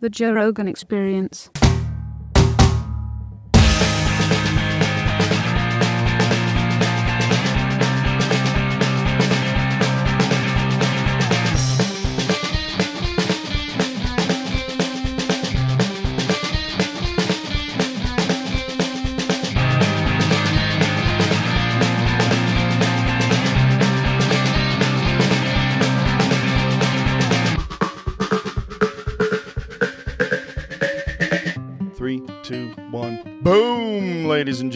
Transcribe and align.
The 0.00 0.08
Joe 0.08 0.32
Rogan 0.32 0.66
Experience. 0.66 1.50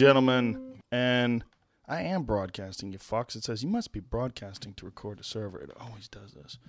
Gentlemen. 0.05 0.81
And 0.91 1.43
I 1.87 2.01
am 2.01 2.23
broadcasting, 2.23 2.91
you 2.91 2.99
fucks. 2.99 3.35
It 3.35 3.43
says 3.43 3.63
you 3.63 3.69
must 3.69 3.91
be 3.91 3.99
broadcasting 3.99 4.73
to 4.75 4.85
record 4.85 5.19
a 5.19 5.23
server. 5.23 5.59
It 5.59 5.71
always 5.79 6.07
does 6.07 6.33
this. 6.33 6.59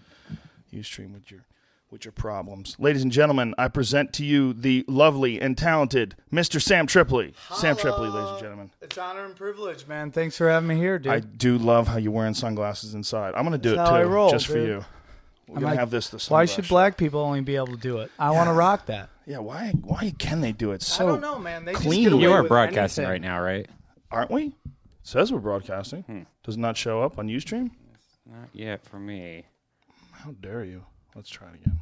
You 0.71 0.83
stream 0.83 1.13
with 1.13 1.31
your 1.31 1.45
with 1.91 2.05
your 2.05 2.13
problems. 2.13 2.75
Ladies 2.79 3.03
and 3.03 3.13
gentlemen, 3.13 3.55
I 3.59 3.69
present 3.69 4.13
to 4.15 4.25
you 4.25 4.53
the 4.53 4.85
lovely 4.89 5.41
and 5.41 5.57
talented 5.57 6.17
Mr. 6.33 6.61
Sam 6.61 6.87
Tripoli. 6.87 7.33
Sam 7.55 7.77
Tripoli, 7.77 8.09
ladies 8.09 8.31
and 8.31 8.41
gentlemen. 8.41 8.71
It's 8.83 8.99
honor 8.99 9.25
and 9.25 9.37
privilege, 9.37 9.87
man. 9.87 10.11
Thanks 10.11 10.37
for 10.37 10.49
having 10.49 10.69
me 10.69 10.77
here, 10.77 10.99
dude. 10.99 11.13
I 11.13 11.21
do 11.21 11.59
love 11.59 11.87
how 11.87 11.99
you're 11.99 12.13
wearing 12.13 12.35
sunglasses 12.35 12.95
inside. 12.95 13.35
I'm 13.37 13.45
gonna 13.45 13.59
do 13.59 13.75
it 13.75 13.77
That's 13.77 13.91
too, 13.91 13.97
I 13.97 14.03
roll, 14.03 14.31
just 14.31 14.47
for 14.47 14.59
you. 14.59 14.85
We're 15.49 15.57
I'm 15.57 15.61
gonna 15.63 15.73
like, 15.73 15.79
have 15.79 15.91
this. 15.91 16.09
The 16.09 16.17
Why 16.33 16.45
sunglass 16.45 16.55
should 16.55 16.65
show. 16.67 16.75
black 16.75 16.97
people 16.97 17.21
only 17.21 17.41
be 17.41 17.57
able 17.57 17.69
to 17.69 17.77
do 17.77 17.99
it? 17.99 18.11
I 18.19 18.31
want 18.33 18.49
to 18.49 18.53
rock 18.53 18.87
that. 18.87 19.11
Yeah, 19.27 19.39
why? 19.39 19.71
Why 19.83 20.13
can 20.19 20.41
they 20.41 20.53
do 20.53 20.73
it 20.73 20.83
so? 20.83 21.07
I 21.07 21.11
don't 21.13 21.21
know, 21.21 21.39
man. 21.39 21.65
They 21.65 21.73
clean. 21.75 22.11
get 22.11 22.21
You 22.21 22.33
are 22.33 22.43
broadcasting 22.43 23.05
anything. 23.05 23.23
right 23.23 23.29
now, 23.37 23.41
right? 23.41 23.69
Aren't 24.11 24.31
we? 24.31 24.47
It 24.47 24.53
says 25.03 25.33
we're 25.33 25.39
broadcasting. 25.39 26.03
Hmm. 26.03 26.23
Does 26.43 26.57
it 26.57 26.61
not 26.61 26.77
show 26.77 27.03
up 27.03 27.19
on 27.19 27.29
UStream? 27.29 27.71
Not 28.29 28.49
yet 28.53 28.85
for 28.85 28.99
me. 28.99 29.45
How 30.13 30.33
dare 30.33 30.65
you? 30.65 30.85
Let's 31.15 31.31
try 31.31 31.49
it 31.49 31.55
again. 31.63 31.81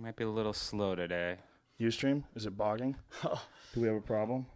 Might 0.00 0.14
be 0.16 0.22
a 0.24 0.28
little 0.30 0.52
slow 0.52 0.94
today. 0.94 1.36
UStream, 1.80 2.22
is 2.36 2.46
it 2.46 2.56
bogging? 2.56 2.94
Do 3.22 3.80
we 3.80 3.88
have 3.88 3.96
a 3.96 4.00
problem? 4.00 4.46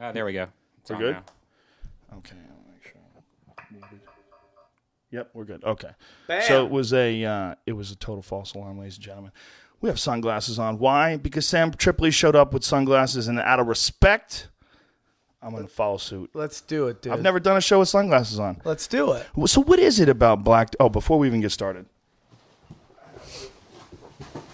Ah, 0.00 0.10
there 0.10 0.24
we 0.24 0.32
go. 0.32 0.48
It's 0.80 0.90
We're 0.90 0.98
good? 0.98 1.12
now. 1.14 2.16
Okay, 2.18 2.36
I'll 2.50 2.72
make 2.72 2.82
sure. 2.84 4.00
Yep, 5.10 5.30
we're 5.34 5.44
good. 5.44 5.64
Okay. 5.64 5.90
Bam. 6.28 6.42
So 6.42 6.64
it 6.64 6.70
was 6.70 6.92
a 6.92 7.24
uh, 7.24 7.54
it 7.66 7.72
was 7.72 7.90
a 7.90 7.96
total 7.96 8.22
false 8.22 8.54
alarm, 8.54 8.78
ladies 8.78 8.96
and 8.96 9.04
gentlemen. 9.04 9.32
We 9.80 9.88
have 9.88 9.98
sunglasses 9.98 10.58
on. 10.58 10.78
Why? 10.78 11.16
Because 11.16 11.46
Sam 11.46 11.72
Tripoli 11.72 12.10
showed 12.10 12.36
up 12.36 12.52
with 12.52 12.62
sunglasses, 12.64 13.28
and 13.28 13.38
out 13.40 13.58
of 13.60 13.66
respect, 13.66 14.48
I'm 15.42 15.52
going 15.52 15.62
to 15.64 15.68
follow 15.68 15.96
suit. 15.96 16.30
Let's 16.34 16.60
do 16.60 16.88
it, 16.88 17.00
dude. 17.02 17.12
I've 17.14 17.22
never 17.22 17.40
done 17.40 17.56
a 17.56 17.60
show 17.62 17.78
with 17.78 17.88
sunglasses 17.88 18.38
on. 18.38 18.60
Let's 18.64 18.86
do 18.86 19.12
it. 19.12 19.26
So 19.46 19.62
what 19.62 19.78
is 19.78 19.98
it 19.98 20.08
about 20.08 20.44
black? 20.44 20.74
Oh, 20.78 20.90
before 20.90 21.18
we 21.18 21.26
even 21.26 21.40
get 21.40 21.50
started, 21.50 21.86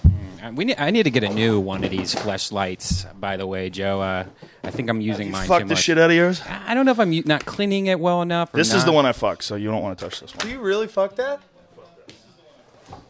Uh, 0.05 0.36
we 0.55 0.65
need, 0.67 0.77
I 0.79 0.91
need 0.91 1.03
to 1.05 1.11
get 1.11 1.25
a 1.25 1.29
new 1.29 1.59
one 1.61 1.83
of 1.85 1.91
these 1.91 2.15
fleshlights. 2.15 3.19
By 3.19 3.37
the 3.37 3.47
way, 3.47 3.71
Joe, 3.71 4.01
uh, 4.01 4.25
I 4.63 4.71
think 4.71 4.89
I'm 4.89 5.01
using 5.01 5.31
mine 5.31 5.47
fuck 5.49 5.63
too 5.63 5.69
the 5.69 5.75
much. 5.75 5.83
shit 5.83 5.99
out 5.99 6.11
of 6.11 6.17
yours. 6.17 6.41
I 6.43 6.73
I 6.73 6.75
don't 6.75 6.85
know 6.87 6.93
if 6.93 7.01
I'm 7.01 7.13
u- 7.13 7.23
not 7.27 7.45
cleaning 7.45 7.87
it 7.87 7.99
well 7.99 8.23
enough. 8.23 8.53
Or 8.55 8.57
This 8.59 8.73
is 8.73 8.85
the 8.85 8.91
not. 8.91 8.97
one 8.97 9.07
I 9.07 9.13
fuck, 9.13 9.43
so 9.43 9.57
you 9.57 9.69
don't 9.71 9.83
want 9.83 9.99
to 9.99 10.05
touch 10.05 10.21
this 10.21 10.35
one. 10.35 10.47
Do 10.47 10.51
you 10.53 10.61
really 10.61 10.87
fuck 10.87 11.17
that? 11.17 11.41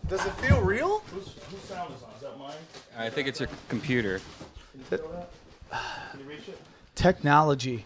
Does 0.09 0.25
it 0.25 0.33
feel 0.35 0.61
real? 0.63 1.01
Whose 1.13 1.35
sound 1.69 1.93
is 1.95 2.03
on? 2.03 2.11
Is 2.17 2.23
that 2.23 2.39
mine? 2.39 2.55
I 2.97 3.11
think 3.11 3.27
it's 3.29 3.41
your 3.41 3.49
computer. 3.69 4.21
Can 4.89 4.99
you 5.01 6.25
reach 6.29 6.49
it? 6.49 6.59
Technology. 6.95 7.85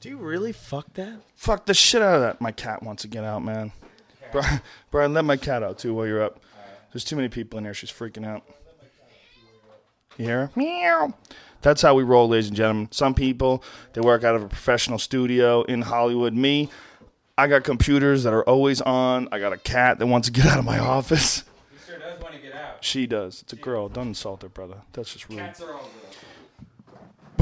Do 0.00 0.08
you 0.08 0.16
really 0.18 0.52
fuck 0.52 0.92
that? 0.94 1.20
Fuck 1.34 1.66
the 1.66 1.74
shit 1.74 2.02
out 2.02 2.14
of 2.14 2.20
that. 2.20 2.40
My 2.40 2.52
cat 2.52 2.82
wants 2.82 3.02
to 3.02 3.08
get 3.08 3.24
out, 3.24 3.42
man. 3.42 3.72
Brian, 4.32 4.60
Brian, 4.90 5.14
let 5.14 5.24
my 5.24 5.36
cat 5.36 5.62
out 5.62 5.78
too 5.78 5.94
while 5.94 6.06
you're 6.06 6.22
up. 6.22 6.40
There's 6.92 7.04
too 7.04 7.16
many 7.16 7.28
people 7.28 7.58
in 7.58 7.64
here. 7.64 7.74
She's 7.74 7.92
freaking 7.92 8.26
out. 8.26 8.42
You 10.16 10.24
hear 10.24 10.46
her? 10.46 10.50
Meow. 10.56 11.14
That's 11.60 11.82
how 11.82 11.94
we 11.94 12.02
roll, 12.02 12.28
ladies 12.28 12.48
and 12.48 12.56
gentlemen. 12.56 12.88
Some 12.92 13.14
people 13.14 13.62
they 13.92 14.00
work 14.00 14.24
out 14.24 14.34
of 14.34 14.42
a 14.42 14.48
professional 14.48 14.98
studio 14.98 15.62
in 15.62 15.82
Hollywood. 15.82 16.34
Me, 16.34 16.70
I 17.36 17.46
got 17.46 17.64
computers 17.64 18.24
that 18.24 18.32
are 18.32 18.42
always 18.44 18.80
on. 18.80 19.28
I 19.32 19.38
got 19.38 19.52
a 19.52 19.58
cat 19.58 19.98
that 19.98 20.06
wants 20.06 20.28
to 20.28 20.32
get 20.32 20.46
out 20.46 20.58
of 20.58 20.64
my 20.64 20.78
office. 20.78 21.44
He 21.70 21.78
sure 21.86 21.98
does 21.98 22.20
want 22.20 22.34
to 22.34 22.40
get 22.40 22.54
out. 22.54 22.84
She 22.84 23.06
does. 23.06 23.42
It's 23.42 23.52
a 23.52 23.56
girl. 23.56 23.88
Don't 23.88 24.08
insult 24.08 24.42
her, 24.42 24.48
brother. 24.48 24.82
That's 24.92 25.12
just 25.12 25.28
rude. 25.28 25.38
Cats 25.38 25.60
are 25.60 25.72
all 25.72 25.90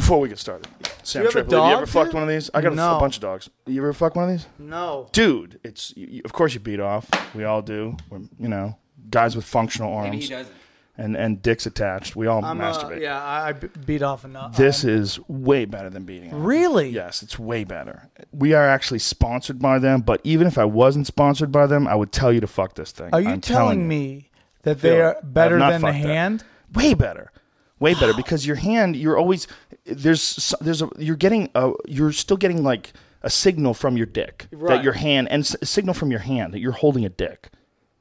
Before 0.06 0.21
we 0.21 0.28
get 0.28 0.39
started, 0.39 0.69
Sam 1.03 1.22
you 1.22 1.27
have 1.27 1.31
a 1.31 1.33
Tripoli, 1.41 1.56
have 1.56 1.65
you 1.67 1.72
dog, 1.72 1.83
ever 1.83 1.87
fucked 1.87 2.06
dude? 2.11 2.15
one 2.15 2.22
of 2.22 2.28
these? 2.28 2.49
I 2.55 2.61
got 2.61 2.72
a, 2.75 2.77
No. 2.77 2.97
a 2.97 3.00
bunch 3.00 3.17
of 3.17 3.22
dogs. 3.22 3.50
You 3.67 3.81
ever 3.83 3.93
fuck 3.93 4.15
one 4.15 4.27
of 4.27 4.31
these? 4.31 4.47
No. 4.56 5.09
dude, 5.11 5.59
it's 5.65 5.93
you, 5.97 6.06
you- 6.09 6.22
of 6.25 6.33
course 6.33 6.55
you 6.55 6.61
beat 6.61 6.78
off. 6.78 7.11
We 7.34 7.43
all 7.43 7.61
do. 7.61 7.97
We're, 8.09 8.21
you 8.39 8.47
know, 8.47 8.77
guys 9.11 9.34
with 9.34 9.45
functional 9.45 10.00
Maybe 10.03 10.19
he 10.19 10.33
arms 10.33 10.47
doesn't. 10.47 10.56
and 10.97 11.16
and 11.16 11.43
dicks 11.43 11.66
attached. 11.66 12.15
We 12.15 12.28
all 12.28 12.45
I'm 12.45 12.61
uh, 12.61 12.72
masturbate. 12.72 13.00
yeah, 13.00 13.21
I, 13.21 13.49
I 13.49 13.53
b- 13.55 13.66
beat 13.84 14.03
off 14.03 14.25
enough. 14.25 14.56
This 14.56 14.84
is 14.84 15.19
way 15.28 15.65
better 15.65 15.91
than 15.91 16.05
beating 16.05 16.33
off. 16.33 16.39
really? 16.41 16.89
Yes, 16.91 17.25
it's 17.25 17.37
way 17.37 17.65
better. 17.65 18.09
We 18.31 18.53
are 18.53 18.69
actually 18.69 19.00
sponsored 19.00 19.59
by 19.59 19.81
them, 19.81 20.03
but 20.03 20.21
even 20.22 20.47
if 20.47 20.56
I 20.56 20.66
wasn't 20.66 21.09
sponsored 21.09 21.50
by 21.50 21.66
them, 21.66 21.89
I 21.89 21.97
would 21.97 22.12
tell 22.12 22.33
you 22.33 22.39
to 22.43 22.47
fuck 22.47 22.77
this 22.77 22.93
thing. 22.93 23.11
Are 23.12 23.21
you 23.21 23.31
I'm 23.31 23.41
telling 23.41 23.89
me 23.89 24.31
that 24.62 24.81
they 24.83 24.91
Phil, 24.91 25.03
are 25.05 25.16
better 25.25 25.56
I've 25.56 25.61
not 25.61 25.71
than 25.72 25.81
the 25.81 25.87
fucked 25.89 26.03
that. 26.05 26.09
hand? 26.09 26.45
way 26.75 26.95
better 26.95 27.33
way 27.78 27.94
better 27.94 28.14
because 28.14 28.47
your 28.47 28.56
hand 28.56 28.97
you're 28.97 29.19
always 29.19 29.47
there's 29.84 30.54
there's 30.60 30.82
a 30.82 30.88
you're 30.98 31.16
getting 31.16 31.50
a 31.54 31.72
you're 31.87 32.12
still 32.12 32.37
getting 32.37 32.62
like 32.62 32.92
a 33.22 33.31
signal 33.31 33.75
from 33.75 33.97
your 33.97 34.06
dick 34.06 34.47
that 34.69 34.84
your 34.84 34.92
hand 34.94 35.28
and 35.31 35.42
s- 35.42 35.56
a 35.60 35.66
signal 35.66 35.94
from 35.94 36.10
your 36.10 36.20
hand 36.20 36.54
that 36.54 36.60
you're 36.60 36.72
holding 36.72 37.04
a 37.04 37.09
dick. 37.09 37.48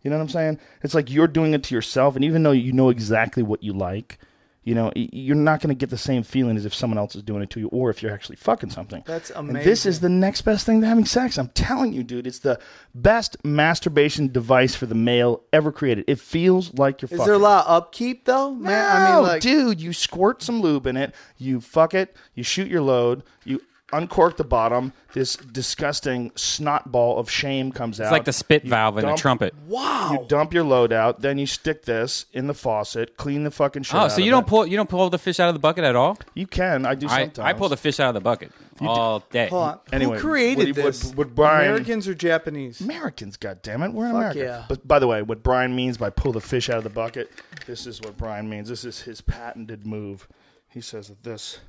You 0.02 0.12
know 0.12 0.18
what 0.18 0.24
i'm 0.24 0.30
saying? 0.30 0.60
It's 0.84 0.94
like 0.94 1.10
you're 1.10 1.28
doing 1.28 1.54
it 1.54 1.64
to 1.64 1.76
yourself 1.76 2.16
and 2.16 2.24
even 2.24 2.44
though 2.44 2.52
you 2.52 2.72
know 2.72 2.90
exactly 2.90 3.42
what 3.44 3.64
you 3.64 3.74
like 3.74 4.20
you 4.66 4.74
know 4.76 4.92
you're 4.96 5.36
not 5.36 5.62
going 5.62 5.70
to 5.70 5.76
get 5.76 5.90
the 5.90 5.98
same 5.98 6.24
feeling 6.24 6.58
as 6.58 6.66
if 6.66 6.74
someone 6.74 6.98
else 6.98 7.16
is 7.16 7.24
doing 7.24 7.44
it 7.44 7.50
to 7.52 7.60
you 7.60 7.68
or 7.68 7.90
if 7.92 8.04
you're 8.04 8.12
actually 8.12 8.36
fucking 8.36 8.72
something. 8.72 9.04
That's 9.06 9.30
and 9.30 9.56
this 9.56 9.86
is 9.86 10.00
the 10.02 10.10
next 10.10 10.42
best 10.42 10.66
thing 10.66 10.82
to 10.82 10.88
having 10.88 11.06
sex. 11.06 11.38
I'm 11.38 11.50
telling 11.50 11.94
you 11.94 12.04
dude 12.04 12.28
it's 12.28 12.40
the 12.40 12.60
best 12.94 13.38
masturbation 13.46 14.32
device 14.32 14.76
for 14.76 14.88
the 14.88 14.96
male 14.96 15.44
ever 15.54 15.72
created. 15.72 16.06
It 16.08 16.20
feels 16.20 16.74
like 16.74 17.02
you're 17.02 17.08
fucking 17.08 17.22
Is 17.22 17.28
fucking 17.28 17.32
there 17.32 17.40
a 17.40 17.44
lot 17.44 17.68
of 17.68 17.72
upkeep 17.72 18.26
though? 18.26 18.52
Man, 18.56 18.74
I 18.74 19.10
no, 19.10 19.16
mean, 19.16 19.24
like, 19.28 19.42
dude, 19.42 19.80
you 19.80 19.94
squirt 19.94 20.42
some 20.42 20.62
lube 20.62 20.88
in 20.88 20.98
it, 20.98 21.14
you 21.38 21.62
fuck 21.62 21.94
it, 21.94 22.16
you 22.34 22.44
shoot 22.44 22.68
your 22.68 22.82
load, 22.82 23.24
you 23.44 23.62
uncork 23.94 24.38
the 24.38 24.44
bottom. 24.44 24.94
This 25.14 25.36
disgusting 25.36 26.32
snot 26.36 26.92
ball 26.92 27.18
of 27.18 27.30
shame 27.30 27.72
comes 27.72 28.02
out. 28.02 28.06
It's 28.06 28.12
like 28.12 28.26
the 28.26 28.34
spit 28.34 28.64
You 28.66 28.70
valve 28.70 28.98
in 28.98 29.06
a 29.06 29.08
dump- 29.10 29.20
trumpet. 29.20 29.54
wow. 29.68 30.12
You 30.12 30.26
dump 30.28 30.54
your 30.54 30.64
load 30.64 30.92
out, 30.92 31.22
then 31.22 31.38
you 31.38 31.46
stick 31.46 31.86
this 31.86 32.26
in 32.34 32.48
the 32.48 32.54
faucet, 32.54 33.16
clean 33.16 33.44
the 33.44 33.52
fucking 33.52 33.84
shit. 33.84 33.96
Oh, 33.96 34.00
out 34.00 34.12
so 34.12 34.18
of 34.18 34.26
you 34.26 34.32
don't 34.32 34.44
it. 34.46 34.48
pull 34.50 34.66
you 34.68 34.76
don't 34.76 34.90
pull 34.90 35.10
the 35.10 35.18
fish 35.20 35.40
out 35.40 35.48
of 35.48 35.56
the 35.56 35.60
bucket 35.60 35.84
at 35.86 35.96
all? 35.96 36.18
You 36.34 36.48
can. 36.48 36.86
I 36.86 36.96
do 36.96 37.08
I, 37.08 37.22
sometimes. 37.22 37.46
I 37.46 37.54
pull 37.54 37.70
the 37.70 37.78
fish 37.78 38.00
out 38.00 38.10
of 38.10 38.14
the 38.16 38.22
bucket 38.22 38.52
all 38.82 39.20
day. 39.32 39.48
Hold 39.48 39.64
on. 39.64 39.80
Anyway, 39.94 40.18
Who 40.18 40.22
created 40.22 40.76
what- 40.76 40.84
what- 40.84 40.94
this? 40.94 41.14
what 41.16 41.34
Brian- 41.36 41.70
Americans 41.70 42.08
or 42.10 42.14
Japanese? 42.16 42.82
Americans, 42.82 43.38
goddammit, 43.38 43.94
we're 43.94 44.06
in 44.10 44.16
America. 44.16 44.40
yeah. 44.40 44.66
But 44.68 44.86
by 44.88 45.00
the 45.00 45.08
way, 45.08 45.22
what 45.22 45.44
Brian 45.44 45.76
means 45.76 45.98
by 45.98 46.10
pull 46.10 46.34
the 46.34 46.42
fish 46.42 46.70
out 46.70 46.78
of 46.78 46.84
the 46.84 46.90
bucket, 46.90 47.32
this 47.68 47.88
is 47.88 48.02
what 48.02 48.18
Brian 48.18 48.50
means. 48.50 48.68
This 48.68 48.84
is 48.84 49.04
his 49.04 49.22
patented 49.22 49.86
move. 49.88 50.28
He 50.68 50.82
says 50.82 51.08
that 51.08 51.24
this 51.24 51.60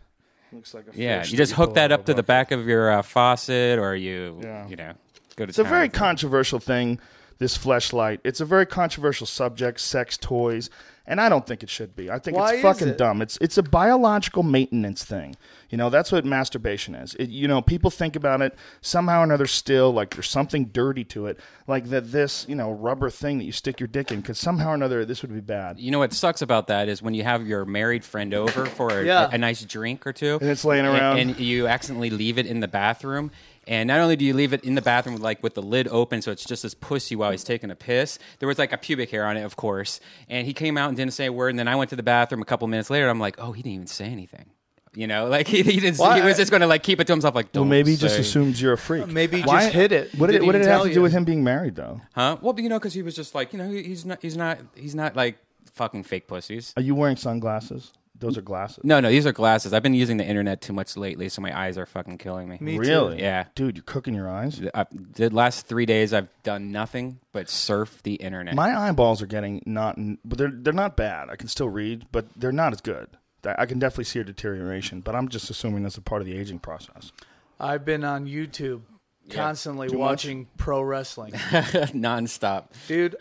looks 0.57 0.75
like 0.75 0.85
a 0.93 0.97
Yeah, 0.99 1.25
you 1.25 1.37
just 1.37 1.53
hook 1.53 1.75
that 1.75 1.93
up 1.93 2.07
to 2.07 2.15
the 2.15 2.23
back 2.23 2.51
of 2.51 2.67
your 2.67 2.91
uh, 2.91 3.03
faucet, 3.03 3.79
or 3.79 3.95
you, 3.95 4.41
Yeah. 4.43 4.67
you 4.69 4.77
know, 4.77 4.93
go 5.37 5.47
to. 5.47 5.49
It's 5.51 5.59
a 5.59 5.65
very 5.65 5.89
controversial 5.89 6.59
thing, 6.59 6.99
this 7.39 7.57
fleshlight. 7.57 8.21
It's 8.25 8.41
a 8.41 8.45
very 8.45 8.67
controversial 8.67 9.27
subject, 9.27 9.81
sex 9.81 10.17
toys, 10.17 10.71
and 11.07 11.21
I 11.21 11.29
don't 11.29 11.47
think 11.47 11.63
it 11.63 11.71
should 11.71 11.95
be. 11.95 12.11
I 12.11 12.19
think 12.19 12.37
Why 12.37 12.55
it's 12.55 12.63
fucking 12.63 12.89
it? 12.89 12.99
dumb. 12.99 13.23
It's 13.23 13.39
it's 13.41 13.59
a 13.59 13.63
biological 13.63 14.43
maintenance 14.43 15.05
thing. 15.05 15.37
You 15.71 15.79
know, 15.79 15.91
that's 15.91 16.13
what 16.13 16.25
masturbation 16.25 16.95
is. 16.95 17.15
It, 17.17 17.29
you 17.29 17.49
know, 17.49 17.61
people 17.61 17.91
think 17.91 18.15
about 18.15 18.41
it 18.41 18.57
somehow 18.81 19.21
or 19.21 19.25
another 19.25 19.47
still 19.47 19.93
like 19.93 20.15
there's 20.15 20.29
something 20.29 20.67
dirty 20.67 21.03
to 21.05 21.27
it, 21.27 21.41
like 21.67 21.87
that 21.91 22.13
this, 22.13 22.47
you 22.49 22.55
know, 22.55 22.71
rubber 22.71 23.11
thing 23.11 23.39
that 23.39 23.45
you 23.45 23.53
stick 23.53 23.81
your 23.81 23.89
dick 23.89 24.13
in 24.13 24.23
cuz 24.23 24.39
somehow 24.39 24.71
or 24.71 24.75
another 24.75 25.05
this 25.05 25.23
would 25.23 25.35
be 25.35 25.41
bad. 25.41 25.79
You 25.81 25.91
know 25.91 25.99
what 25.99 26.13
sucks 26.13 26.41
about 26.43 26.69
that 26.69 26.89
is 26.89 27.03
when 27.03 27.15
you 27.15 27.25
have 27.25 27.47
your 27.47 27.65
married 27.65 28.05
friend 28.05 28.33
over 28.35 28.67
for 28.67 28.91
a, 29.01 29.05
Yeah. 29.05 29.27
a, 29.31 29.35
a 29.35 29.39
nice 29.39 29.65
drink 29.65 30.07
or 30.07 30.13
two, 30.13 30.39
And 30.41 30.51
it's 30.51 30.65
laying 30.65 30.87
and- 30.87 30.97
around. 30.97 31.19
and, 31.19 31.39
you 31.41 31.67
accidentally 31.67 32.11
leave 32.11 32.39
it 32.39 32.47
in 32.47 32.61
the 32.61 32.69
bathroom. 32.69 33.31
And 33.67 33.89
not 33.89 33.99
only 34.01 34.15
do 34.17 34.25
you 34.25 34.33
leave 34.33 34.53
it 34.53 34.63
in 34.65 34.75
the 34.77 34.83
bathroom 34.83 35.17
like 35.17 35.43
with 35.43 35.55
the 35.55 35.63
lid 35.63 35.89
open, 35.89 36.23
so 36.23 36.31
it's 36.31 36.45
just 36.45 36.63
this 36.63 36.75
pussy 36.75 37.17
while 37.17 37.33
he's 37.33 37.43
taking 37.45 37.71
a 37.71 37.75
piss. 37.75 38.19
There 38.39 38.47
was 38.47 38.59
like 38.59 38.73
a 38.73 38.79
pubic 38.79 39.11
hair 39.11 39.27
on 39.27 39.37
it, 39.37 39.43
of 39.43 39.57
course. 39.57 39.99
And 40.29 40.47
he 40.47 40.53
came 40.55 40.79
out 40.79 40.89
and 40.89 40.97
didn't 40.97 41.15
say 41.15 41.27
a 41.27 41.33
word. 41.33 41.51
And 41.51 41.59
then 41.59 41.67
I 41.67 41.75
went 41.75 41.91
to 41.91 41.97
the 41.97 42.03
bathroom 42.05 42.43
a 42.43 42.45
couple 42.45 42.69
minutes 42.69 42.91
later. 42.91 43.09
I'm 43.09 43.19
like, 43.19 43.37
oh, 43.39 43.51
he 43.53 43.63
didn't 43.63 43.75
even 43.75 43.87
say 43.89 44.05
anything. 44.07 44.47
You 44.95 45.07
know, 45.09 45.27
like 45.27 45.47
he, 45.55 45.63
he, 45.63 45.81
just, 45.81 45.99
Why? 46.01 46.21
he 46.21 46.25
was 46.25 46.37
just 46.37 46.51
going 46.51 46.61
to 46.63 46.67
like 46.69 46.83
keep 46.85 47.01
it 47.01 47.07
to 47.09 47.13
himself. 47.13 47.35
Like, 47.35 47.47
Well, 47.53 47.65
don't 47.65 47.69
maybe 47.69 47.91
he 47.91 47.97
just 47.97 48.15
say- 48.15 48.21
assumes 48.21 48.63
you're 48.63 48.73
a 48.75 48.79
freak. 48.79 49.07
Maybe 49.09 49.39
he 49.39 49.43
Why- 49.43 49.63
just 49.65 49.75
hit 49.75 49.91
it. 49.93 50.15
What 50.15 50.29
did, 50.29 50.35
Didn't 50.35 50.47
what 50.47 50.53
did 50.53 50.63
it 50.63 50.69
have 50.69 50.77
tell 50.83 50.85
to 50.87 50.95
do 50.95 51.03
with 51.03 51.13
him 51.13 51.25
being 51.25 51.43
married, 51.45 51.75
though? 51.75 52.01
huh? 52.15 52.37
Well, 52.41 52.53
but, 52.53 52.63
you 52.63 52.69
know, 52.71 52.79
because 52.79 52.95
he 52.95 53.03
was 53.03 53.15
just 53.17 53.35
like, 53.35 53.53
you 53.53 53.59
know, 53.59 53.69
he's 53.69 54.07
not, 54.07 54.23
he's 54.23 54.37
not, 54.37 54.59
he's 54.75 54.95
not 54.95 55.17
like 55.17 55.37
fucking 55.73 56.05
fake 56.05 56.29
pussies. 56.29 56.73
Are 56.77 56.83
you 56.83 56.95
wearing 56.95 57.17
sunglasses? 57.17 57.93
Those 58.19 58.39
are 58.39 58.43
glasses. 58.43 58.81
No, 58.83 59.01
no, 59.01 59.11
these 59.11 59.27
are 59.27 59.33
glasses. 59.33 59.73
I've 59.73 59.83
been 59.83 59.95
using 59.95 60.17
the 60.17 60.25
internet 60.25 60.61
too 60.61 60.73
much 60.73 60.97
lately, 60.97 61.29
so 61.29 61.43
my 61.43 61.57
eyes 61.59 61.77
are 61.77 61.87
fucking 61.87 62.19
killing 62.19 62.49
me. 62.49 62.59
Me 62.61 62.75
too. 62.75 62.81
really? 62.81 63.21
Yeah. 63.21 63.47
Dude, 63.55 63.77
you're 63.77 63.85
cooking 63.85 64.15
your 64.15 64.29
eyes. 64.31 64.61
I, 64.75 64.81
uh, 64.81 64.85
the 64.91 65.29
last 65.31 65.67
three 65.67 65.87
days, 65.87 66.13
I've 66.13 66.29
done 66.43 66.73
nothing 66.73 67.21
but 67.33 67.49
surf 67.51 68.03
the 68.03 68.15
internet. 68.15 68.55
My 68.55 68.77
eyeballs 68.77 69.21
are 69.23 69.27
getting 69.27 69.63
not, 69.67 69.97
but 70.25 70.39
they're 70.39 70.53
they're 70.53 70.73
not 70.73 70.97
bad. 70.97 71.29
I 71.31 71.37
can 71.37 71.49
still 71.49 71.69
read, 71.69 72.07
but 72.13 72.27
they're 72.37 72.53
not 72.53 72.73
as 72.73 72.81
good. 72.81 73.09
I 73.45 73.55
I 73.59 73.67
can 73.67 73.79
definitely 73.79 74.05
see 74.05 74.21
a 74.21 74.25
deterioration, 74.25 75.01
but 75.01 75.15
I'm 75.15 75.29
just 75.29 75.51
assuming 75.51 75.83
that's 75.83 75.99
a 75.99 76.03
part 76.03 76.23
of 76.23 76.27
the 76.27 76.37
aging 76.37 76.59
process. 76.61 77.13
I've 77.61 77.85
been 77.85 78.05
on 78.05 78.27
YouTube 78.27 78.83
constantly 79.31 79.89
Too 79.89 79.95
much? 79.99 80.01
watching 80.01 80.47
pro 80.57 80.83
wrestling. 80.83 81.33
nonstop. 81.95 82.67
Dude, 82.89 83.17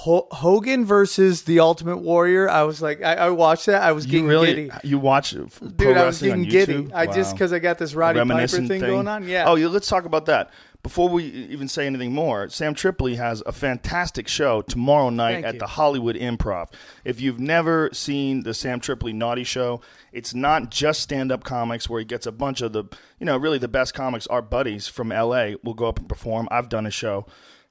Ho- 0.00 0.28
Hogan 0.30 0.84
versus 0.84 1.42
the 1.44 1.58
Ultimate 1.60 1.96
Warrior. 1.98 2.50
I 2.50 2.64
was 2.64 2.82
like, 2.82 3.02
I, 3.02 3.14
I 3.14 3.30
watched 3.30 3.64
that. 3.66 3.82
I 3.82 3.92
was 3.92 4.04
You 4.04 4.12
getting 4.12 4.26
really 4.28 4.54
giddy. 4.54 4.70
you 4.84 4.98
watch 4.98 5.30
Dude, 5.30 5.96
I 5.96 6.04
was 6.04 6.20
getting 6.20 6.42
giddy. 6.44 6.74
YouTube? 6.74 6.90
I 6.94 7.06
just 7.06 7.34
because 7.34 7.50
I 7.52 7.58
got 7.60 7.78
this 7.78 7.94
Roddy 7.94 8.18
Piper 8.18 8.28
Reminiscent 8.28 8.68
thing, 8.68 8.80
going 8.82 9.08
on. 9.08 9.26
Yeah. 9.26 9.44
Oh, 9.46 9.54
yeah, 9.54 9.68
let's 9.68 9.88
talk 9.88 10.04
about 10.04 10.26
that. 10.26 10.50
Before 10.82 11.08
we 11.08 11.24
even 11.24 11.66
say 11.66 11.86
anything 11.86 12.12
more, 12.12 12.48
Sam 12.50 12.74
Tripoli 12.74 13.16
has 13.16 13.42
a 13.46 13.52
fantastic 13.52 14.28
show 14.28 14.60
tomorrow 14.62 15.08
night 15.10 15.32
Thank 15.32 15.46
at 15.46 15.54
you. 15.54 15.60
the 15.60 15.66
Hollywood 15.66 16.14
Improv. 16.14 16.68
If 17.04 17.20
you've 17.20 17.40
never 17.40 17.88
seen 17.92 18.42
the 18.42 18.52
Sam 18.54 18.78
Tripoli 18.78 19.12
Naughty 19.14 19.42
Show, 19.44 19.80
it's 20.12 20.34
not 20.34 20.70
just 20.70 21.00
stand-up 21.00 21.42
comics 21.42 21.88
where 21.88 21.98
he 22.00 22.04
gets 22.04 22.26
a 22.26 22.32
bunch 22.32 22.60
of 22.60 22.72
the, 22.72 22.84
you 23.18 23.24
know, 23.26 23.36
really 23.36 23.58
the 23.58 23.66
best 23.66 23.94
comics, 23.94 24.26
our 24.28 24.42
buddies 24.42 24.86
from 24.86 25.08
LA 25.08 25.52
will 25.64 25.74
go 25.74 25.86
up 25.86 25.98
and 25.98 26.08
perform. 26.08 26.46
I've 26.52 26.68
done 26.68 26.86
a 26.86 26.90
show. 26.90 27.26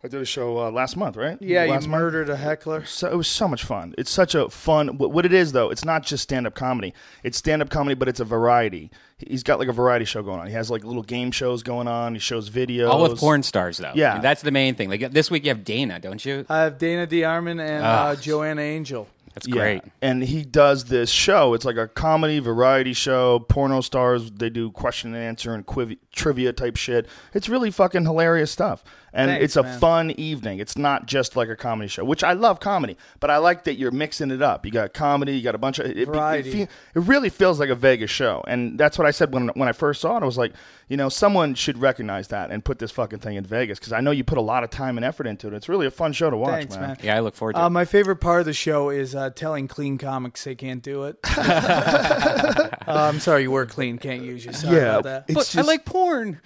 I 0.05 0.07
did 0.07 0.21
a 0.21 0.25
show 0.25 0.59
uh, 0.59 0.69
last 0.69 0.95
month, 0.95 1.17
right? 1.17 1.35
yeah, 1.41 1.63
you 1.63 1.71
last 1.71 1.87
month? 1.87 1.99
murdered 2.03 2.29
a 2.29 2.35
heckler. 2.37 2.85
So 2.85 3.09
it 3.11 3.15
was 3.15 3.27
so 3.27 3.47
much 3.47 3.63
fun. 3.63 3.95
It's 3.97 4.11
such 4.11 4.35
a 4.35 4.49
fun. 4.49 4.99
What, 4.99 5.11
what 5.11 5.25
it 5.25 5.33
is 5.33 5.51
though, 5.51 5.71
it's 5.71 5.83
not 5.83 6.03
just 6.03 6.21
stand 6.21 6.45
up 6.45 6.53
comedy. 6.53 6.93
It's 7.23 7.39
stand 7.39 7.63
up 7.63 7.69
comedy, 7.71 7.95
but 7.95 8.07
it's 8.07 8.19
a 8.19 8.25
variety. 8.25 8.91
He's 9.17 9.41
got 9.41 9.57
like 9.57 9.67
a 9.67 9.73
variety 9.73 10.05
show 10.05 10.21
going 10.21 10.39
on. 10.39 10.45
He 10.45 10.53
has 10.53 10.69
like 10.69 10.83
little 10.83 11.01
game 11.01 11.31
shows 11.31 11.63
going 11.63 11.87
on. 11.87 12.13
He 12.13 12.19
shows 12.19 12.51
videos. 12.51 12.87
All 12.89 13.01
with 13.01 13.17
porn 13.19 13.41
stars, 13.41 13.77
though. 13.77 13.93
Yeah. 13.95 14.19
that's 14.19 14.43
the 14.43 14.51
main 14.51 14.75
thing. 14.75 14.89
Like 14.91 15.11
this 15.11 15.31
week, 15.31 15.43
you 15.43 15.49
have 15.49 15.63
Dana, 15.63 15.99
don't 15.99 16.23
you? 16.23 16.45
I 16.49 16.61
have 16.61 16.77
Dana 16.77 17.07
DeArmond 17.07 17.59
and 17.59 17.83
uh, 17.83 18.15
Joanna 18.15 18.61
Angel. 18.61 19.07
That's 19.33 19.47
Yeah. 19.49 19.53
great. 19.55 19.81
And 20.01 20.23
he 20.23 20.43
does 20.45 20.85
this 20.85 21.09
show. 21.09 21.53
It's 21.55 21.65
like 21.65 21.75
a 21.75 21.89
comedy 21.89 22.39
variety 22.39 22.93
show. 22.93 23.39
Porno 23.39 23.81
stars. 23.81 24.31
They 24.31 24.49
do 24.49 24.71
question 24.71 25.13
and 25.13 25.21
answer 25.21 25.53
and 25.53 25.65
quiv- 25.65 25.97
trivia 26.13 26.53
type 26.53 26.77
shit. 26.77 27.05
It's 27.33 27.49
really 27.49 27.69
fucking 27.69 28.03
hilarious 28.03 28.49
stuff. 28.51 28.81
And 29.17 29.29
Thanks, 29.31 29.45
it's 29.45 29.55
a 29.55 29.63
man. 29.63 29.79
fun 29.79 30.11
evening. 30.11 30.59
It's 30.59 30.77
not 30.77 31.05
just 31.05 31.37
like 31.37 31.47
a 31.47 31.55
comedy 31.55 31.87
show, 31.87 32.03
which 32.03 32.21
I 32.21 32.33
love 32.33 32.59
comedy, 32.59 32.97
but 33.21 33.31
I 33.31 33.37
like 33.37 33.63
that 33.63 33.75
you're 33.75 33.89
mixing 33.91 34.29
it 34.29 34.41
up. 34.41 34.65
You 34.65 34.71
got 34.73 34.93
comedy. 34.93 35.37
You 35.37 35.41
got 35.41 35.55
a 35.55 35.57
bunch 35.57 35.79
of 35.79 35.85
it, 35.85 35.97
it, 35.97 36.05
Variety. 36.07 36.51
fe- 36.51 36.61
it 36.63 36.99
really 36.99 37.29
feels 37.29 37.57
like 37.59 37.69
a 37.69 37.75
Vegas 37.75 38.11
show, 38.11 38.43
and 38.45 38.77
that's 38.77 38.97
what 38.97 39.07
I 39.07 39.11
said 39.11 39.33
when 39.33 39.47
when 39.55 39.69
I 39.69 39.71
first 39.71 40.01
saw 40.01 40.17
it. 40.17 40.21
I 40.21 40.25
was 40.25 40.37
like, 40.37 40.51
you 40.89 40.97
know, 40.97 41.07
someone 41.07 41.55
should 41.55 41.77
recognize 41.77 42.27
that 42.27 42.51
and 42.51 42.63
put 42.63 42.77
this 42.77 42.91
fucking 42.91 43.19
thing 43.19 43.37
in 43.37 43.45
Vegas 43.45 43.79
because 43.79 43.93
I 43.93 44.01
know 44.01 44.11
you 44.11 44.25
put 44.25 44.37
a 44.37 44.41
lot 44.41 44.65
of 44.65 44.69
time 44.69 44.97
and 44.97 45.05
effort 45.05 45.27
into 45.27 45.47
it. 45.47 45.53
It's 45.53 45.69
really 45.69 45.87
a 45.87 45.91
fun 45.91 46.11
show 46.11 46.29
to 46.29 46.35
watch, 46.35 46.51
Thanks, 46.65 46.75
man. 46.77 46.97
Yeah, 47.01 47.15
I 47.15 47.21
look 47.21 47.35
forward 47.35 47.53
to 47.53 47.63
Uh, 47.63 47.67
it. 47.67 47.69
my 47.69 47.85
favorite 47.85 48.17
part 48.17 48.41
of 48.41 48.45
the 48.45 48.53
show 48.53 48.89
is 48.89 49.15
uh, 49.15 49.29
telling 49.29 49.69
clean 49.69 49.97
comics 49.97 50.43
they 50.43 50.55
can't 50.55 50.83
do 50.83 51.05
it. 51.05 51.17
uh, 51.37 52.69
I'm 52.87 53.19
sorry, 53.19 53.43
you 53.43 53.51
were 53.51 53.65
clean. 53.65 53.97
Can't 53.97 54.23
use 54.23 54.45
you. 54.45 54.53
Sorry 54.53 54.75
Yeah, 54.77 54.97
about 54.97 55.03
that. 55.03 55.25
it's 55.29 55.55
But 55.55 55.63
I 55.63 55.65
like 55.65 55.85
porn. 55.85 56.41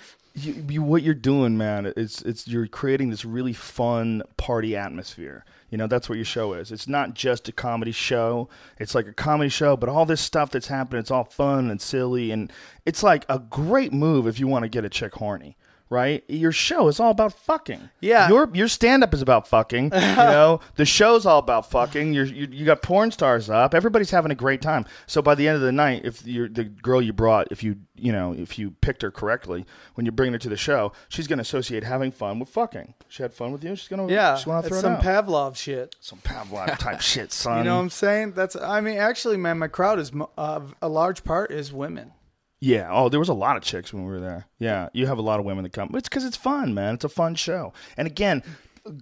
You, 0.45 0.65
you, 0.69 0.83
what 0.83 1.03
you're 1.03 1.13
doing, 1.13 1.57
man, 1.57 1.91
it's 1.95 2.21
it's 2.21 2.47
you're 2.47 2.68
creating 2.68 3.09
this 3.09 3.25
really 3.25 3.53
fun 3.53 4.24
party 4.38 4.75
atmosphere. 4.75 5.45
You 5.69 5.77
know, 5.77 5.88
that's 5.88 6.09
what 6.09 6.15
your 6.15 6.25
show 6.25 6.53
is. 6.53 6.71
It's 6.71 6.88
not 6.88 7.13
just 7.13 7.47
a 7.47 7.51
comedy 7.51 7.91
show. 7.91 8.50
It's 8.80 8.95
like 8.95 9.07
a 9.07 9.13
comedy 9.13 9.50
show, 9.50 9.77
but 9.77 9.89
all 9.89 10.06
this 10.06 10.21
stuff 10.21 10.51
that's 10.51 10.68
happening, 10.68 11.00
it's 11.00 11.12
all 11.12 11.25
fun 11.25 11.69
and 11.69 11.80
silly, 11.80 12.31
and 12.31 12.51
it's 12.86 13.03
like 13.03 13.25
a 13.30 13.39
great 13.39 13.94
move 13.94 14.25
if 14.27 14.39
you 14.39 14.47
want 14.47 14.63
to 14.63 14.69
get 14.69 14.86
a 14.86 14.89
chick 14.89 15.13
horny. 15.15 15.57
Right, 15.91 16.24
your 16.27 16.51
show 16.51 16.88
is 16.88 17.00
all 17.00 17.09
about 17.09 17.33
fucking. 17.33 17.89
Yeah. 18.00 18.30
your 18.30 18.47
your 18.53 18.68
stand 18.68 19.03
up 19.03 19.12
is 19.12 19.24
about 19.24 19.47
fucking. 19.47 19.91
You 20.00 20.15
know, 20.15 20.59
the 20.75 20.86
show's 20.86 21.25
all 21.25 21.39
about 21.39 21.71
fucking. 21.71 22.13
You're, 22.13 22.25
you 22.25 22.47
you 22.51 22.63
got 22.65 22.83
porn 22.83 23.09
stars 23.09 23.50
up. 23.50 23.74
Everybody's 23.74 24.12
having 24.12 24.31
a 24.31 24.36
great 24.36 24.62
time. 24.62 24.86
So 25.07 25.21
by 25.24 25.33
the 25.33 25.47
end 25.47 25.56
of 25.56 25.62
the 25.62 25.71
night, 25.71 26.01
if 26.06 26.25
you're 26.27 26.47
the 26.47 26.65
girl 26.65 27.01
you 27.01 27.12
brought, 27.13 27.47
if 27.51 27.63
you 27.63 27.77
you 27.95 28.12
know 28.12 28.33
if 28.33 28.59
you 28.59 28.71
picked 28.81 29.01
her 29.01 29.09
correctly 29.09 29.65
when 29.95 30.06
you 30.06 30.12
bring 30.12 30.31
her 30.33 30.38
to 30.38 30.50
the 30.50 30.57
show, 30.57 30.91
she's 31.07 31.25
going 31.25 31.38
to 31.38 31.41
associate 31.41 31.83
having 31.83 32.12
fun 32.12 32.38
with 32.38 32.50
fucking. 32.50 32.94
She 33.07 33.24
had 33.24 33.33
fun 33.33 33.51
with 33.51 33.63
you. 33.63 33.75
She's 33.75 33.88
going 33.88 34.07
to 34.07 34.13
Yeah, 34.13 34.36
She's 34.36 34.45
going 34.45 34.62
to 34.62 34.68
it's 34.68 34.80
throw 34.80 34.91
it 34.91 35.00
some 35.00 35.07
out. 35.07 35.25
Pavlov 35.25 35.56
shit. 35.56 35.95
some 36.00 36.19
Pavlov 36.19 36.77
type 36.77 37.01
shit, 37.01 37.31
son. 37.31 37.57
You 37.59 37.63
know 37.63 37.75
what 37.77 37.81
I'm 37.81 37.89
saying? 37.89 38.33
That's. 38.33 38.56
I 38.56 38.80
mean, 38.81 38.97
actually, 39.00 39.38
man, 39.38 39.57
my 39.57 39.68
crowd 39.68 39.97
is 39.97 40.12
uh, 40.38 40.62
a 40.83 40.88
large 40.89 41.24
part 41.24 41.50
is 41.51 41.74
women. 41.74 42.12
Yeah. 42.60 42.90
Oh, 42.92 43.10
there 43.10 43.20
was 43.20 43.30
a 43.30 43.34
lot 43.34 43.58
of 43.58 43.64
chicks 43.64 43.94
when 43.94 44.06
we 44.06 44.12
were 44.12 44.20
there. 44.20 44.46
Yeah, 44.60 44.90
you 44.94 45.08
have 45.08 45.18
a 45.18 45.22
lot 45.22 45.40
of 45.40 45.46
women 45.46 45.64
that 45.64 45.74
come. 45.74 45.92
It's 45.94 46.10
because 46.10 46.26
it's 46.26 46.38
fun, 46.38 46.74
man. 46.74 46.96
It's 46.96 47.06
a 47.06 47.10
fun 47.10 47.36
show. 47.36 47.74
And 47.98 48.08
again, 48.08 48.44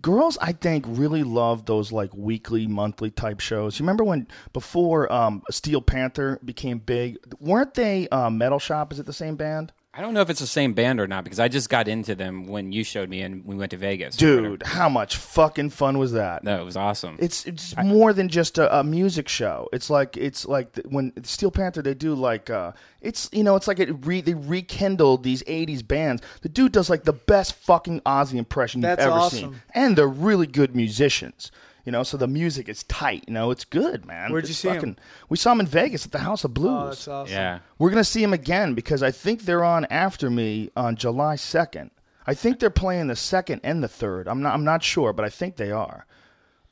girls, 0.01 0.37
I 0.39 0.51
think, 0.51 0.85
really 0.87 1.23
love 1.23 1.65
those 1.65 1.91
like 1.91 2.13
weekly, 2.13 2.67
monthly 2.67 3.09
type 3.09 3.39
shows. 3.39 3.79
You 3.79 3.83
remember 3.83 4.03
when 4.03 4.27
before 4.53 5.11
um, 5.11 5.43
Steel 5.49 5.81
Panther 5.81 6.39
became 6.43 6.79
big? 6.79 7.17
Weren't 7.39 7.73
they 7.73 8.07
uh, 8.09 8.29
Metal 8.29 8.59
Shop? 8.59 8.91
Is 8.91 8.99
it 8.99 9.05
the 9.05 9.13
same 9.13 9.35
band? 9.35 9.71
I 9.97 10.01
don't 10.01 10.13
know 10.13 10.21
if 10.21 10.29
it's 10.29 10.39
the 10.39 10.45
same 10.45 10.73
band 10.73 10.99
or 10.99 11.07
not 11.07 11.23
because 11.23 11.39
I 11.39 11.47
just 11.47 11.71
got 11.71 11.87
into 11.87 12.13
them 12.13 12.45
when 12.45 12.71
you 12.71 12.83
showed 12.83 13.09
me 13.09 13.21
and 13.21 13.43
we 13.43 13.55
went 13.55 13.71
to 13.71 13.77
Vegas. 13.77 14.15
Dude, 14.15 14.61
how 14.61 14.87
much 14.89 15.17
fucking 15.17 15.71
fun 15.71 15.97
was 15.97 16.11
that? 16.11 16.43
no, 16.43 16.61
it 16.61 16.63
was 16.63 16.77
awesome. 16.77 17.17
It's 17.19 17.47
it's 17.47 17.75
more 17.77 18.13
than 18.13 18.29
just 18.29 18.59
a, 18.59 18.79
a 18.79 18.83
music 18.83 19.27
show. 19.27 19.67
It's 19.73 19.89
like 19.89 20.15
it's 20.15 20.45
like 20.45 20.73
the, 20.73 20.83
when 20.87 21.11
Steel 21.23 21.49
Panther 21.49 21.81
they 21.81 21.95
do 21.95 22.13
like 22.13 22.51
uh 22.51 22.73
it's 23.01 23.27
you 23.31 23.43
know 23.43 23.55
it's 23.55 23.67
like 23.67 23.79
it 23.79 23.89
re, 24.05 24.21
they 24.21 24.35
rekindled 24.35 25.23
these 25.23 25.41
'80s 25.43 25.87
bands. 25.87 26.21
The 26.41 26.49
dude 26.49 26.73
does 26.73 26.91
like 26.91 27.03
the 27.03 27.13
best 27.13 27.55
fucking 27.55 28.01
Ozzy 28.01 28.35
impression 28.35 28.81
That's 28.81 29.01
you've 29.01 29.11
ever 29.11 29.19
awesome. 29.19 29.39
seen, 29.39 29.61
and 29.73 29.97
they're 29.97 30.07
really 30.07 30.45
good 30.45 30.75
musicians. 30.75 31.51
You 31.87 31.91
know, 31.93 32.03
so 32.03 32.17
the 32.17 32.27
music 32.27 32.67
is 32.67 32.83
tight. 32.83 33.23
You 33.29 33.33
know, 33.33 33.49
it's 33.49 33.63
good, 33.63 34.05
man. 34.05 34.29
Where'd 34.29 34.43
you 34.43 34.49
It's 34.49 34.59
see 34.59 34.67
'em? 34.67 34.75
fucking, 34.75 34.97
We 35.29 35.37
saw 35.37 35.53
him 35.53 35.61
in 35.61 35.67
Vegas 35.67 36.05
at 36.05 36.11
the 36.11 36.19
House 36.19 36.43
of 36.43 36.53
Blues. 36.53 36.69
Oh, 36.83 36.87
that's 36.87 37.07
awesome. 37.07 37.33
yeah. 37.33 37.59
We're 37.79 37.89
gonna 37.91 38.03
see 38.03 38.21
him 38.21 38.33
again 38.33 38.73
because 38.73 39.01
I 39.01 39.09
think 39.11 39.43
they're 39.43 39.63
on 39.63 39.85
after 39.85 40.29
me 40.29 40.69
on 40.75 40.97
July 40.97 41.37
second. 41.37 41.91
I 42.25 42.33
think 42.33 42.59
they're 42.59 42.69
playing 42.69 43.07
the 43.07 43.15
second 43.15 43.61
and 43.63 43.81
the 43.81 43.87
third. 43.87 44.27
I'm 44.27 44.41
not. 44.41 44.53
I'm 44.53 44.65
not 44.65 44.83
sure, 44.83 45.13
but 45.13 45.23
I 45.23 45.29
think 45.29 45.55
they 45.55 45.71
are. 45.71 46.05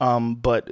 Um, 0.02 0.36
but 0.36 0.70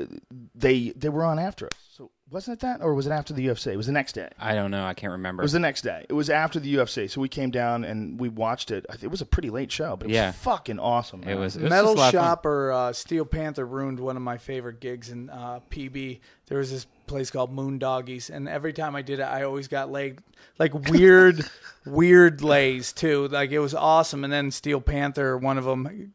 they 0.54 0.90
they 0.90 1.08
were 1.08 1.24
on 1.24 1.40
after 1.40 1.68
us. 1.68 1.72
So 1.96 2.12
wasn't 2.34 2.58
it 2.58 2.62
that, 2.62 2.82
or 2.82 2.94
was 2.94 3.08
it 3.08 3.12
after 3.12 3.34
the 3.34 3.46
UFC? 3.48 3.68
It 3.74 3.78
was 3.78 3.86
the 3.86 3.92
next 3.94 4.14
day. 4.14 4.28
I 4.40 4.56
don't 4.56 4.72
know. 4.72 4.84
I 4.86 4.94
can't 4.94 5.12
remember. 5.12 5.42
It 5.44 5.46
was 5.46 5.52
the 5.54 5.60
next 5.60 5.84
day. 5.84 6.06
It 6.10 6.14
was 6.14 6.30
after 6.30 6.60
the 6.60 6.76
UFC. 6.76 7.10
So 7.10 7.22
we 7.22 7.30
came 7.30 7.52
down 7.52 7.84
and 7.86 8.20
we 8.20 8.28
watched 8.28 8.72
it. 8.72 8.86
I 8.90 8.94
think 8.94 9.04
It 9.04 9.12
was 9.12 9.22
a 9.22 9.26
pretty 9.26 9.50
late 9.50 9.72
show, 9.72 9.96
but 9.96 10.10
it 10.10 10.14
Yeah. 10.14 10.28
was 10.28 10.36
fucking 10.38 10.80
awesome. 10.80 11.24
it 11.24 11.36
was, 11.36 11.56
it 11.56 11.62
was 11.64 11.70
Metal 11.70 11.94
just 11.94 11.98
a 11.98 12.00
lot 12.02 12.14
of 12.16 12.20
fun. 12.20 12.24
Shop 12.32 12.46
or 12.46 12.72
uh, 12.72 12.92
Steel 12.94 13.24
Panther 13.26 13.66
ruined 13.66 14.00
one 14.00 14.18
of 14.18 14.24
my 14.24 14.38
favorite 14.38 14.80
gigs 14.80 15.10
in 15.10 15.30
uh, 15.30 15.60
PB. 15.70 16.20
There 16.48 16.58
was 16.58 16.72
this 16.72 16.88
place 17.08 17.30
called 17.32 17.52
Moon 17.54 17.78
Doggies, 17.80 18.30
and 18.30 18.50
every 18.50 18.74
time 18.74 18.96
I 18.96 19.02
did 19.02 19.20
it, 19.20 19.24
I 19.24 19.44
always 19.44 19.68
got 19.68 19.92
laid 19.92 20.20
like 20.60 20.74
weird, 20.90 21.46
weird 21.86 22.42
lays 22.42 22.94
too. 22.94 23.28
Like 23.28 23.52
it 23.52 23.60
was 23.60 23.74
awesome. 23.76 24.24
And 24.24 24.34
then 24.34 24.52
Steel 24.52 24.82
Panther, 24.82 25.38
one 25.38 25.58
of 25.58 25.66
them, 25.66 26.14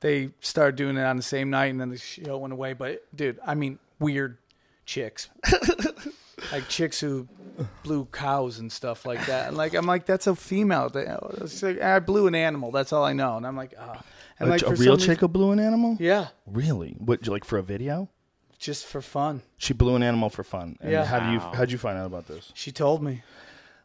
they 0.00 0.30
started 0.40 0.76
doing 0.76 0.96
it 0.96 1.04
on 1.04 1.16
the 1.16 1.22
same 1.22 1.50
night, 1.50 1.66
and 1.66 1.80
then 1.80 1.90
the 1.90 1.98
show 1.98 2.38
went 2.38 2.52
away. 2.52 2.72
But 2.72 3.02
dude, 3.14 3.38
I 3.46 3.54
mean, 3.54 3.78
weird 3.98 4.36
chicks, 4.84 5.28
like 6.52 6.68
chicks 6.68 7.00
who 7.00 7.28
blew 7.82 8.06
cows 8.06 8.58
and 8.58 8.70
stuff 8.70 9.04
like 9.04 9.24
that. 9.26 9.48
And 9.48 9.56
like 9.56 9.74
I'm 9.74 9.86
like, 9.86 10.06
that's 10.06 10.26
a 10.26 10.34
female. 10.34 10.90
It's 10.94 11.62
like, 11.62 11.80
I 11.80 11.98
blew 12.00 12.26
an 12.26 12.34
animal. 12.34 12.70
That's 12.70 12.92
all 12.92 13.04
I 13.04 13.12
know. 13.12 13.36
And 13.36 13.46
I'm 13.46 13.56
like, 13.56 13.74
ah. 13.78 14.02
And 14.38 14.48
a, 14.48 14.52
like 14.52 14.62
a 14.62 14.74
real 14.74 14.98
some 14.98 15.06
chick 15.06 15.20
who 15.20 15.28
blew 15.28 15.52
an 15.52 15.60
animal. 15.60 15.96
yeah, 16.00 16.28
Really? 16.46 16.96
What? 16.98 17.26
Like 17.28 17.44
for 17.44 17.58
a 17.58 17.62
video? 17.62 18.08
just 18.62 18.86
for 18.86 19.02
fun. 19.02 19.42
She 19.58 19.74
blew 19.74 19.96
an 19.96 20.04
animal 20.04 20.30
for 20.30 20.44
fun. 20.44 20.76
And 20.80 20.92
Yeah. 20.92 21.04
How 21.04 21.18
do 21.18 21.32
you 21.32 21.40
how'd 21.40 21.72
you 21.72 21.78
find 21.78 21.98
out 21.98 22.06
about 22.06 22.28
this? 22.28 22.52
She 22.54 22.70
told 22.70 23.02
me. 23.02 23.22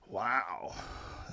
Wow. 0.07 0.75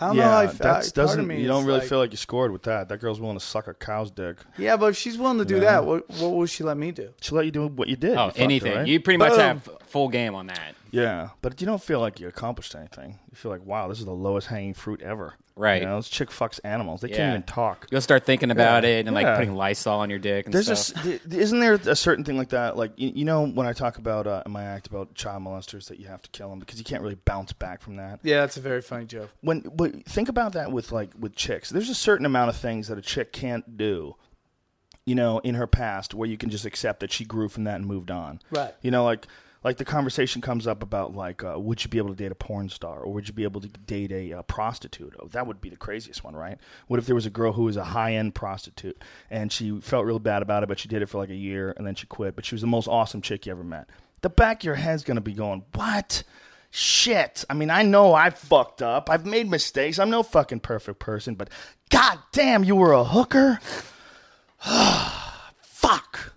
I 0.00 0.06
don't 0.08 0.16
yeah, 0.16 0.24
know. 0.24 0.30
I, 0.30 0.44
uh, 0.46 0.52
that's 0.52 0.60
I, 0.60 0.70
part 0.70 0.94
doesn't. 0.94 1.20
of 1.20 1.26
me 1.26 1.40
You 1.40 1.46
don't 1.48 1.64
really 1.64 1.80
like- 1.80 1.88
feel 1.88 1.98
like 1.98 2.10
you 2.10 2.16
scored 2.16 2.52
with 2.52 2.62
that. 2.64 2.88
That 2.88 2.98
girl's 2.98 3.20
willing 3.20 3.38
to 3.38 3.44
suck 3.44 3.68
a 3.68 3.74
cow's 3.74 4.10
dick. 4.10 4.38
Yeah, 4.58 4.76
but 4.76 4.86
if 4.86 4.96
she's 4.96 5.16
willing 5.18 5.38
to 5.38 5.44
do 5.44 5.54
Yeah. 5.56 5.60
that, 5.60 5.84
what 5.86 6.08
what 6.20 6.32
will 6.32 6.46
she 6.46 6.64
let 6.64 6.76
me 6.76 6.90
do? 6.92 7.10
She 7.20 7.34
let 7.34 7.44
you 7.44 7.50
do 7.50 7.66
what 7.68 7.88
you 7.88 7.96
did. 7.96 8.10
Oh, 8.12 8.14
you 8.14 8.18
Oh, 8.18 8.26
her, 8.30 8.32
anything. 8.36 8.74
right? 8.76 8.86
You 8.86 9.00
pretty 9.00 9.18
much 9.18 9.36
have 9.36 9.68
full 9.86 10.08
game 10.08 10.34
on 10.34 10.46
that. 10.48 10.74
Yeah, 10.90 11.30
but 11.42 11.60
you 11.60 11.66
don't 11.66 11.82
feel 11.82 11.98
like 12.00 12.20
you 12.20 12.28
accomplished 12.28 12.74
anything. 12.76 13.18
You 13.30 13.36
feel 13.36 13.50
like, 13.50 13.64
wow, 13.66 13.88
this 13.88 13.98
is 13.98 14.04
the 14.04 14.12
lowest 14.12 14.46
hanging 14.46 14.74
fruit 14.74 15.02
ever. 15.02 15.34
Right. 15.56 15.82
You 15.82 15.86
know, 15.88 15.96
this 15.98 16.08
chick 16.08 16.30
fucks 16.30 16.58
animals. 16.64 17.00
They 17.00 17.10
Yeah. 17.10 17.16
can't 17.16 17.28
even 17.30 17.42
talk. 17.44 17.86
You'll 17.90 18.00
start 18.00 18.24
thinking 18.26 18.50
about 18.50 18.82
Yeah. 18.82 18.90
it 18.90 19.06
and 19.06 19.14
like 19.14 19.24
Yeah. 19.24 19.36
putting 19.36 19.54
Lysol 19.54 20.00
on 20.00 20.10
your 20.10 20.18
dick. 20.18 20.46
And 20.46 20.54
There's 20.54 20.66
stuff. 20.66 21.04
a, 21.06 21.14
s- 21.14 21.20
th- 21.22 21.34
isn't 21.34 21.60
there 21.60 21.74
a 21.74 21.94
certain 21.94 22.24
thing 22.24 22.36
like 22.36 22.48
that? 22.48 22.76
Like 22.76 22.90
you, 22.96 23.12
you 23.14 23.24
know 23.24 23.46
when 23.46 23.64
I 23.66 23.72
talk 23.72 23.98
about 23.98 24.26
uh, 24.26 24.42
in 24.44 24.50
my 24.50 24.64
act 24.64 24.88
about 24.88 25.14
child 25.14 25.44
molesters 25.44 25.86
that 25.88 26.00
you 26.00 26.08
have 26.08 26.22
to 26.22 26.30
kill 26.30 26.50
them 26.50 26.58
because 26.58 26.78
you 26.78 26.84
can't 26.84 27.02
really 27.02 27.18
bounce 27.24 27.52
back 27.52 27.82
from 27.82 27.96
that. 27.96 28.18
Yeah, 28.24 28.40
that's 28.40 28.56
a 28.56 28.60
very 28.60 28.82
funny 28.82 29.04
joke. 29.04 29.30
When 29.42 29.60
but 29.60 30.04
think 30.06 30.28
about 30.28 30.54
that 30.54 30.72
with 30.72 30.90
like 30.90 31.10
with 31.16 31.36
chicks. 31.36 31.70
There's 31.70 31.88
a 31.90 31.94
certain 31.94 32.26
amount 32.26 32.48
of 32.50 32.56
things 32.56 32.88
that 32.88 32.98
a 32.98 33.02
chick 33.02 33.32
can't 33.32 33.76
do. 33.76 34.16
You 35.06 35.14
know, 35.14 35.38
in 35.40 35.54
her 35.56 35.66
past, 35.66 36.14
where 36.14 36.28
you 36.28 36.38
can 36.38 36.48
just 36.50 36.64
accept 36.64 37.00
that 37.00 37.12
she 37.12 37.24
grew 37.26 37.48
from 37.50 37.64
that 37.64 37.74
and 37.76 37.86
moved 37.86 38.10
on. 38.10 38.40
Right. 38.50 38.74
You 38.80 38.90
know, 38.90 39.04
like 39.04 39.26
like 39.64 39.78
the 39.78 39.84
conversation 39.84 40.42
comes 40.42 40.66
up 40.66 40.82
about 40.82 41.16
like, 41.16 41.42
uh, 41.42 41.58
would 41.58 41.82
you 41.82 41.88
be 41.88 41.96
able 41.96 42.10
to 42.10 42.14
date 42.14 42.30
a 42.30 42.34
porn 42.34 42.68
star 42.68 43.00
or 43.00 43.12
would 43.12 43.26
you 43.26 43.32
be 43.32 43.44
able 43.44 43.62
to 43.62 43.68
date 43.68 44.12
a 44.12 44.34
uh, 44.34 44.42
prostitute? 44.42 45.14
Oh, 45.18 45.28
that 45.28 45.46
would 45.46 45.62
be 45.62 45.70
the 45.70 45.76
craziest 45.76 46.22
one, 46.22 46.36
right? 46.36 46.58
What 46.86 46.98
if 46.98 47.06
there 47.06 47.14
was 47.14 47.24
a 47.24 47.30
girl 47.30 47.52
who 47.52 47.64
was 47.64 47.78
a 47.78 47.84
high 47.84 48.14
end 48.14 48.34
prostitute 48.34 49.02
and 49.30 49.50
she 49.50 49.80
felt 49.80 50.04
real 50.04 50.18
bad 50.18 50.42
about 50.42 50.62
it, 50.62 50.68
but 50.68 50.78
she 50.78 50.88
did 50.88 51.00
it 51.00 51.08
for 51.08 51.16
like 51.16 51.30
a 51.30 51.34
year 51.34 51.72
and 51.76 51.86
then 51.86 51.94
she 51.94 52.06
quit, 52.06 52.36
but 52.36 52.44
she 52.44 52.54
was 52.54 52.60
the 52.60 52.66
most 52.66 52.86
awesome 52.86 53.22
chick 53.22 53.46
you 53.46 53.52
ever 53.52 53.64
met? 53.64 53.88
The 54.20 54.28
back 54.28 54.60
of 54.60 54.64
your 54.64 54.74
head's 54.74 55.02
gonna 55.02 55.22
be 55.22 55.32
going, 55.32 55.64
what? 55.74 56.22
Shit. 56.70 57.44
I 57.48 57.54
mean, 57.54 57.70
I 57.70 57.82
know 57.82 58.14
I 58.14 58.30
fucked 58.30 58.82
up. 58.82 59.08
I've 59.08 59.24
made 59.24 59.48
mistakes. 59.48 59.98
I'm 59.98 60.10
no 60.10 60.22
fucking 60.22 60.60
perfect 60.60 60.98
person, 60.98 61.36
but 61.36 61.48
god 61.88 62.18
damn, 62.32 62.64
you 62.64 62.76
were 62.76 62.92
a 62.92 63.04
hooker. 63.04 63.60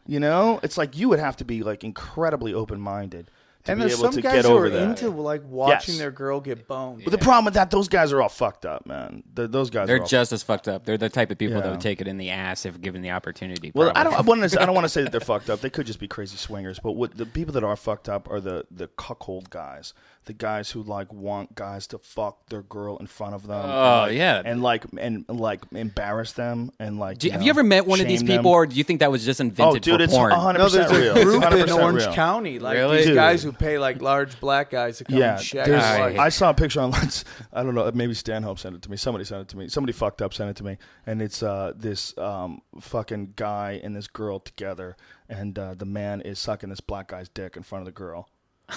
You 0.07 0.21
know, 0.21 0.59
it's 0.63 0.77
like 0.77 0.97
you 0.97 1.09
would 1.09 1.19
have 1.19 1.35
to 1.37 1.45
be 1.45 1.63
like 1.63 1.83
incredibly 1.83 2.53
open 2.53 2.79
minded 2.79 3.29
to 3.67 3.71
And 3.73 3.79
be 3.81 3.87
there's 3.87 3.99
able 3.99 4.11
some 4.11 4.15
to 4.15 4.21
guys 4.21 4.33
get 4.33 4.45
who 4.45 4.51
over 4.51 4.65
are 4.65 4.69
that. 4.71 4.81
into 4.81 5.09
like 5.11 5.43
watching 5.47 5.93
Yes. 5.93 5.99
their 5.99 6.11
girl 6.11 6.39
get 6.41 6.67
boned. 6.67 7.03
but 7.03 7.11
the 7.11 7.17
problem 7.17 7.45
with 7.45 7.53
that, 7.53 7.69
those 7.71 7.87
guys 7.87 8.11
are 8.11 8.21
all 8.21 8.29
fucked 8.29 8.65
up, 8.65 8.85
man. 8.85 9.23
The, 9.33 9.47
those 9.47 9.69
guys 9.69 9.87
They're 9.87 9.97
are 9.97 10.01
all 10.01 10.07
just 10.07 10.31
as 10.33 10.41
fucked 10.43 10.67
up. 10.67 10.85
They're 10.85 10.97
the 10.97 11.09
type 11.09 11.29
of 11.31 11.37
people 11.37 11.55
that 11.55 11.65
Yeah. 11.65 11.71
would 11.71 11.81
take 11.81 12.01
it 12.01 12.07
in 12.07 12.17
the 12.17 12.31
ass 12.31 12.65
if 12.65 12.81
given 12.81 13.01
the 13.01 13.11
opportunity. 13.11 13.71
Well, 13.75 13.91
I 13.95 14.03
don't. 14.03 14.13
I, 14.13 14.21
want 14.21 14.49
to, 14.49 14.61
I 14.61 14.65
don't 14.65 14.75
want 14.75 14.85
to 14.85 14.89
say 14.89 15.03
that 15.03 15.11
they're 15.11 15.19
fucked 15.35 15.49
up. 15.49 15.61
They 15.61 15.69
could 15.69 15.85
just 15.85 15.99
be 15.99 16.07
crazy 16.07 16.37
swingers. 16.37 16.79
But 16.79 16.93
what 16.93 17.15
the 17.17 17.25
people 17.25 17.53
that 17.53 17.63
are 17.63 17.75
fucked 17.75 18.09
up 18.09 18.29
are 18.31 18.39
the 18.41 18.65
the 18.71 18.87
cuckold 18.89 19.49
guys, 19.49 19.93
the 20.25 20.33
guys 20.33 20.71
who 20.71 20.83
like 20.83 21.11
want 21.13 21.55
guys 21.55 21.87
to 21.87 21.97
fuck 21.99 22.47
their 22.49 22.63
girl 22.63 22.97
in 22.97 23.07
front 23.07 23.35
of 23.35 23.47
them. 23.47 23.61
and, 23.61 23.71
Oh, 23.71 24.01
like- 24.07 24.13
yeah. 24.13 24.41
and 24.43 24.61
like 24.63 24.85
and 24.99 25.25
like 25.29 25.61
embarrass 25.73 26.31
them 26.33 26.71
and 26.79 26.99
like. 26.99 27.17
Do 27.19 27.27
you- 27.27 27.31
have 27.31 27.41
know, 27.41 27.45
you 27.45 27.49
ever 27.51 27.63
met 27.63 27.85
one 27.85 27.99
of 28.01 28.07
these 28.07 28.19
shame 28.19 28.27
them. 28.27 28.37
people, 28.39 28.51
or 28.51 28.65
do 28.65 28.75
you 28.75 28.83
think 28.83 28.99
that 29.01 29.11
was 29.11 29.25
just 29.25 29.39
invented 29.39 29.75
Oh, 29.87 29.97
dude, 29.97 29.99
for 29.99 30.03
it's 30.03 30.13
porn? 30.13 30.31
100 30.31 30.57
no, 30.59 30.69
there's 30.69 30.85
percent 30.87 30.97
a 30.97 31.01
real. 31.01 31.15
It's 31.17 31.23
group 31.25 31.43
in 31.43 31.49
100% 31.67 31.83
Orange 31.83 32.03
real. 32.05 32.13
County, 32.13 32.59
like 32.59 32.75
Really? 32.77 32.97
these 32.97 33.05
Dude. 33.07 33.15
guys 33.15 33.43
who 33.43 33.51
pay 33.59 33.77
like 33.77 34.01
large 34.01 34.39
black 34.39 34.69
guys 34.69 34.97
to 34.99 35.03
come 35.05 35.17
Yeah, 35.17 35.37
and 35.37 35.71
their 35.71 35.79
I- 35.79 36.25
I 36.25 36.29
saw 36.29 36.49
a 36.49 36.53
picture 36.53 36.79
online. 36.81 37.09
I 37.53 37.63
don't 37.63 37.75
know. 37.75 37.89
Maybe 37.93 38.13
Stanhope 38.13 38.59
sent 38.59 38.75
it 38.75 38.81
to 38.83 38.91
me. 38.91 38.97
Somebody 38.97 39.25
sent 39.25 39.41
it 39.41 39.47
to 39.49 39.57
me. 39.57 39.67
Somebody 39.69 39.93
fucked 39.93 40.21
up 40.21 40.33
sent 40.33 40.49
it 40.49 40.55
to 40.57 40.63
me, 40.63 40.77
and 41.05 41.21
it's 41.21 41.41
uh, 41.43 41.73
this 41.75 42.17
um, 42.17 42.61
fucking 42.79 43.33
guy 43.35 43.79
and 43.83 43.95
this 43.95 44.07
girl 44.07 44.39
together, 44.39 44.95
and 45.29 45.57
uh, 45.57 45.73
the 45.73 45.85
man 45.85 46.21
is 46.21 46.39
sucking 46.39 46.69
this 46.69 46.81
black 46.81 47.09
guy's 47.09 47.29
dick 47.29 47.57
in 47.57 47.63
front 47.63 47.81
of 47.81 47.85
the 47.85 47.91
girl. 47.97 48.29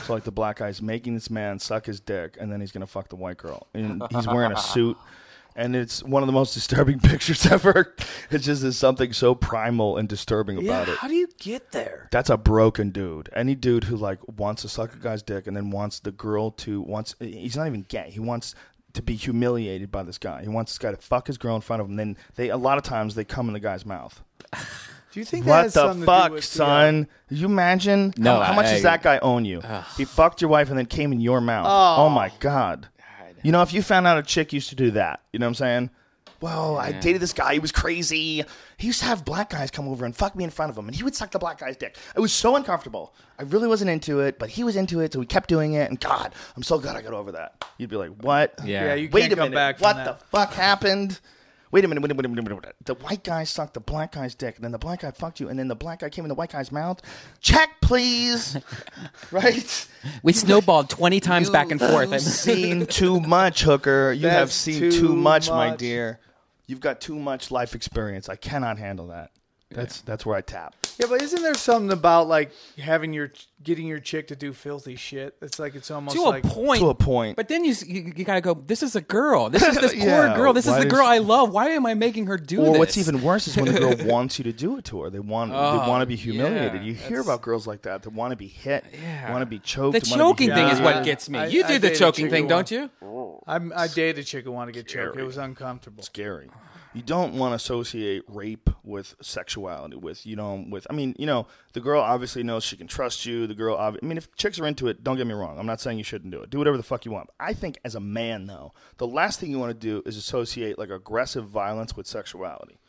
So 0.05 0.13
like 0.15 0.25
the 0.25 0.31
black 0.33 0.59
guy's 0.59 0.81
making 0.81 1.15
this 1.15 1.31
man 1.31 1.59
suck 1.59 1.87
his 1.87 1.99
dick, 2.01 2.37
and 2.41 2.51
then 2.53 2.61
he's 2.61 2.73
gonna 2.73 2.87
fuck 2.87 3.09
the 3.09 3.17
white 3.17 3.39
girl, 3.39 3.67
and 3.75 4.03
he's 4.11 4.27
wearing 4.27 4.53
a 4.53 4.59
suit. 4.59 4.97
And 5.57 5.75
it's 5.75 6.03
one 6.03 6.23
of 6.23 6.27
the 6.27 6.33
most 6.33 6.55
disturbing 6.55 7.01
pictures 7.01 7.45
ever. 7.47 7.95
It's 8.31 8.45
just 8.45 8.63
there's 8.63 8.77
something 8.79 9.13
so 9.13 9.35
primal 9.35 9.97
and 9.97 10.09
disturbing 10.09 10.61
yeah, 10.61 10.73
about 10.83 10.89
it. 10.89 10.99
how 10.99 11.09
do 11.09 11.15
you 11.15 11.29
get 11.39 11.73
there? 11.73 12.09
That's 12.13 12.31
a 12.31 12.37
broken 12.37 12.91
dude. 12.91 13.29
Any 13.35 13.55
dude 13.55 13.85
who 13.85 13.97
like 13.97 14.19
wants 14.39 14.63
to 14.63 14.69
suck 14.69 14.95
a 14.95 14.99
guy's 14.99 15.23
dick 15.23 15.47
and 15.47 15.57
then 15.57 15.71
wants 15.71 16.01
the 16.01 16.13
girl 16.13 16.51
to 16.53 16.81
wants 16.81 17.15
he's 17.21 17.57
not 17.57 17.67
even 17.67 17.83
gay. 17.83 18.11
He 18.11 18.21
wants 18.21 18.55
to 18.93 19.03
be 19.03 19.15
humiliated 19.15 19.91
by 19.91 20.03
this 20.03 20.19
guy. 20.19 20.43
He 20.43 20.49
wants 20.49 20.73
this 20.73 20.79
guy 20.79 20.91
to 20.91 20.97
fuck 20.97 21.27
his 21.27 21.39
girl 21.39 21.55
in 21.57 21.61
front 21.63 21.83
of 21.83 21.89
him. 21.89 21.97
Then 21.97 22.17
they 22.37 22.49
a 22.49 22.57
lot 22.57 22.79
of 22.79 22.85
times 22.85 23.15
they 23.15 23.25
come 23.25 23.49
in 23.49 23.53
the 23.53 23.61
guy's 23.61 23.85
mouth. 23.87 24.23
Do 25.13 25.19
you 25.19 25.25
think 25.25 25.45
that 25.45 25.51
What 25.51 25.63
has 25.65 25.75
the 25.75 25.81
something 25.81 26.01
to 26.03 26.07
do 26.07 26.13
fuck, 26.13 26.33
with 26.33 26.45
son? 26.45 27.09
Uh, 27.11 27.29
Did 27.31 27.39
you 27.39 27.47
imagine? 27.47 28.15
No, 28.17 28.37
How, 28.37 28.43
how 28.45 28.53
much 28.55 28.67
I- 28.67 28.73
does 28.75 28.83
that 28.85 29.03
guy 29.03 29.19
own 29.19 29.45
you? 29.45 29.61
He 29.97 30.05
fucked 30.05 30.41
your 30.41 30.51
wife 30.51 30.69
and 30.71 30.79
then 30.79 30.87
came 30.87 31.13
in 31.13 31.21
your 31.21 31.41
mouth. 31.41 31.67
Oh. 31.69 32.05
Oh, 32.05 32.09
my 32.09 32.31
god. 32.39 32.87
You 33.43 33.53
know, 33.53 33.63
if 33.63 33.73
you 33.73 33.83
found 33.83 34.07
out 34.07 34.19
a 34.19 34.23
chick 34.23 34.53
used 34.53 34.69
to 34.71 34.75
do 34.75 34.91
that, 34.93 35.21
you 35.33 35.39
know 35.39 35.47
what 35.47 35.51
I'm 35.51 35.55
saying? 35.55 35.91
Well, 36.41 36.79
I 36.79 36.93
dated 36.93 37.21
this 37.21 37.35
guy. 37.35 37.53
He 37.53 37.59
was 37.59 37.71
crazy. 37.71 38.45
He 38.79 38.87
used 38.87 39.01
to 39.01 39.05
have 39.05 39.27
black 39.27 39.51
guys 39.51 39.71
come 39.71 39.87
over 39.87 40.07
and 40.07 40.17
fuck 40.17 40.35
me 40.35 40.43
in 40.43 40.49
front 40.49 40.71
of 40.71 40.79
him, 40.79 40.87
and 40.87 40.97
he 40.97 41.03
would 41.03 41.15
suck 41.15 41.31
the 41.31 41.39
black 41.39 41.59
guy's 41.59 41.77
dick. 41.77 41.99
It 42.17 42.21
was 42.21 42.33
so 42.33 42.57
uncomfortable. 42.57 43.15
I 43.39 43.43
really 43.43 43.69
wasn't 43.69 43.91
into 43.91 44.21
it, 44.21 44.39
but 44.39 44.49
he 44.49 44.65
was 44.65 44.75
into 44.75 45.01
it, 45.01 45.13
so 45.13 45.19
we 45.21 45.27
kept 45.27 45.51
doing 45.51 45.75
it. 45.75 45.91
And 45.91 46.01
God, 46.01 46.33
I'm 46.57 46.63
so 46.63 46.79
glad 46.79 46.97
I 46.97 47.03
got 47.03 47.13
over 47.13 47.33
that. 47.33 47.63
You'd 47.77 47.91
be 47.91 47.97
like, 47.97 48.13
what? 48.23 48.55
Yeah. 48.65 48.87
Yeah, 48.87 48.95
you 48.95 49.11
Wait 49.13 49.23
can't 49.23 49.33
a 49.35 49.37
come 49.37 49.45
minute. 49.51 49.55
back 49.57 49.79
from 49.79 49.85
what 49.85 49.97
that. 49.97 50.19
the 50.19 50.25
fuck 50.27 50.55
happened? 50.55 51.21
Wait 51.73 51.85
a 51.85 51.89
minute, 51.89 52.03
wait 52.03 52.11
a 52.11 52.15
minute, 52.15 52.19
wait 52.19 52.25
a 52.25 52.29
minute, 52.29 52.45
wait 52.45 52.53
a 52.53 52.61
minute. 52.63 52.77
The 52.85 52.95
white 52.95 53.23
guy 53.23 53.45
sucked 53.45 53.75
the 53.75 53.81
black 53.81 54.13
guy's 54.13 54.35
dick, 54.35 54.57
and 54.57 54.65
then 54.65 54.73
the 54.73 54.79
black 54.79 55.03
guy 55.03 55.13
fucked 55.13 55.39
you, 55.39 55.49
and 55.49 55.59
then 55.59 55.69
the 55.69 55.77
black 55.77 56.01
guy 56.01 56.09
came 56.09 56.25
in 56.25 56.29
the 56.29 56.35
white 56.35 56.51
guy's 56.51 56.73
mouth. 56.73 57.01
Check, 57.41 57.81
please. 57.81 58.57
right? 59.31 59.89
we 60.23 60.33
snowballed 60.33 60.91
twenty 60.91 61.21
times 61.21 61.49
back 61.49 61.71
and 61.71 61.79
forth. 61.79 62.11
You've 62.11 62.23
seen 62.23 62.87
too 62.87 63.21
much, 63.21 63.63
hooker. 63.63 64.13
You 64.13 64.29
have 64.29 64.51
seen 64.51 64.81
too 64.81 64.91
too 64.91 65.15
much, 65.15 65.49
my 65.49 65.77
dear. 65.77 66.19
You've 66.67 66.81
got 66.81 67.01
too 67.01 67.19
much 67.19 67.51
life 67.51 67.75
experience. 67.75 68.29
I 68.29 68.37
cannot 68.37 68.79
handle 68.79 69.09
that. 69.09 69.31
That's 69.71 70.01
that's 70.01 70.27
where 70.27 70.37
I 70.37 70.41
tap. 70.41 70.75
Yeah, 71.01 71.07
but 71.09 71.23
isn't 71.23 71.43
there 71.43 71.55
something 71.55 71.91
about 71.93 72.29
like 72.29 72.51
having 72.79 73.13
your 73.13 73.33
getting 73.63 73.87
your 73.87 73.99
chick 74.01 74.29
to 74.29 74.37
do 74.37 74.53
filthy 74.53 74.97
shit? 74.97 75.35
It's 75.41 75.59
like 75.59 75.75
it's 75.75 75.91
almost 75.91 76.15
to 76.17 76.23
like 76.23 76.45
a 76.45 76.49
point. 76.49 76.81
To 76.81 76.89
a 76.91 76.95
point. 76.95 77.37
But 77.37 77.49
then 77.49 77.65
you, 77.65 77.75
you 77.87 78.13
you 78.17 78.25
gotta 78.25 78.41
go. 78.43 78.55
This 78.55 78.83
is 78.83 78.97
a 78.97 79.01
girl. 79.01 79.49
This 79.49 79.63
is 79.63 79.77
this 79.77 79.93
poor 79.99 80.03
Yeah, 80.27 80.37
girl. 80.37 80.53
This 80.53 80.67
is 80.67 80.73
why 80.73 80.79
the 80.81 80.85
does- 80.85 80.93
girl 80.93 81.07
I 81.07 81.19
love. 81.19 81.51
Why 81.53 81.71
am 81.71 81.87
I 81.87 81.95
making 81.95 82.27
her 82.27 82.37
do 82.37 82.61
Or 82.61 82.71
this? 82.73 82.79
what's 82.79 82.99
even 82.99 83.23
worse 83.23 83.49
is 83.49 83.57
when 83.57 83.73
the 83.73 83.81
girl 83.81 83.95
wants 84.07 84.39
you 84.39 84.45
to 84.45 84.53
do 84.53 84.77
it 84.77 84.85
to 84.87 85.03
her. 85.03 85.11
They 85.11 85.21
want 85.21 85.53
Oh, 85.55 85.73
they 85.73 85.89
want 85.89 86.03
to 86.03 86.07
be 86.07 86.17
humiliated. 86.17 86.75
yeah, 86.75 86.83
you 86.83 86.93
hear 86.95 87.09
that's- 87.19 87.27
about 87.27 87.43
girls 87.43 87.67
like 87.67 87.83
that 87.83 88.03
that 88.03 88.11
want 88.11 88.33
to 88.33 88.37
be 88.37 88.49
hit, 88.49 88.85
Yeah. 88.93 89.33
want 89.33 89.43
to 89.43 89.47
be 89.47 89.59
choked. 89.59 89.93
the 89.99 90.11
wanna 90.11 90.23
be 90.25 90.29
choking 90.29 90.49
thing 90.55 90.69
is 90.69 90.79
Yeah. 90.81 90.85
what 90.85 91.05
gets 91.05 91.29
me. 91.31 91.39
I- 91.39 91.47
you 91.47 91.65
I 91.65 91.69
do 91.69 91.75
the 91.79 91.89
dated 91.89 91.99
choking 91.99 92.29
thing, 92.31 92.43
who 92.45 92.49
don't 92.51 92.71
you? 92.71 92.91
I'm, 93.47 93.73
I 93.75 93.89
dated 93.89 94.19
a 94.19 94.25
chick 94.25 94.45
who 94.45 94.53
wanted 94.53 94.75
to 94.75 94.79
get 94.81 94.89
choked. 94.89 95.19
It 95.19 95.25
was 95.25 95.39
uncomfortable. 95.39 96.03
scary. 96.03 96.51
You 96.93 97.03
don't 97.03 97.35
want 97.35 97.53
to 97.53 97.57
associate 97.57 98.25
rape 98.27 98.69
with 98.83 99.15
sexuality. 99.23 99.97
With 99.97 100.27
you 100.27 100.35
know, 100.35 100.65
with 100.69 100.87
I 100.91 100.93
mean, 100.93 101.15
you 101.19 101.27
know, 101.27 101.47
the 101.73 101.81
girl 101.81 102.01
obviously 102.03 102.43
knows 102.43 102.65
she 102.65 102.77
can 102.77 102.89
trust 102.89 103.25
you. 103.25 103.47
The 103.47 103.55
girl, 103.55 103.77
I 103.77 103.93
mean, 104.05 104.19
if 104.19 104.35
chicks 104.35 104.59
are 104.59 104.67
into 104.67 104.89
it, 104.89 105.05
don't 105.05 105.17
get 105.17 105.27
me 105.27 105.35
wrong. 105.35 105.59
I'm 105.59 105.67
not 105.67 105.81
saying 105.81 105.99
you 105.99 106.05
shouldn't 106.05 106.33
do 106.33 106.41
it. 106.43 106.51
Do 106.51 106.59
whatever 106.59 106.77
the 106.77 106.83
fuck 106.83 107.05
you 107.05 107.13
want. 107.13 107.31
I 107.39 107.53
think 107.53 107.79
as 107.85 107.95
a 107.95 108.01
man, 108.01 108.47
though, 108.47 108.73
the 108.97 109.07
last 109.07 109.39
thing 109.39 109.53
you 109.53 109.59
want 109.61 109.71
to 109.71 109.87
do 109.87 110.03
is 110.05 110.17
associate 110.17 110.79
like 110.79 110.91
aggressive 110.91 111.49
violence 111.49 111.97
with 111.97 112.09
sexuality. 112.09 112.81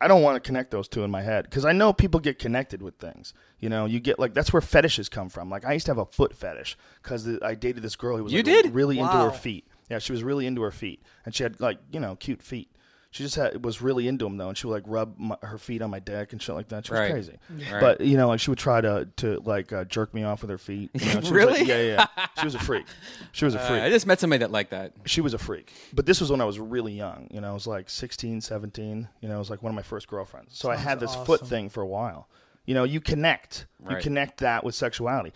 I 0.00 0.08
don't 0.08 0.22
want 0.22 0.36
to 0.36 0.40
connect 0.40 0.70
those 0.70 0.88
two 0.88 1.02
in 1.02 1.10
my 1.10 1.20
head 1.22 1.44
because 1.44 1.64
I 1.64 1.72
know 1.72 1.92
people 1.92 2.20
get 2.20 2.38
connected 2.38 2.80
with 2.80 2.94
things. 2.98 3.34
You 3.58 3.68
know, 3.68 3.84
you 3.84 3.98
get 4.00 4.18
like 4.20 4.32
that's 4.32 4.52
where 4.52 4.62
fetishes 4.62 5.08
come 5.08 5.28
from. 5.28 5.50
Like 5.50 5.64
I 5.64 5.72
used 5.72 5.86
to 5.86 5.90
have 5.90 5.98
a 5.98 6.06
foot 6.06 6.34
fetish 6.34 6.78
because 7.02 7.28
I 7.42 7.54
dated 7.56 7.82
this 7.82 7.96
girl 7.96 8.16
who 8.16 8.24
was 8.24 8.32
You 8.32 8.38
like, 8.38 8.44
did? 8.46 8.74
really 8.74 8.98
into 9.00 9.12
her 9.12 9.32
feet. 9.32 9.66
Yeah, 9.90 9.98
she 9.98 10.12
was 10.12 10.22
really 10.22 10.46
into 10.46 10.62
her 10.62 10.70
feet, 10.70 11.02
and 11.24 11.34
she 11.34 11.42
had 11.42 11.60
like 11.60 11.78
you 11.90 11.98
know 11.98 12.14
cute 12.14 12.42
feet. 12.42 12.70
She 13.12 13.24
just 13.24 13.34
had 13.34 13.64
was 13.64 13.82
really 13.82 14.06
into 14.06 14.24
him 14.24 14.36
though, 14.36 14.48
and 14.50 14.56
she 14.56 14.68
would 14.68 14.72
like 14.74 14.84
rub 14.86 15.18
my, 15.18 15.36
her 15.42 15.58
feet 15.58 15.82
on 15.82 15.90
my 15.90 15.98
dick 15.98 16.32
and 16.32 16.40
shit 16.40 16.54
like 16.54 16.68
that. 16.68 16.86
She 16.86 16.92
was 16.92 17.00
Right. 17.00 17.10
crazy, 17.10 17.38
Right. 17.72 17.80
but 17.80 18.00
you 18.02 18.16
know, 18.16 18.28
like 18.28 18.38
she 18.38 18.50
would 18.50 18.58
try 18.60 18.80
to 18.80 19.08
to 19.16 19.40
like 19.44 19.72
uh, 19.72 19.82
jerk 19.84 20.14
me 20.14 20.22
off 20.22 20.42
with 20.42 20.50
her 20.50 20.58
feet. 20.58 20.90
You 20.94 21.00
know, 21.06 21.10
she 21.12 21.16
was, 21.18 21.30
Really? 21.32 21.52
like- 21.58 21.66
yeah, 21.66 21.82
yeah, 21.82 22.06
yeah. 22.16 22.26
She 22.38 22.44
was 22.44 22.54
a 22.54 22.60
freak. 22.60 22.86
She 23.32 23.44
was 23.44 23.56
a 23.56 23.60
Uh, 23.60 23.66
freak 23.66 23.82
I 23.82 23.90
just 23.90 24.06
met 24.06 24.20
somebody 24.20 24.38
that 24.38 24.52
liked 24.52 24.70
that. 24.70 24.92
she 25.06 25.20
was 25.20 25.34
a 25.34 25.38
freak. 25.38 25.72
But 25.92 26.06
this 26.06 26.20
was 26.20 26.30
when 26.30 26.40
I 26.40 26.44
was 26.44 26.60
really 26.60 26.92
young. 26.92 27.26
You 27.32 27.40
know, 27.40 27.50
I 27.50 27.52
was 27.54 27.66
like 27.66 27.90
16, 27.90 28.40
17. 28.42 29.08
You 29.20 29.28
know, 29.28 29.34
it 29.34 29.38
was 29.38 29.50
like 29.50 29.60
one 29.62 29.70
of 29.70 29.76
my 29.76 29.82
first 29.82 30.06
girlfriends. 30.06 30.56
So 30.56 30.70
I 30.70 30.76
had 30.76 31.00
this 31.00 31.14
foot 31.16 31.44
thing 31.46 31.68
for 31.68 31.82
a 31.82 31.86
while. 31.88 32.28
You 32.64 32.74
know, 32.74 32.84
you 32.84 33.00
connect. 33.00 33.66
You 33.82 33.94
Right. 33.96 34.02
connect 34.02 34.38
that 34.38 34.62
with 34.62 34.76
sexuality. 34.76 35.32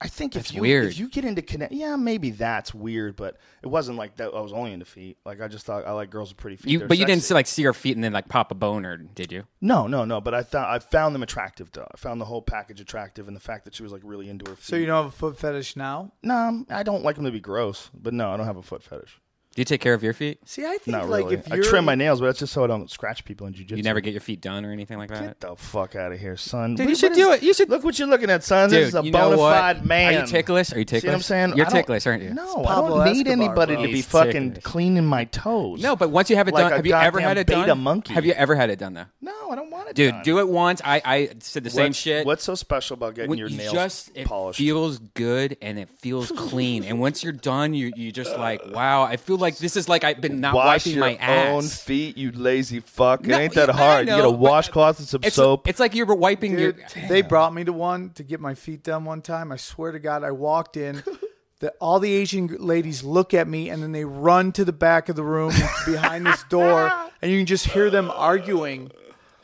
I 0.00 0.06
think 0.06 0.36
if 0.36 0.42
That's 0.42 0.54
you 0.54 0.60
weird. 0.60 0.86
if 0.86 0.98
you 0.98 1.08
get 1.08 1.24
into 1.24 1.42
connect, 1.42 1.72
yeah, 1.72 1.96
maybe 1.96 2.30
that's 2.30 2.72
weird, 2.72 3.16
but 3.16 3.36
it 3.64 3.66
wasn't 3.66 3.98
like 3.98 4.16
that. 4.16 4.32
I 4.32 4.40
was 4.40 4.52
only 4.52 4.72
into 4.72 4.84
feet. 4.84 5.18
Like 5.24 5.40
I 5.40 5.48
just 5.48 5.66
thought 5.66 5.86
I 5.86 5.90
like 5.90 6.08
girls 6.08 6.28
with 6.28 6.36
pretty 6.36 6.56
feet. 6.56 6.70
You, 6.70 6.78
They're 6.78 6.88
but 6.88 6.98
you 6.98 7.04
didn't 7.04 7.24
see, 7.24 7.34
like 7.34 7.48
see 7.48 7.64
her 7.64 7.72
feet 7.72 7.96
and 7.96 8.04
then 8.04 8.12
like 8.12 8.28
pop 8.28 8.52
a 8.52 8.54
boner, 8.54 8.96
did 8.96 9.32
you? 9.32 9.44
No, 9.60 9.88
no, 9.88 10.04
no. 10.04 10.20
But 10.20 10.34
I 10.34 10.44
thought 10.44 10.68
I 10.68 10.78
found 10.78 11.16
them 11.16 11.24
attractive 11.24 11.72
though. 11.72 11.88
I 11.92 11.96
found 11.96 12.20
the 12.20 12.26
whole 12.26 12.42
package 12.42 12.80
attractive, 12.80 13.26
and 13.26 13.36
the 13.36 13.40
fact 13.40 13.64
that 13.64 13.74
she 13.74 13.82
was 13.82 13.90
like 13.90 14.02
really 14.04 14.28
into 14.28 14.48
her 14.48 14.56
feet. 14.56 14.64
So 14.64 14.76
you 14.76 14.86
don't 14.86 15.02
have 15.02 15.12
a 15.12 15.16
foot 15.16 15.36
fetish 15.36 15.74
now? 15.74 16.12
No, 16.22 16.64
I 16.70 16.84
don't 16.84 17.02
like 17.02 17.16
them 17.16 17.24
to 17.24 17.32
be 17.32 17.40
gross, 17.40 17.90
but 17.92 18.14
no, 18.14 18.30
I 18.30 18.36
don't 18.36 18.46
have 18.46 18.56
a 18.56 18.62
foot 18.62 18.84
fetish. 18.84 19.20
Do 19.58 19.62
you 19.62 19.64
take 19.64 19.80
care 19.80 19.94
of 19.94 20.04
your 20.04 20.12
feet? 20.12 20.38
See, 20.44 20.64
I 20.64 20.78
think 20.78 20.86
Not 20.96 21.08
like 21.08 21.24
really. 21.24 21.34
if 21.38 21.50
I 21.52 21.56
you're 21.56 21.64
trim 21.64 21.84
my 21.84 21.96
nails, 21.96 22.20
but 22.20 22.26
that's 22.26 22.38
just 22.38 22.52
so 22.52 22.62
I 22.62 22.68
don't 22.68 22.88
scratch 22.88 23.24
people 23.24 23.48
in 23.48 23.54
jujitsu. 23.54 23.76
You 23.76 23.82
never 23.82 23.98
get 23.98 24.12
your 24.12 24.20
feet 24.20 24.40
done 24.40 24.64
or 24.64 24.70
anything 24.70 24.98
like 24.98 25.08
that? 25.10 25.20
Get 25.20 25.40
the 25.40 25.56
fuck 25.56 25.96
out 25.96 26.12
of 26.12 26.20
here, 26.20 26.36
son. 26.36 26.76
Dude, 26.76 26.86
What- 26.86 26.90
you 26.90 26.94
should 26.94 27.10
what 27.10 27.16
do 27.18 27.32
it. 27.32 27.42
You 27.42 27.52
should- 27.52 27.68
look 27.68 27.82
what 27.82 27.98
you're 27.98 28.06
looking 28.06 28.30
at, 28.30 28.44
son. 28.44 28.70
Dude, 28.70 28.82
this 28.82 28.88
is 28.90 28.94
a 28.94 29.02
you 29.02 29.10
know 29.10 29.30
bona 29.30 29.36
what? 29.36 29.58
fide 29.58 29.84
man. 29.84 30.14
Are 30.14 30.20
you 30.20 30.26
ticklish? 30.28 30.72
Are 30.72 30.78
you 30.78 30.84
ticklish? 30.84 31.02
See 31.02 31.08
what 31.08 31.14
I'm 31.16 31.22
saying? 31.22 31.56
You're 31.56 31.66
I 31.66 31.70
don't- 31.70 31.78
ticklish, 31.80 32.06
aren't 32.06 32.22
you? 32.22 32.34
No, 32.34 32.62
Pablo 32.62 33.00
I 33.00 33.06
don't 33.06 33.14
need 33.16 33.26
Escobar, 33.26 33.32
anybody 33.46 33.74
bro. 33.74 33.82
to 33.82 33.88
be 33.88 33.94
He's 33.96 34.06
fucking 34.06 34.48
ticklish. 34.50 34.62
cleaning 34.64 35.04
my 35.06 35.24
toes. 35.24 35.82
No, 35.82 35.96
but 35.96 36.10
once 36.10 36.30
you 36.30 36.36
have 36.36 36.46
it 36.46 36.54
Like 36.54 36.62
done, 36.62 36.72
a 36.74 36.76
have 36.76 36.86
you 36.86 36.94
ever 36.94 37.18
had 37.18 37.36
it 37.36 37.48
done? 37.48 37.62
beta 37.62 37.74
monkey. 37.74 38.14
Have 38.14 38.24
you 38.24 38.34
ever 38.34 38.54
had 38.54 38.70
it 38.70 38.78
done 38.78 38.92
though? 38.94 39.06
no, 39.20 39.32
I 39.50 39.56
don't 39.56 39.70
want 39.72 39.88
it 39.88 39.96
Dude, 39.96 40.12
done. 40.12 40.22
do 40.22 40.38
it 40.38 40.48
once. 40.48 40.80
I, 40.84 41.02
I 41.04 41.30
said 41.40 41.64
the 41.64 41.70
same 41.70 41.86
What's- 41.86 41.98
shit. 41.98 42.24
What's 42.26 42.44
so 42.44 42.54
special 42.54 42.94
about 42.94 43.16
getting 43.16 43.28
when 43.28 43.40
your 43.40 43.48
you 43.48 43.56
nails 43.56 43.72
just 43.74 44.10
it 44.14 44.24
polished? 44.28 44.58
feels 44.58 44.98
good 45.14 45.56
and 45.60 45.80
it 45.80 45.88
feels 45.98 46.30
clean 46.30 46.84
and 46.84 47.00
once 47.00 47.24
you're 47.24 47.32
done 47.32 47.74
you 47.74 47.90
you 47.96 48.12
just 48.12 48.36
like 48.38 48.60
wow 48.72 49.02
i 49.02 49.16
feel 49.16 49.36
like 49.36 49.47
this 49.56 49.76
is 49.76 49.88
like 49.88 50.04
i've 50.04 50.20
been 50.20 50.40
not 50.40 50.54
Wash 50.54 50.84
wiping 50.84 50.92
your 50.92 51.00
my 51.00 51.14
ass 51.16 51.48
own 51.54 51.62
feet, 51.62 52.18
you 52.18 52.30
lazy 52.32 52.80
fuck. 52.80 53.20
It 53.20 53.28
No, 53.28 53.38
ain't 53.38 53.54
that 53.54 53.68
yeah, 53.68 53.74
I 53.74 53.78
hard. 53.78 54.06
You 54.08 54.14
get 54.16 54.24
a 54.24 54.30
but 54.30 54.38
washcloth 54.38 54.98
and 54.98 55.08
some 55.08 55.20
it's, 55.24 55.36
soap. 55.36 55.66
it's 55.66 55.80
like 55.80 55.94
you 55.94 56.04
were 56.04 56.14
wiping 56.14 56.56
Dude, 56.56 56.76
your 56.94 57.08
they 57.08 57.22
brought 57.22 57.54
me 57.54 57.64
to 57.64 57.72
one 57.72 58.10
to 58.10 58.22
get 58.22 58.40
my 58.40 58.54
feet 58.54 58.82
done 58.82 59.04
one 59.06 59.22
time. 59.22 59.50
I 59.52 59.56
swear 59.56 59.92
to 59.92 59.98
God, 59.98 60.24
I 60.24 60.32
walked 60.32 60.76
in. 60.76 61.02
The, 61.60 61.72
all 61.80 61.98
the 61.98 62.12
Asian 62.12 62.46
ladies 62.46 63.02
look 63.02 63.34
at 63.34 63.48
me 63.48 63.68
and 63.68 63.82
then 63.82 63.90
they 63.90 64.04
run 64.04 64.52
to 64.52 64.64
the 64.64 64.72
back 64.72 65.08
of 65.08 65.16
the 65.16 65.24
room 65.24 65.52
behind 65.86 66.24
this 66.24 66.44
door, 66.44 66.92
and 67.20 67.32
you 67.32 67.38
can 67.40 67.46
just 67.46 67.66
hear 67.66 67.90
them 67.90 68.12
arguing. 68.14 68.92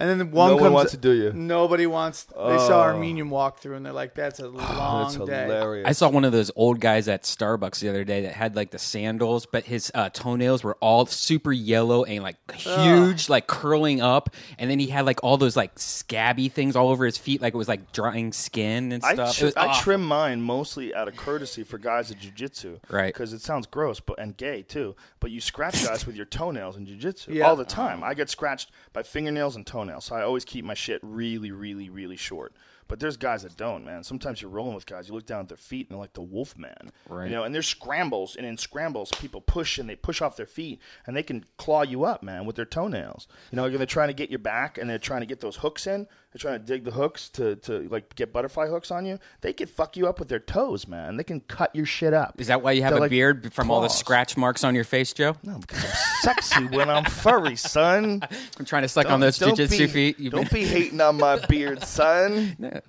And 0.04 0.20
then 0.20 0.30
one 0.32 0.48
No 0.48 0.54
one 0.56 0.64
comes. 0.64 0.74
wants 0.74 0.90
to 0.92 0.98
do 0.98 1.12
you. 1.12 1.32
Nobody 1.32 1.86
wants. 1.86 2.24
They 2.24 2.58
saw 2.58 2.82
Armenian 2.82 3.30
walk 3.30 3.58
through, 3.60 3.76
and 3.76 3.86
they're 3.86 3.92
like, 3.92 4.14
"That's 4.14 4.38
a 4.40 4.48
long 4.48 5.12
That's 5.14 5.16
day." 5.30 5.44
hilarious. 5.44 5.86
I 5.88 5.92
saw 5.92 6.08
one 6.10 6.24
of 6.24 6.32
those 6.32 6.50
old 6.56 6.80
guys 6.80 7.08
at 7.08 7.22
Starbucks 7.22 7.78
the 7.80 7.88
other 7.88 8.04
day 8.04 8.22
that 8.22 8.32
had 8.34 8.56
like 8.56 8.70
the 8.70 8.78
sandals, 8.78 9.46
but 9.46 9.64
his 9.64 9.90
uh, 9.94 10.10
toenails 10.10 10.62
were 10.64 10.76
all 10.80 11.06
super 11.06 11.52
yellow 11.52 12.04
and 12.04 12.22
like 12.22 12.36
huge, 12.52 13.28
like 13.28 13.46
curling 13.46 14.00
up. 14.00 14.30
And 14.58 14.70
then 14.70 14.78
he 14.78 14.88
had 14.88 15.06
like 15.06 15.22
all 15.22 15.36
those 15.36 15.56
like 15.56 15.78
scabby 15.78 16.48
things 16.48 16.76
all 16.76 16.88
over 16.88 17.04
his 17.06 17.16
feet, 17.16 17.40
like 17.40 17.54
it 17.54 17.56
was 17.56 17.68
like 17.68 17.92
drying 17.92 18.32
skin 18.32 18.92
and 18.92 19.04
I, 19.04 19.14
stuff. 19.14 19.36
tr- 19.36 19.42
It 19.44 19.46
was 19.46 19.56
I 19.56 19.66
awful. 19.68 19.82
trim 19.82 20.04
mine 20.04 20.42
mostly 20.42 20.94
out 20.94 21.08
of 21.08 21.16
courtesy 21.16 21.62
for 21.62 21.78
guys 21.78 22.10
at 22.10 22.18
jujitsu, 22.18 22.80
Right. 22.90 23.12
Because 23.14 23.32
it 23.32 23.40
sounds 23.40 23.66
gross, 23.66 24.00
but 24.00 24.18
and 24.18 24.36
gay 24.36 24.62
too. 24.62 24.96
But 25.20 25.30
you 25.30 25.40
scratch 25.40 25.84
guys 25.86 26.06
with 26.06 26.16
your 26.16 26.26
toenails 26.26 26.76
in 26.76 26.86
jujitsu 26.86 27.34
Yeah. 27.34 27.48
all 27.48 27.56
the 27.56 27.64
time. 27.64 28.02
I 28.02 28.14
get 28.14 28.28
scratched 28.28 28.70
by 28.92 29.02
fingernails 29.04 29.54
and 29.56 29.66
toenails, 29.66 29.93
so 30.00 30.16
I 30.16 30.22
always 30.22 30.44
keep 30.44 30.64
my 30.64 30.74
shit 30.74 31.00
really, 31.02 31.50
really, 31.50 31.88
really 31.90 32.16
short. 32.16 32.52
But 32.86 33.00
there's 33.00 33.16
guys 33.16 33.42
that 33.44 33.56
don't, 33.56 33.84
man. 33.84 34.04
Sometimes 34.04 34.42
you're 34.42 34.50
rolling 34.50 34.74
with 34.74 34.84
guys. 34.84 35.08
You 35.08 35.14
look 35.14 35.24
down 35.24 35.40
at 35.40 35.48
their 35.48 35.56
feet 35.56 35.86
and 35.88 35.94
they're 35.94 36.02
like 36.02 36.12
the 36.12 36.20
wolf 36.20 36.56
man, 36.58 36.92
Right. 37.08 37.30
You 37.30 37.34
know, 37.34 37.44
and 37.44 37.54
there's 37.54 37.66
scrambles, 37.66 38.36
and 38.36 38.44
in 38.44 38.58
scrambles, 38.58 39.10
people 39.18 39.40
push 39.40 39.78
and 39.78 39.88
they 39.88 39.96
push 39.96 40.20
off 40.20 40.36
their 40.36 40.46
feet, 40.46 40.80
and 41.06 41.16
they 41.16 41.22
can 41.22 41.44
claw 41.56 41.82
you 41.82 42.04
up, 42.04 42.22
man, 42.22 42.44
with 42.44 42.56
their 42.56 42.66
toenails. 42.66 43.26
You 43.50 43.56
know, 43.56 43.70
they're 43.70 43.86
trying 43.86 44.08
to 44.08 44.14
get 44.14 44.30
your 44.30 44.38
back, 44.38 44.76
and 44.76 44.88
they're 44.88 44.98
trying 44.98 45.20
to 45.20 45.26
get 45.26 45.40
those 45.40 45.56
hooks 45.56 45.86
in. 45.86 46.06
They're 46.34 46.50
trying 46.50 46.58
to 46.58 46.66
dig 46.66 46.82
the 46.82 46.90
hooks 46.90 47.28
to, 47.30 47.54
to 47.54 47.88
like 47.90 48.12
get 48.16 48.32
butterfly 48.32 48.66
hooks 48.66 48.90
on 48.90 49.06
you. 49.06 49.20
They 49.40 49.52
can 49.52 49.68
fuck 49.68 49.96
you 49.96 50.08
up 50.08 50.18
with 50.18 50.26
their 50.26 50.40
toes, 50.40 50.88
man. 50.88 51.16
They 51.16 51.22
can 51.22 51.38
cut 51.38 51.72
your 51.76 51.86
shit 51.86 52.12
up. 52.12 52.40
Is 52.40 52.48
that 52.48 52.60
why 52.60 52.72
you 52.72 52.82
have 52.82 52.90
They're 52.90 52.98
a 52.98 53.02
like 53.02 53.10
beard 53.10 53.52
from 53.52 53.70
all 53.70 53.80
the 53.80 53.86
scratch 53.88 54.36
marks 54.36 54.64
on 54.64 54.74
your 54.74 54.82
face, 54.82 55.12
Joe? 55.12 55.36
No, 55.44 55.58
because 55.58 55.84
I'm 55.84 55.90
sexy 56.22 56.64
when 56.66 56.90
I'm 56.90 57.04
furry, 57.04 57.54
son. 57.54 58.20
I'm 58.58 58.64
trying 58.64 58.82
to 58.82 58.88
suck 58.88 59.08
on 59.08 59.20
those 59.20 59.38
Don't 59.38 59.56
jujitsu 59.56 59.78
be- 59.78 59.86
feet. 59.86 60.18
You've 60.18 60.32
Don't 60.32 60.50
been- 60.50 60.62
be 60.62 60.66
hating 60.66 61.00
on 61.00 61.18
my 61.18 61.38
beard, 61.46 61.84
son. 61.84 62.56
Yeah. 62.64 62.80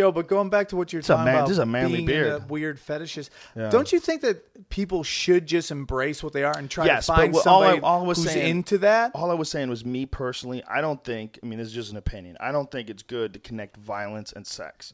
Yo, 0.00 0.10
but 0.12 0.26
going 0.26 0.48
back 0.50 0.68
to 0.68 0.76
what 0.76 0.92
you're 0.92 1.00
a 1.00 1.02
talking 1.02 1.24
man- 1.26 1.34
about, 1.36 1.46
this 1.48 1.52
is 1.52 1.58
a 1.58 1.66
manly 1.66 2.04
beard. 2.04 2.48
weird 2.50 2.78
fetishes. 2.80 3.30
Yeah. 3.56 3.70
Don't 3.70 3.92
you 3.92 4.00
think 4.00 4.22
that 4.22 4.68
people 4.70 5.02
should 5.02 5.46
just 5.46 5.70
embrace 5.70 6.22
what 6.22 6.32
they 6.32 6.42
are 6.42 6.56
and 6.56 6.70
try 6.70 6.86
Yes, 6.86 7.06
to 7.06 7.12
but 7.12 7.16
find 7.16 7.32
what- 7.34 7.46
all 7.46 7.62
I- 7.62 7.66
somebody 7.66 7.82
all 7.82 8.04
I 8.04 8.06
was 8.06 8.18
who's 8.24 8.32
saying- 8.32 8.50
into 8.50 8.78
that? 8.78 9.12
All 9.14 9.30
I 9.30 9.34
was 9.34 9.48
saying 9.50 9.68
was 9.68 9.84
me 9.84 10.06
personally. 10.06 10.62
I 10.68 10.80
don't 10.80 11.04
think. 11.04 11.38
I 11.42 11.46
mean, 11.46 11.58
this 11.58 11.68
is 11.68 11.74
just 11.74 11.90
an 11.90 11.96
opinion. 11.96 12.36
I 12.40 12.50
don't 12.52 12.70
think 12.70 12.88
it's 12.90 13.02
good 13.02 13.32
to 13.34 13.38
connect 13.38 13.76
violence 13.76 14.32
and 14.32 14.46
sex. 14.46 14.92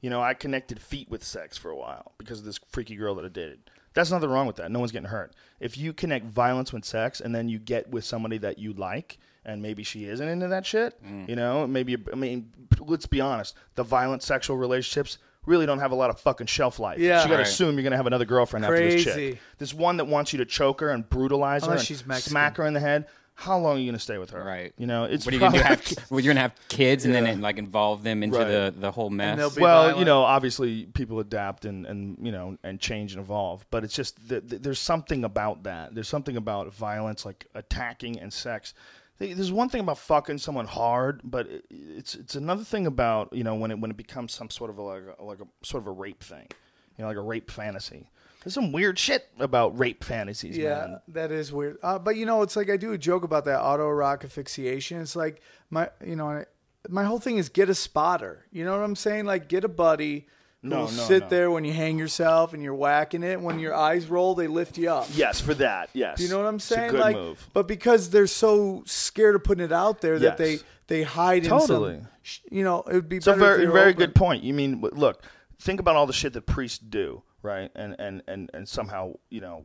You 0.00 0.10
know, 0.10 0.20
I 0.20 0.34
connected 0.34 0.80
feet 0.80 1.08
with 1.10 1.24
sex 1.24 1.56
for 1.56 1.70
a 1.70 1.76
while 1.76 2.12
because 2.18 2.38
of 2.40 2.44
this 2.44 2.58
freaky 2.70 2.96
girl 2.96 3.14
that 3.16 3.24
I 3.24 3.28
dated. 3.28 3.60
That's 3.94 4.10
nothing 4.10 4.30
wrong 4.30 4.46
with 4.46 4.56
that. 4.56 4.70
No 4.70 4.78
one's 4.78 4.92
getting 4.92 5.08
hurt. 5.08 5.34
If 5.58 5.76
you 5.76 5.92
connect 5.92 6.26
violence 6.26 6.72
with 6.72 6.84
sex 6.84 7.20
and 7.20 7.34
then 7.34 7.48
you 7.48 7.58
get 7.58 7.90
with 7.90 8.04
somebody 8.04 8.38
that 8.38 8.58
you 8.58 8.72
like 8.72 9.18
and 9.44 9.62
maybe 9.62 9.82
she 9.82 10.04
isn't 10.06 10.28
into 10.28 10.48
that 10.48 10.66
shit, 10.66 11.02
Mm. 11.04 11.28
you 11.28 11.36
know, 11.36 11.66
maybe 11.66 11.96
I 12.12 12.16
mean, 12.16 12.50
let's 12.80 13.06
be 13.06 13.20
honest, 13.20 13.54
the 13.74 13.82
violent 13.84 14.22
sexual 14.22 14.56
relationships 14.56 15.18
really 15.46 15.64
don't 15.66 15.78
have 15.78 15.92
a 15.92 15.94
lot 15.94 16.10
of 16.10 16.20
fucking 16.20 16.46
shelf 16.46 16.78
life. 16.78 16.98
Yeah. 16.98 17.18
so 17.20 17.24
you 17.24 17.28
got 17.30 17.36
to 17.36 17.42
Right. 17.42 17.46
assume 17.48 17.74
you're 17.76 17.82
gonna 17.84 17.96
have 17.96 18.06
another 18.06 18.26
girlfriend 18.26 18.64
after 18.66 18.78
this 18.78 19.04
chick. 19.04 19.38
This 19.58 19.72
one 19.72 19.96
that 19.96 20.04
wants 20.06 20.32
you 20.32 20.38
to 20.38 20.44
choke 20.44 20.80
her 20.80 20.90
and 20.90 21.08
brutalize 21.08 21.64
her, 21.64 21.72
and 21.72 21.80
she's 21.80 22.06
Mexican. 22.06 22.30
smack 22.30 22.56
her 22.58 22.66
in 22.66 22.74
the 22.74 22.80
head. 22.80 23.06
How 23.34 23.56
long 23.56 23.76
are 23.76 23.80
you 23.80 23.86
gonna 23.88 24.00
stay 24.00 24.18
with 24.18 24.30
her? 24.30 24.42
Right. 24.42 24.72
You 24.76 24.86
know, 24.88 25.04
it's 25.04 25.24
What 25.24 25.32
are 25.32 25.36
you 25.36 25.40
gonna 25.40 25.58
do? 25.58 25.62
probably- 25.62 25.84
Have, 25.96 26.10
well, 26.10 26.20
you're 26.20 26.34
gonna 26.34 26.40
have 26.40 26.54
kids 26.68 27.04
and 27.04 27.14
Yeah. 27.14 27.20
then 27.20 27.40
like 27.40 27.56
involve 27.56 28.02
them 28.02 28.24
into 28.24 28.36
Right. 28.36 28.48
the 28.48 28.74
the 28.76 28.90
whole 28.90 29.10
mess. 29.10 29.38
they'll 29.38 29.48
be- 29.50 29.62
well, 29.62 29.82
violent. 29.82 29.98
you 30.00 30.04
know, 30.04 30.22
obviously 30.22 30.86
people 30.86 31.20
adapt 31.20 31.64
and, 31.64 31.86
and 31.86 32.18
you 32.20 32.32
know 32.32 32.58
and 32.64 32.80
change 32.80 33.12
and 33.12 33.20
evolve, 33.22 33.64
but 33.70 33.84
it's 33.84 33.94
just 33.94 34.16
th- 34.28 34.42
th- 34.50 34.60
there's 34.60 34.80
something 34.80 35.22
about 35.24 35.62
that. 35.62 35.94
There's 35.94 36.08
something 36.08 36.36
about 36.36 36.74
violence, 36.74 37.24
like 37.24 37.46
attacking 37.54 38.18
and 38.18 38.32
sex. 38.32 38.74
Th- 39.18 39.34
There's 39.36 39.52
one 39.52 39.68
thing 39.68 39.80
about 39.80 39.98
fucking 39.98 40.38
someone 40.38 40.66
hard, 40.66 41.20
but 41.24 41.48
it's 41.70 42.14
it's 42.14 42.34
another 42.34 42.64
thing 42.64 42.86
about 42.86 43.32
you 43.32 43.44
know 43.44 43.54
when 43.54 43.70
it 43.70 43.78
when 43.80 43.90
it 43.90 43.96
becomes 43.96 44.32
some 44.32 44.50
sort 44.50 44.70
of 44.70 44.78
a, 44.78 44.82
like 44.82 45.02
a, 45.18 45.24
like 45.24 45.40
a 45.40 45.66
sort 45.66 45.82
of 45.82 45.88
a 45.88 45.92
rape 45.92 46.22
thing, 46.22 46.46
you 46.96 47.02
know, 47.02 47.08
like 47.08 47.16
a 47.16 47.20
rape 47.22 47.50
fantasy. 47.50 48.10
There's 48.44 48.54
some 48.54 48.70
weird 48.70 48.98
shit 48.98 49.28
about 49.40 49.76
rape 49.78 50.04
fantasies, 50.04 50.56
Yeah, 50.56 50.68
man. 50.86 51.00
that 51.08 51.32
is 51.32 51.52
weird. 51.52 51.76
Uh, 51.82 51.98
but 51.98 52.14
you 52.16 52.24
know, 52.24 52.42
it's 52.42 52.54
like 52.54 52.70
I 52.70 52.76
do 52.76 52.92
a 52.92 52.98
joke 52.98 53.24
about 53.24 53.44
that 53.46 53.58
autoerotic 53.60 54.24
asphyxiation. 54.24 55.00
It's 55.00 55.16
like 55.16 55.42
my, 55.70 55.90
you 56.06 56.14
know, 56.14 56.28
I- 56.28 56.46
my 56.88 57.02
whole 57.02 57.18
thing 57.18 57.36
is 57.38 57.48
get 57.48 57.68
a 57.68 57.74
spotter. 57.74 58.46
You 58.52 58.64
know 58.64 58.70
what 58.78 58.84
I'm 58.84 58.94
saying? 58.94 59.24
Like 59.26 59.48
get 59.48 59.64
a 59.64 59.68
buddy 59.68 60.28
No, 60.62 60.80
no, 60.82 60.86
sit 60.86 61.22
no. 61.24 61.28
there 61.28 61.50
when 61.50 61.64
you 61.64 61.72
hang 61.72 61.98
yourself 61.98 62.52
and 62.52 62.62
you're 62.62 62.74
whacking 62.74 63.22
it. 63.22 63.40
When 63.40 63.58
your 63.60 63.74
eyes 63.74 64.06
roll, 64.06 64.34
they 64.34 64.48
lift 64.48 64.76
you 64.76 64.90
up. 64.90 65.06
Yes, 65.14 65.40
for 65.40 65.54
that. 65.54 65.88
Yes. 65.92 66.18
Do 66.18 66.24
you 66.24 66.30
know 66.30 66.38
what 66.38 66.46
I'm 66.46 66.56
It's 66.56 66.70
a 66.70 66.74
saying? 66.74 66.90
good 66.90 67.00
like, 67.00 67.14
move. 67.16 67.48
but 67.52 67.68
because 67.68 68.10
they're 68.10 68.26
so 68.26 68.82
scared 68.84 69.36
of 69.36 69.44
putting 69.44 69.64
it 69.64 69.72
out 69.72 70.00
there 70.00 70.18
that 70.18 70.38
Yes. 70.40 70.60
they 70.88 70.96
they 70.96 71.02
hide 71.04 71.44
in 71.44 71.50
Totally. 71.50 71.96
some. 71.98 72.08
sh- 72.22 72.40
You 72.50 72.64
know, 72.64 72.80
it 72.82 72.92
would 72.94 73.08
be 73.08 73.20
So 73.20 73.32
better. 73.32 73.42
if 73.44 73.46
very 73.48 73.60
they 73.60 73.66
were 73.66 73.72
very 73.72 73.90
open. 73.90 73.98
good 73.98 74.14
point. 74.14 74.42
You 74.42 74.52
mean 74.54 74.80
w- 74.80 74.94
look, 75.00 75.22
think 75.60 75.78
about 75.80 75.94
all 75.96 76.06
the 76.06 76.12
shit 76.12 76.32
that 76.32 76.46
priests 76.46 76.78
do, 76.78 77.22
right? 77.42 77.70
And 77.76 77.94
and 78.00 78.22
and 78.26 78.50
and 78.52 78.68
somehow 78.68 79.12
you 79.30 79.40
know 79.40 79.64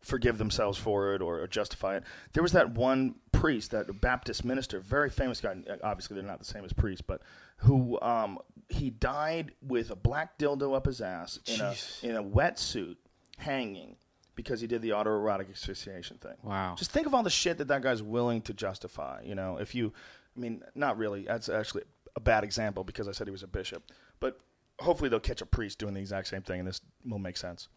forgive 0.00 0.38
themselves 0.38 0.78
for 0.78 1.14
it 1.14 1.20
or, 1.20 1.40
or 1.40 1.46
justify 1.46 1.96
it. 1.98 2.04
There 2.32 2.42
was 2.42 2.52
that 2.52 2.70
one 2.70 3.16
priest, 3.32 3.72
that 3.72 4.00
Baptist 4.00 4.44
minister, 4.46 4.80
very 4.80 5.10
famous 5.10 5.40
guy. 5.42 5.56
Obviously, 5.82 6.14
they're 6.14 6.24
not 6.24 6.38
the 6.38 6.46
same 6.46 6.64
as 6.64 6.72
priests, 6.72 7.02
but 7.06 7.20
who 7.58 8.00
um, 8.00 8.38
he 8.70 8.90
died 8.90 9.52
with 9.60 9.90
a 9.90 9.96
black 9.96 10.38
dildo 10.38 10.74
up 10.74 10.86
his 10.86 11.00
ass 11.00 11.38
in 11.46 11.60
a 11.60 11.74
in 12.02 12.16
a 12.16 12.22
wetsuit, 12.22 12.96
hanging. 13.38 13.96
Because 14.36 14.60
he 14.60 14.66
did 14.66 14.80
the 14.80 14.90
autoerotic 14.90 15.50
asphyxiation 15.50 16.16
thing. 16.16 16.36
Wow. 16.42 16.74
Just 16.78 16.92
think 16.92 17.06
of 17.06 17.14
all 17.14 17.22
the 17.22 17.28
shit 17.28 17.58
that 17.58 17.68
that 17.68 17.82
guy's 17.82 18.02
willing 18.02 18.40
to 18.42 18.54
justify. 18.54 19.20
You 19.22 19.34
know, 19.34 19.58
if 19.58 19.74
you, 19.74 19.92
I 20.34 20.40
mean, 20.40 20.62
not 20.74 20.96
really. 20.96 21.24
That's 21.24 21.50
actually 21.50 21.82
a 22.16 22.20
bad 22.20 22.42
example 22.42 22.82
because 22.82 23.06
I 23.06 23.12
said 23.12 23.26
he 23.26 23.32
was 23.32 23.42
a 23.42 23.48
bishop. 23.48 23.82
But 24.18 24.40
hopefully 24.78 25.10
they'll 25.10 25.20
catch 25.20 25.42
a 25.42 25.46
priest 25.46 25.78
doing 25.78 25.92
the 25.92 26.00
exact 26.00 26.28
same 26.28 26.40
thing, 26.40 26.60
and 26.60 26.68
this 26.68 26.80
will 27.04 27.18
make 27.18 27.36
sense. 27.36 27.68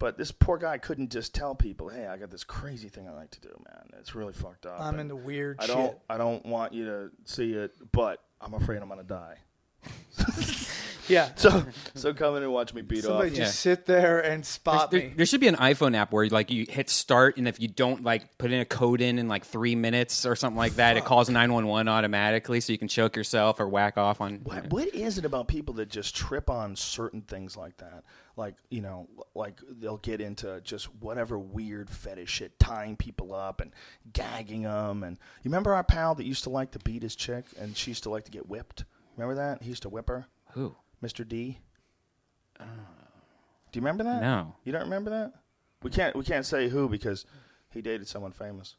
But 0.00 0.16
this 0.16 0.32
poor 0.32 0.58
guy 0.58 0.78
couldn't 0.78 1.10
just 1.12 1.34
tell 1.34 1.54
people, 1.54 1.88
"Hey, 1.88 2.06
I 2.06 2.16
got 2.16 2.30
this 2.30 2.42
crazy 2.44 2.88
thing 2.88 3.06
I 3.06 3.12
like 3.12 3.30
to 3.32 3.40
do, 3.40 3.50
man. 3.68 3.90
It's 4.00 4.14
really 4.14 4.32
fucked 4.32 4.66
up." 4.66 4.80
I'm 4.80 4.94
and 4.94 5.02
into 5.02 5.16
weird 5.16 5.58
I 5.60 5.66
shit. 5.66 5.76
don't, 5.76 5.98
I 6.08 6.16
don't 6.18 6.44
want 6.46 6.72
you 6.72 6.84
to 6.86 7.10
see 7.26 7.52
it, 7.52 7.74
but 7.92 8.22
I'm 8.40 8.54
afraid 8.54 8.80
I'm 8.82 8.88
gonna 8.88 9.02
die. 9.04 9.36
Yeah. 11.08 11.30
So, 11.36 11.64
so 11.94 12.12
come 12.12 12.36
in 12.36 12.42
and 12.42 12.52
watch 12.52 12.74
me 12.74 12.82
beat 12.82 13.02
Somebody 13.02 13.30
off. 13.30 13.36
just 13.36 13.64
Yeah. 13.64 13.72
sit 13.74 13.86
there 13.86 14.20
and 14.20 14.44
spot 14.44 14.90
there, 14.90 15.00
me. 15.00 15.12
there 15.16 15.24
should 15.24 15.40
be 15.40 15.48
an 15.48 15.56
iPhone 15.56 15.96
app 15.96 16.12
where 16.12 16.26
like 16.28 16.50
you 16.50 16.66
hit 16.68 16.90
start 16.90 17.38
and 17.38 17.48
if 17.48 17.58
you 17.58 17.66
don't 17.66 18.04
like 18.04 18.36
put 18.36 18.52
in 18.52 18.60
a 18.60 18.66
code 18.66 19.00
in 19.00 19.18
in 19.18 19.26
like 19.26 19.46
three 19.46 19.74
minutes 19.74 20.26
or 20.26 20.36
something 20.36 20.58
like 20.58 20.74
that, 20.74 20.98
it 20.98 21.06
calls 21.06 21.30
nine 21.30 21.50
one 21.50 21.66
one 21.66 21.88
automatically, 21.88 22.60
so 22.60 22.72
you 22.74 22.78
can 22.78 22.88
choke 22.88 23.16
yourself 23.16 23.58
or 23.58 23.66
whack 23.66 23.96
off 23.96 24.20
on. 24.20 24.40
What, 24.44 24.70
what 24.70 24.88
is 24.94 25.16
it 25.16 25.24
about 25.24 25.48
people 25.48 25.72
that 25.76 25.88
just 25.88 26.14
trip 26.14 26.50
on 26.50 26.76
certain 26.76 27.22
things 27.22 27.56
like 27.56 27.78
that? 27.78 28.04
Like, 28.36 28.56
you 28.68 28.82
know, 28.82 29.08
like 29.34 29.62
they'll 29.80 29.96
get 29.96 30.20
into 30.20 30.60
just 30.60 30.94
whatever 30.96 31.38
weird 31.38 31.88
fetish 31.88 32.28
shit, 32.30 32.58
tying 32.60 32.96
people 32.98 33.34
up 33.34 33.62
and 33.62 33.72
gagging 34.12 34.62
them. 34.64 35.02
And 35.02 35.16
you 35.42 35.48
remember 35.48 35.72
our 35.72 35.84
pal 35.84 36.14
that 36.16 36.26
used 36.26 36.44
to 36.44 36.50
like 36.50 36.72
to 36.72 36.78
beat 36.80 37.02
his 37.02 37.16
chick 37.16 37.46
and 37.58 37.74
she 37.74 37.92
used 37.92 38.02
to 38.02 38.10
like 38.10 38.26
to 38.26 38.30
get 38.30 38.46
whipped? 38.46 38.84
Remember 39.18 39.34
that? 39.34 39.62
He 39.62 39.70
used 39.70 39.82
to 39.82 39.88
whip 39.88 40.08
her? 40.08 40.26
Who? 40.52 40.76
Mr. 41.02 41.26
D? 41.26 41.58
Do 42.58 42.64
you 43.74 43.80
remember 43.80 44.04
that? 44.04 44.22
No. 44.22 44.54
You 44.64 44.72
don't 44.72 44.82
remember 44.82 45.10
that? 45.10 45.32
We 45.82 45.90
can't 45.90 46.16
we 46.16 46.24
can't 46.24 46.46
say 46.46 46.68
who 46.68 46.88
because 46.88 47.26
he 47.70 47.82
dated 47.82 48.08
someone 48.08 48.32
famous. 48.32 48.76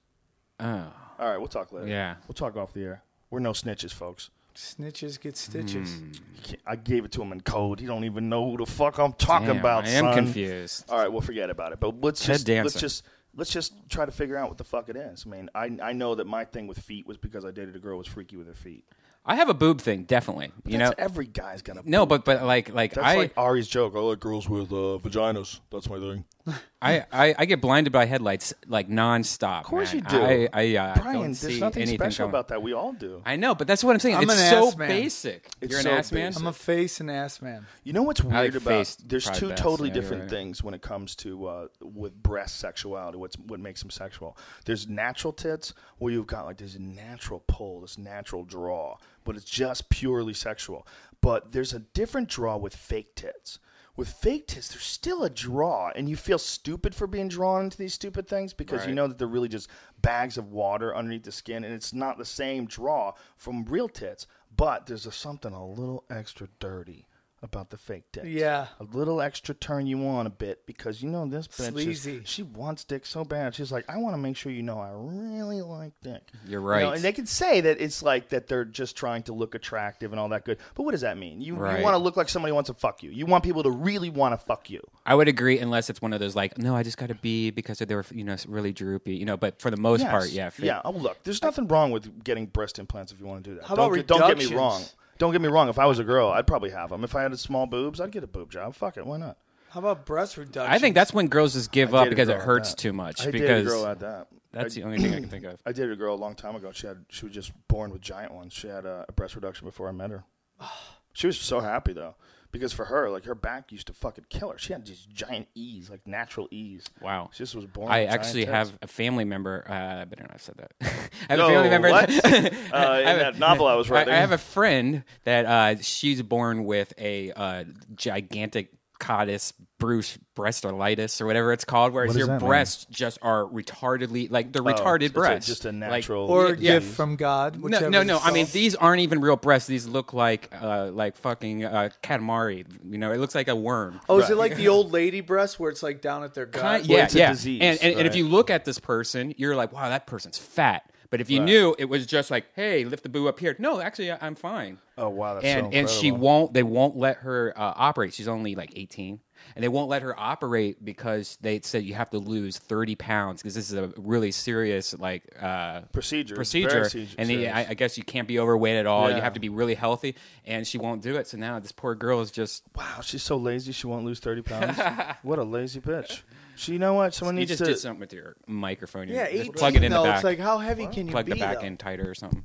Oh, 0.60 0.92
All 1.20 1.30
right, 1.30 1.38
we'll 1.38 1.48
talk 1.48 1.72
later. 1.72 1.88
Yeah. 1.88 2.16
We'll 2.28 2.34
talk 2.34 2.58
off 2.58 2.74
the 2.74 2.84
air. 2.84 3.04
We're 3.30 3.40
no 3.40 3.52
snitches, 3.52 3.94
folks. 3.94 4.30
Snitches 4.56 5.20
get 5.20 5.38
stitches. 5.38 5.94
Hmm. 5.94 6.54
I 6.66 6.76
gave 6.76 7.06
it 7.06 7.12
to 7.14 7.22
him 7.22 7.32
in 7.32 7.40
code. 7.42 7.80
He 7.80 7.86
don't 7.86 8.04
even 8.04 8.28
know 8.28 8.50
who 8.50 8.58
the 8.58 8.66
fuck 8.66 8.98
I'm 8.98 9.14
talking 9.14 9.48
damn, 9.48 9.60
about. 9.60 9.86
I 9.86 9.92
am 9.92 10.06
son. 10.06 10.16
confused. 10.16 10.90
All 10.90 10.98
right, 10.98 11.08
we'll 11.10 11.22
forget 11.22 11.50
about 11.50 11.72
it. 11.72 11.80
But 11.80 12.02
let's 12.02 12.26
Ted 12.26 12.46
just 12.46 12.48
let's 12.50 12.80
just 12.80 13.04
let's 13.36 13.52
just 13.52 13.74
try 13.90 14.06
to 14.06 14.12
figure 14.12 14.36
out 14.36 14.50
what 14.50 14.58
the 14.58 14.64
fuck 14.64 14.90
it 14.90 14.96
is. 14.98 15.26
I 15.26 15.30
mean, 15.30 15.50
I 15.54 15.78
I 15.82 15.94
know 15.94 16.16
that 16.16 16.28
my 16.28 16.44
thing 16.46 16.68
with 16.68 16.80
feet 16.80 17.08
was 17.08 17.18
because 17.18 17.46
I 17.46 17.52
dated 17.52 17.76
a 17.76 17.80
girl 17.80 17.94
who 17.94 18.00
was 18.00 18.08
freaky 18.08 18.36
with 18.36 18.48
her 18.48 18.54
feet. 18.54 18.84
I 19.30 19.36
have 19.36 19.48
a 19.48 19.54
boob 19.54 19.80
thing, 19.80 20.06
definitely. 20.06 20.52
You 20.66 20.80
know, 20.80 20.88
That's 20.88 21.00
every 21.00 21.28
guy's 21.28 21.62
gonna. 21.62 21.84
no, 21.86 22.08
but 22.08 22.26
but 22.26 22.42
like 22.44 22.74
like 22.74 22.96
That's 22.96 23.06
I, 23.06 23.16
like 23.16 23.34
Ari's 23.38 23.68
joke. 23.68 23.94
I 23.96 24.00
like 24.00 24.20
girls 24.20 24.50
with 24.50 24.72
uh, 24.72 24.98
vaginas. 24.98 25.60
That's 25.72 25.88
my 25.88 26.00
thing. 26.00 26.26
I, 26.82 27.06
I 27.12 27.36
I 27.40 27.46
get 27.46 27.60
blinded 27.60 27.92
by 27.92 28.06
headlights 28.06 28.54
like 28.66 28.88
nonstop. 28.88 29.60
Of 29.60 29.66
course 29.66 29.94
you 29.94 30.00
do. 30.00 30.22
I 30.22 30.48
I 30.54 30.76
uh, 30.78 30.96
Brian, 30.96 31.14
don't 31.14 31.24
there's 31.24 31.40
see 31.40 31.60
nothing 31.60 31.82
anything 31.82 32.00
special 32.00 32.24
going- 32.24 32.30
about 32.30 32.48
that. 32.50 32.62
We 32.62 32.72
all 32.74 32.94
do. 32.94 33.22
I 33.26 33.36
know, 33.36 33.54
but 33.54 33.68
that's 33.68 33.84
what 33.84 33.94
I'm 33.94 34.00
saying. 34.00 34.16
I'm 34.16 34.24
it's 34.24 34.34
an 34.40 34.50
so 34.50 34.68
ass 34.70 34.78
man. 34.78 34.88
basic. 34.88 35.50
It's 35.60 35.72
You're 35.72 35.80
an 35.80 35.84
so 35.84 35.92
ass 35.92 36.12
man. 36.14 36.28
basic. 36.28 36.42
I'm 36.42 36.48
a 36.48 36.54
face 36.54 37.00
and 37.02 37.12
ass 37.12 37.42
man. 37.42 37.66
You 37.84 37.92
know 37.92 38.04
what's 38.04 38.24
weird 38.24 38.54
like 38.54 38.62
about? 38.62 38.64
face 38.64 38.96
There's 38.96 39.30
two 39.30 39.50
best. 39.50 39.62
totally 39.62 39.90
Yeah, 39.90 39.96
different 39.96 40.22
right. 40.24 40.30
things 40.30 40.64
when 40.64 40.74
it 40.74 40.82
comes 40.82 41.16
to 41.18 41.48
uh, 41.48 41.68
with 41.82 42.14
breast 42.24 42.56
sexuality. 42.60 43.18
What's 43.18 43.38
what 43.38 43.60
makes 43.60 43.82
them 43.82 43.90
sexual? 43.90 44.38
There's 44.66 44.88
natural 44.88 45.34
tits 45.34 45.74
where 45.98 46.14
you've 46.14 46.28
got 46.28 46.46
like 46.46 46.58
this 46.58 46.80
natural 46.80 47.44
pull, 47.46 47.82
this 47.82 47.98
natural 47.98 48.46
draw, 48.46 48.98
but 49.26 49.36
it's 49.36 49.44
just 49.44 49.90
purely 49.90 50.34
sexual. 50.34 50.88
But 51.20 51.52
there's 51.52 51.74
a 51.74 51.80
different 51.80 52.30
draw 52.30 52.56
with 52.56 52.74
fake 52.74 53.16
tits. 53.16 53.60
With 54.00 54.08
fake 54.08 54.48
tits, 54.48 54.70
there's 54.70 54.84
still 54.86 55.26
a 55.26 55.30
draw, 55.30 55.92
and 55.94 56.08
you 56.08 56.16
feel 56.16 56.38
stupid 56.38 56.96
for 56.96 57.06
being 57.06 57.28
drawn 57.28 57.66
into 57.66 57.78
these 57.78 57.94
stupid 57.94 58.30
things 58.30 58.54
because 58.54 58.84
you 58.84 58.92
Right. 58.92 58.96
know 58.96 59.08
that 59.08 59.18
they're 59.18 59.28
really 59.28 59.50
just 59.50 59.68
bags 60.02 60.38
of 60.38 60.54
water 60.54 60.96
underneath 60.96 61.24
the 61.24 61.34
skin, 61.34 61.66
and 61.66 61.74
it's 61.74 61.92
not 61.92 62.18
the 62.18 62.24
same 62.24 62.66
draw 62.66 63.12
from 63.36 63.66
real 63.66 63.90
tits. 63.90 64.26
But 64.56 64.86
there's 64.86 65.06
a, 65.06 65.12
something 65.12 65.52
a 65.52 65.68
little 65.68 66.06
extra 66.10 66.48
dirty 66.62 67.09
about 67.42 67.70
the 67.70 67.78
fake 67.78 68.04
dick. 68.12 68.24
Yeah. 68.28 68.68
A 68.80 68.84
little 68.84 69.22
extra 69.22 69.56
turn 69.56 69.88
you 69.88 70.06
on 70.08 70.28
a 70.28 70.30
bit 70.30 70.66
because 70.66 71.02
you 71.02 71.10
know 71.10 71.26
this 71.26 71.48
bitch 71.48 71.88
is- 71.88 72.30
she 72.30 72.44
wants 72.44 72.84
dick 72.84 73.06
so 73.06 73.24
bad. 73.24 73.56
She's 73.56 73.72
like, 73.72 73.86
I 73.90 73.98
want 73.98 74.14
to 74.14 74.18
make 74.18 74.36
sure 74.36 74.52
you 74.52 74.62
know 74.62 74.78
I 74.80 74.90
really 74.94 75.62
like 75.62 75.94
dick. 76.02 76.22
You're 76.46 76.62
You 76.62 76.68
right. 76.68 76.82
know, 76.82 76.92
and 76.92 77.02
they 77.02 77.14
can 77.14 77.26
say 77.26 77.62
that 77.62 77.80
it's 77.80 78.04
like 78.04 78.30
that 78.30 78.48
they're 78.48 78.66
just 78.66 78.98
trying 78.98 79.24
to 79.24 79.34
look 79.34 79.56
attractive 79.56 80.12
and 80.12 80.20
all 80.20 80.28
that 80.30 80.44
good. 80.44 80.58
But 80.76 80.84
what 80.84 80.92
does 80.92 81.02
that 81.02 81.18
mean? 81.18 81.40
You, 81.42 81.56
Right. 81.56 81.78
you 81.80 81.84
want 81.84 81.94
to 81.94 81.98
look 82.00 82.18
like 82.18 82.28
somebody 82.30 82.52
wants 82.52 82.68
to 82.70 82.74
fuck 82.74 83.04
you. 83.04 83.10
You 83.12 83.26
want 83.26 83.44
people 83.46 83.64
to 83.64 83.72
really 83.72 84.10
want 84.10 84.38
to 84.38 84.46
fuck 84.46 84.70
you. 84.70 84.82
I 85.06 85.16
would 85.16 85.28
agree, 85.30 85.60
unless 85.60 85.90
it's 85.90 86.02
one 86.02 86.12
of 86.14 86.20
those 86.20 86.36
like, 86.36 86.58
no, 86.58 86.76
I 86.76 86.84
just 86.84 86.98
got 86.98 87.08
to 87.08 87.16
be 87.16 87.52
because 87.52 87.80
they 87.80 87.96
were, 87.96 88.06
you 88.12 88.24
know, 88.24 88.36
really 88.48 88.74
droopy, 88.74 89.16
you 89.16 89.26
know. 89.26 89.38
But 89.38 89.62
for 89.62 89.72
the 89.72 89.78
most 89.78 90.02
Yes. 90.02 90.12
part, 90.12 90.30
yeah, 90.30 90.50
fit- 90.50 90.66
Yeah. 90.66 90.82
Oh, 90.84 90.92
look, 90.92 91.24
there's 91.24 91.42
nothing 91.42 91.68
wrong 91.68 91.92
with 91.92 92.24
getting 92.24 92.48
breast 92.48 92.80
implants 92.80 93.12
if 93.14 93.20
you 93.20 93.26
want 93.26 93.44
to 93.46 93.50
do 93.50 93.56
that. 93.56 93.66
How 93.66 93.76
don't, 93.76 93.86
about 93.88 93.96
get- 93.96 94.08
don't 94.08 94.28
get 94.38 94.38
me 94.50 94.56
wrong. 94.56 94.84
Don't 95.20 95.32
get 95.32 95.42
me 95.42 95.48
wrong. 95.50 95.70
If 95.70 95.78
I 95.78 95.86
was 95.86 96.00
a 96.00 96.04
girl, 96.04 96.30
I'd 96.30 96.48
probably 96.48 96.72
have 96.72 96.90
them. 96.90 97.04
If 97.04 97.16
I 97.16 97.22
had 97.22 97.38
small 97.38 97.68
boobs, 97.68 98.02
I'd 98.02 98.12
get 98.12 98.24
a 98.24 98.28
boob 98.28 98.52
job. 98.52 98.74
Fuck 98.74 98.98
it. 98.98 99.06
Why 99.06 99.18
not? 99.18 99.38
How 99.70 99.82
about 99.82 100.06
breast 100.08 100.36
reduction? 100.38 100.74
I 100.74 100.80
think 100.80 100.96
that's 100.96 101.14
when 101.14 101.28
girls 101.28 101.54
just 101.54 101.72
give 101.72 101.94
I 101.94 102.00
up 102.00 102.04
dated 102.06 102.14
a 102.14 102.16
because 102.16 102.30
it 102.30 102.32
girl 102.32 102.42
at 102.42 102.46
hurts 102.48 102.70
that. 102.72 102.78
too 102.78 102.94
much. 102.94 103.22
I 103.22 103.26
dated 103.32 103.50
a 103.68 103.70
girl 103.70 103.86
at 103.86 104.00
that. 104.00 104.28
that's 104.52 104.76
I- 104.76 104.80
the 104.82 104.86
only 104.88 104.98
thing 104.98 105.14
I 105.14 105.20
can 105.20 105.30
think 105.30 105.46
of. 105.46 105.60
I 105.66 105.72
dated 105.74 105.92
a 105.92 105.96
girl 105.96 106.16
a 106.16 106.18
long 106.18 106.34
time 106.34 106.56
ago. 106.56 106.72
She 106.72 106.88
had 106.88 107.06
she 107.10 107.26
was 107.26 107.36
just 107.36 107.52
born 107.68 107.92
with 107.92 108.02
giant 108.02 108.34
ones. 108.34 108.54
She 108.54 108.68
had 108.68 108.86
a, 108.86 109.06
a 109.08 109.12
breast 109.12 109.36
reduction 109.36 109.68
before 109.68 109.88
I 109.88 109.92
met 109.92 110.10
her. 110.10 110.24
She 111.12 111.28
was 111.28 111.38
so 111.40 111.60
happy 111.60 111.92
though, 111.92 112.16
because 112.52 112.74
for 112.74 112.86
her, 112.86 113.10
like 113.10 113.26
her 113.26 113.36
back 113.36 113.72
used 113.72 113.88
to 113.88 113.94
fucking 113.94 114.26
kill 114.30 114.52
her. 114.52 114.58
She 114.58 114.74
had 114.74 114.86
these 114.86 115.08
giant 115.14 115.48
E's, 115.56 115.90
like 115.90 116.06
natural 116.08 116.48
E's. 116.52 116.86
Wow. 117.02 117.30
She 117.34 117.40
just 117.40 117.56
was 117.56 117.66
born. 117.66 117.92
I 117.92 118.06
actually 118.06 118.46
have 118.46 118.78
a 118.82 118.88
family 118.88 119.26
member. 119.26 119.66
Uh, 119.70 120.02
I 120.02 120.06
better 120.06 120.24
not 120.24 120.32
have 120.32 120.42
said 120.42 120.56
that. 120.58 120.72
I 120.82 121.34
have 121.34 121.40
Yo, 121.40 121.46
a 121.46 121.50
family 121.50 121.70
member. 121.70 121.90
what? 121.92 122.10
Uh, 122.74 123.02
in 123.02 123.08
a- 123.16 123.20
that 123.20 123.40
novel 123.40 123.68
I 123.68 123.76
was 123.76 123.90
I- 123.90 123.94
writing. 123.94 124.14
I, 124.14 124.18
have 124.18 124.32
a 124.32 124.38
friend 124.38 125.04
that 125.24 125.46
uh, 125.46 125.82
she's 125.82 126.22
born 126.22 126.64
with 126.66 126.94
a 126.98 127.32
uh, 127.32 127.64
gigantic 127.96 128.72
caudis 129.00 129.54
Bruce 129.78 130.18
breastitis 130.36 131.22
or 131.22 131.26
whatever 131.26 131.54
it's 131.54 131.64
called, 131.64 131.94
whereas 131.94 132.16
your 132.16 132.28
that 132.28 132.42
mean? 132.42 132.50
breasts 132.50 132.86
just 132.90 133.18
are 133.22 133.46
retardedly 133.46 134.30
like 134.30 134.52
the 134.52 134.60
Oh, 134.60 134.66
retarded 134.66 135.04
it's 135.04 135.12
a- 135.12 135.14
breasts, 135.14 135.48
just 135.48 135.64
a 135.66 135.70
Like- 135.70 135.76
natural. 135.76 136.26
or 136.28 136.48
a 136.48 136.58
Yeah. 136.58 136.74
gift 136.80 136.96
from 136.96 137.16
God. 137.16 137.58
no, 137.64 137.88
no, 137.90 138.04
no. 138.04 138.20
I 138.22 138.32
mean, 138.32 138.48
these 138.52 138.76
aren't 138.76 139.02
even 139.02 139.22
real 139.22 139.38
breasts. 139.38 139.68
These 139.68 139.88
look 139.88 140.14
like, 140.14 140.50
uh, 140.62 140.90
like 140.92 141.16
fucking 141.18 141.64
uh, 141.64 141.90
katamari. 142.04 142.66
You 142.90 142.98
know, 142.98 143.12
it 143.12 143.20
looks 143.20 143.36
like 143.36 143.48
a 143.48 143.56
worm. 143.56 144.02
Oh, 144.10 144.20
is 144.20 144.30
it 144.30 144.36
like 144.38 144.56
the 144.56 144.68
old 144.68 144.92
lady 144.92 145.22
breasts 145.22 145.60
where 145.60 145.72
it's 145.72 145.82
like 145.84 146.02
down 146.02 146.24
at 146.24 146.34
their 146.34 146.46
gut? 146.46 146.62
Kind- 146.62 146.88
Well, 146.90 146.98
yeah, 146.98 147.04
it's 147.06 147.16
a 147.16 147.20
yeah. 147.20 147.32
disease, 147.32 147.62
and, 147.62 147.80
and, 147.82 147.96
and 148.00 148.08
if 148.08 148.16
you 148.16 148.28
look 148.28 148.50
at 148.50 148.66
this 148.66 148.80
person, 148.80 149.34
you're 149.38 149.56
like, 149.56 149.72
wow, 149.72 149.88
that 149.90 150.08
person's 150.08 150.38
fat. 150.38 150.84
But 151.12 151.22
if 151.22 151.30
you 151.30 151.40
Right. 151.40 151.46
knew 151.46 151.76
it 151.80 151.86
was 151.86 152.06
just 152.06 152.30
like, 152.30 152.46
hey, 152.56 152.86
lift 152.86 153.02
the 153.04 153.10
boo 153.10 153.28
up 153.28 153.40
here. 153.40 153.56
No, 153.58 153.82
actually, 153.82 154.12
I'm 154.12 154.36
fine. 154.36 154.78
oh 154.98 155.10
wow, 155.10 155.34
that's 155.34 155.46
and 155.46 155.74
so 155.74 155.78
and 155.80 155.90
she 155.90 156.12
won't. 156.12 156.54
They 156.54 156.62
won't 156.64 156.96
let 156.98 157.18
her 157.18 157.52
uh, 157.58 157.74
operate. 157.76 158.14
She's 158.14 158.28
only 158.28 158.54
like 158.54 158.74
18, 158.76 159.20
and 159.56 159.64
they 159.64 159.70
won't 159.70 159.90
let 159.90 160.04
her 160.04 160.14
operate 160.20 160.86
because 160.86 161.38
they 161.42 161.62
said 161.62 161.84
you 161.84 161.96
have 161.96 162.12
to 162.12 162.20
lose 162.20 162.60
30 162.60 162.96
pounds 162.96 163.42
because 163.42 163.56
this 163.56 163.72
is 163.72 163.78
a 163.78 163.92
really 163.98 164.32
serious 164.32 164.94
like 165.00 165.24
uh, 165.42 165.82
Procedure. 165.94 166.36
Procedure. 166.36 166.88
serious. 166.90 167.16
and 167.18 167.28
the, 167.28 167.48
I, 167.50 167.70
I 167.70 167.74
guess 167.74 167.98
you 167.98 168.04
can't 168.04 168.28
be 168.28 168.38
overweight 168.38 168.76
at 168.76 168.86
all. 168.86 169.10
You 169.10 169.20
have 169.22 169.34
to 169.34 169.40
be 169.40 169.50
really 169.50 169.76
healthy, 169.76 170.16
and 170.46 170.68
she 170.68 170.78
won't 170.78 171.02
do 171.02 171.16
it. 171.16 171.26
So 171.28 171.38
now 171.38 171.58
this 171.60 171.72
poor 171.72 171.96
girl 171.96 172.22
is 172.22 172.30
just. 172.30 172.64
Wow, 172.76 173.00
she's 173.02 173.24
so 173.24 173.36
lazy. 173.38 173.72
She 173.72 173.88
won't 173.88 174.06
lose 174.06 174.20
thirty 174.20 174.44
pounds. 174.44 174.80
what 175.24 175.40
a 175.40 175.44
lazy 175.44 175.80
bitch. 175.82 176.22
She, 176.60 176.74
you 176.74 176.80
know 176.80 176.94
what? 176.94 177.14
Someone 177.14 177.36
You 177.36 177.40
needs 177.40 177.52
just 177.52 177.60
to. 177.60 177.66
did 177.66 177.78
something 177.80 178.02
with 178.02 178.12
your 178.12 178.36
microphone. 178.46 179.08
You 179.08 179.16
Yeah, 179.16 179.26
just 179.32 179.36
18 179.36 179.54
plug 179.54 179.76
it 179.78 179.84
in 179.84 179.92
though. 179.94 180.04
the 180.04 180.10
back. 180.10 180.16
It's 180.18 180.24
like 180.26 180.40
how 180.40 180.58
heavy 180.58 180.88
can 180.88 181.06
you 181.08 181.12
plug 181.14 181.26
be? 181.26 181.32
the 181.34 181.40
back 181.40 181.60
though? 181.62 181.66
in 181.66 181.78
tighter 181.78 182.10
or 182.10 182.14
something. 182.14 182.42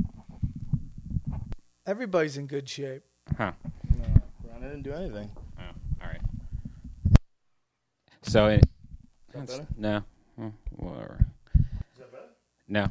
Everybody's 1.86 2.36
in 2.36 2.46
good 2.46 2.68
shape. 2.68 3.02
Huh. 3.36 3.52
No, 3.98 4.04
I 4.56 4.60
didn't 4.60 4.82
do 4.82 4.92
anything. 4.92 5.30
Oh, 5.58 5.62
all 6.02 6.08
right. 6.08 6.20
So 8.22 8.46
it, 8.46 8.64
that 9.32 9.46
better? 9.48 9.66
no, 9.76 10.04
Hmm, 10.36 10.48
whatever. 10.76 11.26
No. 12.68 12.90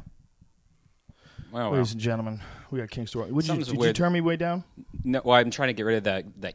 Well, 1.50 1.70
well. 1.70 1.70
Ladies 1.72 1.92
and 1.92 2.00
gentlemen, 2.00 2.40
we 2.70 2.78
got 2.80 2.90
King 2.90 3.06
Story. 3.06 3.32
Would 3.32 3.44
you, 3.44 3.48
Something's 3.48 3.68
did 3.68 3.74
you 3.74 3.80
weird. 3.80 3.96
turn 3.96 4.12
me 4.12 4.20
way 4.20 4.36
down? 4.36 4.62
no. 5.04 5.20
Well, 5.24 5.36
I'm 5.38 5.50
trying 5.50 5.68
to 5.68 5.72
get 5.72 5.84
rid 5.84 5.96
of 5.98 6.04
that. 6.04 6.24
the 6.40 6.52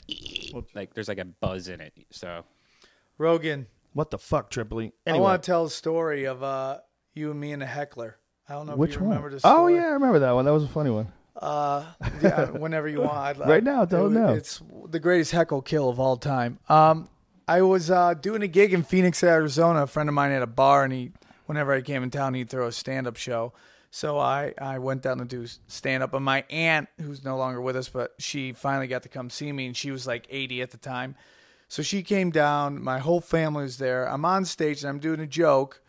like. 0.75 0.93
There's 0.93 1.07
like 1.07 1.17
a 1.17 1.25
buzz 1.25 1.67
in 1.67 1.81
it. 1.81 1.93
So 2.11 2.43
Rogan, 3.17 3.67
What 3.93 4.11
the 4.11 4.17
fuck, 4.17 4.49
Tripoli? 4.49 4.93
I 5.07 5.17
want 5.17 5.41
to 5.41 5.45
tell 5.45 5.65
a 5.65 5.69
story 5.69 6.25
of 6.25 6.43
uh, 6.43 6.79
you 7.13 7.31
and 7.31 7.39
me 7.39 7.51
and 7.51 7.63
a 7.63 7.65
heckler. 7.65 8.17
I 8.47 8.53
don't 8.53 8.67
know 8.67 8.75
which 8.75 8.91
if 8.91 8.95
you 8.95 9.01
one? 9.01 9.09
remember 9.09 9.29
this. 9.31 9.41
Oh 9.43 9.67
yeah, 9.67 9.83
I 9.85 9.91
remember 9.91 10.19
that 10.19 10.31
one. 10.31 10.45
That 10.45 10.53
was 10.53 10.63
a 10.63 10.67
funny 10.67 10.89
one. 10.89 11.11
Uh, 11.35 11.85
yeah, 12.21 12.45
whenever 12.51 12.87
you 12.87 13.01
want. 13.01 13.17
I'd, 13.17 13.39
Right 13.39 13.63
now, 13.63 13.85
don't 13.85 14.15
it- 14.15 14.19
know. 14.19 14.33
It's 14.33 14.61
the 14.89 14.99
greatest 14.99 15.31
heckle 15.31 15.61
kill 15.61 15.89
of 15.89 15.99
all 15.99 16.17
time. 16.17 16.59
Um, 16.67 17.09
I 17.47 17.61
was 17.61 17.89
uh, 17.89 18.13
doing 18.13 18.41
a 18.43 18.47
gig 18.47 18.73
in 18.73 18.83
Phoenix, 18.83 19.23
Arizona. 19.23 19.83
A 19.83 19.87
friend 19.87 20.07
of 20.09 20.13
mine 20.15 20.31
had 20.31 20.41
a 20.43 20.47
bar, 20.47 20.83
and 20.83 20.93
he, 20.93 21.11
whenever 21.47 21.73
I 21.73 21.81
came 21.81 22.03
in 22.03 22.11
town, 22.11 22.33
he'd 22.35 22.49
throw 22.49 22.67
a 22.67 22.71
stand-up 22.71 23.17
show. 23.17 23.53
So 23.91 24.19
I, 24.19 24.53
I 24.61 24.77
went 24.77 25.01
down 25.01 25.17
to 25.17 25.25
do 25.25 25.47
stand-up, 25.67 26.13
and 26.13 26.23
my 26.23 26.43
aunt, 26.51 26.89
who's 27.01 27.23
no 27.23 27.37
longer 27.37 27.59
with 27.59 27.75
us, 27.75 27.89
but 27.89 28.13
she 28.19 28.51
finally 28.53 28.85
got 28.87 29.01
to 29.03 29.09
come 29.09 29.29
see 29.31 29.51
me, 29.51 29.65
and 29.65 29.75
she 29.75 29.89
was 29.89 30.05
like 30.05 30.27
80 30.29 30.61
at 30.61 30.69
the 30.71 30.77
time. 30.77 31.15
So 31.69 31.83
she 31.83 32.01
came 32.01 32.31
down. 32.31 32.83
My 32.83 32.97
whole 32.97 33.21
family 33.21 33.63
was 33.63 33.77
there. 33.77 34.09
I'm 34.09 34.25
on 34.25 34.43
stage, 34.43 34.81
and 34.81 34.89
I'm 34.89 34.99
doing 34.99 35.19
a 35.19 35.27
joke 35.27 35.81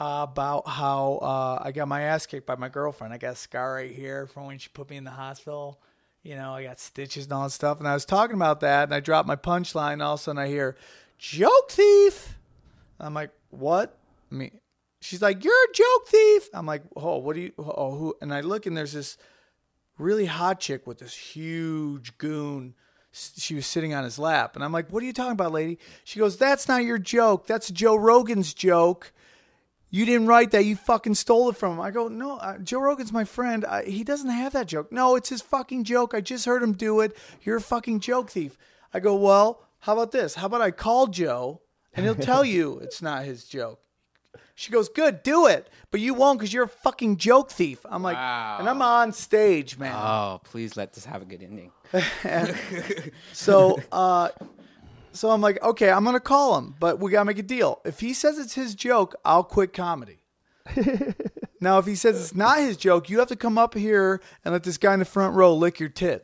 uh, 0.00 0.26
about 0.28 0.68
how 0.68 1.18
uh, 1.22 1.62
I 1.64 1.70
got 1.70 1.86
my 1.86 2.02
ass 2.02 2.26
kicked 2.26 2.46
by 2.46 2.56
my 2.56 2.68
girlfriend. 2.68 3.14
I 3.14 3.18
got 3.18 3.34
a 3.34 3.36
scar 3.36 3.74
right 3.74 3.92
here 3.92 4.26
from 4.26 4.46
when 4.46 4.58
she 4.58 4.68
put 4.70 4.90
me 4.90 4.96
in 4.96 5.04
the 5.04 5.10
hospital. 5.10 5.80
You 6.24 6.34
know, 6.34 6.54
I 6.54 6.64
got 6.64 6.80
stitches 6.80 7.24
and 7.24 7.32
all 7.32 7.44
that 7.44 7.50
stuff. 7.50 7.78
And 7.78 7.86
I 7.86 7.94
was 7.94 8.04
talking 8.04 8.34
about 8.34 8.60
that, 8.60 8.84
and 8.84 8.94
I 8.94 8.98
dropped 8.98 9.28
my 9.28 9.36
punchline. 9.36 9.94
And 9.94 10.02
all 10.02 10.14
of 10.14 10.20
a 10.20 10.22
sudden, 10.24 10.42
I 10.42 10.48
hear, 10.48 10.76
joke 11.16 11.70
thief. 11.70 12.36
I'm 12.98 13.14
like, 13.14 13.30
what? 13.50 13.96
I 14.32 14.34
mean, 14.34 14.50
she's 15.00 15.22
like, 15.22 15.44
you're 15.44 15.64
a 15.64 15.72
joke 15.72 16.08
thief. 16.08 16.48
I'm 16.52 16.66
like, 16.66 16.82
oh, 16.96 17.18
what 17.18 17.36
do 17.36 17.42
you, 17.42 17.52
oh, 17.56 17.94
who? 17.94 18.16
And 18.20 18.34
I 18.34 18.40
look, 18.40 18.66
and 18.66 18.76
there's 18.76 18.94
this 18.94 19.16
really 19.96 20.26
hot 20.26 20.58
chick 20.58 20.88
with 20.88 20.98
this 20.98 21.14
huge 21.14 22.18
goon. 22.18 22.74
She 23.12 23.54
was 23.54 23.66
sitting 23.66 23.92
on 23.92 24.04
his 24.04 24.18
lap. 24.18 24.54
And 24.54 24.64
I'm 24.64 24.72
like, 24.72 24.90
what 24.90 25.02
are 25.02 25.06
you 25.06 25.12
talking 25.12 25.32
about, 25.32 25.52
lady? 25.52 25.78
She 26.04 26.18
goes, 26.20 26.36
that's 26.36 26.68
not 26.68 26.84
your 26.84 26.98
joke. 26.98 27.46
That's 27.46 27.70
Joe 27.70 27.96
Rogan's 27.96 28.54
joke. 28.54 29.12
You 29.90 30.06
didn't 30.06 30.28
write 30.28 30.52
that. 30.52 30.64
You 30.64 30.76
fucking 30.76 31.16
stole 31.16 31.50
it 31.50 31.56
from 31.56 31.72
him. 31.74 31.80
I 31.80 31.90
go, 31.90 32.06
no, 32.06 32.36
uh, 32.36 32.58
Joe 32.58 32.78
Rogan's 32.78 33.12
my 33.12 33.24
friend. 33.24 33.64
I, 33.64 33.84
he 33.84 34.04
doesn't 34.04 34.30
have 34.30 34.52
that 34.52 34.68
joke. 34.68 34.92
No, 34.92 35.16
it's 35.16 35.28
his 35.30 35.42
fucking 35.42 35.82
joke. 35.82 36.14
I 36.14 36.20
just 36.20 36.46
heard 36.46 36.62
him 36.62 36.72
do 36.74 37.00
it. 37.00 37.16
You're 37.42 37.56
a 37.56 37.60
fucking 37.60 37.98
joke 37.98 38.30
thief. 38.30 38.56
I 38.94 39.00
go, 39.00 39.16
well, 39.16 39.66
how 39.80 39.94
about 39.94 40.12
this? 40.12 40.36
How 40.36 40.46
about 40.46 40.60
I 40.60 40.70
call 40.70 41.08
Joe 41.08 41.60
and 41.94 42.04
he'll 42.06 42.14
tell 42.14 42.44
you 42.44 42.78
it's 42.82 43.02
not 43.02 43.24
his 43.24 43.44
joke. 43.44 43.80
She 44.54 44.70
goes, 44.70 44.88
good, 44.88 45.22
do 45.22 45.46
it. 45.46 45.68
But 45.90 46.00
you 46.00 46.14
won't 46.14 46.38
because 46.38 46.52
you're 46.52 46.64
a 46.64 46.68
fucking 46.68 47.16
joke 47.16 47.50
thief. 47.50 47.84
I'm 47.88 48.02
like, 48.02 48.16
and 48.16 48.68
I'm 48.68 48.82
on 48.82 49.12
stage, 49.12 49.78
man. 49.78 49.96
oh, 49.96 50.40
please 50.44 50.76
let 50.76 50.92
this 50.92 51.06
have 51.06 51.22
a 51.22 51.24
good 51.24 51.42
ending. 51.42 51.72
So, 53.32 53.80
uh, 53.90 54.28
so 55.12 55.30
I'm 55.30 55.40
like, 55.40 55.62
okay, 55.62 55.90
I'm 55.90 56.04
gonna 56.04 56.20
call 56.20 56.56
him, 56.58 56.74
but 56.78 57.00
we 57.00 57.10
gotta 57.10 57.24
make 57.24 57.38
a 57.38 57.42
deal. 57.42 57.80
If 57.84 58.00
he 58.00 58.12
says 58.14 58.38
it's 58.38 58.54
his 58.54 58.74
joke, 58.74 59.14
I'll 59.24 59.44
quit 59.44 59.72
comedy. 59.72 60.18
now, 61.60 61.78
if 61.78 61.86
he 61.86 61.94
says 61.96 62.20
it's 62.20 62.34
not 62.34 62.58
his 62.58 62.76
joke, 62.76 63.08
you 63.10 63.18
have 63.18 63.28
to 63.28 63.36
come 63.36 63.58
up 63.58 63.74
here 63.74 64.20
and 64.44 64.52
let 64.52 64.62
this 64.62 64.78
guy 64.78 64.92
in 64.92 64.98
the 65.00 65.04
front 65.04 65.34
row 65.34 65.54
lick 65.54 65.80
your 65.80 65.88
tits. 65.88 66.22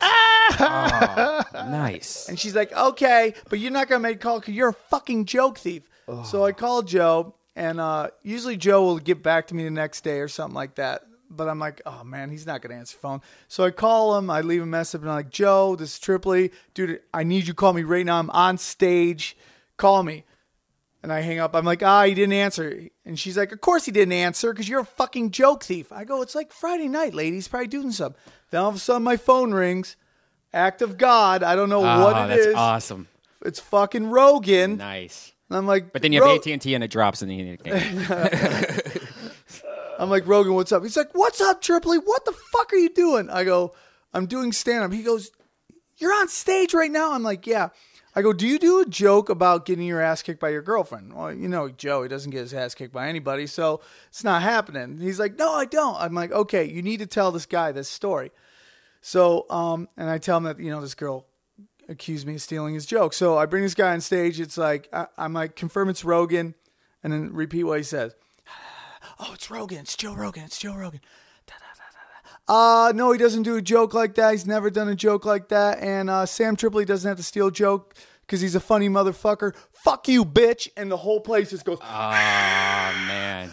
Nice. 1.53 2.29
And 2.29 2.39
she's 2.39 2.55
like, 2.55 2.73
okay, 2.73 3.35
but 3.51 3.59
you're 3.59 3.73
not 3.73 3.89
gonna 3.89 4.01
make 4.01 4.17
a 4.17 4.19
call 4.21 4.39
because 4.41 4.55
you're 4.55 4.69
a 4.69 4.73
fucking 4.91 5.25
joke 5.25 5.59
thief. 5.59 5.83
So 6.25 6.45
I 6.45 6.53
called 6.53 6.87
Joe, 6.87 7.35
and 7.57 7.81
uh, 7.81 8.11
usually 8.23 8.57
Joe 8.57 8.85
will 8.85 8.99
get 8.99 9.23
back 9.25 9.49
to 9.49 9.55
me 9.57 9.65
the 9.65 9.71
next 9.71 10.05
day 10.05 10.21
or 10.21 10.29
something 10.29 10.55
like 10.55 10.77
that. 10.77 11.03
But 11.31 11.49
I'm 11.49 11.59
like, 11.59 11.83
oh 11.87 12.05
man, 12.05 12.31
he's 12.31 12.47
not 12.47 12.63
gonna 12.63 12.75
answer 12.75 12.97
the 12.97 13.01
phone. 13.01 13.21
So 13.49 13.65
I 13.65 13.71
call 13.71 14.17
him. 14.17 14.31
I 14.31 14.41
leave 14.43 14.63
a 14.63 14.67
message, 14.67 15.01
and 15.01 15.11
I'm 15.11 15.17
like, 15.17 15.31
Joe, 15.31 15.77
this 15.77 15.95
is 15.95 15.99
Tripoli, 15.99 16.53
dude. 16.75 17.01
I 17.13 17.23
need 17.25 17.39
you 17.47 17.53
to 17.53 17.55
call 17.55 17.73
me 17.73 17.83
right 17.83 18.05
now. 18.07 18.19
I'm 18.19 18.31
on 18.31 18.59
stage. 18.59 19.37
Call 19.77 20.03
me. 20.03 20.25
And 21.03 21.13
I 21.13 21.21
hang 21.21 21.39
up. 21.39 21.55
I'm 21.55 21.65
like, 21.65 21.83
ah, 21.85 22.05
he 22.05 22.15
didn't 22.15 22.33
answer. 22.33 22.83
And 23.05 23.17
she's 23.19 23.37
like, 23.37 23.53
of 23.53 23.61
course 23.61 23.85
he 23.85 23.93
didn't 23.93 24.13
answer 24.15 24.53
because 24.53 24.69
you're 24.69 24.81
a 24.81 24.85
fucking 24.85 25.31
joke 25.31 25.63
thief. 25.63 25.93
I 25.93 26.05
go, 26.05 26.21
it's 26.23 26.35
like 26.35 26.51
Friday 26.53 26.89
night, 26.89 27.15
ladies, 27.15 27.47
probably 27.47 27.69
doing 27.69 27.93
something. 27.93 28.21
Then 28.51 28.63
all 28.63 28.71
of 28.71 28.75
a 28.75 28.79
sudden 28.79 29.05
my 29.05 29.17
phone 29.17 29.53
rings. 29.55 29.97
Act 30.53 30.81
of 30.83 30.97
God. 30.99 31.43
I 31.43 31.55
don't 31.55 31.69
know 31.69 31.85
Oh, 31.85 32.05
what 32.05 32.17
it 32.25 32.29
that's 32.29 32.47
is. 32.47 32.55
awesome. 32.55 33.07
It's 33.45 33.61
fucking 33.61 34.09
Rogan. 34.09 34.79
Nice. 34.79 35.33
And 35.49 35.59
I'm 35.59 35.67
like, 35.67 35.93
But 35.93 36.03
then 36.03 36.13
you 36.13 36.23
have 36.25 36.35
AT 36.39 36.47
and 36.47 36.61
T, 36.63 36.75
and 36.75 36.83
it 36.83 36.91
drops 36.91 37.23
in 37.23 37.29
the 37.29 37.57
game. 37.57 39.06
I'm 39.99 40.11
like, 40.11 40.27
Rogan, 40.27 40.55
what's 40.55 40.73
up? 40.73 40.83
He's 40.83 40.97
like, 40.97 41.11
what's 41.13 41.41
up, 41.41 41.61
Tripoli? 41.61 41.99
What 41.99 42.25
the 42.25 42.33
fuck 42.33 42.73
are 42.73 42.77
you 42.77 42.91
doing? 42.91 43.31
I 43.31 43.45
go, 43.45 43.75
I'm 44.13 44.27
doing 44.27 44.53
stand 44.53 44.85
up. 44.85 44.93
He 44.93 45.03
goes, 45.03 45.31
you're 45.99 46.15
on 46.15 46.29
stage 46.29 46.75
right 46.75 46.91
now. 46.91 47.13
I'm 47.13 47.23
like, 47.23 47.47
yeah. 47.47 47.69
I 48.15 48.23
go, 48.23 48.33
do 48.33 48.47
you 48.47 48.59
do 48.59 48.81
a 48.81 48.87
joke 48.87 49.29
about 49.29 49.67
getting 49.67 49.87
your 49.87 50.01
ass 50.01 50.23
kicked 50.23 50.41
by 50.41 50.49
your 50.49 50.63
girlfriend? 50.63 51.13
Well, 51.13 51.35
you 51.35 51.49
know, 51.49 51.69
Joe, 51.69 52.03
he 52.03 52.09
doesn't 52.09 52.31
get 52.31 52.41
his 52.41 52.55
ass 52.55 52.75
kicked 52.75 52.95
by 52.95 53.09
anybody, 53.09 53.47
so 53.47 53.83
it's 54.09 54.25
not 54.25 54.41
happening. 54.41 54.99
He's 54.99 55.19
like, 55.19 55.39
no, 55.39 55.53
I 55.53 55.67
don't. 55.67 55.97
I'm 56.01 56.15
like, 56.15 56.33
okay, 56.33 56.65
you 56.65 56.81
need 56.81 57.01
to 57.01 57.07
tell 57.07 57.31
this 57.31 57.45
guy 57.45 57.73
this 57.73 57.89
story. 57.89 58.31
So, 59.03 59.45
um, 59.51 59.89
and 59.99 60.09
I 60.09 60.17
tell 60.17 60.39
him 60.39 60.45
that, 60.45 60.59
you 60.59 60.71
know, 60.71 60.81
this 60.81 60.95
girl 60.95 61.27
accused 61.91 62.27
me 62.27 62.37
of 62.37 62.43
stealing 62.43 62.73
his 62.73 62.87
joke. 62.87 63.13
So 63.13 63.37
I 63.37 63.45
bring 63.45 63.63
this 63.63 63.75
guy 63.75 63.93
on 63.93 64.01
stage. 64.01 64.41
It's 64.41 64.57
like, 64.57 64.89
I, 64.95 65.09
I'm 65.19 65.35
like, 65.35 65.55
confirm 65.55 65.91
it's 65.91 66.03
Rogan, 66.03 66.55
and 67.03 67.13
then 67.13 67.35
repeat 67.35 67.65
what 67.65 67.79
he 67.79 67.85
says. 67.85 68.17
Oh, 69.19 69.31
it's 69.35 69.51
Rogan. 69.51 69.79
It's 69.79 69.97
Joe 69.97 70.15
Rogan. 70.15 70.45
It's 70.45 70.59
Joe 70.59 70.75
Rogan. 70.75 71.01
Da, 71.47 71.55
da, 71.59 71.67
da, 71.77 71.83
da, 71.93 72.55
da. 72.55 72.89
Uh, 72.89 72.93
no, 72.93 73.13
he 73.13 73.19
doesn't 73.19 73.45
do 73.45 73.57
a 73.57 73.63
joke 73.63 73.95
like 73.95 74.15
that. 74.17 74.33
He's 74.33 74.47
never 74.47 74.71
done 74.71 74.89
a 74.89 74.95
joke 74.95 75.25
like 75.25 75.49
that. 75.49 75.79
And 75.81 76.11
uh, 76.11 76.27
Sam 76.27 76.55
Tripoli 76.57 76.85
doesn't 76.85 77.09
have 77.09 77.17
to 77.17 77.23
steal 77.23 77.47
a 77.47 77.53
joke 77.53 77.95
because 78.21 78.41
he's 78.41 78.55
a 78.55 78.61
funny 78.61 78.89
motherfucker. 78.89 79.55
Fuck 79.73 80.09
you, 80.09 80.25
bitch. 80.25 80.69
And 80.77 80.91
the 80.91 80.97
whole 80.97 81.21
place 81.21 81.51
just 81.51 81.65
goes, 81.65 81.79
Oh 81.81 82.11
man. 83.07 83.51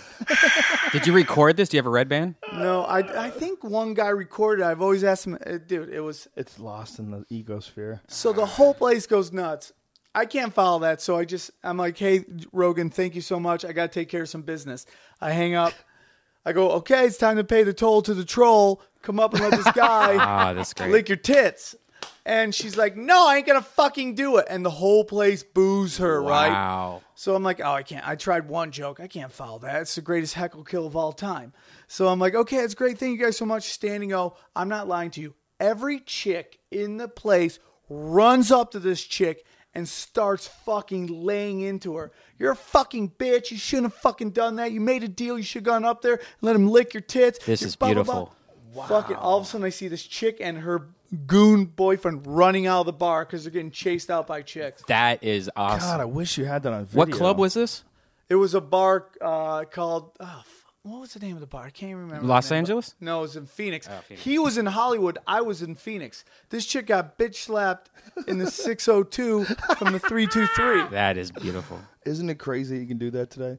Did 0.92 1.08
you 1.08 1.14
record 1.14 1.56
this? 1.58 1.70
Do 1.70 1.78
you 1.78 1.80
have 1.80 1.86
a 1.88 1.92
red 1.92 2.10
band? 2.10 2.36
no, 2.54 2.84
I, 2.84 3.28
I 3.28 3.30
think 3.30 3.64
one 3.64 3.94
guy 3.94 4.10
recorded 4.10 4.64
it. 4.64 4.66
I've 4.66 4.82
always 4.82 5.04
asked 5.04 5.28
him, 5.28 5.38
uh, 5.46 5.58
dude, 5.66 5.90
it 5.90 6.02
was. 6.02 6.28
It's 6.36 6.60
lost 6.60 7.00
in 7.00 7.12
the 7.12 7.26
egosphere. 7.30 8.02
So 8.08 8.34
the 8.34 8.46
whole 8.46 8.74
place 8.74 9.06
goes 9.08 9.32
nuts. 9.32 9.72
I 10.16 10.26
can't 10.26 10.54
follow 10.54 10.80
that. 10.80 11.02
So 11.02 11.18
I 11.18 11.26
just, 11.26 11.52
I'm 11.64 11.78
like, 11.78 11.98
hey, 11.98 12.24
Rogan, 12.52 12.90
thank 12.90 13.16
you 13.16 13.22
so 13.22 13.40
much. 13.40 13.66
I 13.66 13.72
got 13.72 13.92
to 13.92 14.00
take 14.00 14.10
care 14.10 14.24
of 14.24 14.30
some 14.30 14.44
business. 14.44 14.86
I 15.20 15.32
hang 15.32 15.56
up. 15.56 15.74
I 16.46 16.52
go, 16.54 16.72
okay, 16.72 17.06
it's 17.06 17.18
time 17.18 17.38
to 17.38 17.44
pay 17.44 17.64
the 17.64 17.74
toll 17.74 18.02
to 18.04 18.14
the 18.14 18.26
troll. 18.26 18.82
Come 19.02 19.20
up 19.20 19.34
and 19.34 19.42
let 19.42 19.52
this 19.52 19.72
guy 19.72 20.16
Ah, 20.20 20.54
that's 20.54 20.74
great. 20.74 20.92
lick 20.92 21.10
your 21.10 21.18
tits. 21.18 21.76
And 22.26 22.54
she's 22.56 22.78
like, 22.78 22.96
no, 22.96 23.28
I 23.28 23.38
ain't 23.38 23.46
going 23.48 23.60
to 23.60 23.66
fucking 23.66 24.16
do 24.16 24.38
it. 24.38 24.48
And 24.50 24.66
the 24.66 24.70
whole 24.70 25.04
place 25.04 25.44
boos 25.44 25.98
her, 25.98 26.22
right? 26.22 26.50
Wow. 26.52 27.02
So 27.16 27.36
I'm 27.36 27.44
like, 27.44 27.60
oh, 27.62 27.72
I 27.72 27.84
can't. 27.84 28.08
I 28.08 28.16
tried 28.16 28.48
one 28.48 28.72
joke. 28.72 29.00
I 29.00 29.08
can't 29.08 29.32
follow 29.32 29.60
that. 29.60 29.82
It's 29.82 29.96
the 29.96 30.02
greatest 30.02 30.34
heckle 30.34 30.64
kill 30.64 30.86
of 30.86 30.96
all 30.96 31.12
time. 31.12 31.54
So 31.88 32.08
I'm 32.08 32.20
like, 32.20 32.34
okay, 32.36 32.58
it's 32.58 32.76
great. 32.76 32.98
Thank 32.98 33.18
you 33.20 33.26
guys 33.26 33.38
so 33.38 33.46
much. 33.46 33.64
Standing 33.64 34.14
O. 34.14 34.36
I'm 34.56 34.70
not 34.70 34.88
lying 34.88 35.12
to 35.12 35.22
you. 35.22 35.34
Every 35.60 36.00
chick 36.00 36.60
in 36.72 36.98
the 36.98 37.08
place 37.10 37.60
runs 37.90 38.52
up 38.52 38.72
to 38.72 38.80
this 38.80 39.04
chick 39.04 39.46
and 39.76 39.88
starts 39.88 40.48
fucking 40.48 41.08
laying 41.08 41.62
into 41.62 41.96
her. 41.96 42.12
You're 42.38 42.52
a 42.52 42.56
fucking 42.56 43.12
bitch. 43.12 43.52
You 43.52 43.58
shouldn't 43.58 43.92
have 43.92 44.02
fucking 44.02 44.32
done 44.32 44.58
that. 44.58 44.72
You 44.72 44.82
made 44.82 45.04
a 45.04 45.08
deal. 45.08 45.38
You 45.38 45.44
should 45.44 45.66
have 45.66 45.74
gone 45.74 45.86
up 45.86 46.02
there 46.02 46.16
and 46.16 46.22
let 46.42 46.56
him 46.56 46.70
lick 46.70 46.94
your 46.94 47.02
tits. 47.02 47.40
This 47.46 47.62
You're 47.62 47.68
is 47.70 47.76
blah, 47.76 47.94
blah, 47.94 48.04
blah. 48.04 48.14
beautiful. 48.14 48.88
Fucking 48.88 49.16
all 49.18 49.38
of 49.38 49.44
a 49.44 49.48
sudden, 49.48 49.66
I 49.66 49.70
see 49.70 49.88
this 49.88 50.04
chick 50.04 50.38
and 50.42 50.58
her 50.60 50.90
goon 51.28 51.66
boyfriend 51.66 52.26
running 52.26 52.66
out 52.66 52.82
of 52.82 52.86
the 52.88 52.94
bar 52.94 53.26
because 53.26 53.44
they're 53.44 53.52
getting 53.52 53.72
chased 53.72 54.10
out 54.10 54.26
by 54.28 54.42
chicks. 54.42 54.84
That 54.88 55.24
is 55.24 55.50
awesome. 55.56 55.80
God, 55.80 56.00
I 56.02 56.06
wish 56.06 56.38
you 56.38 56.46
had 56.46 56.64
that 56.64 56.74
on 56.74 56.86
video. 56.86 56.98
what 56.98 57.12
club 57.12 57.38
was 57.38 57.54
this? 57.54 57.84
It 58.30 58.36
was 58.36 58.56
a 58.56 58.62
bar 58.62 59.08
uh, 59.22 59.66
called 59.66 60.12
oh, 60.20 60.38
f- 60.40 60.63
what 60.84 61.00
was 61.00 61.14
the 61.14 61.20
name 61.20 61.36
of 61.36 61.40
the 61.42 61.48
bar? 61.48 61.64
I 61.66 61.70
can't 61.70 61.96
remember. 61.98 62.26
Los 62.26 62.52
name, 62.52 62.60
Angeles? 62.60 62.94
No, 63.00 63.20
it 63.20 63.22
was 63.24 63.36
in 63.38 63.46
Phoenix. 63.46 63.88
Oh, 63.90 64.00
Phoenix. 64.08 64.24
He 64.24 64.38
was 64.38 64.58
in 64.58 64.66
Hollywood. 64.66 65.18
I 65.26 65.42
was 65.42 65.62
in 65.62 65.76
Phoenix. 65.76 66.26
This 66.50 66.66
chick 66.66 66.88
got 66.88 67.18
bitch 67.18 67.36
slapped 67.36 67.90
in 68.28 68.38
the 68.38 68.52
602 68.52 69.46
from 69.78 69.94
the 69.94 70.00
323. 70.00 70.90
That 70.92 71.18
is 71.18 71.32
beautiful. 71.32 71.80
Isn't 72.06 72.30
it 72.30 72.36
crazy 72.38 72.78
you 72.78 72.86
can 72.86 72.98
do 72.98 73.12
that 73.12 73.30
today? 73.32 73.58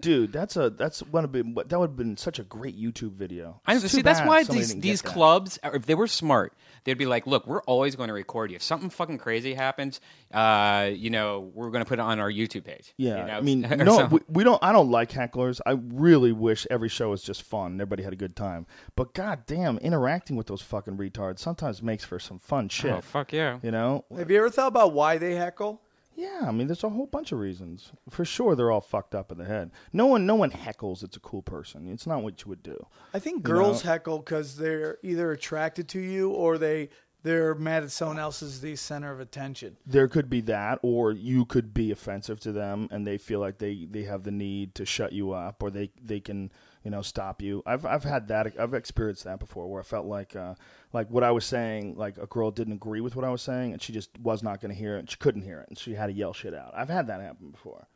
Dude, 0.00 0.32
that's 0.32 0.56
a 0.56 0.70
that's 0.70 1.00
one 1.02 1.24
of 1.24 1.32
been 1.32 1.54
that 1.54 1.78
would 1.78 1.90
have 1.90 1.96
been 1.96 2.16
such 2.16 2.38
a 2.38 2.42
great 2.42 2.78
YouTube 2.80 3.12
video. 3.12 3.60
I 3.66 3.74
It's 3.74 3.82
too 3.82 3.88
see. 3.88 4.02
That's 4.02 4.20
why 4.20 4.44
these 4.44 4.74
these 4.74 5.02
get 5.02 5.08
that. 5.08 5.14
clubs, 5.14 5.58
if 5.64 5.86
they 5.86 5.94
were 5.94 6.06
smart, 6.06 6.54
they'd 6.84 6.94
be 6.94 7.06
like, 7.06 7.26
"Look, 7.26 7.46
we're 7.46 7.62
always 7.62 7.96
going 7.96 8.08
to 8.08 8.14
record 8.14 8.50
you. 8.50 8.56
If 8.56 8.62
something 8.62 8.90
fucking 8.90 9.18
crazy 9.18 9.54
happens, 9.54 10.00
uh, 10.32 10.90
you 10.92 11.10
know, 11.10 11.50
we're 11.54 11.70
going 11.70 11.84
to 11.84 11.88
put 11.88 11.98
it 11.98 12.02
on 12.02 12.18
our 12.18 12.30
YouTube 12.30 12.64
page." 12.64 12.94
Yeah, 12.96 13.20
you 13.20 13.26
know? 13.26 13.38
I 13.38 13.40
mean, 13.40 13.60
no, 13.78 14.06
we, 14.10 14.20
we 14.28 14.44
don't. 14.44 14.62
I 14.62 14.72
don't 14.72 14.90
like 14.90 15.10
hecklers. 15.10 15.60
I 15.66 15.72
really 15.72 16.32
wish 16.32 16.66
every 16.70 16.88
show 16.88 17.10
was 17.10 17.22
just 17.22 17.42
fun. 17.42 17.72
and 17.72 17.80
Everybody 17.80 18.02
had 18.02 18.12
a 18.12 18.16
good 18.16 18.36
time. 18.36 18.66
But 18.96 19.14
goddamn, 19.14 19.78
interacting 19.78 20.36
with 20.36 20.46
those 20.46 20.62
fucking 20.62 20.96
retards 20.96 21.38
sometimes 21.40 21.82
makes 21.82 22.04
for 22.04 22.18
some 22.18 22.38
fun 22.38 22.68
shit. 22.68 22.92
oh 22.92 23.00
fuck 23.00 23.32
yeah. 23.32 23.58
You 23.62 23.70
know? 23.70 24.04
Have 24.16 24.30
you 24.30 24.38
ever 24.38 24.50
thought 24.50 24.68
about 24.68 24.92
why 24.92 25.18
they 25.18 25.34
heckle? 25.34 25.80
Yeah, 26.20 26.42
I 26.46 26.50
mean, 26.50 26.66
there's 26.66 26.84
a 26.84 26.90
whole 26.90 27.06
bunch 27.06 27.32
of 27.32 27.38
reasons. 27.38 27.92
For 28.10 28.26
sure, 28.26 28.54
they're 28.54 28.70
all 28.70 28.82
fucked 28.82 29.14
up 29.14 29.32
in 29.32 29.38
the 29.38 29.46
head. 29.46 29.70
No 29.90 30.04
one, 30.04 30.26
no 30.26 30.34
one 30.34 30.50
heckles. 30.50 31.02
It's 31.02 31.16
a 31.16 31.20
cool 31.20 31.40
person. 31.40 31.88
It's 31.88 32.06
not 32.06 32.22
what 32.22 32.42
you 32.42 32.50
would 32.50 32.62
do. 32.62 32.86
I 33.14 33.18
think 33.18 33.42
girls 33.42 33.82
know? 33.82 33.92
heckle 33.92 34.18
because 34.18 34.58
they're 34.58 34.98
either 35.02 35.32
attracted 35.32 35.88
to 35.88 35.98
you 35.98 36.30
or 36.30 36.58
they 36.58 36.90
they're 37.22 37.54
mad 37.54 37.84
at 37.84 37.90
someone 37.90 38.18
else 38.18 38.42
as 38.42 38.60
the 38.60 38.76
center 38.76 39.10
of 39.10 39.20
attention. 39.20 39.78
There 39.86 40.08
could 40.08 40.28
be 40.28 40.42
that, 40.42 40.78
or 40.82 41.12
you 41.12 41.46
could 41.46 41.72
be 41.72 41.90
offensive 41.90 42.38
to 42.40 42.52
them, 42.52 42.88
and 42.90 43.06
they 43.06 43.16
feel 43.16 43.40
like 43.40 43.58
they, 43.58 43.86
they 43.90 44.02
have 44.02 44.22
the 44.22 44.30
need 44.30 44.74
to 44.74 44.84
shut 44.84 45.12
you 45.12 45.32
up, 45.32 45.62
or 45.62 45.70
they, 45.70 45.90
they 46.02 46.20
can 46.20 46.52
you 46.84 46.90
know 46.90 47.02
stop 47.02 47.42
you. 47.42 47.62
I've 47.66 47.84
I've 47.84 48.04
had 48.04 48.28
that. 48.28 48.54
I've 48.58 48.74
experienced 48.74 49.24
that 49.24 49.38
before, 49.38 49.66
where 49.68 49.80
I 49.80 49.84
felt 49.84 50.06
like 50.06 50.34
uh, 50.34 50.54
like 50.92 51.10
what 51.10 51.22
I 51.22 51.30
was 51.30 51.44
saying, 51.44 51.96
like 51.96 52.16
a 52.18 52.26
girl 52.26 52.50
didn't 52.50 52.74
agree 52.74 53.00
with 53.00 53.16
what 53.16 53.24
I 53.24 53.30
was 53.30 53.42
saying, 53.42 53.72
and 53.72 53.82
she 53.82 53.92
just 53.92 54.10
was 54.18 54.42
not 54.42 54.60
going 54.60 54.72
to 54.72 54.78
hear 54.78 54.96
it. 54.96 55.00
and 55.00 55.10
She 55.10 55.16
couldn't 55.16 55.42
hear 55.42 55.60
it, 55.60 55.68
and 55.68 55.78
she 55.78 55.94
had 55.94 56.06
to 56.06 56.12
yell 56.12 56.32
shit 56.32 56.54
out. 56.54 56.72
I've 56.74 56.88
had 56.88 57.08
that 57.08 57.20
happen 57.20 57.50
before. 57.50 57.86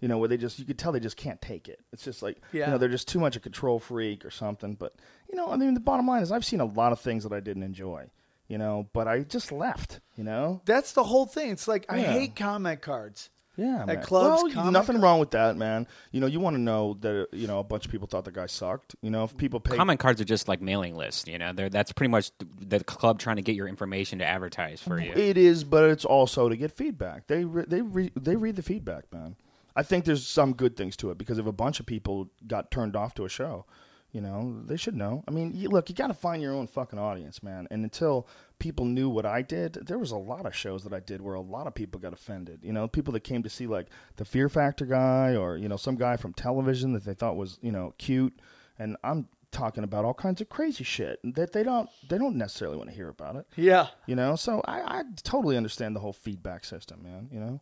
You 0.00 0.08
know, 0.08 0.16
where 0.16 0.28
they 0.28 0.38
just 0.38 0.58
you 0.58 0.64
could 0.64 0.78
tell 0.78 0.92
they 0.92 1.00
just 1.00 1.18
can't 1.18 1.40
take 1.42 1.68
it. 1.68 1.80
It's 1.92 2.04
just 2.04 2.22
like 2.22 2.40
yeah. 2.52 2.66
you 2.66 2.72
know 2.72 2.78
they're 2.78 2.88
just 2.88 3.08
too 3.08 3.20
much 3.20 3.36
a 3.36 3.40
control 3.40 3.78
freak 3.78 4.24
or 4.24 4.30
something. 4.30 4.74
But 4.74 4.94
you 5.28 5.36
know, 5.36 5.50
I 5.50 5.56
mean, 5.56 5.74
the 5.74 5.80
bottom 5.80 6.06
line 6.06 6.22
is 6.22 6.32
I've 6.32 6.44
seen 6.44 6.60
a 6.60 6.64
lot 6.64 6.92
of 6.92 7.00
things 7.00 7.24
that 7.24 7.32
I 7.32 7.40
didn't 7.40 7.64
enjoy. 7.64 8.10
You 8.48 8.58
know, 8.58 8.88
but 8.92 9.06
I 9.06 9.20
just 9.20 9.52
left. 9.52 10.00
You 10.16 10.24
know, 10.24 10.60
That's 10.64 10.92
the 10.92 11.04
whole 11.04 11.26
thing. 11.26 11.50
It's 11.50 11.68
like 11.68 11.84
I 11.88 12.00
hate 12.00 12.34
comment 12.34 12.80
cards. 12.80 13.28
Yeah, 13.56 13.84
man. 13.84 14.02
clubs, 14.02 14.42
Well, 14.42 14.52
comic 14.52 14.72
nothing 14.72 15.00
wrong 15.00 15.20
with 15.20 15.32
that, 15.32 15.56
man. 15.56 15.86
You 16.12 16.20
know, 16.20 16.26
you 16.26 16.40
want 16.40 16.54
to 16.54 16.60
know 16.60 16.96
that 17.00 17.28
you 17.32 17.46
know 17.46 17.58
a 17.58 17.64
bunch 17.64 17.84
of 17.84 17.92
people 17.92 18.06
thought 18.06 18.24
the 18.24 18.32
guy 18.32 18.46
sucked. 18.46 18.94
You 19.02 19.10
know, 19.10 19.24
if 19.24 19.36
people 19.36 19.60
pay, 19.60 19.76
Comment 19.76 19.98
cards 19.98 20.20
are 20.20 20.24
just 20.24 20.48
like 20.48 20.60
mailing 20.60 20.96
lists. 20.96 21.26
You 21.26 21.38
know, 21.38 21.52
They're, 21.52 21.68
that's 21.68 21.92
pretty 21.92 22.10
much 22.10 22.30
the, 22.38 22.78
the 22.78 22.84
club 22.84 23.18
trying 23.18 23.36
to 23.36 23.42
get 23.42 23.56
your 23.56 23.68
information 23.68 24.18
to 24.20 24.26
advertise 24.26 24.80
for 24.80 25.00
you. 25.00 25.12
it 25.12 25.36
is, 25.36 25.64
but 25.64 25.90
it's 25.90 26.04
also 26.04 26.48
to 26.48 26.56
get 26.56 26.72
feedback. 26.72 27.26
They 27.26 27.44
re- 27.44 27.64
they 27.66 27.82
re- 27.82 28.12
they 28.16 28.36
read 28.36 28.56
the 28.56 28.62
feedback, 28.62 29.12
man. 29.12 29.36
I 29.76 29.82
think 29.82 30.04
there's 30.04 30.26
some 30.26 30.54
good 30.54 30.76
things 30.76 30.96
to 30.96 31.10
it 31.10 31.18
because 31.18 31.38
if 31.38 31.46
a 31.46 31.52
bunch 31.52 31.80
of 31.80 31.86
people 31.86 32.30
got 32.46 32.70
turned 32.70 32.96
off 32.96 33.14
to 33.14 33.24
a 33.24 33.28
show, 33.28 33.66
you 34.12 34.20
know, 34.20 34.60
they 34.64 34.76
should 34.76 34.96
know. 34.96 35.22
I 35.28 35.30
mean, 35.30 35.52
you, 35.54 35.68
look, 35.68 35.88
you 35.88 35.94
got 35.94 36.08
to 36.08 36.14
find 36.14 36.42
your 36.42 36.52
own 36.52 36.66
fucking 36.66 36.98
audience, 36.98 37.42
man. 37.42 37.68
And 37.70 37.84
until 37.84 38.26
people 38.58 38.84
knew 38.84 39.08
what 39.08 39.24
I 39.24 39.42
did, 39.42 39.74
there 39.74 39.98
was 39.98 40.10
a 40.10 40.16
lot 40.16 40.46
of 40.46 40.54
shows 40.54 40.82
that 40.84 40.92
I 40.92 41.00
did 41.00 41.20
where 41.20 41.34
a 41.34 41.40
lot 41.40 41.66
of 41.66 41.74
people 41.74 42.00
got 42.00 42.12
offended. 42.12 42.60
You 42.62 42.72
know, 42.72 42.88
people 42.88 43.12
that 43.12 43.20
came 43.20 43.42
to 43.42 43.50
see 43.50 43.66
like 43.66 43.86
the 44.16 44.24
Fear 44.24 44.48
Factor 44.48 44.84
guy 44.84 45.36
or 45.36 45.56
you 45.56 45.68
know 45.68 45.76
some 45.76 45.96
guy 45.96 46.16
from 46.16 46.32
television 46.32 46.92
that 46.94 47.04
they 47.04 47.14
thought 47.14 47.36
was 47.36 47.58
you 47.62 47.70
know 47.72 47.94
cute, 47.98 48.38
and 48.78 48.96
I'm 49.04 49.28
talking 49.52 49.84
about 49.84 50.04
all 50.04 50.14
kinds 50.14 50.40
of 50.40 50.48
crazy 50.48 50.84
shit 50.84 51.18
that 51.24 51.52
they 51.52 51.62
don't 51.62 51.88
they 52.08 52.18
don't 52.18 52.36
necessarily 52.36 52.76
want 52.76 52.88
to 52.88 52.94
hear 52.94 53.08
about 53.08 53.36
it. 53.36 53.46
Yeah. 53.56 53.88
You 54.06 54.16
know, 54.16 54.36
so 54.36 54.62
I, 54.64 54.80
I 54.80 55.02
totally 55.22 55.56
understand 55.56 55.96
the 55.96 56.00
whole 56.00 56.12
feedback 56.12 56.64
system, 56.64 57.02
man. 57.02 57.28
You 57.32 57.40
know, 57.40 57.60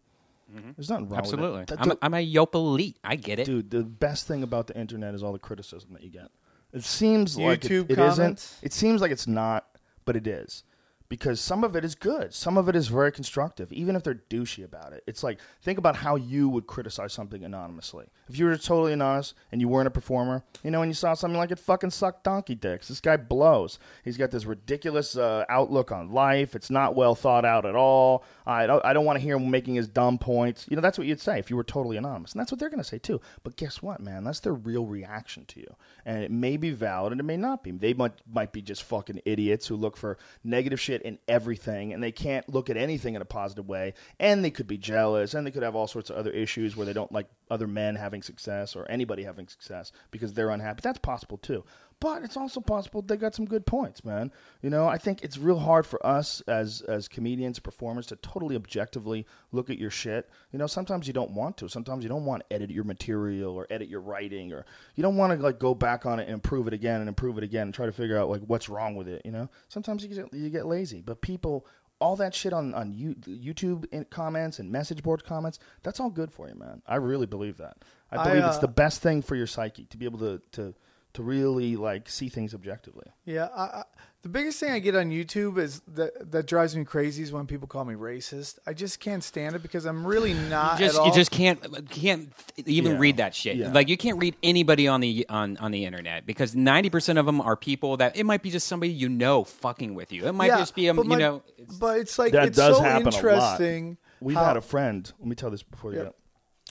mm-hmm. 0.54 0.70
there's 0.76 0.90
nothing 0.90 1.08
wrong 1.08 1.18
Absolutely. 1.18 1.60
with 1.60 1.72
it. 1.72 1.78
I'm, 1.80 1.92
I'm 2.02 2.14
a 2.14 2.20
Yelp 2.20 2.54
elite. 2.54 2.98
I 3.04 3.16
get 3.16 3.38
it. 3.38 3.46
dude, 3.46 3.70
the 3.70 3.82
best 3.82 4.26
thing 4.26 4.42
about 4.42 4.66
the 4.66 4.78
internet 4.78 5.14
is 5.14 5.22
all 5.22 5.32
the 5.32 5.38
criticism 5.38 5.90
that 5.92 6.02
you 6.02 6.10
get. 6.10 6.28
It 6.72 6.84
seems 6.84 7.36
like 7.38 7.64
it, 7.64 7.70
YouTube 7.70 7.84
it 7.90 7.98
isn't. 7.98 8.16
comments? 8.16 8.58
It 8.62 8.72
seems 8.72 9.00
like 9.00 9.10
it's 9.10 9.26
not, 9.26 9.66
but 10.04 10.16
it 10.16 10.26
is. 10.26 10.64
Because 11.08 11.40
some 11.40 11.64
of 11.64 11.74
it 11.74 11.84
is 11.84 11.94
good. 11.94 12.34
Some 12.34 12.58
of 12.58 12.68
it 12.68 12.76
is 12.76 12.88
very 12.88 13.10
constructive, 13.10 13.72
even 13.72 13.96
if 13.96 14.02
they're 14.02 14.22
douchey 14.28 14.64
about 14.64 14.92
it. 14.92 15.02
It's 15.06 15.22
like, 15.22 15.38
think 15.62 15.78
about 15.78 15.96
how 15.96 16.16
you 16.16 16.48
would 16.50 16.66
criticize 16.66 17.14
something 17.14 17.44
anonymously. 17.44 18.06
If 18.28 18.38
you 18.38 18.44
were 18.44 18.56
totally 18.56 18.92
anonymous 18.92 19.34
and 19.50 19.60
you 19.60 19.68
weren't 19.68 19.86
a 19.86 19.90
performer, 19.90 20.44
you 20.62 20.70
know, 20.70 20.82
and 20.82 20.90
you 20.90 20.94
saw 20.94 21.14
something 21.14 21.38
like 21.38 21.50
it 21.50 21.58
fucking 21.58 21.90
sucked 21.90 22.24
donkey 22.24 22.54
dicks. 22.54 22.88
This 22.88 23.00
guy 23.00 23.16
blows. 23.16 23.78
He's 24.04 24.18
got 24.18 24.30
this 24.30 24.44
ridiculous 24.44 25.16
uh, 25.16 25.44
outlook 25.48 25.92
on 25.92 26.12
life. 26.12 26.54
It's 26.54 26.70
not 26.70 26.94
well 26.94 27.14
thought 27.14 27.46
out 27.46 27.64
at 27.64 27.74
all. 27.74 28.24
I 28.46 28.66
don't, 28.66 28.84
I 28.84 28.92
don't 28.92 29.06
want 29.06 29.16
to 29.16 29.22
hear 29.22 29.36
him 29.36 29.50
making 29.50 29.76
his 29.76 29.88
dumb 29.88 30.18
points. 30.18 30.66
You 30.68 30.76
know, 30.76 30.82
that's 30.82 30.98
what 30.98 31.06
you'd 31.06 31.20
say 31.20 31.38
if 31.38 31.48
you 31.48 31.56
were 31.56 31.64
totally 31.64 31.96
anonymous. 31.96 32.32
And 32.32 32.40
that's 32.40 32.52
what 32.52 32.58
they're 32.58 32.70
going 32.70 32.82
to 32.82 32.88
say 32.88 32.98
too. 32.98 33.20
But 33.44 33.56
guess 33.56 33.82
what, 33.82 34.00
man? 34.00 34.24
That's 34.24 34.40
their 34.40 34.52
real 34.52 34.84
reaction 34.84 35.46
to 35.46 35.60
you. 35.60 35.74
And 36.04 36.22
it 36.22 36.30
may 36.30 36.58
be 36.58 36.70
valid 36.70 37.12
and 37.12 37.20
it 37.20 37.24
may 37.24 37.38
not 37.38 37.62
be. 37.62 37.70
They 37.70 37.94
might, 37.94 38.12
might 38.30 38.52
be 38.52 38.60
just 38.60 38.82
fucking 38.82 39.22
idiots 39.24 39.66
who 39.66 39.76
look 39.76 39.96
for 39.96 40.18
negative 40.44 40.80
shit 40.80 40.97
in 41.00 41.18
everything 41.28 41.92
and 41.92 42.02
they 42.02 42.12
can't 42.12 42.48
look 42.48 42.70
at 42.70 42.76
anything 42.76 43.14
in 43.14 43.22
a 43.22 43.26
positive 43.26 43.68
way. 43.68 43.94
And 44.18 44.44
they 44.44 44.50
could 44.50 44.66
be 44.66 44.78
jealous 44.78 45.34
and 45.34 45.46
they 45.46 45.50
could 45.50 45.62
have 45.62 45.74
all 45.74 45.86
sorts 45.86 46.10
of 46.10 46.16
other 46.16 46.30
issues 46.30 46.76
where 46.76 46.86
they 46.86 46.92
don't 46.92 47.12
like 47.12 47.28
other 47.50 47.66
men 47.66 47.96
having 47.96 48.22
success 48.22 48.76
or 48.76 48.90
anybody 48.90 49.24
having 49.24 49.48
success 49.48 49.92
because 50.10 50.34
they're 50.34 50.50
unhappy. 50.50 50.80
That's 50.82 50.98
possible 50.98 51.38
too. 51.38 51.64
But 52.00 52.22
it's 52.22 52.36
also 52.36 52.60
possible 52.60 53.02
they 53.02 53.16
got 53.16 53.34
some 53.34 53.44
good 53.44 53.66
points, 53.66 54.04
man. 54.04 54.30
You 54.62 54.70
know, 54.70 54.86
I 54.86 54.98
think 54.98 55.22
it's 55.22 55.36
real 55.36 55.58
hard 55.58 55.84
for 55.84 56.04
us 56.06 56.40
as 56.42 56.80
as 56.82 57.08
comedians, 57.08 57.58
performers, 57.58 58.06
to 58.06 58.16
totally 58.16 58.54
objectively 58.54 59.26
look 59.50 59.68
at 59.68 59.78
your 59.78 59.90
shit. 59.90 60.30
You 60.52 60.60
know, 60.60 60.68
sometimes 60.68 61.08
you 61.08 61.12
don't 61.12 61.32
want 61.32 61.56
to. 61.56 61.68
Sometimes 61.68 62.04
you 62.04 62.08
don't 62.08 62.24
want 62.24 62.44
to 62.48 62.54
edit 62.54 62.70
your 62.70 62.84
material 62.84 63.56
or 63.56 63.66
edit 63.68 63.88
your 63.88 64.00
writing, 64.00 64.52
or 64.52 64.64
you 64.94 65.02
don't 65.02 65.16
want 65.16 65.36
to 65.36 65.44
like 65.44 65.58
go 65.58 65.74
back 65.74 66.06
on 66.06 66.20
it 66.20 66.24
and 66.24 66.34
improve 66.34 66.68
it 66.68 66.72
again 66.72 67.00
and 67.00 67.08
improve 67.08 67.36
it 67.36 67.42
again 67.42 67.62
and 67.62 67.74
try 67.74 67.86
to 67.86 67.92
figure 67.92 68.16
out 68.16 68.28
like 68.28 68.42
what's 68.42 68.68
wrong 68.68 68.94
with 68.94 69.08
it. 69.08 69.22
You 69.24 69.32
know, 69.32 69.50
sometimes 69.68 70.04
you 70.04 70.08
get, 70.08 70.32
you 70.32 70.50
get 70.50 70.66
lazy, 70.66 71.02
but 71.02 71.20
people. 71.20 71.66
All 72.00 72.14
that 72.14 72.32
shit 72.32 72.52
on 72.52 72.74
on 72.74 72.92
you, 72.92 73.16
YouTube 73.16 74.08
comments 74.08 74.60
and 74.60 74.70
message 74.70 75.02
board 75.02 75.24
comments, 75.24 75.58
that's 75.82 75.98
all 75.98 76.10
good 76.10 76.30
for 76.30 76.48
you, 76.48 76.54
man. 76.54 76.80
I 76.86 76.94
really 76.94 77.26
believe 77.26 77.56
that. 77.56 77.78
I 78.12 78.18
I, 78.18 78.24
believe 78.28 78.44
it's 78.44 78.58
uh, 78.58 78.60
the 78.60 78.68
best 78.68 79.02
thing 79.02 79.20
for 79.20 79.34
your 79.34 79.48
psyche 79.48 79.84
to 79.86 79.96
be 79.96 80.04
able 80.04 80.20
to 80.20 80.40
to 80.52 80.74
to 81.18 81.22
really 81.24 81.74
like 81.74 82.08
see 82.08 82.28
things 82.28 82.54
objectively. 82.54 83.06
Yeah, 83.24 83.48
I, 83.54 83.62
I, 83.62 83.82
the 84.22 84.28
biggest 84.28 84.60
thing 84.60 84.70
I 84.70 84.78
get 84.78 84.94
on 84.94 85.10
YouTube 85.10 85.58
is 85.58 85.80
that 85.94 86.30
that 86.30 86.46
drives 86.46 86.76
me 86.76 86.84
crazy 86.84 87.24
is 87.24 87.32
when 87.32 87.46
people 87.46 87.66
call 87.66 87.84
me 87.84 87.94
racist. 87.94 88.58
I 88.66 88.72
just 88.72 89.00
can't 89.00 89.22
stand 89.24 89.56
it 89.56 89.62
because 89.62 89.84
I'm 89.84 90.06
really 90.06 90.34
not 90.34 90.78
You 90.78 90.86
just 90.86 90.96
at 90.96 91.00
all. 91.00 91.06
you 91.08 91.12
just 91.14 91.30
can't 91.32 91.90
can't 91.90 92.32
even 92.66 92.92
Yeah. 92.92 92.98
read 92.98 93.16
that 93.16 93.34
shit. 93.34 93.56
Yeah. 93.56 93.72
Like 93.72 93.88
you 93.88 93.96
can't 93.96 94.18
read 94.20 94.36
anybody 94.44 94.86
on 94.86 95.00
the 95.00 95.26
on 95.28 95.56
on 95.56 95.72
the 95.72 95.84
internet 95.84 96.24
because 96.24 96.54
ninety 96.54 96.88
percent 96.88 97.18
of 97.18 97.26
them 97.26 97.40
are 97.40 97.56
people 97.56 97.96
that 97.96 98.16
it 98.16 98.24
might 98.24 98.42
be 98.42 98.50
just 98.50 98.68
somebody 98.68 98.92
you 98.92 99.08
know 99.08 99.42
fucking 99.44 99.94
with 99.94 100.12
you. 100.12 100.24
It 100.26 100.32
might 100.32 100.46
yeah, 100.46 100.58
just 100.58 100.74
be 100.76 100.86
a 100.86 100.94
but 100.94 101.02
you 101.04 101.08
my- 101.10 101.16
know. 101.18 101.42
it's- 101.58 101.76
but 101.78 101.98
it's 101.98 102.16
like 102.18 102.32
That 102.32 102.46
it's 102.46 102.56
does 102.56 102.76
so 102.76 102.82
happen 102.82 103.08
a 103.08 103.10
lot. 103.10 103.14
interesting. 103.14 103.98
We've 104.20 104.36
how- 104.36 104.44
had 104.44 104.56
a 104.56 104.60
friend. 104.60 105.10
Let 105.18 105.28
me 105.28 105.34
tell 105.34 105.50
this 105.50 105.62
before 105.64 105.92
you 105.92 105.98
Yeah. 105.98 106.04
get. 106.04 106.14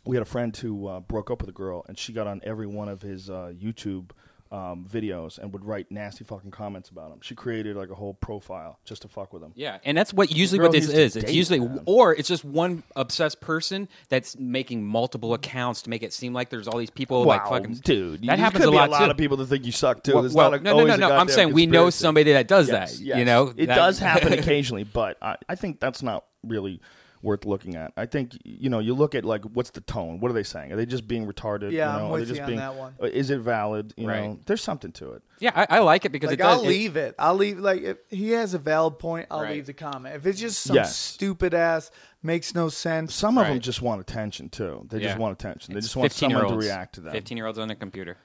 We 0.06 0.16
had 0.16 0.22
a 0.22 0.26
friend 0.30 0.56
who 0.56 0.88
uh, 0.88 1.00
broke 1.02 1.30
up 1.32 1.42
with 1.42 1.50
a 1.50 1.54
girl, 1.54 1.84
and 1.90 1.98
she 2.00 2.14
got 2.14 2.28
on 2.28 2.40
every 2.46 2.66
one 2.68 2.88
of 2.88 3.02
his 3.02 3.30
uh, 3.30 3.52
YouTube 3.62 4.12
um, 4.52 4.86
videos 4.90 5.38
and 5.38 5.52
would 5.54 5.66
write 5.66 5.92
nasty 5.92 6.24
fucking 6.24 6.52
comments 6.52 6.90
about 6.90 7.12
him. 7.12 7.20
She 7.22 7.36
created 7.36 7.76
like 7.76 7.90
a 7.90 7.96
whole 7.96 8.14
profile 8.14 8.80
just 8.86 9.02
to 9.04 9.08
fuck 9.08 9.34
with 9.34 9.44
him. 9.44 9.52
Yeah, 9.56 9.80
and 9.84 9.98
that's 9.98 10.14
what 10.14 10.32
usually 10.32 10.60
what 10.62 10.72
this 10.72 10.90
is. 10.90 11.16
It's 11.16 11.32
usually, 11.34 11.68
or 11.86 12.14
it's 12.16 12.28
just 12.28 12.46
one 12.46 12.84
obsessed 12.96 13.42
person 13.42 13.88
that's 14.10 14.38
making 14.38 14.86
multiple 14.86 15.34
accounts 15.34 15.82
to 15.84 15.90
make 15.90 16.04
it 16.04 16.14
seem 16.14 16.34
like 16.34 16.50
there's 16.50 16.68
all 16.68 16.78
these 16.78 16.90
people 16.90 17.24
like 17.24 17.46
fucking. 17.46 17.74
dude, 17.84 18.24
that 18.28 18.40
happens 18.40 18.66
a 18.66 18.72
be 18.72 18.76
lot 18.76 18.90
a 18.90 18.92
lot 18.92 19.06
too. 19.06 19.12
of 19.12 19.18
people 19.18 19.38
that 19.38 19.48
think 19.48 19.66
you 19.66 19.72
suck 19.72 20.04
too. 20.04 20.14
Well, 20.14 20.24
There's 20.24 20.34
well, 20.34 20.52
not 20.52 20.60
a, 20.62 20.64
no, 20.64 20.78
no, 20.80 20.86
no, 20.86 20.96
no. 20.96 21.12
I'm 21.16 21.28
saying 21.30 21.54
we 21.54 21.66
know 21.66 21.90
somebody 21.90 22.34
that 22.34 22.48
does 22.48 22.68
Yes, 22.70 22.98
that. 22.98 23.04
yes. 23.04 23.18
You 23.18 23.26
know, 23.26 23.54
it 23.56 23.68
That- 23.68 23.76
does 23.76 24.00
happen 24.00 24.34
occasionally, 24.40 24.84
but 24.84 25.18
I, 25.22 25.36
I 25.50 25.56
think 25.56 25.80
that's 25.80 26.02
not 26.02 26.26
really 26.44 26.80
worth 27.22 27.46
looking 27.46 27.76
at. 27.76 27.92
I 27.98 28.06
think 28.06 28.38
you 28.44 28.70
know 28.70 28.80
you 28.80 28.94
look 28.94 29.16
at 29.16 29.26
like 29.26 29.44
what's 29.46 29.72
the 29.72 29.82
tone? 29.82 30.20
What 30.20 30.30
are 30.30 30.34
they 30.34 30.44
saying? 30.44 30.72
Are 30.72 30.76
they 30.76 30.86
just 30.86 31.08
being 31.08 31.26
retarded? 31.28 31.72
Yeah, 31.72 31.92
you 31.98 32.00
I'm 32.04 32.08
know? 32.10 32.16
Are 32.16 32.20
they 32.20 32.26
just 32.26 32.36
you 32.38 32.42
on 32.44 32.48
being, 32.48 32.60
that 32.60 32.76
one. 32.76 32.96
uh, 33.02 33.06
Is 33.06 33.30
it 33.30 33.40
valid? 33.40 33.94
You 33.98 34.08
Right. 34.08 34.24
know, 34.24 34.40
there's 34.46 34.62
something 34.62 34.92
to 34.94 35.14
it. 35.14 35.24
Yeah, 35.40 35.52
I, 35.56 35.78
I 35.78 35.80
like 35.80 36.06
it 36.06 36.12
because 36.12 36.28
Like 36.30 36.40
it 36.40 36.44
does. 36.44 36.58
I'll 36.60 36.64
it- 36.66 36.68
leave 36.68 36.96
it. 36.96 37.16
I'll 37.20 37.36
leave 37.36 37.60
like 37.60 37.82
if 37.82 37.98
he 38.10 38.32
has 38.32 38.54
a 38.54 38.60
valid 38.60 39.00
point, 39.00 39.28
I'll 39.32 39.42
Right. 39.42 39.54
leave 39.56 39.66
the 39.66 39.74
comment. 39.74 40.16
If 40.16 40.26
it's 40.26 40.40
just 40.40 40.62
some 40.62 40.76
Yes. 40.76 40.96
stupid 40.96 41.54
ass 41.54 41.92
makes 42.24 42.54
no 42.56 42.70
sense. 42.70 43.14
Some 43.14 43.38
of 43.38 43.48
them 43.48 43.60
just 43.60 43.82
want 43.82 44.02
attention 44.02 44.50
too. 44.50 44.86
They 44.90 45.00
just 45.00 45.18
want 45.18 45.34
attention. 45.40 45.74
They 45.74 45.80
It's 45.80 45.88
just 45.88 45.96
want 45.96 46.12
someone 46.12 46.48
to 46.50 46.56
react 46.56 46.96
to 46.96 47.02
them. 47.02 47.14
Fifteen 47.14 47.38
year 47.38 47.46
olds 47.48 47.60
on 47.60 47.70
a 47.70 47.76
computer. 47.76 48.18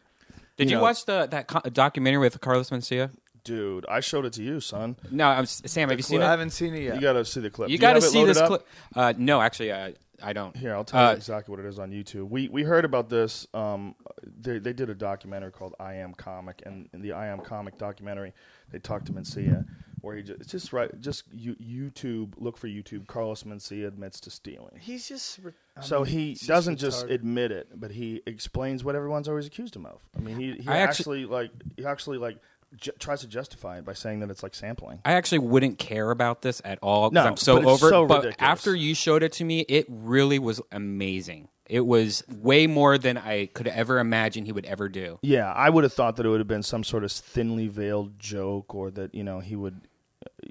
Did 0.58 0.68
You 0.68 0.72
you, 0.72 0.76
know- 0.76 0.82
watch 0.82 1.06
the 1.06 1.26
that 1.30 1.48
co- 1.48 1.60
documentary 1.70 2.20
with 2.20 2.38
Carlos 2.40 2.68
Mencia? 2.70 3.10
Dude, 3.44 3.84
I 3.88 4.00
showed 4.00 4.24
it 4.24 4.32
to 4.34 4.42
you, 4.42 4.60
son. 4.60 4.96
No, 5.10 5.26
I'm 5.26 5.46
Sam. 5.46 5.88
Have 5.88 5.98
you 5.98 6.02
seen 6.02 6.20
it? 6.20 6.24
I 6.24 6.28
it? 6.28 6.30
haven't 6.30 6.50
seen 6.50 6.74
it 6.74 6.82
yet. 6.84 6.94
You 6.94 7.00
got 7.00 7.14
to 7.14 7.24
see 7.24 7.40
the 7.40 7.50
clip. 7.50 7.70
You 7.70 7.78
got 7.78 7.94
to 7.94 8.00
see 8.02 8.24
this 8.24 8.40
clip. 8.40 8.66
Uh, 8.94 9.12
no, 9.16 9.40
actually, 9.40 9.72
I 9.72 9.94
I 10.22 10.32
don't. 10.32 10.56
Here, 10.56 10.74
I'll 10.74 10.84
tell 10.84 11.04
Uh, 11.06 11.10
you 11.10 11.16
exactly 11.16 11.50
what 11.50 11.58
it 11.64 11.66
is 11.68 11.80
on 11.80 11.90
YouTube. 11.90 12.28
We 12.28 12.48
we 12.48 12.62
heard 12.62 12.84
about 12.84 13.08
this. 13.08 13.48
Um, 13.52 13.96
they 14.40 14.58
they 14.58 14.72
did 14.72 14.90
a 14.90 14.94
documentary 14.94 15.50
called 15.50 15.74
I 15.80 15.94
Am 15.94 16.14
Comic, 16.14 16.62
and 16.64 16.88
in 16.92 17.02
the 17.02 17.12
I 17.12 17.26
Am 17.26 17.40
Comic 17.40 17.78
documentary, 17.78 18.32
they 18.70 18.78
talked 18.78 19.06
to 19.06 19.12
Mencia, 19.12 19.66
where 20.02 20.14
he 20.14 20.22
just 20.22 20.40
it's 20.40 20.52
just 20.52 20.72
right. 20.72 21.00
Just 21.00 21.24
you, 21.34 21.56
YouTube 21.56 22.34
look 22.36 22.56
for 22.56 22.68
YouTube. 22.68 23.08
Carlos 23.08 23.42
Mencia 23.42 23.88
admits 23.88 24.20
to 24.20 24.30
stealing. 24.30 24.78
He's 24.78 25.08
just. 25.08 25.40
re- 25.42 25.50
I 25.76 25.80
So 25.80 26.04
mean, 26.04 26.06
he 26.12 26.28
he's 26.28 26.46
doesn't 26.46 26.76
just 26.76 27.06
retarded. 27.06 27.14
admit 27.14 27.50
it, 27.50 27.68
but 27.74 27.90
he 27.90 28.22
explains 28.26 28.84
what 28.84 28.94
everyone's 28.94 29.26
always 29.28 29.46
accused 29.48 29.74
him 29.74 29.86
of. 29.86 29.98
I 30.16 30.20
mean, 30.20 30.36
he, 30.38 30.52
he 30.62 30.68
I 30.68 30.76
actually, 30.78 31.22
actually- 31.22 31.24
like 31.24 31.50
he 31.76 31.84
actually 31.86 32.18
like 32.18 32.36
ju- 32.76 32.92
tries 32.98 33.20
to 33.20 33.26
justify 33.26 33.78
it 33.78 33.84
by 33.84 33.92
saying 33.92 34.20
that 34.20 34.30
it's 34.30 34.42
like 34.42 34.54
sampling. 34.54 35.00
I 35.04 35.12
actually 35.12 35.38
wouldn't 35.40 35.78
care 35.78 36.10
about 36.10 36.42
this 36.42 36.60
at 36.64 36.78
all 36.82 37.10
No, 37.10 37.22
I'm 37.24 37.36
so 37.36 37.56
but 37.56 37.62
it's 37.62 37.82
over. 37.82 37.88
so 37.90 38.04
it. 38.04 38.08
but 38.08 38.24
ridiculous. 38.24 38.36
after 38.40 38.74
you 38.74 38.94
showed 38.94 39.22
it 39.22 39.32
to 39.34 39.44
me, 39.44 39.60
it 39.68 39.86
really 39.88 40.38
was 40.38 40.60
amazing. 40.72 41.48
It 41.66 41.86
was 41.86 42.22
way 42.28 42.66
more 42.66 42.98
than 42.98 43.16
I 43.16 43.46
could 43.46 43.66
ever 43.68 43.98
imagine 43.98 44.44
he 44.44 44.52
would 44.52 44.66
ever 44.66 44.88
do. 44.88 45.18
Yeah, 45.22 45.50
I 45.50 45.70
would 45.70 45.84
have 45.84 45.92
thought 45.92 46.16
that 46.16 46.26
it 46.26 46.28
would 46.28 46.40
have 46.40 46.48
been 46.48 46.62
some 46.64 46.84
sort 46.84 47.02
of 47.04 47.10
thinly 47.12 47.68
veiled 47.68 48.18
joke, 48.18 48.74
or 48.74 48.90
that 48.90 49.14
you 49.14 49.24
know 49.24 49.40
he 49.40 49.56
would, 49.56 49.80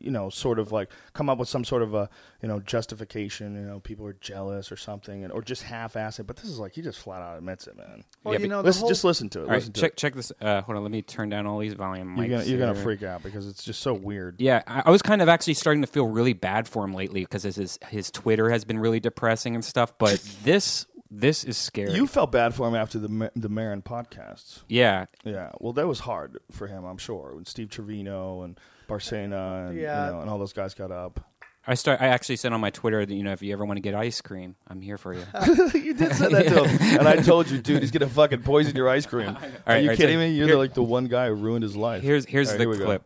you 0.03 0.11
know, 0.11 0.29
sort 0.29 0.59
of 0.59 0.71
like 0.71 0.89
come 1.13 1.29
up 1.29 1.37
with 1.37 1.47
some 1.49 1.63
sort 1.63 1.81
of 1.81 1.93
a 1.93 2.09
you 2.41 2.47
know 2.47 2.59
justification. 2.59 3.55
You 3.55 3.61
know, 3.61 3.79
people 3.79 4.05
are 4.07 4.17
jealous 4.21 4.71
or 4.71 4.77
something, 4.77 5.23
and 5.23 5.31
or 5.31 5.41
just 5.41 5.63
half 5.63 5.95
ass 5.95 6.19
it. 6.19 6.27
But 6.27 6.37
this 6.37 6.45
is 6.45 6.59
like 6.59 6.73
he 6.73 6.81
just 6.81 6.99
flat 6.99 7.21
out 7.21 7.37
admits 7.37 7.67
it, 7.67 7.77
man. 7.77 8.03
Well, 8.23 8.33
Yeah, 8.33 8.41
you 8.41 8.47
know, 8.47 8.61
the 8.61 8.67
Listen, 8.67 8.81
whole, 8.81 8.89
just 8.89 9.03
listen 9.03 9.29
to 9.29 9.39
it. 9.39 9.43
All 9.43 9.49
right, 9.49 9.55
listen 9.55 9.73
to 9.73 9.81
check 9.81 9.91
it. 9.91 9.97
check 9.97 10.13
this. 10.15 10.31
Uh, 10.41 10.61
hold 10.61 10.77
on, 10.77 10.83
let 10.83 10.91
me 10.91 11.01
turn 11.01 11.29
down 11.29 11.45
all 11.45 11.59
these 11.59 11.73
volume. 11.73 12.15
You're 12.17 12.27
gonna 12.27 12.43
you're 12.43 12.59
gonna 12.59 12.75
freak 12.75 13.03
out 13.03 13.23
because 13.23 13.47
it's 13.47 13.63
just 13.63 13.81
so 13.81 13.93
weird. 13.93 14.35
Yeah, 14.39 14.61
I, 14.67 14.83
I 14.85 14.91
was 14.91 15.01
kind 15.01 15.21
of 15.21 15.29
actually 15.29 15.53
starting 15.55 15.81
to 15.81 15.87
feel 15.87 16.07
really 16.07 16.33
bad 16.33 16.67
for 16.67 16.83
him 16.83 16.93
lately 16.93 17.21
because 17.21 17.43
his 17.43 17.79
his 17.89 18.11
Twitter 18.11 18.49
has 18.49 18.65
been 18.65 18.79
really 18.79 18.99
depressing 18.99 19.55
and 19.55 19.63
stuff. 19.63 19.97
But 19.97 20.19
this 20.43 20.85
this 21.13 21.43
is 21.43 21.57
scary. 21.57 21.91
You 21.93 22.07
felt 22.07 22.31
bad 22.31 22.55
for 22.55 22.67
him 22.67 22.73
after 22.75 22.97
the 22.97 23.31
the 23.35 23.49
Maron 23.49 23.81
podcasts. 23.81 24.61
yeah, 24.69 25.05
Yeah, 25.25 25.51
well, 25.59 25.73
that 25.73 25.87
was 25.87 25.99
hard 25.99 26.37
for 26.51 26.67
him, 26.67 26.85
I'm 26.85 26.97
sure. 26.97 27.35
When 27.35 27.45
Steve 27.45 27.69
Trevino 27.69 28.41
and 28.43 28.57
Barcena 28.87 29.69
and 29.69 29.77
Yeah. 29.77 30.05
you 30.07 30.11
know, 30.13 30.21
and 30.21 30.29
all 30.29 30.39
those 30.39 30.53
guys 30.53 30.73
got 30.73 30.91
up. 30.91 31.19
I 31.67 31.75
start. 31.75 32.01
I 32.01 32.07
actually 32.07 32.37
said 32.37 32.53
on 32.53 32.59
my 32.61 32.71
Twitter 32.71 33.05
that 33.05 33.13
you 33.13 33.21
know 33.23 33.33
if 33.33 33.43
you 33.43 33.53
ever 33.53 33.63
want 33.65 33.77
to 33.77 33.81
get 33.81 33.93
ice 33.93 34.19
cream, 34.19 34.55
I'm 34.67 34.81
here 34.81 34.97
for 34.97 35.13
you. 35.13 35.21
you 35.77 35.93
did 35.93 36.15
say 36.15 36.27
that 36.29 36.47
to 36.49 36.63
him, 36.65 36.97
and 36.99 37.07
I 37.07 37.17
told 37.17 37.51
you, 37.51 37.61
dude, 37.61 37.83
he's 37.83 37.91
gonna 37.91 38.09
fucking 38.09 38.41
poison 38.41 38.75
your 38.75 38.89
ice 38.89 39.05
cream. 39.05 39.29
Are 39.35 39.35
right, 39.35 39.77
you 39.77 39.83
all 39.83 39.87
right, 39.89 39.97
kidding 39.97 40.15
so 40.17 40.25
me? 40.25 40.29
You're 40.33 40.47
here- 40.47 40.55
the, 40.55 40.59
like 40.59 40.73
the 40.73 40.81
one 40.81 41.05
guy 41.05 41.27
who 41.27 41.35
ruined 41.35 41.61
his 41.61 41.75
life. 41.75 42.01
Here's 42.01 42.25
here's 42.25 42.47
All 42.49 42.53
right, 42.53 42.57
the 42.57 42.63
here 42.63 42.69
we 42.69 42.77
go. 42.79 42.85
clip. 42.85 43.03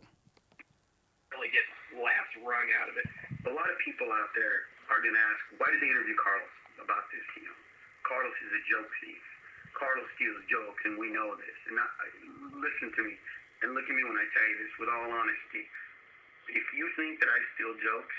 really 1.36 1.52
get 1.52 1.68
laughs 2.00 2.32
wrung 2.48 2.68
out 2.80 2.88
of 2.88 2.96
it. 2.96 3.08
A 3.52 3.54
lot 3.54 3.68
of 3.68 3.76
people 3.84 4.08
out 4.08 4.32
there 4.40 4.56
are 4.88 5.04
going 5.04 5.14
to 5.14 5.20
ask, 5.20 5.42
why 5.60 5.68
did 5.76 5.84
they 5.84 5.92
interview 5.92 6.16
Carlos 6.16 6.48
about 6.80 7.04
this? 7.12 7.26
You 7.36 7.44
know, 7.52 7.58
Carlos 8.16 8.40
is 8.48 8.54
a 8.56 8.64
joke 8.72 8.88
thief. 9.04 9.24
Carlos 9.76 10.08
steals 10.16 10.40
jokes, 10.48 10.80
and 10.88 10.96
we 10.96 11.12
know 11.12 11.36
this. 11.36 11.60
And 11.68 11.76
I, 11.76 11.88
listen 12.64 12.96
to 12.96 13.02
me, 13.04 13.12
and 13.60 13.76
look 13.76 13.84
at 13.84 13.92
me 13.92 14.04
when 14.08 14.16
I 14.16 14.24
tell 14.32 14.48
you 14.48 14.58
this 14.64 14.72
with 14.80 14.88
all 14.88 15.12
honesty. 15.12 15.68
If 16.48 16.64
you 16.80 16.88
think 16.96 17.20
that 17.20 17.28
I 17.28 17.40
steal 17.60 17.76
jokes, 17.76 18.16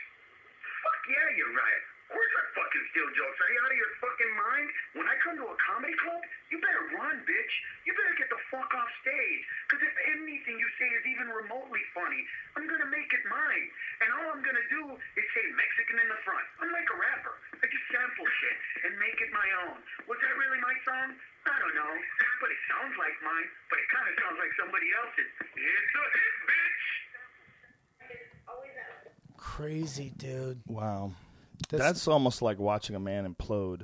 fuck 0.85 1.01
yeah, 1.09 1.29
you're 1.41 1.57
right. 1.57 1.85
Of 2.07 2.15
course 2.15 2.35
I 2.39 2.43
fucking 2.55 2.85
steal 2.95 3.11
jokes. 3.19 3.39
Are 3.43 3.51
you 3.51 3.59
out 3.67 3.73
of 3.75 3.79
your 3.83 3.93
fucking 3.99 4.33
mind? 4.39 4.69
When 4.95 5.07
I 5.11 5.19
come 5.27 5.35
to 5.43 5.47
a 5.51 5.59
comedy 5.59 5.91
club, 5.99 6.23
you 6.55 6.63
better 6.63 6.87
run, 6.95 7.19
bitch. 7.27 7.55
You 7.83 7.91
better 7.99 8.15
get 8.15 8.31
the 8.31 8.39
fuck 8.47 8.71
off 8.79 8.91
stage. 9.03 9.43
Because 9.67 9.83
if 9.91 9.95
anything 10.15 10.55
you 10.55 10.71
say 10.79 10.87
is 10.87 11.03
even 11.11 11.27
remotely 11.35 11.83
funny, 11.91 12.23
I'm 12.55 12.71
going 12.71 12.79
to 12.79 12.91
make 12.95 13.11
it 13.11 13.27
mine. 13.27 13.67
And 14.07 14.15
all 14.15 14.39
I'm 14.39 14.43
going 14.47 14.55
to 14.55 14.69
do 14.71 14.83
is 14.95 15.27
say 15.35 15.45
Mexican 15.51 15.99
in 15.99 16.09
the 16.15 16.21
front. 16.23 16.47
I'm 16.63 16.71
like 16.71 16.87
a 16.87 16.95
rapper. 16.95 17.35
I 17.59 17.67
just 17.67 17.87
sample 17.91 18.29
shit 18.39 18.57
and 18.87 18.95
make 19.03 19.19
it 19.19 19.35
my 19.35 19.49
own. 19.67 19.83
Was 20.07 20.23
that 20.23 20.35
really 20.39 20.63
my 20.63 20.79
song? 20.87 21.11
I 21.51 21.59
don't 21.59 21.75
know. 21.75 21.95
But 22.39 22.55
it 22.55 22.61
sounds 22.71 22.95
like 23.03 23.19
mine. 23.27 23.51
But 23.67 23.83
it 23.83 23.89
kind 23.91 24.07
of 24.07 24.15
sounds 24.15 24.39
like 24.39 24.55
somebody 24.55 24.95
else's. 24.95 25.31
It's 25.59 25.95
a 25.99 26.07
hit, 26.07 26.35
bitch. 26.47 26.87
crazy 29.57 30.13
dude. 30.19 30.61
Wow, 30.67 31.13
That's- 31.71 31.89
that's, 31.89 32.09
almost 32.09 32.43
like 32.43 32.59
watching 32.59 32.97
a 32.97 33.01
man 33.01 33.33
implode. 33.33 33.83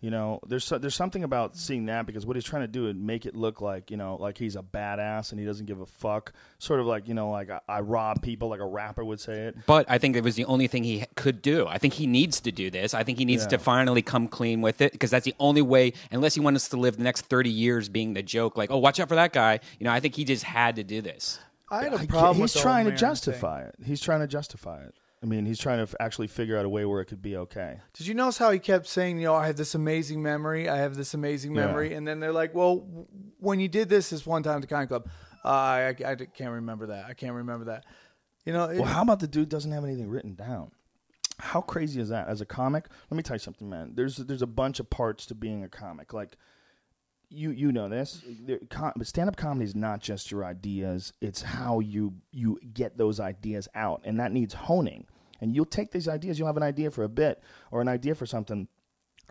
You 0.00 0.10
know, 0.12 0.38
there's 0.46 0.64
so, 0.64 0.78
there's 0.78 0.94
something 0.94 1.24
about 1.24 1.56
seeing 1.56 1.86
that 1.86 2.06
because 2.06 2.24
what 2.24 2.36
he's 2.36 2.44
trying 2.44 2.62
to 2.62 2.68
do 2.68 2.86
is 2.86 2.94
make 2.94 3.26
it 3.26 3.34
look 3.34 3.60
like 3.60 3.90
you 3.90 3.96
know 3.96 4.14
like 4.20 4.38
he's 4.38 4.54
a 4.54 4.62
badass 4.62 5.32
and 5.32 5.40
he 5.40 5.44
doesn't 5.44 5.66
give 5.66 5.80
a 5.80 5.86
fuck. 5.86 6.32
Sort 6.60 6.78
of 6.78 6.86
like 6.86 7.08
you 7.08 7.14
know 7.14 7.30
like 7.32 7.50
I, 7.50 7.58
I 7.68 7.80
rob 7.80 8.22
people 8.22 8.48
like 8.48 8.60
a 8.60 8.64
rapper 8.64 9.04
would 9.04 9.18
say 9.18 9.48
it. 9.48 9.56
But 9.66 9.86
I 9.90 9.98
think 9.98 10.14
it 10.14 10.22
was 10.22 10.36
the 10.36 10.44
only 10.44 10.68
thing 10.68 10.84
he 10.84 11.04
could 11.16 11.42
do. 11.42 11.66
I 11.66 11.78
think 11.78 11.94
he 11.94 12.06
needs 12.06 12.38
to 12.42 12.52
do 12.52 12.70
this. 12.70 12.94
I 12.94 13.02
think 13.02 13.18
he 13.18 13.24
needs 13.24 13.42
Yeah. 13.42 13.48
to 13.48 13.58
finally 13.58 14.02
come 14.02 14.28
clean 14.28 14.60
with 14.60 14.80
it 14.82 14.92
because 14.92 15.10
that's 15.10 15.24
the 15.24 15.34
only 15.40 15.62
way. 15.62 15.94
Unless 16.12 16.34
he 16.34 16.40
wants 16.40 16.62
us 16.62 16.68
to 16.68 16.76
live 16.76 16.96
the 16.96 17.02
next 17.02 17.22
thirty 17.22 17.50
years 17.50 17.88
being 17.88 18.14
the 18.14 18.22
joke, 18.22 18.56
like 18.56 18.70
oh, 18.70 18.78
watch 18.78 19.00
out 19.00 19.08
for 19.08 19.16
that 19.16 19.32
guy. 19.32 19.58
You 19.80 19.84
know, 19.84 19.90
I 19.92 19.98
think 19.98 20.14
he 20.14 20.22
just 20.22 20.44
had 20.44 20.76
to 20.76 20.84
do 20.84 21.02
this. 21.02 21.40
I 21.70 21.82
had 21.82 21.92
I 21.92 21.96
a 21.96 21.98
can't- 21.98 22.08
problem. 22.08 22.36
he's 22.36 22.42
with 22.42 22.52
the 22.54 22.60
trying 22.60 22.84
to 22.84 22.90
whole 22.92 23.00
Maron 23.00 23.14
justify 23.14 23.62
it. 23.64 23.74
He's 23.84 24.00
trying 24.00 24.20
to 24.20 24.28
justify 24.28 24.84
it. 24.84 24.94
I 25.22 25.26
mean, 25.26 25.46
he's 25.46 25.58
trying 25.58 25.78
to 25.78 25.82
f- 25.82 25.94
actually 25.98 26.28
figure 26.28 26.56
out 26.56 26.64
a 26.64 26.68
way 26.68 26.84
where 26.84 27.00
it 27.00 27.06
could 27.06 27.20
be 27.22 27.36
okay. 27.36 27.80
Did 27.92 28.06
you 28.06 28.14
notice 28.14 28.38
how 28.38 28.50
he 28.52 28.58
kept 28.60 28.86
saying, 28.86 29.18
you 29.18 29.24
know, 29.24 29.34
I 29.34 29.46
have 29.46 29.56
this 29.56 29.74
amazing 29.74 30.22
memory, 30.22 30.68
I 30.68 30.76
have 30.78 30.94
this 30.94 31.12
amazing 31.14 31.54
Yeah. 31.54 31.66
memory, 31.66 31.94
and 31.94 32.06
then 32.06 32.20
they're 32.20 32.32
like, 32.32 32.54
well, 32.54 32.76
w- 32.76 33.06
when 33.40 33.58
you 33.60 33.68
did 33.68 33.88
this 33.88 34.10
this 34.10 34.24
one 34.26 34.42
time 34.44 34.56
at 34.56 34.60
the 34.60 34.66
Comedy 34.68 34.86
Club, 34.88 35.08
uh, 35.44 35.48
I, 35.48 35.94
I, 36.04 36.10
I 36.12 36.14
can't 36.16 36.52
remember 36.52 36.86
that. 36.86 37.06
I 37.06 37.14
can't 37.14 37.34
remember 37.34 37.64
that. 37.66 37.84
You 38.44 38.52
know, 38.52 38.64
it, 38.64 38.76
Well, 38.78 38.84
how 38.86 39.02
about 39.02 39.20
the 39.20 39.26
dude 39.28 39.48
doesn't 39.48 39.72
have 39.72 39.84
anything 39.84 40.08
written 40.08 40.34
down? 40.34 40.70
How 41.40 41.60
crazy 41.60 42.00
is 42.00 42.08
that? 42.08 42.28
As 42.28 42.40
a 42.40 42.46
comic, 42.46 42.86
let 43.10 43.16
me 43.16 43.22
tell 43.22 43.36
you 43.36 43.40
something, 43.40 43.68
man. 43.68 43.92
There's 43.94 44.16
there's 44.16 44.42
a 44.42 44.46
bunch 44.46 44.80
of 44.80 44.90
parts 44.90 45.24
to 45.26 45.34
being 45.34 45.62
a 45.62 45.68
comic. 45.68 46.12
Like 46.12 46.36
you 47.30 47.50
you 47.50 47.72
know 47.72 47.88
this. 47.88 48.22
There- 48.46 48.60
com- 48.70 48.92
Stand 49.02 49.28
up 49.28 49.36
comedy 49.36 49.64
is 49.64 49.74
not 49.74 50.00
just 50.00 50.30
your 50.30 50.44
ideas; 50.44 51.12
it's 51.20 51.42
how 51.42 51.80
you 51.80 52.14
you 52.32 52.58
get 52.72 52.96
those 52.98 53.20
ideas 53.20 53.68
out, 53.74 54.02
and 54.04 54.18
that 54.20 54.32
needs 54.32 54.54
honing. 54.54 55.06
And 55.40 55.54
you'll 55.54 55.66
take 55.66 55.92
these 55.92 56.08
ideas. 56.08 56.38
You'll 56.38 56.48
have 56.48 56.56
an 56.56 56.62
idea 56.64 56.90
for 56.90 57.04
a 57.04 57.08
bit 57.08 57.40
or 57.70 57.80
an 57.80 57.88
idea 57.88 58.14
for 58.14 58.26
something. 58.26 58.66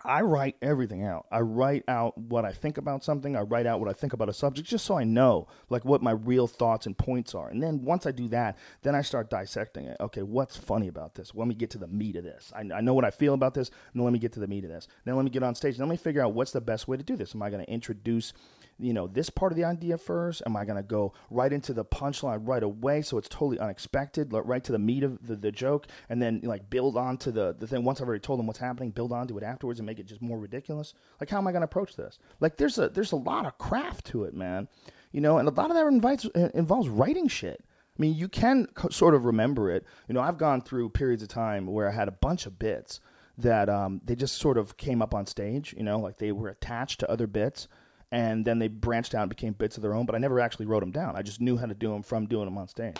I 0.04 0.22
write 0.22 0.56
everything 0.62 1.04
out. 1.04 1.26
I 1.30 1.40
write 1.40 1.84
out 1.88 2.16
what 2.16 2.44
I 2.44 2.52
think 2.52 2.78
about 2.78 3.02
something. 3.02 3.36
I 3.36 3.40
write 3.40 3.66
out 3.66 3.80
what 3.80 3.88
I 3.88 3.92
think 3.92 4.12
about 4.12 4.28
a 4.28 4.32
subject 4.32 4.68
just 4.68 4.84
so 4.84 4.96
I 4.96 5.04
know 5.04 5.48
like 5.70 5.84
what 5.84 6.02
my 6.02 6.12
real 6.12 6.46
thoughts 6.46 6.86
and 6.86 6.96
points 6.96 7.34
are. 7.34 7.48
And 7.48 7.62
then 7.62 7.82
once 7.82 8.06
I 8.06 8.12
do 8.12 8.28
that, 8.28 8.56
then 8.82 8.94
I 8.94 9.02
start 9.02 9.28
dissecting 9.28 9.86
it. 9.86 9.96
Okay, 10.00 10.22
what's 10.22 10.56
funny 10.56 10.88
about 10.88 11.14
this? 11.14 11.34
Let 11.34 11.48
me 11.48 11.54
get 11.54 11.70
to 11.70 11.78
the 11.78 11.88
meat 11.88 12.16
of 12.16 12.24
this. 12.24 12.52
I, 12.54 12.60
I 12.74 12.80
know 12.80 12.94
what 12.94 13.04
I 13.04 13.10
feel 13.10 13.34
about 13.34 13.54
this, 13.54 13.70
and 13.92 14.04
let 14.04 14.12
me 14.12 14.18
get 14.18 14.32
to 14.34 14.40
the 14.40 14.46
meat 14.46 14.64
of 14.64 14.70
this. 14.70 14.86
Then 15.04 15.16
let 15.16 15.24
me 15.24 15.30
get 15.30 15.42
on 15.42 15.54
stage. 15.54 15.76
Then 15.76 15.88
let 15.88 15.92
me 15.92 15.98
figure 15.98 16.22
out 16.22 16.32
what's 16.32 16.52
the 16.52 16.60
best 16.60 16.86
way 16.86 16.96
to 16.96 17.02
do 17.02 17.16
this. 17.16 17.34
Am 17.34 17.42
I 17.42 17.50
going 17.50 17.64
to 17.64 17.70
introduce 17.70 18.32
you 18.78 18.92
know 18.92 19.06
this 19.06 19.30
part 19.30 19.52
of 19.52 19.56
the 19.56 19.64
idea 19.64 19.98
first? 19.98 20.42
Am 20.46 20.56
I 20.56 20.64
going 20.64 20.76
to 20.76 20.82
go 20.82 21.12
right 21.30 21.52
into 21.52 21.72
the 21.72 21.84
punchline 21.84 22.46
right 22.46 22.62
away 22.62 23.02
so 23.02 23.18
it's 23.18 23.28
totally 23.28 23.58
unexpected, 23.58 24.32
right 24.32 24.62
to 24.64 24.72
the 24.72 24.78
meat 24.78 25.02
of 25.02 25.26
the, 25.26 25.36
the 25.36 25.52
joke, 25.52 25.86
and 26.08 26.22
then 26.22 26.40
like 26.44 26.70
build 26.70 26.96
on 26.96 27.16
to 27.18 27.32
the, 27.32 27.54
the 27.58 27.66
thing 27.66 27.84
once 27.84 28.00
I've 28.00 28.08
already 28.08 28.20
told 28.20 28.38
them 28.38 28.46
what's 28.46 28.58
happening, 28.58 28.90
build 28.90 29.12
on 29.12 29.28
to 29.28 29.38
it 29.38 29.44
afterwards 29.44 29.80
and 29.80 29.86
make 29.86 29.98
it 29.98 30.06
just 30.06 30.22
more 30.22 30.38
ridiculous? 30.38 30.94
Like 31.20 31.30
how 31.30 31.38
am 31.38 31.46
I 31.46 31.52
going 31.52 31.62
to 31.62 31.66
approach 31.66 31.96
this? 31.96 32.18
Like 32.40 32.56
there's 32.56 32.78
a 32.78 32.88
there's 32.88 33.12
a 33.12 33.16
lot 33.16 33.46
of 33.46 33.58
craft 33.58 34.06
to 34.06 34.24
it, 34.24 34.34
man. 34.34 34.68
You 35.12 35.20
know, 35.20 35.38
and 35.38 35.48
a 35.48 35.52
lot 35.52 35.70
of 35.70 35.76
that 35.76 35.86
invites, 35.86 36.26
uh, 36.34 36.50
involves 36.52 36.88
writing 36.88 37.28
shit. 37.28 37.64
I 37.98 38.02
mean, 38.02 38.14
you 38.14 38.28
can 38.28 38.68
sort 38.90 39.14
of 39.14 39.24
remember 39.24 39.70
it. 39.70 39.84
You 40.06 40.14
know, 40.14 40.20
I've 40.20 40.38
gone 40.38 40.60
through 40.60 40.90
periods 40.90 41.22
of 41.22 41.28
time 41.28 41.66
where 41.66 41.88
I 41.88 41.92
had 41.92 42.06
a 42.06 42.12
bunch 42.12 42.46
of 42.46 42.58
bits 42.58 43.00
that 43.38 43.68
um, 43.68 44.00
they 44.04 44.14
just 44.14 44.36
sort 44.36 44.58
of 44.58 44.76
came 44.76 45.02
up 45.02 45.14
on 45.14 45.26
stage. 45.26 45.74
You 45.76 45.82
know, 45.82 45.98
like 45.98 46.18
they 46.18 46.30
were 46.30 46.48
attached 46.48 47.00
to 47.00 47.10
other 47.10 47.26
bits, 47.26 47.66
and 48.10 48.44
then 48.44 48.58
they 48.58 48.68
branched 48.68 49.14
out 49.14 49.22
and 49.22 49.30
became 49.30 49.52
bits 49.52 49.76
of 49.76 49.82
their 49.82 49.94
own. 49.94 50.06
But 50.06 50.14
I 50.14 50.18
never 50.18 50.40
actually 50.40 50.66
wrote 50.66 50.80
them 50.80 50.90
down. 50.90 51.16
I 51.16 51.22
just 51.22 51.40
knew 51.40 51.56
how 51.56 51.66
to 51.66 51.74
do 51.74 51.92
them 51.92 52.02
from 52.02 52.26
doing 52.26 52.46
them 52.46 52.58
on 52.58 52.68
stage. 52.68 52.96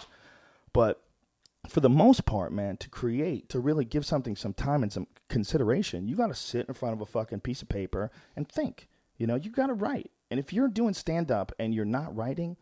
But 0.73 1.03
for 1.69 1.81
the 1.81 1.89
most 1.89 2.25
part, 2.25 2.53
man, 2.53 2.77
to 2.79 2.89
create, 2.89 3.49
to 3.51 3.61
really 3.61 3.85
give 3.85 4.07
something 4.07 4.37
some 4.37 4.55
time 4.55 4.83
and 4.83 4.93
some 4.93 5.07
consideration, 5.29 6.09
you 6.09 6.17
got 6.17 6.29
to 6.29 6.35
sit 6.35 6.67
in 6.69 6.75
front 6.75 6.95
of 6.95 7.01
a 7.01 7.07
fucking 7.07 7.41
piece 7.41 7.63
of 7.63 7.69
paper 7.69 8.11
and 8.37 8.49
think. 8.49 8.89
You 9.17 9.27
know, 9.27 9.35
you 9.35 9.51
got 9.51 9.67
to 9.67 9.75
write. 9.75 10.11
And 10.31 10.39
if 10.39 10.53
you're 10.53 10.69
doing 10.69 10.95
stand 10.95 11.31
up 11.31 11.53
and 11.59 11.75
you're 11.75 11.85
not 11.85 12.15
writing, 12.15 12.57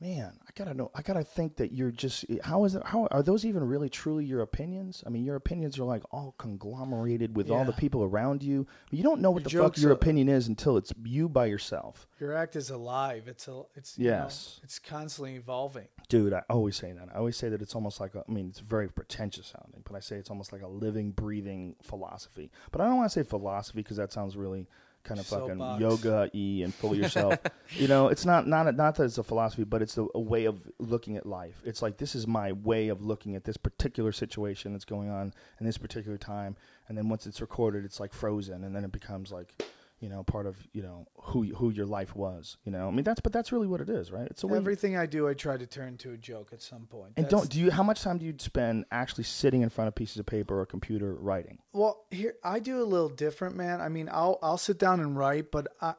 man, 0.00 0.32
I 0.46 0.50
gotta 0.54 0.72
know. 0.74 0.90
I 0.94 1.02
gotta 1.02 1.22
think 1.22 1.56
that 1.56 1.72
you're 1.72 1.90
just. 1.90 2.24
How 2.42 2.64
is 2.64 2.74
it? 2.74 2.82
How 2.86 3.06
are 3.10 3.22
those 3.22 3.44
even 3.44 3.62
really 3.64 3.88
truly 3.88 4.24
your 4.24 4.40
opinions? 4.40 5.02
I 5.06 5.10
mean, 5.10 5.24
your 5.24 5.36
opinions 5.36 5.78
are 5.78 5.84
like 5.84 6.02
all 6.10 6.34
conglomerated 6.38 7.36
with 7.36 7.50
all 7.50 7.64
the 7.64 7.72
people 7.72 8.02
around 8.02 8.42
you. 8.42 8.66
You 8.90 9.02
don't 9.02 9.20
know 9.20 9.30
what 9.30 9.50
Your 9.52 9.62
the 9.62 9.68
fuck 9.68 9.78
your 9.78 9.90
are- 9.90 9.94
opinion 9.94 10.28
is 10.28 10.48
until 10.48 10.76
it's 10.76 10.92
you 11.04 11.28
by 11.28 11.46
yourself. 11.46 12.06
your 12.18 12.34
act 12.34 12.56
is 12.56 12.70
alive. 12.70 13.24
It's 13.28 13.46
a, 13.48 13.62
it's 13.74 13.98
you 13.98 14.10
know, 14.10 14.16
Yes. 14.16 14.60
it's 14.62 14.78
constantly 14.78 15.36
evolving. 15.36 15.88
Dude, 16.08 16.32
I 16.32 16.42
always 16.50 16.76
say 16.76 16.92
that. 16.92 17.08
I 17.14 17.18
always 17.18 17.36
say 17.36 17.48
that 17.48 17.60
it's 17.62 17.74
almost 17.74 18.00
like 18.00 18.14
a, 18.14 18.24
I 18.28 18.32
mean, 18.32 18.48
it's 18.48 18.60
very 18.60 18.88
pretentious 18.88 19.46
sounding, 19.48 19.82
but 19.84 19.94
I 19.96 20.00
say 20.00 20.16
it's 20.16 20.30
almost 20.30 20.52
like 20.52 20.62
a 20.62 20.68
living, 20.68 21.10
breathing 21.12 21.76
philosophy. 21.82 22.50
But 22.72 22.80
I 22.80 22.86
don't 22.86 22.96
want 22.96 23.10
to 23.10 23.14
say 23.20 23.22
philosophy 23.28 23.80
because 23.80 23.96
that 23.98 24.12
sounds 24.12 24.36
really 24.36 24.66
kind 25.02 25.20
of 25.20 25.26
fucking 25.26 25.58
yoga 25.80 26.30
y 26.32 26.60
and 26.62 26.74
full 26.74 26.92
of 26.92 26.98
yourself. 26.98 27.38
you 27.70 27.88
know, 27.88 28.08
it's 28.08 28.24
not 28.24 28.46
not 28.46 28.74
not 28.76 28.94
that 28.96 29.04
it's 29.04 29.18
a 29.18 29.22
philosophy, 29.22 29.64
but 29.64 29.82
it's 29.82 29.96
a, 29.98 30.06
a 30.14 30.20
way 30.20 30.44
of 30.44 30.60
looking 30.78 31.16
at 31.16 31.26
life. 31.26 31.62
It's 31.64 31.82
like 31.82 31.96
this 31.96 32.14
is 32.14 32.26
my 32.26 32.52
way 32.52 32.88
of 32.88 33.02
looking 33.02 33.34
at 33.34 33.44
this 33.44 33.56
particular 33.56 34.12
situation 34.12 34.72
that's 34.72 34.84
going 34.84 35.10
on 35.10 35.32
in 35.58 35.66
this 35.66 35.78
particular 35.78 36.18
time, 36.18 36.56
and 36.88 36.96
then 36.96 37.08
once 37.08 37.26
it's 37.26 37.40
recorded, 37.40 37.84
it's 37.84 38.00
like 38.00 38.12
frozen, 38.12 38.64
and 38.64 38.74
then 38.74 38.84
it 38.84 38.92
becomes 38.92 39.32
like. 39.32 39.62
You 40.00 40.08
know, 40.08 40.22
part 40.22 40.46
of 40.46 40.56
you 40.72 40.82
know 40.82 41.06
who 41.14 41.44
who 41.54 41.68
your 41.70 41.84
life 41.84 42.16
was. 42.16 42.56
You 42.64 42.72
know, 42.72 42.88
I 42.88 42.90
mean 42.90 43.04
that's 43.04 43.20
but 43.20 43.32
that's 43.32 43.52
really 43.52 43.66
what 43.66 43.82
it 43.82 43.90
is, 43.90 44.10
right? 44.10 44.26
It's 44.30 44.42
Everything 44.42 44.96
I 44.96 45.04
do, 45.04 45.28
I 45.28 45.34
try 45.34 45.58
to 45.58 45.66
turn 45.66 45.98
to 45.98 46.12
a 46.12 46.16
joke 46.16 46.54
at 46.54 46.62
some 46.62 46.86
point. 46.86 47.12
and 47.18 47.26
That's- 47.26 47.30
don't 47.42 47.50
do 47.50 47.60
you? 47.60 47.70
How 47.70 47.82
much 47.82 48.00
time 48.00 48.16
do 48.16 48.24
you 48.24 48.34
spend 48.38 48.86
actually 48.90 49.24
sitting 49.24 49.60
in 49.60 49.68
front 49.68 49.88
of 49.88 49.94
pieces 49.94 50.16
of 50.16 50.24
paper 50.24 50.58
or 50.58 50.64
computer 50.64 51.14
writing? 51.14 51.58
Well, 51.74 52.06
here 52.10 52.34
I 52.42 52.60
do 52.60 52.82
a 52.82 52.84
little 52.84 53.10
different, 53.10 53.56
man. 53.56 53.82
I 53.82 53.90
mean, 53.90 54.08
I'll 54.10 54.38
I'll 54.42 54.58
sit 54.58 54.78
down 54.78 55.00
and 55.00 55.16
write, 55.18 55.50
but 55.50 55.68
I 55.82 55.94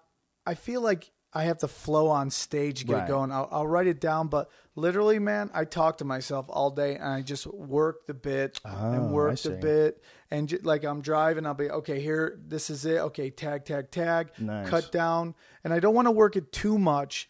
I 0.47 0.55
feel 0.55 0.81
like 0.81 1.11
I 1.33 1.43
have 1.43 1.59
to 1.59 1.67
flow 1.69 2.07
on 2.09 2.29
stage 2.31 2.79
to 2.79 2.85
get 2.85 2.93
Right. 2.93 3.03
it 3.05 3.07
going. 3.07 3.31
I'll, 3.31 3.47
I'll 3.51 3.67
write 3.67 3.87
it 3.87 4.01
down, 4.01 4.27
but 4.27 4.49
literally, 4.75 5.17
man, 5.17 5.49
I 5.53 5.63
talk 5.63 5.99
to 5.99 6.05
myself 6.05 6.47
all 6.49 6.71
day 6.71 6.95
and 6.95 7.05
I 7.05 7.21
just 7.21 7.47
work 7.47 8.05
the 8.07 8.13
bit 8.13 8.59
Oh, 8.65 8.91
and 8.91 9.13
work 9.13 9.37
the 9.39 9.51
bit 9.51 10.03
and 10.31 10.47
ju- 10.49 10.59
like 10.63 10.83
I'm 10.83 11.01
driving, 11.01 11.45
I'll 11.45 11.53
be 11.53 11.69
okay. 11.69 11.99
Here, 12.01 12.39
this 12.47 12.69
is 12.69 12.85
it. 12.85 12.97
Okay, 12.99 13.29
tag, 13.29 13.65
tag, 13.65 13.91
tag. 13.91 14.31
Nice. 14.39 14.69
Cut 14.69 14.91
down, 14.91 15.35
and 15.63 15.73
I 15.73 15.79
don't 15.79 15.93
want 15.93 16.07
to 16.07 16.11
work 16.11 16.35
it 16.35 16.51
too 16.51 16.77
much. 16.79 17.29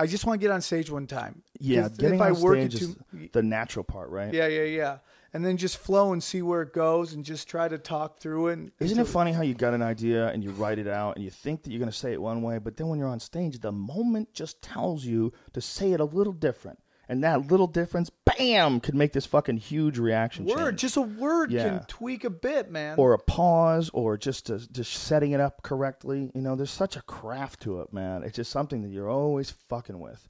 I 0.00 0.06
just 0.06 0.24
want 0.24 0.40
to 0.40 0.44
get 0.46 0.52
on 0.52 0.60
stage 0.60 0.90
one 0.90 1.06
time. 1.08 1.42
Yeah, 1.58 1.88
getting 1.88 2.14
if 2.14 2.20
I 2.20 2.30
on 2.30 2.40
work 2.40 2.58
stage 2.58 2.74
it 2.76 2.82
is 2.82 2.94
too, 3.12 3.28
the 3.32 3.42
natural 3.42 3.84
part, 3.84 4.10
right? 4.10 4.32
yeah, 4.32 4.46
yeah, 4.46 4.62
yeah. 4.62 4.98
And 5.34 5.44
then 5.44 5.58
just 5.58 5.76
flow 5.76 6.14
and 6.14 6.22
see 6.22 6.40
where 6.40 6.62
it 6.62 6.72
goes 6.72 7.12
and 7.12 7.22
just 7.22 7.48
try 7.48 7.68
to 7.68 7.76
talk 7.76 8.18
through 8.18 8.48
it. 8.48 8.52
and- 8.54 8.72
Isn't 8.80 8.98
it 8.98 9.06
funny 9.08 9.32
how 9.32 9.42
you 9.42 9.52
got 9.54 9.74
an 9.74 9.82
idea 9.82 10.28
and 10.28 10.42
you 10.42 10.52
write 10.52 10.78
it 10.78 10.88
out 10.88 11.16
and 11.16 11.24
you 11.24 11.30
think 11.30 11.64
that 11.64 11.70
you're 11.70 11.80
going 11.80 11.90
to 11.90 11.96
say 11.96 12.12
it 12.14 12.22
one 12.22 12.40
way, 12.42 12.56
but 12.58 12.78
then 12.78 12.88
when 12.88 12.98
you're 12.98 13.08
on 13.08 13.20
stage, 13.20 13.58
the 13.58 13.70
moment 13.72 14.32
just 14.32 14.62
tells 14.62 15.04
you 15.04 15.32
to 15.52 15.60
say 15.60 15.92
it 15.92 16.00
a 16.00 16.04
little 16.04 16.32
different, 16.32 16.78
and 17.08 17.24
that 17.24 17.50
little 17.50 17.66
difference, 17.66 18.10
bam, 18.10 18.80
could 18.80 18.94
make 18.94 19.12
this 19.12 19.26
fucking 19.26 19.56
huge 19.56 19.98
reaction. 19.98 20.44
Word, 20.44 20.56
change. 20.72 20.80
just 20.80 20.96
a 20.96 21.00
word 21.02 21.50
Yeah. 21.50 21.64
can 21.68 21.84
tweak 21.86 22.24
a 22.24 22.30
bit, 22.30 22.70
man. 22.70 22.96
or 22.98 23.14
a 23.14 23.18
pause 23.18 23.90
or 23.94 24.16
just 24.16 24.50
a, 24.50 24.58
just 24.70 24.92
setting 24.92 25.32
it 25.32 25.40
up 25.40 25.62
correctly. 25.62 26.30
You 26.34 26.42
know, 26.42 26.54
there's 26.54 26.70
such 26.70 26.96
a 26.96 27.02
craft 27.02 27.60
to 27.62 27.80
it, 27.80 27.92
man. 27.92 28.22
It's 28.22 28.36
just 28.36 28.50
something 28.50 28.82
that 28.82 28.90
you're 28.90 29.08
always 29.10 29.50
fucking 29.50 29.98
with. 29.98 30.28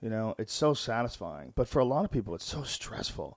You 0.00 0.10
know, 0.10 0.34
it's 0.38 0.52
so 0.52 0.74
satisfying, 0.74 1.52
but 1.56 1.66
for 1.66 1.80
a 1.80 1.84
lot 1.84 2.04
of 2.04 2.10
people, 2.12 2.34
it's 2.34 2.44
so 2.44 2.62
stressful. 2.62 3.36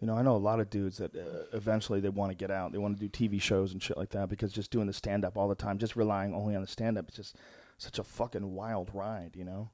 You 0.00 0.06
know, 0.08 0.14
I 0.14 0.22
know 0.22 0.34
a 0.34 0.36
lot 0.36 0.58
of 0.58 0.68
dudes 0.68 0.98
that 0.98 1.14
uh, 1.16 1.44
eventually 1.56 2.00
they 2.00 2.08
want 2.08 2.32
to 2.32 2.36
get 2.36 2.50
out. 2.50 2.72
They 2.72 2.78
want 2.78 2.98
to 2.98 3.08
do 3.08 3.08
TV 3.08 3.40
shows 3.40 3.72
and 3.72 3.80
shit 3.80 3.96
like 3.96 4.10
that 4.10 4.28
because 4.28 4.52
just 4.52 4.72
doing 4.72 4.88
the 4.88 4.92
stand 4.92 5.24
up 5.24 5.38
all 5.38 5.48
the 5.48 5.54
time, 5.54 5.78
just 5.78 5.94
relying 5.96 6.34
only 6.34 6.56
on 6.56 6.60
the 6.60 6.66
stand 6.66 6.98
up, 6.98 7.06
it's 7.06 7.16
just 7.16 7.36
such 7.78 8.00
a 8.00 8.04
fucking 8.04 8.52
wild 8.52 8.90
ride. 8.92 9.36
You 9.36 9.44
know, 9.44 9.70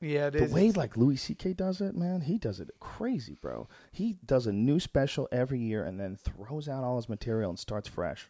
yeah, 0.00 0.26
it 0.26 0.32
the 0.32 0.44
is. 0.44 0.52
way 0.52 0.70
like 0.72 0.96
Louis 0.96 1.16
C.K. 1.16 1.54
does 1.54 1.80
it, 1.80 1.96
man, 1.96 2.22
he 2.22 2.38
does 2.38 2.60
it 2.60 2.70
crazy, 2.80 3.36
bro. 3.40 3.68
He 3.90 4.18
does 4.24 4.46
a 4.46 4.52
new 4.52 4.78
special 4.80 5.28
every 5.32 5.58
year 5.58 5.84
and 5.84 5.98
then 5.98 6.16
throws 6.16 6.68
out 6.68 6.84
all 6.84 6.96
his 6.96 7.08
material 7.08 7.50
and 7.50 7.58
starts 7.58 7.88
fresh. 7.88 8.28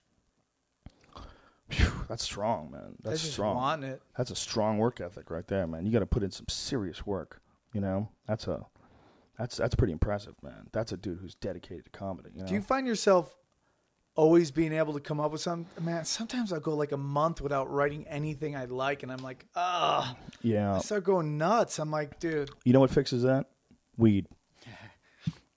Phew, 1.68 1.90
that's 2.08 2.22
strong, 2.22 2.70
man. 2.70 2.94
That's 3.02 3.20
strong. 3.20 3.98
That's 4.16 4.30
a 4.30 4.36
strong 4.36 4.78
work 4.78 5.00
ethic 5.00 5.30
right 5.30 5.46
there, 5.48 5.66
man. 5.66 5.84
You 5.84 5.92
got 5.92 5.98
to 5.98 6.06
put 6.06 6.22
in 6.22 6.30
some 6.30 6.46
serious 6.48 7.04
work. 7.04 7.40
You 7.72 7.80
know, 7.80 8.08
that's 8.26 8.46
a 8.46 8.64
that's 9.36 9.56
that's 9.56 9.74
pretty 9.74 9.92
impressive, 9.92 10.34
man. 10.42 10.68
That's 10.72 10.92
a 10.92 10.96
dude 10.96 11.18
who's 11.18 11.34
dedicated 11.34 11.86
to 11.86 11.90
comedy. 11.90 12.30
You 12.34 12.42
know? 12.42 12.46
Do 12.46 12.54
you 12.54 12.62
find 12.62 12.86
yourself 12.86 13.34
always 14.16 14.50
being 14.50 14.72
able 14.72 14.94
to 14.94 15.00
come 15.00 15.20
up 15.20 15.30
with 15.30 15.40
some? 15.40 15.66
Man, 15.80 16.04
sometimes 16.04 16.52
I'll 16.52 16.60
go 16.60 16.74
like 16.74 16.92
a 16.92 16.96
month 16.96 17.40
without 17.40 17.70
writing 17.70 18.06
anything 18.08 18.56
I 18.56 18.64
like, 18.64 19.02
and 19.02 19.12
I'm 19.12 19.22
like, 19.22 19.46
ah, 19.54 20.16
yeah. 20.42 20.74
I 20.76 20.78
start 20.80 21.04
going 21.04 21.38
nuts. 21.38 21.78
I'm 21.78 21.90
like, 21.90 22.18
dude, 22.18 22.50
You 22.64 22.72
know 22.72 22.80
what 22.80 22.90
fixes 22.90 23.22
that? 23.22 23.46
Weed. 23.96 24.26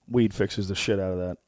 Weed 0.08 0.34
fixes 0.34 0.68
the 0.68 0.74
shit 0.74 0.98
out 0.98 1.12
of 1.12 1.18
that. 1.18 1.38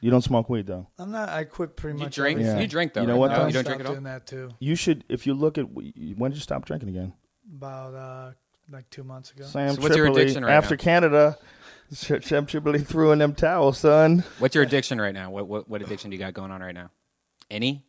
You 0.00 0.10
don't 0.10 0.22
smoke 0.22 0.48
weed 0.48 0.66
though. 0.66 0.86
I'm 0.98 1.10
not. 1.10 1.28
I 1.28 1.44
quit 1.44 1.76
pretty 1.76 1.98
You 1.98 2.04
much. 2.04 2.14
drink? 2.14 2.40
Yeah. 2.40 2.58
You 2.58 2.66
drink 2.66 2.94
though. 2.94 3.02
You 3.02 3.06
know 3.08 3.14
right? 3.14 3.18
what, 3.18 3.30
No, 3.32 3.46
you 3.48 3.52
don't 3.52 3.64
drink 3.64 3.80
at 3.80 3.86
all. 3.86 3.92
doing 3.92 4.04
that 4.04 4.26
too. 4.26 4.50
You 4.58 4.74
should, 4.74 5.04
if 5.08 5.26
you 5.26 5.34
look 5.34 5.58
at, 5.58 5.64
when 5.72 6.30
did 6.30 6.34
you 6.36 6.40
stop 6.40 6.64
drinking 6.64 6.88
again? 6.88 7.12
About 7.54 7.94
uh, 7.94 8.30
like 8.70 8.88
two 8.90 9.04
months 9.04 9.32
ago. 9.32 9.44
Sam 9.44 9.74
So 9.74 9.82
what's 9.82 9.96
your 9.96 10.06
addiction 10.06 10.44
right 10.44 10.54
after 10.54 10.74
now? 10.76 10.82
Canada, 10.82 11.38
Sam 11.92 12.46
Tripoli 12.46 12.80
threw 12.80 13.12
in 13.12 13.18
them 13.18 13.34
towels, 13.34 13.78
son. 13.78 14.24
What's 14.38 14.54
your 14.54 14.64
addiction 14.64 15.00
right 15.00 15.14
now? 15.14 15.30
What, 15.30 15.48
what 15.48 15.68
what 15.68 15.82
addiction 15.82 16.10
do 16.10 16.16
you 16.16 16.20
got 16.20 16.34
going 16.34 16.50
on 16.50 16.60
right 16.60 16.74
now? 16.74 16.90
Any? 17.50 17.84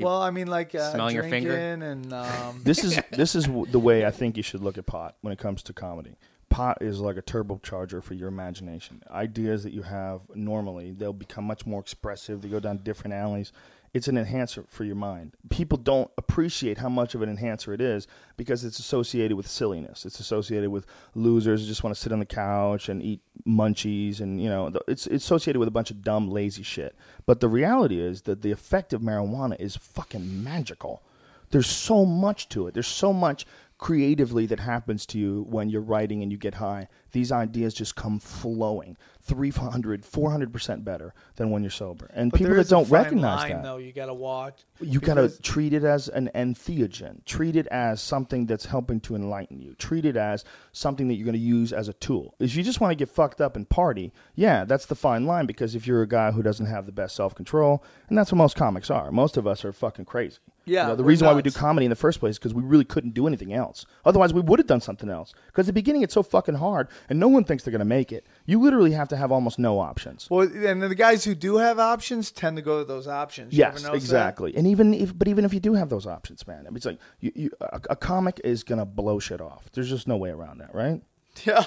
Well, 0.00 0.22
I 0.22 0.30
mean, 0.30 0.46
like 0.46 0.74
uh, 0.74 0.92
Smelling 0.92 1.14
your 1.14 1.24
finger? 1.24 1.56
and 1.56 2.12
um, 2.12 2.60
This 2.64 2.84
is 2.84 3.00
this 3.10 3.34
is 3.34 3.46
the 3.46 3.78
way 3.80 4.04
I 4.04 4.10
think 4.10 4.36
you 4.36 4.42
should 4.42 4.62
look 4.62 4.78
at 4.78 4.86
pot 4.86 5.16
when 5.22 5.32
it 5.32 5.38
comes 5.38 5.62
to 5.64 5.72
comedy. 5.72 6.16
Pot 6.50 6.78
is 6.80 7.00
like 7.00 7.16
a 7.16 7.22
turbocharger 7.22 8.02
for 8.02 8.14
your 8.14 8.28
imagination. 8.28 9.02
Ideas 9.10 9.64
that 9.64 9.72
you 9.72 9.82
have 9.82 10.22
normally, 10.34 10.92
they'll 10.92 11.12
become 11.12 11.44
much 11.44 11.66
more 11.66 11.80
expressive. 11.80 12.40
They 12.40 12.48
go 12.48 12.60
down 12.60 12.78
different 12.78 13.14
alleys. 13.14 13.52
It's 13.94 14.08
an 14.08 14.18
enhancer 14.18 14.64
for 14.68 14.84
your 14.84 14.96
mind. 14.96 15.32
People 15.48 15.78
don't 15.78 16.10
appreciate 16.18 16.78
how 16.78 16.88
much 16.88 17.14
of 17.14 17.22
an 17.22 17.28
enhancer 17.28 17.72
it 17.72 17.80
is 17.80 18.06
because 18.36 18.64
it's 18.64 18.78
associated 18.78 19.36
with 19.36 19.46
silliness. 19.46 20.04
It's 20.04 20.20
associated 20.20 20.70
with 20.70 20.86
losers 21.14 21.62
who 21.62 21.66
just 21.66 21.82
want 21.82 21.96
to 21.96 22.00
sit 22.00 22.12
on 22.12 22.18
the 22.18 22.26
couch 22.26 22.88
and 22.88 23.02
eat 23.02 23.20
munchies, 23.46 24.20
and 24.20 24.40
you 24.42 24.48
know, 24.48 24.70
it's, 24.86 25.06
it's 25.06 25.24
associated 25.24 25.58
with 25.58 25.68
a 25.68 25.72
bunch 25.72 25.90
of 25.90 26.02
dumb, 26.02 26.30
lazy 26.30 26.62
shit. 26.62 26.94
But 27.26 27.40
the 27.40 27.48
reality 27.48 28.00
is 28.00 28.22
that 28.22 28.42
the 28.42 28.52
effect 28.52 28.92
of 28.92 29.00
marijuana 29.00 29.58
is 29.58 29.76
fucking 29.76 30.44
magical 30.44 31.02
there's 31.50 31.66
so 31.66 32.04
much 32.04 32.48
to 32.50 32.66
it. 32.66 32.74
There's 32.74 32.86
so 32.86 33.12
much 33.12 33.46
creatively 33.78 34.46
that 34.46 34.60
happens 34.60 35.06
to 35.06 35.18
you 35.18 35.46
when 35.48 35.70
you're 35.70 35.80
writing 35.80 36.22
and 36.22 36.32
you 36.32 36.38
get 36.38 36.54
high. 36.54 36.88
These 37.12 37.32
ideas 37.32 37.74
just 37.74 37.96
come 37.96 38.18
flowing 38.18 38.96
300, 39.22 40.02
400% 40.02 40.84
better 40.84 41.14
than 41.36 41.50
when 41.50 41.62
you're 41.62 41.70
sober. 41.70 42.10
And 42.14 42.30
but 42.30 42.38
people 42.38 42.54
that 42.54 42.68
don't 42.68 42.86
fine 42.86 43.02
recognize 43.02 43.40
line, 43.40 43.50
that. 43.50 43.62
though, 43.62 43.76
you 43.76 43.92
got 43.92 44.06
to 44.06 44.14
watch. 44.14 44.64
You 44.80 45.00
got 45.00 45.14
to 45.14 45.28
treat 45.42 45.72
it 45.72 45.84
as 45.84 46.08
an 46.08 46.30
entheogen. 46.34 47.24
Treat 47.24 47.56
it 47.56 47.66
as 47.68 48.00
something 48.00 48.46
that's 48.46 48.66
helping 48.66 49.00
to 49.00 49.14
enlighten 49.14 49.60
you. 49.60 49.74
Treat 49.74 50.04
it 50.04 50.16
as 50.16 50.44
something 50.72 51.08
that 51.08 51.14
you're 51.14 51.24
going 51.26 51.32
to 51.34 51.38
use 51.38 51.72
as 51.72 51.88
a 51.88 51.92
tool. 51.94 52.34
If 52.38 52.56
you 52.56 52.62
just 52.62 52.80
want 52.80 52.92
to 52.92 52.96
get 52.96 53.08
fucked 53.08 53.40
up 53.40 53.56
and 53.56 53.68
party, 53.68 54.12
yeah, 54.34 54.64
that's 54.64 54.86
the 54.86 54.94
fine 54.94 55.26
line 55.26 55.46
because 55.46 55.74
if 55.74 55.86
you're 55.86 56.02
a 56.02 56.08
guy 56.08 56.30
who 56.30 56.42
doesn't 56.42 56.66
have 56.66 56.86
the 56.86 56.92
best 56.92 57.14
self 57.14 57.34
control, 57.34 57.84
and 58.08 58.16
that's 58.16 58.32
what 58.32 58.38
most 58.38 58.56
comics 58.56 58.90
are, 58.90 59.10
most 59.10 59.36
of 59.36 59.46
us 59.46 59.64
are 59.64 59.72
fucking 59.72 60.06
crazy. 60.06 60.38
Yeah, 60.68 60.82
You 60.82 60.88
know, 60.88 60.96
the 60.96 61.04
reason 61.04 61.26
why 61.26 61.32
we 61.32 61.40
do 61.40 61.50
comedy 61.50 61.86
in 61.86 61.90
the 61.90 61.96
first 61.96 62.20
place 62.20 62.32
is 62.32 62.38
because 62.38 62.52
we 62.52 62.62
really 62.62 62.84
couldn't 62.84 63.14
do 63.14 63.26
anything 63.26 63.54
else. 63.54 63.86
Otherwise, 64.04 64.34
we 64.34 64.42
would 64.42 64.58
have 64.58 64.66
done 64.66 64.82
something 64.82 65.08
else. 65.08 65.32
Because 65.46 65.64
at 65.64 65.68
the 65.68 65.72
beginning, 65.72 66.02
it's 66.02 66.12
so 66.12 66.22
fucking 66.22 66.56
hard, 66.56 66.88
and 67.08 67.18
no 67.18 67.28
one 67.28 67.44
thinks 67.44 67.64
they're 67.64 67.72
going 67.72 67.78
to 67.80 67.84
make 67.84 68.12
it. 68.12 68.26
You 68.46 68.60
literally 68.60 68.92
have 68.92 69.08
to 69.08 69.16
have 69.16 69.30
almost 69.32 69.58
no 69.58 69.78
options. 69.78 70.28
Well, 70.30 70.48
and 70.48 70.82
the 70.82 70.94
guys 70.94 71.24
who 71.24 71.34
do 71.34 71.56
have 71.58 71.78
options 71.78 72.30
tend 72.30 72.56
to 72.56 72.62
go 72.62 72.78
to 72.78 72.84
those 72.84 73.06
options. 73.08 73.52
You 73.52 73.58
Yes, 73.60 73.82
notice 73.82 73.90
that? 73.90 73.94
exactly. 73.94 74.56
And 74.56 74.66
even 74.66 74.94
if, 74.94 75.16
but 75.16 75.28
even 75.28 75.44
if 75.44 75.52
you 75.54 75.60
do 75.60 75.74
have 75.74 75.88
those 75.88 76.06
options, 76.06 76.46
man, 76.46 76.60
I 76.66 76.70
mean, 76.70 76.76
it's 76.76 76.86
like 76.86 76.98
you, 77.20 77.32
you, 77.34 77.50
a, 77.60 77.80
a 77.90 77.96
comic 77.96 78.40
is 78.44 78.62
gonna 78.62 78.86
blow 78.86 79.18
shit 79.18 79.40
off. 79.40 79.70
There's 79.72 79.88
just 79.88 80.08
no 80.08 80.16
way 80.16 80.30
around 80.30 80.58
that, 80.58 80.74
right? 80.74 81.02
Yeah, 81.44 81.66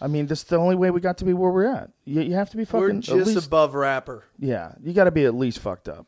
I 0.00 0.06
mean, 0.06 0.26
this 0.26 0.40
is 0.40 0.44
the 0.44 0.56
only 0.56 0.76
way 0.76 0.90
we 0.90 1.00
got 1.00 1.18
to 1.18 1.24
be 1.24 1.32
where 1.32 1.50
we're 1.50 1.66
at. 1.66 1.90
You, 2.04 2.22
you 2.22 2.34
have 2.34 2.50
to 2.50 2.56
be 2.56 2.64
fucking. 2.64 2.96
we're 2.96 3.00
just 3.00 3.26
least, 3.34 3.46
above 3.46 3.74
rapper. 3.74 4.24
yeah, 4.38 4.72
you 4.82 4.92
got 4.92 5.04
to 5.04 5.10
be 5.10 5.24
at 5.24 5.34
least 5.34 5.58
fucked 5.60 5.88
up. 5.88 6.06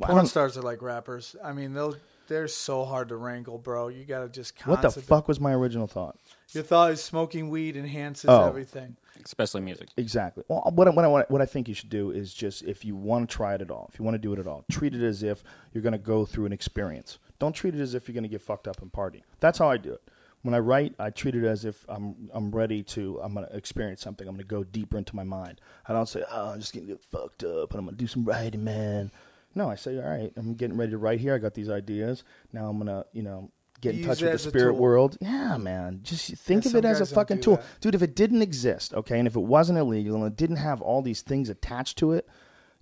Porn 0.00 0.26
stars 0.26 0.58
are 0.58 0.62
like 0.62 0.82
rappers. 0.82 1.36
I 1.42 1.52
mean, 1.52 1.72
they'll 1.72 1.96
they're 2.26 2.48
so 2.48 2.84
hard 2.84 3.08
to 3.10 3.16
wrangle, 3.16 3.58
bro. 3.58 3.88
You 3.88 4.04
got 4.04 4.20
to 4.20 4.28
just 4.28 4.54
what 4.66 4.76
the 4.76 4.82
constantly- 4.88 5.08
fuck 5.08 5.28
was 5.28 5.40
my 5.40 5.52
original 5.52 5.86
thought? 5.86 6.16
Your 6.52 6.62
thought 6.62 6.92
is 6.92 7.02
smoking 7.02 7.50
weed 7.50 7.76
enhances 7.76 8.28
Oh. 8.28 8.46
everything. 8.48 8.96
especially 9.24 9.60
music. 9.62 9.88
Exactly. 9.96 10.44
Well, 10.46 10.70
what 10.74 10.86
I, 10.86 10.90
what, 10.90 11.04
I, 11.04 11.24
what 11.28 11.40
I 11.42 11.46
think 11.46 11.66
you 11.68 11.74
should 11.74 11.90
do 11.90 12.10
is 12.12 12.32
just 12.32 12.62
if 12.62 12.84
you 12.84 12.94
want 12.94 13.28
to 13.28 13.34
try 13.36 13.54
it 13.54 13.60
at 13.62 13.70
all, 13.70 13.90
if 13.92 13.98
you 13.98 14.04
want 14.04 14.14
to 14.14 14.18
do 14.20 14.32
it 14.32 14.38
at 14.38 14.46
all, 14.46 14.64
treat 14.70 14.94
it 14.94 15.02
as 15.02 15.22
if 15.24 15.42
you're 15.72 15.82
going 15.82 15.92
to 15.92 15.98
go 15.98 16.24
through 16.24 16.46
an 16.46 16.52
experience. 16.52 17.18
Don't 17.40 17.52
treat 17.54 17.74
it 17.74 17.80
as 17.80 17.94
if 17.94 18.06
you're 18.06 18.12
going 18.14 18.22
to 18.22 18.28
get 18.28 18.40
fucked 18.42 18.68
up 18.68 18.80
and 18.82 18.92
party. 18.92 19.24
That's 19.40 19.58
how 19.58 19.68
I 19.68 19.78
do 19.78 19.92
it. 19.94 20.02
When 20.42 20.54
I 20.54 20.60
write, 20.60 20.94
I 21.00 21.10
treat 21.10 21.34
it 21.34 21.44
as 21.44 21.64
if 21.64 21.84
I'm 21.88 22.30
I'm 22.32 22.52
ready 22.52 22.84
to 22.84 23.18
I'm 23.20 23.34
going 23.34 23.48
to 23.48 23.56
experience 23.56 24.00
something. 24.00 24.28
I'm 24.28 24.34
going 24.34 24.44
to 24.46 24.48
go 24.48 24.62
deeper 24.62 24.96
into 24.96 25.16
my 25.16 25.24
mind. 25.24 25.60
I 25.88 25.92
don't 25.92 26.08
say, 26.08 26.22
"Oh, 26.30 26.50
I'm 26.50 26.60
just 26.60 26.72
going 26.72 26.86
to 26.86 26.92
get 26.92 27.02
fucked 27.02 27.42
up 27.42 27.70
and 27.72 27.80
I'm 27.80 27.84
going 27.86 27.96
to 27.96 28.00
do 28.00 28.06
some 28.06 28.24
writing, 28.24 28.62
man." 28.62 29.10
No, 29.56 29.68
I 29.68 29.74
say, 29.74 29.96
"All 29.98 30.08
right, 30.08 30.32
I'm 30.36 30.54
getting 30.54 30.76
ready 30.76 30.92
to 30.92 30.98
write 30.98 31.18
here. 31.18 31.34
I 31.34 31.38
got 31.38 31.54
these 31.54 31.70
ideas. 31.70 32.22
Now 32.52 32.68
I'm 32.68 32.76
going 32.76 32.86
to, 32.86 33.06
you 33.12 33.22
know, 33.22 33.50
get 33.80 33.92
in 33.94 33.98
Use 33.98 34.06
touch 34.06 34.22
with 34.22 34.32
the 34.32 34.38
spirit 34.38 34.74
world. 34.74 35.16
Yeah, 35.20 35.56
man. 35.56 36.00
Just 36.02 36.34
think 36.34 36.64
Yeah, 36.64 36.70
of 36.70 36.76
it 36.76 36.84
as 36.84 37.00
a 37.00 37.06
fucking 37.06 37.40
tool. 37.40 37.56
that. 37.56 37.64
Dude, 37.80 37.94
if 37.94 38.02
it 38.02 38.14
didn't 38.14 38.42
exist, 38.42 38.94
okay, 38.94 39.18
and 39.18 39.26
if 39.26 39.34
it 39.34 39.40
wasn't 39.42 39.78
illegal 39.78 40.16
and 40.16 40.26
it 40.26 40.36
didn't 40.36 40.56
have 40.56 40.80
all 40.80 41.02
these 41.02 41.22
things 41.22 41.48
attached 41.48 41.98
to 41.98 42.12
it, 42.12 42.28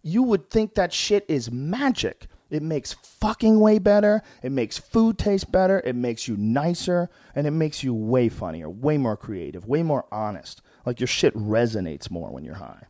you 0.02 0.22
would 0.22 0.50
think 0.50 0.74
that 0.74 0.92
shit 0.92 1.24
is 1.28 1.50
magic. 1.50 2.26
It 2.50 2.62
makes 2.62 2.92
fucking 2.92 3.58
way 3.58 3.78
better. 3.78 4.22
It 4.42 4.52
makes 4.52 4.78
food 4.78 5.16
taste 5.18 5.50
better. 5.50 5.80
It 5.84 5.96
makes 5.96 6.28
you 6.28 6.36
nicer. 6.36 7.08
And 7.34 7.46
it 7.46 7.52
makes 7.52 7.82
you 7.82 7.94
way 7.94 8.28
funnier, 8.28 8.68
way 8.68 8.98
more 8.98 9.16
creative, 9.16 9.66
way 9.66 9.82
more 9.82 10.04
honest. 10.12 10.60
Like 10.84 11.00
your 11.00 11.06
shit 11.06 11.34
resonates 11.34 12.10
more 12.10 12.30
when 12.30 12.44
you're 12.44 12.54
high. 12.56 12.84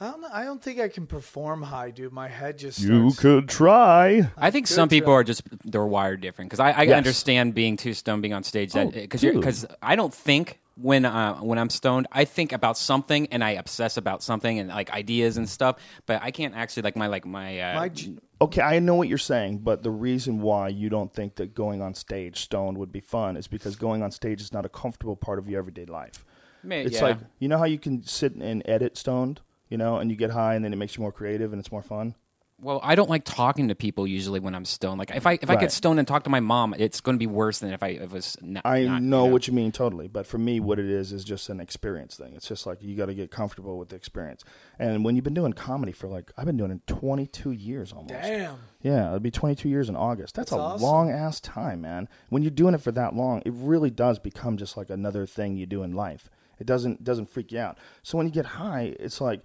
I 0.00 0.10
don't 0.10 0.20
know. 0.22 0.28
I 0.32 0.44
don't 0.44 0.62
think 0.62 0.80
I 0.80 0.88
can 0.88 1.06
perform 1.06 1.62
high, 1.62 1.90
dude. 1.90 2.12
My 2.12 2.28
head 2.28 2.56
just 2.58 2.82
starts. 2.82 3.18
could 3.18 3.48
try. 3.48 4.30
I 4.36 4.50
think 4.50 4.66
some 4.66 4.88
people 4.88 5.08
job. 5.12 5.16
are 5.20 5.24
just 5.24 5.42
they're 5.64 5.84
wired 5.84 6.20
different 6.22 6.48
because 6.50 6.60
I, 6.60 6.70
I 6.70 6.82
Yes. 6.84 6.96
understand 6.96 7.54
being 7.54 7.76
too 7.76 7.92
stoned, 7.92 8.22
being 8.22 8.32
on 8.34 8.42
stage. 8.42 8.72
That 8.72 8.86
Oh, 8.86 8.90
because 8.90 9.20
dude. 9.20 9.34
because 9.36 9.66
I 9.82 9.96
don't 9.96 10.12
think 10.14 10.58
when 10.76 11.04
uh, 11.04 11.36
when 11.40 11.58
I'm 11.58 11.68
stoned, 11.68 12.06
I 12.12 12.24
think 12.24 12.52
about 12.52 12.78
something 12.78 13.26
and 13.30 13.44
I 13.44 13.50
obsess 13.50 13.98
about 13.98 14.22
something 14.22 14.58
and 14.58 14.70
like 14.70 14.90
ideas 14.90 15.36
and 15.36 15.46
stuff. 15.46 15.76
But 16.06 16.22
I 16.22 16.30
can't 16.30 16.54
actually 16.54 16.84
like 16.84 16.96
my 16.96 17.06
like 17.08 17.26
my, 17.26 17.60
uh, 17.60 17.74
My 17.80 17.88
j- 17.90 18.16
Okay, 18.40 18.62
I 18.62 18.78
know 18.78 18.94
what 18.94 19.06
you're 19.08 19.18
saying, 19.18 19.58
but 19.58 19.82
the 19.82 19.90
reason 19.90 20.40
why 20.40 20.68
you 20.68 20.88
don't 20.88 21.12
think 21.12 21.34
that 21.34 21.54
going 21.54 21.82
on 21.82 21.92
stage 21.94 22.40
stoned 22.40 22.78
would 22.78 22.90
be 22.90 23.00
fun 23.00 23.36
is 23.36 23.46
because 23.48 23.76
going 23.76 24.02
on 24.02 24.10
stage 24.12 24.40
is 24.40 24.50
not 24.50 24.64
a 24.64 24.70
comfortable 24.70 25.14
part 25.14 25.38
of 25.38 25.46
your 25.46 25.58
everyday 25.58 25.84
life. 25.84 26.24
May- 26.62 26.84
It's 26.84 26.94
yeah. 26.96 27.02
like 27.04 27.18
you 27.38 27.48
know 27.48 27.58
how 27.58 27.66
you 27.66 27.78
can 27.78 28.02
sit 28.02 28.34
and 28.34 28.62
edit 28.64 28.96
stoned, 28.96 29.42
you 29.70 29.78
know, 29.78 29.96
and 29.96 30.10
you 30.10 30.16
get 30.16 30.30
high 30.30 30.54
and 30.56 30.64
then 30.64 30.72
it 30.74 30.76
makes 30.76 30.96
you 30.96 31.00
more 31.02 31.12
creative 31.12 31.52
and 31.54 31.60
it's 31.60 31.72
more 31.72 31.82
fun. 31.82 32.14
Well, 32.62 32.78
I 32.82 32.94
don't 32.94 33.08
like 33.08 33.24
talking 33.24 33.68
to 33.68 33.74
people 33.74 34.06
usually 34.06 34.38
when 34.38 34.54
I'm 34.54 34.66
stoned. 34.66 34.98
Like 34.98 35.10
if 35.14 35.26
I 35.26 35.38
if 35.40 35.48
I 35.48 35.54
Right. 35.54 35.60
get 35.60 35.72
stoned 35.72 35.98
and 35.98 36.06
talk 36.06 36.24
to 36.24 36.30
my 36.30 36.40
mom, 36.40 36.74
it's 36.76 37.00
going 37.00 37.14
to 37.16 37.18
be 37.18 37.26
worse 37.26 37.58
than 37.60 37.72
if 37.72 37.82
I 37.82 37.88
if 37.88 38.02
it 38.02 38.10
was. 38.12 38.36
Not, 38.42 38.66
I 38.66 38.82
not, 38.84 39.02
know 39.02 39.24
you 39.24 39.32
what 39.32 39.46
you 39.46 39.54
mean 39.54 39.72
totally, 39.72 40.08
but 40.08 40.26
for 40.26 40.36
me, 40.36 40.60
what 40.60 40.78
it 40.78 40.84
is 40.84 41.10
is 41.10 41.24
just 41.24 41.48
an 41.48 41.58
experience 41.58 42.16
thing. 42.16 42.34
It's 42.34 42.46
just 42.46 42.66
like 42.66 42.82
you 42.82 42.94
got 42.98 43.06
to 43.06 43.14
get 43.14 43.30
comfortable 43.30 43.78
with 43.78 43.88
the 43.88 43.96
experience. 43.96 44.44
And 44.78 45.06
when 45.06 45.16
you've 45.16 45.24
been 45.24 45.32
doing 45.32 45.54
comedy 45.54 45.92
for 45.92 46.06
like 46.06 46.32
I've 46.36 46.44
been 46.44 46.58
doing 46.58 46.70
it 46.72 46.86
22 46.86 47.50
years 47.52 47.92
almost. 47.94 48.12
Damn. 48.12 48.58
Yeah, 48.82 49.06
it'll 49.06 49.20
be 49.20 49.30
22 49.30 49.66
years 49.70 49.88
in 49.88 49.96
August. 49.96 50.34
That's, 50.34 50.50
That's 50.50 50.60
a 50.60 50.62
awesome. 50.62 50.82
long 50.86 51.10
ass 51.10 51.40
time, 51.40 51.80
man. 51.80 52.10
When 52.28 52.42
you're 52.42 52.50
doing 52.50 52.74
it 52.74 52.82
for 52.82 52.92
that 52.92 53.16
long, 53.16 53.40
it 53.46 53.54
really 53.54 53.88
does 53.90 54.18
become 54.18 54.58
just 54.58 54.76
like 54.76 54.90
another 54.90 55.24
thing 55.24 55.56
you 55.56 55.64
do 55.64 55.82
in 55.82 55.94
life. 55.94 56.28
It 56.58 56.66
doesn't 56.66 57.02
doesn't 57.04 57.30
freak 57.30 57.52
you 57.52 57.58
out. 57.58 57.78
So 58.02 58.18
when 58.18 58.26
you 58.26 58.32
get 58.34 58.44
high, 58.44 58.94
it's 59.00 59.18
like 59.18 59.40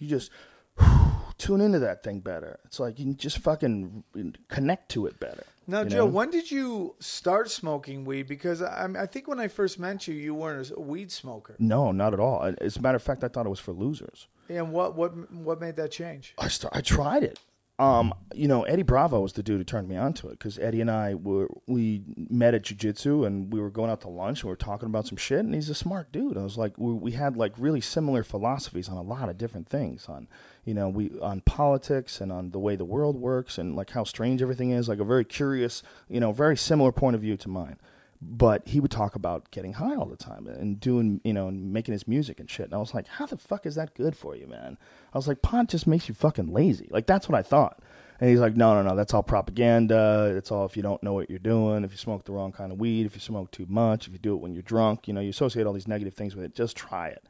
you 0.00 0.08
just 0.08 0.30
tune 1.38 1.60
into 1.60 1.78
that 1.78 2.02
thing 2.02 2.20
better. 2.20 2.58
It's 2.64 2.80
like 2.80 2.98
you 2.98 3.04
can 3.04 3.16
just 3.16 3.38
fucking 3.38 4.04
connect 4.48 4.90
to 4.90 5.06
it 5.06 5.20
better. 5.20 5.44
Now, 5.66 5.84
Joe, 5.84 5.98
know? 5.98 6.06
when 6.06 6.30
did 6.30 6.50
you 6.50 6.96
start 6.98 7.48
smoking 7.48 8.04
weed? 8.04 8.26
Because 8.26 8.60
I, 8.60 8.88
I 8.98 9.06
think 9.06 9.28
when 9.28 9.38
I 9.38 9.46
first 9.46 9.78
met 9.78 10.08
you, 10.08 10.14
you 10.14 10.34
weren't 10.34 10.72
a 10.76 10.80
weed 10.80 11.12
smoker. 11.12 11.54
No, 11.60 11.92
not 11.92 12.12
at 12.12 12.18
all. 12.18 12.52
As 12.60 12.76
a 12.76 12.80
matter 12.82 12.96
of 12.96 13.02
fact, 13.02 13.22
I 13.22 13.28
thought 13.28 13.46
it 13.46 13.50
was 13.50 13.60
for 13.60 13.72
losers. 13.72 14.26
And 14.48 14.72
what 14.72 14.96
what 14.96 15.32
what 15.32 15.60
made 15.60 15.76
that 15.76 15.92
change? 15.92 16.34
I 16.38 16.48
start, 16.48 16.74
I 16.76 16.80
tried 16.80 17.22
it. 17.22 17.38
Um, 17.80 18.12
you 18.34 18.46
know, 18.46 18.64
Eddie 18.64 18.82
Bravo 18.82 19.20
was 19.20 19.32
the 19.32 19.42
dude 19.42 19.56
who 19.56 19.64
turned 19.64 19.88
me 19.88 19.96
onto 19.96 20.28
it 20.28 20.32
because 20.32 20.58
Eddie 20.58 20.82
and 20.82 20.90
I 20.90 21.14
were 21.14 21.48
we 21.66 22.02
met 22.28 22.52
at 22.52 22.62
jujitsu 22.62 23.26
and 23.26 23.50
we 23.50 23.58
were 23.58 23.70
going 23.70 23.90
out 23.90 24.02
to 24.02 24.08
lunch 24.08 24.40
and 24.40 24.44
we 24.44 24.50
were 24.50 24.56
talking 24.56 24.84
about 24.84 25.06
some 25.06 25.16
shit 25.16 25.38
and 25.38 25.54
he's 25.54 25.70
a 25.70 25.74
smart 25.74 26.12
dude. 26.12 26.36
I 26.36 26.42
was 26.42 26.58
like, 26.58 26.74
we, 26.76 26.92
we 26.92 27.12
had 27.12 27.38
like 27.38 27.54
really 27.56 27.80
similar 27.80 28.22
philosophies 28.22 28.90
on 28.90 28.98
a 28.98 29.02
lot 29.02 29.30
of 29.30 29.38
different 29.38 29.66
things 29.66 30.10
on, 30.10 30.28
you 30.62 30.74
know, 30.74 30.90
we 30.90 31.18
on 31.22 31.40
politics 31.40 32.20
and 32.20 32.30
on 32.30 32.50
the 32.50 32.58
way 32.58 32.76
the 32.76 32.84
world 32.84 33.16
works 33.16 33.56
and 33.56 33.74
like 33.74 33.88
how 33.88 34.04
strange 34.04 34.42
everything 34.42 34.72
is. 34.72 34.86
Like 34.86 35.00
a 35.00 35.04
very 35.04 35.24
curious, 35.24 35.82
you 36.06 36.20
know, 36.20 36.32
very 36.32 36.58
similar 36.58 36.92
point 36.92 37.16
of 37.16 37.22
view 37.22 37.38
to 37.38 37.48
mine 37.48 37.78
but 38.22 38.68
he 38.68 38.80
would 38.80 38.90
talk 38.90 39.14
about 39.14 39.50
getting 39.50 39.72
high 39.72 39.94
all 39.94 40.06
the 40.06 40.16
time 40.16 40.46
and 40.46 40.78
doing, 40.78 41.20
you 41.24 41.32
know, 41.32 41.48
and 41.48 41.72
making 41.72 41.92
his 41.92 42.06
music 42.06 42.38
and 42.38 42.50
shit. 42.50 42.66
And 42.66 42.74
I 42.74 42.78
was 42.78 42.92
like, 42.92 43.06
how 43.06 43.24
the 43.24 43.38
fuck 43.38 43.64
is 43.64 43.76
that 43.76 43.94
good 43.94 44.14
for 44.14 44.36
you, 44.36 44.46
man? 44.46 44.76
I 45.14 45.18
was 45.18 45.26
like, 45.26 45.40
pot 45.40 45.68
just 45.68 45.86
makes 45.86 46.08
you 46.08 46.14
fucking 46.14 46.52
lazy. 46.52 46.88
Like, 46.90 47.06
that's 47.06 47.28
what 47.28 47.38
I 47.38 47.42
thought. 47.42 47.80
And 48.20 48.28
he's 48.28 48.40
like, 48.40 48.54
no, 48.54 48.74
no, 48.74 48.86
no, 48.86 48.94
that's 48.94 49.14
all 49.14 49.22
propaganda. 49.22 50.34
It's 50.36 50.50
all 50.50 50.66
if 50.66 50.76
you 50.76 50.82
don't 50.82 51.02
know 51.02 51.14
what 51.14 51.30
you're 51.30 51.38
doing, 51.38 51.82
if 51.82 51.92
you 51.92 51.96
smoke 51.96 52.24
the 52.24 52.32
wrong 52.32 52.52
kind 52.52 52.70
of 52.70 52.78
weed, 52.78 53.06
if 53.06 53.14
you 53.14 53.20
smoke 53.20 53.50
too 53.50 53.64
much, 53.66 54.06
if 54.06 54.12
you 54.12 54.18
do 54.18 54.34
it 54.34 54.40
when 54.42 54.52
you're 54.52 54.62
drunk, 54.62 55.08
you 55.08 55.14
know, 55.14 55.22
you 55.22 55.30
associate 55.30 55.66
all 55.66 55.72
these 55.72 55.88
negative 55.88 56.12
things 56.12 56.36
with 56.36 56.44
it. 56.44 56.54
Just 56.54 56.76
try 56.76 57.08
it. 57.08 57.24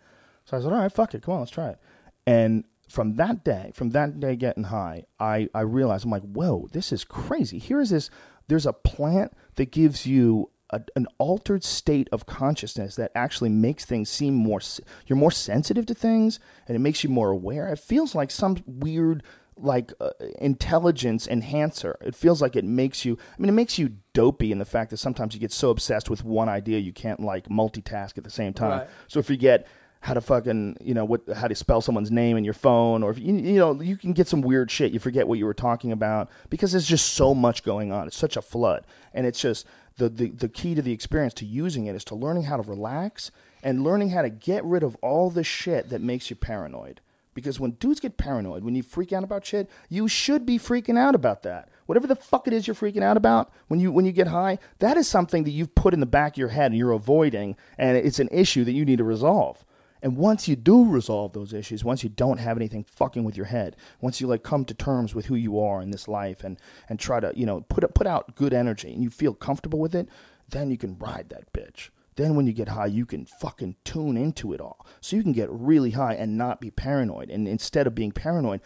So 0.47 0.57
I 0.57 0.61
said, 0.61 0.73
all 0.73 0.81
right, 0.81 0.91
fuck 0.91 1.15
it. 1.15 1.23
Come 1.23 1.35
on, 1.35 1.41
let's 1.41 1.53
try 1.53 1.69
it. 1.69 1.79
And 2.27 2.65
from 2.89 3.15
that 3.15 3.45
day, 3.45 3.71
from 3.75 3.91
that 3.91 4.19
day 4.19 4.35
getting 4.35 4.65
high, 4.65 5.05
I, 5.21 5.49
I 5.55 5.61
realized, 5.61 6.05
I'm 6.05 6.11
like, 6.11 6.25
whoa, 6.25 6.69
this 6.73 6.91
is 6.91 7.05
crazy. 7.05 7.61
Here's 7.61 7.91
this, 7.91 8.11
there's 8.49 8.67
a 8.67 8.73
plant 8.73 9.33
that 9.55 9.71
gives 9.71 10.07
you 10.07 10.51
a, 10.71 10.81
an 10.97 11.07
altered 11.19 11.65
state 11.65 12.09
of 12.13 12.27
consciousness 12.27 12.97
that 12.97 13.13
actually 13.15 13.51
makes 13.51 13.85
things 13.85 14.09
seem 14.09 14.35
more 14.35 14.61
you're 15.07 15.17
more 15.17 15.31
sensitive 15.31 15.87
to 15.87 15.95
things 15.95 16.41
and 16.67 16.77
it 16.77 16.81
makes 16.81 17.05
you 17.05 17.11
more 17.11 17.31
aware. 17.31 17.69
It 17.69 17.79
feels 17.79 18.15
like 18.15 18.31
some 18.31 18.57
weird, 18.67 19.23
like 19.57 19.93
uh, 20.01 20.11
intelligence 20.39 21.27
enhancer. 21.27 21.99
It 22.01 22.15
feels 22.15 22.41
like 22.41 22.57
it 22.57 22.65
makes 22.65 23.05
you, 23.05 23.19
I 23.37 23.41
mean, 23.41 23.49
it 23.49 23.53
makes 23.53 23.79
you 23.79 23.97
dopey 24.13 24.53
in 24.53 24.59
the 24.59 24.65
fact 24.65 24.91
that 24.91 24.97
sometimes 24.97 25.35
you 25.35 25.41
get 25.41 25.53
so 25.53 25.71
obsessed 25.71 26.09
with 26.09 26.25
one 26.25 26.49
idea 26.49 26.79
you 26.79 26.93
can't 26.93 27.21
like 27.21 27.49
multitask 27.49 28.17
at 28.17 28.25
the 28.25 28.31
same 28.31 28.53
time. 28.53 28.81
Right. 28.81 28.89
So 29.09 29.19
if 29.19 29.29
you 29.29 29.37
get 29.37 29.67
how 30.03 30.15
to 30.15 30.21
fucking 30.21 30.77
you 30.81 30.95
know 30.95 31.05
what 31.05 31.21
how 31.35 31.47
to 31.47 31.55
spell 31.55 31.81
someone's 31.81 32.11
name 32.11 32.37
in 32.37 32.45
your 32.45 32.55
phone 32.55 33.03
or 33.03 33.11
if 33.11 33.19
you, 33.19 33.35
you 33.35 33.59
know 33.59 33.81
you 33.83 33.97
can 33.97 34.13
get 34.13 34.27
some 34.27 34.41
weird 34.41 34.71
shit 34.71 34.93
you 34.93 34.99
forget 34.99 35.29
what 35.29 35.39
you 35.39 35.45
were 35.45 35.55
talking 35.55 35.93
about 35.93 36.31
because 36.49 36.73
there's 36.73 36.87
just 36.87 37.13
so 37.13 37.35
much 37.35 37.63
going 37.63 37.93
on 37.93 38.07
it's 38.07 38.17
such 38.17 38.37
a 38.37 38.43
flood 38.43 38.85
and 39.13 39.27
it's 39.27 39.41
just 39.41 39.67
the, 40.01 40.09
the 40.09 40.31
the 40.31 40.49
key 40.49 40.75
to 40.75 40.81
the 40.81 40.93
experience 40.93 41.35
to 41.35 41.45
using 41.45 41.87
it 41.87 41.95
is 41.95 42.05
to 42.05 42.15
learning 42.15 42.45
how 42.45 42.57
to 42.57 42.63
relax 42.63 43.31
and 43.63 43.85
learning 43.85 44.09
how 44.11 44.23
to 44.23 44.31
get 44.31 44.65
rid 44.65 44.83
of 44.83 44.97
all 45.03 45.29
the 45.29 45.45
shit 45.45 45.91
that 45.91 46.01
makes 46.01 46.31
you 46.31 46.37
paranoid. 46.37 47.03
Because 47.35 47.61
when 47.61 47.73
dudes 47.73 48.01
get 48.01 48.17
paranoid 48.17 48.65
when 48.65 48.75
you 48.75 48.83
freak 48.83 49.13
out 49.13 49.23
about 49.23 49.45
shit 49.45 49.69
you 49.91 50.09
should 50.09 50.47
be 50.47 50.59
freaking 50.59 50.99
out 50.99 51.15
about 51.15 51.43
that. 51.43 51.69
Whatever 51.85 52.07
the 52.07 52.17
fuck 52.17 52.47
it 52.47 52.55
is 52.55 52.67
you're 52.67 52.75
freaking 52.75 53.03
out 53.03 53.19
about 53.19 53.53
when 53.69 53.79
you 53.79 53.93
when 53.93 54.07
you 54.07 54.13
get 54.13 54.29
high 54.29 54.59
that 54.79 54.97
is 54.97 55.07
something 55.07 55.45
that 55.45 55.51
you've 55.51 55.75
put 55.75 55.93
in 55.93 56.01
the 56.01 56.07
back 56.07 56.33
of 56.33 56.39
your 56.39 56.49
head 56.49 56.71
and 56.71 56.79
you're 56.79 56.93
avoiding 56.93 57.55
and 57.77 57.99
it's 57.99 58.21
an 58.21 58.29
issue 58.33 58.65
that 58.65 58.73
you 58.73 58.87
need 58.87 58.99
to 58.99 59.05
resolve 59.05 59.65
and 60.03 60.17
once 60.17 60.49
you 60.49 60.57
do 60.57 60.85
resolve 60.85 61.33
those 61.33 61.53
issues, 61.53 61.85
once 61.85 62.03
you 62.03 62.09
don't 62.09 62.39
have 62.39 62.57
anything 62.57 62.85
fucking 62.85 63.25
with 63.25 63.37
your 63.37 63.47
head, 63.47 63.77
once 64.01 64.21
you 64.21 64.27
like 64.27 64.43
come 64.43 64.65
to 64.65 64.75
terms 64.75 65.15
with 65.15 65.27
who 65.27 65.35
you 65.35 65.61
are 65.61 65.83
in 65.83 65.91
this 65.91 66.09
life 66.09 66.43
and 66.45 66.59
and 66.89 66.99
try 66.99 67.21
to, 67.21 67.33
you 67.35 67.47
know, 67.47 67.61
put 67.63 67.93
put 67.95 68.07
out 68.07 68.35
good 68.35 68.55
energy 68.55 68.93
and 68.93 69.03
you 69.03 69.11
feel 69.11 69.35
comfortable 69.35 69.79
with 69.79 69.95
it, 69.95 70.09
then 70.49 70.71
you 70.71 70.79
can 70.79 70.99
ride 70.99 71.29
that 71.31 71.53
bitch. 71.53 71.91
Then 72.17 72.35
when 72.35 72.47
you 72.47 72.53
get 72.53 72.69
high, 72.69 72.87
you 72.87 73.07
can 73.07 73.25
fucking 73.25 73.77
tune 73.85 74.17
into 74.17 74.53
it 74.53 74.61
all. 74.61 74.87
So 75.01 75.17
you 75.17 75.23
can 75.23 75.33
get 75.33 75.51
really 75.51 75.93
high 75.93 76.15
and 76.15 76.37
not 76.37 76.61
be 76.61 76.71
paranoid. 76.71 77.31
And 77.31 77.47
instead 77.47 77.87
of 77.87 77.95
being 77.95 78.13
paranoid, 78.13 78.61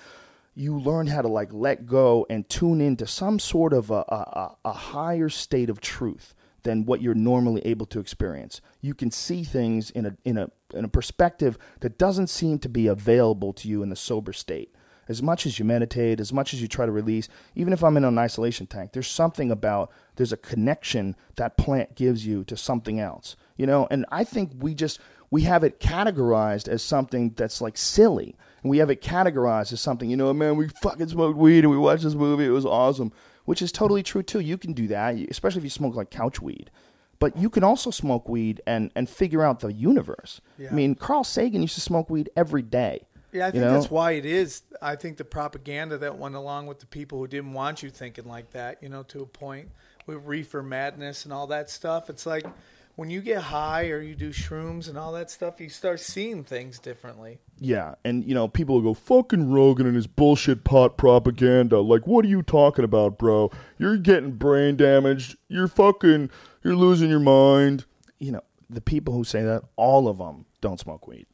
you 0.55 0.79
learn 0.79 1.09
how 1.09 1.23
to 1.23 1.29
like 1.29 1.53
let 1.53 1.87
go 1.87 2.27
and 2.31 2.49
tune 2.49 2.81
into 2.81 3.07
some 3.07 3.39
sort 3.39 3.73
of 3.73 3.91
a, 3.91 4.05
a, 4.09 4.57
a 4.65 4.73
higher 4.73 5.29
state 5.29 5.69
of 5.69 5.81
truth 5.81 6.35
than 6.63 6.87
what 6.87 7.01
you're 7.03 7.15
normally 7.15 7.61
able 7.65 7.87
to 7.87 8.01
experience. 8.01 8.61
You 8.81 8.95
can 8.95 9.11
see 9.11 9.45
things 9.45 9.91
in 9.91 10.07
a 10.07 10.17
in 10.25 10.39
a 10.39 10.49
in 10.75 10.85
a 10.85 10.89
perspective 10.89 11.59
that 11.81 11.99
doesn't 11.99 12.29
seem 12.29 12.59
to 12.61 12.69
be 12.69 12.87
available 12.87 13.53
to 13.55 13.69
you 13.69 13.83
in 13.83 13.91
the 13.91 13.97
sober 13.97 14.33
state. 14.33 14.75
As 15.07 15.23
much 15.23 15.45
as 15.45 15.59
you 15.59 15.67
meditate, 15.67 16.19
as 16.19 16.33
much 16.33 16.55
as 16.55 16.63
you 16.63 16.69
try 16.69 16.87
to 16.87 16.93
release, 16.93 17.29
even 17.55 17.73
if 17.73 17.85
I'm 17.85 17.97
in 17.97 18.05
an 18.05 18.19
isolation 18.19 18.67
tank, 18.67 18.93
there's 18.93 19.07
something 19.07 19.51
about 19.51 19.91
there's 20.17 20.33
a 20.33 20.39
connection 20.39 21.15
that 21.37 21.59
plant 21.59 21.95
gives 21.95 22.27
you 22.27 22.43
to 22.45 22.57
something 22.57 23.01
else. 23.01 23.37
You 23.57 23.67
know, 23.67 23.87
and 23.91 24.07
I 24.11 24.25
think 24.25 24.53
we 24.59 24.75
just 24.75 24.99
we 25.31 25.43
have 25.43 25.63
it 25.63 25.79
categorized 25.79 26.69
as 26.69 26.83
something 26.83 27.35
that's 27.37 27.61
like 27.61 27.77
silly. 27.77 28.35
And 28.63 28.71
we 28.71 28.79
have 28.79 28.89
it 28.89 29.03
categorized 29.03 29.75
as 29.75 29.81
something, 29.81 30.09
you 30.09 30.17
know, 30.17 30.33
man, 30.33 30.57
we 30.57 30.69
fucking 30.69 31.09
smoked 31.09 31.37
weed 31.37 31.65
and 31.65 31.71
we 31.71 31.77
watched 31.77 32.05
this 32.05 32.15
movie, 32.15 32.47
it 32.47 32.51
was 32.51 32.65
awesome 32.65 33.13
which 33.45 33.63
is 33.63 33.73
totally 33.73 34.03
true 34.03 34.23
too. 34.23 34.41
You 34.41 34.59
can 34.59 34.73
do 34.73 34.89
that, 34.89 35.17
especially 35.31 35.59
if 35.59 35.65
you 35.65 35.71
smoke 35.71 35.95
like 35.95 36.11
couch 36.11 36.41
weed. 36.41 36.71
But 37.19 37.37
you 37.37 37.51
can 37.51 37.65
also 37.65 37.91
smoke 37.91 38.29
weed 38.29 38.61
and, 38.67 38.91
and 38.95 39.09
figure 39.09 39.43
out 39.43 39.61
the 39.61 39.73
universe. 39.73 40.41
Yeah. 40.59 40.69
I 40.71 40.75
mean, 40.75 40.95
Carl 40.95 41.25
Sagan 41.25 41.63
used 41.63 41.75
to 41.75 41.81
smoke 41.81 42.11
weed 42.11 42.31
every 42.37 42.63
day. 42.63 43.07
Yeah, 43.33 43.45
I 43.45 43.47
you 43.49 43.53
think 43.53 43.65
know? 43.65 43.73
that's 43.73 43.91
why 43.91 44.13
it 44.13 44.25
is. 44.25 44.63
I 44.81 44.95
think 44.95 45.17
the 45.17 45.25
propaganda 45.25 45.99
that 45.99 46.19
went 46.19 46.37
along 46.37 46.67
with 46.67 46.79
the 46.79 46.87
people 46.87 47.19
who 47.19 47.27
didn't 47.27 47.53
want 47.53 47.83
you 47.83 47.91
thinking 47.91 48.27
like 48.27 48.51
that, 48.53 48.83
you 48.83 48.89
know, 48.89 49.03
to 49.05 49.23
a 49.23 49.27
point 49.27 49.71
with 50.07 50.25
reefer 50.25 50.63
madness 50.63 51.25
and 51.25 51.33
all 51.33 51.49
that 51.49 51.69
stuff. 51.69 52.11
It's 52.11 52.27
like 52.27 52.47
when 52.97 53.11
you 53.11 53.21
get 53.21 53.43
high 53.43 53.89
or 53.89 54.01
you 54.01 54.15
do 54.15 54.31
shrooms 54.31 54.89
and 54.89 54.97
all 54.97 55.13
that 55.13 55.31
stuff, 55.31 55.61
you 55.61 55.69
start 55.69 55.99
seeing 55.99 56.45
things 56.45 56.79
differently. 56.79 57.39
Yeah, 57.59 57.95
and 58.05 58.25
you 58.25 58.35
know, 58.35 58.47
people 58.47 58.77
will 58.77 58.83
go 58.83 58.95
fucking 58.95 59.51
Rogan 59.51 59.87
and 59.87 59.97
his 59.97 60.07
bullshit 60.07 60.63
pot 60.63 60.97
propaganda. 60.97 61.81
Like, 61.81 62.07
what 62.07 62.25
are 62.25 62.29
you 62.29 62.43
talking 62.43 62.85
about, 62.85 63.19
bro? 63.19 63.51
You're 63.79 63.97
getting 63.97 64.33
brain 64.33 64.77
damaged. 64.77 65.37
You're 65.49 65.69
fucking. 65.69 66.31
You're 66.65 66.77
losing 66.77 67.11
your 67.11 67.21
mind. 67.21 67.85
You 68.19 68.33
know, 68.33 68.41
the 68.71 68.81
people 68.81 69.15
who 69.15 69.23
say 69.25 69.43
that, 69.43 69.63
all 69.77 70.09
of 70.09 70.19
them 70.19 70.47
don't 70.61 70.81
smoke 70.81 71.07
weed. 71.07 71.27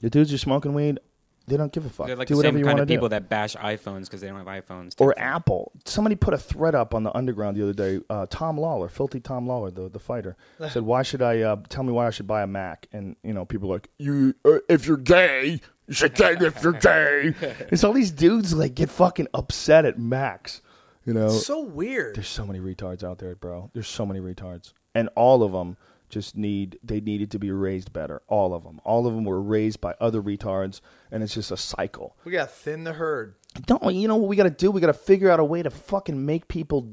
The 0.00 0.10
dudes 0.10 0.30
who 0.30 0.36
are 0.36 0.38
smoking 0.38 0.74
weed, 0.74 1.00
they 1.46 1.56
don't 1.56 1.72
give 1.72 1.84
a 1.84 1.90
fuck. 1.90 2.06
They're 2.06 2.16
like 2.16 2.28
do 2.28 2.34
the 2.34 2.38
whatever 2.38 2.54
same 2.56 2.60
you 2.60 2.64
kind 2.66 2.80
of 2.80 2.88
people 2.88 3.08
do. 3.08 3.10
that 3.10 3.28
bash 3.28 3.54
iPhones 3.56 4.04
because 4.04 4.20
they 4.20 4.28
don't 4.28 4.38
have 4.38 4.46
iPhones. 4.46 4.94
or 4.98 5.18
Apple. 5.18 5.72
Somebody 5.84 6.14
put 6.16 6.32
a 6.34 6.38
thread 6.38 6.74
up 6.74 6.94
on 6.94 7.02
the 7.02 7.14
underground 7.16 7.56
the 7.56 7.62
other 7.62 7.72
day. 7.72 8.00
Uh, 8.08 8.26
Tom 8.30 8.56
Lawlor, 8.58 8.88
filthy 8.90 9.20
Tom 9.20 9.46
Lawlor, 9.46 9.70
the 9.74 9.88
the 9.88 9.98
fighter, 9.98 10.36
said, 10.70 10.82
"Why 10.82 11.02
should 11.02 11.20
I 11.20 11.40
uh, 11.40 11.56
tell 11.68 11.82
me 11.84 11.92
why 11.92 12.06
I 12.06 12.10
should 12.10 12.26
buy 12.26 12.42
a 12.42 12.46
Mac?" 12.46 12.86
And 12.92 13.16
you 13.22 13.32
know, 13.34 13.44
people 13.44 13.70
are 13.70 13.74
like, 13.74 13.88
"You, 13.98 14.34
uh, 14.44 14.58
if 14.68 14.86
you're 14.86 14.96
gay, 14.96 15.60
you 15.86 15.94
should 15.94 16.16
say 16.16 16.36
if 16.40 16.62
you're 16.62 16.72
gay." 16.72 17.34
and 17.70 17.78
so 17.78 17.88
all 17.88 17.94
these 17.94 18.10
dudes 18.12 18.54
like 18.54 18.74
get 18.74 18.88
fucking 18.88 19.28
upset 19.34 19.84
at 19.84 19.98
Macs. 19.98 20.62
You 21.04 21.12
know, 21.14 21.28
So 21.28 21.60
weird. 21.60 22.16
there's 22.16 22.28
so 22.28 22.46
many 22.46 22.60
retards 22.60 23.02
out 23.04 23.18
there, 23.18 23.34
bro. 23.34 23.70
There's 23.74 23.88
so 23.88 24.06
many 24.06 24.20
retards, 24.20 24.72
and 24.94 25.08
all 25.14 25.42
of 25.42 25.52
them 25.52 25.76
just 26.08 26.36
need 26.36 26.78
they 26.82 27.00
needed 27.00 27.30
to 27.32 27.38
be 27.38 27.50
raised 27.50 27.92
better. 27.92 28.22
All 28.28 28.54
of 28.54 28.62
them, 28.64 28.80
all 28.84 29.06
of 29.06 29.14
them 29.14 29.24
were 29.24 29.40
raised 29.42 29.80
by 29.80 29.94
other 30.00 30.22
retards, 30.22 30.80
and 31.10 31.22
it's 31.22 31.34
just 31.34 31.50
a 31.50 31.56
cycle 31.56 32.16
We 32.24 32.32
got 32.32 32.48
to 32.48 32.54
thin 32.54 32.84
the 32.84 32.92
herd. 32.94 33.34
don't 33.66 33.94
you 33.94 34.08
know 34.08 34.16
what 34.16 34.28
we 34.28 34.36
got 34.36 34.44
to 34.44 34.50
do? 34.50 34.70
We 34.70 34.80
got 34.80 34.86
to 34.88 34.92
figure 34.94 35.30
out 35.30 35.40
a 35.40 35.44
way 35.44 35.62
to 35.62 35.70
fucking 35.70 36.24
make 36.24 36.48
people 36.48 36.92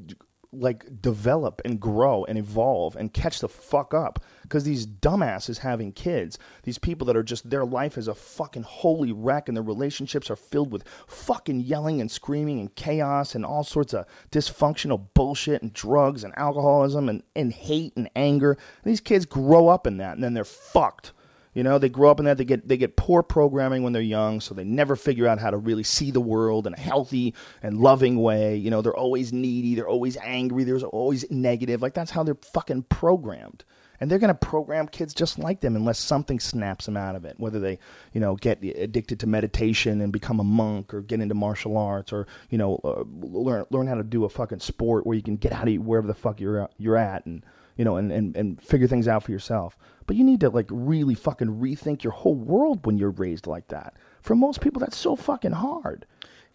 like 0.54 1.00
develop 1.00 1.62
and 1.64 1.80
grow 1.80 2.24
and 2.26 2.36
evolve 2.36 2.94
and 2.96 3.12
catch 3.14 3.40
the 3.40 3.48
fuck 3.48 3.94
up 3.94 4.22
because 4.52 4.64
these 4.64 4.86
dumbasses 4.86 5.56
having 5.60 5.90
kids 5.92 6.38
these 6.64 6.76
people 6.76 7.06
that 7.06 7.16
are 7.16 7.22
just 7.22 7.48
their 7.48 7.64
life 7.64 7.96
is 7.96 8.06
a 8.06 8.14
fucking 8.14 8.62
holy 8.62 9.10
wreck 9.10 9.48
and 9.48 9.56
their 9.56 9.64
relationships 9.64 10.30
are 10.30 10.36
filled 10.36 10.70
with 10.70 10.84
fucking 11.06 11.60
yelling 11.60 12.02
and 12.02 12.10
screaming 12.10 12.60
and 12.60 12.74
chaos 12.74 13.34
and 13.34 13.46
all 13.46 13.64
sorts 13.64 13.94
of 13.94 14.04
dysfunctional 14.30 15.06
bullshit 15.14 15.62
and 15.62 15.72
drugs 15.72 16.22
and 16.22 16.36
alcoholism 16.36 17.08
and, 17.08 17.22
and 17.34 17.54
hate 17.54 17.94
and 17.96 18.10
anger 18.14 18.52
and 18.52 18.92
these 18.92 19.00
kids 19.00 19.24
grow 19.24 19.68
up 19.68 19.86
in 19.86 19.96
that 19.96 20.16
and 20.16 20.22
then 20.22 20.34
they're 20.34 20.44
fucked 20.44 21.12
you 21.54 21.62
know, 21.62 21.78
they 21.78 21.90
grow 21.90 22.10
up 22.10 22.18
in 22.18 22.24
that. 22.24 22.38
They 22.38 22.46
get 22.46 22.66
they 22.66 22.78
get 22.78 22.96
poor 22.96 23.22
programming 23.22 23.82
when 23.82 23.92
they're 23.92 24.00
young, 24.00 24.40
so 24.40 24.54
they 24.54 24.64
never 24.64 24.96
figure 24.96 25.28
out 25.28 25.38
how 25.38 25.50
to 25.50 25.58
really 25.58 25.82
see 25.82 26.10
the 26.10 26.18
world 26.18 26.66
in 26.66 26.72
a 26.72 26.80
healthy 26.80 27.34
and 27.62 27.76
loving 27.76 28.16
way. 28.22 28.56
You 28.56 28.70
know, 28.70 28.80
they're 28.80 28.96
always 28.96 29.34
needy. 29.34 29.74
They're 29.74 29.86
always 29.86 30.16
angry. 30.22 30.64
they're 30.64 30.78
always 30.78 31.30
negative. 31.30 31.82
Like 31.82 31.92
that's 31.92 32.10
how 32.10 32.22
they're 32.22 32.38
fucking 32.54 32.84
programmed. 32.84 33.64
And 34.02 34.10
they're 34.10 34.18
gonna 34.18 34.34
program 34.34 34.88
kids 34.88 35.14
just 35.14 35.38
like 35.38 35.60
them 35.60 35.76
unless 35.76 36.00
something 36.00 36.40
snaps 36.40 36.86
them 36.86 36.96
out 36.96 37.14
of 37.14 37.24
it. 37.24 37.36
Whether 37.38 37.60
they, 37.60 37.78
you 38.12 38.20
know, 38.20 38.34
get 38.34 38.60
addicted 38.60 39.20
to 39.20 39.28
meditation 39.28 40.00
and 40.00 40.12
become 40.12 40.40
a 40.40 40.44
monk, 40.44 40.92
or 40.92 41.02
get 41.02 41.20
into 41.20 41.36
martial 41.36 41.76
arts, 41.76 42.12
or 42.12 42.26
you 42.50 42.58
know, 42.58 42.80
uh, 42.82 43.04
learn 43.20 43.64
learn 43.70 43.86
how 43.86 43.94
to 43.94 44.02
do 44.02 44.24
a 44.24 44.28
fucking 44.28 44.58
sport 44.58 45.06
where 45.06 45.14
you 45.14 45.22
can 45.22 45.36
get 45.36 45.52
out 45.52 45.68
of 45.68 45.76
wherever 45.76 46.08
the 46.08 46.14
fuck 46.14 46.40
you're 46.40 46.68
you're 46.78 46.96
at 46.96 47.24
and 47.26 47.44
you 47.76 47.84
know, 47.84 47.96
and, 47.96 48.10
and, 48.10 48.36
and 48.36 48.60
figure 48.60 48.88
things 48.88 49.06
out 49.06 49.22
for 49.22 49.30
yourself. 49.30 49.78
But 50.06 50.16
you 50.16 50.24
need 50.24 50.40
to 50.40 50.50
like 50.50 50.66
really 50.68 51.14
fucking 51.14 51.60
rethink 51.60 52.02
your 52.02 52.12
whole 52.12 52.34
world 52.34 52.84
when 52.84 52.98
you're 52.98 53.10
raised 53.10 53.46
like 53.46 53.68
that. 53.68 53.94
For 54.20 54.34
most 54.34 54.60
people, 54.60 54.80
that's 54.80 54.96
so 54.96 55.14
fucking 55.14 55.52
hard. 55.52 56.06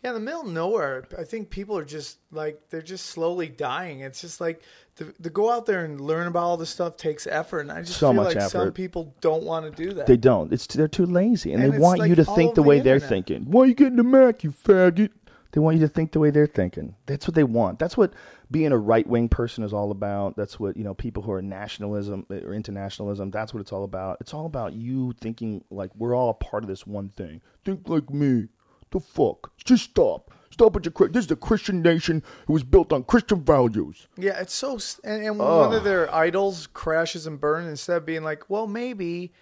Yeah, 0.07 0.15
in 0.15 0.23
the 0.23 0.25
middle 0.25 0.41
of 0.41 0.47
nowhere, 0.47 1.05
I 1.19 1.25
think 1.25 1.49
people 1.49 1.77
are 1.77 1.83
just 1.83 2.19
like 2.31 2.69
they're 2.69 2.81
just 2.81 3.07
slowly 3.07 3.49
dying. 3.49 3.99
It's 3.99 4.21
just 4.21 4.39
like 4.39 4.61
to, 4.95 5.11
to 5.21 5.29
go 5.29 5.51
out 5.51 5.65
there 5.65 5.83
and 5.83 5.99
learn 5.99 6.27
about 6.27 6.43
all 6.43 6.55
this 6.55 6.69
stuff 6.69 6.95
takes 6.95 7.27
effort, 7.27 7.59
and 7.59 7.71
I 7.73 7.81
just 7.81 7.99
So 7.99 8.13
feel 8.13 8.23
much 8.23 8.35
like 8.35 8.49
some 8.49 8.71
people 8.71 9.13
don't 9.19 9.43
want 9.43 9.65
to 9.65 9.83
do 9.83 9.93
that. 9.95 10.07
They 10.07 10.15
don't. 10.15 10.53
It's 10.53 10.65
they're 10.67 10.87
too 10.87 11.05
lazy, 11.05 11.51
and, 11.51 11.61
And 11.61 11.73
they 11.73 11.77
want 11.77 12.07
you 12.07 12.15
to 12.15 12.23
think 12.23 12.55
the 12.55 12.61
over 12.61 12.69
way 12.69 12.77
the 12.77 12.83
they're 12.85 12.99
thinking. 13.01 13.51
Why 13.51 13.63
are 13.63 13.65
you 13.65 13.73
getting 13.73 13.97
the 13.97 14.03
Mac, 14.03 14.45
you 14.45 14.51
faggot? 14.51 15.09
They 15.51 15.59
want 15.59 15.75
you 15.77 15.81
to 15.81 15.91
think 15.91 16.13
the 16.13 16.19
way 16.19 16.29
they're 16.29 16.47
thinking. 16.47 16.95
That's 17.05 17.27
what 17.27 17.35
they 17.35 17.43
want. 17.43 17.79
That's 17.79 17.97
what 17.97 18.13
being 18.49 18.71
a 18.71 18.77
right 18.77 19.07
wing 19.07 19.27
person 19.27 19.63
is 19.65 19.73
all 19.73 19.91
about. 19.91 20.37
That's 20.37 20.57
what 20.57 20.77
you 20.77 20.85
know. 20.85 20.93
People 20.93 21.23
who 21.23 21.33
are 21.33 21.41
nationalism 21.41 22.25
eh, 22.31 22.41
or 22.45 22.53
internationalism. 22.53 23.29
That's 23.31 23.53
what 23.53 23.59
it's 23.59 23.73
all 23.73 23.83
about. 23.83 24.19
It's 24.21 24.33
all 24.33 24.45
about 24.45 24.73
you 24.73 25.13
thinking 25.19 25.65
like 25.69 25.91
we're 25.97 26.15
all 26.15 26.29
a 26.29 26.33
part 26.33 26.63
of 26.63 26.69
this 26.69 26.87
one 26.87 27.09
thing. 27.09 27.41
Think 27.65 27.89
like 27.89 28.09
me. 28.09 28.47
The 28.91 28.99
fuck? 28.99 29.51
Just 29.63 29.83
stop. 29.85 30.31
Stop 30.49 30.73
with 30.73 30.85
your. 30.85 31.09
This 31.09 31.25
is 31.25 31.31
a 31.31 31.35
Christian 31.35 31.81
nation. 31.81 32.23
It 32.43 32.51
was 32.51 32.63
built 32.63 32.91
on 32.91 33.03
Christian 33.03 33.43
values. 33.43 34.07
Yeah, 34.17 34.39
it's 34.39 34.53
so. 34.53 34.79
And, 35.03 35.23
and 35.23 35.37
when 35.37 35.47
one 35.47 35.73
of 35.73 35.83
their 35.83 36.13
idols 36.13 36.67
crashes 36.67 37.27
and 37.27 37.39
burns, 37.39 37.67
instead 37.67 37.97
of 37.97 38.05
being 38.05 38.23
like, 38.23 38.49
"Well, 38.49 38.65
maybe 38.65 39.33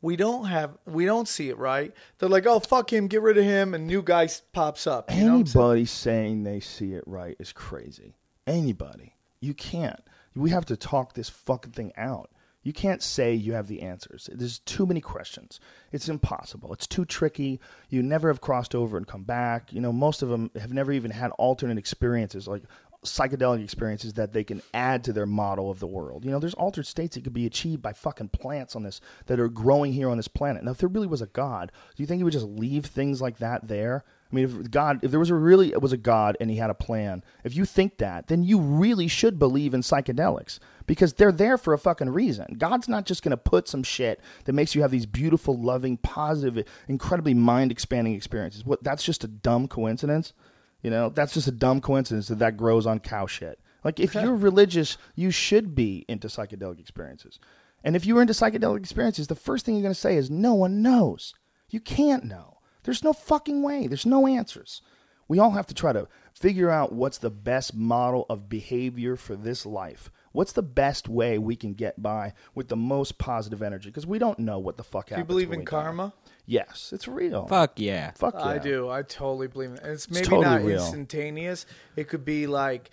we 0.00 0.16
don't 0.16 0.46
have, 0.46 0.76
we 0.86 1.04
don't 1.04 1.28
see 1.28 1.48
it 1.48 1.58
right," 1.58 1.92
they're 2.18 2.28
like, 2.28 2.46
"Oh, 2.46 2.58
fuck 2.60 2.92
him, 2.92 3.06
get 3.06 3.22
rid 3.22 3.38
of 3.38 3.44
him," 3.44 3.74
and 3.74 3.86
new 3.86 4.02
guy 4.02 4.28
pops 4.52 4.86
up. 4.86 5.14
You 5.14 5.26
know 5.26 5.32
what 5.34 5.40
I'm 5.40 5.46
saying? 5.46 5.62
Anybody 5.62 5.84
saying 5.84 6.42
they 6.44 6.60
see 6.60 6.94
it 6.94 7.04
right 7.06 7.36
is 7.38 7.52
crazy. 7.52 8.16
Anybody. 8.46 9.14
You 9.40 9.54
can't. 9.54 10.00
We 10.34 10.50
have 10.50 10.66
to 10.66 10.76
talk 10.76 11.14
this 11.14 11.28
fucking 11.28 11.72
thing 11.72 11.92
out. 11.96 12.30
You 12.68 12.74
can't 12.74 13.02
say 13.02 13.32
you 13.32 13.54
have 13.54 13.66
the 13.66 13.80
answers. 13.80 14.28
There's 14.30 14.58
too 14.58 14.84
many 14.84 15.00
questions. 15.00 15.58
It's 15.90 16.10
impossible. 16.10 16.70
It's 16.74 16.86
too 16.86 17.06
tricky. 17.06 17.60
You 17.88 18.02
never 18.02 18.28
have 18.28 18.42
crossed 18.42 18.74
over 18.74 18.98
and 18.98 19.06
come 19.06 19.22
back. 19.22 19.72
You 19.72 19.80
know, 19.80 19.90
most 19.90 20.20
of 20.20 20.28
them 20.28 20.50
have 20.54 20.70
never 20.70 20.92
even 20.92 21.10
had 21.10 21.30
alternate 21.38 21.78
experiences, 21.78 22.46
like 22.46 22.64
psychedelic 23.06 23.64
experiences 23.64 24.12
that 24.12 24.34
they 24.34 24.44
can 24.44 24.60
add 24.74 25.02
to 25.04 25.14
their 25.14 25.24
model 25.24 25.70
of 25.70 25.80
the 25.80 25.86
world. 25.86 26.26
You 26.26 26.30
know, 26.30 26.38
there's 26.38 26.52
altered 26.52 26.86
states 26.86 27.14
that 27.14 27.24
could 27.24 27.32
be 27.32 27.46
achieved 27.46 27.80
by 27.80 27.94
fucking 27.94 28.28
plants 28.28 28.76
on 28.76 28.82
this 28.82 29.00
that 29.28 29.40
are 29.40 29.48
growing 29.48 29.94
here 29.94 30.10
on 30.10 30.18
this 30.18 30.28
planet. 30.28 30.62
Now, 30.62 30.72
if 30.72 30.76
there 30.78 30.90
really 30.90 31.06
was 31.06 31.22
a 31.22 31.26
God, 31.26 31.72
do 31.96 32.02
you 32.02 32.06
think 32.06 32.18
he 32.18 32.24
would 32.24 32.34
just 32.34 32.44
leave 32.44 32.84
things 32.84 33.22
like 33.22 33.38
that 33.38 33.66
there? 33.66 34.04
I 34.30 34.34
mean, 34.34 34.44
if 34.44 34.70
God, 34.70 35.00
if 35.02 35.10
there 35.10 35.20
was 35.20 35.30
a 35.30 35.34
really 35.34 35.72
it 35.72 35.80
was 35.80 35.92
a 35.92 35.96
God 35.96 36.36
and 36.38 36.50
he 36.50 36.56
had 36.56 36.68
a 36.68 36.74
plan, 36.74 37.24
if 37.44 37.56
you 37.56 37.64
think 37.64 37.98
that, 37.98 38.26
then 38.26 38.42
you 38.42 38.60
really 38.60 39.08
should 39.08 39.38
believe 39.38 39.72
in 39.72 39.80
psychedelics 39.80 40.58
because 40.86 41.14
they're 41.14 41.32
there 41.32 41.56
for 41.56 41.72
a 41.72 41.78
fucking 41.78 42.10
reason. 42.10 42.56
God's 42.58 42.88
not 42.88 43.06
just 43.06 43.22
going 43.22 43.30
to 43.30 43.38
put 43.38 43.68
some 43.68 43.82
shit 43.82 44.20
that 44.44 44.52
makes 44.52 44.74
you 44.74 44.82
have 44.82 44.90
these 44.90 45.06
beautiful, 45.06 45.58
loving, 45.58 45.96
positive, 45.96 46.66
incredibly 46.88 47.32
mind 47.34 47.72
expanding 47.72 48.14
experiences. 48.14 48.64
What 48.66 48.82
that's 48.84 49.02
just 49.02 49.24
a 49.24 49.28
dumb 49.28 49.66
coincidence. 49.66 50.34
You 50.82 50.90
know, 50.90 51.08
that's 51.08 51.34
just 51.34 51.48
a 51.48 51.52
dumb 51.52 51.80
coincidence 51.80 52.28
that 52.28 52.38
that 52.38 52.56
grows 52.56 52.86
on 52.86 53.00
cow 53.00 53.26
shit. 53.26 53.58
Like 53.82 53.98
if 53.98 54.14
you're 54.14 54.36
religious, 54.36 54.98
you 55.14 55.30
should 55.30 55.74
be 55.74 56.04
into 56.08 56.28
psychedelic 56.28 56.80
experiences. 56.80 57.38
And 57.82 57.96
if 57.96 58.04
you 58.04 58.14
were 58.14 58.20
into 58.20 58.34
psychedelic 58.34 58.78
experiences, 58.78 59.28
the 59.28 59.34
first 59.34 59.64
thing 59.64 59.74
you're 59.74 59.82
going 59.82 59.94
to 59.94 60.00
say 60.00 60.16
is 60.16 60.30
no 60.30 60.54
one 60.54 60.82
knows. 60.82 61.34
You 61.70 61.80
can't 61.80 62.24
know. 62.24 62.57
There's 62.88 63.04
no 63.04 63.12
fucking 63.12 63.62
way. 63.62 63.86
There's 63.86 64.06
no 64.06 64.26
answers. 64.26 64.80
We 65.28 65.38
all 65.38 65.50
have 65.50 65.66
to 65.66 65.74
try 65.74 65.92
to 65.92 66.08
figure 66.32 66.70
out 66.70 66.90
what's 66.90 67.18
the 67.18 67.28
best 67.28 67.74
model 67.74 68.24
of 68.30 68.48
behavior 68.48 69.14
for 69.14 69.36
this 69.36 69.66
life. 69.66 70.10
What's 70.32 70.52
the 70.52 70.62
best 70.62 71.06
way 71.06 71.36
we 71.36 71.54
can 71.54 71.74
get 71.74 72.02
by 72.02 72.32
with 72.54 72.68
the 72.68 72.76
most 72.76 73.18
positive 73.18 73.60
energy? 73.60 73.90
Because 73.90 74.06
we 74.06 74.18
don't 74.18 74.38
know 74.38 74.58
what 74.58 74.78
the 74.78 74.84
fuck 74.84 75.10
Do 75.10 75.16
you 75.18 75.24
believe 75.24 75.52
in 75.52 75.58
we 75.58 75.64
die. 75.66 75.70
karma? 75.70 76.14
Yes, 76.46 76.90
it's 76.94 77.06
real. 77.06 77.46
Fuck 77.46 77.72
yeah. 77.76 78.12
Fuck 78.12 78.36
yeah. 78.38 78.46
I 78.46 78.56
do. 78.56 78.88
I 78.88 79.02
totally 79.02 79.48
believe 79.48 79.72
it. 79.72 79.80
It's 79.84 80.10
maybe 80.10 80.24
totally 80.24 80.46
not 80.46 80.62
real. 80.62 80.78
instantaneous. 80.78 81.66
It 81.94 82.08
could 82.08 82.24
be 82.24 82.46
like 82.46 82.88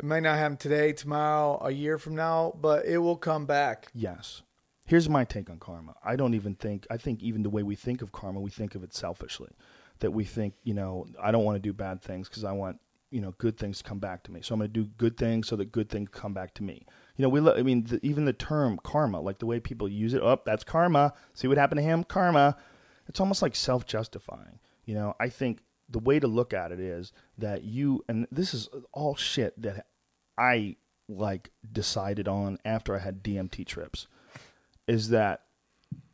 it 0.00 0.04
might 0.04 0.24
not 0.24 0.38
happen 0.38 0.56
today, 0.56 0.92
tomorrow, 0.92 1.60
a 1.62 1.70
year 1.70 1.98
from 1.98 2.16
now, 2.16 2.52
but 2.60 2.84
it 2.84 2.98
will 2.98 3.16
come 3.16 3.46
back. 3.46 3.92
Yes. 3.94 4.42
Here's 4.86 5.08
my 5.08 5.24
take 5.24 5.50
on 5.50 5.58
karma. 5.58 5.96
I 6.04 6.14
don't 6.14 6.34
even 6.34 6.54
think, 6.54 6.86
I 6.90 6.96
think 6.96 7.20
even 7.20 7.42
the 7.42 7.50
way 7.50 7.64
we 7.64 7.74
think 7.74 8.02
of 8.02 8.12
karma, 8.12 8.40
we 8.40 8.50
think 8.50 8.76
of 8.76 8.84
it 8.84 8.94
selfishly. 8.94 9.50
That 9.98 10.12
we 10.12 10.24
think, 10.24 10.54
you 10.62 10.74
know, 10.74 11.06
I 11.20 11.32
don't 11.32 11.44
want 11.44 11.56
to 11.56 11.60
do 11.60 11.72
bad 11.72 12.02
things 12.02 12.28
because 12.28 12.44
I 12.44 12.52
want, 12.52 12.78
you 13.10 13.20
know, 13.20 13.34
good 13.38 13.56
things 13.56 13.78
to 13.78 13.84
come 13.84 13.98
back 13.98 14.22
to 14.24 14.32
me. 14.32 14.42
So 14.42 14.54
I'm 14.54 14.60
going 14.60 14.72
to 14.72 14.82
do 14.82 14.90
good 14.96 15.16
things 15.16 15.48
so 15.48 15.56
that 15.56 15.72
good 15.72 15.88
things 15.88 16.10
come 16.12 16.34
back 16.34 16.54
to 16.54 16.62
me. 16.62 16.86
You 17.16 17.22
know, 17.22 17.28
we, 17.28 17.40
lo- 17.40 17.56
I 17.56 17.62
mean, 17.62 17.84
the, 17.84 17.98
even 18.04 18.26
the 18.26 18.32
term 18.32 18.78
karma, 18.84 19.20
like 19.20 19.38
the 19.38 19.46
way 19.46 19.58
people 19.58 19.88
use 19.88 20.14
it, 20.14 20.22
oh, 20.22 20.40
that's 20.44 20.62
karma. 20.62 21.14
See 21.34 21.48
what 21.48 21.58
happened 21.58 21.78
to 21.78 21.84
him? 21.84 22.04
Karma. 22.04 22.56
It's 23.08 23.18
almost 23.18 23.42
like 23.42 23.56
self 23.56 23.86
justifying. 23.86 24.60
You 24.84 24.94
know, 24.94 25.14
I 25.18 25.30
think 25.30 25.62
the 25.88 25.98
way 25.98 26.20
to 26.20 26.28
look 26.28 26.52
at 26.52 26.70
it 26.70 26.78
is 26.78 27.12
that 27.38 27.64
you, 27.64 28.04
and 28.08 28.28
this 28.30 28.54
is 28.54 28.68
all 28.92 29.16
shit 29.16 29.60
that 29.62 29.86
I 30.38 30.76
like 31.08 31.50
decided 31.72 32.28
on 32.28 32.58
after 32.64 32.94
I 32.94 32.98
had 32.98 33.22
DMT 33.22 33.66
trips 33.66 34.06
is 34.86 35.10
that 35.10 35.42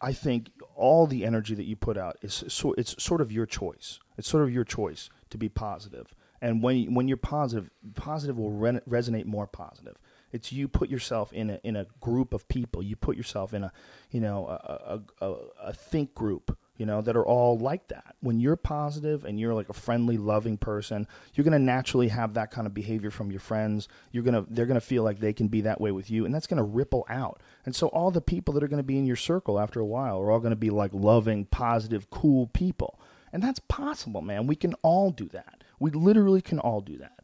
I 0.01 0.13
think 0.13 0.51
all 0.75 1.07
the 1.07 1.25
energy 1.25 1.55
that 1.55 1.65
you 1.65 1.77
put 1.77 1.97
out 1.97 2.17
is 2.23 2.45
so 2.49 2.73
it's 2.75 3.01
sort 3.03 3.21
of 3.21 3.33
your 3.33 3.47
choice. 3.47 4.01
It's 4.19 4.29
sort 4.29 4.43
of 4.43 4.53
your 4.53 4.65
choice 4.65 5.11
to 5.31 5.39
be 5.39 5.49
positive. 5.49 6.15
And 6.41 6.63
when 6.63 6.95
when 6.95 7.09
you're 7.09 7.17
positive, 7.17 7.71
positive 7.95 8.37
will 8.37 8.51
re- 8.51 8.81
resonate 8.89 9.27
more 9.27 9.47
positive. 9.47 9.97
It's 10.33 10.53
you 10.53 10.67
put 10.67 10.91
yourself 10.91 11.33
in 11.33 11.51
a 11.51 11.61
in 11.63 11.77
a 11.77 11.87
group 12.01 12.35
of 12.35 12.49
people. 12.49 12.83
You 12.83 12.97
put 12.97 13.17
yourself 13.17 13.55
in 13.55 13.65
a 13.65 13.73
you 14.11 14.21
know 14.21 14.47
a 14.49 15.03
a, 15.21 15.27
a, 15.27 15.35
a 15.69 15.73
think 15.73 16.15
group 16.15 16.59
you 16.77 16.87
know, 16.87 17.03
that 17.03 17.17
are 17.17 17.25
all 17.25 17.59
like 17.59 17.89
that. 17.89 18.17
When 18.21 18.41
you're 18.41 18.57
positive 18.57 19.25
and 19.25 19.39
you're 19.39 19.55
like 19.55 19.69
a 19.69 19.75
friendly, 19.75 20.17
loving 20.17 20.57
person, 20.57 21.07
you're 21.35 21.45
going 21.45 21.53
to 21.53 21.59
naturally 21.59 22.09
have 22.09 22.35
that 22.35 22.51
kind 22.51 22.67
of 22.67 22.73
behavior 22.73 23.11
from 23.11 23.31
your 23.31 23.41
friends. 23.41 23.89
You're 24.11 24.23
going 24.25 24.35
to 24.35 24.47
they're 24.53 24.67
going 24.67 24.81
to 24.81 24.87
feel 24.87 25.03
like 25.03 25.21
they 25.21 25.33
can 25.33 25.49
be 25.49 25.61
that 25.63 25.81
way 25.81 25.93
with 25.93 26.11
you 26.11 26.25
and 26.25 26.35
that's 26.35 26.47
going 26.47 26.59
to 26.59 26.63
ripple 26.63 27.05
out. 27.09 27.43
And 27.67 27.77
so 27.77 27.89
all 27.89 28.11
the 28.11 28.21
people 28.21 28.55
that 28.55 28.63
are 28.63 28.69
going 28.69 28.79
to 28.79 28.83
be 28.83 28.99
in 28.99 29.07
your 29.07 29.17
circle 29.17 29.61
after 29.61 29.81
a 29.81 29.87
while 29.87 30.19
are 30.19 30.31
all 30.31 30.41
going 30.41 30.51
to 30.51 30.57
be 30.57 30.71
like 30.71 30.93
loving, 30.95 31.45
positive, 31.47 32.09
cool 32.11 32.47
people. 32.49 32.99
And 33.33 33.43
that's 33.43 33.61
possible, 33.61 34.23
man. 34.23 34.47
We 34.47 34.57
can 34.57 34.75
all 34.83 35.11
do 35.11 35.29
that. 35.29 35.63
We 35.79 35.91
literally 35.91 36.43
can 36.43 36.59
all 36.59 36.81
do 36.81 36.97
that. 36.99 37.21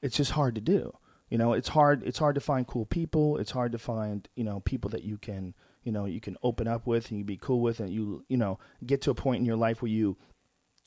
It's 0.00 0.16
just 0.16 0.32
hard 0.32 0.54
to 0.54 0.60
do. 0.60 0.96
You 1.28 1.36
know, 1.36 1.52
it's 1.52 1.68
hard 1.68 2.02
it's 2.04 2.18
hard 2.18 2.36
to 2.36 2.40
find 2.40 2.66
cool 2.66 2.86
people. 2.86 3.36
It's 3.36 3.50
hard 3.50 3.72
to 3.72 3.78
find, 3.78 4.26
you 4.34 4.44
know, 4.44 4.60
people 4.60 4.88
that 4.90 5.04
you 5.04 5.18
can 5.18 5.54
you 5.88 5.92
know 5.92 6.04
you 6.04 6.20
can 6.20 6.36
open 6.42 6.68
up 6.68 6.86
with 6.86 7.08
and 7.08 7.18
you 7.18 7.24
be 7.24 7.38
cool 7.38 7.62
with 7.62 7.80
and 7.80 7.88
you 7.88 8.22
you 8.28 8.36
know 8.36 8.58
get 8.84 9.00
to 9.00 9.10
a 9.10 9.14
point 9.14 9.40
in 9.40 9.46
your 9.46 9.56
life 9.56 9.80
where 9.80 9.90
you 9.90 10.18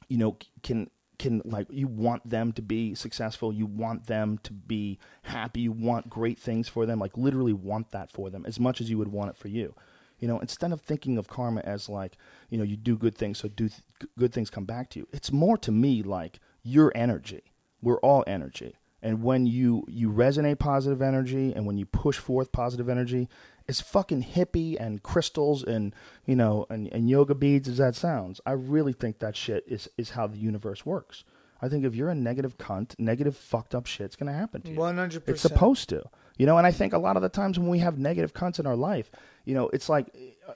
you 0.09 0.17
know 0.17 0.37
can 0.61 0.91
can 1.17 1.41
like 1.43 1.65
you 1.71 1.87
want 1.87 2.29
them 2.29 2.51
to 2.51 2.61
be 2.61 2.93
successful. 2.93 3.51
You 3.51 3.65
want 3.65 4.05
them 4.05 4.37
to 4.43 4.53
be 4.53 4.99
happy. 5.23 5.61
You 5.61 5.71
want 5.71 6.07
great 6.07 6.37
things 6.37 6.69
for 6.69 6.85
them. 6.85 6.99
Like 6.99 7.17
literally 7.17 7.53
want 7.53 7.89
that 7.91 8.11
for 8.11 8.29
them 8.29 8.45
as 8.45 8.59
much 8.59 8.79
as 8.79 8.91
you 8.91 8.99
would 8.99 9.07
want 9.07 9.31
it 9.31 9.37
for 9.37 9.47
you. 9.47 9.73
You 10.19 10.27
know 10.27 10.37
instead 10.39 10.71
of 10.71 10.81
thinking 10.81 11.17
of 11.17 11.27
karma 11.27 11.61
as 11.61 11.89
like 11.89 12.15
you 12.51 12.59
know 12.59 12.63
you 12.63 12.77
do 12.77 12.95
good 12.95 13.17
things 13.17 13.39
so 13.39 13.47
do 13.47 13.69
th- 13.69 13.81
good 14.19 14.31
things 14.31 14.51
come 14.51 14.65
back 14.65 14.91
to 14.91 14.99
you. 14.99 15.07
It's 15.11 15.31
more 15.31 15.57
to 15.57 15.71
me 15.71 16.03
like 16.03 16.39
your 16.61 16.91
energy. 16.93 17.41
We're 17.81 18.01
all 18.01 18.23
energy 18.27 18.75
and 19.01 19.23
when 19.23 19.45
you 19.45 19.83
you 19.87 20.11
resonate 20.11 20.59
positive 20.59 21.01
energy 21.01 21.53
and 21.53 21.65
when 21.65 21.77
you 21.77 21.85
push 21.85 22.17
forth 22.17 22.51
positive 22.51 22.89
energy 22.89 23.27
it's 23.67 23.81
fucking 23.81 24.23
hippie 24.23 24.75
and 24.79 25.01
crystals 25.03 25.63
and 25.63 25.95
you 26.25 26.35
know 26.35 26.65
and, 26.69 26.87
and 26.91 27.09
yoga 27.09 27.33
beads 27.35 27.67
as 27.67 27.77
that 27.77 27.95
sounds. 27.95 28.41
I 28.45 28.51
really 28.51 28.93
think 28.93 29.19
that 29.19 29.35
shit 29.35 29.63
is 29.67 29.89
is 29.97 30.11
how 30.11 30.27
the 30.27 30.37
universe 30.37 30.85
works. 30.85 31.23
I 31.61 31.69
think 31.69 31.85
if 31.85 31.95
you're 31.95 32.09
a 32.09 32.15
negative 32.15 32.57
cunt 32.57 32.99
negative 32.99 33.37
fucked 33.37 33.75
up 33.75 33.85
shit's 33.85 34.15
gonna 34.15 34.33
happen 34.33 34.61
to 34.63 34.71
you. 34.71 34.77
100%. 34.77 35.21
it's 35.27 35.41
supposed 35.41 35.89
to. 35.89 36.03
You 36.37 36.47
know 36.47 36.57
and 36.57 36.65
i 36.65 36.71
think 36.71 36.93
a 36.93 36.97
lot 36.97 37.17
of 37.17 37.21
the 37.21 37.29
times 37.29 37.59
when 37.59 37.69
we 37.69 37.79
have 37.79 37.99
negative 37.99 38.33
cunts 38.33 38.59
in 38.59 38.65
our 38.65 38.75
life 38.75 39.11
you 39.45 39.53
know 39.53 39.69
it's 39.69 39.89
like 39.89 40.07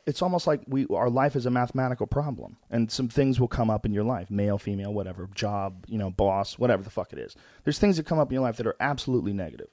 it's 0.06 0.22
almost 0.22 0.48
like 0.48 0.62
we 0.68 0.86
our 0.88 1.10
life 1.10 1.36
is 1.36 1.46
a 1.46 1.52
mathematical 1.52 2.08
problem 2.08 2.58
and 2.70 2.92
some 2.92 3.08
things 3.08 3.40
will 3.40 3.48
come 3.48 3.70
up 3.70 3.86
in 3.86 3.94
your 3.94 4.04
life 4.04 4.30
male 4.32 4.58
female 4.58 4.94
whatever 4.94 5.30
job 5.36 5.86
you 5.88 5.98
know 5.98 6.10
boss 6.10 6.58
whatever 6.60 6.84
the 6.84 6.90
fuck 6.90 7.14
it 7.14 7.20
is. 7.20 7.36
There's 7.64 7.80
things 7.80 7.98
that 7.98 8.06
come 8.06 8.20
up 8.20 8.30
in 8.30 8.34
your 8.36 8.44
life 8.44 8.58
that 8.58 8.68
are 8.68 8.76
absolutely 8.80 9.34
negative 9.34 9.68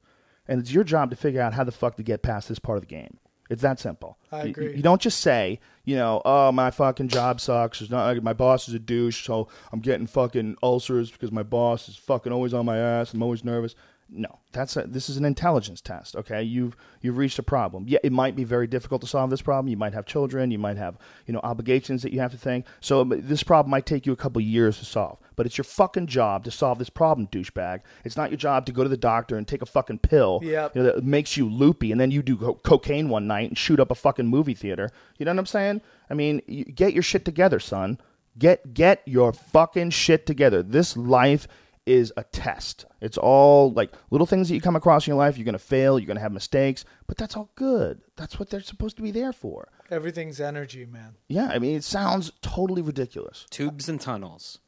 and 0.49 0.61
it's 0.61 0.73
your 0.73 0.85
job 0.85 1.11
to 1.11 1.16
figure 1.16 1.41
out 1.41 1.55
how 1.55 1.64
the 1.64 1.73
fuck 1.73 1.97
to 1.97 2.03
get 2.03 2.23
past 2.23 2.49
this 2.49 2.59
part 2.59 2.77
of 2.77 2.83
the 2.83 2.87
game. 2.89 3.18
It's 3.51 3.62
that 3.62 3.79
simple. 3.79 4.16
I 4.31 4.45
You- 4.45 4.51
agree. 4.51 4.77
you, 4.77 4.83
don't 4.83 5.01
just 5.01 5.20
say 5.20 5.61
you 5.85 5.97
know 5.97 6.23
oh 6.25 6.53
my 6.53 6.70
fucking 6.70 7.09
job 7.09 7.41
sucks. 7.41 7.81
It's 7.81 7.91
not 7.91 8.23
my 8.23 8.33
boss 8.33 8.68
is 8.68 8.75
a 8.75 8.79
douche 8.79 9.25
so 9.27 9.49
i'm 9.73 9.81
getting 9.81 10.07
fucking 10.07 10.57
ulcers 10.62 11.11
because 11.11 11.33
my 11.33 11.43
boss 11.43 11.89
is 11.89 11.97
fucking 11.97 12.33
always 12.33 12.55
on 12.55 12.64
my 12.66 12.79
ass. 12.79 13.12
I'm 13.12 13.23
always 13.23 13.45
nervous 13.45 13.75
no. 14.14 14.38
That's 14.52 14.76
a, 14.76 14.82
this 14.82 15.08
is 15.08 15.16
an 15.16 15.24
intelligence 15.24 15.80
test 15.80 16.14
okay? 16.16 16.42
You've 16.42 16.76
you've 17.00 17.16
reached 17.16 17.38
a 17.38 17.42
problem. 17.42 17.84
Yeah 17.88 17.98
it 18.04 18.12
might 18.12 18.36
be 18.36 18.44
very 18.44 18.66
difficult 18.66 19.00
to 19.00 19.06
solve 19.06 19.30
this 19.30 19.42
problem. 19.42 19.68
You 19.68 19.76
might 19.76 19.94
have 19.94 20.04
children. 20.06 20.50
You 20.50 20.58
might 20.58 20.76
have 20.76 20.98
you 21.26 21.32
know 21.32 21.40
obligations 21.42 22.02
that 22.02 22.12
you 22.12 22.20
have 22.20 22.32
to 22.32 22.38
think. 22.38 22.66
So 22.80 23.04
this 23.04 23.42
problem 23.42 23.70
might 23.70 23.86
take 23.86 24.04
you 24.06 24.12
a 24.12 24.16
couple 24.16 24.40
years 24.42 24.78
to 24.78 24.84
solve. 24.84 25.18
But 25.34 25.46
it's 25.46 25.56
your 25.56 25.64
fucking 25.64 26.08
job 26.08 26.44
to 26.44 26.50
solve 26.50 26.78
this 26.78 26.90
problem 26.90 27.26
douchebag. 27.28 27.80
It's 28.04 28.16
not 28.16 28.30
your 28.30 28.36
job 28.36 28.66
to 28.66 28.72
go 28.72 28.82
to 28.82 28.88
the 28.88 28.96
doctor 28.96 29.36
and 29.36 29.48
take 29.48 29.62
a 29.62 29.66
fucking 29.66 30.00
pill 30.00 30.40
Yep. 30.42 30.76
you 30.76 30.82
know, 30.82 30.92
that 30.92 31.04
makes 31.04 31.36
you 31.36 31.48
loopy 31.48 31.90
and 31.90 32.00
then 32.00 32.10
you 32.10 32.22
do 32.22 32.36
co- 32.36 32.54
cocaine 32.54 33.08
one 33.08 33.26
night 33.26 33.48
and 33.48 33.56
shoot 33.58 33.80
up 33.80 33.90
a 33.90 33.94
fucking 33.94 34.26
movie 34.26 34.54
theater. 34.54 34.90
You 35.18 35.24
know 35.24 35.32
what 35.32 35.38
i'm 35.38 35.46
saying? 35.46 35.80
I 36.10 36.14
mean 36.14 36.42
you, 36.46 36.64
get 36.64 36.92
your 36.92 37.02
shit 37.02 37.24
together 37.24 37.58
son. 37.60 37.98
Get 38.38 38.72
get 38.72 39.02
your 39.06 39.32
fucking 39.32 39.90
shit 39.90 40.24
together. 40.26 40.62
This 40.62 40.96
life 40.96 41.46
is 41.87 42.12
a 42.16 42.24
test. 42.24 42.85
It's 43.01 43.18
all 43.18 43.72
like 43.72 43.93
little 44.11 44.26
things 44.26 44.49
that 44.49 44.55
you 44.55 44.61
come 44.61 44.76
across 44.76 45.07
in 45.07 45.12
your 45.12 45.18
life. 45.18 45.37
You're 45.37 45.45
going 45.45 45.53
to 45.55 45.59
fail, 45.59 45.99
you're 45.99 46.07
going 46.07 46.16
to 46.16 46.22
have 46.22 46.33
mistakes, 46.33 46.85
but 47.07 47.16
that's 47.16 47.37
all 47.37 47.51
good. 47.55 48.01
That's 48.16 48.39
what 48.39 48.51
they're 48.51 48.61
supposed 48.61 48.97
to 48.97 49.03
be 49.03 49.11
there 49.11 49.33
for. 49.33 49.68
Everything's 49.91 50.41
energy, 50.41 50.87
man. 50.87 51.16
Yeah, 51.28 51.49
I 51.49 51.59
mean, 51.59 51.76
it 51.76 51.85
sounds 51.85 52.33
totally 52.41 52.83
ridiculous. 52.83 53.47
Tubes 53.51 53.89
and 53.89 54.01
tunnels. 54.01 54.59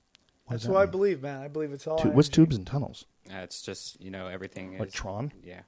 What 0.45 0.55
That's 0.55 0.65
that 0.65 0.73
what 0.73 0.83
I 0.83 0.87
believe, 0.87 1.23
man. 1.23 1.41
I 1.41 1.49
believe 1.49 1.73
it's 1.73 1.87
all. 1.87 1.99
Tu- 1.99 2.11
what's 2.11 2.29
energy. 2.29 2.43
tubes 2.43 2.57
and 2.57 2.67
tunnels? 2.67 3.07
Uh, 3.33 3.39
it's 3.39 3.63
just 3.63 3.99
you 4.01 4.11
know 4.11 4.27
everything. 4.27 4.77
Like 4.79 4.89
is, 4.89 4.95
Tron? 4.95 5.33
Yeah. 5.43 5.61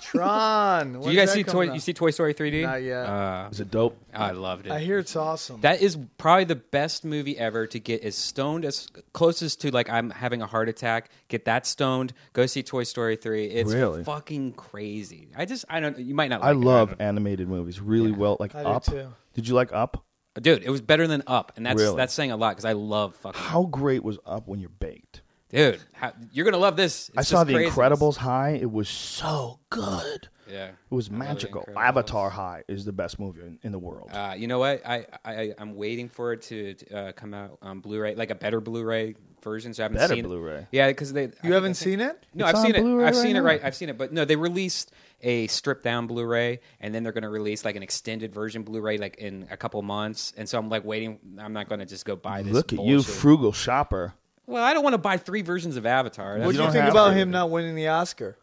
Tron. 0.00 0.92
Do 1.02 1.10
you 1.10 1.16
guys 1.16 1.32
see 1.32 1.42
Toy? 1.42 1.68
out? 1.68 1.74
You 1.74 1.80
see 1.80 1.92
Toy 1.92 2.10
Story 2.10 2.34
3D? 2.34 2.62
Not 2.62 2.82
yet. 2.82 3.06
Uh, 3.06 3.48
Is 3.50 3.60
it 3.60 3.70
dope? 3.70 3.98
I 4.14 4.30
loved 4.32 4.66
it. 4.66 4.72
I 4.72 4.80
hear 4.80 4.98
it's 4.98 5.14
awesome. 5.16 5.60
That 5.60 5.82
is 5.82 5.98
probably 6.18 6.44
the 6.44 6.56
best 6.56 7.04
movie 7.04 7.36
ever 7.38 7.66
to 7.66 7.78
get 7.80 8.02
as 8.02 8.14
stoned 8.14 8.64
as 8.64 8.88
closest 9.12 9.60
to 9.62 9.70
like 9.70 9.88
I'm 9.90 10.10
having 10.10 10.42
a 10.42 10.46
heart 10.46 10.68
attack. 10.68 11.10
Get 11.28 11.44
that 11.46 11.66
stoned. 11.66 12.12
Go 12.32 12.46
see 12.46 12.62
Toy 12.62 12.84
Story 12.84 13.16
three. 13.16 13.46
It's 13.46 13.72
Really? 13.72 14.04
fucking 14.04 14.52
crazy. 14.54 15.28
I 15.36 15.44
just 15.44 15.64
I 15.68 15.80
don't. 15.80 15.98
You 15.98 16.14
might 16.14 16.28
not. 16.28 16.42
I 16.42 16.52
Like 16.52 16.62
it. 16.62 16.66
love 16.66 16.88
don't 16.90 17.00
animated 17.00 17.48
movies 17.48 17.80
really 17.80 18.12
well. 18.12 18.36
Like 18.40 18.54
I 18.54 18.62
Up. 18.62 18.84
too. 18.84 19.08
Did 19.34 19.48
you 19.48 19.54
like 19.54 19.72
Up? 19.72 20.04
dude. 20.40 20.62
It 20.62 20.70
was 20.70 20.80
better 20.80 21.06
than 21.08 21.22
Up, 21.26 21.52
and 21.56 21.66
that's 21.66 21.80
Really? 21.80 21.96
that's 21.96 22.14
saying 22.14 22.30
a 22.30 22.36
lot 22.36 22.50
because 22.50 22.64
I 22.64 22.72
love 22.72 23.16
fucking. 23.16 23.40
How 23.40 23.64
great 23.64 24.04
was 24.04 24.18
Up 24.24 24.46
when 24.46 24.60
you're 24.60 24.68
baked? 24.70 25.22
Dude, 25.50 25.80
how, 25.92 26.12
you're 26.32 26.44
gonna 26.44 26.56
love 26.58 26.76
this. 26.76 27.08
It's 27.10 27.18
I 27.18 27.22
saw 27.22 27.44
The 27.44 27.54
craziness. 27.54 27.76
Incredibles 27.76 28.16
high. 28.16 28.50
It 28.60 28.70
was 28.70 28.88
so 28.88 29.60
good. 29.70 30.28
Yeah, 30.50 30.68
It 30.68 30.74
was 30.88 31.08
I 31.08 31.12
love 31.12 31.18
The 31.20 31.24
magical. 31.26 31.62
Incredibles. 31.68 31.76
Avatar 31.76 32.30
High 32.30 32.62
is 32.68 32.86
the 32.86 32.92
best 32.92 33.18
movie 33.18 33.42
in, 33.42 33.58
in 33.62 33.70
the 33.72 33.78
world. 33.78 34.08
Uh, 34.10 34.34
you 34.34 34.46
know 34.46 34.58
what? 34.58 34.80
I, 34.86 35.04
I 35.22 35.52
I'm 35.58 35.74
waiting 35.76 36.08
for 36.08 36.32
it 36.32 36.40
to 36.44 36.74
uh, 36.94 37.12
come 37.12 37.34
out 37.34 37.58
on 37.60 37.80
Blu-ray, 37.80 38.14
like 38.14 38.30
a 38.30 38.34
better 38.34 38.58
Blu-ray 38.62 39.14
version. 39.42 39.74
So 39.74 39.82
I 39.82 39.84
haven't 39.84 39.98
Better 39.98 40.14
seen 40.14 40.24
Blu-ray? 40.24 40.66
Yeah, 40.72 40.88
because 40.88 41.12
they. 41.12 41.30
You 41.44 41.52
haven't 41.52 41.74
seen 41.74 42.00
it? 42.00 42.24
No, 42.32 42.46
It's 42.46 42.58
I've 42.58 42.64
seen 42.64 42.74
it. 42.76 42.80
Blu-ray 42.80 43.04
I've 43.04 43.14
right 43.14 43.22
seen 43.22 43.36
it 43.36 43.40
right. 43.40 43.60
I've 43.62 43.74
seen 43.76 43.90
it, 43.90 43.98
but 43.98 44.10
no, 44.10 44.24
they 44.24 44.36
released 44.36 44.90
a 45.20 45.48
stripped 45.48 45.84
down 45.84 46.06
Blu-ray, 46.06 46.60
and 46.80 46.94
then 46.94 47.02
they're 47.02 47.12
going 47.12 47.24
to 47.24 47.28
release 47.28 47.66
like 47.66 47.76
an 47.76 47.82
extended 47.82 48.32
version 48.32 48.62
Blu-ray 48.62 48.96
like 48.96 49.16
in 49.18 49.48
a 49.50 49.56
couple 49.58 49.82
months. 49.82 50.32
And 50.38 50.48
so 50.48 50.58
I'm 50.58 50.70
like 50.70 50.82
waiting. 50.84 51.18
I'm 51.38 51.52
not 51.52 51.68
going 51.68 51.80
to 51.80 51.86
just 51.86 52.06
go 52.06 52.16
buy 52.16 52.40
this. 52.40 52.54
Look 52.54 52.72
at 52.72 52.82
you, 52.82 53.02
frugal 53.02 53.52
shopper. 53.52 54.14
Well, 54.48 54.64
I 54.64 54.72
don't 54.72 54.82
want 54.82 54.94
to 54.94 54.98
buy 54.98 55.18
three 55.18 55.42
versions 55.42 55.76
of 55.76 55.84
Avatar. 55.84 56.38
What 56.38 56.46
do 56.46 56.52
you 56.52 56.58
don't 56.58 56.72
think 56.72 56.84
have 56.84 56.94
about 56.94 57.10
to. 57.10 57.14
him 57.14 57.30
not 57.30 57.50
winning 57.50 57.74
the 57.74 57.88
Oscar? 57.88 58.38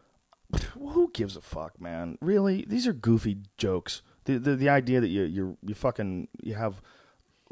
Who 0.74 1.10
gives 1.12 1.36
a 1.36 1.40
fuck, 1.40 1.80
man? 1.80 2.16
Really, 2.20 2.64
these 2.68 2.86
are 2.86 2.92
goofy 2.92 3.38
jokes. 3.58 4.02
The 4.24 4.38
the, 4.38 4.54
the 4.54 4.68
idea 4.68 5.00
that 5.00 5.08
you 5.08 5.24
you 5.24 5.58
you 5.62 5.74
fucking 5.74 6.28
you 6.40 6.54
have 6.54 6.80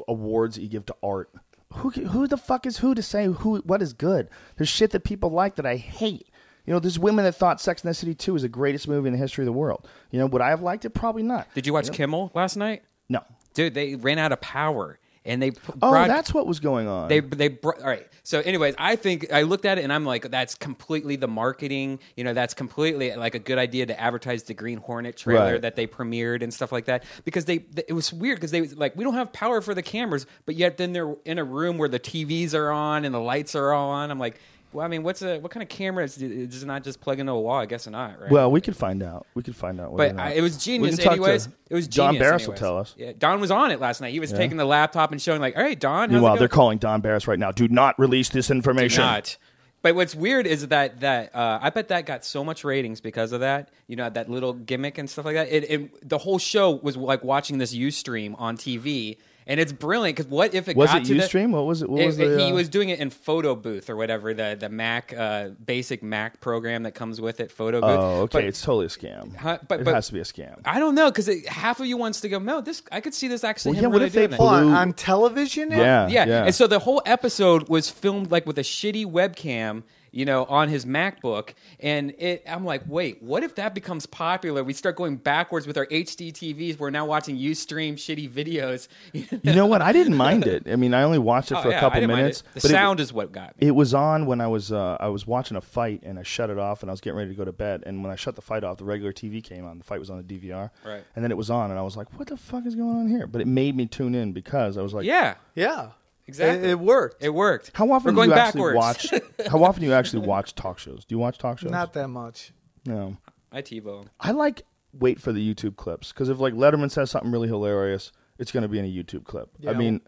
awards 0.07 0.55
that 0.55 0.61
you 0.61 0.69
give 0.69 0.85
to 0.85 0.95
art. 1.03 1.29
Who 1.73 1.89
who 1.89 2.27
the 2.27 2.37
fuck 2.37 2.65
is 2.65 2.77
who 2.77 2.95
to 2.95 3.03
say 3.03 3.25
who 3.25 3.57
what 3.65 3.81
is 3.81 3.91
good? 3.91 4.29
There's 4.55 4.69
shit 4.69 4.91
that 4.91 5.03
people 5.03 5.31
like 5.31 5.55
that 5.55 5.65
I 5.65 5.75
hate. 5.75 6.29
You 6.65 6.73
know, 6.73 6.79
there's 6.79 6.97
women 6.97 7.25
that 7.25 7.35
thought 7.35 7.59
Sex 7.59 7.83
and 7.83 7.89
the 7.89 7.93
City 7.93 8.15
2 8.15 8.37
is 8.37 8.41
the 8.41 8.49
greatest 8.49 8.87
movie 8.87 9.07
in 9.07 9.13
the 9.13 9.19
history 9.19 9.43
of 9.43 9.45
the 9.45 9.51
world. 9.51 9.87
You 10.09 10.19
know, 10.19 10.25
would 10.27 10.41
I 10.41 10.49
have 10.49 10.61
liked 10.61 10.83
it? 10.85 10.91
Probably 10.91 11.21
not. 11.21 11.47
Did 11.53 11.67
you 11.67 11.73
watch 11.73 11.91
Kimmel 11.91 12.31
last 12.33 12.55
night? 12.55 12.83
No. 13.07 13.23
Dude, 13.53 13.73
they 13.75 13.95
ran 13.95 14.17
out 14.17 14.31
of 14.31 14.41
power, 14.41 14.97
and 15.25 15.41
they 15.41 15.51
Oh, 15.81 15.91
brought- 15.91 16.07
that's 16.07 16.33
what 16.33 16.45
was 16.47 16.59
going 16.59 16.87
on. 16.87 17.07
They 17.09 17.19
they 17.19 17.47
br- 17.49 17.71
all 17.81 17.87
right. 17.87 18.07
So, 18.23 18.39
anyways, 18.39 18.73
I 18.79 18.95
think 18.95 19.31
I 19.31 19.43
looked 19.43 19.65
at 19.65 19.77
it 19.77 19.83
and 19.83 19.93
I'm 19.93 20.05
like, 20.05 20.31
that's 20.31 20.55
completely 20.55 21.15
the 21.15 21.27
marketing. 21.27 21.99
You 22.15 22.23
know, 22.23 22.33
that's 22.33 22.53
completely 22.55 23.15
like 23.15 23.35
a 23.35 23.39
good 23.39 23.57
idea 23.59 23.85
to 23.85 23.99
advertise 23.99 24.43
the 24.43 24.53
Green 24.55 24.77
Hornet 24.79 25.15
trailer 25.17 25.53
Right. 25.53 25.61
that 25.61 25.75
they 25.75 25.85
premiered 25.85 26.41
and 26.41 26.51
stuff 26.53 26.71
like 26.71 26.85
that. 26.85 27.03
Because 27.23 27.45
they, 27.45 27.65
it 27.87 27.93
was 27.93 28.11
weird 28.11 28.37
because 28.37 28.49
they 28.51 28.61
was 28.61 28.75
like, 28.77 28.95
we 28.95 29.03
don't 29.03 29.13
have 29.13 29.31
power 29.31 29.61
for 29.61 29.75
the 29.75 29.83
cameras, 29.83 30.25
but 30.47 30.55
yet 30.55 30.77
then 30.77 30.91
they're 30.93 31.15
in 31.25 31.37
a 31.37 31.43
room 31.43 31.77
where 31.77 31.89
the 31.89 31.99
TVs 31.99 32.55
are 32.55 32.71
on 32.71 33.05
and 33.05 33.13
the 33.13 33.19
lights 33.19 33.53
are 33.55 33.71
on. 33.73 34.09
I'm 34.09 34.19
like, 34.19 34.39
well, 34.75 34.85
I 34.85 34.89
mean, 34.89 35.03
what's 35.03 35.21
a 35.21 35.39
what 35.39 35.51
kind 35.51 35.63
of 35.63 35.69
camera 35.69 36.03
is 36.03 36.15
does 36.15 36.63
it 36.63 36.65
not 36.65 36.83
just 36.83 36.99
plug 36.99 37.19
into 37.19 37.31
a 37.31 37.39
wall? 37.39 37.59
I 37.59 37.65
guess 37.65 37.87
not, 37.87 38.19
right? 38.19 38.29
well, 38.29 38.51
we 38.51 38.59
could 38.61 38.75
find 38.75 39.01
out. 39.01 39.25
We 39.33 39.41
could 39.41 39.55
find 39.55 39.79
out. 39.79 39.95
But 39.95 40.19
I, 40.19 40.31
it 40.31 40.41
was 40.41 40.57
genius, 40.63 40.97
can 40.97 41.05
talk 41.05 41.15
to 41.15 41.21
anyways. 41.23 41.47
It 41.69 41.73
was 41.73 41.87
Don 41.87 42.13
genius. 42.13 42.21
Barris 42.21 42.41
will 42.41 42.53
anyways. 42.53 42.59
tell 42.59 42.77
us. 42.77 42.95
Yeah, 42.97 43.13
Don 43.17 43.39
was 43.39 43.51
on 43.51 43.71
it 43.71 43.79
last 43.79 44.01
night. 44.01 44.11
He 44.11 44.19
was 44.19 44.31
taking 44.31 44.57
the 44.57 44.65
laptop 44.65 45.11
and 45.11 45.21
showing, 45.21 45.39
like, 45.41 45.55
"All 45.55 45.63
right, 45.63 45.79
Don." 45.79 46.11
Meanwhile, 46.11 46.37
they're 46.37 46.47
calling 46.47 46.77
Don 46.77 47.01
Barris 47.01 47.27
right 47.27 47.39
now. 47.39 47.51
Do 47.51 47.67
not 47.67 47.97
release 47.97 48.29
this 48.29 48.51
information. 48.51 49.01
not. 49.01 49.37
But 49.81 49.93
what's 49.93 50.15
weird 50.15 50.47
is 50.47 50.67
that 50.69 51.01
that 51.01 51.35
uh, 51.35 51.59
I 51.61 51.69
bet 51.69 51.89
that 51.89 52.05
got 52.05 52.25
so 52.25 52.43
much 52.43 52.63
ratings 52.63 53.01
because 53.01 53.31
of 53.31 53.41
that. 53.41 53.69
You 53.87 53.95
know 53.95 54.09
that 54.09 54.29
little 54.29 54.53
gimmick 54.53 54.97
and 54.97 55.09
stuff 55.09 55.25
like 55.25 55.35
that. 55.35 55.47
It, 55.49 55.71
it 55.71 56.09
the 56.09 56.17
whole 56.17 56.39
show 56.39 56.71
was 56.71 56.97
like 56.97 57.23
watching 57.23 57.59
this 57.59 57.73
UStream 57.73 58.33
on 58.39 58.57
TV, 58.57 59.17
and 59.47 59.59
it's 59.59 59.71
brilliant 59.71 60.17
because 60.17 60.29
what 60.29 60.53
if 60.53 60.67
it 60.67 60.75
Was 60.75 60.89
got 60.89 61.01
it 61.01 61.05
to 61.05 61.13
the- 61.13 61.19
Ustream? 61.21 61.51
What 61.51 61.65
was 61.65 61.81
it? 61.81 61.89
What 61.89 62.01
it- 62.01 62.05
was 62.07 62.17
the, 62.17 62.37
he 62.37 62.51
uh, 62.51 62.53
was 62.55 62.69
doing 62.69 62.89
it 62.89 62.99
in 62.99 63.09
Photo 63.09 63.55
Booth 63.55 63.89
or 63.89 63.95
whatever 63.95 64.33
the 64.33 64.57
the 64.59 64.69
Mac 64.69 65.13
uh, 65.17 65.49
basic 65.63 66.01
Mac 66.03 66.41
program 66.41 66.83
that 66.83 66.91
comes 66.93 67.21
with 67.21 67.39
it. 67.39 67.51
Photo 67.51 67.81
Booth. 67.81 67.89
Oh, 67.89 68.21
okay. 68.23 68.39
But 68.39 68.43
it's 68.45 68.61
totally 68.61 68.85
a 68.85 68.89
scam. 68.89 69.35
Huh, 69.35 69.59
but- 69.67 69.81
it 69.81 69.83
but- 69.83 69.93
has 69.93 70.07
to 70.07 70.13
be 70.13 70.19
a 70.19 70.23
scam. 70.23 70.59
I 70.65 70.79
don't 70.79 70.95
know 70.95 71.09
because 71.11 71.29
half 71.47 71.79
of 71.79 71.85
you 71.85 71.97
wants 71.97 72.21
to 72.21 72.29
go. 72.29 72.39
No, 72.39 72.61
this 72.61 72.81
I 72.91 73.01
could 73.01 73.13
see 73.13 73.27
this 73.27 73.43
actually. 73.43 73.73
Well, 73.73 73.79
him 73.79 73.83
yeah, 73.83 73.87
what 73.89 73.93
really 73.95 74.07
if 74.07 74.13
they 74.13 74.27
doing 74.27 74.33
it." 74.33 74.39
On, 74.39 74.73
on 74.73 74.93
television? 74.93 75.69
now? 75.69 75.77
Yeah, 75.77 76.07
yeah. 76.07 76.25
yeah. 76.25 76.43
And 76.45 76.55
so 76.55 76.67
the 76.67 76.79
whole 76.79 77.01
episode 77.05 77.69
was 77.69 77.89
filmed 77.89 78.31
like 78.31 78.45
with 78.45 78.57
a 78.57 78.63
shitty 78.63 79.05
webcam, 79.05 79.83
you 80.15 80.25
know, 80.25 80.45
on 80.45 80.69
his 80.69 80.85
MacBook. 80.85 81.53
And 81.81 82.11
it, 82.17 82.41
I'm 82.47 82.63
like, 82.65 82.83
wait, 82.87 83.21
what 83.21 83.43
if 83.43 83.55
that 83.55 83.75
becomes 83.75 84.05
popular? 84.05 84.63
We 84.63 84.73
start 84.73 84.95
going 84.95 85.17
backwards 85.17 85.67
with 85.67 85.77
our 85.77 85.85
HD 85.87 86.31
TVs. 86.31 86.79
We're 86.79 86.89
now 86.89 87.05
watching 87.05 87.37
UStream 87.37 87.93
shitty 87.95 88.29
videos. 88.31 88.87
You 89.45 89.53
know 89.53 89.65
what? 89.65 89.81
I 89.81 89.91
didn't 89.91 90.15
mind 90.15 90.47
it. 90.47 90.67
I 90.67 90.75
mean, 90.77 90.93
I 90.93 91.03
only 91.03 91.19
watched 91.19 91.51
it 91.51 91.55
Oh, 91.57 91.61
for 91.61 91.69
yeah, 91.69 91.75
a 91.75 91.77
I 91.77 91.81
couple 91.81 92.07
minutes. 92.07 92.39
it. 92.41 92.45
The 92.55 92.59
but 92.61 92.71
sound 92.71 92.99
is 92.99 93.11
what 93.13 93.31
got 93.31 93.59
me. 93.59 93.67
It 93.67 93.71
was 93.71 93.93
on 93.93 94.25
when 94.25 94.39
I 94.41 94.47
was 94.47 94.71
uh, 94.71 94.97
I 94.99 95.07
was 95.09 95.27
watching 95.27 95.57
a 95.57 95.61
fight 95.61 96.01
and 96.03 96.17
I 96.17 96.23
shut 96.23 96.49
it 96.49 96.57
off 96.57 96.81
and 96.81 96.89
I 96.89 96.93
was 96.93 97.01
getting 97.01 97.17
ready 97.17 97.31
to 97.31 97.35
go 97.35 97.43
to 97.45 97.51
bed 97.51 97.83
and 97.85 98.01
when 98.01 98.11
I 98.11 98.15
shut 98.15 98.35
the 98.35 98.41
fight 98.41 98.63
off 98.63 98.77
the 98.77 98.85
regular 98.85 99.11
TV 99.11 99.43
came 99.43 99.65
on 99.65 99.77
the 99.77 99.83
fight 99.83 99.99
was 99.99 100.09
on 100.09 100.17
the 100.17 100.23
DVR 100.23 100.69
Right. 100.85 101.03
and 101.15 101.23
then 101.23 101.31
it 101.31 101.37
was 101.37 101.49
on 101.49 101.69
and 101.71 101.77
I 101.79 101.81
was 101.83 101.97
like 101.97 102.07
what 102.17 102.27
the 102.29 102.37
fuck 102.37 102.65
is 102.65 102.75
going 102.75 102.95
on 102.95 103.07
here 103.09 103.27
but 103.27 103.41
it 103.41 103.47
made 103.47 103.75
me 103.75 103.85
tune 103.85 104.15
in 104.15 104.31
because 104.31 104.77
I 104.77 104.81
was 104.81 104.93
like 104.93 105.05
yeah, 105.05 105.35
Yeah. 105.55 105.89
Exactly. 106.27 106.67
It, 106.67 106.71
it 106.71 106.79
worked. 106.79 107.23
It 107.23 107.29
worked. 107.33 107.71
how 107.73 107.91
often 107.91 108.15
We're 108.15 108.23
do 108.25 108.29
going 108.29 108.29
you 108.31 108.35
actually 108.43 108.73
watch 108.75 109.13
how 109.49 109.63
often 109.63 109.81
do 109.81 109.87
you 109.87 109.93
actually 109.93 110.27
watch 110.27 110.55
talk 110.55 110.79
shows 110.79 111.05
do 111.05 111.15
you 111.15 111.19
watch 111.19 111.37
talk 111.37 111.59
shows 111.59 111.71
Not 111.71 111.93
that 111.93 112.07
much. 112.09 112.51
no 112.85 113.17
I 113.51 113.61
TiVo. 113.61 114.05
I 114.19 114.31
like 114.31 114.63
wait 114.93 115.19
for 115.21 115.31
the 115.33 115.53
YouTube 115.53 115.75
clips 115.75 116.11
because 116.11 116.29
if 116.29 116.39
like 116.39 116.53
Letterman 116.53 116.89
says 116.91 117.11
something 117.11 117.31
really 117.31 117.47
hilarious 117.47 118.11
it's 118.37 118.51
going 118.51 118.63
to 118.63 118.69
be 118.69 118.79
in 118.79 118.85
a 118.85 118.89
YouTube 118.89 119.23
clip 119.23 119.49
I 119.67 119.73
mean 119.73 120.01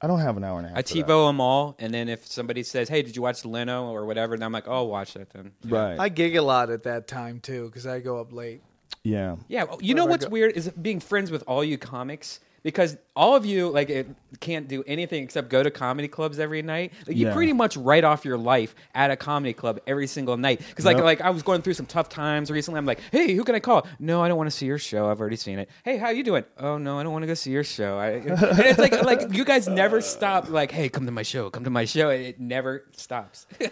I 0.00 0.06
don't 0.06 0.20
have 0.20 0.36
an 0.36 0.44
hour 0.44 0.58
and 0.58 0.66
a 0.66 0.68
half 0.70 0.78
I. 0.78 0.82
TiVo 0.82 1.28
them 1.28 1.40
all, 1.40 1.76
and 1.78 1.94
then 1.94 2.10
if 2.10 2.26
somebody 2.26 2.62
says, 2.62 2.90
"Hey, 2.90 3.00
did 3.00 3.16
you 3.16 3.22
watch 3.22 3.42
Leno 3.46 3.86
or 3.90 4.04
whatever?" 4.04 4.34
and 4.34 4.44
I'm 4.44 4.52
like, 4.52 4.68
"Oh, 4.68 4.72
I'll 4.74 4.88
watch 4.88 5.14
that 5.14 5.30
then." 5.30 5.52
right 5.64 5.98
I 5.98 6.10
gig 6.10 6.36
a 6.36 6.42
lot 6.42 6.68
at 6.68 6.82
that 6.82 7.06
time 7.08 7.40
too 7.40 7.66
because 7.66 7.86
I 7.86 8.00
go 8.00 8.18
up 8.20 8.30
late. 8.30 8.60
yeah 9.02 9.36
Yeah, 9.48 9.64
well, 9.64 9.78
you 9.80 9.94
know 9.94 10.04
what's 10.04 10.26
go- 10.26 10.30
weird 10.30 10.52
is 10.56 10.68
being 10.70 11.00
friends 11.00 11.30
with 11.30 11.42
all 11.46 11.64
you 11.64 11.78
comics 11.78 12.40
because 12.64 12.96
all 13.14 13.36
of 13.36 13.46
you 13.46 13.68
like 13.68 13.90
it, 13.90 14.08
can't 14.40 14.66
do 14.66 14.82
anything 14.88 15.22
except 15.22 15.48
go 15.48 15.62
to 15.62 15.70
comedy 15.70 16.08
clubs 16.08 16.40
every 16.40 16.60
night. 16.62 16.92
Like, 17.06 17.16
you 17.16 17.28
Yeah. 17.28 17.32
pretty 17.34 17.52
much 17.52 17.76
write 17.76 18.02
off 18.02 18.24
your 18.24 18.36
life 18.36 18.74
at 18.92 19.12
a 19.12 19.16
comedy 19.16 19.52
club 19.52 19.78
every 19.86 20.08
single 20.08 20.36
night. 20.36 20.60
Because 20.68 20.84
like 20.84 20.96
Yep. 20.96 21.04
like 21.04 21.20
I 21.20 21.30
was 21.30 21.44
going 21.44 21.62
through 21.62 21.74
some 21.74 21.86
tough 21.86 22.08
times 22.08 22.50
recently. 22.50 22.78
I'm 22.78 22.86
like, 22.86 22.98
hey, 23.12 23.32
who 23.34 23.44
can 23.44 23.54
I 23.54 23.60
call? 23.60 23.86
No, 24.00 24.20
I 24.20 24.26
don't 24.26 24.36
want 24.36 24.48
to 24.50 24.56
see 24.56 24.66
your 24.66 24.78
show. 24.78 25.08
I've 25.08 25.20
already 25.20 25.36
seen 25.36 25.60
it. 25.60 25.68
Hey, 25.84 25.98
how 25.98 26.08
you 26.10 26.24
doing? 26.24 26.42
Oh 26.58 26.76
no, 26.78 26.98
I 26.98 27.04
don't 27.04 27.12
want 27.12 27.22
to 27.22 27.28
go 27.28 27.34
see 27.34 27.52
your 27.52 27.62
show. 27.62 27.96
I, 27.98 28.08
and 28.14 28.58
it's 28.58 28.80
like 28.80 29.00
like 29.04 29.32
you 29.32 29.44
guys 29.44 29.68
never 29.68 30.00
stop. 30.00 30.48
Like, 30.48 30.72
hey, 30.72 30.88
come 30.88 31.06
to 31.06 31.12
my 31.12 31.22
show. 31.22 31.50
Come 31.50 31.62
to 31.62 31.70
my 31.70 31.84
show. 31.84 32.08
It, 32.10 32.20
it 32.22 32.40
never 32.40 32.86
stops. 32.96 33.46
I 33.60 33.66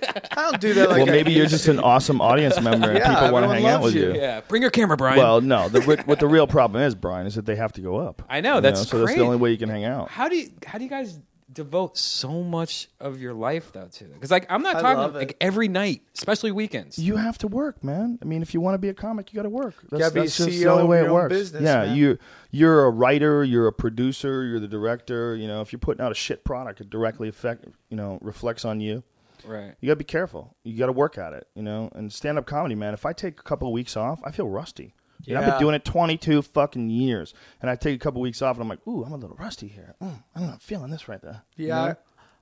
don't 0.50 0.60
do 0.60 0.74
that 0.74 0.90
like 0.90 0.98
well 0.98 1.08
I 1.08 1.10
maybe 1.10 1.32
you're 1.32 1.46
just 1.46 1.66
an 1.66 1.80
awesome 1.80 2.20
audience 2.20 2.60
member 2.60 2.90
and 2.90 2.98
Yeah, 2.98 3.14
people 3.14 3.32
want 3.32 3.44
to 3.44 3.48
everyone 3.48 3.56
hang 3.56 3.66
out 3.66 3.82
loves 3.82 3.94
with 3.94 4.02
you. 4.04 4.12
you 4.14 4.20
yeah, 4.20 4.40
bring 4.46 4.62
your 4.62 4.70
camera, 4.70 4.96
Brian. 4.96 5.18
Well, 5.18 5.40
no. 5.40 5.68
The, 5.68 5.80
what- 5.82 6.06
what 6.06 6.20
the 6.20 6.28
real 6.28 6.46
problem 6.46 6.80
is, 6.82 6.94
Brian, 6.94 7.26
is 7.26 7.34
that 7.34 7.46
they 7.46 7.56
have 7.56 7.72
to 7.72 7.80
go 7.80 7.96
up. 7.96 8.22
I 8.28 8.40
know, 8.40 8.56
You 8.56 8.60
that's 8.82 8.90
so 8.90 8.98
that's 8.98 9.14
the 9.14 9.22
only 9.24 9.36
way 9.36 9.50
you 9.50 9.58
can 9.58 9.68
hang 9.68 9.84
out. 9.84 10.08
How 10.08 10.28
do 10.28 10.36
you 10.36 10.50
how 10.66 10.78
do 10.78 10.84
you 10.84 10.90
guys 10.90 11.18
devote 11.52 11.98
so 11.98 12.42
much 12.42 12.88
of 12.98 13.20
your 13.20 13.34
life 13.34 13.72
though 13.72 13.86
to 13.86 14.04
it? 14.04 14.14
Because 14.14 14.30
like 14.30 14.46
I'm 14.50 14.62
not 14.62 14.76
I 14.76 14.80
talking 14.82 14.98
love 14.98 15.14
like 15.14 15.36
every 15.40 15.68
night, 15.68 16.02
especially 16.14 16.50
weekends. 16.50 16.98
You 16.98 17.16
have 17.16 17.36
to 17.38 17.46
work, 17.48 17.84
man. 17.84 18.18
I 18.22 18.24
mean, 18.24 18.40
if 18.42 18.54
you 18.54 18.60
want 18.60 18.74
to 18.74 18.78
be 18.78 18.88
a 18.88 18.94
comic, 18.94 19.32
you 19.32 19.36
got 19.36 19.42
to 19.42 19.50
work. 19.50 19.74
That's, 19.90 20.00
Gotta 20.02 20.14
be 20.14 20.20
that's 20.20 20.36
just 20.36 20.48
CEO 20.48 20.62
the 20.62 20.70
only 20.70 20.84
way 20.84 21.04
it 21.04 21.12
works. 21.12 21.32
business, 21.32 21.62
yeah, 21.62 21.84
man. 21.84 21.96
you 21.96 22.18
you're 22.50 22.84
a 22.86 22.90
writer, 22.90 23.44
you're 23.44 23.66
a 23.66 23.72
producer, 23.72 24.44
you're 24.44 24.60
the 24.60 24.68
director. 24.68 25.36
You 25.36 25.46
know, 25.46 25.60
if 25.60 25.72
you're 25.72 25.80
putting 25.80 26.02
out 26.04 26.12
a 26.12 26.14
shit 26.14 26.42
product, 26.44 26.80
it 26.80 26.88
directly 26.90 27.28
affect 27.28 27.66
you 27.90 27.96
know 27.96 28.18
reflects 28.22 28.64
on 28.64 28.80
you. 28.80 29.02
right. 29.44 29.74
You 29.80 29.88
got 29.88 29.92
to 29.94 29.96
be 29.96 30.04
careful. 30.04 30.56
You 30.64 30.78
got 30.78 30.86
to 30.86 30.92
work 30.92 31.18
at 31.18 31.34
it. 31.34 31.48
You 31.54 31.62
know, 31.62 31.90
and 31.94 32.10
stand 32.12 32.38
up 32.38 32.46
comedy, 32.46 32.74
man. 32.76 32.94
If 32.94 33.04
I 33.04 33.12
take 33.12 33.38
a 33.38 33.42
couple 33.42 33.68
of 33.68 33.72
weeks 33.72 33.94
off, 33.96 34.20
I 34.24 34.30
feel 34.30 34.48
rusty. 34.48 34.94
You 35.24 35.34
know, 35.34 35.40
I've 35.40 35.46
been 35.52 35.60
doing 35.60 35.74
it 35.74 35.84
22 35.84 36.42
fucking 36.42 36.90
years, 36.90 37.32
and 37.60 37.70
I 37.70 37.76
take 37.76 37.94
a 37.94 37.98
couple 37.98 38.20
weeks 38.20 38.42
off, 38.42 38.56
and 38.56 38.62
I'm 38.62 38.68
like, 38.68 38.86
ooh, 38.86 39.04
I'm 39.04 39.12
a 39.12 39.16
little 39.16 39.36
rusty 39.36 39.68
here. 39.68 39.94
Mm, 40.02 40.22
I'm 40.34 40.46
not 40.46 40.62
feeling 40.62 40.90
this 40.90 41.08
right 41.08 41.20
there. 41.22 41.42
You 41.56 41.68
Yeah, 41.68 41.74
know? 41.86 41.96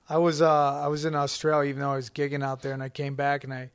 I, 0.09 0.15
I 0.15 0.17
was 0.17 0.41
uh, 0.41 0.81
I 0.83 0.87
was 0.87 1.05
in 1.05 1.15
Australia, 1.15 1.69
even 1.69 1.81
though 1.81 1.91
I 1.91 1.95
was 1.95 2.09
gigging 2.09 2.43
out 2.43 2.61
there, 2.61 2.73
and 2.73 2.81
I 2.83 2.89
came 2.89 3.15
back 3.15 3.43
and 3.43 3.53
I 3.53 3.69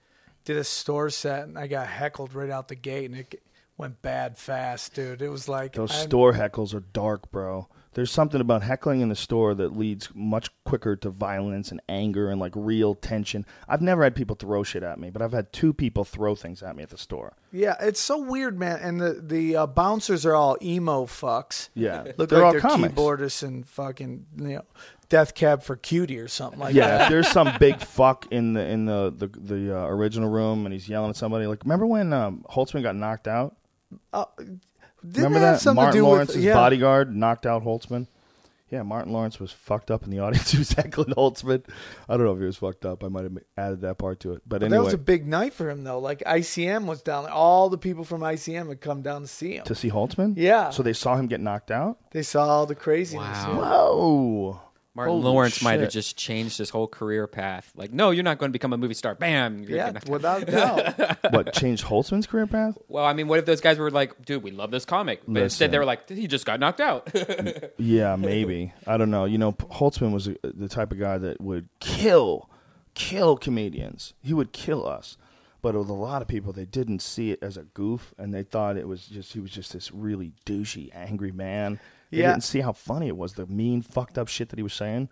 did 0.45 0.57
a 0.57 0.65
store 0.65 1.11
set, 1.11 1.45
and 1.45 1.59
I 1.59 1.67
got 1.67 1.87
heckled 1.87 2.35
right 2.35 2.51
out 2.51 2.69
the 2.69 2.75
gate, 2.75 3.11
and 3.11 3.19
it 3.21 3.43
went 3.79 4.03
bad 4.03 4.39
fast, 4.39 4.95
dude. 4.95 5.23
It 5.23 5.29
was 5.29 5.49
like 5.49 5.75
Those 5.75 5.93
I'm- 5.93 6.07
store 6.09 6.33
heckles 6.35 6.75
are 6.75 6.81
dark, 6.81 7.31
bro. 7.31 7.69
There's 7.97 8.11
something 8.13 8.43
about 8.43 8.63
heckling 8.63 9.01
in 9.01 9.09
the 9.09 9.17
store 9.17 9.55
that 9.55 9.75
leads 9.75 10.11
much 10.15 10.51
quicker 10.65 10.97
to 10.97 11.09
violence 11.09 11.71
and 11.71 11.81
anger 11.89 12.29
and 12.29 12.39
like 12.39 12.53
real 12.55 12.95
tension. 12.95 13.47
I've 13.67 13.81
never 13.81 14.05
had 14.05 14.15
people 14.15 14.37
throw 14.37 14.63
shit 14.63 14.83
at 14.83 15.01
me, 15.01 15.09
but 15.09 15.23
I've 15.23 15.33
had 15.33 15.51
two 15.51 15.73
people 15.73 16.05
throw 16.05 16.35
things 16.35 16.63
at 16.63 16.77
me 16.77 16.83
at 16.83 16.91
the 16.91 16.99
store. 16.99 17.33
Yeah, 17.53 17.75
it's 17.81 17.99
so 17.99 18.19
weird, 18.19 18.59
man. 18.59 18.81
And 18.83 19.01
the 19.01 19.15
the 19.25 19.57
uh, 19.57 19.67
bouncers 19.67 20.27
are 20.27 20.35
all 20.35 20.59
emo 20.61 21.07
fucks. 21.07 21.71
Yeah, 21.73 22.13
look 22.19 22.29
they're 22.29 22.39
like 22.41 22.45
all 22.45 22.53
they're 22.53 22.61
comics. 22.61 22.95
keyboardists 22.95 23.43
and 23.43 23.67
fucking 23.67 24.27
you 24.37 24.45
know, 24.57 24.63
Death 25.09 25.35
Cab 25.35 25.63
for 25.63 25.75
Cutie 25.77 26.19
or 26.19 26.29
something 26.29 26.61
like 26.61 26.75
Yeah, 26.75 26.89
that. 26.89 27.03
if 27.05 27.09
there's 27.09 27.29
some 27.29 27.51
big 27.59 27.81
fuck 27.81 28.27
in 28.31 28.53
the 28.53 28.61
in 28.67 28.85
the 28.85 29.11
the, 29.17 29.29
the 29.29 29.75
uh, 29.75 29.87
original 29.87 30.29
room 30.29 30.67
and 30.67 30.73
he's 30.75 30.87
yelling 30.87 31.09
at 31.09 31.17
somebody. 31.17 31.47
Like, 31.47 31.65
remember 31.65 31.87
when 31.87 32.13
um, 32.13 32.45
Holtzman 32.51 32.83
got 32.83 32.95
knocked 32.95 33.27
out? 33.27 33.57
Didn't 35.13 35.25
remember 35.25 35.41
that 35.41 35.61
something 35.61 35.83
Martin 35.83 35.93
to 35.93 35.99
do 35.99 36.07
Lawrence's 36.07 36.37
with 36.37 36.45
yeah. 36.45 36.55
bodyguard 36.55 37.15
knocked 37.15 37.47
out 37.47 37.65
Holtzman? 37.65 38.07
Yeah, 38.69 38.83
Martin 38.83 39.13
Lawrence 39.13 39.39
was 39.39 39.53
fucked 39.53 39.93
up 39.93 40.03
in 40.03 40.11
the 40.11 40.19
audience. 40.25 40.51
He 40.51 40.59
was 40.59 40.73
heckling 40.73 41.15
Holtzman. 41.15 41.65
I 42.09 42.17
don't 42.17 42.27
know 42.27 42.33
if 42.33 42.41
he 42.41 42.47
was 42.47 42.57
fucked 42.57 42.85
up. 42.85 43.05
I 43.05 43.09
might 43.09 43.23
have 43.23 43.39
added 43.57 43.83
that 43.83 43.97
part 43.97 44.19
to 44.21 44.33
it. 44.33 44.43
But, 44.45 44.61
But 44.61 44.65
anyway, 44.65 44.79
That 44.79 44.85
was 44.85 44.95
a 44.95 44.99
big 44.99 45.25
night 45.27 45.55
for 45.55 45.71
him, 45.71 45.85
though. 45.85 46.01
Like 46.01 46.25
ICM 46.25 46.87
was 46.87 47.01
down 47.01 47.25
there. 47.25 47.33
All 47.33 47.69
the 47.71 47.79
people 47.79 48.03
from 48.03 48.23
ICM 48.23 48.69
had 48.69 48.81
come 48.81 49.03
down 49.03 49.21
to 49.23 49.29
see 49.29 49.55
him. 49.55 49.65
to 49.65 49.75
see 49.75 49.91
Holtzman. 49.91 50.35
Yeah. 50.37 50.71
So 50.71 50.83
they 50.83 50.93
saw 50.93 51.17
him 51.17 51.29
get 51.29 51.41
knocked 51.41 51.71
out. 51.71 51.99
They 52.11 52.23
saw 52.25 52.45
all 52.47 52.67
the 52.67 52.75
craziness. 52.75 53.25
Wow. 53.47 53.55
Whoa. 53.55 54.61
Martin 54.97 55.13
Holy 55.13 55.25
Lawrence 55.25 55.61
might 55.63 55.79
have 55.81 55.91
just 55.91 56.17
changed 56.17 56.57
his 56.59 56.71
whole 56.71 56.89
career 56.89 57.27
path. 57.27 57.71
Like, 57.77 57.93
no, 57.93 58.11
you're 58.11 58.25
not 58.25 58.39
going 58.39 58.49
to 58.49 58.53
become 58.53 58.73
a 58.73 58.79
movie 58.79 58.95
star. 58.95 59.15
Bam. 59.15 59.59
You're 59.63 59.77
Yeah, 59.77 59.93
gonna- 59.93 60.11
without 60.11 60.47
doubt. 60.51 61.33
what 61.33 61.53
changed 61.53 61.85
Holtzman's 61.85 62.27
career 62.27 62.47
path? 62.47 62.79
well, 62.89 63.05
I 63.05 63.13
mean, 63.13 63.29
what 63.29 63.39
if 63.39 63.45
those 63.45 63.61
guys 63.61 63.79
were 63.79 63.91
like, 63.91 64.25
dude, 64.25 64.43
we 64.43 64.51
love 64.51 64.71
this 64.71 64.85
comic, 64.87 65.21
but 65.29 65.43
instead 65.43 65.71
they 65.71 65.79
were 65.79 65.85
like, 65.85 66.09
he 66.09 66.27
just 66.27 66.47
got 66.47 66.59
knocked 66.59 66.81
out. 66.81 67.11
Yeah, 67.79 68.17
maybe. 68.17 68.73
I 68.87 68.97
don't 68.97 69.11
know. 69.11 69.27
You 69.27 69.39
know, 69.39 69.53
P- 69.53 69.67
Holtzman 69.67 70.13
was 70.13 70.29
uh, 70.29 70.35
the 70.43 70.69
type 70.69 70.93
of 70.93 70.99
guy 70.99 71.19
that 71.19 71.41
would 71.41 71.69
kill, 71.81 72.49
kill 72.95 73.37
comedians. 73.37 74.15
He 74.23 74.33
would 74.33 74.53
kill 74.53 74.87
us. 74.89 75.17
But 75.63 75.75
with 75.75 75.89
a 75.89 75.93
lot 75.95 76.23
of 76.23 76.29
people, 76.29 76.53
they 76.53 76.65
didn't 76.65 77.01
see 77.03 77.33
it 77.33 77.41
as 77.43 77.57
a 77.57 77.63
goof, 77.65 78.15
and 78.19 78.33
they 78.33 78.43
thought 78.45 78.77
it 78.77 78.87
was 78.89 79.07
just 79.07 79.33
he 79.33 79.41
was 79.41 79.51
just 79.51 79.73
this 79.73 79.91
really 79.93 80.33
douchey, 80.47 80.91
angry 80.95 81.33
man. 81.33 81.81
They 82.11 82.19
Yeah. 82.19 82.33
didn't 82.33 82.45
see 82.45 82.61
how 82.61 82.73
funny 82.73 83.09
it 83.09 83.17
was, 83.17 83.35
the 83.35 83.47
mean, 83.47 83.83
fucked 83.83 84.17
up 84.19 84.29
shit 84.29 84.49
that 84.51 84.59
he 84.59 84.63
was 84.63 84.75
saying. 84.75 85.09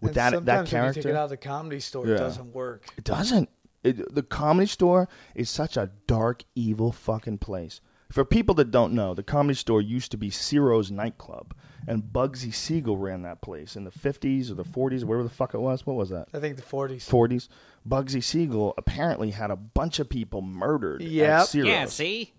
with 0.00 0.10
And 0.10 0.16
that 0.16 0.30
that 0.30 0.36
sometimes 0.36 0.72
when 0.72 0.80
character. 0.82 0.98
you 0.98 1.02
take 1.04 1.10
it 1.12 1.16
out 1.16 1.24
of 1.24 1.30
the 1.30 1.36
comedy 1.38 1.80
store, 1.80 2.06
Yeah. 2.06 2.14
it 2.14 2.18
doesn't 2.18 2.52
work. 2.54 2.86
It 2.98 3.04
doesn't. 3.04 3.48
It, 3.82 4.14
the 4.14 4.22
comedy 4.22 4.66
store 4.66 5.08
is 5.34 5.48
such 5.48 5.76
a 5.78 5.90
dark, 6.06 6.42
evil 6.54 6.90
fucking 6.92 7.38
place. 7.38 7.80
For 8.10 8.24
people 8.24 8.54
that 8.56 8.70
don't 8.70 8.92
know, 8.92 9.14
the 9.14 9.22
comedy 9.22 9.54
store 9.56 9.80
used 9.80 10.10
to 10.10 10.18
be 10.18 10.28
Ciro's 10.30 10.90
nightclub, 10.90 11.54
and 11.86 12.02
Bugsy 12.02 12.52
Siegel 12.52 12.98
ran 12.98 13.22
that 13.22 13.40
place 13.40 13.76
in 13.76 13.84
the 13.84 13.90
50s 13.90 14.50
or 14.50 14.54
the 14.54 14.64
40s, 14.64 15.02
or 15.02 15.06
whatever 15.06 15.22
the 15.24 15.30
fuck 15.30 15.54
it 15.54 15.60
was. 15.60 15.86
What 15.86 15.96
was 15.96 16.10
that? 16.10 16.28
I 16.34 16.40
think 16.40 16.56
the 16.56 16.62
40s. 16.62 17.08
40s. 17.08 17.48
Bugsy 17.88 18.22
Siegel 18.22 18.74
apparently 18.76 19.30
had 19.30 19.50
a 19.50 19.56
bunch 19.56 19.98
of 20.00 20.08
people 20.10 20.42
murdered 20.42 21.00
Yep. 21.02 21.30
at 21.40 21.46
Ciro's. 21.48 21.68
Yeah, 21.68 21.84
see? 21.86 22.32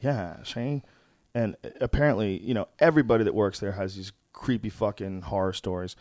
Yeah, 0.00 0.42
Shane. 0.42 0.82
And 1.34 1.56
apparently, 1.80 2.38
you 2.38 2.54
know, 2.54 2.68
everybody 2.78 3.24
that 3.24 3.34
works 3.34 3.58
there 3.60 3.72
has 3.72 3.96
these 3.96 4.12
creepy 4.32 4.70
fucking 4.70 5.22
horror 5.22 5.52
stories. 5.52 5.96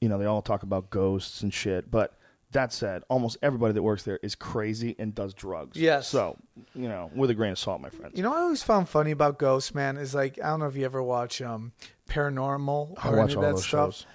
You 0.00 0.08
know, 0.08 0.18
they 0.18 0.26
all 0.26 0.42
talk 0.42 0.62
about 0.62 0.90
ghosts 0.90 1.42
and 1.42 1.52
shit. 1.52 1.90
But 1.90 2.16
that 2.52 2.72
said, 2.72 3.02
almost 3.08 3.36
everybody 3.42 3.74
that 3.74 3.82
works 3.82 4.02
there 4.04 4.18
is 4.22 4.34
crazy 4.34 4.96
and 4.98 5.14
does 5.14 5.34
drugs. 5.34 5.76
Yes. 5.76 6.08
So, 6.08 6.36
you 6.74 6.88
know, 6.88 7.10
with 7.14 7.30
a 7.30 7.34
grain 7.34 7.52
of 7.52 7.58
salt, 7.58 7.80
my 7.80 7.90
friends. 7.90 8.16
You 8.16 8.22
know 8.22 8.30
what 8.30 8.38
I 8.38 8.42
always 8.42 8.62
found 8.62 8.88
funny 8.88 9.10
about 9.10 9.38
ghosts, 9.38 9.74
man, 9.74 9.96
is 9.96 10.14
like 10.14 10.38
I 10.42 10.48
don't 10.48 10.60
know 10.60 10.66
if 10.66 10.76
you 10.76 10.84
ever 10.84 11.02
watch 11.02 11.42
um 11.42 11.72
paranormal 12.08 12.94
I 13.02 13.10
or 13.10 13.16
watch 13.16 13.30
any 13.30 13.34
of 13.34 13.40
that 13.42 13.50
those 13.52 13.66
stuff. 13.66 13.94
shows. 13.94 14.06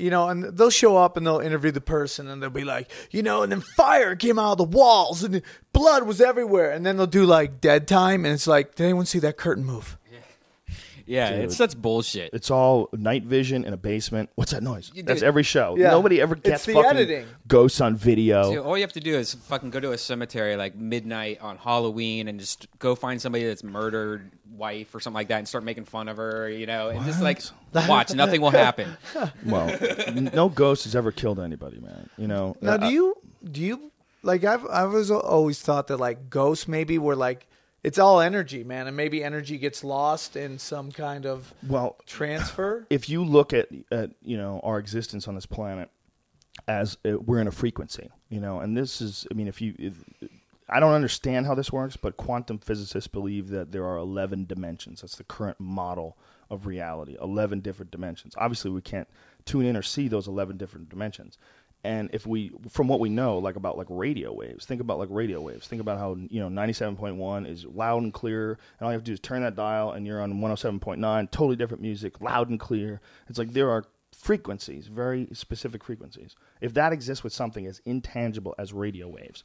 You 0.00 0.10
know, 0.10 0.28
and 0.28 0.44
they'll 0.44 0.70
show 0.70 0.96
up 0.96 1.16
and 1.16 1.26
they'll 1.26 1.40
interview 1.40 1.70
the 1.70 1.80
person 1.80 2.28
and 2.28 2.42
they'll 2.42 2.50
be 2.50 2.64
like, 2.64 2.90
you 3.10 3.22
know, 3.22 3.42
and 3.42 3.52
then 3.52 3.60
fire 3.60 4.16
came 4.16 4.38
out 4.38 4.52
of 4.52 4.58
the 4.58 4.64
walls 4.64 5.22
and 5.22 5.42
blood 5.72 6.04
was 6.04 6.20
everywhere. 6.20 6.70
And 6.70 6.86
then 6.86 6.96
they'll 6.96 7.06
do 7.06 7.26
like 7.26 7.60
dead 7.60 7.86
time 7.86 8.24
and 8.24 8.32
it's 8.32 8.46
like, 8.46 8.74
did 8.74 8.84
anyone 8.84 9.06
see 9.06 9.18
that 9.20 9.36
curtain 9.36 9.64
move? 9.64 9.98
Yeah, 11.10 11.30
Dude. 11.32 11.44
it's 11.46 11.56
such 11.56 11.76
bullshit. 11.76 12.30
It's 12.32 12.50
all 12.50 12.88
night 12.92 13.24
vision 13.24 13.64
in 13.64 13.72
a 13.72 13.76
basement. 13.76 14.30
What's 14.36 14.52
that 14.52 14.62
noise? 14.62 14.92
You 14.94 15.02
That's 15.02 15.20
did- 15.20 15.26
every 15.26 15.42
show. 15.42 15.74
Yeah. 15.76 15.90
Nobody 15.90 16.20
ever 16.20 16.34
It's 16.34 16.42
gets 16.48 16.64
the 16.66 16.74
fucking 16.74 16.90
editing. 16.90 17.26
ghosts 17.48 17.80
on 17.80 17.96
video. 17.96 18.52
Dude, 18.54 18.58
all 18.64 18.76
you 18.76 18.82
have 18.82 18.92
to 18.92 19.00
do 19.00 19.14
is 19.16 19.34
fucking 19.34 19.70
go 19.70 19.80
to 19.80 19.90
a 19.92 19.98
cemetery 19.98 20.54
like 20.56 20.76
midnight 20.76 21.40
on 21.40 21.56
Halloween 21.58 22.28
and 22.28 22.38
just 22.38 22.68
go 22.78 22.94
find 22.94 23.20
somebody 23.20 23.44
that's 23.44 23.64
murdered 23.64 24.30
wife 24.56 24.94
or 24.94 25.00
something 25.00 25.14
like 25.16 25.28
that 25.28 25.38
and 25.38 25.48
start 25.48 25.64
making 25.64 25.84
fun 25.86 26.06
of 26.08 26.16
her, 26.18 26.48
you 26.48 26.66
know, 26.66 26.90
and 26.90 27.04
just 27.04 27.20
like 27.22 27.40
watch, 27.88 28.14
nothing 28.14 28.40
will 28.40 28.50
happen. 28.50 28.96
Well, 29.44 29.68
n- 30.06 30.30
no 30.32 30.48
ghost 30.48 30.84
has 30.84 30.94
ever 30.94 31.10
killed 31.12 31.40
anybody, 31.40 31.80
man. 31.80 32.08
You 32.18 32.28
know. 32.28 32.56
Now, 32.60 32.72
Uh, 32.74 32.76
do 32.76 32.86
you 32.88 33.14
do 33.50 33.60
you 33.60 33.90
like? 34.22 34.44
I've 34.44 34.64
I've 34.66 34.90
always- 34.90 35.10
always 35.10 35.60
thought 35.60 35.88
that 35.88 35.96
like 35.96 36.30
ghosts 36.30 36.68
maybe 36.68 36.98
were 36.98 37.16
like 37.16 37.46
it's 37.82 37.98
all 37.98 38.20
energy, 38.20 38.62
man, 38.64 38.86
and 38.86 38.96
maybe 38.96 39.24
energy 39.24 39.58
gets 39.58 39.82
lost 39.82 40.36
in 40.36 40.58
some 40.58 40.92
kind 40.92 41.26
of 41.26 41.52
well, 41.66 41.96
transfer. 42.06 42.86
if 42.90 43.08
you 43.08 43.24
look 43.24 43.52
at, 43.52 43.68
at 43.90 44.10
you 44.22 44.36
know 44.36 44.60
our 44.62 44.78
existence 44.78 45.26
on 45.26 45.34
this 45.34 45.46
planet 45.46 45.90
as 46.68 46.98
uh, 47.04 47.18
we're 47.18 47.40
in 47.40 47.46
a 47.46 47.52
frequency, 47.52 48.10
you 48.28 48.40
know, 48.40 48.60
and 48.60 48.76
this 48.76 49.00
is, 49.00 49.26
I 49.30 49.34
mean, 49.34 49.48
if 49.48 49.60
you, 49.60 49.74
if, 49.78 49.94
I 50.68 50.78
don't 50.78 50.92
understand 50.92 51.46
how 51.46 51.54
this 51.54 51.72
works, 51.72 51.96
but 51.96 52.16
quantum 52.16 52.58
physicists 52.58 53.08
believe 53.08 53.48
that 53.48 53.72
there 53.72 53.84
are 53.86 53.96
eleven 53.96 54.44
dimensions. 54.46 55.00
That's 55.00 55.16
the 55.16 55.24
current 55.24 55.58
model 55.58 56.16
of 56.50 56.66
reality. 56.66 57.16
Eleven 57.20 57.60
different 57.60 57.90
dimensions. 57.90 58.34
Obviously, 58.36 58.70
we 58.70 58.82
can't 58.82 59.08
tune 59.44 59.64
in 59.64 59.76
or 59.76 59.82
see 59.82 60.06
those 60.06 60.28
eleven 60.28 60.56
different 60.56 60.88
dimensions. 60.88 61.38
And 61.82 62.10
if 62.12 62.26
we, 62.26 62.52
from 62.68 62.88
what 62.88 63.00
we 63.00 63.08
know, 63.08 63.38
like 63.38 63.56
about 63.56 63.78
like 63.78 63.86
radio 63.88 64.32
waves, 64.32 64.66
think 64.66 64.82
about 64.82 64.98
like 64.98 65.08
radio 65.10 65.40
waves. 65.40 65.66
Think 65.66 65.80
about 65.80 65.98
how 65.98 66.16
you 66.28 66.40
know 66.40 66.50
ninety 66.50 66.74
seven 66.74 66.94
point 66.94 67.16
one 67.16 67.46
is 67.46 67.64
loud 67.64 68.02
and 68.02 68.12
clear, 68.12 68.50
and 68.50 68.82
all 68.82 68.88
you 68.90 68.94
have 68.94 69.04
to 69.04 69.10
do 69.10 69.14
is 69.14 69.20
turn 69.20 69.40
that 69.42 69.56
dial, 69.56 69.92
and 69.92 70.06
you're 70.06 70.20
on 70.20 70.40
one 70.40 70.50
hundred 70.50 70.56
seven 70.56 70.78
point 70.78 71.00
nine, 71.00 71.26
totally 71.28 71.56
different 71.56 71.82
music, 71.82 72.20
loud 72.20 72.50
and 72.50 72.60
clear. 72.60 73.00
It's 73.28 73.38
like 73.38 73.54
there 73.54 73.70
are 73.70 73.84
frequencies, 74.12 74.88
very 74.88 75.28
specific 75.32 75.82
frequencies. 75.82 76.36
If 76.60 76.74
that 76.74 76.92
exists 76.92 77.24
with 77.24 77.32
something 77.32 77.66
as 77.66 77.80
intangible 77.86 78.54
as 78.58 78.74
radio 78.74 79.08
waves, 79.08 79.42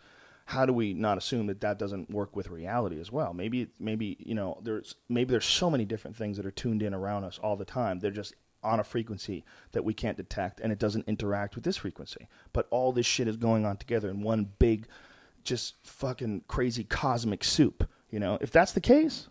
how 0.47 0.65
do 0.65 0.73
we 0.73 0.93
not 0.93 1.17
assume 1.17 1.47
that 1.47 1.61
that 1.61 1.79
doesn't 1.79 2.09
work 2.09 2.36
with 2.36 2.49
reality 2.49 2.99
as 2.99 3.11
well? 3.11 3.33
Maybe, 3.33 3.69
maybe 3.79 4.17
you 4.19 4.36
know, 4.36 4.59
there's 4.61 4.95
maybe 5.07 5.31
there's 5.31 5.45
so 5.45 5.69
many 5.69 5.86
different 5.86 6.17
things 6.17 6.36
that 6.36 6.45
are 6.45 6.51
tuned 6.51 6.83
in 6.83 6.93
around 6.93 7.23
us 7.23 7.39
all 7.41 7.55
the 7.55 7.65
time. 7.65 7.99
They're 7.99 8.11
just 8.11 8.36
on 8.66 8.80
a 8.80 8.84
frequency 8.84 9.45
that 9.72 9.86
we 9.86 9.93
can't 9.93 10.18
detect, 10.18 10.59
and 10.59 10.72
it 10.72 10.80
doesn't 10.80 11.07
interact 11.07 11.55
with 11.55 11.63
this 11.63 11.78
frequency. 11.78 12.28
But 12.51 12.68
all 12.72 12.91
this 12.91 13.05
shit 13.05 13.28
is 13.28 13.38
going 13.38 13.66
on 13.66 13.78
together 13.78 14.09
in 14.09 14.22
one 14.22 14.49
big, 14.59 14.88
just 15.43 15.76
fucking 15.84 16.43
crazy 16.47 16.84
cosmic 16.84 17.43
soup. 17.43 17.89
You 18.09 18.20
know, 18.20 18.38
if 18.41 18.51
that's 18.51 18.72
the 18.72 18.82
case, 18.82 19.28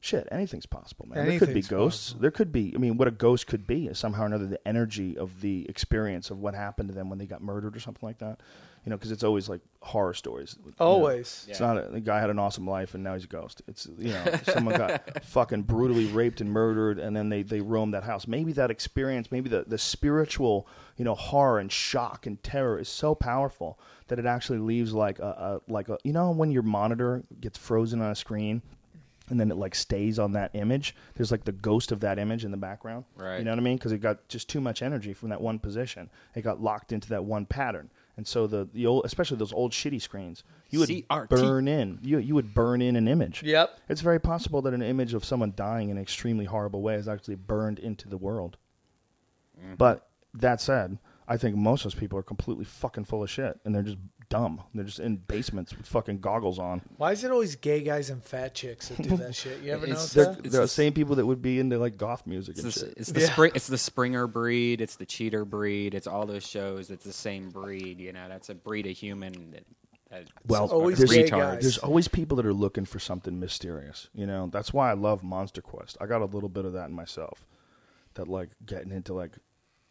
shit, 0.00 0.28
anything's 0.30 0.66
possible, 0.66 1.06
man. 1.06 1.26
there 1.26 1.38
could 1.38 1.48
be 1.48 1.52
Anything's 1.52 1.68
ghosts. 1.68 2.14
There 2.20 2.30
could 2.30 2.52
be. 2.52 2.72
I 2.74 2.78
mean, 2.78 2.96
what 2.96 3.08
a 3.08 3.10
ghost 3.10 3.46
could 3.46 3.66
be 3.66 3.86
is 3.86 3.98
somehow 3.98 4.24
or 4.24 4.26
another 4.26 4.46
the 4.46 4.68
energy 4.68 5.16
of 5.16 5.40
the 5.40 5.66
experience 5.68 6.30
of 6.30 6.38
what 6.38 6.54
happened 6.54 6.88
to 6.90 6.94
them 6.94 7.08
when 7.08 7.18
they 7.18 7.26
got 7.26 7.42
murdered 7.42 7.76
or 7.76 7.80
something 7.80 8.06
like 8.06 8.18
that. 8.18 8.40
You 8.84 8.90
know, 8.90 8.96
because 8.96 9.12
it's 9.12 9.24
always 9.24 9.48
like 9.48 9.62
horror 9.80 10.12
stories. 10.12 10.56
you 10.62 10.70
know. 10.78 10.86
Always. 10.86 11.46
It's 11.48 11.60
not 11.60 11.78
a, 11.78 11.88
the 11.90 12.00
guy 12.00 12.20
had 12.20 12.28
an 12.28 12.38
awesome 12.38 12.66
life 12.66 12.94
and 12.94 13.02
now 13.02 13.14
he's 13.14 13.24
a 13.24 13.28
ghost. 13.28 13.62
It's 13.66 13.88
you 13.98 14.12
know 14.12 14.38
someone 14.44 14.76
got 14.76 15.24
fucking 15.24 15.62
brutally 15.62 16.06
raped 16.06 16.42
and 16.42 16.50
murdered 16.50 16.98
and 16.98 17.16
then 17.16 17.30
they 17.30 17.42
they 17.42 17.60
roam 17.60 17.92
that 17.92 18.04
house. 18.04 18.26
Maybe 18.26 18.52
that 18.52 18.70
experience, 18.70 19.32
maybe 19.32 19.48
the 19.48 19.64
the 19.66 19.78
spiritual 19.78 20.68
you 20.98 21.04
know 21.04 21.14
horror 21.14 21.58
and 21.58 21.72
shock 21.72 22.26
and 22.26 22.42
terror 22.42 22.78
is 22.78 22.88
so 22.88 23.14
powerful 23.14 23.78
that 24.08 24.18
it 24.18 24.26
actually 24.26 24.58
leaves 24.58 24.92
like 24.92 25.18
a, 25.18 25.60
a 25.66 25.72
like 25.72 25.88
a 25.88 25.96
you 26.04 26.12
know 26.12 26.30
when 26.30 26.50
your 26.50 26.62
monitor 26.62 27.24
gets 27.40 27.56
frozen 27.58 28.00
on 28.02 28.10
a 28.10 28.14
screen. 28.14 28.60
And 29.30 29.40
then 29.40 29.50
it 29.50 29.54
like 29.56 29.74
stays 29.74 30.18
on 30.18 30.32
that 30.32 30.50
image. 30.52 30.94
There's 31.14 31.30
like 31.30 31.44
the 31.44 31.52
ghost 31.52 31.92
of 31.92 32.00
that 32.00 32.18
image 32.18 32.44
in 32.44 32.50
the 32.50 32.58
background. 32.58 33.06
Right. 33.16 33.38
You 33.38 33.44
know 33.44 33.52
what 33.52 33.58
I 33.58 33.62
mean? 33.62 33.78
Because 33.78 33.92
it 33.92 34.02
got 34.02 34.28
just 34.28 34.50
too 34.50 34.60
much 34.60 34.82
energy 34.82 35.14
from 35.14 35.30
that 35.30 35.40
one 35.40 35.58
position. 35.58 36.10
It 36.34 36.42
got 36.42 36.60
locked 36.60 36.92
into 36.92 37.08
that 37.08 37.24
one 37.24 37.46
pattern. 37.46 37.90
And 38.16 38.26
so 38.26 38.46
the 38.46 38.68
the 38.72 38.86
old, 38.86 39.04
especially 39.04 39.36
those 39.38 39.52
old 39.52 39.72
shitty 39.72 40.00
screens, 40.00 40.44
you 40.70 40.78
would 40.80 40.88
CRT. 40.88 41.28
burn 41.28 41.68
in. 41.68 41.98
You 42.02 42.18
you 42.18 42.34
would 42.34 42.54
burn 42.54 42.80
in 42.80 42.96
an 42.96 43.08
image. 43.08 43.42
Yep. 43.42 43.78
It's 43.88 44.00
very 44.00 44.20
possible 44.20 44.62
that 44.62 44.74
an 44.74 44.82
image 44.82 45.14
of 45.14 45.24
someone 45.24 45.52
dying 45.56 45.90
in 45.90 45.96
an 45.96 46.02
extremely 46.02 46.44
horrible 46.44 46.82
way 46.82 46.94
is 46.94 47.08
actually 47.08 47.34
burned 47.36 47.78
into 47.78 48.08
the 48.08 48.16
world. 48.16 48.56
Mm-hmm. 49.58 49.74
But 49.74 50.08
that 50.34 50.60
said, 50.60 50.98
I 51.26 51.36
think 51.36 51.56
most 51.56 51.84
of 51.84 51.92
those 51.92 51.98
people 51.98 52.18
are 52.18 52.22
completely 52.22 52.64
fucking 52.64 53.04
full 53.04 53.22
of 53.22 53.30
shit, 53.30 53.58
and 53.64 53.74
they're 53.74 53.82
just 53.82 53.98
dumb. 54.34 54.60
They're 54.74 54.84
just 54.84 54.98
in 55.00 55.16
basements 55.16 55.76
with 55.76 55.86
fucking 55.86 56.18
goggles 56.20 56.58
on. 56.58 56.82
Why 56.96 57.12
is 57.12 57.22
it 57.22 57.30
always 57.30 57.54
gay 57.56 57.82
guys 57.82 58.10
and 58.10 58.22
fat 58.22 58.54
chicks 58.54 58.88
that 58.88 59.00
do 59.02 59.16
that 59.18 59.34
shit? 59.42 59.60
You 59.62 59.72
ever 59.72 59.84
It's- 59.84 59.96
notice 59.98 60.12
They're, 60.12 60.24
that? 60.24 60.30
It's 60.30 60.42
they're 60.42 60.50
the 60.52 60.64
the- 60.64 60.68
same 60.68 60.92
people 60.92 61.16
that 61.16 61.26
would 61.26 61.40
be 61.42 61.60
into 61.60 61.78
like 61.78 61.96
goth 61.96 62.26
music 62.26 62.56
It's 62.56 62.64
and 62.64 62.72
the, 62.72 62.80
shit. 62.80 62.94
it's 62.96 63.12
the 63.12 63.20
Yeah. 63.20 63.32
spring, 63.32 63.52
it's 63.54 63.66
the 63.68 63.78
Springer 63.78 64.26
breed, 64.26 64.80
it's 64.80 64.96
the 64.96 65.06
cheater 65.06 65.44
breed, 65.44 65.94
it's 65.94 66.06
all 66.06 66.26
those 66.26 66.46
shows. 66.46 66.90
It's 66.90 67.04
the 67.04 67.12
same 67.12 67.50
breed, 67.50 68.00
you 68.00 68.12
know. 68.12 68.28
That's 68.28 68.48
a 68.48 68.54
breed 68.54 68.86
of 68.86 68.96
human. 68.96 69.52
That, 69.52 69.64
that's 70.10 70.30
Well, 70.46 70.68
always 70.70 70.98
there's, 70.98 71.10
gay 71.12 71.28
guys. 71.28 71.62
there's 71.62 71.78
always 71.78 72.08
people 72.08 72.36
that 72.38 72.46
are 72.46 72.52
looking 72.52 72.84
for 72.84 72.98
something 72.98 73.38
mysterious. 73.38 74.08
You 74.14 74.26
know, 74.26 74.48
that's 74.52 74.72
why 74.72 74.90
I 74.90 74.94
love 74.94 75.22
Monster 75.22 75.62
Quest. 75.62 75.96
I 76.00 76.06
got 76.06 76.22
a 76.22 76.26
little 76.26 76.48
bit 76.48 76.64
of 76.64 76.72
that 76.72 76.88
in 76.88 76.92
myself. 76.94 77.46
That 78.14 78.28
like 78.28 78.50
getting 78.64 78.90
into 78.92 79.12
like 79.14 79.32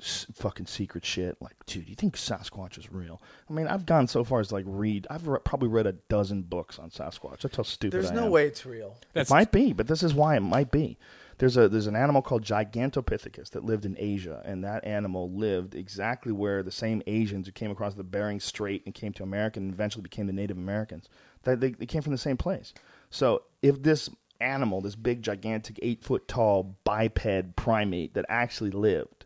s- 0.03 0.27
fucking 0.33 0.67
secret 0.67 1.05
shit. 1.05 1.37
Like, 1.41 1.55
dude, 1.65 1.89
you 1.89 1.95
think 1.95 2.15
Sasquatch 2.15 2.77
is 2.77 2.91
real? 2.91 3.21
I 3.49 3.53
mean, 3.53 3.67
I've 3.67 3.85
gone 3.85 4.07
so 4.07 4.23
far 4.23 4.39
as 4.39 4.51
like 4.51 4.65
read. 4.67 5.07
I've 5.09 5.27
re- 5.27 5.39
probably 5.43 5.69
read 5.69 5.87
a 5.87 5.93
dozen 5.93 6.43
books 6.43 6.77
on 6.79 6.89
Sasquatch. 6.89 7.41
That's 7.41 7.55
how 7.57 7.63
stupid. 7.63 7.93
There's 7.93 8.11
I 8.11 8.15
no 8.15 8.25
am. 8.25 8.31
way 8.31 8.47
it's 8.47 8.65
real. 8.65 8.95
It 9.15 9.29
might 9.29 9.51
be, 9.51 9.73
but 9.73 9.87
this 9.87 10.03
is 10.03 10.13
why 10.13 10.35
it 10.35 10.41
might 10.41 10.71
be. 10.71 10.97
There's 11.39 11.57
a 11.57 11.67
there's 11.67 11.87
an 11.87 11.95
animal 11.95 12.21
called 12.21 12.43
Gigantopithecus 12.43 13.49
that 13.51 13.63
lived 13.65 13.85
in 13.85 13.95
Asia, 13.99 14.41
and 14.45 14.63
that 14.63 14.85
animal 14.85 15.31
lived 15.31 15.73
exactly 15.75 16.31
where 16.31 16.61
the 16.63 16.71
same 16.71 17.01
Asians 17.07 17.47
who 17.47 17.51
came 17.51 17.71
across 17.71 17.95
the 17.95 18.03
Bering 18.03 18.39
Strait 18.39 18.83
and 18.85 18.93
came 18.93 19.13
to 19.13 19.23
America 19.23 19.59
and 19.59 19.73
eventually 19.73 20.03
became 20.03 20.27
the 20.27 20.33
Native 20.33 20.57
Americans. 20.57 21.09
That 21.43 21.59
they, 21.59 21.71
they 21.71 21.85
came 21.85 22.01
from 22.01 22.11
the 22.11 22.17
same 22.17 22.37
place. 22.37 22.73
So 23.09 23.43
if 23.61 23.81
this 23.81 24.09
animal, 24.39 24.81
this 24.81 24.95
big, 24.95 25.21
gigantic, 25.21 25.79
eight 25.81 26.03
foot 26.03 26.27
tall 26.27 26.75
biped 26.83 27.55
primate 27.55 28.13
that 28.13 28.25
actually 28.29 28.71
lived, 28.71 29.22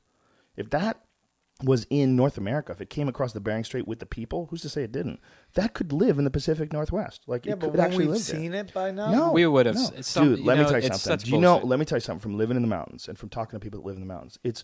if 0.57 0.69
that 0.71 1.01
was 1.63 1.87
in 1.89 2.15
North 2.15 2.37
America, 2.37 2.71
if 2.71 2.81
it 2.81 2.89
came 2.89 3.07
across 3.07 3.33
the 3.33 3.39
Bering 3.39 3.63
Strait 3.63 3.87
with 3.87 3.97
the 3.99 4.05
people, 4.05 4.45
who's 4.51 4.61
to 4.61 4.69
say 4.69 4.83
it 4.83 4.91
didn't? 4.91 5.19
That 5.55 5.73
could 5.73 5.91
live 5.91 6.19
in 6.19 6.23
the 6.23 6.29
Pacific 6.29 6.71
Northwest. 6.71 7.23
Like 7.25 7.45
Yeah, 7.47 7.53
it 7.53 7.59
but 7.59 7.67
could 7.71 7.77
when 7.77 7.85
actually 7.85 8.05
we've 8.05 8.15
live 8.15 8.25
there. 8.27 8.35
seen 8.39 8.53
it 8.53 8.73
by 8.73 8.91
now, 8.91 9.11
No, 9.11 9.31
We 9.31 9.47
would 9.47 9.65
have 9.65 9.75
no. 9.75 9.81
s- 9.97 10.05
some- 10.07 10.35
Dude, 10.35 10.45
let 10.45 10.57
know, 10.57 10.63
me 10.65 10.69
tell 10.69 10.77
you 10.79 10.81
something. 10.89 10.99
such 10.99 11.23
Do 11.23 11.31
you 11.31 11.39
know? 11.39 11.57
Let 11.57 11.79
me 11.79 11.85
tell 11.85 11.95
you 11.95 12.01
something. 12.01 12.21
From 12.21 12.37
living 12.37 12.57
in 12.57 12.61
the 12.61 12.67
mountains 12.67 13.07
and 13.07 13.17
from 13.17 13.29
talking 13.29 13.59
to 13.59 13.63
people 13.63 13.79
that 13.79 13.87
live 13.87 13.95
in 13.95 14.01
the 14.01 14.07
mountains, 14.13 14.37
it's 14.43 14.63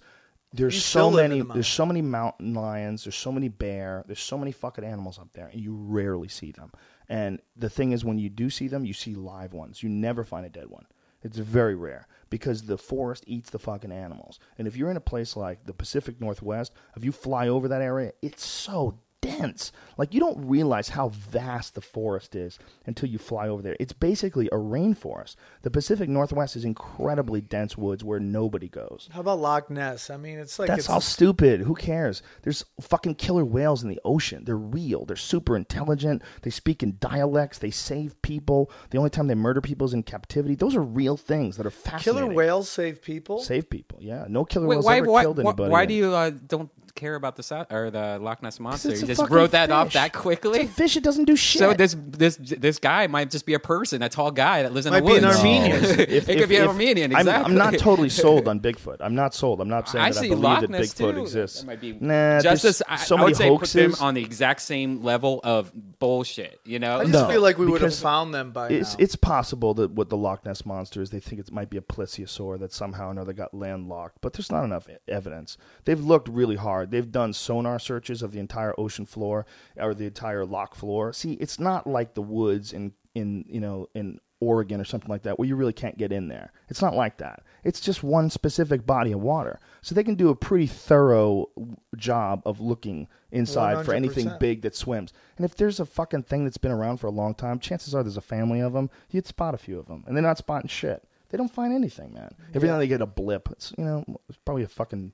there's 0.55 0.75
You 0.75 0.81
so 0.81 0.99
still 0.99 1.11
live 1.13 1.25
in 1.25 1.31
many. 1.31 1.41
the 1.47 1.53
There's 1.55 1.67
so 1.67 1.83
many 1.83 2.03
mountain 2.03 2.53
lions. 2.53 3.05
There's 3.05 3.15
so 3.15 3.31
many 3.31 3.47
bear. 3.47 4.03
There's 4.05 4.19
so 4.19 4.37
many 4.37 4.51
fucking 4.51 4.83
animals 4.83 5.17
up 5.17 5.33
there, 5.33 5.47
and 5.47 5.59
you 5.59 5.73
rarely 5.75 6.27
see 6.27 6.51
them. 6.51 6.71
And 7.09 7.39
the 7.55 7.71
thing 7.71 7.91
is, 7.91 8.05
when 8.05 8.19
you 8.19 8.29
do 8.29 8.51
see 8.51 8.67
them, 8.67 8.85
you 8.85 8.93
see 8.93 9.15
live 9.15 9.53
ones. 9.53 9.81
You 9.81 9.89
never 9.89 10.23
find 10.23 10.45
a 10.45 10.49
dead 10.49 10.69
one. 10.69 10.85
It's 11.23 11.37
very 11.37 11.75
rare 11.75 12.07
because 12.29 12.63
the 12.63 12.77
forest 12.77 13.23
eats 13.27 13.49
the 13.49 13.59
fucking 13.59 13.91
animals. 13.91 14.39
And 14.57 14.67
if 14.67 14.75
you're 14.75 14.91
in 14.91 14.97
a 14.97 15.01
place 15.01 15.35
like 15.35 15.65
the 15.65 15.73
Pacific 15.73 16.19
Northwest, 16.19 16.73
if 16.95 17.03
you 17.03 17.11
fly 17.11 17.47
over 17.47 17.67
that 17.67 17.81
area, 17.81 18.11
it's 18.21 18.45
so 18.45 18.99
dense. 19.23 19.71
Like 19.97 20.13
you 20.13 20.19
don't 20.19 20.47
realize 20.47 20.89
how 20.89 21.09
vast 21.09 21.75
the 21.75 21.81
forest 21.81 22.35
is 22.35 22.59
until 22.85 23.09
you 23.09 23.17
fly 23.17 23.47
over 23.47 23.61
there. 23.61 23.75
It's 23.79 23.93
basically 23.93 24.47
a 24.47 24.55
rainforest. 24.57 25.35
The 25.61 25.71
Pacific 25.71 26.09
Northwest 26.09 26.55
is 26.55 26.65
incredibly 26.65 27.41
dense 27.41 27.77
woods 27.77 28.03
where 28.03 28.19
nobody 28.19 28.67
goes. 28.67 29.09
How 29.11 29.21
about 29.21 29.39
Loch 29.39 29.69
Ness? 29.69 30.09
I 30.09 30.17
mean, 30.17 30.39
it's 30.39 30.59
like 30.59 30.67
That's 30.67 30.79
it's 30.79 30.89
all 30.89 31.01
stupid. 31.01 31.61
Who 31.61 31.75
cares? 31.75 32.21
There's 32.41 32.65
fucking 32.81 33.15
killer 33.15 33.45
whales 33.45 33.83
in 33.83 33.89
the 33.89 33.99
ocean. 34.03 34.43
They're 34.45 34.57
real. 34.57 35.05
They're 35.05 35.15
super 35.15 35.55
intelligent. 35.55 36.21
They 36.41 36.49
speak 36.49 36.83
in 36.83 36.97
dialects. 36.99 37.59
They 37.59 37.71
save 37.71 38.21
people. 38.21 38.71
The 38.89 38.97
only 38.97 39.09
time 39.09 39.27
they 39.27 39.35
murder 39.35 39.61
people 39.61 39.85
is 39.85 39.93
in 39.93 40.03
captivity. 40.03 40.55
Those 40.55 40.75
are 40.75 40.81
real 40.81 41.17
things 41.17 41.57
that 41.57 41.65
are 41.65 41.71
fascinating. 41.71 42.29
killer 42.29 42.35
whales 42.35 42.69
save 42.69 43.01
people. 43.01 43.39
Save 43.41 43.69
people. 43.69 43.99
Yeah. 44.01 44.25
No 44.27 44.43
killer 44.43 44.67
Wait, 44.67 44.77
whales 44.77 44.85
why, 44.85 44.97
ever 44.97 45.11
why, 45.11 45.21
killed 45.21 45.39
anybody. 45.39 45.71
why 45.71 45.85
do 45.85 45.93
you 45.93 46.13
uh, 46.13 46.31
don't 46.47 46.69
care 46.95 47.15
about 47.15 47.35
the 47.35 47.43
South, 47.43 47.71
or 47.71 47.89
the 47.91 48.19
Loch 48.21 48.41
Ness 48.43 48.59
monster? 48.59 48.89
it's 48.89 49.01
You 49.01 49.05
a 49.05 49.07
just 49.07 49.21
fucking 49.21 49.35
wrote 49.35 49.51
that 49.51 49.71
off 49.71 49.87
fish. 49.87 49.93
that 49.93 50.13
quickly. 50.13 50.61
It's 50.61 50.71
a 50.71 50.73
fish. 50.73 50.97
It 50.97 51.03
doesn't 51.03 51.25
do 51.25 51.35
shit. 51.35 51.59
So 51.59 51.73
this 51.73 51.95
this 51.99 52.37
this 52.37 52.79
guy 52.79 53.07
might 53.07 53.31
just 53.31 53.45
be 53.45 53.53
a 53.53 53.59
person, 53.59 54.01
a 54.01 54.09
tall 54.09 54.31
guy 54.31 54.63
that 54.63 54.73
lives 54.73 54.85
in 54.85 54.93
Might 54.93 55.01
the 55.01 55.05
be 55.07 55.11
woods. 55.13 55.23
an 55.25 55.31
Armenian. 55.31 55.83
If- 55.83 55.99
it 55.99 56.09
if- 56.11 56.25
could 56.27 56.49
be 56.49 56.57
an 56.57 56.63
if- 56.63 56.69
Armenian. 56.69 57.11
I'm- 57.13 57.21
Exactly. 57.21 57.51
I'm, 57.51 57.57
not 57.57 57.77
totally 57.79 58.09
sold 58.09 58.47
on 58.47 58.59
Bigfoot. 58.61 58.97
I'm 58.99 59.15
not 59.15 59.33
sold. 59.33 59.61
I'm 59.61 59.69
not 59.69 59.89
saying 59.89 60.03
I 60.05 60.09
that 60.11 60.17
I 60.17 60.21
see 60.21 60.29
believe 60.29 60.43
Loch 60.43 60.61
that 60.61 60.69
Ness 60.69 60.93
Bigfoot 60.93 61.13
too. 61.15 61.21
exists. 61.21 61.59
That 61.61 61.67
might 61.67 61.81
be 61.81 61.93
nah, 61.99 62.39
just 62.41 62.63
there's 62.63 62.81
I, 62.87 62.95
so 62.97 63.15
I 63.15 63.19
many 63.19 63.25
would 63.29 63.37
say 63.37 63.47
hoaxes. 63.47 63.73
put 63.73 63.97
them 63.97 64.05
on 64.07 64.13
the 64.13 64.23
exact 64.23 64.61
same 64.61 65.03
level 65.03 65.41
of 65.43 65.71
bullshit. 65.99 66.59
You 66.65 66.79
know, 66.79 66.97
I 66.99 67.03
just 67.05 67.13
No, 67.13 67.27
feel 67.27 67.41
like 67.41 67.57
we 67.57 67.65
would 67.65 67.81
have 67.81 67.89
because 67.89 68.01
found 68.01 68.33
them 68.33 68.51
by 68.51 68.69
it's 68.69 68.93
now. 68.97 69.03
it's 69.03 69.15
possible 69.15 69.73
that 69.75 69.91
what 69.91 70.09
the 70.09 70.17
Loch 70.17 70.45
Ness 70.45 70.65
monster 70.65 71.01
is, 71.01 71.09
they 71.09 71.19
think 71.19 71.39
it 71.41 71.51
might 71.51 71.69
be 71.69 71.77
a 71.77 71.81
plesiosaur 71.81 72.59
that 72.59 72.71
somehow 72.73 73.07
or 73.07 73.11
another 73.11 73.33
got 73.33 73.53
landlocked, 73.53 74.17
but 74.21 74.33
there's 74.33 74.51
not 74.51 74.63
enough 74.63 74.87
e- 74.89 74.93
evidence. 75.07 75.57
They've 75.85 75.99
looked 75.99 76.27
really 76.27 76.55
hard. 76.55 76.82
They've 76.85 77.11
done 77.11 77.33
sonar 77.33 77.79
searches 77.79 78.21
of 78.21 78.31
the 78.31 78.39
entire 78.39 78.73
ocean 78.77 79.05
floor 79.05 79.45
or 79.77 79.93
the 79.93 80.05
entire 80.05 80.45
loch 80.45 80.75
floor. 80.75 81.13
See, 81.13 81.33
it's 81.33 81.59
not 81.59 81.87
like 81.87 82.13
the 82.13 82.21
woods 82.21 82.73
in 82.73 82.93
in 83.15 83.45
you 83.47 83.59
know 83.59 83.87
in 83.93 84.19
Oregon 84.43 84.81
or 84.81 84.83
something 84.83 85.09
like 85.09 85.23
that 85.23 85.39
where 85.39 85.47
you 85.47 85.55
really 85.55 85.73
can't 85.73 85.97
get 85.97 86.11
in 86.11 86.27
there. 86.27 86.51
It's 86.67 86.81
not 86.81 86.95
like 86.95 87.17
that. 87.17 87.43
It's 87.63 87.79
just 87.79 88.03
one 88.03 88.29
specific 88.29 88.85
body 88.85 89.11
of 89.13 89.21
water. 89.21 89.59
So 89.81 89.95
they 89.95 90.03
can 90.03 90.15
do 90.15 90.29
a 90.29 90.35
pretty 90.35 90.67
thorough 90.67 91.49
job 91.95 92.41
of 92.45 92.59
looking 92.59 93.07
inside 93.31 93.85
for 93.85 93.93
anything 93.93 94.31
big 94.39 94.61
that 94.63 94.75
swims. 94.75 95.13
And 95.37 95.45
if 95.45 95.55
there's 95.55 95.79
a 95.79 95.85
fucking 95.85 96.23
thing 96.23 96.43
that's 96.43 96.57
been 96.57 96.71
around 96.71 96.97
for 96.97 97.07
a 97.07 97.11
long 97.11 97.33
time, 97.33 97.59
chances 97.59 97.95
are 97.95 98.03
there's 98.03 98.17
a 98.17 98.21
family 98.21 98.59
of 98.59 98.73
them. 98.73 98.89
You'd 99.09 99.27
spot 99.27 99.55
a 99.55 99.57
few 99.57 99.79
of 99.79 99.87
them, 99.87 100.03
and 100.05 100.15
they're 100.15 100.21
not 100.21 100.37
spotting 100.37 100.69
shit. 100.69 101.07
They 101.29 101.37
don't 101.37 101.51
find 101.51 101.73
anything, 101.73 102.13
man. 102.13 102.35
Every 102.53 102.69
time 102.69 102.77
they 102.77 102.87
get 102.87 103.01
a 103.01 103.07
blip, 103.07 103.49
it's 103.49 103.73
you 103.77 103.83
know, 103.83 104.03
it's 104.29 104.37
probably 104.45 104.63
a 104.63 104.67
fucking 104.67 105.13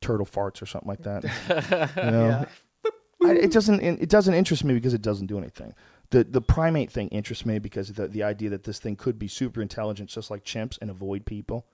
turtle 0.00 0.26
farts 0.26 0.62
or 0.62 0.66
something 0.66 0.88
like 0.88 1.02
that. 1.02 1.24
you 1.96 2.10
know, 2.10 2.46
I, 3.22 3.32
it 3.32 3.52
doesn't 3.52 3.80
it 3.80 4.08
doesn't 4.08 4.34
interest 4.34 4.64
me 4.64 4.74
because 4.74 4.94
it 4.94 5.02
doesn't 5.02 5.26
do 5.26 5.38
anything. 5.38 5.74
The 6.10 6.24
the 6.24 6.40
primate 6.40 6.90
thing 6.90 7.08
interests 7.08 7.46
me 7.46 7.58
because 7.58 7.92
the 7.92 8.08
the 8.08 8.22
idea 8.22 8.50
that 8.50 8.64
this 8.64 8.78
thing 8.78 8.96
could 8.96 9.18
be 9.18 9.28
super 9.28 9.62
intelligent, 9.62 10.10
just 10.10 10.30
like 10.30 10.44
chimps, 10.44 10.78
and 10.80 10.90
avoid 10.90 11.26
people. 11.26 11.66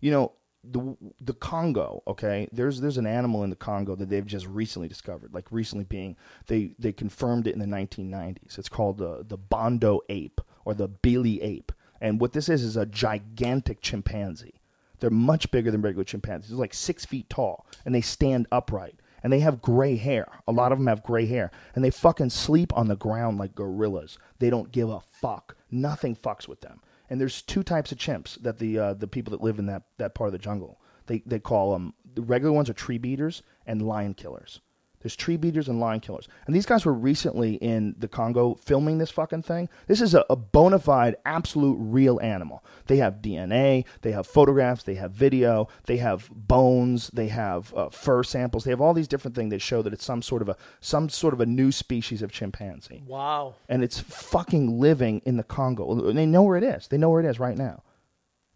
You 0.00 0.10
know, 0.12 0.32
the 0.64 0.96
the 1.20 1.34
Congo. 1.34 2.02
Okay, 2.06 2.48
there's 2.52 2.80
there's 2.80 2.98
an 2.98 3.06
animal 3.06 3.42
in 3.44 3.50
the 3.50 3.56
Congo 3.56 3.94
that 3.96 4.08
they've 4.08 4.26
just 4.26 4.46
recently 4.46 4.88
discovered. 4.88 5.34
Like 5.34 5.50
recently 5.50 5.84
being 5.84 6.16
they 6.46 6.74
they 6.78 6.92
confirmed 6.92 7.46
it 7.46 7.54
in 7.54 7.58
the 7.58 7.66
1990s. 7.66 8.58
It's 8.58 8.68
called 8.68 8.98
the 8.98 9.24
the 9.26 9.36
Bondo 9.36 10.00
ape 10.08 10.40
or 10.64 10.74
the 10.74 10.88
Bili 10.88 11.42
ape. 11.42 11.72
And 12.00 12.20
what 12.20 12.32
this 12.32 12.48
is 12.48 12.62
is 12.62 12.76
a 12.76 12.86
gigantic 12.86 13.80
chimpanzee. 13.80 14.54
They're 15.02 15.10
much 15.10 15.50
bigger 15.50 15.70
than 15.70 15.82
regular 15.82 16.04
chimpanzees. 16.04 16.50
They're 16.50 16.58
like 16.58 16.72
six 16.72 17.04
feet 17.04 17.28
tall, 17.28 17.66
and 17.84 17.94
they 17.94 18.00
stand 18.00 18.46
upright. 18.50 18.94
And 19.24 19.32
they 19.32 19.40
have 19.40 19.62
gray 19.62 19.96
hair. 19.96 20.26
A 20.48 20.52
lot 20.52 20.72
of 20.72 20.78
them 20.78 20.88
have 20.88 21.04
gray 21.04 21.26
hair, 21.26 21.50
and 21.74 21.84
they 21.84 21.90
fucking 21.90 22.30
sleep 22.30 22.72
on 22.76 22.88
the 22.88 22.96
ground 22.96 23.38
like 23.38 23.54
gorillas. 23.54 24.18
They 24.38 24.50
don't 24.50 24.72
give 24.72 24.88
a 24.88 25.00
fuck. 25.00 25.56
Nothing 25.70 26.16
fucks 26.16 26.48
with 26.48 26.60
them. 26.60 26.80
And 27.10 27.20
there's 27.20 27.42
two 27.42 27.62
types 27.62 27.92
of 27.92 27.98
chimps 27.98 28.40
that 28.42 28.58
the 28.58 28.78
uh, 28.78 28.94
the 28.94 29.06
people 29.06 29.32
that 29.32 29.42
live 29.42 29.58
in 29.58 29.66
that, 29.66 29.82
that 29.98 30.14
part 30.14 30.28
of 30.28 30.32
the 30.32 30.38
jungle 30.38 30.80
they 31.06 31.22
they 31.26 31.38
call 31.38 31.72
them. 31.72 31.94
The 32.14 32.22
regular 32.22 32.52
ones 32.52 32.68
are 32.70 32.74
tree 32.74 32.98
beaters 32.98 33.42
and 33.66 33.82
lion 33.82 34.14
killers. 34.14 34.60
There's 35.02 35.16
tree 35.16 35.36
beaters 35.36 35.68
and 35.68 35.80
lion 35.80 36.00
killers. 36.00 36.28
And 36.46 36.54
these 36.54 36.66
guys 36.66 36.84
were 36.84 36.92
recently 36.92 37.54
in 37.54 37.94
the 37.98 38.08
Congo 38.08 38.54
filming 38.54 38.98
this 38.98 39.10
fucking 39.10 39.42
thing. 39.42 39.68
This 39.86 40.00
is 40.00 40.14
a, 40.14 40.24
a 40.30 40.36
bona 40.36 40.78
fide, 40.78 41.16
absolute 41.24 41.76
real 41.78 42.20
animal. 42.20 42.64
They 42.86 42.96
have 42.98 43.16
DNA, 43.16 43.84
they 44.02 44.12
have 44.12 44.26
photographs, 44.26 44.84
they 44.84 44.94
have 44.94 45.12
video, 45.12 45.68
they 45.86 45.96
have 45.98 46.30
bones, 46.30 47.08
they 47.12 47.28
have 47.28 47.72
uh, 47.74 47.90
fur 47.90 48.22
samples. 48.22 48.64
They 48.64 48.70
have 48.70 48.80
all 48.80 48.94
these 48.94 49.08
different 49.08 49.34
things 49.34 49.50
that 49.50 49.60
show 49.60 49.82
that 49.82 49.92
it's 49.92 50.04
some 50.04 50.22
sort 50.22 50.42
of 50.42 50.48
a 50.48 50.56
some 50.80 51.08
sort 51.08 51.34
of 51.34 51.40
a 51.40 51.46
new 51.46 51.72
species 51.72 52.22
of 52.22 52.32
chimpanzee. 52.32 53.02
wow. 53.06 53.54
And 53.68 53.82
it's 53.82 53.98
fucking 54.00 54.78
living 54.80 55.22
in 55.24 55.36
the 55.36 55.42
Congo. 55.42 56.12
They 56.12 56.26
know 56.26 56.42
where 56.42 56.56
it 56.56 56.64
is. 56.64 56.88
They 56.88 56.98
know 56.98 57.10
where 57.10 57.20
it 57.20 57.26
is 57.26 57.40
right 57.40 57.56
now. 57.56 57.82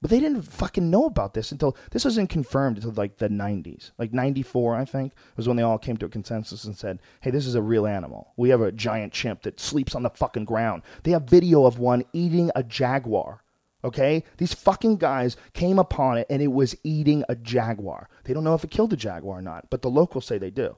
But 0.03 0.11
they 0.11 0.20
didn't 0.20 0.42
fucking 0.42 0.90
know 0.90 1.07
about 1.07 1.34
this 1.34 1.53
until 1.53 1.76
this 1.90 2.05
wasn't 2.05 2.28
confirmed 2.28 2.76
until 2.76 2.92
like 2.92 3.16
the 3.16 3.28
90s. 3.28 3.92
Like 3.99 4.12
94, 4.12 4.76
I 4.76 4.84
think, 4.84 5.14
was 5.36 5.49
when 5.49 5.57
they 5.57 5.62
all 5.62 5.78
came 5.78 5.97
to 5.97 6.07
a 6.07 6.11
consensus 6.11 6.64
and 6.64 6.76
said, 6.76 7.01
hey, 7.22 7.30
this 7.30 7.47
is 7.47 7.55
a 7.55 7.62
real 7.62 7.86
animal. 7.86 8.32
We 8.36 8.51
have 8.51 8.61
a 8.61 8.72
giant 8.72 9.14
chimp 9.14 9.42
that 9.42 9.59
sleeps 9.59 9.94
on 9.94 10.03
the 10.03 10.11
fucking 10.11 10.44
ground. 10.44 10.82
They 11.03 11.12
have 11.12 11.22
video 11.22 11.64
of 11.64 11.78
one 11.78 12.05
eating 12.12 12.51
a 12.55 12.62
jaguar. 12.62 13.42
Okay? 13.84 14.22
These 14.36 14.53
fucking 14.53 14.97
guys 14.97 15.36
came 15.55 15.78
upon 15.78 16.18
it 16.18 16.26
and 16.28 16.42
it 16.42 16.53
was 16.53 16.76
eating 16.84 17.24
a 17.28 17.34
jaguar. 17.34 18.09
They 18.24 18.34
don't 18.34 18.44
know 18.44 18.55
if 18.55 18.64
it 18.64 18.70
killed 18.70 18.90
the 18.90 18.97
jaguar 18.97 19.38
or 19.38 19.42
not, 19.42 19.70
but 19.70 19.80
the 19.80 19.90
locals 19.90 20.26
say 20.26 20.36
they 20.36 20.51
do. 20.51 20.76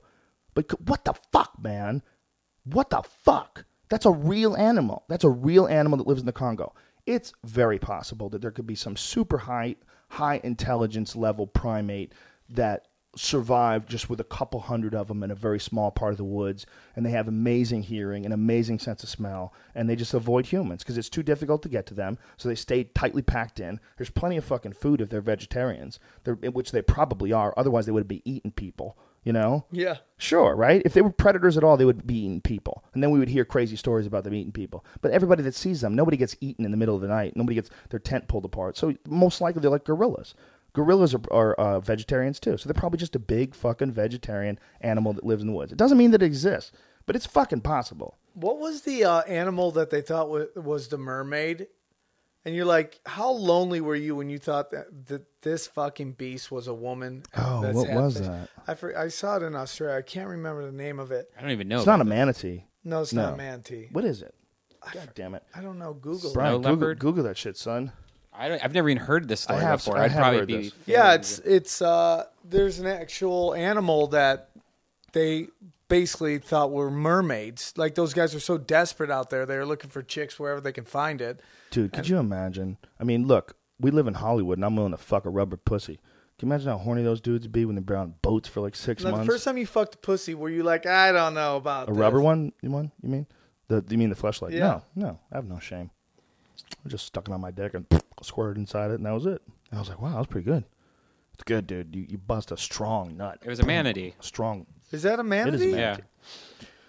But 0.54 0.80
what 0.88 1.04
the 1.04 1.14
fuck, 1.32 1.54
man? 1.60 2.02
What 2.64 2.90
the 2.90 3.02
fuck? 3.02 3.64
That's 3.88 4.06
a 4.06 4.10
real 4.10 4.56
animal. 4.56 5.04
That's 5.08 5.24
a 5.24 5.30
real 5.30 5.66
animal 5.66 5.98
that 5.98 6.06
lives 6.06 6.20
in 6.20 6.26
the 6.26 6.32
Congo. 6.32 6.74
It's 7.08 7.32
very 7.42 7.78
possible 7.78 8.28
that 8.28 8.42
there 8.42 8.50
could 8.50 8.66
be 8.66 8.74
some 8.74 8.94
super 8.94 9.38
high 9.38 9.76
high 10.10 10.42
intelligence 10.44 11.16
level 11.16 11.46
primate 11.46 12.12
that 12.50 12.88
survived 13.16 13.88
just 13.88 14.10
with 14.10 14.20
a 14.20 14.24
couple 14.24 14.60
hundred 14.60 14.94
of 14.94 15.08
them 15.08 15.22
in 15.22 15.30
a 15.30 15.34
very 15.34 15.58
small 15.58 15.90
part 15.90 16.12
of 16.12 16.18
the 16.18 16.24
woods 16.24 16.66
and 16.94 17.06
they 17.06 17.10
have 17.10 17.26
amazing 17.26 17.82
hearing 17.82 18.26
and 18.26 18.34
amazing 18.34 18.78
sense 18.78 19.02
of 19.02 19.08
smell 19.08 19.54
and 19.74 19.88
they 19.88 19.96
just 19.96 20.12
avoid 20.12 20.44
humans 20.44 20.82
because 20.82 20.98
it's 20.98 21.08
too 21.08 21.22
difficult 21.22 21.62
to 21.62 21.70
get 21.70 21.86
to 21.86 21.94
them 21.94 22.18
so 22.36 22.46
they 22.46 22.54
stay 22.54 22.84
tightly 22.84 23.22
packed 23.22 23.58
in. 23.58 23.80
There's 23.96 24.10
plenty 24.10 24.36
of 24.36 24.44
fucking 24.44 24.74
food 24.74 25.00
if 25.00 25.08
they're 25.08 25.22
vegetarians 25.22 25.98
they're, 26.24 26.34
which 26.34 26.72
they 26.72 26.82
probably 26.82 27.32
are 27.32 27.54
otherwise 27.56 27.86
they 27.86 27.92
would 27.92 28.06
be 28.06 28.22
eating 28.30 28.52
people 28.52 28.98
you 29.28 29.32
know 29.34 29.66
Yeah. 29.70 29.96
Sure, 30.16 30.56
right? 30.56 30.80
If 30.84 30.94
they 30.94 31.02
were 31.02 31.10
predators 31.10 31.56
at 31.56 31.62
all, 31.62 31.76
they 31.76 31.84
would 31.84 32.04
be 32.04 32.18
eating 32.24 32.40
people. 32.40 32.82
And 32.92 33.02
then 33.02 33.10
we 33.12 33.20
would 33.20 33.28
hear 33.28 33.44
crazy 33.44 33.76
stories 33.76 34.06
about 34.06 34.24
them 34.24 34.34
eating 34.34 34.50
people. 34.52 34.84
But 35.02 35.12
everybody 35.12 35.42
that 35.44 35.54
sees 35.54 35.80
them, 35.82 35.94
nobody 35.94 36.16
gets 36.16 36.34
eaten 36.40 36.64
in 36.64 36.72
the 36.72 36.76
middle 36.76 36.96
of 36.96 37.02
the 37.02 37.08
night. 37.08 37.36
Nobody 37.36 37.54
gets 37.54 37.70
their 37.90 38.00
tent 38.00 38.26
pulled 38.26 38.44
apart. 38.44 38.76
So 38.76 38.94
most 39.06 39.40
likely 39.40 39.60
they're 39.60 39.70
like 39.70 39.84
gorillas. 39.84 40.34
Gorillas 40.72 41.14
are, 41.14 41.20
are 41.30 41.54
uh, 41.54 41.80
vegetarians 41.80 42.40
too. 42.40 42.56
So 42.56 42.68
they're 42.68 42.80
probably 42.80 42.98
just 42.98 43.14
a 43.16 43.20
big 43.20 43.54
fucking 43.54 43.92
vegetarian 43.92 44.58
animal 44.80 45.12
that 45.12 45.24
lives 45.24 45.42
in 45.42 45.48
the 45.48 45.54
woods. 45.54 45.72
It 45.72 45.78
doesn't 45.78 45.98
mean 45.98 46.10
that 46.12 46.22
it 46.22 46.26
exists, 46.26 46.72
but 47.06 47.14
it's 47.14 47.26
fucking 47.26 47.60
possible. 47.60 48.16
What 48.34 48.58
was 48.58 48.82
the 48.82 49.04
uh, 49.04 49.20
animal 49.22 49.70
that 49.72 49.90
they 49.90 50.00
thought 50.00 50.30
wa- 50.30 50.46
was 50.56 50.88
the 50.88 50.98
mermaid? 50.98 51.68
And 52.48 52.56
you're 52.56 52.64
like, 52.64 52.98
how 53.04 53.30
lonely 53.30 53.82
were 53.82 53.94
you 53.94 54.16
when 54.16 54.30
you 54.30 54.38
thought 54.38 54.70
that, 54.70 54.86
that 55.08 55.22
this 55.42 55.66
fucking 55.66 56.12
beast 56.12 56.50
was 56.50 56.66
a 56.66 56.72
woman? 56.72 57.24
Oh, 57.36 57.60
that's 57.60 57.76
what 57.76 57.90
was 57.90 58.16
fish? 58.16 58.26
that? 58.26 58.48
I, 58.66 58.74
for, 58.74 58.96
I 58.98 59.08
saw 59.08 59.36
it 59.36 59.42
in 59.42 59.54
Australia. 59.54 59.98
I 59.98 60.00
can't 60.00 60.28
remember 60.30 60.64
the 60.64 60.72
name 60.72 60.98
of 60.98 61.12
it. 61.12 61.30
I 61.36 61.42
don't 61.42 61.50
even 61.50 61.68
know. 61.68 61.76
It's 61.76 61.84
not 61.86 61.98
a 62.00 62.02
about 62.02 62.08
manatee. 62.08 62.64
No, 62.84 63.02
it's 63.02 63.12
No. 63.12 63.24
not 63.28 63.36
manatee. 63.36 63.88
What 63.92 64.06
is 64.06 64.22
it? 64.22 64.34
God 64.94 65.10
damn 65.14 65.34
it. 65.34 65.42
I 65.54 65.60
don't 65.60 65.78
know. 65.78 65.92
Google. 65.92 66.30
it. 66.30 66.34
Brian, 66.34 66.56
Google, 66.56 66.72
leopard? 66.72 66.98
Google 67.00 67.24
that 67.24 67.36
shit, 67.36 67.58
son. 67.58 67.92
I 68.32 68.48
don't, 68.48 68.64
I've 68.64 68.72
never 68.72 68.88
even 68.88 69.02
heard 69.02 69.28
this 69.28 69.40
story 69.42 69.58
I 69.58 69.62
have- 69.64 69.80
before. 69.80 69.98
I 69.98 70.04
I'd 70.04 70.12
have 70.12 70.20
probably 70.20 70.38
heard 70.38 70.48
be. 70.48 70.56
this. 70.56 70.72
Yeah, 70.86 71.12
it's 71.12 71.40
it's 71.40 71.82
uh 71.82 72.24
there's 72.44 72.78
an 72.78 72.86
actual 72.86 73.52
animal 73.54 74.06
that 74.06 74.48
they 75.12 75.48
basically 75.88 76.38
thought 76.38 76.70
were 76.70 76.90
mermaids. 76.90 77.74
Like 77.76 77.94
those 77.94 78.14
guys 78.14 78.34
are 78.34 78.40
so 78.40 78.56
desperate 78.56 79.10
out 79.10 79.28
there, 79.28 79.44
they're 79.44 79.66
looking 79.66 79.90
for 79.90 80.02
chicks 80.02 80.38
wherever 80.38 80.60
they 80.62 80.72
can 80.72 80.84
find 80.86 81.20
it. 81.20 81.40
Dude, 81.70 81.92
could 81.92 82.08
you 82.08 82.18
imagine? 82.18 82.78
I 82.98 83.04
mean, 83.04 83.26
look, 83.26 83.56
we 83.80 83.90
live 83.90 84.06
in 84.06 84.14
Hollywood, 84.14 84.58
and 84.58 84.64
I'm 84.64 84.74
willing 84.76 84.92
to 84.92 84.96
fuck 84.98 85.24
a 85.24 85.30
rubber 85.30 85.56
pussy. 85.56 85.98
Can 86.38 86.48
you 86.48 86.52
imagine 86.54 86.68
how 86.68 86.78
horny 86.78 87.02
those 87.02 87.20
dudes 87.20 87.46
be 87.48 87.64
when 87.64 87.74
they're 87.82 87.96
on 87.96 88.14
boats 88.22 88.48
for 88.48 88.60
like 88.60 88.76
six 88.76 89.02
Now, 89.02 89.10
the 89.10 89.16
months? 89.16 89.32
first 89.32 89.44
time 89.44 89.58
you 89.58 89.66
fucked 89.66 89.96
a 89.96 89.98
pussy, 89.98 90.34
were 90.34 90.48
you 90.50 90.62
like, 90.62 90.86
I 90.86 91.10
don't 91.12 91.34
know 91.34 91.56
about 91.56 91.88
a 91.88 91.92
this. 91.92 91.98
rubber 92.00 92.20
one? 92.20 92.52
You 92.62 92.70
one? 92.70 92.92
You 93.02 93.08
mean 93.08 93.26
the? 93.68 93.84
You 93.88 93.98
mean 93.98 94.08
the 94.10 94.14
fleshlight? 94.16 94.52
Yeah. 94.52 94.80
No, 94.94 95.06
no, 95.08 95.18
I 95.32 95.36
have 95.36 95.46
no 95.46 95.58
shame. 95.58 95.90
I 96.84 96.88
just 96.88 97.06
stuck 97.06 97.28
it 97.28 97.32
on 97.34 97.40
my 97.40 97.50
dick 97.50 97.74
and 97.74 97.86
squirted 98.22 98.56
inside 98.58 98.90
it, 98.92 98.94
and 98.94 99.06
that 99.06 99.12
was 99.14 99.26
it. 99.26 99.42
And 99.70 99.78
I 99.78 99.80
was 99.80 99.88
like, 99.88 100.00
wow, 100.00 100.10
that 100.10 100.18
was 100.18 100.26
pretty 100.28 100.44
good. 100.44 100.64
It's 101.34 101.42
good, 101.44 101.66
dude. 101.66 101.94
You 101.94 102.06
you 102.08 102.18
bust 102.18 102.50
a 102.52 102.56
strong 102.56 103.16
nut. 103.16 103.38
It 103.44 103.48
was 103.48 103.60
a 103.60 103.66
manatee. 103.66 104.14
Strong. 104.20 104.66
Is 104.90 105.02
that 105.02 105.20
a 105.20 105.24
manatee? 105.24 105.68
is 105.70 105.74
a 105.74 105.78
Yeah. 105.78 105.96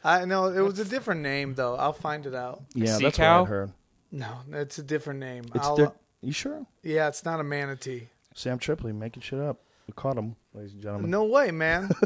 I 0.04 0.26
know 0.26 0.46
it 0.46 0.62
was 0.62 0.80
a 0.80 0.86
different 0.86 1.22
name 1.22 1.56
though. 1.56 1.76
I'll 1.76 1.92
find 1.94 2.26
it 2.26 2.34
out. 2.34 2.64
Yeah, 2.74 2.98
sea 2.98 3.04
that's 3.06 3.18
cow? 3.18 3.42
what 3.42 3.48
I 3.48 3.50
heard. 3.50 3.72
No, 4.12 4.38
it's 4.52 4.78
a 4.80 4.84
different 4.84 5.20
name. 5.20 5.46
It's 5.54 5.66
I'll, 5.66 5.96
you 6.22 6.32
sure? 6.32 6.66
yeah, 6.84 7.08
it's 7.08 7.24
not 7.26 7.40
a 7.40 7.44
manatee. 7.44 8.08
Sam 8.34 8.58
Tripoli 8.60 8.94
making 8.94 9.22
shit 9.22 9.40
up. 9.40 9.62
We 9.88 9.94
caught 9.94 10.18
him, 10.18 10.36
ladies 10.54 10.74
and 10.74 10.82
gentlemen. 10.82 11.12
No 11.12 11.26
way, 11.26 11.52
man. 11.52 11.90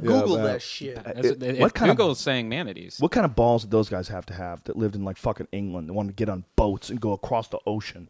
Google 0.00 0.36
man. 0.36 0.44
that 0.44 0.62
shit. 0.62 1.02
That's, 1.02 1.26
It- 1.28 1.42
if 1.42 1.58
what 1.58 1.74
kind 1.74 1.90
of- 1.90 1.96
Google's 1.96 2.20
saying 2.20 2.48
manatees. 2.48 2.98
What 2.98 3.12
kind 3.12 3.24
of 3.26 3.34
balls 3.34 3.62
did 3.62 3.70
those 3.70 3.88
guys 3.88 4.08
have 4.08 4.24
to 4.26 4.34
have 4.34 4.64
that 4.64 4.76
lived 4.76 4.94
in 4.94 5.04
like 5.04 5.16
fucking 5.16 5.48
England? 5.52 5.88
They 5.88 5.92
wanted 5.92 6.10
to 6.10 6.14
get 6.14 6.28
on 6.28 6.44
boats 6.56 6.88
and 6.90 7.00
go 7.00 7.12
across 7.12 7.48
the 7.48 7.58
ocean. 7.66 8.08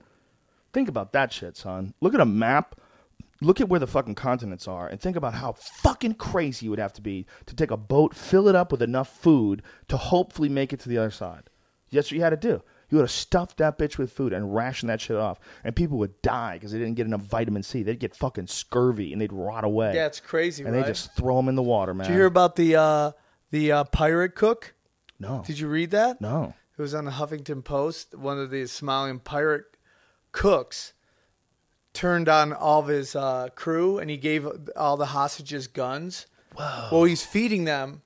Think 0.73 0.89
about 0.89 1.12
that 1.12 1.33
shit, 1.33 1.57
son. 1.57 1.95
Look 2.01 2.14
at 2.14 2.20
a 2.20 2.27
map. 2.27 2.77
Look 3.41 3.61
at 3.61 3.68
where 3.68 3.81
the 3.81 3.89
fucking 3.89 4.14
continents 4.14 4.68
are, 4.68 4.87
and 4.87 5.01
think 5.01 5.16
about 5.16 5.35
how 5.35 5.53
fucking 5.53 6.14
crazy 6.14 6.66
you 6.66 6.70
would 6.70 6.79
have 6.79 6.93
to 6.93 7.03
be 7.03 7.27
to 7.47 7.57
take 7.57 7.73
a 7.73 7.77
boat, 7.77 8.15
fill 8.15 8.47
it 8.47 8.55
up 8.55 8.70
with 8.70 8.81
enough 8.81 9.09
food 9.09 9.62
to 9.89 9.97
hopefully 9.97 10.49
make 10.49 10.73
it 10.73 10.78
to 10.81 10.89
the 10.89 10.97
other 10.99 11.11
side. 11.11 11.51
That's 11.93 12.09
what 12.09 12.16
you 12.16 12.23
had 12.23 12.31
to 12.31 12.36
do. 12.36 12.62
You 12.89 12.98
would 12.98 13.05
have 13.05 13.10
stuffed 13.10 13.56
that 13.56 13.78
bitch 13.78 13.97
with 13.97 14.12
food 14.12 14.32
and 14.35 14.55
rationed 14.55 14.90
that 14.90 15.01
shit 15.01 15.16
off, 15.16 15.40
and 15.64 15.74
people 15.74 15.97
would 15.98 16.20
die 16.20 16.55
because 16.55 16.73
they 16.73 16.78
didn't 16.78 16.94
get 16.97 17.06
enough 17.06 17.23
vitamin 17.23 17.62
C. 17.62 17.82
They'd 17.82 17.98
get 17.98 18.14
fucking 18.14 18.48
scurvy 18.48 19.12
and 19.12 19.20
they'd 19.20 19.32
rot 19.32 19.64
away. 19.64 19.94
Yeah, 19.94 20.06
it's 20.06 20.20
crazy, 20.20 20.62
and 20.62 20.74
right? 20.74 20.82
they 20.82 20.90
just 20.90 21.14
throw 21.16 21.36
them 21.36 21.48
in 21.48 21.55
the 21.55 21.62
water, 21.62 21.94
man. 21.94 22.06
Did 22.06 22.12
you 22.12 22.19
hear 22.19 22.27
about 22.27 22.56
the 22.56 22.77
uh, 22.77 23.12
the 23.51 23.73
uh, 23.73 23.85
pirate 23.85 24.35
cook? 24.35 24.74
no, 25.19 25.43
Did 25.47 25.59
you 25.59 25.69
read 25.69 25.90
that? 25.93 26.20
no. 26.20 26.55
It 26.77 26.81
was 26.81 26.94
on 26.94 27.05
the 27.05 27.12
Huffington 27.12 27.62
Post. 27.62 28.14
One 28.14 28.39
of 28.39 28.51
these 28.51 28.73
Somalian 28.73 29.23
pirate 29.23 29.64
cooks 30.32 30.94
turned 31.93 32.28
on 32.28 32.52
all 32.52 32.81
of 32.81 32.89
his 32.89 33.14
uh, 33.14 33.48
crew, 33.55 33.98
and 33.98 34.10
he 34.10 34.16
gave 34.16 34.47
all 34.74 34.97
the 34.97 35.06
hostages 35.06 35.66
guns. 35.66 36.27
Whoa. 36.56 36.89
Well, 36.90 37.05
he's 37.05 37.24
feeding 37.24 37.64
them 37.64 38.02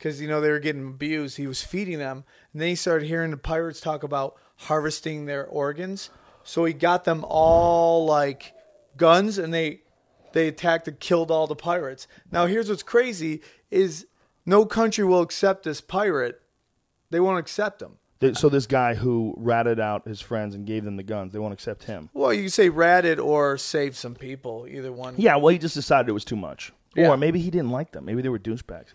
because 0.00 0.18
you 0.18 0.26
know 0.26 0.40
they 0.40 0.50
were 0.50 0.58
getting 0.58 0.86
abused. 0.88 1.36
He 1.36 1.46
was 1.46 1.62
feeding 1.62 1.98
them, 1.98 2.24
and 2.54 2.62
then 2.62 2.68
he 2.70 2.74
started 2.74 3.06
hearing 3.06 3.30
the 3.30 3.36
pirates 3.36 3.80
talk 3.82 4.02
about 4.02 4.36
harvesting 4.56 5.26
their 5.26 5.44
organs. 5.46 6.08
So 6.42 6.64
he 6.64 6.72
got 6.72 7.04
them 7.04 7.22
all 7.28 8.06
like 8.06 8.54
guns, 8.96 9.36
and 9.36 9.52
they 9.52 9.82
they 10.32 10.48
attacked 10.48 10.88
and 10.88 10.98
killed 10.98 11.30
all 11.30 11.46
the 11.46 11.54
pirates. 11.54 12.08
Now 12.32 12.46
here's 12.46 12.70
what's 12.70 12.82
crazy: 12.82 13.42
is 13.70 14.06
no 14.46 14.64
country 14.64 15.04
will 15.04 15.20
accept 15.20 15.64
this 15.64 15.82
pirate. 15.82 16.40
They 17.10 17.20
won't 17.20 17.38
accept 17.38 17.82
him. 17.82 17.98
So 18.34 18.48
this 18.50 18.66
guy 18.66 18.94
who 18.94 19.34
ratted 19.38 19.80
out 19.80 20.06
his 20.06 20.20
friends 20.20 20.54
and 20.54 20.66
gave 20.66 20.84
them 20.84 20.96
the 20.96 21.02
guns, 21.02 21.32
they 21.32 21.38
won't 21.38 21.54
accept 21.54 21.84
him. 21.84 22.10
Well, 22.12 22.32
you 22.34 22.48
say 22.50 22.68
ratted 22.68 23.18
or 23.18 23.56
save 23.58 23.96
some 23.96 24.14
people. 24.14 24.66
Either 24.68 24.92
one. 24.92 25.14
Yeah, 25.16 25.36
well, 25.36 25.48
he 25.48 25.58
just 25.58 25.74
decided 25.74 26.08
it 26.08 26.12
was 26.12 26.24
too 26.26 26.36
much, 26.36 26.70
Yeah. 26.94 27.08
or 27.08 27.16
maybe 27.16 27.40
he 27.40 27.50
didn't 27.50 27.70
like 27.70 27.92
them. 27.92 28.04
Maybe 28.04 28.20
they 28.22 28.28
were 28.28 28.38
douchebags. 28.38 28.88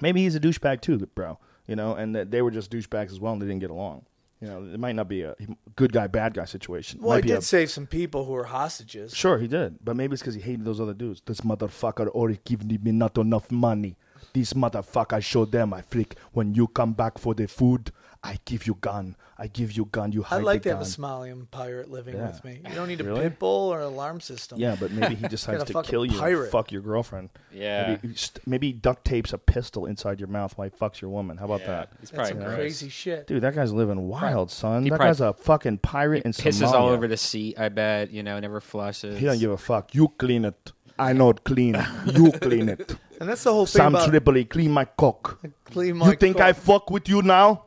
Maybe 0.00 0.22
he's 0.22 0.34
a 0.34 0.40
douchebag 0.40 0.80
too, 0.80 0.98
bro. 1.14 1.38
You 1.66 1.76
know, 1.76 1.94
and 1.94 2.14
that 2.14 2.30
they 2.30 2.42
were 2.42 2.50
just 2.50 2.70
douchebags 2.70 3.10
as 3.10 3.20
well, 3.20 3.32
and 3.32 3.40
they 3.40 3.46
didn't 3.46 3.60
get 3.60 3.70
along. 3.70 4.04
You 4.40 4.48
know, 4.48 4.62
it 4.74 4.78
might 4.78 4.94
not 4.94 5.08
be 5.08 5.22
a 5.22 5.34
good 5.76 5.92
guy, 5.92 6.06
bad 6.06 6.34
guy 6.34 6.44
situation. 6.44 6.98
It 7.00 7.02
Well, 7.02 7.16
might 7.16 7.24
he 7.24 7.28
did 7.30 7.38
a- 7.38 7.42
save 7.42 7.70
some 7.70 7.86
people 7.86 8.26
who 8.26 8.32
were 8.32 8.44
hostages. 8.44 9.14
Sure, 9.14 9.38
he 9.38 9.48
did, 9.48 9.78
but 9.82 9.96
maybe 9.96 10.12
it's 10.12 10.22
because 10.22 10.34
he 10.34 10.40
hated 10.42 10.66
those 10.66 10.80
other 10.80 10.92
dudes. 10.92 11.22
This 11.24 11.40
motherfucker 11.40 12.08
already 12.08 12.40
giving 12.44 12.68
me 12.82 12.92
not 12.92 13.16
enough 13.16 13.50
money. 13.50 13.96
This 14.34 14.52
motherfucker, 14.52 15.22
show 15.22 15.44
them, 15.46 15.72
I 15.72 15.80
freak. 15.82 16.16
When 16.32 16.54
you 16.54 16.66
come 16.66 16.92
back 16.92 17.16
for 17.16 17.34
the 17.34 17.46
food, 17.48 17.90
I 18.26 18.38
give 18.46 18.66
you 18.66 18.78
gun. 18.80 19.16
I 19.36 19.48
give 19.48 19.72
you 19.72 19.84
gun. 19.84 20.10
You 20.12 20.22
hide 20.22 20.38
I'd 20.38 20.44
like 20.44 20.62
the 20.62 20.70
to 20.70 20.76
have 20.76 20.86
a 20.86 20.90
gun. 20.90 20.90
Somalian 20.90 21.50
pirate 21.50 21.90
living 21.90 22.16
Yeah. 22.16 22.28
with 22.28 22.42
me. 22.42 22.60
You 22.66 22.74
don't 22.74 22.88
need 22.88 23.00
a 23.02 23.04
Really? 23.04 23.20
pit 23.22 23.38
bull 23.38 23.68
or 23.70 23.80
an 23.80 23.84
alarm 23.86 24.20
system. 24.20 24.58
Yeah, 24.58 24.76
but 24.80 24.92
maybe 24.92 25.14
he 25.14 25.28
decides 25.36 25.58
Got 25.58 25.64
a 25.64 25.66
to 25.66 25.72
fucking 25.74 25.90
kill 25.90 26.04
you 26.06 26.12
and 26.12 26.20
pirate. 26.20 26.50
fuck 26.50 26.72
your 26.72 26.80
girlfriend. 26.80 27.28
Yeah. 27.52 27.88
Maybe, 28.02 28.08
he 28.08 28.14
st- 28.14 28.46
maybe 28.46 28.68
he 28.68 28.72
duct 28.72 29.04
tapes 29.04 29.34
a 29.34 29.38
pistol 29.38 29.84
inside 29.84 30.20
your 30.20 30.28
mouth 30.30 30.56
while 30.56 30.70
he 30.70 30.74
fucks 30.74 31.02
your 31.02 31.10
woman. 31.10 31.36
How 31.36 31.44
about 31.44 31.60
Yeah, 31.60 31.66
that? 31.66 31.88
He's 32.00 32.10
That's 32.10 32.30
probably 32.30 32.30
some 32.30 32.38
gross. 32.38 32.54
crazy 32.56 32.88
shit. 32.88 33.26
Dude, 33.26 33.42
that 33.42 33.54
guy's 33.54 33.72
living 33.74 34.08
wild, 34.08 34.50
son. 34.50 34.84
he 34.84 34.88
that 34.90 34.96
probably- 34.96 35.08
guy's 35.10 35.20
a 35.20 35.32
fucking 35.34 35.78
pirate 35.78 36.22
in 36.24 36.32
Pisses 36.32 36.72
all 36.72 36.88
over 36.88 37.06
the 37.06 37.18
seat. 37.18 37.58
I 37.58 37.68
bet 37.68 38.10
you 38.10 38.22
know. 38.22 38.40
Never 38.40 38.60
flushes. 38.60 39.18
He 39.18 39.26
don't 39.26 39.38
give 39.38 39.50
a 39.50 39.58
fuck. 39.58 39.94
You 39.94 40.08
clean 40.16 40.44
it. 40.46 40.72
I 40.98 41.12
know 41.12 41.30
it 41.30 41.42
clean. 41.44 41.74
You 42.06 42.30
clean 42.40 42.68
it. 42.68 42.94
And 43.20 43.28
that's 43.28 43.42
the 43.44 43.52
whole 43.52 43.66
thing 43.66 43.80
Sam 43.80 43.94
about 43.96 44.08
Tripoli, 44.08 44.44
clean 44.44 44.70
my 44.70 44.84
cock. 44.84 45.40
clean 45.64 45.96
my 45.96 46.06
cook. 46.06 46.14
you 46.14 46.18
think 46.18 46.40
I 46.40 46.52
cock. 46.52 46.62
fuck 46.62 46.90
with 46.90 47.08
you 47.08 47.20
now? 47.22 47.64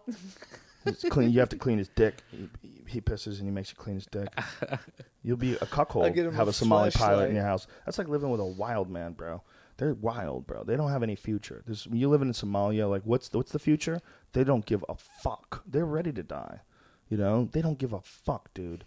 It's 0.88 1.04
clean. 1.10 1.32
You 1.32 1.40
have 1.40 1.50
to 1.50 1.58
clean 1.58 1.78
his 1.78 1.90
dick. 1.90 2.24
He, 2.32 2.50
he 2.88 3.02
pisses 3.02 3.38
and 3.40 3.44
he 3.48 3.52
makes 3.52 3.70
you 3.70 3.76
clean 3.76 3.96
his 3.96 4.06
dick. 4.06 4.28
You'll 5.24 5.38
be 5.38 5.56
a 5.56 5.60
I'll 5.62 5.68
cuckold. 5.68 6.14
get 6.14 6.26
him 6.26 6.34
Have 6.34 6.48
a 6.48 6.52
a 6.52 6.54
Somali 6.54 6.92
pilot 6.92 7.26
fleshlight. 7.26 7.30
in 7.30 7.36
your 7.36 7.44
house. 7.46 7.68
That's 7.86 7.98
like 7.98 8.08
living 8.08 8.30
with 8.30 8.40
a 8.40 8.46
wild 8.46 8.90
man, 8.90 9.14
bro. 9.14 9.42
They're 9.78 9.94
wild, 9.94 10.48
bro. 10.48 10.64
They 10.64 10.76
don't 10.76 10.90
have 10.90 11.04
any 11.04 11.16
future. 11.16 11.62
There's, 11.66 11.88
when 11.88 12.00
you 12.00 12.10
living 12.10 12.28
in 12.30 12.34
Somalia, 12.34 12.90
like 12.90 13.04
what's 13.04 13.30
the, 13.30 13.38
what's 13.38 13.52
the 13.52 13.60
future? 13.60 14.02
They 14.34 14.44
don't 14.44 14.66
give 14.66 14.84
a 14.90 14.96
fuck. 14.96 15.64
They're 15.68 15.86
ready 15.86 16.12
to 16.14 16.24
die. 16.24 16.62
You 17.10 17.18
know, 17.18 17.48
they 17.52 17.62
don't 17.62 17.78
give 17.78 17.94
a 17.94 18.02
fuck, 18.02 18.54
dude. 18.54 18.86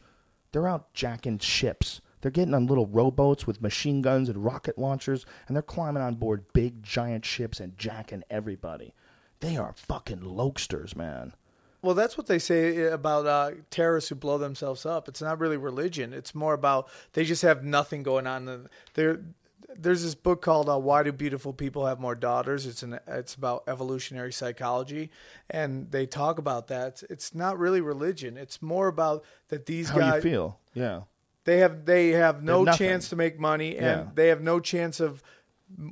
They're 0.52 0.66
out 0.68 0.92
jacking 0.94 1.38
ships. 1.38 2.00
They're 2.20 2.30
getting 2.30 2.54
on 2.54 2.66
little 2.66 2.86
rowboats 2.86 3.46
with 3.46 3.62
machine 3.62 4.02
guns 4.02 4.28
and 4.28 4.44
rocket 4.44 4.76
launchers, 4.78 5.24
and 5.46 5.56
they're 5.56 5.62
climbing 5.62 6.02
on 6.02 6.16
board 6.16 6.44
big 6.52 6.82
giant 6.82 7.24
ships 7.24 7.60
and 7.60 7.78
jacking 7.78 8.24
everybody. 8.28 8.94
They 9.38 9.56
are 9.56 9.72
fucking 9.74 10.18
lokesters, 10.20 10.94
man. 10.94 11.32
Well, 11.82 11.94
that's 11.94 12.18
what 12.18 12.26
they 12.26 12.38
say 12.38 12.88
about 12.88 13.26
uh, 13.26 13.50
terrorists 13.70 14.10
who 14.10 14.14
blow 14.14 14.36
themselves 14.38 14.84
up. 14.84 15.08
It's 15.08 15.22
not 15.22 15.38
really 15.38 15.56
religion. 15.56 16.12
It's 16.12 16.34
more 16.34 16.52
about 16.54 16.88
they 17.14 17.24
just 17.24 17.42
have 17.42 17.64
nothing 17.64 18.02
going 18.02 18.26
on. 18.26 18.68
There, 18.94 19.20
there's 19.78 20.02
this 20.02 20.14
book 20.14 20.42
called 20.42 20.68
uh, 20.68 20.78
"Why 20.78 21.02
Do 21.02 21.12
Beautiful 21.12 21.52
People 21.54 21.86
Have 21.86 21.98
More 22.00 22.14
Daughters?" 22.14 22.66
It's 22.66 22.82
an 22.82 22.98
it's 23.06 23.34
about 23.34 23.64
evolutionary 23.66 24.32
psychology, 24.32 25.10
and 25.48 25.90
they 25.90 26.04
talk 26.06 26.38
about 26.38 26.66
that. 26.68 27.02
It's 27.08 27.34
not 27.34 27.58
really 27.58 27.80
religion. 27.80 28.36
It's 28.36 28.60
more 28.60 28.88
about 28.88 29.24
that 29.48 29.64
these 29.66 29.88
guys 29.90 30.00
How 30.00 30.10
guys 30.10 30.24
you 30.24 30.30
feel? 30.30 30.58
Yeah. 30.74 31.00
they 31.44 31.58
have 31.58 31.86
they 31.86 32.10
have 32.10 32.42
no 32.42 32.66
chance 32.66 33.08
to 33.08 33.16
make 33.16 33.38
money, 33.40 33.76
and 33.76 33.84
Yeah. 33.86 34.06
they 34.14 34.28
have 34.28 34.42
no 34.42 34.60
chance 34.60 35.00
of 35.00 35.22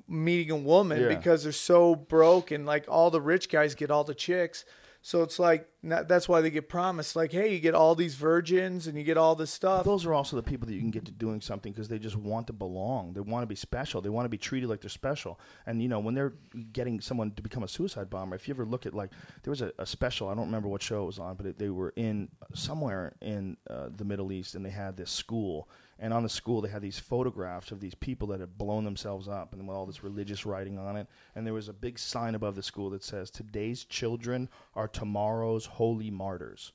meeting 0.09 0.51
a 0.51 0.57
woman 0.57 1.01
Yeah. 1.03 1.09
because 1.09 1.45
they're 1.45 1.53
so 1.53 1.95
broke, 1.95 2.51
and 2.51 2.67
like 2.67 2.85
all 2.89 3.11
the 3.11 3.21
rich 3.23 3.49
guys 3.49 3.75
get 3.75 3.91
all 3.91 4.05
the 4.05 4.15
chicks. 4.15 4.65
So 5.01 5.23
it's 5.23 5.39
like 5.39 5.69
that's 5.83 6.29
why 6.29 6.41
they 6.41 6.51
get 6.51 6.69
promised, 6.69 7.15
like, 7.15 7.31
hey, 7.33 7.53
you 7.53 7.61
get 7.61 7.75
all 7.75 7.95
these 7.95 8.17
virgins 8.17 8.87
and 8.87 8.99
you 8.99 9.05
get 9.05 9.17
all 9.17 9.37
this 9.37 9.51
stuff. 9.51 9.85
Those 9.85 10.05
are 10.05 10.13
also 10.13 10.37
the 10.37 10.43
people 10.43 10.67
that 10.67 10.75
you 10.75 10.81
can 10.81 10.91
get 10.91 11.05
to 11.05 11.13
doing 11.13 11.41
something 11.41 11.73
because 11.73 11.89
they 11.89 11.99
just 11.99 12.17
want 12.17 12.49
to 12.49 12.53
belong. 12.53 13.13
They 13.13 13.21
want 13.21 13.43
to 13.43 13.47
be 13.47 13.55
special. 13.55 14.01
They 14.01 14.09
want 14.09 14.25
to 14.25 14.29
be 14.29 14.39
treated 14.39 14.69
like 14.69 14.81
they're 14.81 14.91
special. 14.91 15.39
And 15.67 15.81
you 15.81 15.89
know, 15.89 16.01
when 16.01 16.15
they're 16.15 16.35
getting 16.73 17.01
someone 17.01 17.31
to 17.33 17.43
become 17.43 17.63
a 17.63 17.69
suicide 17.69 18.11
bomber, 18.11 18.35
if 18.35 18.49
you 18.49 18.55
ever 18.55 18.67
look 18.67 18.87
at 18.87 18.95
like 18.95 19.13
there 19.45 19.53
was 19.53 19.63
a, 19.63 19.73
a 19.79 19.87
special, 19.87 20.29
I 20.29 20.35
don't 20.35 20.47
remember 20.47 20.69
what 20.69 20.83
show 20.83 21.05
it 21.05 21.07
was 21.07 21.19
on, 21.19 21.37
but 21.37 21.47
it, 21.47 21.59
they 21.59 21.71
were 21.71 21.93
in 21.97 22.29
somewhere 22.55 23.15
in 23.21 23.57
uh, 23.71 23.89
the 23.97 24.05
Middle 24.05 24.33
East, 24.33 24.57
and 24.57 24.67
they 24.67 24.71
had 24.71 24.97
this 24.97 25.11
school. 25.11 25.69
And 25.99 26.13
on 26.13 26.23
the 26.23 26.29
school, 26.29 26.61
they 26.61 26.69
had 26.69 26.83
these 26.83 26.99
photographs 26.99 27.73
of 27.73 27.81
these 27.81 27.95
people 27.95 28.29
that 28.29 28.41
had 28.41 28.57
blown 28.57 28.85
themselves 28.85 29.27
up, 29.27 29.53
and 29.53 29.67
with 29.67 29.77
all 29.77 29.87
this 29.87 30.05
religious 30.05 30.47
writing 30.47 30.79
on 30.79 30.97
it. 30.97 31.09
And 31.35 31.45
there 31.45 31.55
was 31.55 31.69
a 31.69 31.73
big 31.73 31.99
sign 31.99 32.35
above 32.35 32.55
the 32.55 32.63
school 32.63 32.91
that 32.91 33.03
says, 33.03 33.31
"Today's 33.31 33.85
children 33.85 34.49
are 34.75 34.89
tomorrow's 34.89 35.67
holy 35.67 36.11
martyrs." 36.11 36.73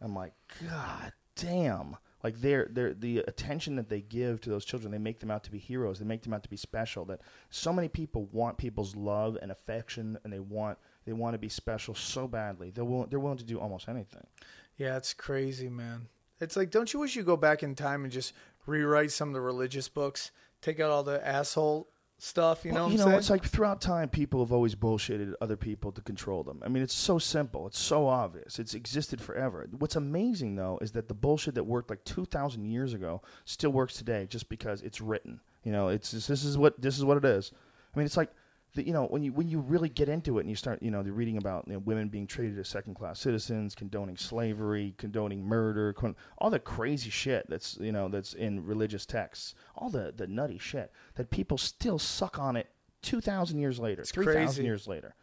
I'm 0.00 0.14
like, 0.14 0.32
God 0.62 1.12
damn. 1.36 1.96
Like 2.22 2.40
they're, 2.40 2.68
they're 2.70 2.94
the 2.94 3.18
attention 3.18 3.76
that 3.76 3.90
they 3.90 4.00
give 4.00 4.40
to 4.42 4.50
those 4.50 4.64
children, 4.64 4.90
they 4.90 4.98
make 4.98 5.20
them 5.20 5.30
out 5.30 5.44
to 5.44 5.50
be 5.50 5.58
heroes. 5.58 5.98
They 5.98 6.06
make 6.06 6.22
them 6.22 6.32
out 6.32 6.42
to 6.42 6.48
be 6.48 6.56
special. 6.56 7.04
That 7.04 7.20
so 7.50 7.72
many 7.72 7.88
people 7.88 8.28
want 8.32 8.56
people's 8.56 8.96
love 8.96 9.36
and 9.42 9.52
affection, 9.52 10.18
and 10.24 10.32
they 10.32 10.40
want 10.40 10.78
they 11.04 11.12
want 11.12 11.34
to 11.34 11.38
be 11.38 11.50
special 11.50 11.94
so 11.94 12.26
badly. 12.26 12.70
They're 12.70 12.84
willing, 12.84 13.08
they're 13.10 13.20
willing 13.20 13.38
to 13.38 13.44
do 13.44 13.60
almost 13.60 13.88
anything. 13.88 14.26
yeah, 14.78 14.96
it's 14.96 15.12
crazy, 15.12 15.68
man. 15.68 16.08
It's 16.40 16.56
like, 16.56 16.70
don't 16.70 16.92
you 16.92 16.98
wish 17.00 17.14
you 17.14 17.22
go 17.22 17.36
back 17.36 17.62
in 17.62 17.74
time 17.74 18.04
and 18.04 18.12
just 18.12 18.32
rewrite 18.66 19.12
some 19.12 19.28
of 19.28 19.34
the 19.34 19.40
religious 19.40 19.88
books, 19.88 20.30
take 20.60 20.80
out 20.80 20.90
all 20.90 21.02
the 21.02 21.26
asshole 21.26 21.88
stuff? 22.18 22.64
You 22.64 22.72
know 22.72 22.74
Well, 22.76 22.84
what 22.84 22.92
you 22.92 22.98
know, 22.98 23.04
saying? 23.06 23.18
it's 23.18 23.30
like 23.30 23.44
throughout 23.44 23.80
time, 23.80 24.08
people 24.08 24.40
have 24.40 24.52
always 24.52 24.74
bullshitted 24.74 25.34
other 25.40 25.56
people 25.56 25.92
to 25.92 26.00
control 26.00 26.42
them. 26.42 26.62
I 26.64 26.68
mean, 26.68 26.82
it's 26.82 26.94
so 26.94 27.18
simple. 27.18 27.66
It's 27.66 27.78
so 27.78 28.06
obvious. 28.08 28.58
It's 28.58 28.74
existed 28.74 29.20
forever. 29.20 29.66
What's 29.78 29.96
amazing, 29.96 30.56
though, 30.56 30.78
is 30.80 30.92
that 30.92 31.08
the 31.08 31.14
bullshit 31.14 31.54
that 31.56 31.64
worked 31.64 31.90
like 31.90 32.04
two 32.04 32.24
thousand 32.24 32.64
years 32.66 32.94
ago 32.94 33.22
still 33.44 33.70
works 33.70 33.94
today, 33.94 34.26
just 34.28 34.48
because 34.48 34.82
it's 34.82 35.00
written. 35.00 35.40
You 35.62 35.72
know, 35.72 35.88
it's 35.88 36.10
just, 36.12 36.28
this 36.28 36.44
is 36.44 36.56
what 36.58 36.80
this 36.80 36.96
is 36.98 37.04
what 37.04 37.16
it 37.16 37.24
is. 37.24 37.52
I 37.94 37.98
mean, 37.98 38.06
it's 38.06 38.16
like. 38.16 38.30
The, 38.74 38.86
you 38.86 38.92
know, 38.92 39.06
when 39.06 39.22
you 39.22 39.32
when 39.32 39.48
you 39.48 39.60
really 39.60 39.88
get 39.88 40.08
into 40.08 40.38
it 40.38 40.42
and 40.42 40.50
you 40.50 40.56
start, 40.56 40.82
you 40.82 40.90
know, 40.90 41.02
they're 41.02 41.12
reading 41.12 41.36
about 41.36 41.66
you 41.66 41.74
know, 41.74 41.78
women 41.78 42.08
being 42.08 42.26
treated 42.26 42.58
as 42.58 42.68
second 42.68 42.94
class 42.94 43.20
citizens, 43.20 43.74
condoning 43.74 44.16
slavery, 44.16 44.94
condoning 44.98 45.44
murder, 45.44 45.92
con- 45.92 46.16
all 46.38 46.50
the 46.50 46.58
crazy 46.58 47.10
shit 47.10 47.48
that's 47.48 47.76
you 47.80 47.92
know 47.92 48.08
that's 48.08 48.34
in 48.34 48.64
religious 48.64 49.06
texts, 49.06 49.54
all 49.76 49.90
the 49.90 50.12
the 50.16 50.26
nutty 50.26 50.58
shit 50.58 50.92
that 51.14 51.30
people 51.30 51.56
still 51.56 51.98
suck 51.98 52.38
on 52.38 52.56
it 52.56 52.68
two 53.02 53.20
thousand 53.20 53.58
years 53.58 53.78
later, 53.78 54.02
three 54.04 54.26
thousand 54.26 54.64
years 54.64 54.88
later. 54.88 55.14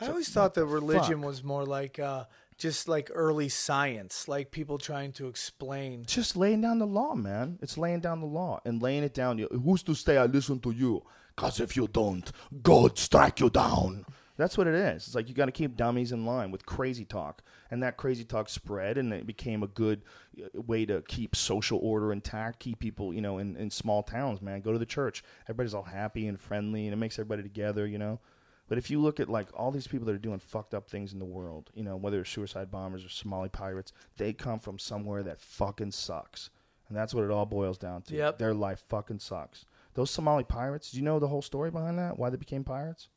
I 0.00 0.08
always 0.08 0.28
thought 0.28 0.54
that 0.54 0.66
religion 0.66 1.18
fuck? 1.18 1.26
was 1.26 1.44
more 1.44 1.64
like 1.64 2.00
uh, 2.00 2.24
just 2.58 2.88
like 2.88 3.10
early 3.14 3.48
science, 3.48 4.28
like 4.28 4.50
people 4.50 4.78
trying 4.78 5.12
to 5.12 5.28
explain. 5.28 6.04
Just 6.04 6.36
laying 6.36 6.60
down 6.60 6.78
the 6.78 6.86
law, 6.86 7.14
man. 7.14 7.58
It's 7.62 7.78
laying 7.78 8.00
down 8.00 8.20
the 8.20 8.26
law 8.26 8.60
and 8.64 8.82
laying 8.82 9.04
it 9.04 9.14
down. 9.14 9.38
Who's 9.38 9.82
to 9.84 9.94
say 9.94 10.16
I 10.16 10.26
listen 10.26 10.60
to 10.60 10.70
you? 10.72 11.04
Cause 11.36 11.60
if 11.60 11.76
you 11.76 11.88
don't, 11.88 12.30
God 12.62 12.98
strike 12.98 13.40
you 13.40 13.50
down. 13.50 14.06
That's 14.36 14.58
what 14.58 14.66
it 14.66 14.74
is. 14.74 15.06
It's 15.06 15.14
like 15.14 15.28
you 15.28 15.34
got 15.34 15.46
to 15.46 15.52
keep 15.52 15.76
dummies 15.76 16.10
in 16.10 16.26
line 16.26 16.50
with 16.50 16.66
crazy 16.66 17.04
talk, 17.04 17.42
and 17.70 17.82
that 17.82 17.96
crazy 17.96 18.24
talk 18.24 18.48
spread, 18.48 18.98
and 18.98 19.12
it 19.12 19.26
became 19.26 19.62
a 19.62 19.68
good 19.68 20.02
uh, 20.42 20.60
way 20.60 20.84
to 20.86 21.02
keep 21.02 21.36
social 21.36 21.78
order 21.80 22.12
intact, 22.12 22.58
keep 22.58 22.80
people, 22.80 23.14
you 23.14 23.20
know, 23.20 23.38
in, 23.38 23.56
in 23.56 23.70
small 23.70 24.02
towns. 24.02 24.42
Man, 24.42 24.60
go 24.60 24.72
to 24.72 24.78
the 24.78 24.86
church. 24.86 25.22
Everybody's 25.44 25.74
all 25.74 25.84
happy 25.84 26.26
and 26.26 26.40
friendly, 26.40 26.86
and 26.86 26.92
it 26.92 26.96
makes 26.96 27.16
everybody 27.16 27.42
together. 27.42 27.86
You 27.86 27.98
know. 27.98 28.20
But 28.66 28.78
if 28.78 28.90
you 28.90 29.00
look 29.00 29.20
at 29.20 29.28
like 29.28 29.48
all 29.54 29.70
these 29.70 29.86
people 29.86 30.06
that 30.06 30.14
are 30.14 30.18
doing 30.18 30.38
fucked 30.38 30.74
up 30.74 30.88
things 30.88 31.12
in 31.12 31.18
the 31.18 31.24
world, 31.24 31.70
you 31.74 31.84
know, 31.84 31.96
whether 31.96 32.20
it's 32.20 32.30
suicide 32.30 32.70
bombers 32.70 33.04
or 33.04 33.10
Somali 33.10 33.48
pirates, 33.48 33.92
they 34.16 34.32
come 34.32 34.58
from 34.58 34.78
somewhere 34.78 35.22
that 35.22 35.40
fucking 35.40 35.92
sucks. 35.92 36.50
And 36.88 36.96
that's 36.96 37.14
what 37.14 37.24
it 37.24 37.30
all 37.30 37.46
boils 37.46 37.78
down 37.78 38.02
to. 38.02 38.14
Yep. 38.14 38.38
Their 38.38 38.54
life 38.54 38.82
fucking 38.88 39.18
sucks. 39.18 39.64
Those 39.94 40.10
Somali 40.10 40.44
pirates, 40.44 40.90
do 40.90 40.98
you 40.98 41.04
know 41.04 41.18
the 41.18 41.28
whole 41.28 41.42
story 41.42 41.70
behind 41.70 41.98
that? 41.98 42.18
Why 42.18 42.30
they 42.30 42.36
became 42.36 42.64
pirates? 42.64 43.08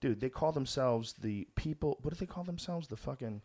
Dude, 0.00 0.20
they 0.20 0.28
call 0.28 0.52
themselves 0.52 1.14
the 1.14 1.46
people 1.54 1.98
what 2.02 2.12
do 2.12 2.18
they 2.18 2.26
call 2.26 2.44
themselves? 2.44 2.88
The 2.88 2.96
fucking 2.96 3.40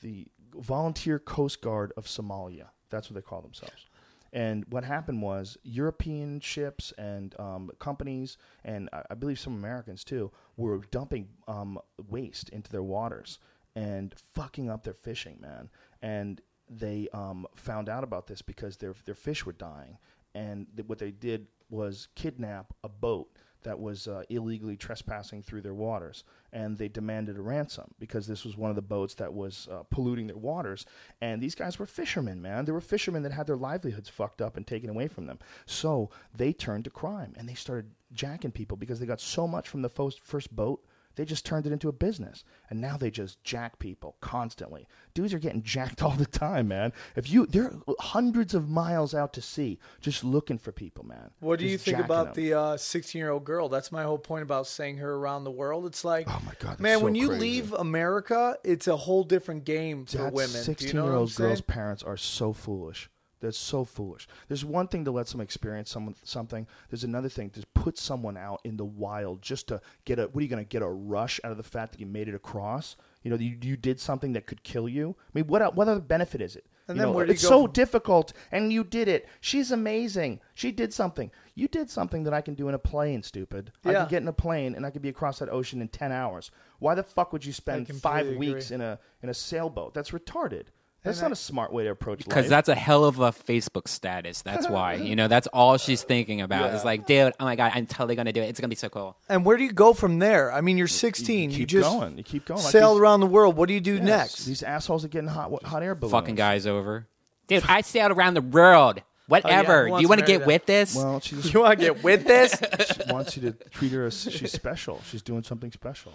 the 0.00 0.26
volunteer 0.54 1.18
coast 1.18 1.62
guard 1.62 1.92
of 1.96 2.06
Somalia. 2.06 2.68
That's 2.90 3.08
what 3.08 3.14
they 3.14 3.22
call 3.22 3.40
themselves. 3.40 3.86
And 4.32 4.64
what 4.70 4.84
happened 4.84 5.20
was 5.20 5.58
European 5.62 6.40
ships 6.40 6.92
and 6.96 7.38
um, 7.38 7.70
companies, 7.78 8.38
and 8.64 8.88
I, 8.92 9.02
I 9.10 9.14
believe 9.14 9.38
some 9.38 9.54
Americans 9.54 10.04
too, 10.04 10.30
were 10.56 10.78
dumping 10.90 11.28
um, 11.46 11.78
waste 12.08 12.48
into 12.48 12.72
their 12.72 12.82
waters 12.82 13.38
and 13.76 14.14
fucking 14.34 14.70
up 14.70 14.84
their 14.84 14.94
fishing, 14.94 15.38
man. 15.40 15.68
And 16.00 16.40
they 16.68 17.08
um, 17.12 17.46
found 17.54 17.88
out 17.88 18.04
about 18.04 18.26
this 18.26 18.40
because 18.40 18.78
their 18.78 18.94
their 19.04 19.14
fish 19.14 19.44
were 19.44 19.52
dying, 19.52 19.98
and 20.34 20.66
th- 20.74 20.88
what 20.88 20.98
they 20.98 21.10
did 21.10 21.46
was 21.72 22.08
kidnap 22.14 22.74
a 22.84 22.88
boat 22.88 23.28
that 23.62 23.78
was 23.78 24.08
uh, 24.08 24.22
illegally 24.28 24.76
trespassing 24.76 25.42
through 25.42 25.60
their 25.60 25.74
waters, 25.74 26.24
and 26.52 26.78
they 26.78 26.88
demanded 26.88 27.36
a 27.36 27.40
ransom 27.40 27.94
because 27.98 28.26
this 28.26 28.44
was 28.44 28.56
one 28.56 28.70
of 28.70 28.76
the 28.76 28.82
boats 28.82 29.14
that 29.14 29.32
was 29.32 29.68
uh, 29.70 29.82
polluting 29.90 30.26
their 30.26 30.36
waters. 30.36 30.84
And 31.20 31.40
these 31.40 31.54
guys 31.54 31.78
were 31.78 31.86
fishermen, 31.86 32.42
man. 32.42 32.64
They 32.64 32.72
were 32.72 32.80
fishermen 32.80 33.22
that 33.22 33.32
had 33.32 33.46
their 33.46 33.56
livelihoods 33.56 34.08
fucked 34.08 34.42
up 34.42 34.56
and 34.56 34.66
taken 34.66 34.90
away 34.90 35.08
from 35.08 35.26
them. 35.26 35.38
So 35.66 36.10
they 36.34 36.52
turned 36.52 36.84
to 36.84 36.90
crime 36.90 37.34
and 37.36 37.48
they 37.48 37.54
started 37.54 37.90
jacking 38.12 38.52
people 38.52 38.76
because 38.76 39.00
they 39.00 39.06
got 39.06 39.20
so 39.20 39.46
much 39.46 39.68
from 39.68 39.82
the 39.82 39.88
first, 39.88 40.20
first 40.20 40.54
boat. 40.54 40.84
They 41.16 41.24
just 41.24 41.44
turned 41.44 41.66
it 41.66 41.72
into 41.72 41.88
a 41.88 41.92
business, 41.92 42.44
and 42.70 42.80
now 42.80 42.96
they 42.96 43.10
just 43.10 43.42
jack 43.44 43.78
people 43.78 44.16
constantly. 44.20 44.86
Dudes 45.14 45.34
are 45.34 45.38
getting 45.38 45.62
jacked 45.72 46.02
all 46.02 46.12
the 46.12 46.26
time, 46.26 46.68
man. 46.68 46.92
If 47.16 47.30
you, 47.30 47.46
they're 47.46 47.72
hundreds 48.00 48.54
of 48.54 48.68
miles 48.68 49.14
out 49.14 49.32
to 49.34 49.42
sea, 49.42 49.78
just 50.00 50.24
looking 50.24 50.58
for 50.58 50.72
people, 50.72 51.04
man. 51.04 51.30
What 51.40 51.58
do 51.58 51.66
you 51.66 51.78
think 51.78 51.98
about 51.98 52.34
them. 52.34 52.44
the 52.44 52.54
uh, 52.54 52.76
16 52.76 53.18
year 53.18 53.30
old 53.30 53.44
girl? 53.44 53.68
That's 53.68 53.92
my 53.92 54.02
whole 54.02 54.18
point 54.18 54.42
about 54.42 54.66
saying 54.66 54.98
her 54.98 55.14
around 55.14 55.44
the 55.44 55.50
world. 55.50 55.86
It's 55.86 56.04
like, 56.04 56.26
Oh 56.28 56.40
my 56.44 56.52
God, 56.58 56.80
man, 56.80 56.98
so 56.98 57.04
when 57.04 57.14
you 57.14 57.28
crazy. 57.28 57.40
leave 57.40 57.72
America, 57.72 58.56
it's 58.64 58.88
a 58.88 58.96
whole 58.96 59.24
different 59.24 59.64
game 59.64 60.06
for 60.06 60.28
women. 60.30 60.34
Do 60.34 60.40
you 60.40 60.44
know 60.44 60.62
Sixteen-year-old 60.62 61.34
girl's 61.34 61.60
parents 61.60 62.02
are 62.02 62.16
so 62.16 62.52
foolish. 62.52 63.10
They're 63.42 63.52
so 63.52 63.84
foolish. 63.84 64.26
There's 64.48 64.64
one 64.64 64.88
thing 64.88 65.04
to 65.04 65.10
let 65.10 65.28
someone 65.28 65.44
experience 65.44 65.90
someone 65.90 66.14
something. 66.22 66.66
There's 66.88 67.04
another 67.04 67.28
thing 67.28 67.50
to 67.50 67.66
put 67.74 67.98
someone 67.98 68.36
out 68.38 68.60
in 68.64 68.76
the 68.78 68.84
wild 68.84 69.42
just 69.42 69.66
to 69.68 69.82
get 70.06 70.18
a. 70.18 70.22
What 70.28 70.38
are 70.40 70.42
you 70.42 70.48
going 70.48 70.64
to 70.64 70.68
get 70.68 70.80
a 70.82 70.88
rush 70.88 71.40
out 71.44 71.50
of 71.50 71.56
the 71.58 71.62
fact 71.64 71.92
that 71.92 72.00
you 72.00 72.06
made 72.06 72.28
it 72.28 72.34
across? 72.34 72.96
You 73.24 73.30
know, 73.30 73.36
you, 73.36 73.58
you 73.60 73.76
did 73.76 74.00
something 74.00 74.32
that 74.32 74.46
could 74.46 74.62
kill 74.62 74.88
you. 74.88 75.16
I 75.20 75.30
mean, 75.34 75.46
what 75.48 75.74
what 75.74 75.88
other 75.88 76.00
benefit 76.00 76.40
is 76.40 76.56
it? 76.56 76.64
And 76.88 76.96
You 76.96 77.02
then 77.02 77.10
know, 77.10 77.16
where 77.16 77.26
do 77.26 77.30
you 77.30 77.34
it's 77.34 77.42
go 77.44 77.48
so 77.48 77.62
from- 77.64 77.72
difficult, 77.72 78.32
and 78.50 78.72
you 78.72 78.82
did 78.84 79.06
it. 79.08 79.28
She's 79.40 79.70
amazing. 79.70 80.40
She 80.54 80.72
did 80.72 80.92
something. 80.92 81.30
You 81.54 81.68
did 81.68 81.90
something 81.90 82.24
that 82.24 82.34
I 82.34 82.40
can 82.40 82.54
do 82.54 82.68
in 82.68 82.74
a 82.74 82.78
plane. 82.78 83.22
Stupid. 83.22 83.70
I 83.84 83.92
Yeah. 83.92 84.00
can 84.00 84.08
get 84.08 84.22
in 84.22 84.28
a 84.28 84.32
plane 84.32 84.74
and 84.74 84.84
I 84.86 84.90
could 84.90 85.02
be 85.02 85.08
across 85.08 85.38
that 85.40 85.48
ocean 85.48 85.80
in 85.80 85.88
ten 85.88 86.10
hours. 86.12 86.50
Why 86.80 86.94
the 86.94 87.02
fuck 87.02 87.32
would 87.32 87.44
you 87.44 87.52
spend 87.52 87.86
five 87.88 88.26
completely 88.26 88.52
weeks 88.54 88.66
agree. 88.70 88.74
in 88.76 88.80
a 88.80 88.98
in 89.22 89.28
a 89.28 89.34
sailboat? 89.34 89.94
That's 89.94 90.10
retarded. 90.10 90.66
That's 91.02 91.18
And 91.18 91.24
not 91.24 91.30
I- 91.30 91.32
a 91.32 91.36
smart 91.36 91.72
way 91.72 91.84
to 91.84 91.90
approach 91.90 92.18
Because 92.24 92.48
that's 92.48 92.68
a 92.68 92.74
hell 92.74 93.04
of 93.04 93.18
a 93.18 93.32
Facebook 93.32 93.88
status. 93.88 94.42
That's 94.42 94.68
why. 94.68 94.94
You 95.02 95.16
know, 95.16 95.26
that's 95.28 95.46
all 95.48 95.76
she's 95.78 96.02
thinking 96.02 96.40
about. 96.40 96.72
It's 96.74 96.84
like, 96.84 97.06
dude, 97.06 97.32
oh 97.40 97.44
my 97.44 97.56
God, 97.56 97.72
I'm 97.74 97.86
totally 97.86 98.14
going 98.14 98.26
to 98.26 98.32
do 98.32 98.40
it. 98.40 98.46
It's 98.46 98.60
going 98.60 98.68
to 98.70 98.74
be 98.74 98.78
so 98.78 98.88
cool. 98.88 99.16
And 99.28 99.44
where 99.44 99.56
do 99.56 99.64
you 99.64 99.72
go 99.72 99.92
from 99.94 100.20
there? 100.20 100.52
I 100.52 100.60
mean, 100.60 100.78
you're 100.78 100.86
16. 100.86 101.50
You, 101.50 101.56
keep 101.56 101.68
just 101.68 101.90
going. 101.90 102.16
You 102.16 102.22
keep 102.24 102.44
going. 102.44 102.62
Like 102.62 102.70
sail 102.72 102.94
these- 102.94 103.00
around 103.02 103.20
the 103.20 103.26
world. 103.26 103.56
What 103.56 103.66
do 103.68 103.74
you 103.74 103.80
do 103.80 103.94
Yes, 103.94 104.02
next? 104.04 104.44
These 104.46 104.62
assholes 104.62 105.04
are 105.04 105.08
getting 105.08 105.28
hot 105.28 105.64
hot 105.64 105.82
air 105.82 105.94
balloons. 105.94 106.12
Fucking 106.12 106.36
guys 106.36 106.66
over. 106.66 107.06
Dude, 107.48 107.64
I 107.68 107.80
sailed 107.80 108.12
around 108.12 108.34
the 108.34 108.42
world. 108.42 109.00
Oh, 109.00 109.04
Whatever. 109.26 109.88
who 109.88 109.96
do 109.96 110.02
you 110.02 110.08
want 110.08 110.20
to 110.20 110.26
to 110.26 110.32
get 110.32 110.38
that? 110.40 110.46
with 110.46 110.66
this? 110.66 110.94
Well, 110.94 111.18
she 111.20 111.36
just 111.36 111.52
you 111.54 111.60
want 111.60 111.78
to 111.78 111.84
get 111.84 112.02
with 112.04 112.24
this? 112.26 112.52
she 113.06 113.12
wants 113.12 113.36
you 113.36 113.50
to 113.50 113.52
treat 113.70 113.90
her 113.92 114.06
as 114.06 114.20
she's 114.30 114.52
special. 114.52 115.00
She's 115.10 115.22
doing 115.22 115.42
something 115.42 115.72
special. 115.72 116.12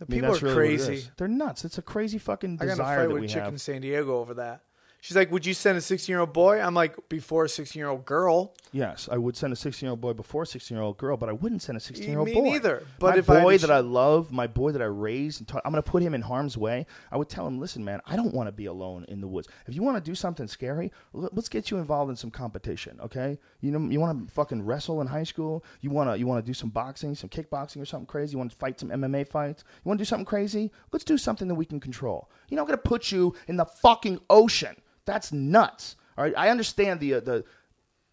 I 0.00 0.04
mean, 0.08 0.20
people 0.20 0.36
are 0.36 0.38
really 0.40 0.76
crazy. 0.76 1.08
They're 1.16 1.28
nuts. 1.28 1.64
It's 1.64 1.78
a 1.78 1.82
crazy 1.82 2.18
fucking 2.18 2.58
I 2.60 2.64
got 2.64 2.64
in 2.64 2.68
a 2.68 2.72
desire 2.72 2.96
fight 2.98 3.08
that 3.08 3.14
with 3.14 3.20
we 3.20 3.26
a 3.26 3.30
chick 3.30 3.42
have. 3.42 3.60
San 3.60 3.80
Diego 3.80 4.18
over 4.18 4.34
that. 4.34 4.62
She's 5.06 5.14
like, 5.14 5.30
"Would 5.30 5.46
you 5.46 5.54
send 5.54 5.78
a 5.78 5.80
16 5.80 6.12
year 6.12 6.18
old 6.18 6.32
boy?" 6.32 6.60
I'm 6.60 6.74
like, 6.74 7.08
"Before 7.08 7.44
a 7.44 7.48
16 7.48 7.78
year 7.78 7.88
old 7.88 8.04
girl." 8.04 8.52
Yes, 8.72 9.08
I 9.08 9.16
would 9.16 9.36
send 9.36 9.52
a 9.52 9.56
16 9.56 9.86
year 9.86 9.90
old 9.92 10.00
boy 10.00 10.14
before 10.14 10.42
a 10.42 10.46
16 10.46 10.76
year 10.76 10.82
old 10.82 10.98
girl, 10.98 11.16
but 11.16 11.28
I 11.28 11.32
wouldn't 11.32 11.62
send 11.62 11.76
a 11.76 11.80
16 11.80 12.10
year 12.10 12.18
old 12.18 12.26
Me 12.26 12.34
boy. 12.34 12.40
neither. 12.40 12.82
But 12.98 13.12
my 13.12 13.18
if 13.18 13.30
I 13.30 13.40
boy 13.40 13.58
to 13.58 13.66
that 13.68 13.72
I 13.72 13.78
love, 13.78 14.32
my 14.32 14.48
boy 14.48 14.72
that 14.72 14.82
I 14.82 14.86
raised, 14.86 15.40
and 15.40 15.46
taught, 15.46 15.62
I'm 15.64 15.70
going 15.70 15.80
to 15.80 15.88
put 15.88 16.02
him 16.02 16.12
in 16.12 16.22
harm's 16.22 16.58
way. 16.58 16.86
I 17.12 17.18
would 17.18 17.28
tell 17.28 17.46
him, 17.46 17.60
listen, 17.60 17.84
man, 17.84 18.00
I 18.04 18.16
don't 18.16 18.34
want 18.34 18.48
to 18.48 18.52
be 18.52 18.66
alone 18.66 19.04
in 19.06 19.20
the 19.20 19.28
woods. 19.28 19.46
If 19.68 19.76
you 19.76 19.82
want 19.84 19.96
to 19.96 20.10
do 20.10 20.16
something 20.16 20.48
scary, 20.48 20.90
let's 21.12 21.48
get 21.48 21.70
you 21.70 21.76
involved 21.76 22.10
in 22.10 22.16
some 22.16 22.32
competition, 22.32 22.98
okay? 23.00 23.38
You 23.60 23.70
know, 23.70 23.88
you 23.88 24.00
want 24.00 24.26
to 24.26 24.34
fucking 24.34 24.62
wrestle 24.62 25.00
in 25.02 25.06
high 25.06 25.22
school. 25.22 25.64
You 25.82 25.90
want 25.90 26.10
to 26.10 26.18
you 26.18 26.26
want 26.26 26.44
to 26.44 26.50
do 26.50 26.52
some 26.52 26.70
boxing, 26.70 27.14
some 27.14 27.30
kickboxing, 27.30 27.80
or 27.80 27.84
something 27.84 28.06
crazy. 28.06 28.32
You 28.32 28.38
want 28.38 28.50
to 28.50 28.56
fight 28.56 28.80
some 28.80 28.90
MMA 28.90 29.28
fights. 29.28 29.62
You 29.84 29.88
want 29.88 29.98
to 29.98 30.02
do 30.02 30.06
something 30.06 30.26
crazy? 30.26 30.72
Let's 30.90 31.04
do 31.04 31.16
something 31.16 31.46
that 31.46 31.54
we 31.54 31.64
can 31.64 31.78
control. 31.78 32.28
You're 32.48 32.56
not 32.56 32.66
going 32.66 32.76
to 32.76 32.82
put 32.82 33.12
you 33.12 33.36
in 33.46 33.56
the 33.56 33.66
fucking 33.66 34.18
ocean. 34.28 34.74
That's 35.06 35.32
nuts. 35.32 35.96
All 36.18 36.24
right, 36.24 36.34
I 36.36 36.50
understand 36.50 37.00
the 37.00 37.14
uh, 37.14 37.20
the 37.20 37.44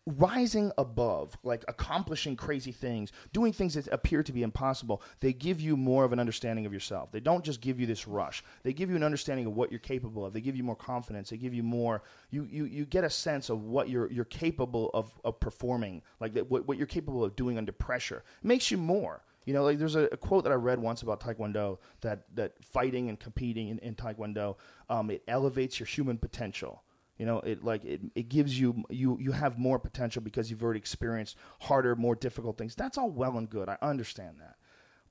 rising 0.05 0.71
above, 0.77 1.37
like 1.43 1.63
accomplishing 1.67 2.35
crazy 2.35 2.71
things, 2.71 3.11
doing 3.31 3.53
things 3.53 3.73
that 3.75 3.87
appear 3.87 4.21
to 4.21 4.33
be 4.33 4.43
impossible, 4.43 5.01
they 5.21 5.31
give 5.31 5.61
you 5.61 5.77
more 5.77 6.03
of 6.03 6.11
an 6.11 6.19
understanding 6.19 6.65
of 6.65 6.73
yourself. 6.73 7.11
They 7.11 7.19
don't 7.19 7.43
just 7.43 7.61
give 7.61 7.79
you 7.79 7.85
this 7.85 8.07
rush. 8.07 8.43
They 8.63 8.73
give 8.73 8.89
you 8.89 8.95
an 8.95 9.03
understanding 9.03 9.45
of 9.45 9.55
what 9.55 9.71
you're 9.71 9.79
capable 9.79 10.25
of. 10.25 10.33
They 10.33 10.41
give 10.41 10.57
you 10.57 10.63
more 10.63 10.75
confidence. 10.75 11.29
They 11.29 11.37
give 11.37 11.53
you 11.53 11.63
more. 11.63 12.03
You 12.31 12.43
you, 12.43 12.65
you 12.65 12.85
get 12.85 13.03
a 13.03 13.09
sense 13.09 13.49
of 13.49 13.63
what 13.63 13.89
you're 13.89 14.11
you're 14.11 14.25
capable 14.25 14.89
of, 14.93 15.13
of 15.23 15.39
performing, 15.39 16.01
like 16.19 16.33
that, 16.33 16.49
what 16.49 16.67
what 16.67 16.77
you're 16.77 16.87
capable 16.87 17.23
of 17.23 17.35
doing 17.35 17.57
under 17.57 17.71
pressure. 17.71 18.23
It 18.43 18.47
makes 18.47 18.71
you 18.71 18.77
more. 18.77 19.21
You 19.45 19.53
know, 19.53 19.63
like 19.63 19.77
there's 19.77 19.95
a, 19.95 20.05
a 20.05 20.17
quote 20.17 20.43
that 20.43 20.51
I 20.51 20.55
read 20.55 20.79
once 20.79 21.01
about 21.01 21.19
Taekwondo 21.19 21.79
that 22.01 22.23
that 22.35 22.63
fighting 22.63 23.09
and 23.09 23.19
competing 23.19 23.69
in, 23.69 23.79
in 23.79 23.95
Taekwondo, 23.95 24.57
um, 24.89 25.09
it 25.09 25.23
elevates 25.27 25.79
your 25.79 25.87
human 25.87 26.17
potential. 26.17 26.83
You 27.17 27.25
know, 27.25 27.39
it 27.39 27.63
like 27.63 27.85
it, 27.85 28.01
it 28.15 28.29
gives 28.29 28.59
you 28.59 28.83
you 28.89 29.17
you 29.19 29.31
have 29.31 29.59
more 29.59 29.79
potential 29.79 30.21
because 30.21 30.49
you've 30.49 30.63
already 30.63 30.79
experienced 30.79 31.37
harder, 31.61 31.95
more 31.95 32.15
difficult 32.15 32.57
things. 32.57 32.75
That's 32.75 32.97
all 32.97 33.09
well 33.09 33.37
and 33.37 33.49
good. 33.49 33.69
I 33.69 33.77
understand 33.81 34.37
that. 34.39 34.55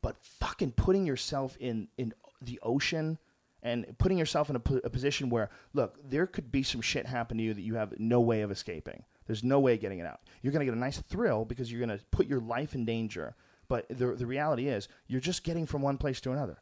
But 0.00 0.16
fucking 0.18 0.72
putting 0.72 1.06
yourself 1.06 1.56
in 1.60 1.88
in 1.96 2.12
the 2.40 2.58
ocean 2.62 3.18
and 3.62 3.96
putting 3.98 4.18
yourself 4.18 4.50
in 4.50 4.56
a, 4.56 4.62
a 4.84 4.90
position 4.90 5.30
where 5.30 5.50
look, 5.74 5.96
there 6.04 6.26
could 6.26 6.50
be 6.50 6.62
some 6.62 6.80
shit 6.80 7.06
happen 7.06 7.38
to 7.38 7.44
you 7.44 7.54
that 7.54 7.62
you 7.62 7.76
have 7.76 7.94
no 7.98 8.20
way 8.20 8.40
of 8.42 8.50
escaping. 8.50 9.04
There's 9.26 9.44
no 9.44 9.60
way 9.60 9.74
of 9.74 9.80
getting 9.80 10.00
it 10.00 10.06
out. 10.06 10.20
You're 10.42 10.52
to 10.52 10.64
get 10.64 10.74
a 10.74 10.78
nice 10.78 10.98
thrill 10.98 11.44
because 11.44 11.70
you're 11.70 11.86
to 11.86 12.04
put 12.10 12.26
your 12.26 12.40
life 12.40 12.74
in 12.74 12.84
danger. 12.84 13.36
But 13.72 13.86
the 13.88 14.08
the 14.08 14.26
reality 14.26 14.68
is, 14.68 14.86
you're 15.06 15.18
just 15.18 15.44
getting 15.44 15.64
from 15.64 15.80
one 15.80 15.96
place 15.96 16.20
to 16.20 16.30
another. 16.30 16.58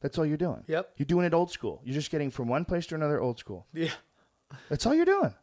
That's 0.00 0.16
all 0.16 0.24
you're 0.24 0.38
doing. 0.38 0.64
Yep. 0.66 0.92
You're 0.96 1.04
doing 1.04 1.26
it 1.26 1.34
old 1.34 1.50
school. 1.50 1.82
You're 1.84 1.92
just 1.92 2.10
getting 2.10 2.30
from 2.30 2.48
one 2.48 2.64
place 2.64 2.86
to 2.86 2.94
another 2.94 3.20
old 3.20 3.38
school. 3.38 3.66
Yeah. 3.74 3.90
That's 4.70 4.86
all 4.86 4.94
you're 4.94 5.04
doing. 5.04 5.34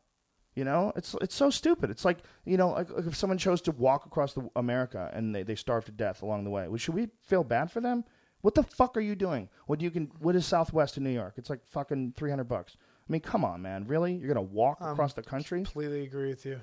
You 0.55 0.63
know, 0.63 0.91
it's 0.95 1.15
it's 1.21 1.35
so 1.35 1.51
stupid. 1.51 1.91
It's 1.91 2.05
like 2.05 2.23
you 2.43 2.57
know, 2.57 2.69
like, 2.71 2.87
if 3.05 3.15
someone 3.15 3.37
chose 3.37 3.61
to 3.61 3.71
walk 3.71 4.07
across 4.07 4.33
the 4.33 4.49
America 4.55 5.11
and 5.13 5.35
they, 5.35 5.43
they 5.43 5.53
starve 5.53 5.85
to 5.85 5.91
death 5.91 6.23
along 6.23 6.43
the 6.43 6.49
way, 6.49 6.67
well, 6.67 6.77
should 6.77 6.95
we 6.95 7.09
feel 7.21 7.43
bad 7.43 7.69
for 7.69 7.81
them? 7.81 8.03
What 8.41 8.55
the 8.55 8.63
fuck 8.63 8.97
are 8.97 9.01
you 9.01 9.13
doing? 9.13 9.47
What 9.67 9.77
do 9.77 9.85
you 9.85 9.91
can? 9.91 10.11
What 10.21 10.35
is 10.35 10.47
Southwest 10.47 10.97
in 10.97 11.03
New 11.03 11.11
York? 11.11 11.35
It's 11.37 11.51
like 11.51 11.59
fucking 11.69 12.15
three 12.17 12.31
hundred 12.31 12.45
bucks. 12.45 12.77
I 13.07 13.11
mean, 13.11 13.21
come 13.21 13.45
on, 13.45 13.61
man. 13.61 13.85
Really? 13.85 14.13
You're 14.13 14.33
gonna 14.33 14.41
walk 14.41 14.81
um, 14.81 14.93
across 14.93 15.13
the 15.13 15.21
country? 15.21 15.59
Completely 15.59 16.01
agree 16.01 16.29
with 16.29 16.47
you. 16.47 16.61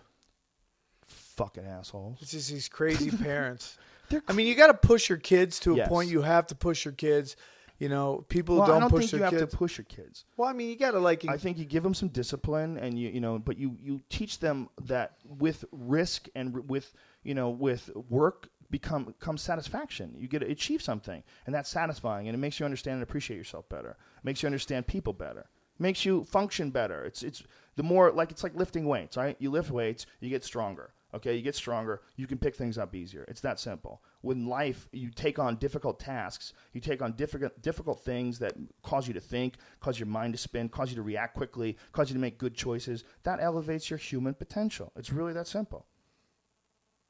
Fucking 1.06 1.64
assholes. 1.64 2.18
It's 2.20 2.32
just 2.32 2.50
these 2.50 2.68
crazy 2.68 3.10
parents. 3.24 3.78
They're 4.10 4.22
I 4.28 4.32
mean, 4.32 4.46
you 4.46 4.54
got 4.54 4.68
to 4.68 4.74
push 4.74 5.08
your 5.08 5.18
kids 5.18 5.58
to 5.60 5.72
a 5.74 5.76
Yes. 5.76 5.88
point. 5.88 6.10
You 6.10 6.22
have 6.22 6.46
to 6.48 6.54
push 6.54 6.84
your 6.84 6.92
kids. 6.92 7.36
You 7.78 7.88
know, 7.88 8.24
people 8.28 8.56
Well, 8.56 8.66
don't, 8.66 8.76
I 8.76 8.80
don't 8.80 8.90
push 8.90 9.02
think 9.02 9.12
you 9.12 9.18
their 9.18 9.26
have 9.30 9.38
kids. 9.38 9.52
to 9.52 9.56
push 9.56 9.78
your 9.78 9.84
kids. 9.84 10.24
well, 10.36 10.48
I 10.48 10.52
mean, 10.52 10.68
you 10.68 10.76
got 10.76 10.92
to 10.92 10.98
like. 10.98 11.24
I 11.28 11.36
think 11.36 11.58
you 11.58 11.64
give 11.64 11.84
them 11.84 11.94
some 11.94 12.08
discipline, 12.08 12.76
and 12.76 12.98
you 12.98 13.08
you 13.08 13.20
know, 13.20 13.38
but 13.38 13.56
you 13.56 13.76
you 13.80 14.00
teach 14.08 14.40
them 14.40 14.68
that 14.82 15.12
with 15.24 15.64
risk 15.70 16.28
and 16.34 16.54
r- 16.56 16.60
with 16.62 16.92
you 17.22 17.34
know 17.34 17.50
with 17.50 17.90
work 18.08 18.48
become 18.70 19.14
comes 19.20 19.42
satisfaction. 19.42 20.14
You 20.18 20.26
get 20.26 20.40
to 20.40 20.50
achieve 20.50 20.82
something, 20.82 21.22
and 21.46 21.54
that's 21.54 21.70
satisfying, 21.70 22.26
and 22.26 22.34
it 22.34 22.38
makes 22.38 22.58
you 22.58 22.64
understand 22.66 22.94
and 22.94 23.02
appreciate 23.04 23.36
yourself 23.36 23.68
better. 23.68 23.90
It 23.90 24.24
makes 24.24 24.42
you 24.42 24.46
understand 24.48 24.88
people 24.88 25.12
better. 25.12 25.40
It 25.78 25.80
makes 25.80 26.04
you 26.04 26.24
function 26.24 26.70
better. 26.72 27.04
It's 27.04 27.22
it's 27.22 27.44
the 27.76 27.84
more 27.84 28.10
like 28.10 28.32
it's 28.32 28.42
like 28.42 28.56
lifting 28.56 28.86
weights, 28.86 29.16
right? 29.16 29.36
You 29.38 29.52
lift 29.52 29.70
weights, 29.70 30.04
you 30.18 30.30
get 30.30 30.42
stronger. 30.44 30.90
Okay, 31.14 31.34
you 31.34 31.42
get 31.42 31.54
stronger. 31.54 32.02
You 32.16 32.26
can 32.26 32.38
pick 32.38 32.54
things 32.54 32.76
up 32.76 32.94
easier. 32.94 33.24
It's 33.28 33.40
that 33.40 33.58
simple. 33.58 34.02
With 34.22 34.36
life, 34.36 34.88
you 34.92 35.10
take 35.10 35.38
on 35.38 35.56
difficult 35.56 35.98
tasks. 35.98 36.52
You 36.74 36.80
take 36.80 37.00
on 37.00 37.12
difficult 37.12 37.60
difficult 37.62 38.00
things 38.04 38.38
that 38.40 38.52
cause 38.82 39.08
you 39.08 39.14
to 39.14 39.20
think, 39.20 39.54
cause 39.80 39.98
your 39.98 40.06
mind 40.06 40.34
to 40.34 40.38
spin, 40.38 40.68
cause 40.68 40.90
you 40.90 40.96
to 40.96 41.02
react 41.02 41.34
quickly, 41.34 41.78
cause 41.92 42.10
you 42.10 42.14
to 42.14 42.20
make 42.20 42.36
good 42.36 42.54
choices. 42.54 43.04
That 43.22 43.40
elevates 43.40 43.88
your 43.88 43.98
human 43.98 44.34
potential. 44.34 44.92
It's 44.96 45.12
really 45.12 45.32
that 45.32 45.46
simple. 45.46 45.86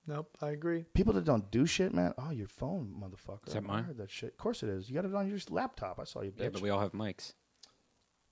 Nope, 0.07 0.39
I 0.41 0.51
agree. 0.51 0.87
People 0.95 1.13
that 1.15 1.25
don't 1.25 1.51
do 1.51 1.67
shit, 1.67 1.93
man. 1.93 2.15
Oh, 2.17 2.31
your 2.31 2.47
phone, 2.47 2.95
motherfucker. 2.99 3.47
Is 3.49 3.53
that 3.53 3.65
I 3.65 3.67
mine? 3.67 3.85
heard 3.85 3.99
that 3.99 4.11
shit. 4.11 4.31
Of 4.31 4.39
course 4.39 4.63
it 4.63 4.71
is. 4.71 4.89
You 4.89 4.95
got 4.95 5.05
it 5.05 5.15
on 5.15 5.29
your 5.29 5.39
laptop. 5.51 6.01
I 6.01 6.05
saw 6.05 6.23
you, 6.23 6.31
bitch. 6.31 6.45
Yeah, 6.45 6.49
but 6.49 6.63
we 6.63 6.71
all 6.71 6.81
have 6.81 6.93
mics. 6.93 7.35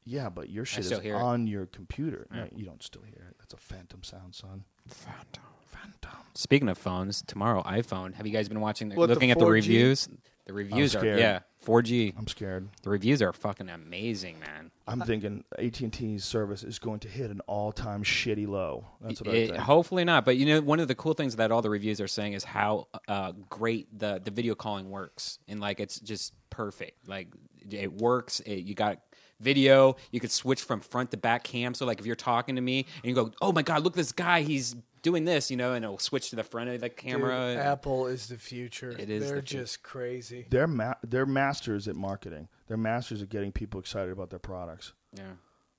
Yeah, 0.06 0.30
but 0.30 0.48
your 0.48 0.64
shit 0.64 0.90
is 0.90 1.00
hear 1.00 1.16
it. 1.16 1.20
on 1.20 1.48
your 1.48 1.66
computer. 1.66 2.28
No, 2.32 2.48
you 2.54 2.64
don't 2.64 2.82
still 2.82 3.02
hear 3.02 3.26
it. 3.28 3.36
That's 3.40 3.52
a 3.54 3.56
phantom 3.56 4.04
sound, 4.04 4.36
son. 4.36 4.64
Phantom. 4.86 5.42
Phantom. 5.82 6.20
Speaking 6.34 6.68
of 6.68 6.76
phones, 6.78 7.22
tomorrow 7.22 7.62
iPhone. 7.62 8.14
Have 8.14 8.26
you 8.26 8.32
guys 8.32 8.48
been 8.48 8.60
watching? 8.60 8.88
The, 8.90 8.96
What, 8.96 9.06
the 9.06 9.14
looking 9.14 9.30
at 9.30 9.38
the 9.38 9.44
4G? 9.44 9.50
reviews. 9.50 10.08
The 10.44 10.52
reviews 10.52 10.94
are 10.94 11.00
scared. 11.00 11.18
yeah, 11.18 11.40
4G. 11.64 12.14
I'm 12.16 12.28
scared. 12.28 12.68
The 12.82 12.90
reviews 12.90 13.20
are 13.20 13.32
fucking 13.32 13.68
amazing, 13.68 14.38
man. 14.38 14.70
I'm 14.86 15.00
thinking 15.00 15.42
AT&T's 15.58 16.24
service 16.24 16.62
is 16.62 16.78
going 16.78 17.00
to 17.00 17.08
hit 17.08 17.30
an 17.32 17.40
all-time 17.48 18.04
shitty 18.04 18.46
low. 18.46 18.84
That's 19.00 19.20
what 19.20 19.30
I 19.30 19.46
think. 19.48 19.56
hopefully 19.56 20.04
not, 20.04 20.24
but 20.24 20.36
you 20.36 20.46
know, 20.46 20.60
one 20.60 20.78
of 20.78 20.86
the 20.86 20.94
cool 20.94 21.14
things 21.14 21.34
that 21.36 21.50
all 21.50 21.62
the 21.62 21.70
reviews 21.70 22.00
are 22.00 22.06
saying 22.06 22.34
is 22.34 22.44
how 22.44 22.86
uh, 23.08 23.32
great 23.50 23.98
the 23.98 24.20
the 24.24 24.30
video 24.30 24.54
calling 24.54 24.88
works, 24.88 25.40
and 25.48 25.58
like 25.58 25.80
it's 25.80 25.98
just 25.98 26.32
perfect. 26.50 27.08
Like 27.08 27.28
it 27.68 27.92
works. 27.92 28.38
It, 28.40 28.64
you 28.64 28.74
got 28.76 29.00
video. 29.40 29.96
You 30.12 30.20
could 30.20 30.30
switch 30.30 30.62
from 30.62 30.80
front 30.80 31.10
to 31.10 31.16
back 31.16 31.42
cam. 31.42 31.74
So 31.74 31.86
like 31.86 31.98
if 31.98 32.06
you're 32.06 32.14
talking 32.14 32.54
to 32.54 32.60
me 32.62 32.86
and 33.02 33.08
you 33.08 33.14
go, 33.16 33.32
"Oh 33.42 33.50
my 33.50 33.62
god, 33.62 33.82
look 33.82 33.94
at 33.94 33.96
this 33.96 34.12
guy, 34.12 34.42
he's 34.42 34.76
doing 35.06 35.24
this," 35.24 35.50
you 35.50 35.56
know, 35.56 35.72
and 35.72 35.84
it'll 35.84 35.98
switch 35.98 36.30
to 36.30 36.36
the 36.36 36.42
front 36.44 36.68
of 36.70 36.80
the 36.80 36.88
Dude, 36.88 36.96
camera. 36.98 37.54
Apple 37.54 38.06
is 38.08 38.26
the 38.28 38.36
future. 38.36 38.90
It 38.90 39.08
is 39.08 39.22
They're 39.26 39.36
the 39.36 39.42
future. 39.46 39.58
just 39.62 39.82
crazy. 39.82 40.46
they're 40.50 40.66
ma- 40.66 40.94
they're 41.02 41.24
masters 41.26 41.88
at 41.88 41.96
marketing. 41.96 42.48
They're 42.68 42.76
masters 42.76 43.22
at 43.22 43.28
getting 43.28 43.52
people 43.52 43.80
excited 43.80 44.10
about 44.12 44.30
their 44.30 44.38
products. 44.38 44.92
yeah. 45.12 45.22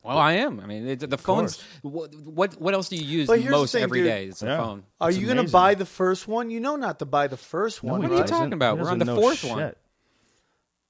Well, 0.04 0.18
I 0.20 0.34
am. 0.34 0.62
I 0.62 0.66
mean, 0.68 0.88
it, 0.88 1.10
the 1.10 1.18
phones. 1.18 1.62
What, 1.82 2.16
what 2.16 2.62
what 2.62 2.74
else 2.74 2.88
do 2.88 2.96
you 2.96 3.04
use 3.04 3.28
But 3.28 3.40
here's 3.40 3.52
the 3.52 3.58
most 3.58 3.72
thing, 3.74 3.84
every 3.84 4.00
dude. 4.00 4.08
day? 4.08 4.26
It's 4.28 4.42
a 4.42 4.46
Yeah. 4.46 4.58
phone. 4.64 4.84
Are 5.02 5.10
It's 5.10 5.18
you 5.20 5.26
going 5.26 5.46
to 5.46 5.52
buy 5.52 5.76
the 5.76 5.86
first 5.86 6.30
one? 6.30 6.50
You 6.50 6.62
know 6.62 6.78
not 6.78 7.00
to 7.00 7.06
buy 7.06 7.28
the 7.28 7.36
first 7.36 7.84
one. 7.84 8.02
he 8.02 8.08
What 8.08 8.18
are 8.18 8.22
you 8.22 8.28
talking 8.28 8.54
about? 8.54 8.78
We're 8.80 8.90
on 8.90 9.00
the 9.00 9.06
know 9.06 9.20
fourth 9.20 9.44
one. 9.44 9.74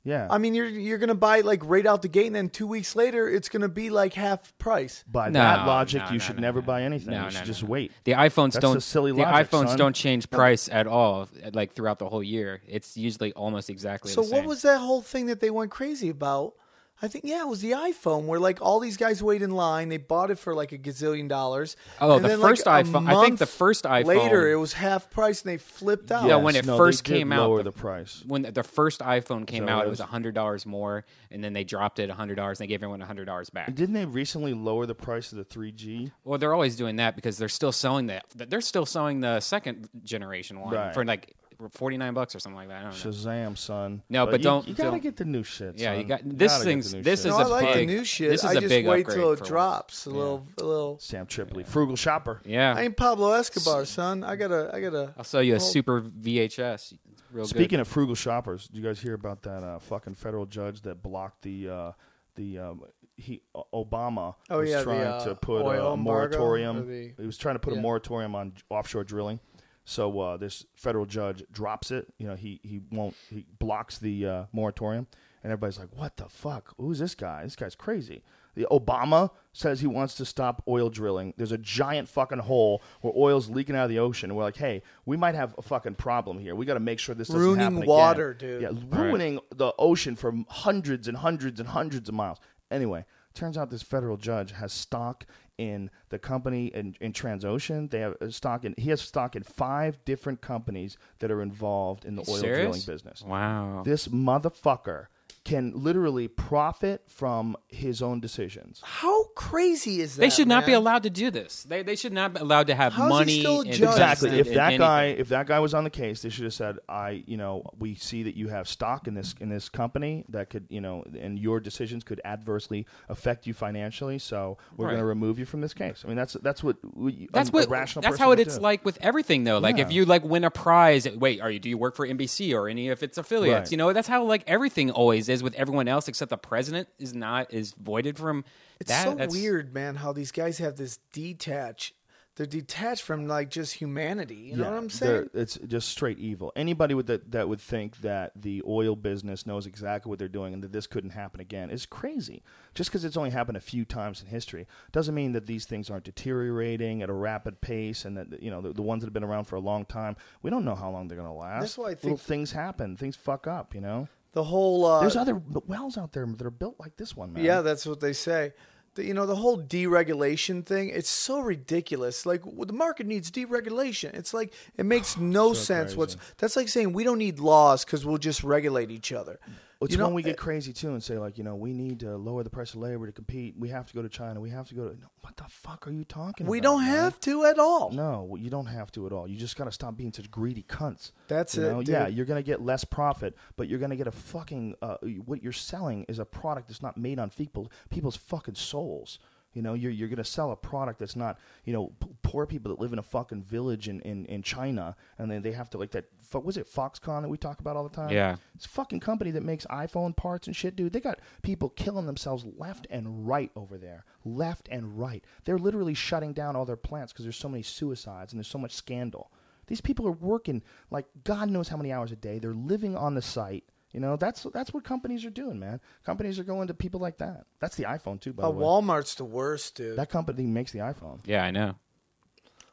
Shit. 0.08 0.10
Yeah. 0.10 0.28
I 0.30 0.38
mean, 0.38 0.54
you're 0.54 0.68
you're 0.68 0.98
going 0.98 1.10
to 1.10 1.16
buy 1.16 1.40
it 1.40 1.46
like 1.46 1.62
right 1.66 1.86
out 1.86 2.02
the 2.02 2.08
gate, 2.08 2.28
and 2.28 2.36
then 2.36 2.50
two 2.50 2.68
weeks 2.68 2.96
later, 2.96 3.30
it's 3.30 3.50
going 3.50 3.62
to 3.62 3.70
be 3.70 3.90
like 3.90 4.14
half 4.14 4.58
price. 4.58 5.04
by 5.08 5.30
No, 5.30 5.40
that 5.40 5.68
logic, 5.68 6.02
no, 6.04 6.08
you 6.08 6.14
no, 6.14 6.20
should 6.20 6.36
no, 6.38 6.42
never 6.42 6.62
no. 6.62 6.66
buy 6.66 6.84
anything. 6.84 7.12
No, 7.12 7.26
you 7.26 7.32
should 7.32 7.42
no, 7.42 7.46
just 7.46 7.64
no. 7.64 7.70
wait. 7.70 7.92
The 8.04 8.14
iPhones 8.14 8.54
That's 8.54 8.60
don't. 8.60 8.76
the 8.76 8.82
silly 8.82 9.12
the 9.12 9.20
logic, 9.20 9.50
iPhones 9.50 9.68
son. 9.70 9.78
don't 9.78 9.96
change 9.96 10.30
price 10.30 10.70
at 10.70 10.88
all. 10.88 11.28
Like 11.54 11.74
throughout 11.74 12.00
the 12.00 12.10
whole 12.10 12.24
year, 12.24 12.62
it's 12.68 12.98
usually 12.98 13.34
almost 13.34 13.70
exactly. 13.70 14.12
So 14.12 14.24
the 14.24 14.34
what 14.34 14.46
was 14.46 14.62
that 14.64 14.80
whole 14.80 15.02
thing 15.02 15.28
that 15.28 15.40
they 15.40 15.50
went 15.50 15.72
crazy 15.72 16.10
about? 16.10 16.56
I 17.00 17.08
think 17.08 17.26
yeah, 17.26 17.42
it 17.42 17.48
was 17.48 17.62
the 17.62 17.72
iPhone 17.72 18.24
where 18.26 18.40
like 18.40 18.60
all 18.62 18.80
these 18.80 18.98
guys 18.98 19.22
wait 19.22 19.42
in 19.44 19.52
line. 19.52 19.90
They 19.90 19.98
bought 19.98 20.32
it 20.32 20.40
for 20.40 20.56
like 20.56 20.72
a 20.72 20.78
gazillion 20.80 21.28
dollars. 21.28 21.76
Oh, 22.02 22.16
and 22.16 22.26
the 22.26 22.30
then, 22.30 22.40
first 22.42 22.66
a 22.66 22.70
iPhone- 22.72 23.08
I 23.08 23.24
think 23.24 23.38
the 23.38 23.46
first 23.46 23.84
iPhone- 23.86 24.06
Later, 24.06 24.52
it 24.52 24.56
was 24.56 24.74
half 24.74 25.12
price, 25.12 25.44
and 25.44 25.52
they 25.52 25.58
flipped 25.58 26.12
out. 26.12 26.28
Yeah, 26.28 26.38
when 26.38 26.56
it 26.56 26.66
no, 26.66 26.76
first 26.76 27.06
they 27.06 27.14
did 27.14 27.20
came 27.20 27.32
out, 27.32 27.50
lower 27.50 27.58
the- 27.58 27.66
the 27.66 27.72
price. 27.72 28.24
when 28.26 28.42
the, 28.42 28.52
the 28.52 28.64
first 28.64 29.02
iPhone 29.02 29.46
came 29.46 29.68
So 29.68 29.70
out? 29.74 29.84
it 29.84 29.88
It 29.88 29.90
was 29.92 30.00
was- 30.00 30.10
hundred 30.10 30.34
dollars 30.34 30.66
more, 30.66 31.06
and 31.30 31.44
then 31.44 31.54
they 31.54 31.64
dropped 31.64 32.00
it 32.00 32.10
hundred 32.10 32.36
dollars. 32.36 32.60
and 32.60 32.66
They 32.68 32.70
gave 32.70 32.82
everyone 32.82 33.02
hundred 33.02 33.26
dollars 33.26 33.50
back. 33.52 33.74
Didn't 33.76 33.94
they 33.94 34.06
recently 34.06 34.54
lower 34.56 34.86
the 34.88 34.96
price 34.96 35.32
of 35.32 35.38
the 35.38 35.46
3G? 35.46 36.12
Well, 36.24 36.40
they're 36.40 36.54
always 36.54 36.76
doing 36.76 36.96
that 36.96 37.16
because 37.16 37.38
they're 37.38 37.48
still 37.50 37.72
selling 37.72 38.08
that. 38.08 38.26
They're 38.36 38.60
still 38.62 38.86
selling 38.88 39.20
the 39.22 39.40
second 39.40 39.88
generation 40.04 40.60
one 40.60 40.74
Right. 40.74 40.94
for 40.96 41.06
like 41.06 41.36
forty 41.72 41.98
nine 41.98 42.14
bucks 42.14 42.36
or 42.36 42.40
something 42.40 42.58
like 42.58 42.68
that. 42.70 42.80
I 42.86 42.90
don't 42.90 43.06
know. 43.06 43.12
Shazam, 43.12 43.58
son. 43.58 44.04
No, 44.10 44.26
but 44.26 44.40
you, 44.40 44.44
don't- 44.44 44.68
You 44.68 44.74
gotta 44.74 44.92
don't- 44.92 45.04
get 45.04 45.18
the 45.18 45.26
new 45.26 45.44
shit. 45.44 45.78
Yeah, 45.78 45.94
you 45.96 46.04
got- 46.04 46.22
this 46.24 46.52
Gotta 46.54 46.64
get 46.64 46.70
thing's- 46.70 46.92
the 46.92 46.98
new 46.98 47.04
this 47.04 47.22
shit. 47.24 47.32
is 47.32 47.38
No, 47.38 47.38
a 47.38 47.42
I 47.44 47.48
like 47.48 47.68
the 47.74 47.80
big- 47.82 47.88
new 47.88 48.04
shit. 48.04 48.30
this 48.32 48.44
is 48.44 48.50
I 48.50 48.54
a 48.54 48.56
just 48.62 48.70
big 48.70 48.86
wait 48.88 49.02
upgrade 49.02 49.18
till 49.20 49.32
it 49.34 49.40
for 49.40 49.46
drops 49.46 50.06
a 50.06 50.10
little, 50.10 50.48
a 50.58 50.64
little. 50.64 51.00
Sam 51.00 51.26
Tripoli, 51.26 51.64
frugal 51.64 51.96
shopper. 51.96 52.42
Yeah, 52.46 52.74
I 52.78 52.84
ain't 52.84 52.98
Pablo 52.98 53.32
Escobar, 53.34 53.86
son. 53.86 54.24
I 54.24 54.36
gotta, 54.36 54.70
I 54.74 54.80
gotta. 54.82 55.14
I'll 55.18 55.24
sell 55.24 55.42
you 55.44 55.56
a 55.56 55.60
super 55.60 56.02
VHS. 56.02 56.94
It's 57.12 57.24
Real 57.32 57.46
Speaking 57.46 57.78
good. 57.78 57.82
of 57.82 57.88
frugal 57.88 58.16
shoppers, 58.16 58.68
did 58.68 58.78
you 58.78 58.84
guys 58.84 59.00
hear 59.02 59.14
about 59.14 59.42
that 59.44 59.64
uh, 59.64 59.80
fucking 59.80 60.16
federal 60.16 60.46
judge 60.46 60.82
that 60.84 61.02
blocked 61.04 61.42
the 61.42 61.70
uh, 61.70 61.92
the 62.36 62.58
um, 62.60 62.84
he 63.18 63.42
Obama 63.74 64.36
Oh, 64.50 64.60
was 64.60 64.70
yeah, 64.70 64.78
the, 64.78 64.84
trying 64.84 65.02
uh, 65.02 65.26
to 65.26 65.36
put 65.36 65.62
oil 65.64 65.90
a, 65.92 65.94
embargo, 65.96 65.98
moratorium. 65.98 66.88
the- 66.88 67.14
he 67.20 67.26
was 67.26 67.38
trying 67.38 67.56
to 67.56 67.60
put 67.60 67.74
yeah. 67.74 67.80
a 67.80 67.82
moratorium 67.82 68.36
on 68.36 68.54
offshore 68.70 69.04
drilling. 69.04 69.40
So 69.90 70.20
uh, 70.20 70.36
this 70.36 70.66
federal 70.76 71.06
judge 71.06 71.44
drops 71.50 71.92
it. 71.92 72.14
You 72.18 72.28
know, 72.28 72.36
he 72.36 72.60
he 72.62 72.82
won't 72.92 73.16
he 73.30 73.46
blocks 73.58 73.98
the 73.98 74.28
uh, 74.28 74.44
moratorium, 74.52 75.08
and 75.44 75.52
everybody's 75.54 75.80
like, 75.80 75.96
"What 75.96 76.18
the 76.18 76.28
fuck? 76.28 76.74
Who's 76.78 77.00
this 77.00 77.16
guy? 77.16 77.44
This 77.44 77.56
guy's 77.56 77.74
crazy." 77.74 78.22
The 78.56 78.68
Obama 78.70 79.30
says 79.54 79.80
he 79.80 79.88
wants 79.88 80.16
to 80.16 80.26
stop 80.26 80.62
oil 80.68 80.90
drilling. 80.90 81.34
There's 81.38 81.54
a 81.54 81.58
giant 81.58 82.10
fucking 82.10 82.40
hole 82.40 82.82
where 83.00 83.14
oil's 83.16 83.50
leaking 83.50 83.78
out 83.78 83.84
of 83.84 83.90
the 83.90 84.00
ocean. 84.00 84.36
We're 84.36 84.44
like, 84.44 84.58
hey, 84.58 84.82
we 85.06 85.16
might 85.16 85.36
have 85.36 85.54
a 85.60 85.62
fucking 85.62 85.94
problem 85.96 86.40
here. 86.40 86.56
We 86.56 86.66
got 86.66 86.74
to 86.74 86.80
make 86.80 86.98
sure 86.98 87.14
this 87.14 87.28
doesn't 87.28 87.40
Ruining 87.40 87.60
happen 87.64 87.78
again. 87.78 87.88
water, 87.88 88.34
dude. 88.34 88.64
Yeah, 88.64 88.72
ruining 88.90 89.40
the 89.56 89.74
ocean 89.78 90.16
for 90.16 90.34
hundreds 90.50 91.08
and 91.08 91.18
hundreds 91.18 91.60
and 91.60 91.70
hundreds 91.70 92.10
of 92.10 92.16
miles. 92.16 92.40
Anyway, 92.72 93.06
turns 93.38 93.58
out 93.58 93.70
this 93.70 93.84
federal 93.84 94.18
judge 94.18 94.52
has 94.52 94.74
stock 94.74 95.26
in 95.58 95.90
the 96.10 96.20
company 96.20 96.68
in, 96.68 96.96
in 97.00 97.14
Transocean. 97.14 97.90
They 97.90 98.00
have 98.00 98.16
uh, 98.22 98.30
stock 98.30 98.66
in. 98.66 98.76
He 98.78 98.90
has 98.90 99.02
stock 99.02 99.36
in 99.36 99.44
five 99.44 100.04
different 100.06 100.42
companies 100.42 100.98
that 101.20 101.32
are 101.32 101.42
involved 101.42 102.06
in 102.06 102.16
the 102.16 102.22
oil 102.28 102.38
Serious? 102.38 102.60
drilling 102.60 102.82
business. 102.86 103.24
Wow. 103.24 103.84
This 103.86 104.08
motherfucker 104.08 105.08
can 105.48 105.72
literally 105.74 106.28
profit 106.28 107.02
from 107.08 107.56
his 107.68 108.02
own 108.02 108.20
decisions. 108.20 108.82
How 108.84 109.24
crazy 109.36 110.02
is 110.02 110.16
that? 110.18 110.22
They 110.22 110.30
should 110.30 110.48
not 110.50 110.66
be 110.66 110.74
allowed 110.74 111.04
to 111.04 111.10
do 111.10 111.32
this. 111.32 111.64
They, 111.64 111.84
they 111.84 111.96
should 111.96 112.12
not 112.12 112.34
be 112.34 112.42
allowed 112.42 112.68
to 112.68 112.76
have 112.76 112.92
How 112.92 113.06
is 113.06 113.12
he 113.12 113.16
money. 113.18 113.40
still 113.40 113.64
judge? 113.64 113.82
Exactly. 113.82 114.40
If 114.40 114.48
in 114.48 114.54
that 114.56 114.66
anything. 114.68 114.80
guy, 114.82 115.04
if 115.06 115.30
that 115.30 115.48
guy 115.48 115.60
was 115.60 115.74
on 115.74 115.86
the 115.86 115.90
case, 115.90 116.22
they 116.22 116.28
should 116.30 116.44
have 116.44 116.54
said, 116.54 116.80
"I, 116.90 117.24
you 117.26 117.38
know, 117.38 117.64
we 117.80 117.96
see 117.96 118.24
that 118.24 118.36
you 118.36 118.50
have 118.50 118.68
stock 118.68 119.08
in 119.08 119.14
this 119.14 119.34
in 119.40 119.48
this 119.48 119.70
company 119.70 120.26
that 120.30 120.50
could, 120.50 120.66
you 120.70 120.82
know, 120.82 121.06
and 121.18 121.40
your 121.40 121.62
decisions 121.62 122.04
could 122.04 122.20
adversely 122.26 122.86
affect 123.08 123.48
you 123.48 123.54
financially. 123.54 124.20
So 124.20 124.58
we're 124.76 124.86
Right. 124.88 124.92
going 124.92 125.02
to 125.02 125.06
remove 125.06 125.40
you 125.40 125.46
from 125.46 125.62
this 125.62 125.74
case." 125.74 126.02
I 126.04 126.10
mean, 126.10 126.18
that's 126.18 126.34
that's 126.34 126.62
what 126.62 126.76
we, 126.94 127.30
That's 127.32 127.48
a, 127.50 127.52
what. 127.54 127.68
a 127.68 127.70
rational. 127.70 128.02
that's 128.04 128.18
how 128.18 128.28
would 128.30 128.40
it's 128.42 128.58
do. 128.58 128.62
like 128.62 128.84
with 128.84 128.98
everything, 129.02 129.46
though. 129.46 129.60
Like 129.60 129.80
if 129.80 129.94
you 129.94 130.04
like 130.04 130.26
win 130.26 130.44
a 130.44 130.52
prize, 130.52 131.08
wait, 131.10 131.40
are 131.40 131.50
you? 131.50 131.60
Do 131.60 131.70
you 131.70 131.78
work 131.78 131.96
for 131.96 132.06
NBC 132.06 132.54
or 132.54 132.68
any 132.68 132.90
of 132.90 133.02
its 133.02 133.18
affiliates? 133.18 133.58
Right. 133.68 133.72
You 133.72 133.78
know, 133.78 133.94
that's 133.94 134.10
how 134.10 134.24
like 134.26 134.44
everything 134.46 134.92
always 134.92 135.30
is 135.30 135.37
with 135.44 135.56
everyone 135.56 135.88
else, 135.88 136.08
except 136.08 136.30
the 136.30 136.38
president 136.38 136.88
is 137.00 137.14
not 137.14 137.54
is 137.54 137.74
voided 137.74 138.18
from. 138.18 138.44
It's 138.80 138.90
that. 138.90 139.04
so 139.04 139.12
That's- 139.12 139.32
weird, 139.32 139.74
man. 139.74 139.96
How 139.96 140.14
these 140.14 140.32
guys 140.32 140.58
have 140.60 140.76
this 140.78 141.00
detach. 141.14 141.94
They're 142.36 142.46
detached 142.46 143.02
from 143.02 143.26
like 143.28 143.50
just 143.50 143.74
humanity. 143.74 144.36
You 144.36 144.58
know 144.58 144.66
what 144.66 144.74
I'm 144.78 144.92
saying? 144.92 145.32
It's 145.34 145.58
just 145.66 145.90
straight 145.90 146.20
evil. 146.20 146.52
Anybody 146.56 146.94
with 146.94 147.08
that 147.08 147.32
that 147.32 147.50
would 147.50 147.60
think 147.60 148.02
that 148.02 148.32
the 148.36 148.62
oil 148.68 148.96
business 148.96 149.48
knows 149.48 149.66
exactly 149.66 150.08
what 150.12 150.20
they're 150.20 150.28
doing 150.28 150.54
and 150.54 150.62
that 150.62 150.72
this 150.72 150.86
couldn't 150.86 151.10
happen 151.10 151.40
again 151.42 151.72
is 151.72 151.88
crazy. 151.88 152.44
Just 152.76 152.92
because 152.92 153.04
it's 153.04 153.18
only 153.18 153.32
happened 153.32 153.58
a 153.58 153.60
few 153.60 153.86
times 153.86 154.22
in 154.22 154.28
history 154.28 154.68
doesn't 154.92 155.16
mean 155.16 155.32
that 155.32 155.48
these 155.48 155.66
things 155.66 155.90
aren't 155.90 156.04
deteriorating 156.04 157.02
at 157.02 157.10
a 157.10 157.14
rapid 157.14 157.60
pace 157.60 158.06
and 158.06 158.16
that 158.18 158.40
you 158.44 158.52
know 158.52 158.62
the, 158.62 158.72
the 158.72 158.84
ones 158.84 159.02
that 159.02 159.08
have 159.08 159.14
been 159.16 159.24
around 159.24 159.46
for 159.46 159.56
a 159.56 159.60
long 159.60 159.84
time. 159.86 160.16
We 160.44 160.52
don't 160.52 160.64
know 160.64 160.76
how 160.76 160.92
long 160.92 161.08
they're 161.08 161.18
going 161.18 161.28
to 161.28 161.34
last. 161.34 161.62
That's 161.62 161.78
why 161.80 161.86
I 161.86 161.90
Little 161.90 162.10
think- 162.18 162.20
things 162.20 162.52
happen. 162.52 162.98
Things 162.98 163.16
fuck 163.16 163.48
up. 163.48 163.74
You 163.74 163.82
know. 163.82 164.08
The 164.34 164.44
whole 164.44 164.86
uh, 164.86 165.00
There's 165.02 165.16
other 165.16 165.42
wells 165.66 165.98
out 165.98 166.12
there 166.14 166.26
that 166.26 166.46
are 166.46 166.52
built 166.52 166.76
like 166.80 166.96
this 166.98 167.16
one, 167.16 167.34
man. 167.34 167.44
Yeah, 167.44 167.62
that's 167.62 167.86
what 167.86 168.00
they 168.00 168.14
say. 168.14 168.54
The, 168.96 169.06
you 169.06 169.14
know, 169.14 169.26
the 169.26 169.36
whole 169.36 169.62
deregulation 169.62 170.66
thing, 170.66 170.90
it's 170.90 171.10
so 171.10 171.40
ridiculous. 171.40 172.26
Like, 172.26 172.42
well, 172.46 172.66
the 172.66 172.74
market 172.74 173.08
needs 173.08 173.32
deregulation. 173.32 174.14
It's 174.14 174.34
like, 174.34 174.54
it 174.76 174.86
makes 174.86 175.18
no 175.18 175.54
sense. 175.54 175.96
What's. 175.96 176.18
That's 176.38 176.56
like 176.56 176.68
saying 176.68 176.94
we 176.94 177.04
don't 177.04 177.20
need 177.20 177.40
laws 177.40 177.86
because 177.86 178.06
we'll 178.06 178.18
just 178.18 178.44
regulate 178.44 178.92
each 178.92 179.12
other. 179.12 179.40
It's 179.82 179.92
You 179.92 179.98
know, 179.98 180.06
when 180.06 180.16
we 180.16 180.24
eh, 180.24 180.28
get 180.28 180.38
crazy 180.38 180.74
too 180.74 180.90
and 180.94 181.04
say 181.04 181.18
like, 181.18 181.38
you 181.38 181.44
know, 181.44 181.56
we 181.56 181.72
need 181.72 182.00
to 182.00 182.18
lower 182.18 182.44
the 182.44 182.50
price 182.50 182.74
of 182.74 182.80
labor 182.80 183.06
to 183.06 183.12
compete. 183.12 183.56
We 183.58 183.70
have 183.70 183.86
to 183.88 183.94
go 183.94 184.02
to 184.02 184.10
China. 184.10 184.40
We 184.40 184.50
have 184.50 184.68
to 184.70 184.76
go 184.76 184.90
to. 184.90 185.00
No, 185.00 185.08
what 185.22 185.38
the 185.38 185.44
fuck 185.48 185.88
are 185.88 185.92
you 185.92 186.04
talking 186.04 186.48
We 186.48 186.60
about? 186.60 186.70
don't 186.70 186.82
man? 186.86 186.96
have 186.96 187.20
to 187.22 187.46
at 187.46 187.60
all. 187.60 187.92
No, 187.92 188.36
you 188.40 188.50
don't 188.50 188.66
have 188.66 188.92
to 188.94 189.06
at 189.06 189.12
all. 189.14 189.28
You 189.28 189.38
just 189.38 189.56
got 189.56 189.66
to 189.66 189.72
stop 189.72 189.96
being 189.96 190.12
such 190.12 190.32
greedy 190.32 190.64
cunts. 190.64 191.12
That's 191.28 191.56
you 191.56 191.80
it. 191.80 191.88
Yeah, 191.88 192.08
you're 192.08 192.26
gonna 192.26 192.42
get 192.44 192.62
less 192.62 192.84
profit, 192.84 193.36
but 193.56 193.68
you're 193.68 193.80
gonna 193.80 193.96
get 193.96 194.08
a 194.08 194.12
fucking. 194.12 194.76
Uh, 194.82 194.98
what 195.26 195.44
you're 195.44 195.54
selling 195.54 196.06
is 196.08 196.18
a 196.20 196.26
product 196.26 196.70
that's 196.70 196.82
not 196.82 196.98
made 196.98 197.20
on 197.20 197.30
people 197.30 197.72
people's 197.90 198.18
fucking 198.18 198.56
souls. 198.56 199.20
You 199.54 199.64
know, 199.64 199.74
you're 199.74 199.92
you're 199.92 200.08
going 200.10 200.18
to 200.18 200.24
sell 200.24 200.52
a 200.52 200.56
product 200.56 201.00
that's 201.00 201.16
not, 201.16 201.40
you 201.66 201.74
know, 201.74 201.92
p- 202.00 202.10
poor 202.22 202.46
people 202.46 202.70
that 202.70 202.80
live 202.80 202.94
in 202.94 203.00
a 203.00 203.04
fucking 203.04 203.42
village 203.42 203.88
in, 203.90 204.02
in, 204.02 204.26
in 204.26 204.44
China, 204.44 204.96
and 205.18 205.32
then 205.32 205.42
they 205.42 205.52
have 205.52 205.68
to 205.72 205.80
like 205.80 205.90
that. 205.92 206.06
Fo- 206.28 206.40
Was 206.40 206.58
it 206.58 206.68
Foxconn 206.68 207.22
that 207.22 207.30
we 207.30 207.38
talk 207.38 207.60
about 207.60 207.76
all 207.76 207.84
the 207.88 207.96
time? 207.96 208.10
Yeah. 208.12 208.36
it's 208.56 208.66
a 208.66 208.70
fucking 208.70 209.00
company 209.00 209.32
that 209.32 209.44
makes 209.44 209.66
iPhone 209.68 210.16
parts 210.16 210.48
and 210.48 210.56
shit, 210.56 210.76
dude. 210.76 210.94
They 210.94 211.00
got 211.00 211.20
people 211.42 211.70
killing 211.70 212.06
themselves 212.06 212.46
left 212.58 212.86
and 212.90 213.28
right 213.28 213.52
over 213.56 213.78
there, 213.78 214.06
left 214.26 214.68
and 214.72 215.00
right. 215.00 215.24
They're 215.46 215.58
literally 215.58 215.94
shutting 215.94 216.34
down 216.34 216.56
all 216.56 216.66
their 216.66 216.76
plants 216.76 217.14
because 217.14 217.26
there's 217.26 217.38
so 217.38 217.50
many 217.50 217.64
suicides 217.64 218.34
and 218.34 218.40
there's 218.40 218.48
so 218.48 218.60
much 218.60 218.74
scandal. 218.74 219.32
These 219.68 219.82
people 219.82 220.08
are 220.08 220.12
working 220.12 220.64
like 220.92 221.06
God 221.24 221.50
knows 221.50 221.68
how 221.70 221.78
many 221.78 221.92
hours 221.92 222.12
a 222.12 222.16
day. 222.16 222.40
They're 222.40 222.54
living 222.54 222.96
on 222.96 223.16
the 223.16 223.22
site. 223.22 223.66
You 223.94 224.02
know, 224.02 224.16
that's 224.18 224.46
that's 224.54 224.74
what 224.74 224.84
companies 224.84 225.26
are 225.26 225.30
doing, 225.30 225.60
man. 225.60 225.80
Companies 226.06 226.38
are 226.40 226.44
going 226.44 226.68
to 226.68 226.74
people 226.74 227.00
like 227.00 227.18
that. 227.20 227.46
That's 227.60 227.76
the 227.78 227.86
iPhone 227.86 228.20
too, 228.20 228.34
by 228.34 228.44
Uh, 228.44 228.52
the 228.52 228.58
way. 228.58 228.64
Walmart's 228.66 229.16
the 229.16 229.26
worst, 229.26 229.76
dude. 229.76 229.98
That 229.98 230.10
company 230.10 230.44
makes 230.44 230.72
the 230.72 230.80
iPhone. 230.80 231.20
Yeah, 231.26 231.44
I 231.44 231.52
know. 231.52 231.76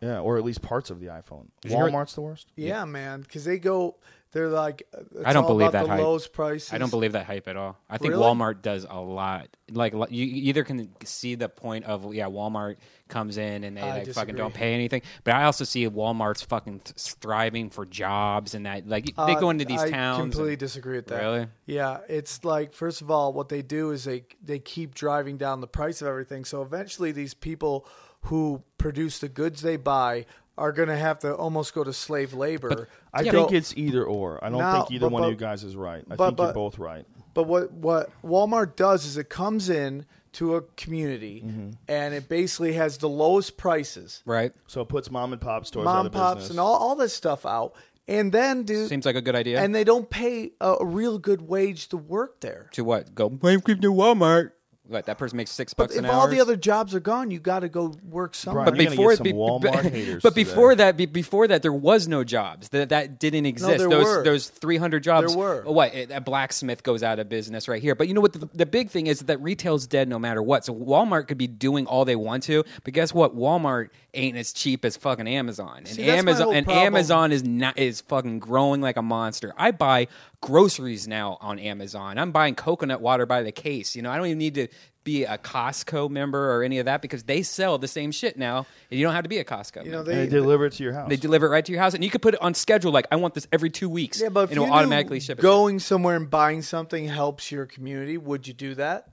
Yeah, 0.05 0.21
or 0.21 0.37
at 0.39 0.45
least 0.45 0.63
parts 0.63 0.91
of 0.91 1.01
the 1.01 1.07
iPhone. 1.07 1.47
Did 1.63 1.71
you 1.73 1.77
hear- 1.79 1.87
Walmart's 1.87 2.15
the 2.15 2.21
worst. 2.23 2.49
yeah, 2.57 2.85
man, 2.85 3.21
because 3.23 3.45
they 3.45 3.59
go. 3.59 3.97
They're 4.33 4.49
like. 4.49 4.83
It's 4.93 5.25
I 5.25 5.33
don't 5.33 5.45
all 5.45 5.51
believe 5.51 5.69
about 5.69 5.73
that 5.73 5.83
the 5.85 5.91
hype. 5.91 6.01
lowest 6.01 6.33
prices. 6.33 6.73
I 6.73 6.79
don't 6.79 6.91
believe 6.91 7.13
that 7.13 7.25
hype 7.25 7.47
at 7.47 7.57
all. 7.57 7.79
I 7.89 7.99
think 7.99 8.15
Really? 8.15 8.25
Walmart 8.25 8.63
does 8.63 8.85
a 8.91 8.99
lot. 9.01 9.47
Like 9.71 9.95
li- 9.95 10.09
you 10.11 10.25
you 10.27 10.43
either 10.49 10.65
can 10.65 10.91
see 11.05 11.37
the 11.37 11.49
point 11.49 11.85
of 11.85 12.13
yeah, 12.13 12.25
Walmart 12.27 12.79
comes 13.07 13.39
in 13.39 13.63
and 13.63 13.77
they 13.77 13.81
I 13.83 13.99
like 13.99 14.09
fucking 14.13 14.35
don't 14.35 14.53
pay 14.53 14.75
anything, 14.75 15.03
but 15.23 15.35
I 15.35 15.45
also 15.45 15.63
see 15.63 15.89
Walmart's 15.89 16.43
fucking 16.43 16.81
th- 16.81 16.99
striving 16.99 17.71
for 17.71 17.87
jobs 17.87 18.57
and 18.57 18.67
that 18.67 18.89
like 18.89 19.05
they 19.07 19.13
Uh, 19.17 19.39
go 19.39 19.51
into 19.51 19.65
these 19.67 19.81
I 19.83 19.91
towns. 19.91 20.19
completely 20.21 20.55
and- 20.55 20.59
disagree 20.59 20.97
with 20.97 21.07
that. 21.07 21.23
Really? 21.23 21.47
Yeah, 21.67 21.99
it's 22.09 22.45
like 22.45 22.73
first 22.73 23.03
of 23.03 23.13
all, 23.13 23.33
what 23.33 23.51
they 23.51 23.63
do 23.63 23.93
is 23.93 24.03
they 24.03 24.25
they 24.43 24.59
keep 24.59 24.97
driving 24.97 25.37
down 25.37 25.61
the 25.61 25.69
price 25.69 26.03
of 26.03 26.09
everything. 26.09 26.45
So 26.45 26.61
eventually, 26.61 27.13
these 27.13 27.35
people 27.35 27.87
who 28.25 28.63
produce 28.79 29.19
the 29.19 29.29
goods 29.29 29.63
they 29.63 29.77
buy 29.77 30.27
are 30.57 30.71
going 30.73 30.89
to 30.89 30.97
have 30.97 31.19
to 31.21 31.35
almost 31.35 31.75
go 31.75 31.83
to 31.83 31.93
slave 31.93 32.33
labor. 32.33 32.89
I 33.13 33.25
to 33.25 33.31
think 33.33 33.51
go- 33.51 33.57
it's 33.57 33.77
either 33.77 34.05
or. 34.05 34.43
I 34.45 34.51
don't 34.51 34.59
No, 34.61 34.73
think 34.73 34.93
either 34.93 35.07
but- 35.07 35.13
one 35.13 35.25
of 35.25 35.31
you 35.31 35.37
guys 35.37 35.65
is 35.65 35.75
right. 35.77 36.05
I 36.11 36.15
but- 36.17 36.27
think 36.29 36.39
you're 36.39 36.53
both 36.53 36.79
right. 36.79 37.05
But 37.35 37.45
what 37.49 37.73
what 37.73 38.11
Walmart 38.25 38.77
does 38.77 39.05
is 39.05 39.17
it 39.17 39.29
comes 39.29 39.69
in 39.69 40.07
to 40.35 40.55
a 40.55 40.63
community 40.77 41.43
Mm-hmm. 41.45 41.71
and 41.89 42.15
it 42.15 42.29
basically 42.29 42.75
has 42.75 42.99
the 42.99 43.09
lowest 43.09 43.57
prices, 43.57 44.23
Right? 44.25 44.53
So 44.69 44.81
it 44.83 44.89
puts 44.89 45.11
mom 45.11 45.33
and 45.33 45.41
pop 45.43 45.67
stores 45.67 45.85
mom 45.85 45.97
out 45.97 46.07
of 46.07 46.13
pops 46.13 46.35
business. 46.35 46.51
and 46.51 46.61
all 46.61 46.75
all 46.77 46.95
this 46.95 47.13
stuff 47.13 47.45
out, 47.45 47.75
and 48.07 48.31
then 48.31 48.63
dude, 48.63 48.89
Seems 48.89 49.05
like 49.07 49.17
a 49.17 49.21
good 49.23 49.35
idea. 49.35 49.61
and 49.61 49.75
they 49.75 49.83
don't 49.85 50.09
pay 50.09 50.53
a, 50.61 50.77
a 50.81 50.85
real 50.87 51.19
good 51.19 51.43
wage 51.43 51.89
to 51.89 51.97
work 51.97 52.39
there. 52.41 52.69
to 52.75 52.85
what? 52.85 53.13
Go 53.15 53.27
wait, 53.43 53.65
keep 53.65 53.81
to 53.81 53.93
Walmart. 53.93 54.53
What? 54.87 55.07
That 55.07 55.17
person 55.17 55.39
makes 55.39 55.51
six 55.51 55.73
But 55.73 55.85
bucks 55.85 55.97
if 55.97 56.05
an 56.05 56.11
all 56.11 56.29
the 56.29 56.41
other 56.41 56.57
jobs 56.57 56.95
are 56.95 57.01
gone, 57.01 57.31
you 57.31 57.41
got 57.41 57.61
to 57.61 57.71
go 57.71 57.95
work 58.11 58.35
somewhere. 58.35 58.65
Brian, 58.65 58.77
but 58.77 58.83
You're 58.83 58.85
gonna 58.91 58.97
before 58.97 59.11
get 59.13 59.17
some 59.17 59.25
be- 59.25 59.33
Walmart 59.33 59.63
but, 59.83 59.93
haters 59.93 60.23
but 60.23 60.35
today. 60.35 60.45
before 60.45 60.75
that, 60.75 60.97
be, 60.99 61.07
before 61.07 61.49
that, 61.49 61.63
there 61.63 61.73
was 61.73 62.07
no 62.07 62.23
jobs. 62.23 62.69
That 62.69 62.91
that 62.91 63.19
didn't 63.19 63.47
exist. 63.47 63.79
there 63.79 63.89
those 63.89 64.05
were. 64.05 64.25
those 64.25 64.49
three 64.51 64.77
hundred 64.77 65.03
jobs. 65.03 65.29
There 65.29 65.39
were. 65.39 65.63
Oh, 65.67 65.73
what? 65.73 65.95
A 65.95 66.21
blacksmith 66.21 66.83
goes 66.83 67.03
out 67.03 67.19
of 67.19 67.31
business 67.31 67.67
right 67.67 67.81
here. 67.81 67.95
But 67.95 68.09
you 68.09 68.15
know 68.15 68.21
what? 68.21 68.35
The, 68.35 68.47
the 68.53 68.67
big 68.67 68.91
thing 68.91 69.07
is 69.07 69.21
that 69.21 69.41
retail's 69.41 69.87
dead 69.87 70.07
no 70.07 70.19
matter 70.19 70.43
what. 70.43 70.67
So 70.67 70.75
Walmart 70.75 71.29
could 71.29 71.39
be 71.39 71.47
doing 71.47 71.87
all 71.87 72.05
they 72.05 72.17
want 72.17 72.43
to, 72.45 72.63
but 72.85 72.93
guess 72.93 73.15
what? 73.15 73.35
Walmart 73.35 73.89
ain't 74.13 74.37
as 74.37 74.53
cheap 74.53 74.85
as 74.85 74.99
fucking 74.99 75.27
Amazon. 75.27 75.79
And 75.79 75.89
See, 75.89 76.03
that's 76.05 76.23
my 76.23 76.31
Amazon 76.31 76.45
whole 76.45 76.53
and 76.55 76.67
problem. 76.67 76.87
Amazon 76.87 77.33
is 77.33 77.43
not 77.43 77.79
is 77.79 78.03
fucking 78.03 78.39
growing 78.39 78.83
like 78.83 78.99
a 78.99 79.03
monster. 79.03 79.55
I 79.57 79.71
buy 79.71 80.09
groceries 80.45 81.09
now 81.09 81.39
on 81.41 81.59
Amazon. 81.59 82.19
I'm 82.19 82.31
buying 82.31 82.55
coconut 82.55 83.01
water 83.01 83.25
by 83.25 83.43
the 83.43 83.51
case. 83.51 83.97
You 83.97 84.03
know, 84.03 84.11
I 84.11 84.19
don't 84.19 84.27
even 84.27 84.37
need 84.39 84.55
to 84.57 84.69
be 85.03 85.25
a 85.25 85.39
Costco 85.39 86.11
member 86.11 86.55
or 86.55 86.63
any 86.63 86.79
of 86.81 86.85
that 86.85 87.01
because 87.01 87.23
they 87.23 87.43
sell 87.43 87.79
the 87.79 87.89
same 87.89 88.13
shit 88.13 88.37
now, 88.37 88.67
and 88.91 89.01
you 89.01 89.07
don't 89.07 89.15
have 89.15 89.23
to 89.23 89.29
be 89.31 89.39
a 89.39 89.45
Costco. 89.45 89.87
you 89.87 89.91
know 89.91 89.99
member. 89.99 90.11
they, 90.13 90.27
they 90.27 90.29
deliver 90.29 90.67
it 90.67 90.75
to 90.75 90.83
your 90.83 90.93
house. 90.93 91.09
They 91.09 91.17
deliver 91.17 91.47
it 91.47 91.49
right 91.49 91.65
to 91.65 91.73
your 91.73 91.81
house, 91.81 91.95
and 91.95 92.05
you 92.05 92.11
could 92.11 92.21
put 92.21 92.35
it 92.35 92.43
on 92.43 92.53
schedule. 92.53 92.93
Like 92.93 93.07
I 93.11 93.17
want 93.17 93.33
this 93.33 93.49
every 93.53 93.71
two 93.71 93.89
weeks, 93.89 94.21
yeah, 94.21 94.29
but 94.29 94.51
and 94.51 94.53
it'll 94.53 94.71
automatically 94.71 95.19
ship 95.19 95.39
it. 95.39 95.43
Going 95.43 95.79
somewhere 95.79 96.17
and 96.17 96.29
buying 96.29 96.61
something 96.61 97.09
helps 97.09 97.51
your 97.51 97.65
community. 97.65 98.19
Would 98.19 98.47
you 98.47 98.53
do 98.53 98.75
that? 98.75 99.09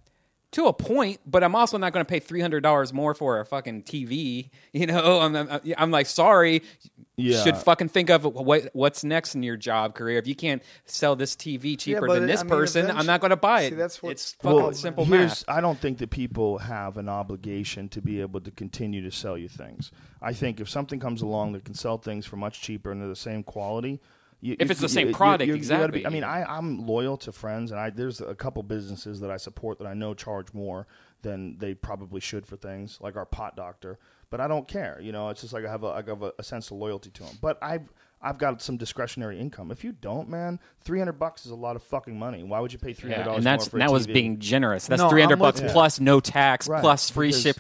to 0.52 0.66
a 0.66 0.74
point, 0.74 1.22
but 1.26 1.46
I'm 1.46 1.56
also 1.56 1.78
not 1.78 1.94
going 1.94 2.06
to 2.06 2.10
pay 2.10 2.20
three 2.20 2.42
hundred 2.42 2.62
dollars 2.62 2.92
more 2.92 3.14
for 3.14 3.40
a 3.40 3.46
fucking 3.46 3.84
TV. 3.84 4.50
You 4.74 4.88
know, 4.88 5.20
I'm, 5.20 5.36
I'm, 5.36 5.60
I'm 5.78 5.92
like, 5.92 6.08
sorry, 6.08 6.56
you 6.56 7.00
Yeah. 7.22 7.44
should 7.44 7.58
fucking 7.58 7.90
think 7.90 8.10
of 8.10 8.24
what 8.26 8.70
what's 8.74 9.04
next 9.04 9.36
in 9.36 9.44
your 9.44 9.58
job 9.58 9.96
career. 9.96 10.18
If 10.18 10.28
you 10.28 10.36
can't 10.36 10.62
sell 10.86 11.16
this 11.16 11.36
TV 11.36 11.78
cheaper 11.78 12.08
but 12.08 12.16
than 12.20 12.28
this 12.28 12.42
I 12.42 12.44
mean, 12.44 12.50
person, 12.50 12.92
I'm 12.92 13.06
not 13.06 13.22
going 13.22 13.30
to 13.32 13.36
buy 13.38 13.62
it. 13.62 13.70
See, 13.70 13.76
that's 13.76 14.02
what- 14.04 14.12
it's 14.12 14.34
fucking 14.34 14.56
well, 14.58 14.74
simple 14.74 15.06
here's, 15.06 15.46
math. 15.48 15.58
I 15.58 15.62
don't 15.62 15.80
think 15.80 15.98
that 16.00 16.10
people 16.10 16.58
have 16.60 16.98
an 16.98 17.08
obligation 17.10 17.90
to 17.90 18.02
be 18.02 18.22
able 18.22 18.42
to 18.42 18.52
continue 18.52 19.02
to 19.04 19.12
sell 19.12 19.38
you 19.38 19.48
things. 19.48 19.92
I 20.22 20.34
think 20.34 20.60
if 20.60 20.70
something 20.70 21.00
comes 21.00 21.22
along 21.22 21.54
that 21.54 21.66
can 21.66 21.74
sell 21.74 21.98
things 21.98 22.26
for 22.26 22.36
much 22.36 22.62
cheaper 22.62 22.92
and 22.92 23.02
they're 23.02 23.08
the 23.10 23.16
same 23.16 23.44
quality. 23.44 24.00
You, 24.44 24.54
If 24.60 24.68
you- 24.68 24.72
it's 24.72 24.80
the 24.80 24.86
you- 24.86 24.90
same 24.90 25.08
you- 25.10 25.14
product, 25.14 25.48
you- 25.48 25.54
you 25.56 25.62
gotta 25.62 25.84
exactly. 25.86 26.00
be- 26.00 26.06
I 26.08 26.10
mean, 26.10 26.24
I, 26.24 26.44
I'm 26.44 26.88
loyal 26.88 27.16
to 27.18 27.32
friends, 27.32 27.70
and 27.72 27.80
I 27.80 27.92
there's 27.92 28.22
a 28.22 28.34
couple 28.34 28.64
businesses 28.64 29.20
that 29.20 29.30
I 29.30 29.38
support 29.38 29.78
that 29.78 29.86
I 29.86 29.94
know 29.94 30.16
charge 30.16 30.52
more 30.54 30.88
than 31.22 31.60
they 31.60 31.76
probably 31.76 32.20
should 32.20 32.48
for 32.48 32.56
things, 32.56 32.98
like 33.02 33.16
our 33.16 33.26
pot 33.28 33.56
doctor. 33.56 34.00
But 34.32 34.42
I 34.42 34.48
don't 34.48 34.68
care. 34.68 34.98
You 35.00 35.12
know, 35.12 35.30
it's 35.30 35.42
just 35.42 35.54
like 35.54 35.66
I 35.66 35.70
have 35.70 35.84
a, 35.84 35.88
I 35.88 36.02
have 36.08 36.24
a, 36.24 36.32
a 36.40 36.44
sense 36.44 36.72
of 36.72 36.78
loyalty 36.78 37.12
to 37.12 37.24
them. 37.24 37.38
But 37.42 37.60
I've 37.62 37.92
I've 38.24 38.38
got 38.38 38.62
some 38.62 38.78
discretionary 38.78 39.40
income. 39.40 39.72
If 39.72 39.84
you 39.84 39.92
don't, 39.92 40.30
man, 40.30 40.60
three 40.86 41.00
hundred 41.00 41.14
bucks 41.20 41.46
is 41.46 41.52
a 41.52 41.56
lot 41.56 41.76
of 41.76 41.84
fucking 41.84 42.18
money. 42.18 42.44
Why 42.44 42.60
would 42.62 42.72
you 42.72 42.80
pay 42.80 42.94
three 42.94 43.10
hundred 43.10 43.22
Yeah, 43.22 43.26
dollars 43.26 43.38
and 43.40 43.46
that's 43.46 43.66
more 43.66 43.70
for 43.72 43.78
a 43.78 43.80
that 43.80 43.92
was 43.92 44.08
being 44.08 44.40
generous. 44.40 44.88
That's 44.88 45.02
No, 45.02 45.10
three 45.10 45.22
hundred 45.22 45.34
I'm 45.34 45.40
bucks 45.40 45.60
you. 45.62 45.68
plus 45.70 46.00
no 46.00 46.20
tax 46.22 46.70
Right, 46.70 46.82
plus 46.82 47.10
free 47.10 47.28
because 47.30 47.42
ship. 47.42 47.60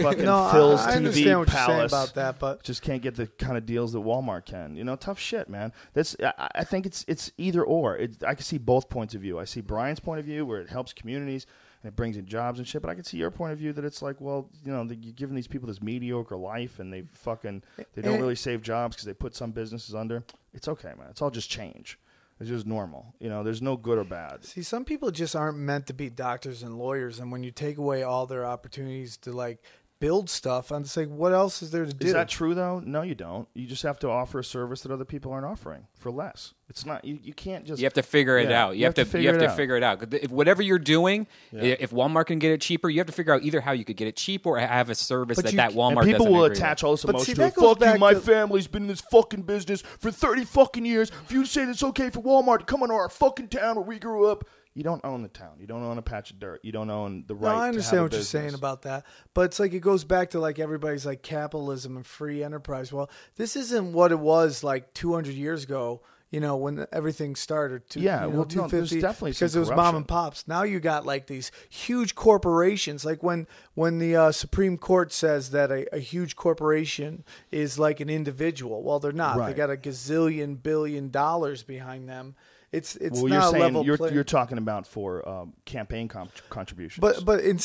Fucking 0.00 0.24
No, 0.24 0.44
I- 0.44 0.52
Phil's 0.52 0.80
I 0.82 0.92
TV 0.92 0.96
understand 0.96 1.38
what 1.40 1.48
you're 1.48 1.56
saying 1.56 1.66
Palace 1.66 1.92
about 1.92 2.14
that, 2.14 2.38
but- 2.38 2.62
just 2.62 2.82
can't 2.82 3.02
get 3.02 3.16
the 3.16 3.26
kind 3.26 3.56
of 3.56 3.66
deals 3.66 3.92
that 3.94 4.00
Walmart 4.00 4.44
can. 4.44 4.76
You 4.76 4.84
know, 4.84 4.94
tough 4.94 5.18
shit, 5.18 5.48
man. 5.48 5.72
That's 5.94 6.14
I, 6.22 6.32
I 6.56 6.64
think 6.64 6.86
it's 6.86 7.04
it's 7.08 7.32
either 7.36 7.64
or. 7.64 7.96
It, 7.96 8.22
I 8.22 8.34
can 8.34 8.44
see 8.44 8.58
both 8.58 8.88
points 8.88 9.14
of 9.16 9.22
view. 9.22 9.40
I 9.40 9.44
see 9.44 9.60
Brian's 9.60 9.98
point 9.98 10.20
of 10.20 10.26
view 10.26 10.46
where 10.46 10.60
it 10.60 10.68
helps 10.70 10.92
communities 10.92 11.46
and 11.82 11.88
it 11.88 11.96
brings 11.96 12.16
in 12.16 12.26
jobs 12.26 12.58
and 12.58 12.68
shit. 12.68 12.82
But 12.82 12.90
I 12.90 12.94
can 12.94 13.04
see 13.04 13.16
your 13.16 13.30
point 13.30 13.52
of 13.52 13.58
view 13.58 13.72
that 13.72 13.84
it's 13.84 14.02
like, 14.02 14.20
well, 14.20 14.48
you 14.64 14.72
know, 14.72 14.84
the, 14.84 14.94
you're 14.94 15.12
giving 15.12 15.34
these 15.34 15.48
people 15.48 15.66
this 15.66 15.82
mediocre 15.82 16.36
life 16.36 16.78
and 16.78 16.92
they 16.92 17.04
fucking 17.12 17.62
they 17.94 18.02
don't 18.02 18.14
eh. 18.14 18.20
really 18.20 18.36
save 18.36 18.62
jobs 18.62 18.96
because 18.96 19.06
they 19.06 19.14
put 19.14 19.34
some 19.34 19.50
businesses 19.50 19.94
under. 19.94 20.24
It's 20.54 20.68
okay, 20.68 20.92
man. 20.96 21.08
It's 21.10 21.22
all 21.22 21.30
just 21.30 21.50
change. 21.50 21.98
It's 22.40 22.48
just 22.48 22.66
normal. 22.66 23.14
You 23.20 23.28
know, 23.28 23.44
there's 23.44 23.62
no 23.62 23.76
good 23.76 23.98
or 23.98 24.04
bad. 24.04 24.44
See, 24.44 24.62
some 24.62 24.84
people 24.84 25.10
just 25.12 25.36
aren't 25.36 25.58
meant 25.58 25.86
to 25.86 25.92
be 25.92 26.10
doctors 26.10 26.64
and 26.64 26.76
lawyers, 26.76 27.20
and 27.20 27.30
when 27.30 27.44
you 27.44 27.52
take 27.52 27.78
away 27.78 28.02
all 28.02 28.26
their 28.26 28.44
opportunities 28.44 29.16
to 29.18 29.32
like 29.32 29.62
build 30.02 30.28
stuff, 30.28 30.72
I'm 30.72 30.82
just 30.82 30.96
like, 30.96 31.08
what 31.08 31.32
else 31.32 31.62
is 31.62 31.70
there 31.70 31.86
to 31.86 31.92
do? 31.94 32.08
Is 32.08 32.12
that 32.12 32.28
true 32.28 32.54
though? 32.54 32.82
No, 32.84 33.02
you 33.02 33.14
don't. 33.14 33.46
You 33.54 33.68
just 33.68 33.84
have 33.84 34.00
to 34.00 34.08
offer 34.10 34.40
a 34.40 34.44
service 34.44 34.80
that 34.82 34.90
other 34.90 35.04
people 35.04 35.30
aren't 35.32 35.46
offering 35.46 35.86
for 35.96 36.10
less. 36.10 36.54
It's 36.68 36.84
not. 36.84 37.04
You, 37.04 37.18
you 37.22 37.32
can't 37.32 37.64
just. 37.64 37.80
You 37.80 37.86
have 37.86 37.92
to 37.94 38.02
figure 38.02 38.36
it 38.38 38.48
Yeah, 38.48 38.64
out. 38.64 38.76
You, 38.76 38.84
have, 38.86 38.94
to, 38.94 39.20
you 39.20 39.28
have 39.28 39.38
to 39.38 39.50
figure 39.50 39.76
it 39.76 39.82
out. 39.84 40.12
If 40.12 40.30
whatever 40.30 40.60
you're 40.62 40.78
doing, 40.78 41.26
if 41.52 41.90
Walmart 41.92 42.26
can 42.26 42.38
get 42.40 42.50
it 42.50 42.60
cheaper, 42.60 42.88
you 42.90 42.98
have 42.98 43.06
to 43.06 43.12
figure 43.12 43.32
out 43.32 43.42
either 43.42 43.60
how 43.60 43.72
you 43.72 43.84
could 43.84 43.96
get 43.96 44.08
it 44.08 44.16
cheap 44.16 44.44
or 44.46 44.58
have 44.58 44.90
a 44.90 44.94
service 44.96 45.36
But 45.36 45.44
that 45.44 45.52
you 45.52 45.56
that 45.58 45.72
Walmart 45.72 45.98
And 45.98 46.06
people 46.06 46.18
doesn't 46.26 46.32
will 46.32 46.44
agree 46.46 46.56
attach 46.56 46.82
with. 46.82 46.86
all 46.88 46.92
this 46.94 47.02
But 47.04 47.10
emotion 47.14 47.26
see, 47.26 47.34
to 47.34 47.42
it. 47.42 47.44
that 47.44 47.54
goes 47.54 47.68
Fuck 47.74 47.80
you, 47.80 47.86
back 47.86 48.00
my 48.00 48.14
to- 48.14 48.20
family's 48.20 48.66
been 48.66 48.82
in 48.82 48.88
this 48.88 49.02
fucking 49.02 49.42
business 49.42 49.82
for 50.00 50.10
30 50.10 50.44
fucking 50.46 50.84
years. 50.84 51.12
If 51.26 51.32
you 51.32 51.44
say 51.44 51.62
it's 51.64 51.82
okay 51.84 52.10
for 52.10 52.20
Walmart 52.22 52.60
to 52.60 52.64
come 52.64 52.82
into 52.82 52.94
our 52.94 53.08
fucking 53.08 53.48
town 53.48 53.76
where 53.76 53.84
we 53.84 53.98
grew 53.98 54.26
up, 54.26 54.44
you 54.74 54.82
don't 54.82 55.04
own 55.04 55.22
the 55.22 55.28
town. 55.28 55.56
You 55.58 55.66
don't 55.66 55.82
own 55.82 55.98
a 55.98 56.02
patch 56.02 56.30
of 56.30 56.40
dirt. 56.40 56.60
You 56.62 56.72
don't 56.72 56.90
own 56.90 57.24
the 57.26 57.34
right 57.34 57.52
No, 57.52 57.58
I 57.58 57.62
to 57.62 57.68
understand 57.68 58.02
what 58.04 58.12
you're 58.12 58.22
saying 58.22 58.54
about 58.54 58.82
that, 58.82 59.04
but 59.34 59.42
it's 59.42 59.60
like 59.60 59.74
it 59.74 59.80
goes 59.80 60.04
back 60.04 60.30
to 60.30 60.40
like 60.40 60.58
everybody's 60.58 61.04
like 61.04 61.22
capitalism 61.22 61.96
and 61.96 62.06
free 62.06 62.42
enterprise. 62.42 62.92
Well, 62.92 63.10
this 63.36 63.54
isn't 63.56 63.92
what 63.92 64.12
it 64.12 64.18
was 64.18 64.64
like 64.64 64.94
200 64.94 65.34
years 65.34 65.64
ago. 65.64 66.02
You 66.30 66.40
know, 66.40 66.56
when 66.56 66.86
everything 66.92 67.36
started. 67.36 67.90
To, 67.90 68.00
Yeah, 68.00 68.24
you 68.24 68.30
know, 68.30 68.36
well, 68.38 68.38
no, 68.44 68.68
250, 68.68 69.02
definitely 69.02 69.32
because 69.32 69.54
it 69.54 69.60
was 69.60 69.68
mom 69.68 69.96
and 69.96 70.08
pops. 70.08 70.48
Now 70.48 70.62
you 70.62 70.80
got 70.80 71.04
like 71.04 71.26
these 71.26 71.52
huge 71.68 72.14
corporations. 72.14 73.04
Like 73.04 73.22
when 73.22 73.46
when 73.74 73.98
the 73.98 74.16
uh, 74.16 74.32
Supreme 74.32 74.78
Court 74.78 75.12
says 75.12 75.50
that 75.50 75.70
a, 75.70 75.94
a 75.94 75.98
huge 75.98 76.34
corporation 76.34 77.22
is 77.50 77.78
like 77.78 78.00
an 78.00 78.08
individual. 78.08 78.82
Well, 78.82 78.98
they're 78.98 79.12
not. 79.12 79.46
They 79.46 79.52
got 79.52 79.68
a 79.68 79.76
gazillion 79.76 80.62
billion 80.62 81.10
dollars 81.10 81.64
behind 81.64 82.08
them. 82.08 82.34
It's 82.72 82.96
it's 82.96 83.20
Well, 83.20 83.28
not 83.28 83.34
you're 83.34 83.50
saying 83.50 83.62
level 83.62 83.84
you're, 83.84 83.96
play- 83.98 84.12
you're 84.14 84.24
talking 84.24 84.56
about 84.56 84.86
for 84.86 85.28
um, 85.28 85.52
campaign 85.66 86.08
com- 86.08 86.30
contributions. 86.48 87.00
But 87.02 87.22
but 87.24 87.40
even 87.40 87.56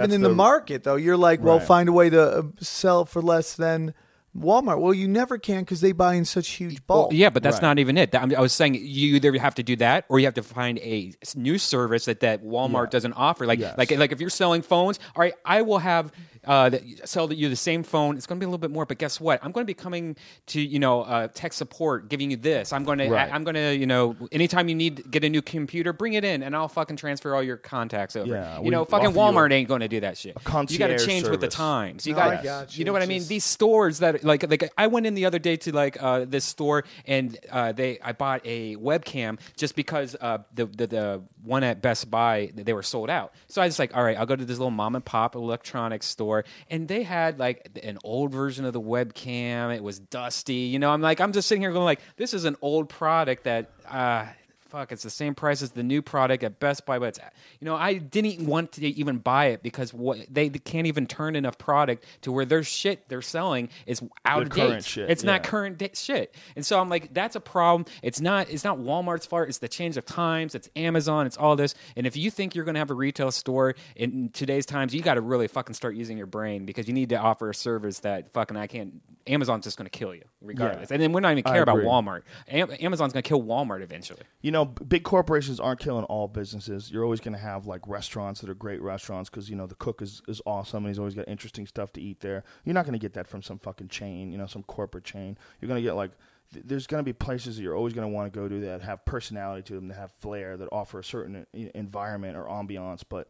That's 0.00 0.14
in 0.14 0.22
the, 0.22 0.28
the- 0.28 0.34
market 0.34 0.84
though, 0.84 0.94
you're 0.94 1.16
like, 1.16 1.42
well, 1.42 1.58
Right. 1.58 1.66
find 1.66 1.88
a 1.88 1.92
way 1.92 2.08
to 2.10 2.22
uh, 2.22 2.42
sell 2.60 3.04
for 3.04 3.20
less 3.20 3.54
than 3.54 3.94
Walmart. 4.36 4.80
Well, 4.80 4.94
you 4.94 5.08
never 5.08 5.38
can 5.38 5.60
because 5.60 5.80
they 5.80 5.92
buy 5.92 6.14
in 6.14 6.24
such 6.24 6.48
huge 6.48 6.86
bulk. 6.86 7.12
Yeah, 7.12 7.30
but 7.30 7.42
that's 7.42 7.56
Right. 7.56 7.62
not 7.62 7.78
even 7.78 7.96
it. 7.98 8.12
That- 8.12 8.32
I 8.34 8.40
was 8.40 8.52
saying 8.52 8.74
you 8.74 9.16
either 9.16 9.36
have 9.38 9.54
to 9.56 9.62
do 9.62 9.74
that 9.76 10.04
or 10.08 10.20
you 10.20 10.26
have 10.26 10.34
to 10.34 10.42
find 10.42 10.78
a 10.78 11.12
new 11.34 11.58
service 11.58 12.04
that, 12.04 12.20
that 12.20 12.44
Walmart 12.44 12.84
Yeah. 12.86 12.90
doesn't 12.90 13.12
offer. 13.14 13.46
Like 13.46 13.58
Yes. 13.58 13.76
like 13.78 13.90
like 13.96 14.12
if 14.12 14.20
you're 14.20 14.30
selling 14.30 14.62
phones, 14.62 14.98
all 15.16 15.20
right, 15.22 15.34
I 15.44 15.62
will 15.62 15.78
have 15.78 16.12
uh, 16.46 16.68
that 16.70 16.82
sell 17.06 17.30
you 17.32 17.48
the 17.48 17.56
same 17.56 17.82
phone. 17.82 18.16
It's 18.16 18.24
going 18.24 18.38
to 18.38 18.40
be 18.40 18.46
a 18.46 18.48
little 18.48 18.58
bit 18.60 18.70
more, 18.70 18.86
but 18.86 18.96
guess 18.96 19.20
what? 19.20 19.40
I'm 19.42 19.50
going 19.50 19.64
to 19.64 19.66
be 19.66 19.74
coming 19.74 20.14
to 20.46 20.60
you 20.60 20.78
know 20.78 21.02
uh, 21.02 21.28
tech 21.34 21.52
support, 21.52 22.08
giving 22.08 22.30
you 22.30 22.36
this. 22.36 22.72
I'm 22.72 22.84
going 22.84 22.98
to 22.98 23.08
Right. 23.10 23.30
I'm 23.32 23.42
going 23.44 23.56
to 23.56 23.74
you 23.76 23.86
know 23.86 24.14
anytime 24.30 24.68
you 24.68 24.74
need 24.76 25.10
get 25.10 25.24
a 25.24 25.28
new 25.28 25.42
computer, 25.42 25.92
bring 25.92 26.12
it 26.12 26.24
in, 26.24 26.42
and 26.44 26.54
I'll 26.54 26.68
fucking 26.68 26.96
transfer 26.96 27.34
all 27.34 27.42
your 27.42 27.56
contacts 27.56 28.14
over. 28.14 28.28
Yeah, 28.28 28.60
you 28.60 28.70
know, 28.70 28.84
fucking 28.84 29.10
Walmart 29.10 29.50
ain't 29.52 29.68
going 29.68 29.80
to 29.80 29.88
do 29.88 30.00
that 30.00 30.16
shit. 30.16 30.36
you 30.36 30.42
got 30.44 30.44
to 30.44 30.50
concierge 30.52 31.06
change 31.06 31.28
with 31.28 31.40
the 31.40 31.48
times. 31.48 32.06
You 32.06 32.12
No, 32.14 32.20
got 32.20 32.44
got 32.44 32.74
you 32.74 32.78
you. 32.80 32.84
know 32.84 32.92
what 32.92 33.02
I 33.02 33.06
mean? 33.06 33.24
These 33.26 33.44
stores 33.44 33.98
that 33.98 34.17
like 34.22 34.48
like 34.48 34.72
I 34.76 34.86
went 34.86 35.06
in 35.06 35.14
the 35.14 35.26
other 35.26 35.38
day 35.38 35.56
to 35.56 35.72
like 35.72 36.02
uh, 36.02 36.24
this 36.24 36.44
store 36.44 36.84
and 37.06 37.38
uh, 37.50 37.72
they 37.72 37.98
I 38.00 38.12
bought 38.12 38.40
a 38.44 38.76
webcam 38.76 39.38
just 39.56 39.76
because 39.76 40.16
uh, 40.20 40.38
the, 40.54 40.66
the 40.66 40.86
the 40.86 41.22
one 41.42 41.64
at 41.64 41.82
Best 41.82 42.10
Buy 42.10 42.50
they 42.54 42.72
were 42.72 42.82
sold 42.82 43.10
out. 43.10 43.32
So 43.48 43.62
I 43.62 43.66
was 43.66 43.78
like, 43.78 43.96
all 43.96 44.02
right, 44.02 44.16
I'll 44.16 44.26
go 44.26 44.36
to 44.36 44.44
this 44.44 44.58
little 44.58 44.70
mom 44.70 44.94
and 44.94 45.04
pop 45.04 45.34
electronics 45.34 46.06
store 46.06 46.44
and 46.70 46.88
they 46.88 47.02
had 47.02 47.38
like 47.38 47.68
an 47.82 47.98
old 48.04 48.32
version 48.32 48.64
of 48.64 48.72
the 48.72 48.80
webcam. 48.80 49.74
It 49.74 49.82
was 49.82 49.98
dusty. 49.98 50.54
You 50.54 50.78
know, 50.78 50.90
I'm 50.90 51.02
like 51.02 51.20
I'm 51.20 51.32
just 51.32 51.48
sitting 51.48 51.62
here 51.62 51.72
going 51.72 51.84
like 51.84 52.00
this 52.16 52.34
is 52.34 52.44
an 52.44 52.56
old 52.62 52.88
product 52.88 53.44
that. 53.44 53.70
Uh, 53.88 54.26
fuck, 54.68 54.92
it's 54.92 55.02
the 55.02 55.10
same 55.10 55.34
price 55.34 55.62
as 55.62 55.72
the 55.72 55.82
new 55.82 56.02
product 56.02 56.44
at 56.44 56.60
Best 56.60 56.86
Buy, 56.86 56.98
but 56.98 57.08
it's, 57.08 57.20
you 57.60 57.64
know, 57.64 57.76
I 57.76 57.94
didn't 57.94 58.46
want 58.46 58.72
to 58.72 58.86
even 58.86 59.18
buy 59.18 59.46
it 59.46 59.62
because 59.62 59.92
what 59.92 60.18
they 60.30 60.48
can't 60.48 60.86
even 60.86 61.06
turn 61.06 61.36
enough 61.36 61.58
product 61.58 62.04
to 62.22 62.32
where 62.32 62.44
their 62.44 62.62
shit 62.62 63.08
they're 63.08 63.22
selling 63.22 63.68
is 63.86 64.02
out 64.24 64.42
of 64.42 64.50
date. 64.50 64.84
shit, 64.84 65.10
it's 65.10 65.24
not 65.24 65.42
current 65.42 65.78
da- 65.78 65.90
shit, 65.94 66.34
and 66.56 66.64
so 66.64 66.80
I'm 66.80 66.88
like, 66.88 67.12
that's 67.14 67.36
a 67.36 67.40
problem. 67.40 67.86
It's 68.02 68.20
not. 68.20 68.50
It's 68.50 68.64
not 68.64 68.78
Walmart's 68.78 69.26
fault. 69.26 69.48
It's 69.48 69.58
the 69.58 69.68
change 69.68 69.96
of 69.96 70.04
times. 70.04 70.54
It's 70.54 70.68
Amazon. 70.76 71.26
It's 71.26 71.36
all 71.36 71.56
this. 71.56 71.74
And 71.96 72.06
if 72.06 72.16
you 72.16 72.30
think 72.30 72.54
you're 72.54 72.64
going 72.64 72.74
to 72.74 72.80
have 72.80 72.90
a 72.90 72.94
retail 72.94 73.30
store 73.30 73.74
in 73.96 74.30
today's 74.30 74.66
times, 74.66 74.94
you 74.94 75.02
got 75.02 75.14
to 75.14 75.20
really 75.20 75.48
fucking 75.48 75.74
start 75.74 75.94
using 75.94 76.18
your 76.18 76.26
brain 76.26 76.64
because 76.66 76.88
you 76.88 76.94
need 76.94 77.10
to 77.10 77.16
offer 77.16 77.50
a 77.50 77.54
service 77.54 78.00
that 78.00 78.32
fucking 78.32 78.56
I 78.56 78.66
can't. 78.66 79.00
Amazon's 79.28 79.64
just 79.64 79.76
going 79.76 79.88
to 79.88 79.96
kill 79.98 80.14
you 80.14 80.22
regardless, 80.40 80.90
Yeah. 80.90 80.94
and 80.94 81.02
then 81.02 81.12
we're 81.12 81.20
not 81.20 81.32
even 81.32 81.44
care 81.44 81.62
about. 81.62 81.76
Walmart. 81.78 82.22
Am- 82.48 82.70
Amazon's 82.80 83.12
going 83.12 83.22
to 83.22 83.28
kill 83.28 83.42
Walmart 83.42 83.82
eventually. 83.82 84.22
you 84.40 84.50
know, 84.50 84.64
b- 84.64 84.84
big 84.86 85.02
corporations 85.04 85.60
aren't 85.60 85.80
killing 85.80 86.04
all 86.04 86.28
businesses. 86.28 86.90
You're 86.90 87.04
always 87.04 87.20
going 87.20 87.34
to 87.34 87.40
have 87.40 87.66
like 87.66 87.86
restaurants 87.86 88.40
that 88.40 88.50
are 88.50 88.54
great 88.54 88.80
restaurants 88.82 89.30
because 89.30 89.48
you 89.50 89.56
know 89.56 89.66
the 89.66 89.74
cook 89.76 90.02
is, 90.02 90.22
is 90.28 90.40
awesome 90.46 90.84
and 90.84 90.88
he's 90.88 90.98
always 90.98 91.14
got 91.14 91.28
interesting 91.28 91.66
stuff 91.66 91.92
to 91.94 92.00
eat 92.00 92.20
there. 92.20 92.44
You're 92.64 92.74
not 92.74 92.84
going 92.84 92.92
to 92.94 92.98
get 92.98 93.14
that 93.14 93.26
from 93.26 93.42
some 93.42 93.58
fucking 93.58 93.88
chain, 93.88 94.32
you 94.32 94.38
know, 94.38 94.46
some 94.46 94.62
corporate 94.64 95.04
chain. 95.04 95.36
You're 95.60 95.68
going 95.68 95.80
to 95.82 95.86
get 95.86 95.94
like 95.94 96.12
th- 96.52 96.64
there's 96.66 96.86
going 96.86 97.00
to 97.00 97.04
be 97.04 97.12
places 97.12 97.56
that 97.56 97.62
you're 97.62 97.76
always 97.76 97.92
going 97.94 98.08
to 98.08 98.12
want 98.14 98.32
to 98.32 98.38
go 98.38 98.48
to 98.48 98.60
that 98.60 98.82
have 98.82 99.04
personality 99.04 99.62
to 99.62 99.74
them, 99.74 99.88
that 99.88 99.94
have 99.98 100.12
flair, 100.20 100.56
that 100.56 100.68
offer 100.72 100.98
a 101.00 101.04
certain 101.04 101.46
environment 101.74 102.36
or 102.36 102.44
ambiance. 102.44 103.02
But 103.08 103.28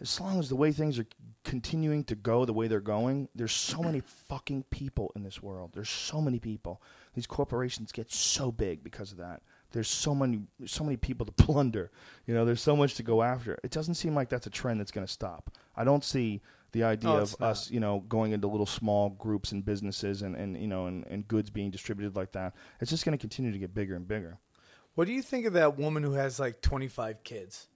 as 0.00 0.20
long 0.20 0.38
as 0.38 0.48
the 0.48 0.56
way 0.56 0.72
things 0.72 0.98
are 0.98 1.06
continuing 1.44 2.04
to 2.04 2.14
go 2.14 2.44
the 2.44 2.52
way 2.52 2.66
they're 2.66 2.80
going, 2.80 3.28
there's 3.34 3.52
so 3.52 3.82
many 3.82 4.00
fucking 4.00 4.64
people 4.70 5.12
in 5.14 5.22
this 5.22 5.42
world. 5.42 5.70
There's 5.74 5.90
so 5.90 6.20
many 6.20 6.38
people. 6.38 6.82
These 7.14 7.26
corporations 7.26 7.92
get 7.92 8.10
so 8.10 8.50
big 8.50 8.82
because 8.82 9.12
of 9.12 9.18
that. 9.18 9.42
There's 9.72 9.88
so 9.88 10.14
many, 10.14 10.40
so 10.66 10.84
many 10.84 10.96
people 10.96 11.26
to 11.26 11.32
plunder. 11.44 11.90
You 12.26 12.34
know, 12.34 12.44
there's 12.44 12.62
so 12.62 12.74
much 12.76 12.94
to 12.94 13.02
go 13.02 13.22
after. 13.22 13.58
It 13.62 13.70
doesn't 13.70 13.94
seem 13.94 14.14
like 14.14 14.28
that's 14.28 14.46
a 14.46 14.50
trend 14.50 14.80
that's 14.80 14.90
going 14.90 15.06
to 15.06 15.12
stop. 15.12 15.50
I 15.76 15.84
don't 15.84 16.02
see 16.04 16.40
the 16.72 16.84
idea 16.84 17.10
Oh, 17.10 17.18
of 17.18 17.38
not. 17.38 17.50
us, 17.50 17.70
you 17.70 17.78
know, 17.78 18.00
going 18.08 18.32
into 18.32 18.48
little 18.48 18.66
small 18.66 19.10
groups 19.10 19.52
and 19.52 19.64
businesses 19.64 20.22
and, 20.22 20.34
and 20.34 20.60
you 20.60 20.66
know, 20.66 20.86
and, 20.86 21.06
and 21.06 21.28
goods 21.28 21.50
being 21.50 21.70
distributed 21.70 22.16
like 22.16 22.32
that. 22.32 22.54
It's 22.80 22.90
just 22.90 23.04
going 23.04 23.16
to 23.16 23.20
continue 23.20 23.52
to 23.52 23.58
get 23.58 23.74
bigger 23.74 23.94
and 23.94 24.08
bigger. 24.08 24.38
What 24.94 25.06
do 25.06 25.12
you 25.12 25.22
think 25.22 25.44
of 25.46 25.52
that 25.54 25.76
woman 25.78 26.02
who 26.02 26.12
has 26.12 26.38
like 26.40 26.60
25 26.62 27.22
kids? 27.22 27.68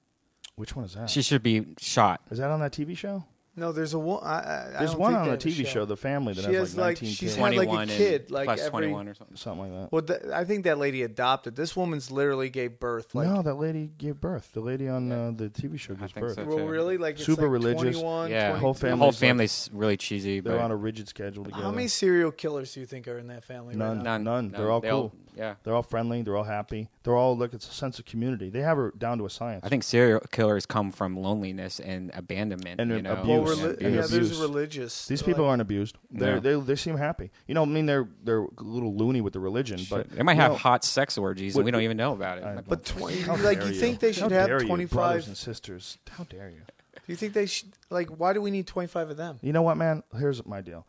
Which 0.57 0.75
one 0.75 0.85
is 0.85 0.95
that? 0.95 1.11
She 1.11 1.23
should 1.23 1.43
be 1.43 1.65
shot. 1.79 2.21
is 2.31 2.39
that 2.39 2.51
on 2.51 2.61
that 2.61 2.73
TV 2.73 2.97
show? 2.97 3.25
No, 3.59 3.73
there's 3.73 3.93
a 3.95 3.99
one. 3.99 4.23
I, 4.25 4.29
I, 4.29 4.67
I 4.77 4.79
There's 4.79 4.91
don't 4.93 5.01
one 5.01 5.11
think 5.13 5.19
on 5.19 5.25
they 5.25 5.37
the 5.37 5.49
have 5.51 5.59
a 5.59 5.63
TV 5.63 5.67
show, 5.67 5.85
The 5.85 5.97
Family, 5.97 6.33
that 6.35 6.45
She 6.45 6.53
has, 6.55 6.69
has, 6.71 6.77
like 6.77 6.85
like, 6.87 7.03
19 7.03 7.09
she's 7.09 7.19
kids. 7.21 7.35
had, 7.37 7.43
like, 7.43 7.53
a 7.53 7.65
21 7.67 7.89
kid, 7.89 8.31
like, 8.31 8.45
plus 8.47 8.61
every- 8.61 8.71
21 8.71 9.09
or 9.09 9.15
something. 9.15 9.37
something 9.37 9.73
like 9.73 9.83
that. 9.83 9.93
Well, 9.93 10.03
th- 10.03 10.33
I 10.33 10.45
think 10.45 10.65
that 10.65 10.79
lady 10.79 11.03
adopted. 11.03 11.57
This 11.57 11.75
woman's 11.77 12.11
literally 12.11 12.49
gave 12.51 12.79
birth. 12.81 13.15
Like, 13.15 13.27
no, 13.29 13.43
that 13.43 13.55
lady 13.55 13.91
gave 13.99 14.21
birth. 14.21 14.51
The 14.53 14.61
lady 14.61 14.89
on 14.89 15.11
uh, 15.13 15.33
the 15.35 15.49
TV 15.51 15.79
show 15.79 15.95
gives 15.95 16.13
think 16.13 16.27
birth. 16.27 16.37
so. 16.37 16.45
well, 16.45 16.67
really, 16.67 16.97
like 16.99 17.17
it's 17.17 17.25
Super 17.25 17.43
like 17.43 17.51
religious. 17.51 17.97
21, 17.97 18.31
Yeah, 18.31 18.49
20 18.51 18.61
whole 18.61 18.73
the 18.75 18.79
family's 18.81 18.99
whole 19.01 19.09
like- 19.09 19.15
family's 19.17 19.71
really 19.73 19.97
cheesy. 19.97 20.41
They're 20.41 20.53
but 20.57 20.63
on 20.63 20.71
a 20.71 20.77
rigid 20.77 21.09
schedule 21.09 21.45
together. 21.45 21.63
How 21.63 21.71
many 21.71 21.89
serial 21.89 22.31
killers 22.31 22.73
do 22.75 22.81
you 22.81 22.87
think 22.87 23.09
are 23.09 23.19
in 23.19 23.27
that 23.29 23.45
family? 23.45 23.75
right 23.75 23.79
None. 23.79 23.99
now? 23.99 24.19
none, 24.19 24.25
None. 24.25 24.51
They're 24.53 24.71
all 24.71 24.81
They 24.81 24.91
cool. 24.91 25.13
Yeah, 25.39 25.55
They're 25.63 25.75
all 25.75 25.83
friendly. 25.83 26.23
They're 26.23 26.37
all 26.37 26.45
happy. 26.45 26.89
They're 27.05 27.17
all 27.17 27.37
look. 27.37 27.55
It's 27.55 27.69
a 27.69 27.73
sense 27.73 27.99
of 27.99 28.05
community. 28.05 28.51
They 28.51 28.61
have 28.61 28.79
it 28.79 28.99
down 28.99 29.19
to 29.19 29.27
a 29.27 29.31
science. 29.31 29.65
I 29.65 29.69
think 29.69 29.85
serial 29.85 30.21
killers 30.33 30.67
come 30.67 30.91
from 30.91 31.17
loneliness 31.17 31.79
and 31.81 32.11
abandonment. 32.15 32.81
And 32.81 32.91
you 32.91 33.03
know? 33.03 33.13
abuse. 33.13 33.27
Well, 33.27 33.57
reli- 33.57 33.81
And 33.81 33.95
yeah, 33.95 34.05
abuse. 34.05 34.11
there's 34.11 34.41
religious. 34.41 35.07
These 35.07 35.23
like- 35.23 35.27
people 35.27 35.45
aren't 35.47 35.63
abused. 35.63 35.97
They're, 36.11 36.35
Yeah. 36.35 36.41
they 36.41 36.55
they 36.61 36.77
seem 36.77 36.97
happy. 36.97 37.31
You 37.47 37.55
know, 37.55 37.63
I 37.63 37.67
mean, 37.67 37.87
they're 37.87 38.09
they're 38.25 38.43
a 38.43 38.63
little 38.63 38.95
loony 38.95 39.21
with 39.21 39.33
the 39.33 39.41
religion, 39.41 39.81
but 39.89 40.11
they 40.11 40.23
might 40.23 40.35
have 40.35 40.53
know, 40.53 40.59
hot 40.59 40.85
sex 40.85 41.17
orgies 41.17 41.55
what- 41.55 41.61
and 41.61 41.65
we 41.67 41.71
don't 41.71 41.83
even 41.83 41.97
know 41.97 42.13
about 42.13 42.39
it. 42.39 42.45
I- 42.45 42.61
But 42.61 42.85
20, 42.85 43.25
like 43.43 43.61
dare 43.61 43.69
you 43.69 43.75
think 43.75 44.01
they 44.01 44.13
should 44.13 44.33
have 44.33 44.49
25? 44.63 44.91
brothers 44.93 45.29
and 45.29 45.37
sisters. 45.37 45.99
How 46.11 46.25
dare 46.25 46.51
you? 46.51 46.63
Do 46.95 47.13
you 47.13 47.17
think 47.17 47.33
they 47.33 47.47
should? 47.47 47.71
Like, 47.89 48.09
why 48.11 48.35
do 48.35 48.43
we 48.43 48.51
need 48.51 48.67
25 48.67 49.09
of 49.09 49.17
them? 49.17 49.39
You 49.41 49.53
know 49.55 49.63
what, 49.63 49.77
man? 49.79 50.03
Here's 50.19 50.45
my 50.45 50.61
deal. 50.61 50.85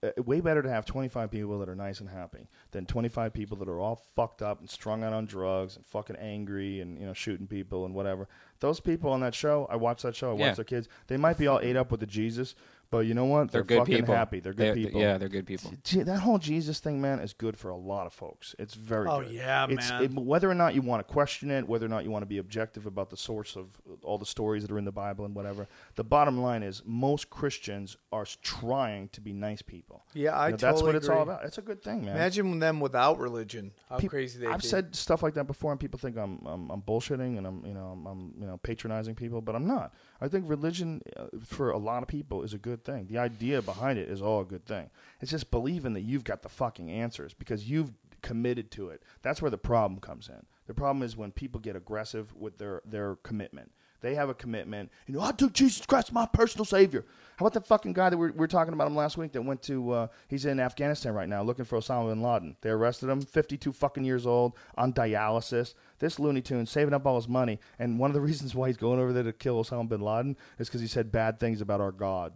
Uh, 0.00 0.10
way 0.22 0.40
better 0.40 0.62
to 0.62 0.68
have 0.70 0.84
25 0.86 1.28
people 1.28 1.58
that 1.58 1.68
are 1.68 1.74
nice 1.74 1.98
and 1.98 2.08
happy 2.08 2.46
than 2.70 2.86
25 2.86 3.32
people 3.32 3.56
that 3.56 3.68
are 3.68 3.80
all 3.80 4.00
fucked 4.14 4.42
up 4.42 4.60
and 4.60 4.70
strung 4.70 5.02
out 5.02 5.12
on 5.12 5.26
drugs 5.26 5.74
and 5.74 5.84
fucking 5.86 6.14
angry 6.14 6.80
and 6.80 6.96
you 7.00 7.04
know 7.04 7.12
shooting 7.12 7.48
people 7.48 7.84
and 7.84 7.92
whatever. 7.92 8.28
Those 8.60 8.78
people 8.78 9.10
on 9.10 9.18
that 9.20 9.34
show, 9.34 9.66
I 9.68 9.74
watch 9.74 10.02
that 10.02 10.14
show. 10.14 10.30
I 10.30 10.34
watch 10.34 10.40
Yeah. 10.40 10.54
their 10.54 10.64
kids. 10.64 10.88
They 11.08 11.16
might 11.16 11.36
be 11.36 11.48
all 11.48 11.58
ate 11.60 11.74
up 11.76 11.90
with 11.90 11.98
the 11.98 12.06
Jesus, 12.06 12.54
but 12.90 13.00
you 13.00 13.14
know 13.14 13.26
what? 13.26 13.50
they're, 13.52 13.60
They're, 13.62 13.64
good 13.64 13.78
fucking 13.80 13.96
people. 13.96 14.14
happy. 14.14 14.40
They're 14.40 14.52
good 14.54 14.66
They're- 14.68 14.74
people. 14.86 15.00
Yeah, 15.00 15.18
they're 15.18 15.28
good 15.28 15.46
people. 15.46 15.72
Gee, 15.84 16.02
that 16.02 16.20
whole 16.20 16.38
Jesus 16.38 16.80
thing, 16.80 17.00
man, 17.00 17.18
is 17.20 17.32
good 17.32 17.56
for 17.58 17.68
a 17.70 17.76
lot 17.76 18.06
of 18.06 18.12
folks. 18.12 18.54
It's 18.58 18.74
very 18.74 19.06
Oh, 19.08 19.20
good. 19.22 19.32
yeah, 19.32 19.66
it's, 19.68 19.90
man. 19.90 20.04
It, 20.04 20.12
whether 20.14 20.50
or 20.50 20.54
not 20.54 20.74
you 20.74 20.80
want 20.82 21.06
to 21.06 21.12
question 21.12 21.50
it, 21.50 21.68
whether 21.68 21.84
or 21.84 21.90
not 21.90 22.04
you 22.04 22.10
want 22.10 22.22
to 22.22 22.26
be 22.26 22.38
objective 22.38 22.86
about 22.86 23.10
the 23.10 23.16
source 23.16 23.56
of 23.56 23.66
all 24.02 24.16
the 24.18 24.24
stories 24.26 24.62
that 24.62 24.70
are 24.70 24.78
in 24.78 24.84
the 24.84 24.92
Bible 24.92 25.24
and 25.24 25.34
whatever, 25.34 25.68
the 25.96 26.04
bottom 26.04 26.40
line 26.40 26.62
is 26.62 26.82
most 26.86 27.28
Christians 27.30 27.96
are 28.10 28.24
trying 28.42 29.08
to 29.10 29.20
be 29.20 29.32
nice 29.32 29.62
people. 29.62 30.04
Yeah, 30.14 30.34
I 30.36 30.46
You 30.46 30.50
know, 30.52 30.56
That's 30.56 30.62
totally 30.80 30.86
what 30.86 30.94
it's 30.96 31.08
all 31.08 31.22
about. 31.22 31.44
It's 31.44 31.58
a 31.58 31.62
good 31.62 31.82
thing, 31.82 32.04
man. 32.04 32.16
Imagine 32.16 32.58
them 32.58 32.80
without 32.80 33.18
religion. 33.18 33.72
How 33.88 33.98
Peop- 33.98 34.10
crazy 34.10 34.40
they 34.40 34.46
I've 34.46 34.62
be. 34.62 34.66
said 34.66 34.94
stuff 34.96 35.22
like 35.22 35.34
that 35.34 35.44
before, 35.46 35.70
and 35.72 35.80
people 35.80 35.98
think 35.98 36.16
I'm, 36.16 36.38
I'm 36.46 36.70
I'm 36.70 36.82
bullshitting 36.82 37.36
and 37.38 37.46
I'm 37.46 37.64
you 37.66 37.74
know 37.74 37.88
I'm, 37.92 38.06
I'm 38.06 38.34
you 38.40 38.46
know 38.46 38.56
patronizing 38.58 39.14
people, 39.14 39.40
but 39.40 39.54
I'm 39.54 39.66
not. 39.66 39.92
I 40.20 40.28
think 40.28 40.48
religion 40.48 41.02
uh, 41.16 41.26
for 41.44 41.70
a 41.70 41.78
lot 41.78 42.02
of 42.02 42.08
people 42.08 42.42
is 42.42 42.52
a 42.52 42.58
good 42.58 42.84
thing. 42.84 43.06
The 43.06 43.18
idea 43.18 43.62
behind 43.62 43.98
it 43.98 44.08
is 44.08 44.20
all 44.20 44.40
a 44.40 44.44
good 44.44 44.66
thing. 44.66 44.90
It's 45.20 45.30
just 45.30 45.50
believing 45.50 45.92
that 45.94 46.00
you've 46.00 46.24
got 46.24 46.42
the 46.42 46.48
fucking 46.48 46.90
answers 46.90 47.34
because 47.34 47.70
you've 47.70 47.92
committed 48.22 48.70
to 48.72 48.88
it. 48.88 49.02
That's 49.22 49.40
where 49.40 49.50
the 49.50 49.58
problem 49.58 50.00
comes 50.00 50.28
in. 50.28 50.44
The 50.66 50.74
problem 50.74 51.02
is 51.02 51.16
when 51.16 51.30
people 51.30 51.60
get 51.60 51.76
aggressive 51.76 52.34
with 52.34 52.58
their 52.58 52.82
their 52.84 53.16
commitment. 53.16 53.72
They 54.00 54.14
have 54.14 54.28
a 54.28 54.34
commitment. 54.34 54.90
You 55.06 55.14
know, 55.14 55.22
I 55.22 55.32
took 55.32 55.52
Jesus 55.52 55.84
Christ, 55.84 56.12
my 56.12 56.26
personal 56.26 56.64
savior. 56.64 57.04
How 57.36 57.46
about 57.46 57.54
the 57.54 57.66
fucking 57.66 57.92
guy 57.92 58.10
that 58.10 58.16
we 58.16 58.26
were, 58.26 58.32
we 58.32 58.38
were 58.38 58.48
talking 58.48 58.74
about 58.74 58.88
him 58.88 58.96
last 58.96 59.16
week 59.16 59.32
that 59.32 59.42
went 59.42 59.62
to? 59.62 59.90
Uh, 59.90 60.06
he's 60.28 60.44
in 60.44 60.58
Afghanistan 60.58 61.14
right 61.14 61.28
now, 61.28 61.42
looking 61.42 61.64
for 61.64 61.78
Osama 61.78 62.08
bin 62.08 62.22
Laden. 62.22 62.56
They 62.60 62.70
arrested 62.70 63.08
him, 63.08 63.20
52 63.20 63.72
fucking 63.72 64.04
years 64.04 64.26
old, 64.26 64.54
on 64.76 64.92
dialysis. 64.92 65.74
This 65.98 66.18
Looney 66.18 66.40
Tune 66.40 66.66
saving 66.66 66.94
up 66.94 67.06
all 67.06 67.16
his 67.16 67.28
money, 67.28 67.60
and 67.78 67.98
one 67.98 68.10
of 68.10 68.14
the 68.14 68.20
reasons 68.28 68.54
why 68.54 68.68
he's 68.68 68.76
going 68.76 69.00
over 69.00 69.12
there 69.12 69.22
to 69.22 69.32
kill 69.32 69.62
Osama 69.62 69.88
bin 69.88 70.00
Laden 70.00 70.36
is 70.58 70.68
because 70.68 70.80
he 70.80 70.86
said 70.86 71.12
bad 71.12 71.38
things 71.38 71.60
about 71.60 71.80
our 71.80 71.92
God. 71.92 72.32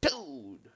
Dude, 0.00 0.70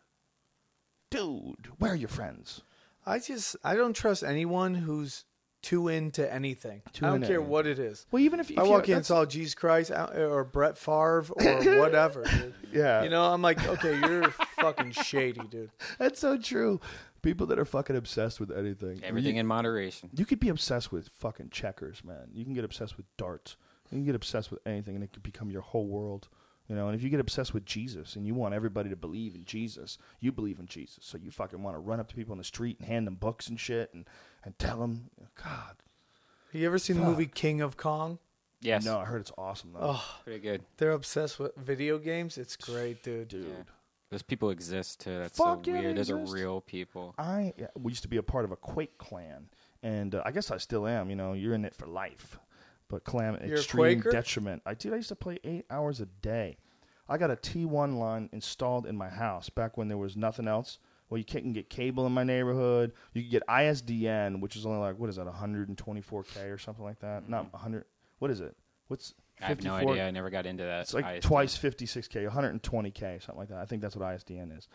dude, 1.11 1.69
where 1.79 1.93
are 1.93 1.97
your 1.97 2.09
friends? 2.09 2.63
I 3.07 3.19
just 3.19 3.57
I 3.63 3.75
don't 3.75 3.95
trust 3.95 4.23
anyone 4.23 4.75
who's 4.75 5.25
too 5.65 5.89
into 5.89 6.33
anything. 6.33 6.83
Too 6.93 7.05
I 7.05 7.09
don't 7.09 7.17
into 7.17 7.27
care 7.27 7.37
anything. 7.37 7.51
what 7.51 7.67
it 7.67 7.79
is. 7.79 8.07
Well, 8.13 8.23
even 8.23 8.39
if, 8.39 8.51
you 8.51 8.57
I 8.59 8.63
walk 8.63 8.87
you, 8.87 8.95
in 8.95 8.99
and 8.99 9.07
saw 9.07 9.25
Jesus 9.25 9.55
Christ 9.55 9.91
uh, 9.91 10.07
or 10.15 10.45
Brett 10.45 10.79
Favre 10.79 11.27
or 11.31 11.79
whatever. 11.81 12.23
dude. 12.25 12.55
Yeah. 12.73 13.03
You 13.03 13.11
know, 13.11 13.25
I'm 13.25 13.43
like, 13.43 13.67
okay, 13.67 13.99
you're 13.99 14.31
fucking 14.61 14.93
shady, 14.93 15.41
dude. 15.51 15.71
That's 15.99 16.21
so 16.21 16.37
true. 16.39 16.81
People 17.23 17.47
that 17.49 17.59
are 17.59 17.65
fucking 17.65 17.97
obsessed 17.97 18.39
with 18.39 18.51
anything. 18.51 19.01
Everything 19.03 19.35
You- 19.37 19.41
in 19.41 19.47
moderation. 19.47 20.11
You 20.15 20.27
could 20.27 20.41
be 20.41 20.51
obsessed 20.51 20.93
with 20.93 21.09
fucking 21.19 21.51
checkers, 21.51 22.05
man. 22.05 22.29
You 22.33 22.45
can 22.45 22.55
get 22.55 22.65
obsessed 22.65 22.97
with 22.97 23.07
darts. 23.17 23.57
You 23.91 23.97
can 23.99 24.05
get 24.05 24.15
obsessed 24.15 24.51
with 24.51 24.61
anything, 24.67 24.95
and 24.95 25.03
it 25.05 25.13
could 25.13 25.23
become 25.23 25.51
your 25.51 25.63
whole 25.63 25.87
world. 25.87 26.29
You 26.69 26.75
know, 26.75 26.89
and 26.89 26.97
if 26.97 27.03
you 27.03 27.11
get 27.11 27.21
obsessed 27.21 27.53
with 27.53 27.67
Jesus 27.67 28.17
and 28.17 28.27
you 28.27 28.33
want 28.35 28.55
everybody 28.55 28.89
to 28.89 28.97
believe 28.97 29.35
in 29.35 29.45
Jesus, 29.45 29.99
you 30.21 30.33
believe 30.33 30.59
in 30.59 30.67
Jesus. 30.67 31.05
So 31.05 31.19
you 31.19 31.31
fucking 31.31 31.63
want 31.63 31.75
to 31.77 31.79
run 31.79 32.01
up 32.01 32.09
to 32.09 32.15
people 32.15 32.33
in 32.33 32.39
the 32.39 32.45
street 32.45 32.79
and 32.79 32.89
hand 32.89 33.07
them 33.07 33.17
books 33.17 33.49
and 33.49 33.61
shit 33.61 33.93
and, 33.93 34.07
and 34.45 34.59
tell 34.59 34.79
them, 34.79 35.11
God. 35.43 35.77
Have 36.53 36.61
you 36.61 36.67
ever 36.67 36.79
seen 36.79 36.97
the 36.99 37.05
movie 37.05 37.27
King 37.27 37.61
of 37.61 37.77
Kong? 37.77 38.19
Yes, 38.61 38.85
No, 38.85 38.99
I 38.99 39.05
heard 39.05 39.21
it's 39.21 39.33
awesome, 39.37 39.73
though. 39.75 39.81
Oh, 39.83 40.05
pretty 40.25 40.41
good. 40.41 40.63
they're 40.79 40.93
obsessed 40.93 41.39
with 41.39 41.55
video 41.57 41.99
games. 41.99 42.39
It's 42.39 42.57
great, 42.57 43.03
dude. 43.03 43.29
Dude. 43.29 43.47
Yeah. 43.47 43.63
Those 44.11 44.23
people 44.23 44.51
exist 44.51 45.01
too. 45.01 45.19
That's 45.19 45.37
Fuck 45.37 45.65
so 45.65 45.73
yeah, 45.73 45.81
weird. 45.81 45.97
Those 45.97 46.11
are 46.11 46.17
real 46.17 46.61
people. 46.61 47.15
I 47.19 47.53
yeah, 47.59 47.67
we 47.77 47.91
used 47.91 48.03
to 48.03 48.09
be 48.09 48.17
a 48.17 48.23
part 48.23 48.45
of 48.45 48.53
a 48.53 48.57
Quake 48.57 48.97
clan, 48.97 49.49
and 49.83 50.15
uh, 50.15 50.23
I 50.25 50.31
guess 50.31 50.53
I 50.53 50.59
still 50.59 50.87
am. 50.87 51.11
You 51.11 51.17
know, 51.17 51.33
you're 51.33 51.55
in 51.55 51.65
it 51.65 51.75
for 51.75 51.87
life. 51.87 52.39
But 52.89 53.03
clan 53.03 53.41
You're 53.45 53.57
extreme 53.57 54.01
detriment. 54.01 54.63
I 54.67 54.75
did. 54.75 54.93
I 54.93 54.97
used 54.97 55.09
to 55.09 55.17
play 55.17 55.39
eight 55.43 55.65
hours 55.69 56.01
a 56.01 56.07
day. 56.07 56.59
I 57.09 57.19
got 57.19 57.31
a 57.31 57.37
T1 57.37 57.99
line 57.99 58.29
installed 58.33 58.87
in 58.87 58.97
my 58.97 59.09
house 59.09 59.51
back 59.51 59.77
when 59.77 59.89
there 59.89 59.99
was 59.99 60.17
nothing 60.17 60.47
else. 60.47 60.79
Well, 61.09 61.19
you 61.19 61.25
can't 61.25 61.53
get 61.53 61.69
cable 61.69 62.07
in 62.07 62.13
my 62.13 62.25
neighborhood. 62.25 62.93
You 63.13 63.23
can 63.23 63.31
get 63.31 63.43
ISDN, 63.47 64.41
which 64.41 64.57
is 64.57 64.67
only 64.67 64.79
like 64.79 64.99
what 64.99 65.11
is 65.11 65.17
that, 65.17 65.27
124k 65.27 66.53
or 66.53 66.59
something 66.59 66.85
like 66.85 67.01
that? 67.01 67.29
Not 67.29 67.47
mm-hmm. 67.47 67.53
100. 67.53 67.85
What 68.19 68.31
is 68.31 68.41
it? 68.41 68.57
What's 68.89 69.15
I 69.41 69.47
have 69.47 69.63
no 69.63 69.75
idea. 69.75 70.07
I 70.07 70.11
never 70.11 70.31
got 70.31 70.47
into 70.47 70.65
that. 70.65 70.83
It's 70.83 70.95
like 70.95 71.05
ISDN. 71.05 71.21
twice 71.23 71.59
56k, 71.59 72.31
120k, 72.31 73.23
something 73.23 73.39
like 73.39 73.49
that. 73.49 73.59
I 73.59 73.65
think 73.65 73.83
that's 73.83 73.97
what 73.97 74.07
ISDN 74.09 74.57
is. 74.57 74.69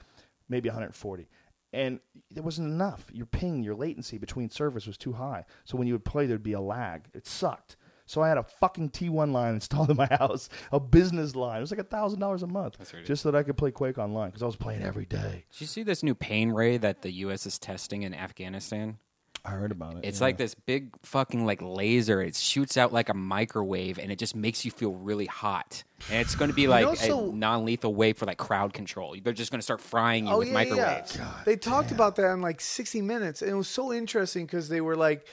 Maybe 0.50 0.70
140. 0.70 1.28
And 1.72 2.00
there 2.32 2.44
wasn't 2.44 2.68
enough. 2.70 3.06
Your 3.14 3.28
ping, 3.28 3.64
your 3.64 3.76
latency 3.76 4.18
between 4.18 4.50
servers 4.50 4.88
was 4.88 4.98
too 4.98 5.14
high. 5.14 5.46
So 5.66 5.78
when 5.78 5.88
you 5.88 5.94
would 5.94 6.06
play, 6.06 6.26
there'd 6.26 6.42
be 6.44 6.54
a 6.54 6.62
lag. 6.62 7.06
It 7.14 7.28
sucked. 7.28 7.78
So 8.10 8.24
I 8.24 8.28
had 8.28 8.40
a 8.40 8.44
fucking 8.44 8.90
T1 8.90 9.32
line 9.32 9.54
installed 9.54 9.92
in 9.92 9.96
my 9.96 10.08
house, 10.08 10.50
a 10.72 10.80
business 10.80 11.36
line. 11.36 11.58
It 11.58 11.62
was 11.62 11.70
like 11.70 11.80
a 11.80 11.84
thousand 11.84 12.20
dollars 12.20 12.42
a 12.42 12.48
month, 12.48 12.80
ridiculous. 12.80 13.08
just 13.08 13.22
so 13.22 13.30
that 13.30 13.38
I 13.38 13.44
could 13.44 13.56
play 13.56 13.70
Quake 13.70 14.00
online 14.00 14.30
because 14.30 14.42
I 14.42 14.48
was 14.48 14.56
playing 14.56 14.82
every 14.82 15.06
day. 15.06 15.46
Did 15.52 15.62
you 15.62 15.68
see 15.68 15.84
this 15.84 16.02
new 16.02 16.16
pain 16.16 16.50
ray 16.50 16.78
that 16.78 17.04
the 17.04 17.12
U.S. 17.12 17.46
is 17.46 17.60
testing 17.60 18.02
in 18.02 18.16
Afghanistan? 18.16 18.98
I 19.46 19.52
heard 19.52 19.72
about 19.72 19.98
it. 19.98 20.06
It's 20.06 20.20
yeah. 20.20 20.26
like 20.26 20.38
this 20.38 20.56
big 20.56 20.90
fucking 21.04 21.46
like 21.46 21.62
laser. 21.62 22.20
It 22.20 22.36
shoots 22.36 22.78
out 22.78 22.92
like 22.92 23.10
a 23.10 23.14
microwave, 23.14 24.00
and 24.00 24.12
it 24.12 24.18
just 24.18 24.36
makes 24.36 24.66
you 24.66 24.72
feel 24.72 24.94
really 24.94 25.28
hot. 25.28 25.84
And 26.10 26.20
it's 26.20 26.34
going 26.34 26.50
to 26.50 26.56
be 26.56 26.68
like 26.68 26.88
know, 26.88 26.96
so- 26.96 27.30
a 27.30 27.36
non-lethal 27.36 27.94
way 27.94 28.14
for 28.14 28.26
like 28.26 28.40
crowd 28.40 28.74
control. 28.74 29.16
They're 29.24 29.34
just 29.34 29.52
going 29.52 29.60
to 29.60 29.64
start 29.64 29.82
frying 29.82 30.26
you 30.26 30.34
Oh 30.34 30.40
with 30.40 30.48
yeah, 30.48 30.54
microwaves. 30.56 31.16
yeah. 31.16 31.32
They 31.46 31.58
talked 31.58 31.92
about 31.92 32.16
that 32.16 32.34
in 32.34 32.42
like 32.42 32.60
60 32.60 33.04
minutes, 33.04 33.44
and 33.44 33.52
it 33.52 33.56
was 33.56 33.68
so 33.68 33.94
interesting 33.94 34.48
because 34.48 34.68
they 34.68 34.82
were 34.82 34.96
like, 34.96 35.28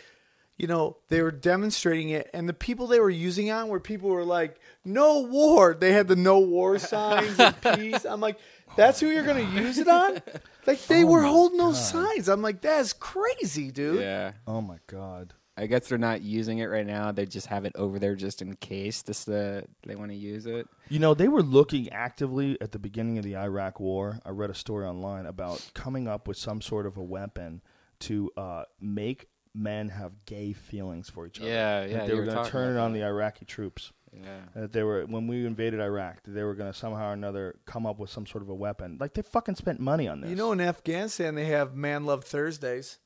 you 0.57 0.67
know, 0.67 0.97
they 1.09 1.23
were 1.23 1.31
demonstrating 1.31 2.11
it, 2.11 2.31
and 2.33 2.49
the 2.49 2.55
people 2.55 2.87
they 2.87 3.01
were 3.01 3.11
using 3.11 3.51
on 3.51 3.69
were 3.69 3.81
people 3.81 4.09
who 4.09 4.15
were 4.15 4.25
like, 4.25 4.59
"No 4.85 5.21
war." 5.21 5.77
They 5.79 5.93
had 5.93 6.09
the 6.09 6.17
"No 6.17 6.39
war" 6.39 6.79
signs 6.79 7.39
and 7.39 7.55
peace. 7.75 8.05
I'm 8.05 8.21
like, 8.21 8.39
that's 8.77 9.01
who 9.01 9.09
you're 9.09 9.25
gonna 9.25 9.41
use 9.61 9.79
it 9.79 9.89
on? 9.89 10.21
Like 10.67 10.85
they 10.87 11.05
Oh 11.05 11.07
were 11.07 11.23
holding 11.23 11.59
those 11.59 11.91
signs. 11.91 12.29
I'm 12.29 12.43
like, 12.43 12.61
that's 12.61 12.93
crazy, 12.93 13.71
dude. 13.71 14.01
Yeah. 14.01 14.33
oh 14.47 14.61
my 14.61 14.79
god. 14.87 15.35
I 15.59 15.67
guess 15.67 15.89
they're 15.89 15.97
not 15.97 16.21
using 16.21 16.59
it 16.59 16.67
right 16.67 16.87
now. 16.87 17.13
They 17.13 17.25
just 17.25 17.47
have 17.47 17.65
it 17.65 17.73
over 17.77 17.99
there 17.99 18.15
just 18.15 18.43
in 18.43 18.57
case 18.57 19.01
this 19.01 19.25
the 19.25 19.65
they 19.87 19.97
want 19.97 20.11
to 20.11 20.17
use 20.17 20.45
it. 20.45 20.69
You 20.91 20.99
know, 20.99 21.15
they 21.15 21.29
were 21.29 21.43
looking 21.43 21.89
actively 21.91 22.61
at 22.61 22.73
the 22.73 22.79
beginning 22.79 23.17
of 23.17 23.25
the 23.25 23.37
Iraq 23.37 23.81
War. 23.81 24.19
I 24.27 24.31
read 24.31 24.51
a 24.51 24.55
story 24.55 24.85
online 24.87 25.25
about 25.25 25.71
coming 25.73 26.09
up 26.09 26.29
with 26.29 26.37
some 26.37 26.61
sort 26.61 26.85
of 26.85 26.99
a 26.99 27.03
weapon 27.03 27.63
to 28.01 28.31
uh, 28.37 28.65
make 28.81 29.29
men 29.57 29.89
have 29.89 30.13
gay 30.27 30.53
feelings 30.53 31.09
for 31.11 31.27
each 31.27 31.41
other. 31.41 31.49
Yeah, 31.49 31.81
That 31.81 31.91
yeah, 31.91 32.07
They 32.07 32.15
were 32.15 32.21
were 32.21 32.27
going 32.27 32.45
to 32.45 32.51
turn 32.51 32.77
it 32.77 32.79
on 32.81 32.93
that. 32.93 32.99
the 32.99 33.05
Iraqi 33.05 33.45
troops. 33.45 33.93
Yeah. 34.13 34.39
That 34.55 34.73
they 34.73 34.83
were 34.83 35.05
when 35.05 35.27
we 35.27 35.45
invaded 35.45 35.81
Iraq, 35.81 36.23
that 36.25 36.31
they 36.31 36.43
were 36.43 36.55
going 36.55 36.73
to 36.73 36.79
somehow 36.79 37.11
or 37.11 37.13
another 37.13 37.57
come 37.67 37.85
up 37.87 37.99
with 37.99 38.09
some 38.09 38.25
sort 38.27 38.43
of 38.43 38.49
a 38.49 38.55
weapon. 38.55 38.97
Like 38.99 39.13
they 39.15 39.21
fucking 39.23 39.57
spent 39.57 39.79
money 39.79 40.09
on 40.09 40.21
this. 40.23 40.31
You 40.31 40.37
know, 40.37 40.53
in 40.53 40.61
Afghanistan 40.61 41.35
they 41.35 41.47
have 41.47 41.75
Man 41.75 42.05
Love 42.05 42.25
Thursdays. 42.25 42.99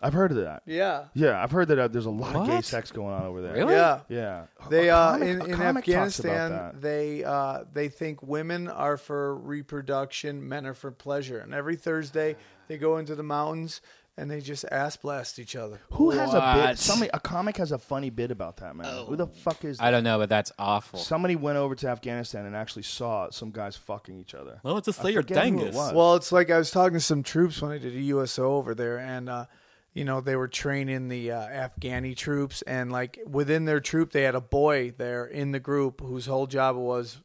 I've 0.00 0.12
heard 0.12 0.30
of 0.30 0.36
that. 0.38 0.62
Yeah. 0.66 1.06
Yeah, 1.14 1.42
I've 1.42 1.50
heard 1.50 1.68
that 1.68 1.78
uh, 1.78 1.88
there's 1.88 2.04
a 2.06 2.10
lot 2.10 2.36
of 2.36 2.46
gay 2.46 2.60
sex 2.60 2.90
going 2.90 3.14
on 3.14 3.24
over 3.24 3.40
there. 3.40 3.54
Really? 3.54 3.74
Yeah. 3.74 4.00
Yeah. 4.10 4.44
They 4.70 4.88
A 4.88 4.96
uh, 4.96 5.10
comic- 5.12 5.28
in, 5.28 5.50
in 5.50 5.56
comic 5.56 5.84
talks 5.86 6.18
about 6.20 6.32
Afghanistan 6.32 6.80
they 6.80 7.24
uh, 7.24 7.64
they 7.72 7.88
think 7.88 8.22
women 8.22 8.68
are 8.68 8.96
for 8.98 9.36
reproduction, 9.36 10.46
men 10.48 10.66
are 10.66 10.74
for 10.74 10.90
pleasure, 10.90 11.38
and 11.38 11.52
every 11.54 11.76
Thursday 11.76 12.36
they 12.68 12.78
go 12.78 12.96
into 12.98 13.14
the 13.14 13.22
mountains 13.22 13.80
and 14.18 14.30
they 14.30 14.40
just 14.40 14.64
ass 14.70 14.96
blast 14.96 15.38
each 15.38 15.54
other. 15.56 15.80
Who 15.92 16.10
has 16.10 16.32
a 16.32 16.66
bit? 16.66 16.78
Somebody, 16.78 17.10
a 17.12 17.20
comic 17.20 17.56
has 17.58 17.72
a 17.72 17.78
funny 17.78 18.10
bit 18.10 18.30
about 18.30 18.58
that, 18.58 18.74
man. 18.74 19.06
Who 19.06 19.16
the 19.16 19.26
fuck 19.26 19.64
is? 19.64 19.78
I 19.80 19.90
don't 19.90 20.04
know, 20.04 20.18
but 20.18 20.28
that's 20.28 20.52
awful. 20.58 20.98
Somebody 20.98 21.36
went 21.36 21.58
over 21.58 21.74
to 21.74 21.88
Afghanistan 21.88 22.46
and 22.46 22.56
actually 22.56 22.82
saw 22.84 23.30
some 23.30 23.50
guys 23.50 23.76
fucking 23.76 24.18
each 24.18 24.34
other. 24.34 24.60
Well, 24.62 24.78
it's 24.78 24.88
a 24.88 24.92
I 24.92 25.02
Slayer 25.02 25.22
forget 25.22 25.36
who 25.48 25.58
it 25.58 25.60
Dangus. 25.64 25.74
was. 25.74 25.92
Well, 25.92 26.14
it's 26.16 26.32
like 26.32 26.50
I 26.50 26.58
was 26.58 26.70
talking 26.70 26.94
to 26.98 27.00
some 27.00 27.22
troops 27.22 27.60
when 27.60 27.72
I 27.72 27.78
did 27.78 27.94
a 27.94 28.00
USO 28.00 28.54
over 28.56 28.74
there, 28.74 28.98
and 28.98 29.28
uh, 29.28 29.46
you 29.92 30.04
know 30.04 30.20
they 30.20 30.36
were 30.36 30.48
training 30.48 31.08
the 31.08 31.32
uh, 31.32 31.68
Afghani 31.68 32.16
troops, 32.16 32.62
and 32.62 32.90
like 32.90 33.18
within 33.26 33.64
their 33.66 33.80
troop, 33.80 34.12
they 34.12 34.22
had 34.22 34.34
a 34.34 34.40
boy 34.40 34.92
there 34.96 35.26
in 35.26 35.52
the 35.52 35.60
group 35.60 36.00
whose 36.00 36.26
whole 36.26 36.46
job 36.46 36.76
was 36.76 37.18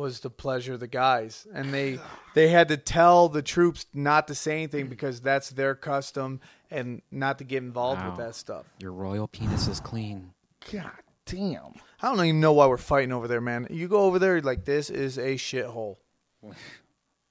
was 0.00 0.20
to 0.20 0.30
pleasure 0.30 0.76
the 0.76 0.86
guys, 0.88 1.46
and 1.54 1.72
they 1.72 1.98
they 2.34 2.48
had 2.48 2.68
to 2.68 2.76
tell 2.76 3.28
the 3.28 3.42
troops 3.42 3.86
not 3.94 4.26
to 4.28 4.34
say 4.34 4.54
anything 4.54 4.88
because 4.88 5.20
that's 5.20 5.50
their 5.50 5.74
custom, 5.74 6.40
and 6.70 7.02
not 7.10 7.38
to 7.38 7.44
get 7.44 7.62
involved 7.62 8.04
with 8.04 8.16
that 8.16 8.34
stuff. 8.34 8.66
Your 8.80 8.92
royal 8.92 9.28
penis 9.28 9.68
is 9.68 9.78
clean. 9.78 10.32
God 10.72 10.90
damn. 11.26 11.74
I 12.02 12.08
don't 12.14 12.24
even 12.24 12.40
know 12.40 12.54
why 12.54 12.66
we're 12.66 12.76
fighting 12.78 13.12
over 13.12 13.28
there, 13.28 13.40
man. 13.40 13.66
You 13.70 13.86
go 13.86 14.00
over 14.00 14.18
there, 14.18 14.40
like 14.40 14.64
this 14.64 14.90
is 14.90 15.18
a 15.18 15.34
shithole. 15.34 15.96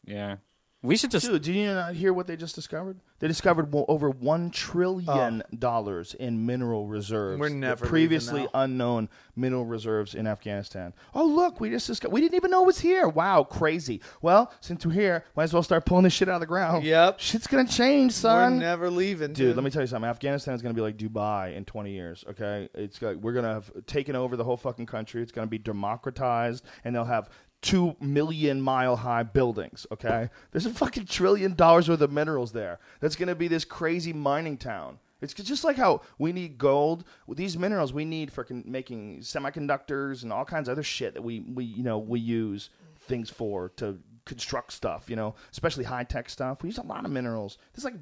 Yeah. 0.06 0.38
We 0.81 0.95
should 0.95 1.11
just 1.11 1.26
Dude, 1.26 1.41
did 1.41 1.56
you 1.56 1.73
not 1.73 1.93
hear 1.93 2.14
what 2.14 2.26
they 2.26 2.38
just 2.38 2.56
discovered? 2.56 3.01
They 3.19 3.27
discovered 3.27 3.73
well, 3.73 3.84
over 3.89 4.10
one 4.10 4.49
trillion 4.49 5.43
oh. 5.45 5.56
dollars 5.57 6.14
in 6.14 6.45
mineral 6.45 6.88
reserves. 6.88 7.38
We're 7.38 7.49
never 7.49 7.85
previously 7.85 8.41
leaving 8.41 8.51
now. 8.53 8.61
unknown 8.61 9.10
mineral 9.35 9.65
reserves 9.65 10.15
in 10.15 10.26
Afghanistan. 10.26 10.93
Oh, 11.14 11.26
look, 11.26 11.60
we 11.60 11.69
just 11.69 11.85
discovered. 11.85 12.14
We 12.14 12.22
didn't 12.22 12.35
even 12.35 12.49
know 12.49 12.64
it 12.64 12.68
was 12.68 12.80
here. 12.80 13.10
Wow, 13.10 13.43
crazy. 13.43 13.99
Well, 14.22 14.53
since 14.61 14.85
we're 14.85 14.93
here, 14.93 15.26
might 15.35 15.43
as 15.43 15.53
well 15.53 15.64
start 15.64 15.85
pulling 15.85 16.06
this 16.06 16.14
shit 16.14 16.30
out 16.30 16.35
of 16.35 16.41
the 16.41 16.47
ground. 16.47 16.85
Yep. 16.85 17.19
shit's 17.19 17.47
gonna 17.47 17.68
change, 17.68 18.14
son. 18.14 18.53
We're 18.53 18.60
never 18.60 18.89
leaving, 18.89 19.34
Dude, 19.34 19.57
let 19.57 19.65
me 19.65 19.72
tell 19.72 19.81
you 19.81 19.88
something. 19.88 20.10
Afghanistan 20.10 20.53
is 20.53 20.61
going 20.61 20.73
to 20.73 20.80
be 20.80 20.81
like 20.81 20.95
Dubai 20.95 21.56
in 21.57 21.65
20 21.65 21.91
years. 21.91 22.23
Okay, 22.30 22.69
it's 22.73 22.97
got, 22.99 23.18
we're 23.18 23.34
going 23.34 23.43
to 23.43 23.53
have 23.53 23.69
taken 23.85 24.15
over 24.15 24.38
the 24.38 24.45
whole 24.45 24.57
fucking 24.57 24.85
country. 24.85 25.22
It's 25.22 25.31
going 25.31 25.45
to 25.45 25.49
be 25.49 25.57
democratized, 25.57 26.64
and 26.85 26.95
they'll 26.95 27.03
have 27.03 27.30
two 27.61 27.95
million 27.99 28.61
mile 28.61 28.98
high 28.98 29.23
buildings. 29.23 29.86
Okay, 29.91 30.30
there's 30.52 30.65
a 30.65 30.73
fucking 30.73 31.06
trillion 31.06 31.56
dollars 31.56 31.90
worth 31.90 32.02
of 32.02 32.11
minerals 32.11 32.52
there. 32.52 32.80
That's 32.99 33.15
going 33.15 33.27
to 33.27 33.36
be 33.36 33.48
this 33.48 33.65
crazy 33.65 34.14
mining 34.14 34.57
town. 34.57 34.99
It's 35.22 35.34
just 35.34 35.65
like 35.65 35.76
how 35.76 36.02
we 36.18 36.31
need 36.31 36.57
gold. 36.57 37.03
These 37.27 37.57
minerals, 37.57 37.91
we 37.91 38.06
need 38.06 38.31
for 38.31 38.45
con- 38.45 38.64
making 38.65 39.19
semiconductors 39.19 40.23
and 40.23 40.31
all 40.31 40.45
kinds 40.45 40.69
of 40.69 40.73
other 40.73 40.84
shit 40.84 41.14
that 41.14 41.22
we, 41.22 41.41
we 41.41 41.65
you 41.65 41.84
know 41.84 41.98
we 41.98 42.19
use 42.19 42.69
things 43.02 43.30
for 43.30 43.69
to 43.77 43.99
construct 44.26 44.72
stuff. 44.72 45.10
You 45.10 45.18
know, 45.18 45.36
especially 45.52 45.84
high 45.84 46.06
tech 46.06 46.30
stuff. 46.30 46.64
We 46.64 46.69
use 46.69 46.77
a 46.77 46.84
lot 46.84 47.03
of 47.03 47.11
minerals. 47.11 47.57
There's 47.73 47.84
like 47.84 47.95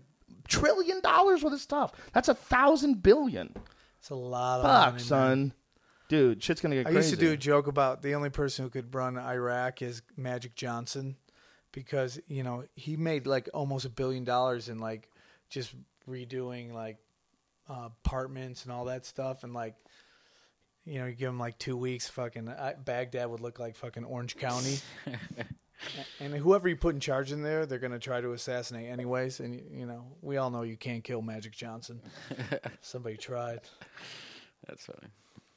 trillion 0.47 1.01
dollars 1.01 1.43
worth 1.43 1.53
of 1.53 1.59
stuff. 1.61 1.93
That's 2.13 2.29
a 2.29 2.35
thousand 2.35 3.01
billion. 3.01 3.55
It's 3.99 4.11
a 4.11 4.15
lot 4.15 4.59
of 4.59 4.65
Fuck, 4.65 4.93
money, 4.93 5.03
son. 5.03 5.53
Dude, 6.07 6.41
shit's 6.41 6.61
gonna 6.61 6.75
get 6.75 6.87
I 6.87 6.91
crazy. 6.91 7.09
used 7.09 7.19
to 7.19 7.25
do 7.25 7.33
a 7.33 7.37
joke 7.37 7.67
about 7.67 8.01
the 8.01 8.15
only 8.15 8.29
person 8.29 8.63
who 8.63 8.69
could 8.69 8.93
run 8.95 9.17
Iraq 9.17 9.81
is 9.81 10.01
Magic 10.15 10.55
Johnson 10.55 11.17
because, 11.71 12.19
you 12.27 12.43
know, 12.43 12.63
he 12.75 12.97
made 12.97 13.27
like 13.27 13.49
almost 13.53 13.85
a 13.85 13.89
billion 13.89 14.23
dollars 14.23 14.69
in 14.69 14.79
like 14.79 15.09
just 15.49 15.75
redoing 16.09 16.73
like 16.73 16.97
uh, 17.69 17.89
apartments 18.03 18.63
and 18.63 18.71
all 18.71 18.85
that 18.85 19.05
stuff. 19.05 19.43
And 19.43 19.53
like, 19.53 19.75
you 20.85 20.99
know, 20.99 21.05
you 21.05 21.13
give 21.13 21.29
him 21.29 21.39
like 21.39 21.59
two 21.59 21.75
weeks, 21.75 22.07
fucking 22.07 22.49
I, 22.49 22.73
Baghdad 22.73 23.29
would 23.29 23.41
look 23.41 23.59
like 23.59 23.75
fucking 23.75 24.05
Orange 24.05 24.37
County. 24.37 24.77
and 26.19 26.33
whoever 26.33 26.67
you 26.67 26.75
put 26.75 26.95
in 26.95 27.01
charge 27.01 27.31
in 27.31 27.43
there, 27.43 27.65
they're 27.65 27.79
going 27.79 27.91
to 27.91 27.99
try 27.99 28.21
to 28.21 28.31
assassinate 28.31 28.89
anyways. 28.89 29.39
And, 29.39 29.61
you 29.71 29.85
know, 29.85 30.05
we 30.21 30.37
all 30.37 30.49
know 30.49 30.61
you 30.63 30.77
can't 30.77 31.03
kill 31.03 31.21
Magic 31.21 31.51
Johnson. 31.51 32.01
Somebody 32.81 33.17
tried. 33.17 33.59
That's 34.65 34.85
funny. 34.85 35.09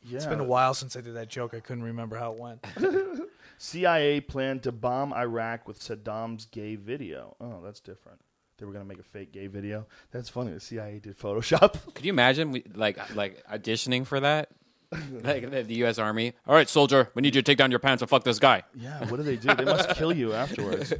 Yeah. 0.02 0.16
It's 0.16 0.27
been 0.27 0.40
a 0.40 0.44
while 0.44 0.74
since 0.74 0.97
I 0.97 1.01
did 1.01 1.14
that 1.14 1.28
joke. 1.28 1.55
I 1.55 1.60
couldn't 1.60 1.85
remember 1.85 2.16
how 2.16 2.32
it 2.32 2.39
went. 2.39 2.64
CIA 3.59 4.20
planned 4.20 4.62
to 4.62 4.72
bomb 4.72 5.12
Iraq 5.12 5.68
with 5.68 5.78
Saddam's 5.78 6.47
gay 6.47 6.77
video. 6.77 7.36
Oh, 7.40 7.60
that's 7.62 7.81
different. 7.81 8.20
They 8.56 8.66
were 8.66 8.72
gonna 8.72 8.85
make 8.85 8.98
a 8.98 9.02
fake 9.02 9.32
gay 9.32 9.47
video. 9.47 9.86
That's 10.10 10.28
funny. 10.28 10.52
The 10.52 10.60
CIA 10.60 10.98
did 10.98 11.18
Photoshop. 11.18 11.78
Could 11.94 12.05
you 12.05 12.12
imagine 12.12 12.52
we, 12.52 12.64
like 12.74 13.14
like 13.14 13.43
auditioning 13.47 14.06
for 14.06 14.20
that? 14.20 14.51
like 15.22 15.51
the, 15.51 15.62
the 15.62 15.74
U.S. 15.77 15.98
Army. 15.98 16.32
All 16.47 16.55
right, 16.55 16.68
soldier, 16.68 17.10
we 17.14 17.22
need 17.22 17.35
you 17.35 17.43
to 17.43 17.47
take 17.47 17.59
down 17.59 17.70
your 17.70 17.78
pants 17.78 18.02
and 18.02 18.10
fuck 18.10 18.24
this 18.24 18.39
guy. 18.40 18.64
yeah. 18.74 18.98
What 19.09 19.18
do 19.18 19.22
they 19.22 19.36
do? 19.36 19.55
They 19.55 19.64
must 19.64 19.90
kill 19.90 20.12
you 20.12 20.32
afterwards. 20.32 20.93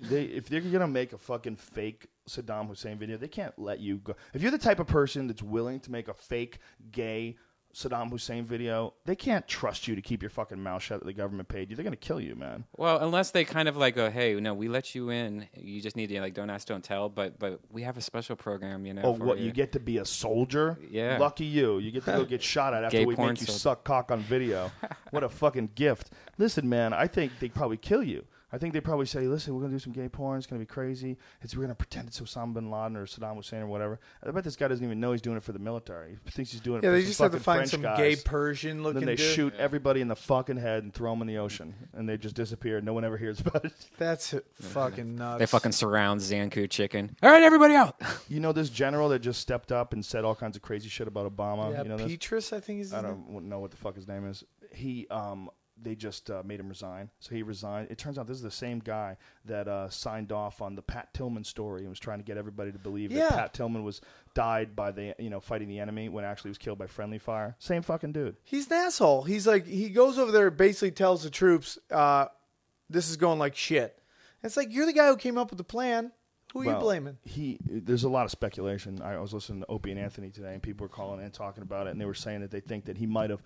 They 0.00 0.24
if 0.24 0.48
they're 0.48 0.60
gonna 0.60 0.88
make 0.88 1.12
a 1.12 1.18
fucking 1.18 1.56
fake 1.56 2.08
Saddam 2.28 2.68
Hussein 2.68 2.98
video, 2.98 3.16
they 3.16 3.28
can't 3.28 3.56
let 3.58 3.80
you 3.80 3.96
go. 3.98 4.16
If 4.34 4.42
you're 4.42 4.50
the 4.50 4.58
type 4.58 4.80
of 4.80 4.86
person 4.86 5.26
that's 5.26 5.42
willing 5.42 5.80
to 5.80 5.92
make 5.92 6.08
a 6.08 6.14
fake 6.14 6.58
gay 6.90 7.36
Saddam 7.76 8.10
Hussein 8.10 8.42
video, 8.42 8.94
they 9.04 9.14
can't 9.14 9.46
trust 9.46 9.86
you 9.86 9.94
to 9.94 10.00
keep 10.00 10.22
your 10.22 10.30
fucking 10.30 10.62
mouth 10.62 10.82
shut. 10.82 11.00
That 11.00 11.04
the 11.04 11.12
government 11.12 11.50
paid 11.50 11.68
you. 11.68 11.76
They're 11.76 11.84
gonna 11.84 11.94
kill 11.96 12.18
you, 12.20 12.34
man. 12.34 12.64
Well, 12.74 12.98
unless 13.00 13.32
they 13.32 13.44
kind 13.44 13.68
of 13.68 13.76
like 13.76 13.94
go, 13.94 14.08
hey, 14.10 14.34
no, 14.40 14.54
we 14.54 14.68
let 14.68 14.94
you 14.94 15.10
in. 15.10 15.46
You 15.54 15.82
just 15.82 15.94
need 15.94 16.06
to 16.06 16.20
like 16.22 16.32
don't 16.32 16.48
ask, 16.48 16.66
don't 16.66 16.82
tell. 16.82 17.10
But 17.10 17.38
but 17.38 17.60
we 17.70 17.82
have 17.82 17.98
a 17.98 18.00
special 18.00 18.34
program, 18.34 18.86
you 18.86 18.94
know. 18.94 19.02
Oh, 19.04 19.12
what 19.12 19.40
you 19.40 19.52
get 19.52 19.72
to 19.72 19.80
be 19.80 19.98
a 19.98 20.06
soldier? 20.06 20.78
Yeah. 20.90 21.18
lucky 21.18 21.44
you. 21.44 21.78
You 21.78 21.90
get 21.90 22.06
to 22.06 22.12
go 22.12 22.24
get 22.24 22.42
shot 22.54 22.72
at 22.72 22.82
after 22.82 22.96
Gay 22.96 23.04
we 23.04 23.14
make 23.14 23.40
you 23.40 23.46
soldier. 23.46 23.52
suck 23.52 23.84
cock 23.84 24.10
on 24.10 24.20
video. 24.20 24.72
what 25.10 25.22
a 25.22 25.28
fucking 25.28 25.72
gift! 25.74 26.12
Listen, 26.38 26.66
man, 26.70 26.94
I 26.94 27.06
think 27.06 27.32
they 27.40 27.50
probably 27.50 27.76
kill 27.76 28.02
you. 28.02 28.24
I 28.52 28.58
think 28.58 28.72
they 28.74 28.80
probably 28.80 29.06
say, 29.06 29.26
"Listen, 29.26 29.54
we're 29.54 29.62
gonna 29.62 29.72
do 29.72 29.78
some 29.80 29.92
gay 29.92 30.08
porn. 30.08 30.38
It's 30.38 30.46
gonna 30.46 30.60
be 30.60 30.66
crazy. 30.66 31.16
It's 31.42 31.56
we're 31.56 31.62
gonna 31.64 31.74
pretend 31.74 32.06
it's 32.08 32.20
Osama 32.20 32.54
bin 32.54 32.70
Laden 32.70 32.96
or 32.96 33.04
Saddam 33.06 33.34
Hussein 33.36 33.60
or 33.60 33.66
whatever." 33.66 33.98
I 34.24 34.30
bet 34.30 34.44
this 34.44 34.54
guy 34.54 34.68
doesn't 34.68 34.84
even 34.84 35.00
know 35.00 35.12
he's 35.12 35.20
doing 35.20 35.36
it 35.36 35.42
for 35.42 35.52
the 35.52 35.58
military. 35.58 36.18
He 36.24 36.30
thinks 36.30 36.52
he's 36.52 36.60
doing 36.60 36.78
it. 36.78 36.84
Yeah, 36.84 36.90
for 36.90 36.96
they 36.96 37.04
just 37.04 37.18
have 37.18 37.32
to 37.32 37.40
find 37.40 37.58
French 37.58 37.70
some 37.70 37.82
guys. 37.82 37.98
gay 37.98 38.16
Persian 38.16 38.82
looking 38.84 39.00
Then 39.00 39.06
they 39.06 39.16
dude. 39.16 39.34
shoot 39.34 39.54
everybody 39.58 40.00
in 40.00 40.08
the 40.08 40.14
fucking 40.16 40.58
head 40.58 40.84
and 40.84 40.94
throw 40.94 41.10
them 41.10 41.22
in 41.22 41.26
the 41.26 41.38
ocean, 41.38 41.74
and 41.92 42.08
they 42.08 42.16
just 42.16 42.36
disappear. 42.36 42.80
No 42.80 42.92
one 42.92 43.04
ever 43.04 43.16
hears 43.16 43.40
about 43.40 43.64
it. 43.64 43.72
That's 43.98 44.32
fucking 44.54 45.16
nuts. 45.16 45.40
They 45.40 45.46
fucking 45.46 45.72
surround 45.72 46.20
Zankou 46.20 46.70
chicken. 46.70 47.16
All 47.22 47.30
right, 47.30 47.42
everybody 47.42 47.74
out. 47.74 48.00
You 48.28 48.40
know 48.40 48.52
this 48.52 48.70
general 48.70 49.08
that 49.10 49.20
just 49.20 49.40
stepped 49.40 49.70
up 49.72 49.92
and 49.92 50.04
said 50.04 50.24
all 50.24 50.34
kinds 50.34 50.56
of 50.56 50.62
crazy 50.62 50.88
shit 50.88 51.06
about 51.06 51.34
Obama. 51.34 51.72
yeah, 51.72 51.82
you 51.84 51.88
know 51.88 51.96
this? 51.96 52.10
Petraeus, 52.12 52.52
I 52.52 52.60
think 52.60 52.78
he's. 52.78 52.92
I 52.92 53.00
don't 53.02 53.42
know 53.48 53.60
what 53.60 53.70
the 53.70 53.76
fuck 53.76 53.94
his 53.94 54.08
name 54.08 54.26
is. 54.26 54.42
He 54.72 55.06
um 55.08 55.48
they 55.80 55.94
just 55.94 56.30
uh, 56.30 56.42
made 56.44 56.58
him 56.60 56.68
resign. 56.68 57.10
So 57.20 57.34
he 57.34 57.42
resigned. 57.42 57.88
It 57.90 57.98
turns 57.98 58.18
out 58.18 58.26
this 58.26 58.36
is 58.38 58.42
the 58.42 58.50
same 58.50 58.78
guy 58.78 59.16
that 59.44 59.68
uh, 59.68 59.90
signed 59.90 60.32
off 60.32 60.62
on 60.62 60.74
the 60.74 60.82
Pat 60.82 61.12
Tillman 61.12 61.44
story 61.44 61.80
and 61.82 61.90
was 61.90 61.98
trying 61.98 62.18
to 62.18 62.24
get 62.24 62.38
everybody 62.38 62.72
to 62.72 62.78
believe 62.78 63.12
Yeah. 63.12 63.28
that 63.28 63.36
Pat 63.38 63.54
Tillman 63.54 63.84
was 63.84 64.00
died 64.34 64.74
by 64.74 64.90
the 64.90 65.14
you 65.18 65.28
know 65.30 65.40
fighting 65.40 65.68
the 65.68 65.78
enemy 65.78 66.08
when 66.08 66.24
actually 66.24 66.48
he 66.48 66.52
was 66.52 66.58
killed 66.58 66.78
by 66.78 66.86
friendly 66.86 67.18
fire. 67.18 67.56
Same 67.58 67.82
fucking 67.82 68.12
dude. 68.12 68.36
He's 68.42 68.66
an 68.68 68.72
asshole. 68.74 69.22
He's 69.22 69.46
like 69.46 69.66
he 69.66 69.88
goes 69.90 70.18
over 70.18 70.32
there, 70.32 70.50
basically 70.50 70.92
tells 70.92 71.22
the 71.22 71.30
troops, 71.30 71.78
uh, 71.90 72.26
"This 72.88 73.10
is 73.10 73.16
going 73.16 73.38
like 73.38 73.54
shit." 73.54 73.98
It's 74.42 74.56
like 74.56 74.72
you're 74.72 74.86
the 74.86 74.92
guy 74.92 75.08
who 75.08 75.16
came 75.16 75.36
up 75.38 75.50
with 75.50 75.58
the 75.58 75.64
plan. 75.64 76.12
Who 76.52 76.62
are 76.62 76.72
you 76.72 76.78
blaming? 76.78 77.18
He 77.24 77.58
there's 77.66 78.04
a 78.04 78.08
lot 78.08 78.24
of 78.24 78.30
speculation. 78.30 79.02
I 79.02 79.18
was 79.18 79.34
listening 79.34 79.60
to 79.60 79.66
Opie 79.68 79.90
and 79.90 80.00
Anthony 80.00 80.30
today, 80.30 80.54
and 80.54 80.62
people 80.62 80.84
were 80.84 80.88
calling 80.88 81.20
and 81.22 81.32
talking 81.34 81.62
about 81.62 81.86
it, 81.86 81.90
and 81.90 82.00
they 82.00 82.06
were 82.06 82.14
saying 82.14 82.40
that 82.40 82.50
they 82.50 82.60
think 82.60 82.86
that 82.86 82.96
he 82.96 83.04
might 83.06 83.28
have 83.28 83.42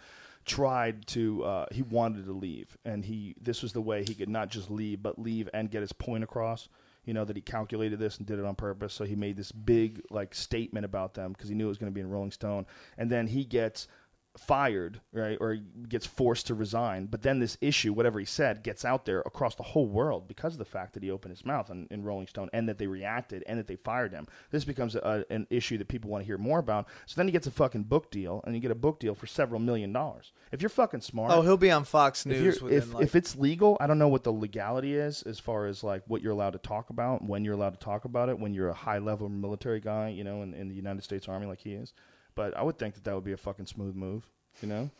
tried 0.51 1.07
to. 1.07 1.45
Uh, 1.45 1.67
he 1.71 1.83
wanted 1.83 2.27
to 2.27 2.33
leave, 2.33 2.77
and 2.85 3.05
he 3.05 3.37
this 3.41 3.63
was 3.63 3.73
the 3.73 3.81
way 3.81 4.05
he 4.05 4.15
could 4.15 4.29
not 4.29 4.49
just 4.49 4.71
leave, 4.71 5.03
but 5.03 5.19
leave 5.19 5.49
and 5.55 5.71
get 5.71 5.81
his 5.81 5.93
point 5.93 6.25
across. 6.25 6.69
You 7.05 7.15
know 7.15 7.25
that 7.25 7.37
he 7.37 7.43
calculated 7.43 7.99
this 7.99 8.19
and 8.19 8.27
did 8.27 8.39
it 8.39 8.45
on 8.45 8.57
purpose. 8.57 8.93
So 8.93 9.05
he 9.05 9.15
made 9.15 9.37
this 9.37 9.53
big 9.53 10.03
like 10.11 10.35
statement 10.35 10.85
about 10.85 11.15
them 11.15 11.33
because 11.33 11.49
he 11.49 11.55
knew 11.55 11.67
it 11.67 11.69
was 11.69 11.79
going 11.79 11.93
to 11.93 11.95
be 11.95 12.01
in 12.01 12.11
Rolling 12.11 12.33
Stone, 12.33 12.67
and 12.99 13.11
then 13.11 13.29
he 13.29 13.45
gets 13.45 13.87
fired, 14.36 15.01
right, 15.12 15.36
or 15.40 15.57
gets 15.89 16.07
forced 16.07 16.47
to 16.47 16.55
resign. 16.55 17.07
But 17.07 17.23
then 17.23 17.40
this 17.40 17.59
issue, 17.61 17.93
whatever 17.93 18.19
he 18.19 18.24
said, 18.24 18.62
gets 18.62 18.85
out 18.85 19.05
there 19.05 19.20
across 19.20 19.55
the 19.57 19.62
whole 19.62 19.86
world 19.86 20.28
because 20.28 20.52
of 20.55 20.59
the 20.59 20.65
fact 20.65 20.94
that 20.94 21.02
he 21.02 21.11
opened 21.11 21.32
his 21.32 21.44
mouth 21.44 21.70
in, 21.70 21.89
in 21.90 22.05
Rolling 22.05 22.27
Stone 22.28 22.48
and 22.52 22.69
that 22.69 22.78
they 22.78 22.86
reacted 22.86 23.43
and 23.47 23.59
that 23.59 23.66
they 23.66 23.77
fired 23.77 24.12
him. 24.12 24.27
This 24.51 24.65
becomes 24.65 24.94
a, 24.94 25.24
an 25.31 25.47
issue 25.51 25.78
that 25.78 25.89
people 25.89 26.11
want 26.11 26.23
to 26.23 26.27
hear 26.27 26.39
more 26.39 26.59
about. 26.61 26.86
So 27.07 27.15
then 27.16 27.27
he 27.27 27.32
gets 27.32 27.47
a 27.47 27.51
fucking 27.51 27.85
book 27.85 28.11
deal, 28.11 28.40
and 28.44 28.55
you 28.55 28.61
get 28.61 28.70
a 28.70 28.74
book 28.77 29.01
deal 29.01 29.15
for 29.15 29.27
several 29.27 29.61
million 29.61 29.93
dollars. 29.93 30.32
If 30.52 30.62
you're 30.62 30.69
fucking 30.69 31.01
smart, 31.01 31.32
Oh, 31.32 31.43
he'll 31.43 31.57
be 31.57 31.70
on 31.70 31.85
Fox 31.85 32.24
News 32.24 32.61
you're- 32.61 32.74
within 32.77 32.78
if, 32.90 32.94
like 32.94 33.05
if 33.05 33.15
it's 33.16 33.36
legal, 33.36 33.77
I 33.81 33.86
don't 33.86 33.98
know 33.98 34.09
what 34.09 34.24
the 34.24 34.32
legality 34.32 34.94
is 34.94 35.23
as 35.23 35.39
far 35.40 35.66
as 35.66 35.82
like 35.85 36.02
what 36.07 36.23
you're 36.23 36.32
allowed 36.32 36.52
to 36.52 36.59
talk 36.59 36.90
about, 36.90 37.24
when 37.24 37.44
you're 37.44 37.55
allowed 37.55 37.78
to 37.78 37.85
talk 37.85 38.05
about 38.05 38.28
it, 38.28 38.39
when 38.39 38.55
you're 38.55 38.69
a 38.69 38.74
high 38.74 38.98
level 38.98 39.28
military 39.28 39.81
guy, 39.81 40.09
you 40.09 40.24
know, 40.24 40.43
in, 40.43 40.55
in 40.55 40.69
the 40.69 40.74
United 40.74 41.02
States 41.02 41.28
Army 41.28 41.47
like 41.47 41.61
he 41.61 41.73
is. 41.74 41.93
But 42.35 42.57
I 42.57 42.62
would 42.62 42.78
think 42.78 42.94
that 42.94 43.05
that 43.05 43.15
would 43.15 43.24
be 43.24 43.32
a 43.32 43.36
fucking 43.36 43.66
smooth 43.66 43.94
move, 43.94 44.28
you 44.62 44.69
know? 44.69 44.90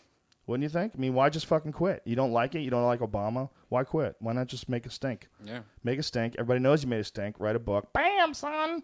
Wouldn't 0.47 0.62
you 0.65 0.69
think? 0.69 0.93
I 0.97 0.98
mean, 0.98 1.15
why 1.15 1.28
just 1.28 1.47
fucking 1.47 1.73
quit? 1.73 2.02
You 2.05 2.16
don't 2.16 2.32
like 2.32 2.55
it? 2.55 2.61
You 2.61 2.70
don't 2.70 2.85
like 2.86 3.01
Obama? 3.01 3.51
Why 3.69 3.85
quit? 3.85 4.16
Why 4.19 4.32
not 4.32 4.48
just 4.48 4.69
make 4.69 4.85
a 4.85 4.90
stink? 4.90 5.28
Yeah. 5.44 5.61
Make 5.85 5.98
a 5.98 6.02
stink. 6.02 6.35
Everybody 6.39 6.61
knows 6.61 6.82
you 6.82 6.89
made 6.89 7.01
a 7.01 7.05
stink. 7.05 7.36
Write 7.39 7.55
a 7.57 7.61
book. 7.61 7.93
Bam, 7.93 8.35
son. 8.35 8.82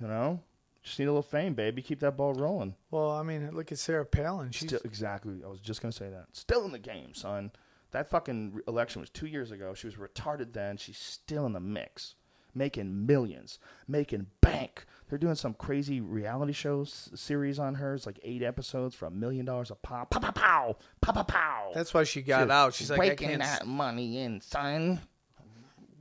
You 0.00 0.06
know? 0.06 0.40
Just 0.82 0.98
need 1.00 1.06
a 1.06 1.10
little 1.10 1.22
fame, 1.22 1.54
baby. 1.54 1.82
Keep 1.82 2.00
that 2.00 2.16
ball 2.16 2.34
rolling. 2.34 2.74
well, 2.92 3.10
I 3.10 3.22
mean, 3.24 3.50
look 3.52 3.72
at 3.72 3.78
Sarah 3.78 4.06
Palin. 4.06 4.52
She's 4.52 4.68
Still, 4.68 4.80
exactly. 4.84 5.42
I 5.44 5.48
was 5.48 5.58
just 5.60 5.82
gonna 5.82 5.90
say 5.92 6.08
that. 6.08 6.26
Still 6.32 6.64
in 6.64 6.72
the 6.72 6.78
game, 6.78 7.14
son. 7.14 7.50
That 7.90 8.08
fucking 8.08 8.60
election 8.68 9.00
was 9.00 9.10
two 9.10 9.26
years 9.26 9.50
ago. 9.50 9.74
She 9.74 9.86
was 9.88 9.96
retarded 9.96 10.52
then. 10.52 10.76
She's 10.76 10.98
still 10.98 11.46
in 11.46 11.52
the 11.52 11.60
mix, 11.60 12.14
making 12.54 13.06
millions, 13.06 13.58
making 13.88 14.26
bank. 14.40 14.84
They're 15.08 15.18
doing 15.18 15.34
some 15.36 15.54
crazy 15.54 16.00
reality 16.00 16.52
show 16.52 16.82
s- 16.82 17.10
series 17.14 17.58
on 17.58 17.76
her. 17.76 17.94
It's 17.94 18.06
like 18.06 18.20
eight 18.22 18.42
episodes 18.42 18.94
for 18.94 19.06
a 19.06 19.10
million 19.10 19.44
dollars 19.46 19.70
a 19.70 19.74
pop. 19.74 20.10
Pow 20.10 20.20
pow 20.20 20.30
pow. 20.32 20.76
Pow 21.00 21.12
pow 21.12 21.22
pow. 21.22 21.70
that's 21.74 21.94
why 21.94 22.04
she 22.04 22.20
got 22.22 22.50
out. 22.50 22.74
She's 22.74 22.90
like, 22.90 23.00
I 23.00 23.08
raking 23.08 23.28
can't 23.28 23.42
that 23.42 23.66
money 23.66 24.18
in, 24.18 24.40
son. 24.40 25.00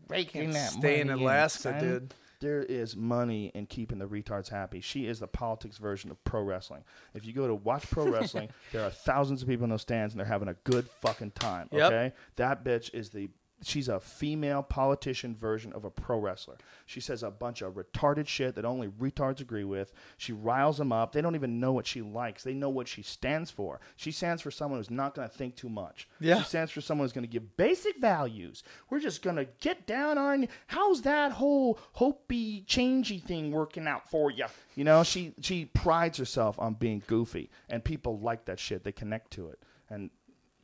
Raking 0.09 0.51
that 0.51 0.71
stay 0.71 1.01
in 1.01 1.07
money 1.07 1.23
Alaska, 1.23 1.59
son. 1.63 1.79
dude. 1.79 2.13
There 2.39 2.61
is 2.61 2.95
money 2.95 3.47
in 3.55 3.65
keeping 3.65 3.97
the 3.97 4.05
retards 4.05 4.47
happy. 4.47 4.79
She 4.79 5.07
is 5.07 5.19
the 5.19 5.27
politics 5.27 5.79
version 5.79 6.11
of 6.11 6.23
pro 6.23 6.43
wrestling. 6.43 6.83
If 7.15 7.25
you 7.25 7.33
go 7.33 7.47
to 7.47 7.55
watch 7.55 7.89
pro 7.89 8.07
wrestling, 8.11 8.49
there 8.71 8.83
are 8.83 8.91
thousands 8.91 9.41
of 9.41 9.47
people 9.47 9.63
in 9.63 9.71
those 9.71 9.81
stands 9.81 10.13
and 10.13 10.19
they're 10.19 10.27
having 10.27 10.47
a 10.47 10.53
good 10.63 10.87
fucking 11.01 11.31
time. 11.31 11.67
Yep. 11.71 11.81
Okay? 11.91 12.13
That 12.35 12.63
bitch 12.63 12.93
is 12.93 13.09
the 13.09 13.29
she's 13.63 13.89
a 13.89 13.99
female 13.99 14.61
politician 14.61 15.35
version 15.35 15.73
of 15.73 15.83
a 15.83 15.89
pro 15.89 16.19
wrestler. 16.19 16.57
She 16.85 16.99
says 16.99 17.23
a 17.23 17.31
bunch 17.31 17.61
of 17.61 17.73
retarded 17.73 18.27
shit 18.27 18.55
that 18.55 18.65
only 18.65 18.87
retards 18.87 19.41
agree 19.41 19.63
with. 19.63 19.91
She 20.17 20.31
riles 20.31 20.77
them 20.77 20.91
up. 20.91 21.11
They 21.11 21.21
don't 21.21 21.35
even 21.35 21.59
know 21.59 21.71
what 21.71 21.87
she 21.87 22.01
likes. 22.01 22.43
They 22.43 22.53
know 22.53 22.69
what 22.69 22.87
she 22.87 23.01
stands 23.01 23.49
for. 23.49 23.79
She 23.95 24.11
stands 24.11 24.41
for 24.41 24.51
someone 24.51 24.79
who's 24.79 24.91
not 24.91 25.15
going 25.15 25.27
to 25.27 25.33
think 25.33 25.55
too 25.55 25.69
much. 25.69 26.07
Yeah. 26.19 26.39
She 26.39 26.45
stands 26.45 26.71
for 26.71 26.81
someone 26.81 27.05
who's 27.05 27.13
going 27.13 27.25
to 27.25 27.31
give 27.31 27.57
basic 27.57 27.99
values. 27.99 28.63
We're 28.89 28.99
just 28.99 29.21
going 29.21 29.37
to 29.37 29.47
get 29.59 29.87
down 29.87 30.17
on 30.17 30.47
how's 30.67 31.01
that 31.01 31.33
whole 31.33 31.79
hopey 31.97 32.65
changey 32.65 33.21
thing 33.21 33.51
working 33.51 33.87
out 33.87 34.09
for 34.09 34.31
you? 34.31 34.45
You 34.75 34.83
know, 34.83 35.03
she 35.03 35.33
she 35.41 35.65
prides 35.65 36.17
herself 36.17 36.59
on 36.59 36.75
being 36.75 37.01
goofy 37.07 37.49
and 37.69 37.83
people 37.83 38.19
like 38.19 38.45
that 38.45 38.59
shit. 38.59 38.83
They 38.83 38.91
connect 38.91 39.31
to 39.31 39.47
it. 39.49 39.59
And 39.89 40.11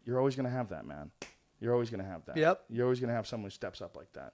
you're 0.05 0.19
always 0.19 0.35
going 0.35 0.45
to 0.45 0.51
have 0.51 0.69
that, 0.69 0.85
man. 0.85 1.11
You're 1.63 1.71
always 1.71 1.89
going 1.89 2.03
to 2.03 2.09
have 2.09 2.25
that. 2.25 2.35
Yep. 2.35 2.65
You're 2.69 2.83
always 2.83 2.99
going 2.99 3.07
to 3.07 3.15
have 3.15 3.25
someone 3.25 3.45
who 3.45 3.51
steps 3.53 3.81
up 3.81 3.95
like 3.95 4.11
that. 4.13 4.33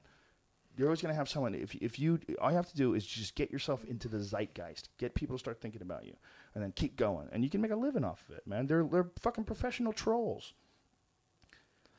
You're 0.76 0.88
always 0.88 1.00
going 1.00 1.14
to 1.14 1.16
have 1.16 1.30
someone. 1.30 1.54
If 1.54 1.76
if 1.76 2.00
you 2.00 2.20
all 2.42 2.50
you 2.50 2.56
have 2.56 2.70
to 2.70 2.76
do 2.76 2.96
is 2.96 3.06
just 3.06 3.36
get 3.36 3.52
yourself 3.52 3.86
into 3.86 4.08
the 4.08 4.18
zeitgeist, 4.18 4.90
get 4.98 5.14
people 5.14 5.36
to 5.36 5.40
start 5.40 5.62
thinking 5.62 5.84
about 5.84 6.06
you, 6.06 6.16
and 6.56 6.64
then 6.64 6.72
keep 6.72 6.96
going, 6.96 7.28
and 7.32 7.44
you 7.44 7.50
can 7.52 7.62
make 7.62 7.70
a 7.70 7.76
living 7.76 8.04
off 8.04 8.24
of 8.28 8.36
it, 8.36 8.48
man. 8.48 8.66
They're 8.66 8.84
they're 8.84 9.12
fucking 9.22 9.44
professional 9.44 9.94
trolls. 9.94 10.54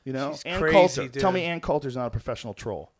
You 0.03 0.11
know, 0.11 0.31
She's 0.33 0.43
Ann 0.43 0.59
crazy, 0.59 0.73
Coulter. 0.75 1.01
dude. 1.07 1.21
Tell 1.21 1.31
me, 1.31 1.43
Ann 1.43 1.61
Coulter's 1.61 1.95
not 1.95 2.07
a 2.07 2.09
professional 2.09 2.53
troll, 2.53 2.91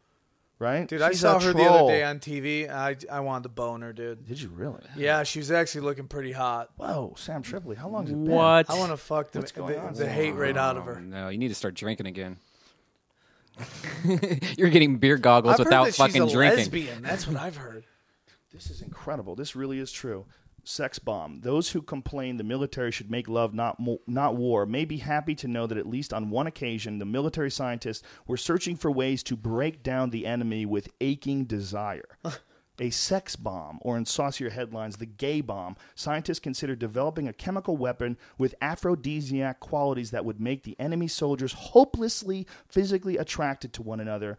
right? 0.62 0.88
Dude, 0.88 1.02
I 1.02 1.12
saw 1.12 1.38
a 1.38 1.42
her 1.42 1.54
the 1.54 1.64
other 1.64 1.92
day 1.92 2.04
on 2.04 2.20
TV. 2.20 2.70
I 2.70 2.96
I 3.12 3.20
wanted 3.20 3.44
to 3.44 3.50
bone 3.50 3.82
her, 3.82 3.92
dude. 3.92 4.26
Did 4.28 4.40
you 4.42 4.50
really? 4.50 4.80
Yeah, 4.96 5.24
she 5.24 5.40
was 5.40 5.52
actually 5.52 5.82
looking 5.82 6.08
pretty 6.08 6.32
hot. 6.32 6.70
Whoa, 6.78 7.14
Sam 7.18 7.42
Tripoli. 7.42 7.76
How 7.76 7.90
long 7.90 8.04
has 8.04 8.12
it 8.12 8.16
been? 8.24 8.26
What? 8.32 8.70
I 8.70 8.78
want 8.78 8.92
to 8.92 8.98
fuck 8.98 9.32
the, 9.32 9.40
What's 9.40 9.52
the, 9.52 9.92
the 9.96 10.08
hate 10.10 10.32
right 10.32 10.56
out 10.56 10.78
of 10.78 10.84
Oh, 10.84 10.94
her. 10.94 11.02
no, 11.02 11.30
you 11.30 11.38
need 11.38 11.50
to 11.50 11.56
start 11.56 11.74
drinking 11.74 12.06
again. 12.08 12.38
You're 14.58 14.70
getting 14.70 14.98
beer 14.98 15.18
goggles 15.18 15.54
I've 15.54 15.58
heard 15.60 15.66
without 15.66 15.86
that 15.88 15.96
fucking 15.96 16.22
she's 16.24 16.32
a 16.32 16.36
drinking. 16.36 16.58
lesbian. 16.60 17.02
That's 17.02 17.28
what 17.28 17.38
I've 17.38 17.58
heard. 17.58 17.84
This 18.54 18.70
is 18.70 18.82
incredible. 18.82 19.36
This 19.36 19.56
really 19.56 19.80
is 19.80 19.92
true. 19.92 20.26
Sex 20.64 21.00
bomb. 21.00 21.42
Those 21.42 21.72
who 21.72 21.82
complain 21.82 22.38
the 22.38 22.44
military 22.44 22.92
should 22.92 23.10
make 23.10 23.28
love, 23.28 23.54
not 23.54 23.80
mo- 23.80 24.02
not 24.06 24.36
war, 24.36 24.66
may 24.66 24.86
be 24.86 24.98
happy 24.98 25.34
to 25.36 25.48
know 25.48 25.66
that 25.66 25.78
at 25.78 25.88
least 25.88 26.14
on 26.14 26.30
one 26.30 26.48
occasion, 26.48 27.00
the 27.00 27.06
military 27.06 27.50
scientists 27.50 28.04
were 28.28 28.38
searching 28.38 28.76
for 28.76 28.92
ways 28.92 29.24
to 29.24 29.36
break 29.36 29.82
down 29.82 30.12
the 30.12 30.26
enemy 30.26 30.66
with 30.66 30.90
aching 31.02 31.46
desire. 31.46 32.18
a 32.80 32.90
sex 32.90 33.36
bomb, 33.36 33.80
or 33.82 33.96
in 33.96 34.06
saucier 34.06 34.50
headlines, 34.50 34.98
the 34.98 35.06
gay 35.06 35.40
bomb. 35.40 35.76
Scientists 35.94 36.40
consider 36.40 36.76
developing 36.76 37.28
a 37.28 37.34
chemical 37.34 37.78
weapon 37.78 38.18
with 38.38 38.56
aphrodisiac 38.62 39.60
qualities 39.60 40.12
that 40.12 40.26
would 40.26 40.40
make 40.40 40.64
the 40.64 40.76
enemy 40.80 41.08
soldiers 41.08 41.54
hopelessly 41.54 42.48
physically 42.68 43.18
attracted 43.18 43.72
to 43.74 43.84
one 43.84 44.00
another. 44.00 44.38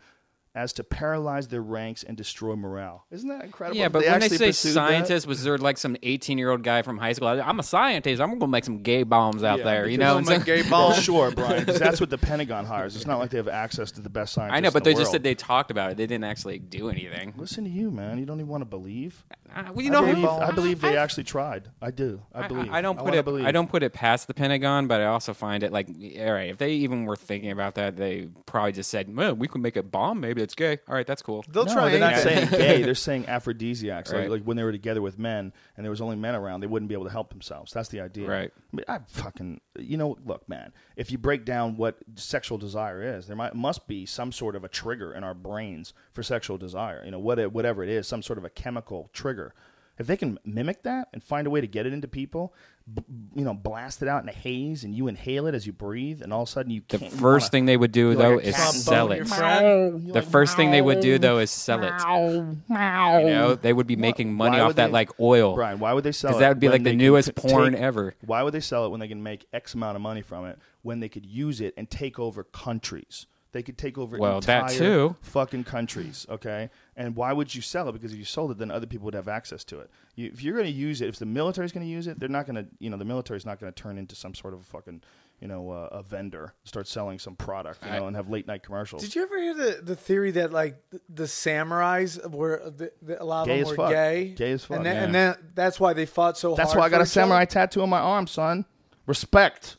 As 0.55 0.75
to 0.75 0.85
paralyze 0.85 1.49
their 1.49 1.63
ranks 1.63 2.03
and 2.03 2.15
destroy 2.15 2.55
morale. 2.57 3.07
Isn't 3.11 3.31
that 3.31 3.43
incredible? 3.43 3.79
Yeah, 3.79 3.89
but 3.89 4.01
They 4.01 4.11
when 4.11 4.21
they 4.21 4.25
actually 4.27 4.37
say 4.37 4.47
pursued 4.49 4.69
that? 4.71 4.75
scientist, 4.75 5.27
was 5.27 5.43
there 5.45 5.57
like 5.57 5.79
some 5.79 5.97
18 6.03 6.37
year 6.37 6.51
old 6.51 6.63
guy 6.63 6.83
from 6.83 6.99
high 6.99 7.15
school? 7.15 7.29
I'm 7.29 7.59
a 7.59 7.63
scientist. 7.63 8.21
I'm 8.21 8.29
going 8.29 8.41
to 8.41 8.47
make 8.49 8.65
some 8.67 8.83
gay 8.83 9.03
bombs 9.03 9.45
out 9.45 9.61
Yeah, 9.61 9.65
there. 9.65 9.89
You 9.89 9.97
know, 9.97 10.17
make 10.21 10.29
and 10.29 10.39
my 10.41 10.45
gay 10.45 10.61
Well, 10.71 10.91
bomb. 10.91 11.01
sure, 11.01 11.31
Brian, 11.31 11.65
'cause 11.65 11.79
that's 11.79 12.01
what 12.01 12.11
the 12.11 12.19
Pentagon 12.19 12.67
hires. 12.67 12.95
It's 12.97 13.07
not 13.07 13.19
like 13.19 13.31
they 13.31 13.39
have 13.39 13.49
access 13.49 13.93
to 13.93 14.03
the 14.03 14.11
best 14.11 14.35
scientists. 14.35 14.55
I 14.59 14.61
know, 14.61 14.71
but 14.71 14.83
in 14.83 14.85
they 14.85 14.93
the 14.93 15.01
just 15.01 15.13
said 15.13 15.23
they 15.23 15.35
talked 15.35 15.71
about 15.71 15.91
it. 15.93 15.97
They 15.97 16.07
didn't 16.07 16.25
actually 16.25 16.59
do 16.59 16.91
anything. 16.91 17.33
Listen 17.39 17.65
to 17.65 17.71
you, 17.71 17.91
man. 17.91 18.19
You 18.19 18.27
don't 18.27 18.39
even 18.39 18.49
want 18.49 18.61
to 18.61 18.67
believe. 18.67 19.25
Uh, 19.57 19.65
well, 19.73 19.83
you 19.83 19.91
I 19.91 20.01
know, 20.01 20.07
believe. 20.07 20.25
I 20.27 20.51
believe 20.51 20.81
they 20.83 20.99
actually 20.99 21.25
tried. 21.25 21.71
I 21.81 21.91
do. 21.93 22.21
I 22.35 22.45
I- 22.45 22.49
believe. 22.49 22.71
I, 22.73 22.83
don't 22.83 22.97
put 22.97 23.05
wanna 23.07 23.17
it. 23.17 23.25
Believe. 23.25 23.47
I 23.47 23.53
don't 23.53 23.71
put 23.71 23.83
it 23.83 23.95
past 23.95 24.27
the 24.27 24.35
Pentagon, 24.35 24.87
but 24.87 25.01
I 25.01 25.07
also 25.07 25.33
find 25.33 25.63
it 25.63 25.73
like, 25.73 25.89
all 25.89 26.33
right, 26.33 26.51
if 26.51 26.59
they 26.59 26.73
even 26.73 27.07
were 27.07 27.17
thinking 27.17 27.53
about 27.53 27.75
that, 27.77 27.97
they 27.97 28.29
probably 28.45 28.73
just 28.73 28.91
said, 28.91 29.15
"Well, 29.17 29.35
we 29.35 29.49
could 29.49 29.63
make 29.63 29.77
a 29.77 29.83
bomb. 29.83 30.21
Maybe 30.21 30.42
it's 30.43 30.55
gay. 30.55 30.79
All 30.89 30.95
right, 30.95 31.07
that's 31.07 31.23
cool." 31.23 31.45
They'll 31.49 31.65
No, 31.65 31.73
try 31.73 31.91
they're 31.91 32.01
not 32.01 32.13
anything. 32.15 32.49
saying 32.49 32.61
gay. 32.61 32.83
They're 32.85 32.95
saying 32.95 33.27
aphrodisiacs. 33.29 34.11
Like, 34.13 34.21
Right. 34.21 34.31
like 34.31 34.43
when 34.43 34.57
they 34.57 34.65
were 34.65 34.73
together 34.73 35.01
with 35.01 35.19
men 35.19 35.53
and 35.77 35.85
there 35.85 35.91
was 35.91 36.01
only 36.01 36.17
men 36.17 36.35
around, 36.35 36.61
they 36.61 36.67
wouldn't 36.67 36.89
be 36.89 36.95
able 36.95 37.05
to 37.07 37.11
help 37.11 37.31
themselves. 37.31 37.73
That's 37.73 37.89
the 37.89 38.01
idea. 38.01 38.29
Right. 38.29 38.53
I, 38.73 38.77
mean, 38.77 38.85
I 38.89 38.99
fucking, 39.07 39.61
you 39.79 39.97
know, 39.97 40.17
look, 40.25 40.49
man. 40.49 40.73
If 40.97 41.11
you 41.11 41.19
break 41.19 41.45
down 41.45 41.77
what 41.77 41.97
sexual 42.17 42.59
desire 42.59 43.03
is, 43.17 43.27
there 43.27 43.37
might 43.37 43.55
must 43.55 43.87
be 43.87 44.05
some 44.07 44.33
sort 44.33 44.57
of 44.57 44.65
a 44.65 44.69
trigger 44.69 45.13
in 45.15 45.25
our 45.25 45.35
brains 45.35 45.95
for 46.13 46.23
sexual 46.23 46.59
desire. 46.59 47.03
You 47.05 47.11
know, 47.13 47.19
what 47.19 47.39
it, 47.39 47.53
whatever 47.53 47.83
it 47.83 47.89
is, 47.89 48.07
some 48.09 48.23
sort 48.23 48.39
of 48.39 48.45
a 48.45 48.51
chemical 48.51 49.09
trigger. 49.13 49.55
If 49.99 50.07
they 50.07 50.17
can 50.17 50.39
mimic 50.45 50.83
that 50.85 51.09
and 51.13 51.23
find 51.23 51.47
a 51.47 51.51
way 51.51 51.61
to 51.61 51.67
get 51.67 51.85
it 51.87 51.93
into 51.93 52.09
people, 52.09 52.55
b- 52.93 53.03
you 53.37 53.45
know, 53.45 53.53
blast 53.53 54.01
it 54.03 54.09
out 54.09 54.23
in 54.23 54.29
a 54.29 54.33
haze 54.33 54.85
and 54.85 54.95
you 54.95 55.07
inhale 55.07 55.47
it 55.47 55.55
as 55.55 55.67
you 55.67 55.73
breathe, 55.73 56.23
and 56.23 56.33
all 56.33 56.43
of 56.43 56.49
a 56.49 56.51
sudden 56.51 56.73
you 56.73 56.81
The 56.89 56.99
can't. 56.99 57.13
you 57.13 57.19
first 57.19 57.45
wanna- 57.45 57.51
thing 57.51 57.65
they 57.67 57.77
would 57.77 57.93
do 57.93 58.15
though 58.15 58.37
like 58.37 58.45
is 58.47 58.57
sell 58.57 59.13
it. 59.13 59.17
your 59.17 59.25
friend. 59.27 60.03
You're 60.03 60.15
The 60.15 60.21
like, 60.21 60.29
first 60.31 60.57
thing 60.57 60.71
they 60.71 60.81
would 60.81 61.01
do 61.01 61.19
though 61.19 61.39
is 61.39 61.51
sell 61.51 61.85
it. 61.85 61.91
meow, 61.91 62.57
meow." 62.69 63.19
You 63.19 63.27
know, 63.27 63.55
they 63.55 63.73
would 63.75 63.87
be 63.87 63.97
making 63.97 64.33
money 64.33 64.57
Why 64.57 64.63
off 64.65 64.75
that 64.77 64.87
they- 64.87 64.93
like 64.93 65.11
oil. 65.21 65.55
Brian, 65.55 65.79
why 65.79 65.93
would 65.93 66.05
they 66.05 66.13
sell 66.13 66.31
it? 66.31 66.33
Because 66.33 66.41
that 66.41 66.49
would 66.49 66.61
be 66.61 66.69
like 66.71 66.85
the 66.85 66.95
newest 66.97 67.29
t- 67.37 67.49
porn 67.49 67.75
take- 67.75 67.83
ever. 67.83 68.15
Why 68.25 68.43
would 68.43 68.55
they 68.55 68.61
sell 68.61 68.87
it 68.87 68.89
when 68.89 68.99
they 69.01 69.09
can 69.09 69.23
make 69.23 69.47
X 69.53 69.75
amount 69.75 69.97
of 69.97 70.03
money 70.03 70.23
from 70.23 70.47
it 70.47 70.59
when 70.81 71.01
they 71.01 71.11
could 71.11 71.27
use 71.27 71.61
it 71.61 71.75
and 71.77 71.89
take 71.91 72.19
over 72.19 72.45
countries? 72.45 73.27
They 73.53 73.63
could 73.63 73.77
take 73.77 73.99
over 73.99 74.17
Well, 74.17 74.37
entire 74.37 74.63
that 74.63 74.71
too. 74.71 75.17
fucking 75.21 75.65
countries, 75.65 76.27
okay? 76.31 76.71
And 76.95 77.17
why 77.17 77.33
would 77.33 77.55
you 77.55 77.63
sell 77.63 77.89
it? 77.89 77.93
Because 77.93 78.13
if 78.13 78.19
you 78.19 78.25
sold 78.27 78.51
it, 78.51 78.59
then 78.59 78.71
other 78.71 78.87
people 78.87 79.07
would 79.07 79.15
have 79.15 79.29
access 79.29 79.65
to 79.65 79.81
it. 79.81 79.91
You, 80.15 80.31
if 80.31 80.43
you're 80.43 80.53
going 80.53 80.67
to 80.67 80.73
use 80.73 81.01
it, 81.01 81.09
if 81.09 81.17
the 81.17 81.25
military's 81.25 81.73
going 81.73 81.87
to 81.87 81.91
use 81.91 82.07
it, 82.07 82.21
they're 82.21 82.29
not 82.29 82.45
going 82.45 82.57
to, 82.57 82.67
you 82.81 82.91
know, 82.91 82.99
the 82.99 83.05
military's 83.07 83.47
not 83.47 83.59
going 83.59 83.73
to 83.73 83.83
turn 83.83 83.97
into 83.97 84.15
some 84.15 84.35
sort 84.35 84.53
of 84.53 84.67
fucking, 84.67 85.03
you 85.41 85.49
know, 85.49 85.71
uh, 85.71 85.89
a 85.91 86.03
vendor, 86.03 86.53
start 86.65 86.87
selling 86.87 87.19
some 87.19 87.35
product, 87.35 87.83
you 87.83 87.91
I- 87.91 87.99
know, 87.99 88.09
and 88.09 88.17
have 88.17 88.29
late 88.29 88.47
night 88.47 88.63
commercials. 88.63 89.01
Did 89.03 89.15
you 89.15 89.23
ever 89.23 89.39
hear 89.39 89.55
the, 89.55 89.81
the 89.83 89.97
theory 89.97 90.33
that 90.33 90.53
like 90.53 90.83
the, 90.91 91.01
the 91.09 91.23
samurais 91.25 92.31
were 92.31 92.59
the, 92.69 92.93
the, 93.01 93.23
a 93.23 93.25
lot 93.25 93.49
of 93.49 93.57
them 93.57 93.67
were 93.67 93.75
fuck. 93.75 93.91
gay, 93.91 94.35
Gay 94.37 94.53
as 94.53 94.67
fuck, 94.67 94.77
and, 94.77 94.85
then, 94.87 94.97
yeah. 94.97 95.03
and 95.05 95.15
then 95.15 95.35
that's 95.55 95.81
why 95.81 95.95
they 95.95 96.05
fought 96.05 96.37
so 96.37 96.55
That's 96.55 96.73
hard. 96.75 96.75
That's 96.75 96.77
why 96.77 96.87
I 96.87 96.89
got 96.91 96.97
a 96.97 96.99
each 96.99 97.01
other? 97.05 97.07
samurai 97.07 97.45
tattoo 97.47 97.81
on 97.81 97.89
my 97.89 98.01
arm, 98.01 98.27
son. 98.27 98.67
Respect. 99.07 99.77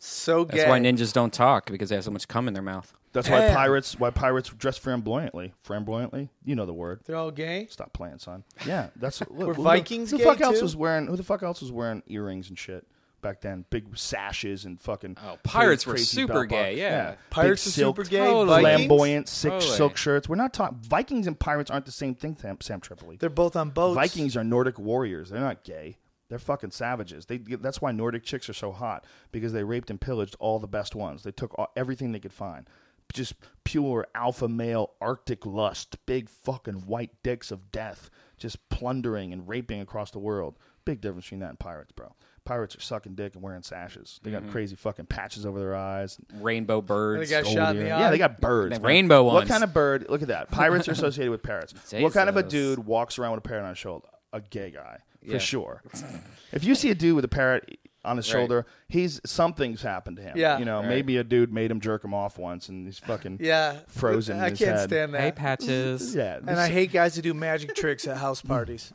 So 0.00 0.44
gay. 0.44 0.58
That's 0.58 0.68
why 0.68 0.80
ninjas 0.80 1.12
don't 1.12 1.32
talk 1.32 1.70
because 1.70 1.90
they 1.90 1.94
have 1.94 2.04
so 2.04 2.10
much 2.10 2.26
cum 2.26 2.48
in 2.48 2.54
their 2.54 2.62
mouth. 2.62 2.92
That's 3.16 3.28
why 3.30 3.40
Damn. 3.40 3.54
pirates. 3.56 3.98
Why 3.98 4.10
pirates 4.10 4.48
dress 4.50 4.78
flamboyantly. 4.78 5.54
Flamboyantly, 5.62 6.28
you 6.44 6.54
know 6.54 6.66
the 6.66 6.72
word. 6.74 7.00
They're 7.06 7.16
all 7.16 7.30
gay. 7.30 7.66
Stop 7.70 7.92
playing, 7.92 8.18
son. 8.18 8.44
Yeah, 8.66 8.88
that's. 8.96 9.20
Look, 9.30 9.30
Were 9.30 9.46
who 9.54 9.54
the- 9.54 9.62
Vikings 9.62 10.10
Who 10.10 10.18
the 10.18 10.24
gay, 10.24 10.30
fuck 10.30 10.40
else 10.40 10.58
too? 10.58 10.64
was 10.64 10.76
wearing? 10.76 11.06
Who 11.06 11.16
the 11.16 11.22
fuck 11.22 11.42
else 11.42 11.60
was 11.60 11.72
wearing 11.72 12.02
earrings 12.06 12.48
and 12.48 12.58
shit 12.58 12.86
back 13.22 13.40
then? 13.40 13.64
Big 13.70 13.96
sashes 13.96 14.64
and 14.64 14.80
fucking. 14.80 15.16
Oh, 15.24 15.38
pirates 15.42 15.86
were 15.86 15.96
super 15.96 16.32
belt 16.34 16.48
gay, 16.50 16.56
buckles. 16.62 16.78
yeah. 16.78 17.14
Pirates 17.30 17.64
Big 17.64 17.70
are 17.70 17.72
silk, 17.72 17.96
super 17.96 18.08
gay. 18.08 18.18
Totally. 18.18 18.62
Vikings, 18.62 18.86
Flamboyant, 18.86 19.28
sick 19.28 19.52
Totally. 19.52 19.76
silk 19.76 19.96
shirts. 19.96 20.28
We're 20.28 20.36
not 20.36 20.52
talking. 20.52 20.78
Vikings 20.82 21.26
and 21.26 21.38
pirates 21.38 21.70
aren't 21.70 21.86
the 21.86 21.92
same 21.92 22.14
thing, 22.14 22.36
Sam, 22.40 22.58
Sam 22.60 22.80
Tripoli. 22.80 23.16
They're 23.16 23.30
both 23.30 23.56
on 23.56 23.70
boats. 23.70 23.94
Vikings 23.94 24.36
are 24.36 24.44
Nordic 24.44 24.78
warriors. 24.78 25.30
They're 25.30 25.40
not 25.40 25.64
gay. 25.64 25.96
They're 26.28 26.40
fucking 26.40 26.72
savages. 26.72 27.26
They, 27.26 27.38
that's 27.38 27.80
why 27.80 27.92
Nordic 27.92 28.24
chicks 28.24 28.48
are 28.48 28.52
so 28.52 28.72
hot 28.72 29.04
because 29.30 29.52
they 29.52 29.62
raped 29.62 29.90
and 29.90 30.00
pillaged 30.00 30.34
all 30.40 30.58
the 30.58 30.66
best 30.66 30.96
ones. 30.96 31.22
They 31.22 31.30
took 31.30 31.56
all, 31.56 31.68
everything 31.76 32.10
they 32.10 32.18
could 32.18 32.32
find. 32.32 32.68
Just 33.12 33.34
pure 33.64 34.06
alpha 34.14 34.48
male 34.48 34.92
Arctic 35.00 35.46
lust, 35.46 35.96
big 36.06 36.28
fucking 36.28 36.86
white 36.86 37.10
dicks 37.22 37.50
of 37.50 37.72
death, 37.72 38.10
just 38.36 38.68
plundering 38.68 39.32
and 39.32 39.48
raping 39.48 39.80
across 39.80 40.10
the 40.10 40.18
world. 40.18 40.58
Big 40.84 41.00
difference 41.00 41.24
between 41.26 41.40
that 41.40 41.50
and 41.50 41.58
pirates, 41.58 41.92
bro. 41.92 42.14
Pirates 42.44 42.76
are 42.76 42.80
sucking 42.80 43.16
dick 43.16 43.34
and 43.34 43.42
wearing 43.42 43.62
sashes. 43.62 44.20
They 44.22 44.30
got 44.30 44.42
Mm-hmm. 44.42 44.52
crazy 44.52 44.76
fucking 44.76 45.06
patches 45.06 45.44
over 45.44 45.58
their 45.58 45.74
eyes. 45.74 46.16
Rainbow 46.34 46.80
birds. 46.80 47.28
They 47.28 47.42
got 47.42 47.50
shot 47.50 47.74
in 47.74 47.82
the 47.82 47.90
eye. 47.90 48.00
Yeah, 48.00 48.10
they 48.10 48.18
got 48.18 48.40
birds. 48.40 48.76
The 48.76 48.80
man. 48.80 48.86
rainbow 48.86 49.24
What 49.24 49.48
kind 49.48 49.64
of 49.64 49.72
bird? 49.74 50.06
Look 50.08 50.22
at 50.22 50.28
that. 50.28 50.50
Pirates 50.52 50.86
are 50.88 50.92
associated 50.92 51.30
with 51.32 51.42
parrots. 51.42 51.74
what 51.92 52.12
kind 52.12 52.28
of 52.28 52.36
a 52.36 52.42
dude 52.44 52.78
walks 52.80 53.18
around 53.18 53.32
with 53.32 53.38
a 53.44 53.48
parrot 53.48 53.64
on 53.64 53.70
his 53.70 53.78
shoulder? 53.78 54.06
A 54.32 54.40
gay 54.40 54.70
guy, 54.70 54.98
for 55.24 55.32
Yeah. 55.32 55.38
sure. 55.38 55.82
if 56.52 56.62
you 56.62 56.74
see 56.76 56.90
a 56.90 56.94
dude 56.94 57.16
with 57.16 57.24
a 57.24 57.28
parrot 57.28 57.78
on 58.06 58.16
his 58.16 58.26
Right. 58.32 58.38
shoulder, 58.40 58.66
he's 58.88 59.20
something's 59.26 59.82
happened 59.82 60.16
to 60.18 60.22
him. 60.22 60.36
Yeah. 60.36 60.58
you 60.58 60.64
know, 60.64 60.78
Right. 60.80 60.88
maybe 60.88 61.16
a 61.18 61.24
dude 61.24 61.52
made 61.52 61.70
him 61.70 61.80
jerk 61.80 62.04
him 62.04 62.14
off 62.14 62.38
once, 62.38 62.68
and 62.68 62.86
he's 62.86 62.98
fucking 62.98 63.38
Yeah, 63.42 63.78
Frozen 63.88 64.36
in 64.38 64.42
I 64.42 64.50
his 64.50 64.58
can't 64.58 64.76
head. 64.78 64.88
stand 64.88 65.14
that. 65.14 65.20
Hey, 65.20 65.32
patches. 65.32 66.14
Yeah, 66.16 66.36
and 66.38 66.50
I 66.58 66.68
hate 66.68 66.92
guys 66.92 67.16
who 67.16 67.22
do 67.22 67.34
magic 67.34 67.74
tricks 67.74 68.06
at 68.06 68.16
house 68.16 68.40
parties. 68.40 68.92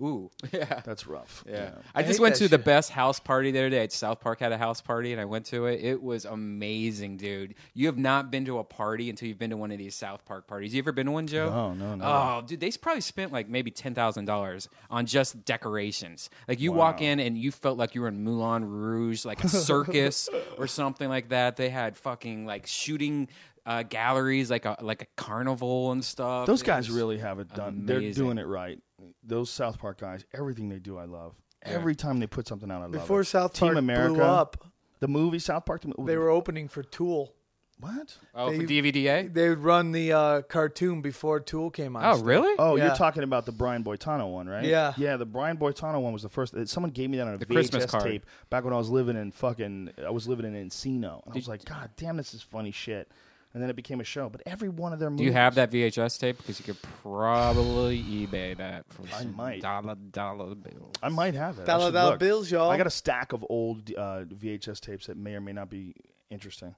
Ooh. 0.00 0.30
Yeah. 0.52 0.80
that's 0.84 1.06
rough. 1.06 1.44
Yeah. 1.46 1.54
Yeah. 1.54 1.70
I 1.94 2.00
I 2.00 2.02
just 2.02 2.20
went 2.20 2.34
that 2.34 2.38
to 2.44 2.48
the 2.48 2.58
best 2.58 2.90
house 2.90 3.20
party 3.20 3.50
the 3.52 3.58
other 3.60 3.70
day. 3.70 3.86
South 3.88 4.20
Park 4.20 4.40
had 4.40 4.50
a 4.52 4.58
house 4.58 4.80
party, 4.80 5.12
and 5.12 5.20
I 5.20 5.24
went 5.24 5.46
to 5.46 5.66
it. 5.66 5.82
It 5.84 6.02
was 6.02 6.24
amazing, 6.24 7.16
dude. 7.16 7.54
You 7.74 7.86
have 7.86 7.96
not 7.98 8.30
been 8.30 8.44
to 8.46 8.58
a 8.58 8.64
party 8.64 9.08
until 9.10 9.28
you've 9.28 9.38
been 9.38 9.50
to 9.50 9.56
one 9.56 9.70
of 9.70 9.78
these 9.78 9.94
South 9.94 10.24
Park 10.24 10.46
parties. 10.46 10.74
You 10.74 10.80
ever 10.80 10.90
been 10.92 11.06
to 11.06 11.12
one, 11.12 11.26
Joe? 11.26 11.48
No, 11.50 11.74
no, 11.74 11.94
no. 11.94 12.04
Oh, 12.04 12.42
dude, 12.46 12.60
they 12.60 12.70
probably 12.72 13.00
spent 13.02 13.32
like 13.32 13.48
maybe 13.48 13.70
ten 13.70 13.94
thousand 13.94 14.24
dollars 14.24 14.68
on 14.90 15.06
just 15.06 15.44
decorations. 15.44 16.28
Like 16.48 16.60
you 16.60 16.72
walk 16.72 17.00
in 17.02 17.20
and 17.20 17.36
you 17.38 17.50
felt 17.52 17.78
like 17.78 17.94
you 17.94 18.00
were 18.02 18.08
in 18.08 18.24
Moulin 18.32 18.64
Rouge, 18.64 19.24
like 19.24 19.42
a 19.44 19.48
circus 19.68 20.28
or 20.58 20.66
something 20.66 21.08
like 21.08 21.28
that. 21.30 21.56
They 21.56 21.68
had 21.70 21.96
fucking 21.96 22.46
like 22.46 22.66
shooting. 22.66 23.28
Uh, 23.64 23.84
galleries 23.84 24.50
like 24.50 24.64
a 24.64 24.76
like 24.80 25.02
a 25.02 25.06
carnival 25.16 25.92
and 25.92 26.04
stuff. 26.04 26.48
Those 26.48 26.62
It 26.62 26.66
guys 26.66 26.88
was- 26.88 26.96
really 26.96 27.18
have 27.18 27.38
it 27.38 27.46
done. 27.54 27.86
They're 27.86 27.98
amazing. 27.98 28.24
doing 28.24 28.38
it 28.38 28.46
right. 28.48 28.80
Those 29.22 29.50
South 29.50 29.78
Park 29.78 30.00
guys, 30.00 30.24
everything 30.34 30.68
they 30.68 30.80
do, 30.80 30.98
I 30.98 31.04
love. 31.04 31.36
Every 31.62 31.94
time 31.94 32.18
they 32.18 32.26
put 32.26 32.48
something 32.48 32.68
out, 32.72 32.78
I 32.80 32.86
love 32.86 32.90
Before 32.92 33.20
it. 33.20 33.26
South 33.26 33.52
Team 33.52 33.68
Park 33.68 33.78
America, 33.78 34.14
blew 34.14 34.22
up, 34.24 34.66
the 34.98 35.06
movie 35.06 35.38
South 35.38 35.64
Park. 35.64 35.82
The, 35.82 35.88
mo- 35.96 36.04
they 36.04 36.16
were 36.16 36.28
opening 36.28 36.66
for 36.66 36.82
Tool. 36.82 37.34
What? 37.82 38.16
oh 38.34 38.50
for 38.52 38.56
they- 38.66 38.80
DVDA. 38.80 39.32
They 39.34 39.48
would 39.50 39.58
run 39.58 39.92
the 39.92 40.12
uh, 40.12 40.42
cartoon 40.42 41.02
before 41.02 41.40
Tool 41.40 41.70
came 41.70 41.96
out. 41.96 42.04
Oh, 42.04 42.16
still. 42.16 42.26
really? 42.26 42.54
Oh, 42.58 42.76
Yeah. 42.76 42.86
you're 42.86 42.94
talking 42.96 43.22
about 43.24 43.44
the 43.46 43.52
Brian 43.52 43.84
Boitano 43.84 44.32
one, 44.32 44.48
right? 44.48 44.64
Yeah. 44.64 44.94
Yeah, 44.96 45.16
the 45.16 45.26
Brian 45.26 45.56
Boitano 45.58 46.00
one 46.00 46.12
was 46.12 46.22
the 46.22 46.28
first. 46.28 46.54
uh, 46.54 46.64
Someone 46.66 46.90
gave 46.92 47.10
me 47.10 47.18
that 47.18 47.26
on 47.28 47.34
a 47.34 47.38
The 47.38 47.46
VHS 47.46 47.52
Christmas 47.52 47.86
card. 47.86 48.04
tape 48.04 48.26
back 48.48 48.64
when 48.64 48.72
I 48.72 48.76
was 48.78 48.88
living 48.88 49.16
in 49.16 49.30
fucking. 49.32 49.90
I 50.06 50.10
was 50.10 50.26
living 50.28 50.46
in 50.46 50.54
Encino. 50.68 51.22
And 51.24 51.32
I 51.32 51.34
was 51.34 51.48
like, 51.48 51.64
God 51.64 51.90
damn, 51.96 52.16
this 52.16 52.32
is 52.34 52.40
funny 52.42 52.70
shit. 52.70 53.10
And 53.54 53.62
then 53.62 53.68
it 53.68 53.76
became 53.76 54.00
a 54.00 54.04
show. 54.04 54.30
But 54.30 54.40
every 54.46 54.70
one 54.70 54.94
of 54.94 54.98
their 54.98 55.10
movies. 55.10 55.18
Do 55.20 55.24
you 55.26 55.32
have 55.34 55.56
that 55.56 55.70
VHS 55.70 56.18
tape? 56.18 56.38
Because 56.38 56.58
you 56.58 56.64
could 56.64 56.80
probably 57.02 58.02
eBay 58.02 58.56
that 58.56 58.84
for 58.88 59.02
I 59.14 59.20
some 59.22 59.36
might. 59.36 59.60
dollar 59.60 59.94
dollar 60.10 60.54
bills. 60.54 60.94
I 61.02 61.10
might 61.10 61.34
have 61.34 61.58
it. 61.58 61.62
I 61.62 61.64
Dollar 61.66 61.92
dollar 61.92 62.10
look. 62.12 62.20
bills, 62.20 62.50
y'all. 62.50 62.70
I 62.70 62.78
got 62.78 62.86
a 62.86 62.90
stack 62.90 63.34
of 63.34 63.44
old 63.50 63.90
uh, 63.94 64.24
VHS 64.24 64.80
tapes 64.80 65.06
that 65.08 65.18
may 65.18 65.34
or 65.34 65.42
may 65.42 65.52
not 65.52 65.68
be 65.68 65.94
interesting. 66.30 66.74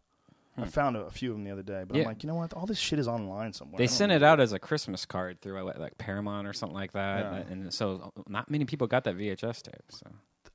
I 0.57 0.67
found 0.67 0.97
a, 0.97 1.01
a 1.07 1.11
few 1.11 1.31
of 1.31 1.37
them 1.37 1.45
the 1.45 1.51
other 1.51 1.63
day, 1.63 1.85
but 1.87 1.95
I'm 1.95 1.97
Hmm. 1.97 1.97
Yeah. 2.03 2.07
like, 2.09 2.23
you 2.23 2.29
know 2.29 2.37
what? 2.37 2.53
All 2.55 2.67
this 2.67 2.79
shit 2.79 2.99
is 2.99 3.09
online 3.09 3.53
somewhere. 3.53 3.79
They 3.79 3.87
sent 3.87 4.13
it 4.13 4.23
out 4.23 4.39
as 4.41 4.53
a 4.53 4.59
Christmas 4.59 5.05
card 5.05 5.41
through 5.41 5.69
uh, 5.69 5.75
like 5.79 5.99
Paramount 5.99 6.47
or 6.47 6.53
something 6.53 6.77
like 6.77 6.93
that, 6.93 7.21
Yeah. 7.47 7.53
and 7.53 7.75
so 7.75 8.13
not 8.29 8.51
many 8.51 8.65
people 8.65 8.87
got 8.87 9.05
that 9.05 9.17
VHS 9.17 9.63
tape. 9.63 9.83
So 9.91 10.07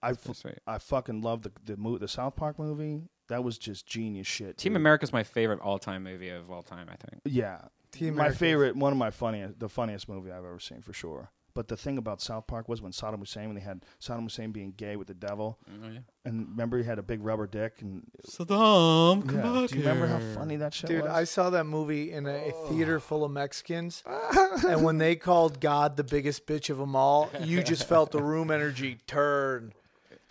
I, 0.02 0.14
That's 0.14 0.46
f- 0.46 0.54
I 0.66 0.78
fucking 0.78 1.22
love 1.22 1.42
the 1.42 1.52
the, 1.66 1.76
mo- 1.78 1.98
the 1.98 2.08
South 2.08 2.36
Park 2.36 2.58
movie. 2.60 3.02
That 3.28 3.44
was 3.44 3.58
just 3.58 3.86
genius 3.86 4.26
shit. 4.28 4.58
Team 4.58 4.74
dude. 4.74 4.78
America's 4.82 5.12
my 5.14 5.24
favorite 5.24 5.60
all 5.60 5.78
time 5.80 6.04
movie 6.04 6.30
of 6.30 6.50
all 6.50 6.64
time. 6.64 6.88
I 6.90 6.96
think. 6.96 7.22
Yeah, 7.26 7.60
Team 7.92 8.16
my 8.16 8.24
America. 8.24 8.38
favorite, 8.40 8.76
one 8.76 8.92
of 8.94 8.98
my 8.98 9.12
funniest, 9.12 9.60
the 9.60 9.70
funniest 9.70 10.08
movie 10.10 10.32
I've 10.32 10.38
ever 10.46 10.60
seen 10.60 10.82
for 10.82 10.94
sure. 10.94 11.30
But 11.60 11.68
the 11.68 11.76
thing 11.76 11.98
about 11.98 12.22
South 12.22 12.48
Park 12.48 12.70
was 12.70 12.82
when 12.82 12.94
Saddam 12.94 13.20
Hussein, 13.20 13.48
when 13.48 13.56
they 13.56 13.62
had 13.62 13.82
Saddam 14.00 14.24
Hussein 14.24 14.54
being 14.54 14.72
gay 14.78 14.96
with 14.96 15.10
the 15.10 15.14
devil, 15.14 15.60
oh, 15.70 15.90
and 16.24 16.48
remember 16.52 16.78
he 16.78 16.86
had 16.86 17.00
a 17.00 17.04
big 17.04 17.22
rubber 17.22 17.48
dick, 17.48 17.82
and 17.82 18.04
Saddam, 18.26 19.28
come 19.28 19.36
yeah. 19.36 19.42
back 19.42 19.70
do 19.70 19.76
you 19.76 19.82
remember 19.82 20.08
how 20.08 20.20
funny 20.40 20.56
that 20.56 20.74
shit 20.74 20.90
was? 20.90 20.96
Dude, 20.96 21.04
was? 21.04 21.12
I 21.12 21.26
saw 21.26 21.50
that 21.50 21.66
movie 21.66 22.14
in 22.14 22.28
a, 22.28 22.30
a 22.30 22.70
theater 22.70 22.96
oh. 22.96 23.00
full 23.02 23.26
of 23.26 23.32
Mexicans, 23.32 24.06
and 24.70 24.86
when 24.86 25.00
they 25.00 25.18
called 25.18 25.60
God 25.60 25.98
the 25.98 26.06
biggest 26.06 26.48
bitch 26.48 26.70
of 26.70 26.78
them 26.78 26.96
all, 26.96 27.30
you 27.44 27.62
just 27.62 27.86
felt 27.90 28.12
the 28.12 28.24
room 28.24 28.52
energy 28.52 29.00
turn. 29.06 29.74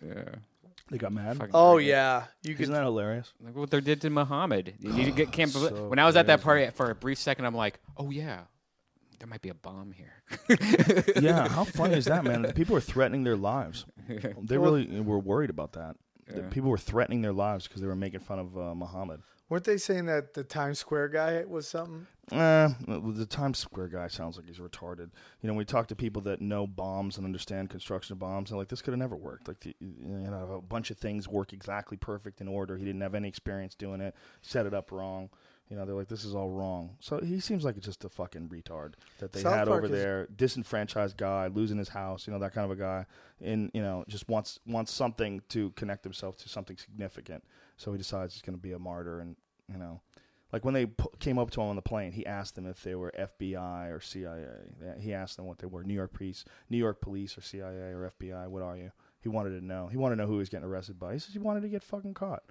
Yeah. 0.03 0.23
they 0.91 0.97
got 0.97 1.13
mad. 1.13 1.37
Fucking 1.37 1.51
Oh 1.53 1.75
great. 1.75 1.89
yeah, 1.89 2.25
you 2.43 2.55
could. 2.55 2.63
Isn't 2.63 2.75
that 2.75 2.85
hilarious? 2.85 3.35
Like 3.45 3.55
what 3.55 3.71
they 3.71 3.83
did 3.83 4.01
to 4.01 4.09
Muhammad. 4.09 4.77
You, 4.81 4.95
you 4.95 5.13
get, 5.13 5.31
can't 5.33 5.53
believe- 5.53 5.77
So 5.77 5.89
when 5.89 5.99
I 5.99 6.07
was 6.07 6.17
at 6.17 6.27
that 6.29 6.41
party 6.41 6.71
for 6.71 6.91
a 6.91 6.95
brief 6.95 7.19
second, 7.19 7.45
I'm 7.45 7.55
like, 7.55 7.81
oh 7.99 8.09
yeah, 8.09 8.45
there 9.19 9.29
might 9.29 9.43
be 9.43 9.49
a 9.49 9.55
bomb 9.55 9.93
here. 9.93 10.23
yeah, 11.21 11.49
how 11.49 11.65
funny 11.65 11.95
is 11.95 12.07
that, 12.07 12.25
man? 12.25 12.53
People 12.53 12.75
were 12.75 12.81
threatening 12.81 13.25
their 13.25 13.37
lives. 13.37 13.85
They 14.41 14.59
really 14.59 15.01
were 15.01 15.19
worried 15.19 15.51
about 15.51 15.73
that. 15.73 15.97
That 16.29 16.37
Yeah. 16.37 16.49
People 16.51 16.71
were 16.71 16.79
threatening 16.79 17.23
their 17.23 17.33
lives 17.33 17.67
because 17.67 17.81
they 17.81 17.87
were 17.87 17.97
making 17.97 18.21
fun 18.21 18.39
of 18.39 18.57
uh, 18.57 18.75
Muhammad. 18.75 19.23
Weren't 19.49 19.65
they 19.65 19.79
saying 19.79 20.07
that 20.07 20.35
the 20.35 20.45
Times 20.45 20.79
Square 20.79 21.09
guy 21.09 21.43
was 21.47 21.67
something? 21.67 22.07
Uh, 22.31 22.69
the 22.87 23.25
Times 23.25 23.59
Square 23.59 23.89
guy 23.89 24.07
sounds 24.09 24.37
like 24.37 24.47
he's 24.47 24.59
retarded. 24.59 25.09
You 25.41 25.49
know, 25.49 25.55
we 25.55 25.65
talk 25.65 25.87
to 25.87 25.97
people 25.97 26.21
that 26.23 26.43
know 26.43 26.67
bombs 26.67 27.17
and 27.17 27.25
understand 27.25 27.71
construction 27.71 28.13
of 28.13 28.19
bombs, 28.19 28.51
and 28.51 28.59
like 28.59 28.69
this 28.69 28.83
could 28.83 28.93
have 28.93 28.99
never 28.99 29.17
worked. 29.17 29.49
Like, 29.49 29.61
the, 29.61 29.75
you 29.81 29.97
know, 30.03 30.57
a 30.59 30.61
bunch 30.61 30.91
of 30.91 30.99
things 30.99 31.27
work 31.29 31.55
exactly 31.55 31.97
perfect 31.97 32.43
in 32.43 32.49
order. 32.49 32.77
He 32.77 32.85
didn't 32.85 33.01
have 33.01 33.15
any 33.15 33.27
experience 33.29 33.75
doing 33.75 34.03
it. 34.03 34.15
Set 34.43 34.67
it 34.67 34.75
up 34.75 34.93
wrong. 34.93 35.31
You 35.71 35.77
know, 35.77 35.85
they're 35.85 35.95
like, 35.95 36.09
this 36.09 36.25
is 36.25 36.35
all 36.35 36.49
wrong. 36.49 36.97
So 36.99 37.21
he 37.21 37.41
seems 37.41 37.63
like 37.65 37.79
just 37.79 38.03
a 38.05 38.09
fucking 38.09 38.49
retard 38.49 38.95
that 39.19 39.33
they 39.33 39.41
South 39.43 39.55
had 39.55 39.69
Park 39.69 39.85
over 39.85 39.87
is- 39.95 40.01
there. 40.01 40.27
Disenfranchised 40.35 41.17
guy, 41.17 41.49
losing 41.49 41.77
his 41.77 41.91
house. 41.91 42.27
You 42.27 42.33
know, 42.33 42.39
that 42.39 42.55
kind 42.55 42.65
of 42.65 42.71
a 42.71 42.81
guy, 42.81 43.05
and 43.43 43.71
you 43.75 43.83
know, 43.83 44.05
just 44.09 44.29
wants 44.29 44.61
wants 44.67 44.93
something 44.93 45.43
to 45.51 45.71
connect 45.73 46.05
himself 46.05 46.37
to 46.39 46.49
something 46.49 46.77
significant. 46.79 47.45
So 47.77 47.93
he 47.93 47.99
decides 47.99 48.35
he's 48.35 48.43
going 48.43 48.57
to 48.57 48.63
be 48.63 48.73
a 48.73 48.79
martyr, 48.79 49.21
and 49.21 49.37
you 49.71 49.79
know, 49.79 50.01
like 50.53 50.65
when 50.65 50.73
they 50.73 50.87
pu- 50.87 51.11
came 51.19 51.39
up 51.39 51.51
to 51.51 51.61
him 51.61 51.69
on 51.69 51.77
the 51.77 51.83
plane, 51.83 52.13
he 52.13 52.25
asked 52.25 52.55
them 52.55 52.67
if 52.67 52.83
they 52.83 52.95
were 52.95 53.13
FBI 53.19 53.91
or 53.95 54.01
CIA. 54.01 54.47
He 54.99 55.13
asked 55.13 55.37
them 55.37 55.45
what 55.45 55.59
they 55.59 55.67
were: 55.67 55.85
New 55.85 55.93
York 55.95 56.15
police, 56.15 56.47
New 56.71 56.79
York 56.79 57.03
police, 57.03 57.37
or 57.37 57.43
CIA 57.43 57.93
or 57.93 58.11
FBI. 58.19 58.49
What 58.49 58.63
are 58.63 58.77
you? 58.77 58.91
He 59.21 59.29
wanted 59.29 59.51
to 59.59 59.65
know. 59.65 59.89
He 59.89 59.97
wanted 59.99 60.17
to 60.17 60.23
know 60.23 60.27
who 60.29 60.35
he 60.35 60.39
was 60.39 60.49
getting 60.49 60.65
arrested 60.67 60.99
by. 60.99 61.13
He 61.13 61.19
says 61.19 61.35
he 61.35 61.39
wanted 61.41 61.61
to 61.61 61.69
get 61.69 61.83
fucking 61.83 62.15
caught. 62.15 62.43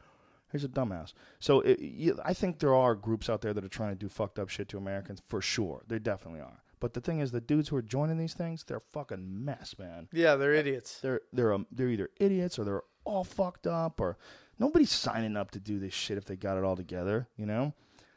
He's 0.52 0.64
a 0.64 0.70
dumbass. 0.70 1.14
So 1.40 1.62
it, 1.62 1.80
you, 1.80 2.20
I 2.24 2.34
think 2.34 2.60
there 2.60 2.76
are 2.76 2.96
groups 2.96 3.30
out 3.30 3.42
there 3.42 3.54
that 3.54 3.64
are 3.64 3.70
trying 3.70 3.92
to 3.92 4.00
do 4.00 4.10
fucked 4.10 4.40
up 4.40 4.50
shit 4.50 4.70
to 4.70 4.78
Americans 4.78 5.22
for 5.28 5.42
sure. 5.42 5.84
They 5.88 6.00
definitely 6.00 6.42
are. 6.42 6.64
But 6.80 6.94
the 6.94 7.02
thing 7.02 7.20
is, 7.20 7.32
the 7.32 7.42
dudes 7.42 7.70
who 7.70 7.76
are 7.76 7.82
joining 7.82 8.18
these 8.18 8.34
things, 8.34 8.64
they're 8.64 8.80
fucking 8.80 9.46
mess, 9.46 9.76
man. 9.80 10.08
Yeah, 10.12 10.36
they're 10.36 10.54
idiots. 10.54 11.00
They're 11.00 11.22
they're 11.34 11.54
um, 11.54 11.66
they're 11.72 11.90
either 11.90 12.10
idiots 12.18 12.60
or 12.60 12.66
they're 12.66 12.84
all 13.04 13.24
fucked 13.24 13.66
up 13.66 14.00
or 14.00 14.18
nobody's 14.60 14.92
signing 14.92 15.38
up 15.38 15.52
to 15.52 15.60
do 15.60 15.80
this 15.80 15.94
shit 15.94 16.18
if 16.18 16.26
they 16.26 16.36
got 16.36 16.58
it 16.58 16.64
all 16.64 16.76
together. 16.76 17.28
You 17.36 17.48
know, 17.48 17.74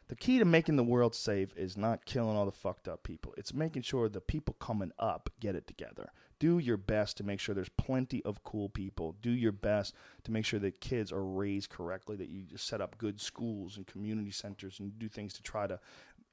the 0.09 0.16
key 0.16 0.39
to 0.39 0.44
making 0.44 0.77
the 0.77 0.85
world 0.85 1.15
safe 1.15 1.57
is 1.57 1.77
not 1.77 2.05
killing 2.05 2.36
all 2.36 2.44
the 2.44 2.52
fucked 2.52 2.86
up 2.86 3.02
people. 3.02 3.35
It's 3.39 3.55
making 3.55 3.82
sure 3.82 4.09
the 4.09 4.20
people 4.20 4.57
coming 4.59 4.93
up 4.98 5.31
get 5.40 5.55
it 5.55 5.66
together. 5.66 6.12
Do 6.40 6.58
your 6.58 6.76
best 6.76 7.16
to 7.18 7.24
make 7.24 7.38
sure 7.38 7.54
there's 7.54 7.68
plenty 7.68 8.24
of 8.24 8.42
cool 8.42 8.68
people. 8.68 9.14
Do 9.22 9.30
your 9.30 9.52
best 9.52 9.94
to 10.24 10.32
make 10.32 10.44
sure 10.44 10.58
that 10.58 10.80
kids 10.80 11.12
are 11.12 11.22
raised 11.22 11.70
correctly. 11.70 12.16
That 12.16 12.28
you 12.28 12.44
set 12.56 12.80
up 12.80 12.98
good 12.98 13.20
schools 13.20 13.76
and 13.76 13.86
community 13.86 14.32
centers 14.32 14.80
and 14.80 14.98
do 14.98 15.08
things 15.08 15.32
to 15.34 15.42
try 15.42 15.68
to 15.68 15.78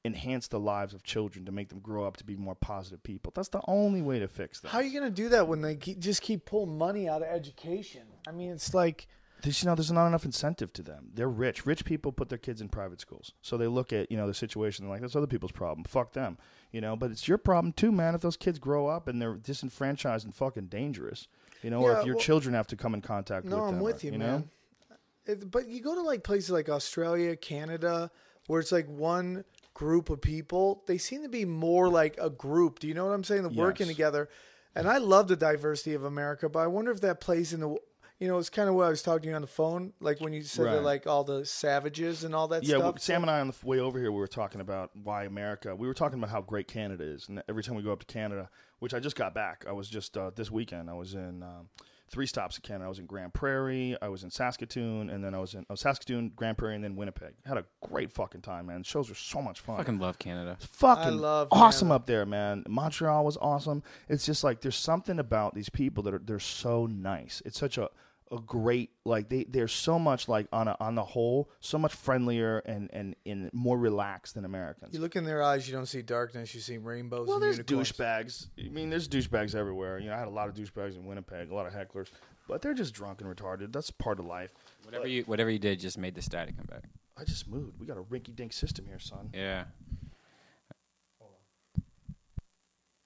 enhance 0.04 0.48
the 0.48 0.58
lives 0.58 0.94
of 0.94 1.02
children 1.02 1.44
to 1.44 1.52
make 1.52 1.68
them 1.68 1.80
grow 1.80 2.04
up 2.04 2.16
to 2.16 2.24
be 2.24 2.36
more 2.36 2.54
positive 2.54 3.02
people. 3.02 3.32
That's 3.34 3.48
the 3.48 3.60
only 3.68 4.02
way 4.02 4.18
to 4.18 4.28
fix 4.28 4.60
that. 4.60 4.68
How 4.68 4.78
are 4.78 4.84
you 4.84 4.98
going 4.98 5.12
to 5.12 5.22
do 5.22 5.28
that 5.30 5.46
when 5.46 5.60
they 5.60 5.76
keep, 5.76 5.98
just 5.98 6.22
keep 6.22 6.44
pulling 6.44 6.78
money 6.78 7.08
out 7.08 7.22
of 7.22 7.28
education? 7.28 8.02
I 8.26 8.32
mean, 8.32 8.50
it's 8.50 8.74
like 8.74 9.08
There's, 9.42 9.62
you 9.62 9.68
know, 9.68 9.74
there's 9.74 9.92
not 9.92 10.08
enough 10.08 10.24
incentive 10.24 10.72
to 10.72 10.82
them. 10.82 11.10
They're 11.14 11.28
rich. 11.28 11.64
Rich 11.64 11.84
people 11.84 12.10
put 12.12 12.28
their 12.28 12.38
kids 12.38 12.60
in 12.60 12.68
private 12.68 13.00
schools, 13.00 13.32
so 13.40 13.56
they 13.56 13.68
look 13.68 13.92
at 13.92 14.10
you 14.10 14.16
know 14.16 14.26
the 14.26 14.34
situation. 14.34 14.84
They're 14.84 14.92
like, 14.92 15.00
that's 15.00 15.14
other 15.14 15.26
people's 15.28 15.52
problem. 15.52 15.84
Fuck 15.84 16.12
them, 16.12 16.38
you 16.72 16.80
know. 16.80 16.96
But 16.96 17.12
it's 17.12 17.28
your 17.28 17.38
problem 17.38 17.72
too, 17.72 17.92
man. 17.92 18.14
If 18.14 18.20
those 18.20 18.36
kids 18.36 18.58
grow 18.58 18.88
up 18.88 19.06
and 19.06 19.22
they're 19.22 19.34
disenfranchised 19.34 20.24
and 20.24 20.34
fucking 20.34 20.66
dangerous, 20.66 21.28
you 21.62 21.70
know, 21.70 21.80
or 21.80 21.98
if 21.98 22.04
your 22.04 22.16
well- 22.16 22.24
children 22.24 22.54
have 22.54 22.66
to 22.68 22.76
come 22.76 22.94
in 22.94 23.00
contact 23.00 23.46
No, 23.46 23.56
with 23.56 23.64
them. 23.66 23.74
I'm 23.76 23.80
with 23.80 24.02
or- 24.02 24.06
you, 24.06 24.12
you 24.12 24.18
man. 24.18 24.28
Know? 24.28 24.44
Uh, 24.90 24.94
it, 25.26 25.50
but 25.50 25.68
you 25.68 25.80
go 25.82 25.94
to 25.94 26.02
like 26.02 26.24
places 26.24 26.50
like 26.50 26.68
Australia, 26.68 27.36
Canada, 27.36 28.10
where 28.48 28.60
it's 28.60 28.72
like 28.72 28.88
one 28.88 29.44
group 29.74 30.10
of 30.10 30.20
people. 30.20 30.82
They 30.86 30.98
seem 30.98 31.22
to 31.22 31.28
be 31.28 31.44
more 31.44 31.88
like 31.88 32.18
a 32.20 32.30
group. 32.30 32.80
Do 32.80 32.88
you 32.88 32.94
know 32.94 33.06
what 33.06 33.12
I'm 33.12 33.22
saying? 33.24 33.42
They're 33.42 33.52
working 33.52 33.86
together. 33.86 34.28
And 34.74 34.88
I 34.88 34.98
love 34.98 35.28
the 35.28 35.36
diversity 35.36 35.94
of 35.94 36.04
America, 36.04 36.48
but 36.48 36.60
I 36.60 36.66
wonder 36.66 36.90
if 36.90 37.00
that 37.02 37.20
plays 37.20 37.52
in 37.52 37.60
the. 37.60 37.76
You 38.20 38.26
know, 38.26 38.38
it's 38.38 38.50
kind 38.50 38.68
of 38.68 38.74
what 38.74 38.86
I 38.86 38.90
was 38.90 39.00
talking 39.02 39.22
to 39.22 39.28
you 39.28 39.34
on 39.36 39.42
the 39.42 39.46
phone, 39.46 39.92
like 40.00 40.20
when 40.20 40.32
you 40.32 40.42
said 40.42 40.66
that, 40.66 40.82
like 40.82 41.06
all 41.06 41.22
the 41.22 41.44
savages 41.44 42.24
and 42.24 42.34
all 42.34 42.48
that 42.48 42.64
Yeah, 42.64 42.70
stuff. 42.70 42.82
well, 42.82 42.96
Sam 42.98 43.22
and 43.22 43.30
I 43.30 43.38
on 43.40 43.48
the 43.48 43.54
way 43.66 43.78
over 43.78 43.98
here, 44.00 44.10
we 44.10 44.18
were 44.18 44.26
talking 44.26 44.60
about 44.60 44.90
why 44.96 45.24
America. 45.24 45.76
We 45.76 45.86
were 45.86 45.94
talking 45.94 46.18
about 46.18 46.30
how 46.30 46.40
great 46.40 46.66
Canada 46.66 47.04
is, 47.04 47.28
and 47.28 47.42
every 47.48 47.62
time 47.62 47.76
we 47.76 47.82
go 47.82 47.92
up 47.92 48.00
to 48.00 48.06
Canada, 48.06 48.50
which 48.80 48.92
I 48.92 48.98
just 48.98 49.14
got 49.14 49.34
back, 49.34 49.64
I 49.68 49.72
was 49.72 49.88
just 49.88 50.16
uh, 50.16 50.30
this 50.34 50.50
weekend. 50.50 50.90
I 50.90 50.94
was 50.94 51.14
in 51.14 51.44
um, 51.44 51.68
three 52.10 52.26
stops 52.26 52.56
in 52.56 52.62
Canada. 52.62 52.86
I 52.86 52.88
was 52.88 52.98
in 52.98 53.06
Grande 53.06 53.32
Prairie, 53.32 53.96
I 54.02 54.08
was 54.08 54.24
in 54.24 54.30
Saskatoon, 54.32 55.10
and 55.10 55.22
then 55.22 55.32
I 55.32 55.38
was 55.38 55.54
in 55.54 55.64
oh, 55.70 55.76
Saskatoon, 55.76 56.32
Grande 56.34 56.58
Prairie, 56.58 56.74
and 56.74 56.82
then 56.82 56.96
Winnipeg. 56.96 57.34
I 57.46 57.48
Had 57.50 57.58
a 57.58 57.66
great 57.88 58.10
fucking 58.12 58.40
time, 58.40 58.66
man. 58.66 58.82
Shows 58.82 59.08
were 59.08 59.14
so 59.14 59.40
much 59.40 59.60
fun. 59.60 59.76
Fucking 59.76 60.00
love 60.00 60.18
Canada. 60.18 60.56
fucking 60.58 61.04
I 61.04 61.08
love 61.10 61.48
awesome 61.52 61.86
Canada. 61.88 61.94
up 61.94 62.06
there, 62.06 62.26
man. 62.26 62.64
Montreal 62.68 63.24
was 63.24 63.36
awesome. 63.36 63.84
It's 64.08 64.26
just 64.26 64.42
like 64.42 64.60
there's 64.60 64.74
something 64.74 65.20
about 65.20 65.54
these 65.54 65.68
people 65.68 66.02
that 66.02 66.14
are 66.14 66.18
they're 66.18 66.40
so 66.40 66.86
nice. 66.86 67.42
It's 67.46 67.60
such 67.60 67.78
a 67.78 67.88
a 68.30 68.38
great 68.38 68.90
like 69.04 69.28
they 69.28 69.44
they're 69.44 69.68
so 69.68 69.98
much 69.98 70.28
like 70.28 70.46
on 70.52 70.68
a, 70.68 70.76
on 70.80 70.94
the 70.94 71.04
whole 71.04 71.50
so 71.60 71.78
much 71.78 71.94
friendlier 71.94 72.58
and 72.60 72.90
and, 72.92 73.16
and 73.24 73.50
more 73.52 73.78
relaxed 73.78 74.34
than 74.34 74.44
Americans. 74.44 74.92
you 74.92 75.00
look 75.00 75.16
in 75.16 75.24
their 75.24 75.42
eyes, 75.42 75.66
you 75.66 75.74
don't 75.74 75.86
see 75.86 76.02
darkness, 76.02 76.54
you 76.54 76.60
see 76.60 76.78
rainbows. 76.78 77.26
well, 77.26 77.36
and 77.36 77.44
there's 77.44 77.58
unicorns. 77.58 77.92
douchebags. 77.92 78.46
I 78.58 78.68
mean, 78.68 78.90
there's 78.90 79.08
douchebags 79.08 79.54
everywhere. 79.54 79.98
You 79.98 80.08
know, 80.08 80.14
I 80.14 80.18
had 80.18 80.28
a 80.28 80.30
lot 80.30 80.48
of 80.48 80.54
douchebags 80.54 80.96
in 80.96 81.06
Winnipeg, 81.06 81.50
a 81.50 81.54
lot 81.54 81.66
of 81.66 81.72
hecklers, 81.72 82.08
but 82.46 82.60
they're 82.62 82.74
just 82.74 82.94
drunk 82.94 83.20
and 83.20 83.34
retarded. 83.34 83.72
That's 83.72 83.90
part 83.90 84.18
of 84.18 84.26
life. 84.26 84.50
Whatever 84.84 85.06
you 85.06 85.22
whatever 85.24 85.50
you 85.50 85.58
did 85.58 85.80
just 85.80 85.98
made 85.98 86.14
the 86.14 86.22
static 86.22 86.56
come 86.56 86.66
back. 86.66 86.84
I 87.16 87.24
just 87.24 87.48
moved. 87.48 87.80
We 87.80 87.86
got 87.86 87.96
a 87.96 88.02
rinky 88.02 88.34
dink 88.34 88.52
system 88.52 88.86
here, 88.86 88.98
son. 88.98 89.30
Yeah. 89.34 89.64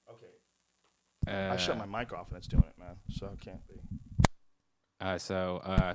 Okay. 0.09 0.27
Uh, 1.27 1.53
I 1.53 1.57
shut 1.57 1.77
my 1.77 1.85
mic 1.85 2.13
off 2.13 2.29
and 2.29 2.37
it's 2.37 2.47
doing 2.47 2.63
it, 2.63 2.77
man. 2.79 2.95
So 3.09 3.27
it 3.27 3.41
can't 3.41 3.65
be. 3.67 3.75
Uh, 5.03 5.17
so 5.17 5.61
uh, 5.65 5.93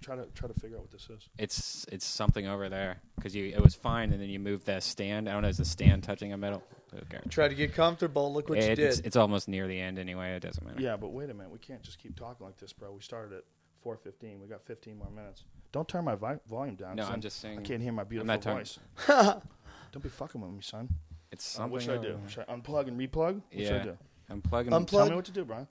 Try 0.00 0.14
to 0.16 0.26
try 0.32 0.46
to 0.48 0.54
figure 0.54 0.76
out 0.76 0.82
what 0.84 0.90
this 0.92 1.08
is. 1.10 1.28
it's 1.38 1.84
it's 1.90 2.06
something 2.06 2.46
over 2.46 2.68
there 2.68 3.00
because 3.16 3.34
you 3.34 3.46
it 3.46 3.60
was 3.60 3.74
fine 3.74 4.12
and 4.12 4.22
then 4.22 4.28
you 4.30 4.38
moved 4.38 4.64
the 4.64 4.78
stand. 4.80 5.28
I 5.28 5.32
don't 5.32 5.42
know, 5.42 5.48
is 5.48 5.56
the 5.58 5.64
stand 5.64 6.04
touching 6.04 6.32
a 6.32 6.36
metal? 6.36 6.62
Okay. 6.94 7.18
Try 7.28 7.48
to 7.48 7.54
get 7.54 7.74
comfortable. 7.74 8.32
Look 8.32 8.48
what 8.48 8.58
you 8.58 8.64
It- 8.64 8.76
did. 8.76 8.86
it's, 8.88 9.00
it's 9.00 9.16
almost 9.16 9.48
near 9.48 9.66
the 9.66 9.78
end 9.78 9.98
anyway. 9.98 10.34
It 10.36 10.40
doesn't 10.40 10.64
matter. 10.64 10.80
Yeah, 10.80 10.96
but 10.96 11.08
wait 11.08 11.28
a 11.30 11.34
minute. 11.34 11.50
We 11.50 11.58
can't 11.58 11.82
just 11.82 11.98
keep 11.98 12.16
talking 12.16 12.46
like 12.46 12.56
this, 12.58 12.72
bro. 12.72 12.92
We 12.92 13.00
started 13.02 13.36
at 13.36 13.44
4:15. 13.84 14.40
We 14.40 14.46
got 14.46 14.62
15 14.64 14.96
more 14.96 15.10
minutes. 15.10 15.42
Don't 15.72 15.88
turn 15.88 16.04
my 16.04 16.14
vi- 16.14 16.38
volume 16.48 16.76
down. 16.76 16.94
No, 16.96 17.02
'cause 17.02 17.12
I'm 17.12 17.20
just 17.20 17.40
saying- 17.40 17.58
I 17.58 17.62
can't 17.62 17.82
hear 17.82 17.92
my 17.92 18.04
beautiful 18.04 18.28
not 18.28 18.40
turning- 18.40 18.58
voice. 18.58 18.78
Don't 19.08 20.02
be 20.02 20.08
fucking 20.08 20.40
with 20.40 20.52
me, 20.52 20.62
son. 20.62 20.88
It's 21.32 21.44
Uh, 21.56 21.58
something. 21.58 21.72
what 21.72 21.82
should 21.82 21.98
I 21.98 22.02
do? 22.02 22.12
over- 22.14 22.28
Should 22.28 22.44
I 22.48 22.54
unplug 22.56 22.86
and 22.86 22.98
replug? 22.98 23.34
What 23.34 23.44
should 23.52 23.72
I 23.72 23.76
Yeah. 23.78 23.82
do? 23.82 23.98
I'm 24.30 24.42
plugging. 24.42 24.72
Unplug. 24.72 24.86
Tell 24.90 25.10
me 25.10 25.16
what 25.16 25.24
to 25.24 25.32
do, 25.32 25.44
Brian. 25.44 25.66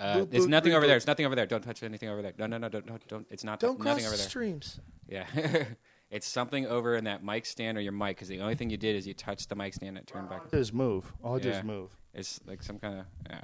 Uh, 0.00 0.24
there's 0.28 0.46
nothing 0.46 0.72
over 0.72 0.86
there. 0.86 0.96
It's 0.96 1.06
nothing 1.06 1.26
over 1.26 1.34
there. 1.34 1.46
Don't 1.46 1.62
touch 1.62 1.82
anything 1.82 2.08
over 2.08 2.22
there. 2.22 2.32
No, 2.38 2.46
no, 2.46 2.56
no, 2.58 2.68
don't, 2.68 2.86
don't, 2.86 3.08
don't. 3.08 3.26
It's 3.30 3.44
not. 3.44 3.60
don't 3.60 3.78
nothing 3.78 4.04
cross 4.04 4.06
over 4.06 4.16
the 4.16 4.22
there. 4.22 4.28
streams. 4.28 4.80
Yeah, 5.08 5.26
it's 6.10 6.26
something 6.26 6.66
over 6.66 6.96
in 6.96 7.04
that 7.04 7.22
mic 7.22 7.44
stand 7.44 7.76
or 7.76 7.80
your 7.82 7.92
mic 7.92 8.16
because 8.16 8.28
the 8.28 8.40
only 8.40 8.54
thing 8.54 8.70
you 8.70 8.76
did 8.78 8.96
is 8.96 9.06
you 9.06 9.12
touched 9.14 9.48
the 9.48 9.56
mic 9.56 9.74
stand 9.74 9.90
and 9.90 9.98
it 9.98 10.06
turned 10.06 10.30
back. 10.30 10.42
All 10.52 10.58
is 10.58 10.72
move. 10.72 11.12
All 11.22 11.40
Yeah. 11.40 11.58
is 11.58 11.64
move. 11.64 11.90
It's 12.14 12.40
like 12.46 12.62
some 12.62 12.78
kind 12.78 13.00
of. 13.00 13.06
Yeah, 13.28 13.40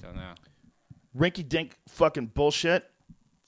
don't 0.00 0.16
know. 0.16 0.32
Rinky 1.16 1.46
dink 1.46 1.76
fucking 1.88 2.26
bullshit. 2.26 2.84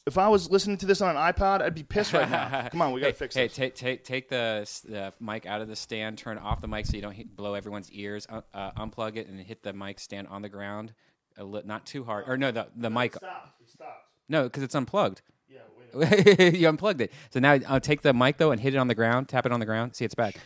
If 0.06 0.18
I 0.18 0.28
was 0.28 0.50
listening 0.50 0.78
to 0.78 0.86
this 0.86 1.00
on 1.02 1.14
an 1.14 1.22
iPod, 1.32 1.60
I'd 1.62 1.74
be 1.74 1.82
pissed 1.82 2.12
right 2.12 2.28
now. 2.28 2.68
Come 2.72 2.82
on, 2.82 2.92
we 2.92 3.00
gotta 3.00 3.12
hey, 3.12 3.16
fix 3.18 3.34
hey, 3.34 3.46
this. 3.46 3.56
take 3.56 3.74
take 3.74 4.02
take 4.04 4.28
the, 4.28 4.68
the 4.88 5.12
mic 5.20 5.46
out 5.46 5.60
of 5.60 5.68
the 5.68 5.76
stand. 5.76 6.18
Turn 6.18 6.36
off 6.38 6.60
the 6.60 6.68
mic 6.68 6.86
so 6.86 6.96
you 6.96 7.02
don't 7.02 7.12
hit, 7.12 7.36
blow 7.36 7.54
everyone's 7.54 7.90
ears. 7.92 8.26
Uh, 8.28 8.40
uh, 8.52 8.72
unplug 8.72 9.16
it 9.16 9.28
and 9.28 9.38
hit 9.38 9.62
the 9.62 9.72
mic 9.72 10.00
stand 10.00 10.26
on 10.28 10.42
the 10.42 10.48
ground. 10.48 10.94
A 11.38 11.44
li- 11.44 11.62
not 11.64 11.86
too 11.86 12.04
hard. 12.04 12.24
Or 12.28 12.36
no, 12.36 12.50
the 12.50 12.68
the 12.76 12.90
mic. 12.90 13.14
stopped. 13.14 13.60
It 13.62 13.68
stopped. 13.70 14.06
No, 14.28 14.44
because 14.44 14.62
it's 14.62 14.74
unplugged. 14.74 15.22
Yeah, 15.48 15.60
wait. 15.94 16.54
you 16.56 16.68
unplugged 16.68 17.00
it. 17.00 17.12
So 17.30 17.40
now 17.40 17.58
I'll 17.68 17.80
take 17.80 18.02
the 18.02 18.12
mic 18.12 18.36
though 18.36 18.50
and 18.52 18.60
hit 18.60 18.74
it 18.74 18.78
on 18.78 18.88
the 18.88 18.94
ground. 18.94 19.28
Tap 19.28 19.46
it 19.46 19.52
on 19.52 19.60
the 19.60 19.66
ground. 19.66 19.96
See, 19.96 20.04
it's 20.04 20.14
back. 20.14 20.36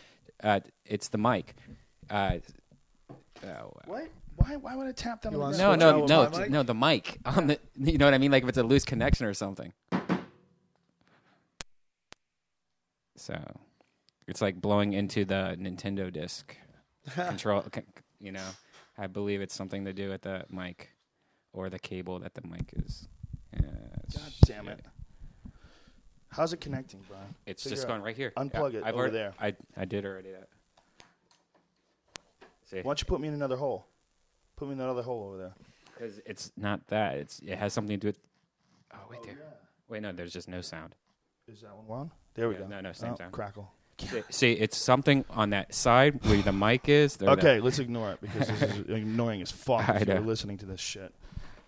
Uh, 0.43 0.59
it's 0.85 1.09
the 1.09 1.17
mic. 1.17 1.55
Uh, 2.09 2.37
oh, 3.45 3.73
What? 3.85 4.09
Why? 4.37 4.55
Why 4.57 4.75
would 4.75 4.87
I 4.87 4.91
tap 4.91 5.21
that? 5.21 5.31
You 5.31 5.37
on 5.37 5.43
want 5.43 5.57
the 5.57 5.63
no, 5.63 5.71
Switch 5.71 5.79
no, 5.79 5.89
out 5.89 6.01
with 6.01 6.09
no, 6.09 6.29
my 6.29 6.39
mic? 6.43 6.49
no. 6.51 6.63
The 6.63 6.73
mic 6.73 7.19
on 7.25 7.47
the. 7.47 7.59
You 7.91 7.97
know 7.97 8.05
what 8.05 8.13
I 8.13 8.17
mean? 8.17 8.31
Like 8.31 8.43
if 8.43 8.49
it's 8.49 8.57
a 8.57 8.63
loose 8.63 8.85
connection 8.85 9.25
or 9.25 9.33
something. 9.33 9.71
So, 13.17 13.39
it's 14.27 14.41
like 14.41 14.59
blowing 14.59 14.93
into 14.93 15.25
the 15.25 15.55
Nintendo 15.59 16.11
disc 16.11 16.55
control. 17.15 17.63
c- 17.73 17.81
You 18.19 18.33
know, 18.33 18.45
I 18.97 19.07
believe 19.07 19.41
it's 19.41 19.53
something 19.53 19.85
to 19.85 19.93
do 19.93 20.09
with 20.09 20.21
the 20.21 20.45
mic 20.49 20.89
or 21.53 21.69
the 21.69 21.79
cable 21.79 22.19
that 22.19 22.33
the 22.33 22.41
mic 22.47 22.73
is. 22.75 23.07
Yeah, 23.53 23.61
God 24.13 24.31
damn 24.45 24.67
it. 24.69 24.85
How's 26.29 26.53
it 26.53 26.57
connecting, 26.61 27.01
Brian? 27.07 27.33
It's 27.45 27.63
Figure 27.63 27.75
just 27.75 27.85
out. 27.85 27.91
going 27.91 28.01
right 28.01 28.15
here. 28.15 28.31
Unplug 28.37 28.73
Yeah, 28.73 28.79
it 28.79 28.83
I've 28.85 28.93
over 28.93 29.03
already, 29.03 29.13
there. 29.13 29.33
I 29.39 29.55
I 29.77 29.85
did 29.85 30.05
already 30.05 30.31
that. 30.31 30.49
See, 32.65 32.77
Why 32.77 32.83
don't 32.83 32.99
you 33.01 33.05
put 33.05 33.21
me 33.21 33.27
in 33.27 33.33
another 33.33 33.55
hole? 33.57 33.85
Put 34.55 34.67
me 34.67 34.73
in 34.73 34.77
that 34.79 34.89
other 34.89 35.01
hole 35.03 35.27
over 35.27 35.37
there. 35.37 35.53
because 35.93 36.19
it's 36.25 36.51
not 36.57 36.85
that. 36.87 37.15
It's 37.15 37.39
it 37.39 37.57
has 37.57 37.73
something 37.73 37.97
to 37.97 38.01
do 38.01 38.07
with. 38.09 38.19
Oh 38.93 38.97
wait 39.09 39.19
oh, 39.21 39.25
there. 39.25 39.37
Wait 39.87 40.01
no, 40.01 40.11
there's 40.11 40.33
just 40.33 40.47
no 40.49 40.61
sound. 40.61 40.95
Is 41.47 41.61
that 41.61 41.75
one 41.77 41.99
on? 41.99 42.11
There 42.33 42.49
we 42.49 42.55
Yeah, 42.55 42.61
go. 42.61 42.67
no, 42.67 42.81
no, 42.81 42.91
same 42.91 43.13
Oh, 43.13 43.15
sound. 43.17 43.31
Crackle. 43.31 43.71
See, 43.97 44.23
see, 44.29 44.51
it's 44.53 44.77
something 44.77 45.23
on 45.29 45.51
that 45.51 45.73
side 45.73 46.23
where 46.25 46.41
the 46.41 46.51
mic 46.51 46.89
is. 46.89 47.15
There, 47.17 47.29
Okay, 47.29 47.59
let's 47.61 47.79
ignore 47.79 48.11
it 48.11 48.21
because 48.21 48.47
this 48.47 48.61
is 48.61 48.77
annoying 48.89 49.41
as 49.41 49.51
fuck 49.51 49.87
I 49.87 49.97
if 49.97 50.07
you're 50.07 50.19
listening 50.19 50.57
to 50.59 50.65
this 50.65 50.81
shit. 50.81 51.13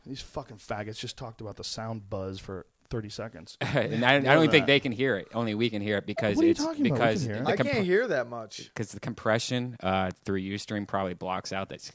These 0.06 0.22
fucking 0.22 0.58
faggots 0.58 1.00
just 1.00 1.18
talked 1.18 1.42
about 1.42 1.56
the 1.56 1.64
sound 1.64 2.10
buzz 2.10 2.40
for 2.40 2.66
30 2.90 3.10
seconds. 3.10 3.58
and 3.62 4.04
I, 4.06 4.16
I 4.16 4.20
don't 4.20 4.42
than 4.44 4.52
think 4.52 4.66
they 4.68 4.80
can 4.80 4.92
hear 4.92 5.18
it. 5.18 5.28
Only 5.34 5.56
we 5.56 5.70
can 5.70 5.82
hear 5.82 5.98
it 5.98 6.06
because 6.06 6.36
What 6.36 6.44
are 6.44 6.46
you 6.46 6.52
it's 6.52 6.64
talking 6.64 6.86
about? 6.88 7.00
We 7.00 7.06
because 7.06 7.24
can 7.24 7.32
hear 7.34 7.42
it. 7.42 7.46
the 7.46 7.52
I 7.52 7.56
comp- 7.58 7.70
can't 7.70 7.86
hear 7.86 8.08
that 8.08 8.28
much. 8.30 8.58
because 8.74 8.92
the 8.92 9.00
compression 9.00 9.78
uh, 9.82 10.12
through 10.26 10.42
UStream 10.42 10.88
probably 10.88 11.14
blocks 11.14 11.52
out 11.54 11.70
that 11.70 11.90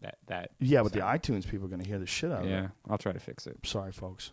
that 0.00 0.18
that. 0.26 0.50
Yeah, 0.60 0.82
but 0.82 0.92
the 0.92 1.00
iTunes 1.00 1.48
people 1.48 1.66
are 1.66 1.70
going 1.70 1.82
to 1.82 1.88
hear 1.88 1.98
the 1.98 2.06
shit 2.06 2.30
out 2.30 2.44
of 2.44 2.50
Yeah, 2.50 2.64
it. 2.66 2.70
I'll 2.88 2.98
try 2.98 3.12
to 3.12 3.18
fix 3.20 3.46
it. 3.48 3.58
Sorry, 3.64 3.90
folks. 3.92 4.30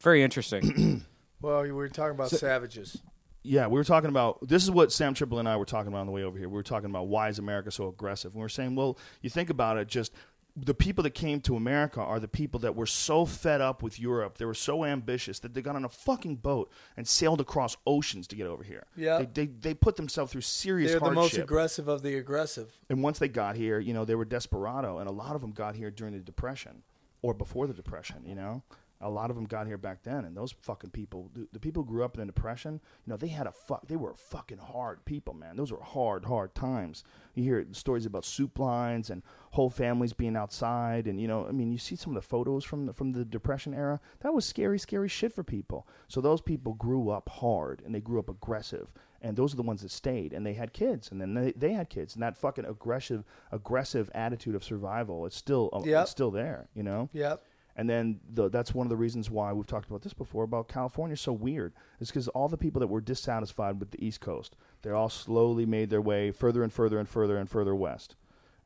Very 0.00 0.22
interesting. 0.22 1.02
Well, 1.42 1.66
you 1.66 1.74
were 1.74 1.90
talking 1.90 2.14
about 2.14 2.30
savages. 2.30 3.02
Yeah, 3.46 3.66
we 3.66 3.74
were 3.74 3.84
talking 3.84 4.08
about 4.08 4.46
this 4.48 4.62
is 4.62 4.70
what 4.70 4.90
Sam 4.90 5.12
Tripoli 5.12 5.40
and 5.40 5.48
I 5.48 5.56
were 5.56 5.66
talking 5.66 5.88
about 5.88 6.00
on 6.00 6.06
the 6.06 6.12
way 6.12 6.24
over 6.24 6.38
here. 6.38 6.48
We 6.48 6.54
were 6.54 6.62
talking 6.62 6.88
about 6.88 7.08
why 7.08 7.28
is 7.28 7.38
America 7.38 7.70
so 7.70 7.88
aggressive? 7.88 8.32
And 8.32 8.40
we 8.40 8.44
were 8.44 8.48
saying, 8.48 8.74
well, 8.74 8.98
you 9.20 9.28
think 9.28 9.50
about 9.50 9.76
it, 9.76 9.86
just 9.86 10.12
the 10.56 10.74
people 10.74 11.02
that 11.02 11.10
came 11.10 11.40
to 11.40 11.56
America 11.56 12.00
are 12.00 12.20
the 12.20 12.28
people 12.28 12.60
that 12.60 12.76
were 12.76 12.86
so 12.86 13.26
fed 13.26 13.60
up 13.60 13.82
with 13.82 13.98
Europe. 13.98 14.38
They 14.38 14.44
were 14.44 14.54
so 14.54 14.84
ambitious 14.84 15.40
that 15.40 15.52
they 15.52 15.62
got 15.62 15.74
on 15.74 15.84
a 15.84 15.88
fucking 15.88 16.36
boat 16.36 16.70
and 16.96 17.06
sailed 17.06 17.40
across 17.40 17.76
oceans 17.86 18.28
to 18.28 18.36
get 18.36 18.46
over 18.46 18.62
here. 18.62 18.86
Yeah. 18.96 19.18
They 19.18 19.26
they, 19.26 19.46
they 19.46 19.74
put 19.74 19.96
themselves 19.96 20.32
through 20.32 20.42
serious 20.42 20.92
They're 20.92 21.00
the 21.00 21.10
most 21.10 21.36
aggressive 21.36 21.88
of 21.88 22.02
the 22.02 22.16
aggressive. 22.16 22.72
and 22.88 23.02
once 23.02 23.18
they 23.18 23.28
got 23.28 23.56
here, 23.56 23.78
you 23.78 23.92
know, 23.92 24.04
they 24.04 24.14
were 24.14 24.24
desperado, 24.24 24.98
and 24.98 25.08
a 25.08 25.12
lot 25.12 25.34
of 25.34 25.40
them 25.40 25.50
got 25.50 25.74
here 25.74 25.90
during 25.90 26.14
the 26.14 26.20
Depression 26.20 26.82
or 27.20 27.34
before 27.34 27.66
the 27.66 27.74
Depression, 27.74 28.22
you 28.24 28.34
know. 28.34 28.62
A 29.00 29.10
lot 29.10 29.28
of 29.28 29.36
them 29.36 29.44
got 29.44 29.66
here 29.66 29.76
back 29.76 30.02
then, 30.02 30.24
and 30.24 30.36
those 30.36 30.52
fucking 30.62 30.90
people, 30.90 31.28
the, 31.34 31.46
the 31.52 31.58
people 31.60 31.82
who 31.82 31.88
grew 31.90 32.04
up 32.04 32.14
in 32.14 32.20
the 32.20 32.26
depression, 32.26 32.80
you 33.04 33.10
know, 33.10 33.16
they 33.16 33.28
had 33.28 33.46
a 33.46 33.52
fuck. 33.52 33.86
They 33.86 33.96
were 33.96 34.14
fucking 34.14 34.58
hard 34.58 35.04
people, 35.04 35.34
man. 35.34 35.56
Those 35.56 35.72
were 35.72 35.82
hard, 35.82 36.24
hard 36.24 36.54
times. 36.54 37.04
You 37.34 37.42
hear 37.42 37.66
stories 37.72 38.06
about 38.06 38.24
soup 38.24 38.58
lines 38.58 39.10
and 39.10 39.22
whole 39.50 39.68
families 39.68 40.12
being 40.14 40.36
outside, 40.36 41.06
and 41.06 41.20
you 41.20 41.28
know, 41.28 41.46
I 41.46 41.52
mean, 41.52 41.70
you 41.70 41.78
see 41.78 41.96
some 41.96 42.16
of 42.16 42.22
the 42.22 42.26
photos 42.26 42.64
from 42.64 42.86
the, 42.86 42.92
from 42.94 43.12
the 43.12 43.24
depression 43.24 43.74
era. 43.74 44.00
That 44.20 44.32
was 44.32 44.46
scary, 44.46 44.78
scary 44.78 45.08
shit 45.08 45.34
for 45.34 45.42
people. 45.42 45.86
So 46.08 46.20
those 46.20 46.40
people 46.40 46.72
grew 46.74 47.10
up 47.10 47.28
hard, 47.28 47.82
and 47.84 47.94
they 47.94 48.00
grew 48.00 48.20
up 48.20 48.30
aggressive, 48.30 48.92
and 49.20 49.36
those 49.36 49.52
are 49.52 49.56
the 49.56 49.62
ones 49.62 49.82
that 49.82 49.90
stayed, 49.90 50.32
and 50.32 50.46
they 50.46 50.54
had 50.54 50.72
kids, 50.72 51.10
and 51.10 51.20
then 51.20 51.34
they, 51.34 51.52
they 51.56 51.72
had 51.72 51.90
kids, 51.90 52.14
and 52.14 52.22
that 52.22 52.38
fucking 52.38 52.64
aggressive, 52.64 53.24
aggressive 53.52 54.10
attitude 54.14 54.54
of 54.54 54.64
survival, 54.64 55.26
it's 55.26 55.36
still, 55.36 55.68
uh, 55.72 55.82
Yep. 55.84 56.02
it's 56.02 56.10
still 56.10 56.30
there, 56.30 56.68
you 56.74 56.82
know. 56.82 57.10
Yep. 57.12 57.42
And 57.76 57.90
then 57.90 58.20
the, 58.32 58.48
that's 58.48 58.72
one 58.72 58.86
of 58.86 58.90
the 58.90 58.96
reasons 58.96 59.30
why 59.30 59.52
we've 59.52 59.66
talked 59.66 59.88
about 59.88 60.02
this 60.02 60.14
before 60.14 60.44
about 60.44 60.68
California 60.68 61.16
so 61.16 61.32
weird. 61.32 61.72
It's 62.00 62.10
because 62.10 62.28
all 62.28 62.48
the 62.48 62.56
people 62.56 62.80
that 62.80 62.86
were 62.86 63.00
dissatisfied 63.00 63.80
with 63.80 63.90
the 63.90 64.04
East 64.04 64.20
Coast, 64.20 64.54
they 64.82 64.90
all 64.90 65.08
slowly 65.08 65.66
made 65.66 65.90
their 65.90 66.00
way 66.00 66.30
further 66.30 66.62
and 66.62 66.72
further 66.72 66.98
and 66.98 67.08
further 67.08 67.36
and 67.36 67.50
further 67.50 67.74
west. 67.74 68.14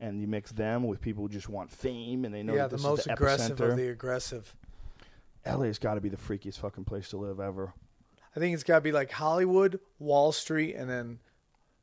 And 0.00 0.20
you 0.20 0.26
mix 0.26 0.52
them 0.52 0.84
with 0.84 1.00
people 1.00 1.24
who 1.24 1.28
just 1.28 1.48
want 1.48 1.70
fame 1.70 2.24
and 2.24 2.34
they 2.34 2.42
know 2.42 2.54
yeah, 2.54 2.62
that 2.62 2.70
the 2.70 2.76
this 2.76 2.84
most 2.84 2.98
is 3.00 3.04
the 3.06 3.12
aggressive 3.14 3.58
epicenter. 3.58 3.70
of 3.70 3.76
the 3.76 3.88
aggressive. 3.88 4.54
LA's 5.46 5.78
got 5.78 5.94
to 5.94 6.00
be 6.00 6.10
the 6.10 6.16
freakiest 6.16 6.58
fucking 6.58 6.84
place 6.84 7.08
to 7.08 7.16
live 7.16 7.40
ever. 7.40 7.72
I 8.36 8.40
think 8.40 8.54
it's 8.54 8.62
got 8.62 8.76
to 8.76 8.80
be 8.82 8.92
like 8.92 9.10
Hollywood, 9.10 9.80
Wall 9.98 10.32
Street, 10.32 10.74
and 10.74 10.88
then 10.88 11.18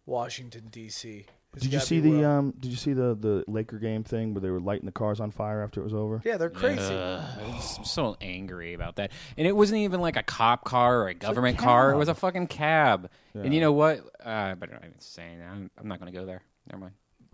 Washington 0.05 0.67
D.C. 0.69 1.25
It's 1.55 1.63
Did 1.63 1.73
you 1.73 1.79
see 1.79 1.99
the 1.99 2.11
where- 2.19 2.29
um? 2.29 2.53
Did 2.59 2.71
you 2.71 2.77
see 2.77 2.93
the 2.93 3.15
the 3.15 3.43
Laker 3.47 3.79
game 3.79 4.03
thing 4.03 4.33
where 4.33 4.41
they 4.41 4.49
were 4.49 4.59
lighting 4.59 4.85
the 4.85 4.91
cars 4.91 5.19
on 5.19 5.31
fire 5.31 5.61
after 5.63 5.79
it 5.81 5.83
was 5.83 5.93
over? 5.93 6.21
Yeah, 6.25 6.37
they're 6.37 6.49
crazy. 6.49 6.81
Ugh, 6.93 7.39
I'm 7.77 7.85
so 7.85 8.17
angry 8.21 8.73
about 8.73 8.97
that. 8.97 9.11
And 9.37 9.47
it 9.47 9.55
wasn't 9.55 9.79
even 9.79 10.01
like 10.01 10.17
a 10.17 10.23
cop 10.23 10.63
car 10.65 11.01
or 11.03 11.07
a 11.07 11.13
government 11.13 11.57
cab. 11.57 11.65
car. 11.65 11.91
It 11.93 11.97
was 11.97 12.09
a 12.09 12.15
fucking 12.15 12.47
cab. 12.47 13.09
And 13.33 13.53
you 13.53 13.61
know 13.61 13.71
what? 13.73 13.99
Uh, 14.25 14.29
I 14.29 14.53
better 14.53 14.73
not 14.73 14.83
even 14.85 14.99
say 14.99 15.35
that. 15.39 15.47
I'm, 15.49 15.69
I'm 15.77 15.87
not 15.87 15.99
going 15.99 16.11
to 16.11 16.17
go 16.17 16.25
there. 16.25 16.41
Never 16.71 16.81
mind. 16.81 16.93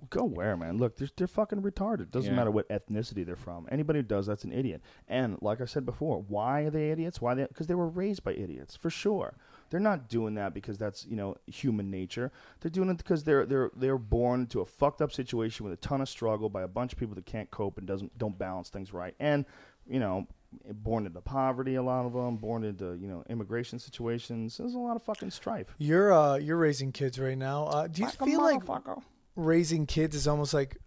Go 0.10 0.24
where, 0.26 0.58
man? 0.58 0.78
Look, 0.80 0.98
they're, 0.98 1.10
they're 1.16 1.28
fucking 1.28 1.62
retarded. 1.62 2.10
Doesn't 2.10 2.32
Yeah. 2.32 2.36
matter 2.36 2.50
what 2.50 2.68
ethnicity 2.70 3.24
they're 3.24 3.36
from. 3.36 3.68
Anybody 3.72 4.00
who 4.00 4.04
does 4.04 4.26
that's 4.26 4.44
an 4.44 4.52
idiot. 4.52 4.82
And 5.08 5.38
like 5.42 5.62
I 5.62 5.66
said 5.66 5.86
before, 5.86 6.24
why 6.28 6.62
are 6.62 6.70
they 6.72 6.90
idiots? 6.90 7.22
Why 7.22 7.36
they? 7.36 7.44
Because 7.46 7.68
they 7.68 7.76
were 7.76 7.88
raised 7.88 8.24
by 8.24 8.34
idiots, 8.34 8.76
for 8.76 8.90
sure. 8.90 9.36
They're 9.72 9.80
not 9.80 10.10
doing 10.10 10.36
that 10.36 10.54
because 10.54 10.78
that's 10.78 11.08
you 11.08 11.16
know 11.16 11.36
human 11.48 11.90
nature. 11.90 12.32
They're 12.60 12.70
doing 12.70 12.90
it 12.90 12.98
because 12.98 13.24
they're 13.24 13.46
they're 13.46 13.72
they're 13.76 13.98
born 13.98 14.46
to 14.48 14.62
a 14.62 14.66
fucked 14.66 15.02
up 15.02 15.12
situation 15.12 15.64
with 15.64 15.74
a 15.74 15.78
ton 15.78 16.02
of 16.02 16.10
struggle 16.10 16.50
by 16.50 16.62
a 16.62 16.68
bunch 16.68 16.94
of 16.94 17.00
people 17.00 17.16
that 17.16 17.26
can't 17.26 17.50
cope 17.50 17.78
and 17.80 17.88
doesn't 17.88 18.16
don't 18.18 18.38
balance 18.38 18.70
things 18.70 18.94
right. 18.94 19.16
And 19.20 19.46
you 19.88 20.00
know, 20.00 20.28
born 20.72 21.06
into 21.06 21.22
poverty, 21.22 21.76
a 21.76 21.82
lot 21.84 22.06
of 22.06 22.14
them, 22.14 22.38
born 22.38 22.64
into 22.64 22.94
you 22.96 23.08
know 23.08 23.24
immigration 23.30 23.80
situations. 23.80 24.58
There's 24.58 24.76
a 24.76 24.80
lot 24.80 24.96
of 24.96 25.04
fucking 25.04 25.32
strife. 25.32 25.74
You're 25.78 26.14
uh, 26.14 26.36
you're 26.36 26.58
raising 26.58 26.92
kids 26.92 27.18
right 27.18 27.38
now. 27.38 27.66
Uh, 27.66 27.88
do 27.88 28.02
you 28.02 28.08
Like 28.08 28.20
feel 28.20 28.42
like 28.42 28.62
raising 29.36 29.86
kids 29.86 30.16
is 30.16 30.28
almost 30.28 30.54
like 30.54 30.78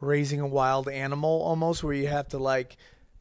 raising 0.00 0.40
a 0.40 0.46
wild 0.46 0.88
animal, 0.88 1.40
almost 1.42 1.84
where 1.84 1.94
you 1.94 2.08
have 2.08 2.28
to 2.28 2.38
like 2.38 2.76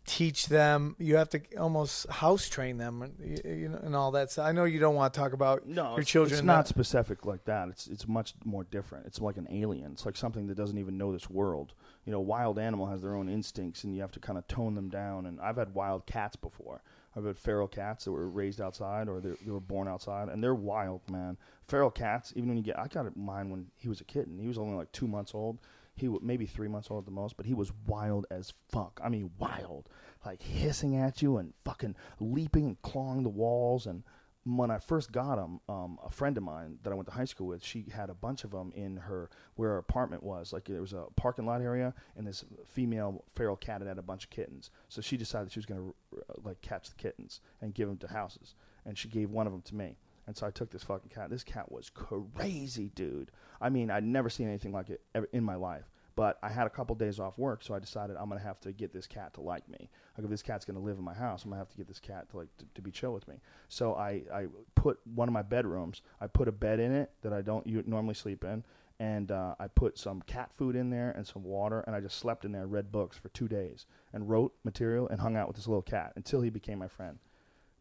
teach 0.05 0.47
them, 0.47 0.95
you 0.97 1.15
have 1.15 1.29
to 1.29 1.41
almost 1.57 2.07
house 2.09 2.49
train 2.49 2.77
them, 2.77 3.01
and, 3.01 3.41
you 3.45 3.69
know, 3.69 3.79
and 3.83 3.95
all 3.95 4.11
that. 4.11 4.31
So 4.31 4.43
I 4.43 4.51
know 4.51 4.63
you 4.63 4.79
don't 4.79 4.95
want 4.95 5.13
to 5.13 5.19
talk 5.19 5.33
about 5.33 5.67
No, 5.67 5.91
your 5.91 6.01
it's, 6.01 6.09
children. 6.09 6.39
It's 6.39 6.45
not 6.45 6.67
specific 6.67 7.25
like 7.25 7.45
that. 7.45 7.69
It's 7.69 7.87
it's 7.87 8.07
much 8.07 8.33
more 8.43 8.63
different. 8.63 9.05
It's 9.05 9.21
like 9.21 9.37
an 9.37 9.47
alien. 9.51 9.91
It's 9.91 10.05
like 10.05 10.17
something 10.17 10.47
that 10.47 10.55
doesn't 10.55 10.77
even 10.77 10.97
know 10.97 11.11
this 11.11 11.29
world. 11.29 11.73
You 12.05 12.11
know, 12.11 12.19
wild 12.19 12.57
animal 12.57 12.87
has 12.87 13.01
their 13.01 13.15
own 13.15 13.29
instincts, 13.29 13.83
and 13.83 13.95
you 13.95 14.01
have 14.01 14.11
to 14.11 14.19
kind 14.19 14.37
of 14.37 14.47
tone 14.47 14.75
them 14.75 14.89
down. 14.89 15.25
And 15.25 15.39
I've 15.39 15.57
had 15.57 15.73
wild 15.73 16.05
cats 16.05 16.35
before. 16.35 16.81
I've 17.15 17.25
had 17.25 17.37
feral 17.37 17.67
cats 17.67 18.05
that 18.05 18.11
were 18.11 18.29
raised 18.29 18.61
outside 18.61 19.09
or 19.09 19.19
they 19.19 19.35
were 19.45 19.59
born 19.59 19.87
outside, 19.87 20.29
and 20.29 20.43
they're 20.43 20.55
wild, 20.55 21.01
man. 21.11 21.37
Feral 21.67 21.91
cats, 21.91 22.31
even 22.35 22.49
when 22.49 22.57
you 22.57 22.63
get, 22.63 22.79
I 22.79 22.87
got 22.87 23.15
mine 23.17 23.49
when 23.49 23.67
he 23.75 23.89
was 23.89 24.01
a 24.01 24.05
kitten. 24.05 24.39
He 24.39 24.47
was 24.47 24.57
only 24.57 24.75
like 24.75 24.91
two 24.91 25.07
months 25.07 25.35
old. 25.35 25.59
He 26.01 26.09
wa- 26.09 26.19
maybe 26.21 26.45
three 26.45 26.67
months 26.67 26.89
old 26.91 27.03
at 27.03 27.05
the 27.05 27.11
most, 27.11 27.37
but 27.37 27.45
he 27.45 27.53
was 27.53 27.71
wild 27.87 28.25
as 28.29 28.53
fuck. 28.69 28.99
I 29.03 29.09
mean, 29.09 29.31
wild, 29.37 29.87
like 30.25 30.41
hissing 30.41 30.95
at 30.97 31.21
you 31.21 31.37
and 31.37 31.53
fucking 31.63 31.95
leaping 32.19 32.65
and 32.65 32.81
clawing 32.81 33.23
the 33.23 33.29
walls. 33.29 33.85
And 33.85 34.03
when 34.43 34.71
I 34.71 34.79
first 34.79 35.11
got 35.11 35.37
him, 35.37 35.59
um, 35.69 35.99
a 36.03 36.09
friend 36.09 36.35
of 36.37 36.43
mine 36.43 36.79
that 36.81 36.91
I 36.91 36.95
went 36.95 37.07
to 37.07 37.13
high 37.13 37.25
school 37.25 37.47
with, 37.47 37.63
she 37.63 37.85
had 37.93 38.09
a 38.09 38.15
bunch 38.15 38.43
of 38.43 38.51
them 38.51 38.73
in 38.75 38.97
her 38.97 39.29
where 39.55 39.69
her 39.69 39.77
apartment 39.77 40.23
was. 40.23 40.51
Like 40.51 40.65
there 40.65 40.81
was 40.81 40.93
a 40.93 41.05
parking 41.15 41.45
lot 41.45 41.61
area, 41.61 41.93
and 42.17 42.25
this 42.25 42.43
female 42.65 43.23
feral 43.35 43.55
cat 43.55 43.81
had 43.81 43.87
had 43.87 43.99
a 43.99 44.01
bunch 44.01 44.23
of 44.23 44.31
kittens. 44.31 44.71
So 44.89 45.01
she 45.01 45.17
decided 45.17 45.51
she 45.51 45.59
was 45.59 45.67
going 45.67 45.81
to 45.81 46.23
like 46.43 46.61
catch 46.61 46.89
the 46.89 46.95
kittens 46.95 47.41
and 47.61 47.75
give 47.75 47.87
them 47.87 47.97
to 47.99 48.07
houses, 48.07 48.55
and 48.85 48.97
she 48.97 49.07
gave 49.07 49.29
one 49.29 49.45
of 49.45 49.53
them 49.53 49.61
to 49.61 49.75
me. 49.75 49.97
And 50.27 50.37
so 50.37 50.47
I 50.47 50.51
took 50.51 50.69
this 50.71 50.83
fucking 50.83 51.09
cat. 51.09 51.29
This 51.29 51.43
cat 51.43 51.71
was 51.71 51.89
crazy, 51.89 52.91
dude. 52.95 53.31
I 53.59 53.69
mean, 53.69 53.91
I'd 53.91 54.03
never 54.03 54.29
seen 54.29 54.47
anything 54.47 54.71
like 54.71 54.89
it 54.89 55.01
in 55.33 55.43
my 55.43 55.55
life. 55.55 55.90
But 56.15 56.37
I 56.43 56.49
had 56.49 56.67
a 56.67 56.69
couple 56.69 56.95
days 56.95 57.19
off 57.19 57.37
work, 57.37 57.63
so 57.63 57.73
I 57.73 57.79
decided 57.79 58.17
I'm 58.17 58.27
gonna 58.27 58.41
have 58.41 58.59
to 58.61 58.71
get 58.71 58.91
this 58.93 59.07
cat 59.07 59.33
to 59.35 59.41
like 59.41 59.67
me. 59.69 59.89
Like 60.17 60.25
if 60.25 60.29
this 60.29 60.41
cat's 60.41 60.65
gonna 60.65 60.79
live 60.79 60.97
in 60.97 61.03
my 61.03 61.13
house, 61.13 61.43
I'm 61.43 61.51
gonna 61.51 61.61
have 61.61 61.69
to 61.69 61.77
get 61.77 61.87
this 61.87 61.99
cat 61.99 62.29
to 62.31 62.37
like 62.37 62.57
to, 62.57 62.65
to 62.75 62.81
be 62.81 62.91
chill 62.91 63.13
with 63.13 63.27
me. 63.27 63.35
So 63.69 63.95
I 63.95 64.23
I 64.33 64.47
put 64.75 64.99
one 65.15 65.29
of 65.29 65.33
my 65.33 65.41
bedrooms. 65.41 66.01
I 66.19 66.27
put 66.27 66.47
a 66.47 66.51
bed 66.51 66.79
in 66.79 66.93
it 66.93 67.11
that 67.21 67.31
I 67.31 67.41
don't 67.41 67.65
normally 67.87 68.13
sleep 68.13 68.43
in, 68.43 68.63
and 68.99 69.31
uh, 69.31 69.55
I 69.59 69.67
put 69.67 69.97
some 69.97 70.21
cat 70.23 70.51
food 70.57 70.75
in 70.75 70.89
there 70.89 71.11
and 71.11 71.25
some 71.25 71.43
water, 71.43 71.79
and 71.87 71.95
I 71.95 72.01
just 72.01 72.19
slept 72.19 72.45
in 72.45 72.51
there, 72.51 72.67
read 72.67 72.91
books 72.91 73.17
for 73.17 73.29
two 73.29 73.47
days, 73.47 73.85
and 74.13 74.29
wrote 74.29 74.53
material 74.63 75.07
and 75.07 75.21
hung 75.21 75.35
out 75.35 75.47
with 75.47 75.55
this 75.55 75.67
little 75.67 75.81
cat 75.81 76.13
until 76.15 76.41
he 76.41 76.49
became 76.49 76.77
my 76.77 76.87
friend. 76.87 77.17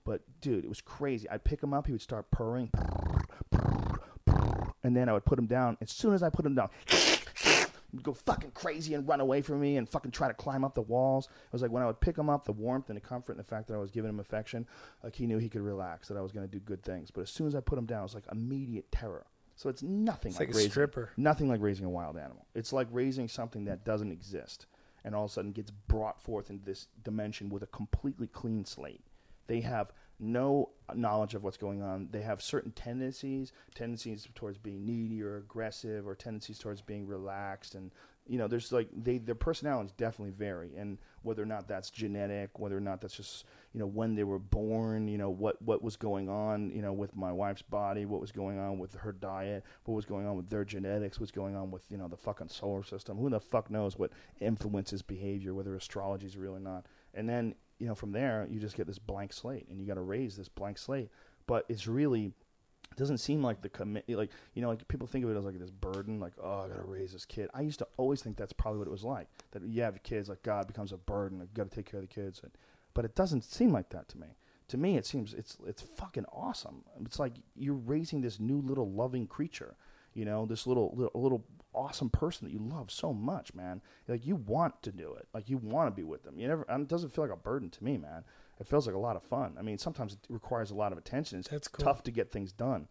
But 0.05 0.23
dude, 0.41 0.65
it 0.65 0.69
was 0.69 0.81
crazy. 0.81 1.29
I'd 1.29 1.45
pick 1.45 1.63
him 1.63 1.75
up, 1.75 1.87
he 1.87 1.93
would 1.93 2.01
start 2.01 2.31
purring, 2.31 2.71
and 4.83 4.97
then 4.97 5.09
I 5.09 5.13
would 5.13 5.27
put 5.27 5.39
him 5.39 5.47
down. 5.47 5.77
As 5.83 5.91
soon 5.91 6.15
as 6.15 6.23
I 6.23 6.31
put 6.31 6.47
him 6.47 6.55
down, 6.55 6.71
go 8.03 8.13
fucking 8.13 8.53
crazy 8.53 8.95
and 8.95 9.07
run 9.07 9.21
away 9.21 9.43
from 9.43 9.61
me 9.61 9.77
and 9.77 9.89
fucking 9.89 10.11
try 10.11 10.29
to 10.29 10.35
climb 10.35 10.65
up 10.65 10.75
the 10.75 10.83
walls. 10.83 11.27
It 11.27 11.53
was 11.53 11.63
like 11.63 11.71
when 11.71 11.83
I 11.83 11.87
would 11.87 12.01
pick 12.01 12.17
him 12.17 12.31
up, 12.31 12.45
the 12.45 12.53
warmth 12.53 12.89
and 12.89 12.97
the 12.97 13.01
comfort 13.01 13.33
and 13.33 13.41
the 13.41 13.49
fact 13.49 13.69
that 13.69 13.75
I 13.75 13.79
was 13.79 13.91
giving 13.91 14.09
him 14.09 14.21
affection, 14.21 14.67
like 15.03 15.15
he 15.15 15.27
knew 15.27 15.39
he 15.39 15.49
could 15.49 15.63
relax, 15.63 16.09
that 16.09 16.17
I 16.17 16.21
was 16.21 16.33
going 16.33 16.47
to 16.47 16.51
do 16.51 16.61
good 16.61 16.83
things. 16.83 17.11
But 17.11 17.23
as 17.23 17.31
soon 17.31 17.47
as 17.47 17.55
I 17.55 17.61
put 17.61 17.79
him 17.79 17.87
down, 17.87 18.01
it 18.01 18.05
was 18.05 18.15
like 18.15 18.27
immediate 18.31 18.91
terror. 18.93 19.27
So 19.57 19.69
it's 19.69 19.83
nothing 19.83 20.31
It's 20.31 20.41
like, 20.41 20.49
like 20.49 20.55
a 20.55 20.57
raising, 20.57 20.71
stripper. 20.71 21.11
Nothing 21.17 21.49
like 21.49 21.61
raising 21.61 21.85
a 21.85 21.91
wild 21.91 22.17
animal. 22.17 22.47
It's 22.55 22.73
like 22.73 22.89
raising 22.91 23.29
something 23.29 23.65
that 23.67 23.85
doesn't 23.85 24.11
exist 24.11 24.67
and 25.05 25.15
all 25.15 25.25
of 25.25 25.31
a 25.31 25.35
sudden 25.35 25.53
gets 25.53 25.71
brought 25.71 26.21
forth 26.23 26.51
into 26.51 26.65
this 26.65 26.89
dimension 27.03 27.49
with 27.49 27.63
a 27.63 27.67
completely 27.67 28.27
clean 28.27 28.65
slate. 28.65 29.05
They 29.47 29.61
have 29.61 29.93
no 30.21 30.71
knowledge 30.95 31.35
of 31.35 31.43
what's 31.43 31.57
going 31.57 31.83
on. 31.83 32.09
They 32.11 32.23
have 32.23 32.43
certain 32.43 32.73
tendencies, 32.73 33.53
tendencies 33.75 34.29
towards 34.35 34.59
being 34.59 34.85
needy 34.85 35.23
or 35.23 35.39
aggressive, 35.39 36.07
or 36.07 36.15
tendencies 36.15 36.59
towards 36.59 36.83
being 36.83 37.07
relaxed. 37.07 37.75
And 37.75 37.91
you 38.27 38.39
know, 38.39 38.47
there's 38.47 38.71
like 38.71 38.89
they 38.95 39.19
their 39.19 39.35
personalities 39.35 39.93
definitely 39.97 40.33
vary, 40.33 40.77
and 40.77 40.99
whether 41.23 41.43
or 41.43 41.47
not 41.47 41.67
that's 41.67 41.91
genetic, 41.91 42.59
whether 42.59 42.77
or 42.77 42.81
not 42.81 43.01
that's 43.01 43.17
just 43.17 43.45
you 43.73 43.81
know 43.81 43.87
when 43.87 44.15
they 44.15 44.25
were 44.25 44.39
born, 44.39 45.09
you 45.09 45.19
know 45.19 45.31
what 45.31 45.61
what 45.63 45.83
was 45.83 45.97
going 45.97 46.29
on, 46.29 46.71
you 46.71 46.83
know 46.83 46.93
with 46.93 47.17
my 47.17 47.33
wife's 47.33 47.63
body, 47.63 48.05
what 48.05 48.21
was 48.21 48.31
going 48.31 48.59
on 48.59 48.79
with 48.79 48.95
her 48.95 49.13
diet, 49.13 49.65
what 49.85 49.95
was 49.95 50.05
going 50.05 50.27
on 50.27 50.37
with 50.37 50.49
their 50.49 50.65
genetics, 50.65 51.19
what's 51.19 51.33
going 51.33 51.57
on 51.57 51.71
with 51.71 51.83
you 51.91 51.97
know 51.97 52.09
the 52.09 52.17
fucking 52.17 52.49
solar 52.49 52.85
system. 52.85 53.19
Who 53.19 53.31
the 53.31 53.41
fuck 53.41 53.71
knows 53.71 53.99
what 53.99 54.13
influences 54.41 55.03
behavior, 55.03 55.55
whether 55.55 55.75
astrology 55.75 56.27
is 56.27 56.37
real 56.37 56.55
or 56.55 56.61
not. 56.61 56.87
And 57.15 57.29
then 57.29 57.55
you 57.81 57.87
know 57.87 57.95
from 57.95 58.13
there 58.13 58.47
you 58.49 58.61
just 58.61 58.77
get 58.77 58.87
this 58.87 58.99
blank 58.99 59.33
slate, 59.33 59.67
and 59.69 59.81
you 59.81 59.87
got 59.87 59.95
to 59.95 60.03
raise 60.03 60.37
this 60.37 60.49
blank 60.49 60.79
slate. 60.79 61.11
But 61.47 61.65
it's 61.69 61.89
really 61.89 62.33
it 62.91 62.97
doesn't 62.97 63.19
seem 63.19 63.43
like 63.43 63.63
the 63.63 63.69
commit 63.69 64.09
like 64.09 64.31
you 64.55 64.63
know 64.63 64.69
like 64.69 64.87
people 64.89 65.07
think 65.07 65.25
of 65.25 65.31
it 65.31 65.37
as 65.37 65.45
like 65.45 65.59
this 65.59 65.71
burden 65.71 66.19
like 66.21 66.33
oh 66.43 66.63
i 66.65 66.69
gotta 66.69 66.83
raise 66.83 67.13
this 67.13 67.25
kid. 67.25 67.49
I 67.55 67.63
used 67.63 67.79
to 67.81 67.89
always 67.97 68.23
think 68.23 68.37
that's 68.37 68.53
probably 68.53 68.79
what 68.79 68.89
it 68.89 68.93
was 68.93 69.05
like 69.05 69.29
that 69.53 69.63
you 69.67 69.83
have 69.83 70.01
kids 70.03 70.29
like 70.29 70.43
god 70.43 70.67
becomes 70.67 70.93
a 70.93 70.97
burden 70.97 71.39
like, 71.39 71.49
you 71.51 71.57
gotta 71.57 71.75
take 71.75 71.91
care 71.91 72.01
of 72.01 72.09
the 72.09 72.15
kids 72.15 72.41
and, 72.43 72.53
but 72.95 73.05
it 73.05 73.15
doesn't 73.15 73.45
seem 73.45 73.73
like 73.73 73.91
that 73.91 74.09
to 74.11 74.19
me. 74.19 74.27
To 74.69 74.77
me 74.77 74.97
it 74.97 75.07
seems 75.07 75.35
it's 75.35 75.57
it's 75.67 75.83
fucking 75.83 76.27
awesome. 76.33 76.85
It's 77.05 77.19
like 77.19 77.35
you're 77.57 77.75
raising 77.75 78.21
this 78.21 78.39
new 78.39 78.61
little 78.61 78.91
loving 78.91 79.27
creature 79.27 79.77
you 80.15 80.25
know 80.25 80.47
this 80.47 80.67
little 80.67 80.93
little, 80.97 81.21
little 81.21 81.45
awesome 81.75 82.11
person 82.11 82.47
that 82.47 82.53
you 82.53 82.59
love 82.61 82.91
so 82.91 83.13
much 83.13 83.55
man. 83.55 83.81
Like 84.09 84.27
you 84.27 84.37
want 84.37 84.83
to 84.83 84.93
do 84.93 85.15
it. 85.15 85.29
Like 85.33 85.49
you 85.49 85.59
want 85.59 85.89
to 85.89 85.95
be 85.95 86.05
with 86.05 86.23
them. 86.23 86.39
You 86.39 86.49
never 86.49 86.65
and 86.69 86.83
it 86.83 86.89
doesn't 86.89 87.11
feel 87.15 87.25
like 87.25 87.33
a 87.33 87.37
burden 87.37 87.71
to 87.71 87.85
me 87.85 87.99
man. 87.99 88.25
It 88.59 88.67
feels 88.67 88.87
like 88.87 88.97
a 88.97 88.99
lot 88.99 89.17
of 89.17 89.23
fun. 89.23 89.57
I 89.59 89.63
mean 89.63 89.79
sometimes 89.79 90.15
it 90.15 90.21
requires 90.29 90.71
a 90.71 90.75
lot 90.75 90.93
of 90.93 90.99
attention. 90.99 91.39
It's 91.41 91.49
That's 91.49 91.69
cool. 91.69 91.85
tough 91.85 92.03
to 92.05 92.11
get 92.11 92.31
things 92.31 92.53
done 92.53 92.89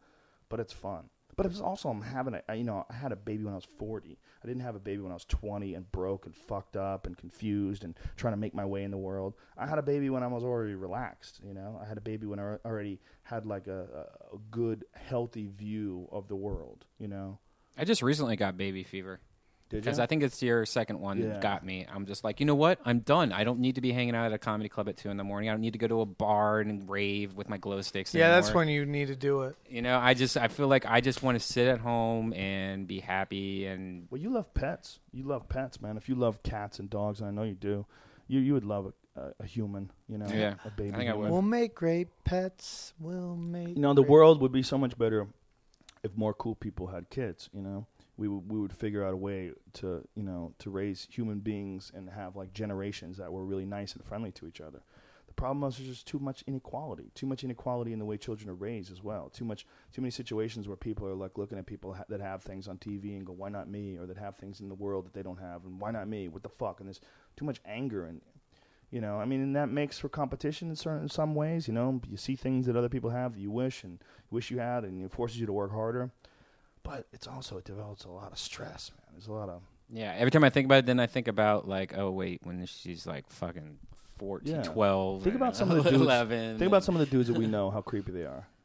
but 0.50 0.60
it's 0.60 0.74
fun. 0.74 1.10
But 1.36 1.46
it's 1.46 1.62
also 1.62 1.88
i'm 1.88 2.02
having 2.02 2.34
a 2.50 2.56
you 2.56 2.66
know 2.66 2.86
i 2.90 2.94
had 2.94 3.14
a 3.14 3.16
baby 3.16 3.46
when 3.46 3.54
i 3.54 3.56
was 3.56 3.68
40 3.78 4.18
i 4.44 4.48
didn't 4.48 4.62
have 4.62 4.76
a 4.76 4.80
baby 4.80 5.02
when 5.02 5.12
i 5.12 5.16
was 5.16 5.24
20 5.24 5.74
and 5.74 5.90
broke 5.90 6.26
and 6.26 6.36
fucked 6.36 6.76
up 6.76 7.08
and 7.08 7.18
confused 7.18 7.86
and 7.86 7.98
trying 8.18 8.34
to 8.34 8.38
make 8.38 8.54
my 8.54 8.66
way 8.66 8.84
in 8.84 8.92
the 8.92 8.98
world. 8.98 9.36
I 9.58 9.66
had 9.66 9.78
a 9.78 9.82
baby 9.82 10.10
when 10.10 10.22
i 10.22 10.28
was 10.28 10.44
already 10.44 10.76
relaxed 10.76 11.40
you 11.48 11.54
know? 11.54 11.80
I 11.82 11.88
had 11.88 11.98
a 11.98 12.02
baby 12.02 12.28
when 12.28 12.40
i 12.40 12.58
already 12.66 13.00
had 13.24 13.46
like 13.46 13.68
a, 13.68 14.08
a 14.34 14.38
good 14.52 14.84
healthy 14.96 15.48
view 15.48 16.10
of 16.12 16.28
the 16.28 16.36
world 16.36 16.84
you 16.98 17.08
know 17.08 17.40
I 17.80 17.86
just 17.86 18.02
recently 18.02 18.36
got 18.36 18.58
baby 18.58 18.84
fever. 18.84 19.20
Did 19.70 19.84
because? 19.84 20.00
I 20.00 20.08
think 20.08 20.24
it's 20.24 20.42
your 20.42 20.66
second 20.66 21.00
one 21.00 21.20
Yeah. 21.20 21.28
that 21.28 21.42
got 21.42 21.64
me. 21.64 21.86
I'm 21.94 22.08
just 22.08 22.24
like, 22.24 22.40
you 22.40 22.48
know 22.48 22.56
what? 22.56 22.80
I'm 22.86 23.02
done. 23.02 23.32
I 23.32 23.44
don't 23.44 23.60
need 23.60 23.76
to 23.76 23.82
be 23.82 23.92
hanging 23.92 24.16
out 24.16 24.26
at 24.26 24.34
a 24.34 24.40
comedy 24.40 24.68
club 24.68 24.90
at 24.90 24.98
two 24.98 25.10
in 25.12 25.18
the 25.18 25.24
morning. 25.24 25.48
I 25.48 25.54
don't 25.54 25.62
need 25.62 25.74
to 25.74 25.80
go 25.80 25.88
to 25.88 26.02
a 26.02 26.08
bar 26.08 26.60
and 26.60 26.90
rave 26.90 27.36
with 27.36 27.50
my 27.50 27.58
glow 27.58 27.80
sticks. 27.82 28.16
Yeah, 28.16 28.30
that's 28.32 28.48
anymore. 28.48 28.62
when 28.62 28.70
you 28.70 28.86
need 28.88 29.10
to 29.10 29.16
do 29.16 29.44
it. 29.44 29.56
you 29.70 29.84
know. 29.84 30.00
I 30.00 30.16
just 30.16 30.38
I 30.38 30.48
feel 30.48 30.68
like 30.68 30.88
I 30.88 31.02
just 31.02 31.22
want 31.22 31.40
to 31.40 31.46
sit 31.46 31.68
at 31.68 31.78
home 31.80 32.34
and 32.34 32.88
be 32.88 33.00
happy 33.00 33.68
and 33.68 34.08
Well, 34.10 34.20
you 34.20 34.32
love 34.32 34.52
pets. 34.56 35.00
You 35.14 35.24
love 35.26 35.48
pets, 35.48 35.80
man. 35.80 35.98
If 35.98 36.10
you 36.10 36.16
love 36.16 36.42
cats 36.42 36.80
and 36.80 36.90
dogs, 36.90 37.20
and 37.20 37.28
I 37.30 37.32
know 37.32 37.44
you 37.44 37.54
do, 37.54 37.86
you 38.28 38.40
you 38.40 38.54
would 38.56 38.66
love 38.66 38.92
a, 39.16 39.22
a, 39.22 39.34
a 39.42 39.46
human. 39.46 39.92
You 40.08 40.18
know, 40.18 40.26
Yeah, 40.34 40.56
a 40.66 40.72
baby. 40.72 40.90
I 40.90 40.98
think 40.98 41.02
I 41.12 41.14
human. 41.14 41.20
would. 41.20 41.30
We'll 41.32 41.42
make 41.44 41.76
great 41.76 42.08
pets. 42.24 42.96
We'll 43.00 43.36
make. 43.36 43.70
You 43.76 43.82
know, 43.84 43.94
the 43.94 44.02
great- 44.02 44.10
world 44.10 44.42
would 44.42 44.52
be 44.52 44.64
so 44.64 44.80
much 44.80 44.98
better 44.98 45.28
if 46.04 46.16
more 46.16 46.34
cool 46.34 46.56
people 46.56 46.88
had 46.88 47.10
kids. 47.10 47.50
You 47.54 47.62
know, 47.62 47.88
we 48.18 48.28
would 48.28 48.52
we 48.52 48.60
would 48.60 48.74
figure 48.74 49.06
out 49.06 49.14
a 49.14 49.18
way 49.18 49.52
to 49.74 50.08
you 50.16 50.24
know 50.24 50.54
to 50.60 50.70
raise 50.70 51.08
human 51.10 51.40
beings 51.40 51.92
and 51.96 52.10
have 52.10 52.36
like 52.36 52.54
generations 52.54 53.18
that 53.18 53.32
were 53.32 53.46
really 53.46 53.66
nice 53.66 53.94
and 53.94 54.04
friendly 54.04 54.32
to 54.34 54.48
each 54.48 54.62
other. 54.62 54.82
The 55.28 55.34
problem 55.34 55.64
is 55.70 55.78
there's 55.78 55.90
just 55.90 56.08
too 56.08 56.20
much 56.20 56.44
inequality, 56.48 57.12
too 57.14 57.28
much 57.28 57.44
inequality 57.44 57.94
in 57.94 58.00
the 58.00 58.06
way 58.06 58.18
children 58.18 58.50
are 58.50 58.56
raised 58.56 58.92
as 58.92 59.04
well. 59.04 59.30
Too 59.30 59.46
much, 59.46 59.66
too 59.94 60.02
many 60.02 60.12
situations 60.12 60.68
where 60.68 60.76
people 60.76 61.08
are 61.08 61.14
like 61.14 61.38
looking 61.38 61.58
at 61.58 61.66
people 61.66 61.94
ha- 61.94 62.06
that 62.10 62.20
have 62.20 62.44
things 62.44 62.68
on 62.68 62.78
TV 62.78 63.16
and 63.16 63.26
go, 63.26 63.34
"Why 63.34 63.50
not 63.50 63.70
me?" 63.70 63.98
or 63.98 64.06
that 64.08 64.18
have 64.18 64.38
things 64.38 64.60
in 64.60 64.70
the 64.70 64.76
world 64.76 65.06
that 65.06 65.14
they 65.14 65.24
don't 65.24 65.40
have, 65.40 65.66
and 65.66 65.80
"Why 65.80 65.92
not 65.92 66.08
me?" 66.08 66.28
What 66.28 66.44
the 66.44 66.50
fuck? 66.50 66.80
And 66.80 66.88
there's 66.88 67.02
too 67.36 67.46
much 67.46 67.62
anger 67.66 68.06
and 68.06 68.22
you 68.92 69.02
know, 69.02 69.18
I 69.20 69.26
mean, 69.26 69.42
and 69.42 69.56
that 69.56 69.70
makes 69.70 70.00
for 70.00 70.10
competition 70.10 70.70
in 70.70 70.76
certain 70.76 71.04
in 71.04 71.10
some 71.10 71.36
ways. 71.36 71.68
You 71.68 71.74
know, 71.74 72.02
you 72.10 72.18
see 72.18 72.36
things 72.36 72.66
that 72.66 72.76
other 72.76 72.90
people 72.90 73.10
have 73.12 73.34
that 73.34 73.40
you 73.40 73.52
wish 73.52 73.84
and 73.84 73.94
you 73.94 74.36
wish 74.36 74.50
you 74.52 74.60
had, 74.60 74.84
and 74.84 75.04
it 75.04 75.12
forces 75.12 75.40
you 75.40 75.46
to 75.46 75.54
work 75.54 75.72
harder. 75.72 76.12
But 76.84 77.08
it's 77.14 77.28
also 77.28 77.58
it 77.58 77.66
develops 77.66 78.06
a 78.06 78.10
lot 78.10 78.32
of 78.32 78.38
stress, 78.40 78.92
man. 78.98 79.08
There's 79.14 79.28
a 79.28 79.34
lot 79.34 79.50
of 79.50 79.62
yeah. 79.92 80.14
Every 80.18 80.32
time 80.32 80.44
I 80.44 80.50
think 80.50 80.66
about 80.66 80.80
it, 80.80 80.86
then 80.86 81.00
I 81.00 81.08
think 81.08 81.28
about 81.28 81.68
like, 81.68 81.98
oh 81.98 82.10
wait, 82.12 82.42
when 82.44 82.66
she's 82.66 83.06
like 83.06 83.30
fucking 83.30 83.78
14, 84.18 84.54
Yeah. 84.56 84.62
12. 84.64 85.24
think 85.24 85.36
about 85.36 85.56
some 85.56 85.70
of 85.72 85.84
the 85.84 85.90
dudes. 85.90 86.02
11. 86.02 86.58
Think 86.58 86.68
about 86.68 86.84
some 86.84 86.96
of 86.96 87.00
the 87.00 87.06
dudes 87.06 87.28
that 87.30 87.38
we 87.38 87.48
know 87.48 87.70
how 87.72 87.82
creepy 87.82 88.12
they 88.12 88.26
are. 88.26 88.48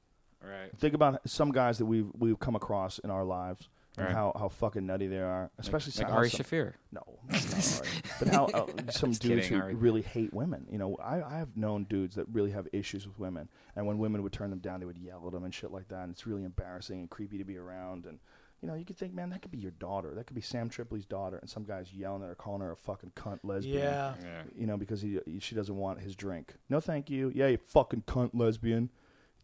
Right. 0.47 0.71
Think 0.77 0.93
about 0.93 1.27
some 1.27 1.53
guys 1.53 1.79
that 1.79 1.87
we've 1.87 2.11
we've 2.19 2.39
come 2.39 2.55
across 2.55 2.99
in 2.99 3.11
our 3.11 3.25
lives 3.25 3.71
and 3.97 4.07
Right. 4.07 4.15
how, 4.15 4.33
how 4.39 4.49
fucking 4.49 4.85
nutty 4.87 5.07
they 5.07 5.21
are, 5.21 5.51
especially 5.59 5.91
like 5.97 6.09
some, 6.09 6.17
Ari 6.17 6.31
some- 6.31 6.41
Shaffir. 6.45 6.73
No, 6.93 7.03
not 7.31 7.81
Ari. 7.81 7.89
but 8.19 8.29
how 8.29 8.45
uh, 8.47 8.67
some 8.91 9.11
dudes 9.13 9.47
kidding, 9.47 9.53
who 9.53 9.61
Ari. 9.61 9.75
really 9.77 10.03
hate 10.03 10.35
women. 10.35 10.67
You 10.71 10.79
know, 10.79 10.97
I 10.97 11.23
I 11.23 11.39
have 11.39 11.57
known 11.57 11.85
dudes 11.85 12.15
that 12.17 12.27
really 12.33 12.51
have 12.51 12.67
issues 12.73 13.07
with 13.07 13.19
women, 13.19 13.49
and 13.77 13.87
when 13.87 13.99
women 13.99 14.23
would 14.23 14.33
turn 14.33 14.51
them 14.51 14.59
down, 14.59 14.81
they 14.81 14.87
would 14.87 14.99
yell 14.99 15.23
at 15.27 15.33
them 15.33 15.45
and 15.45 15.55
shit 15.55 15.71
like 15.71 15.89
that, 15.89 16.03
and 16.03 16.13
it's 16.13 16.27
really 16.27 16.45
embarrassing 16.45 16.99
and 17.01 17.11
creepy 17.11 17.39
to 17.39 17.45
be 17.45 17.57
around. 17.57 18.05
And 18.07 18.19
you 18.63 18.69
know, 18.69 18.75
you 18.77 18.85
could 18.87 18.97
think, 18.97 19.13
man, 19.13 19.29
that 19.31 19.43
could 19.43 19.51
be 19.51 19.59
your 19.59 19.73
daughter. 19.73 20.13
That 20.15 20.27
could 20.27 20.35
be 20.37 20.41
Sam 20.41 20.71
Tripoli's 20.71 21.05
daughter, 21.05 21.37
and 21.37 21.51
some 21.51 21.65
guy's 21.65 21.93
yelling 21.93 22.23
at 22.23 22.29
her, 22.29 22.35
calling 22.35 22.63
her 22.63 22.73
a 22.73 22.77
fucking 22.77 23.13
cunt 23.15 23.41
lesbian. 23.43 23.77
Yeah. 23.79 24.15
Yeah. 24.23 24.43
You 24.57 24.67
know, 24.67 24.77
because 24.79 25.03
he, 25.03 25.21
he 25.27 25.39
she 25.39 25.55
doesn't 25.55 25.77
want 25.77 26.01
his 26.01 26.17
drink. 26.17 26.55
No, 26.71 26.81
thank 26.81 27.11
you. 27.11 27.31
Yeah, 27.35 27.49
you 27.49 27.59
fucking 27.59 28.05
cunt 28.07 28.31
lesbian. 28.33 28.91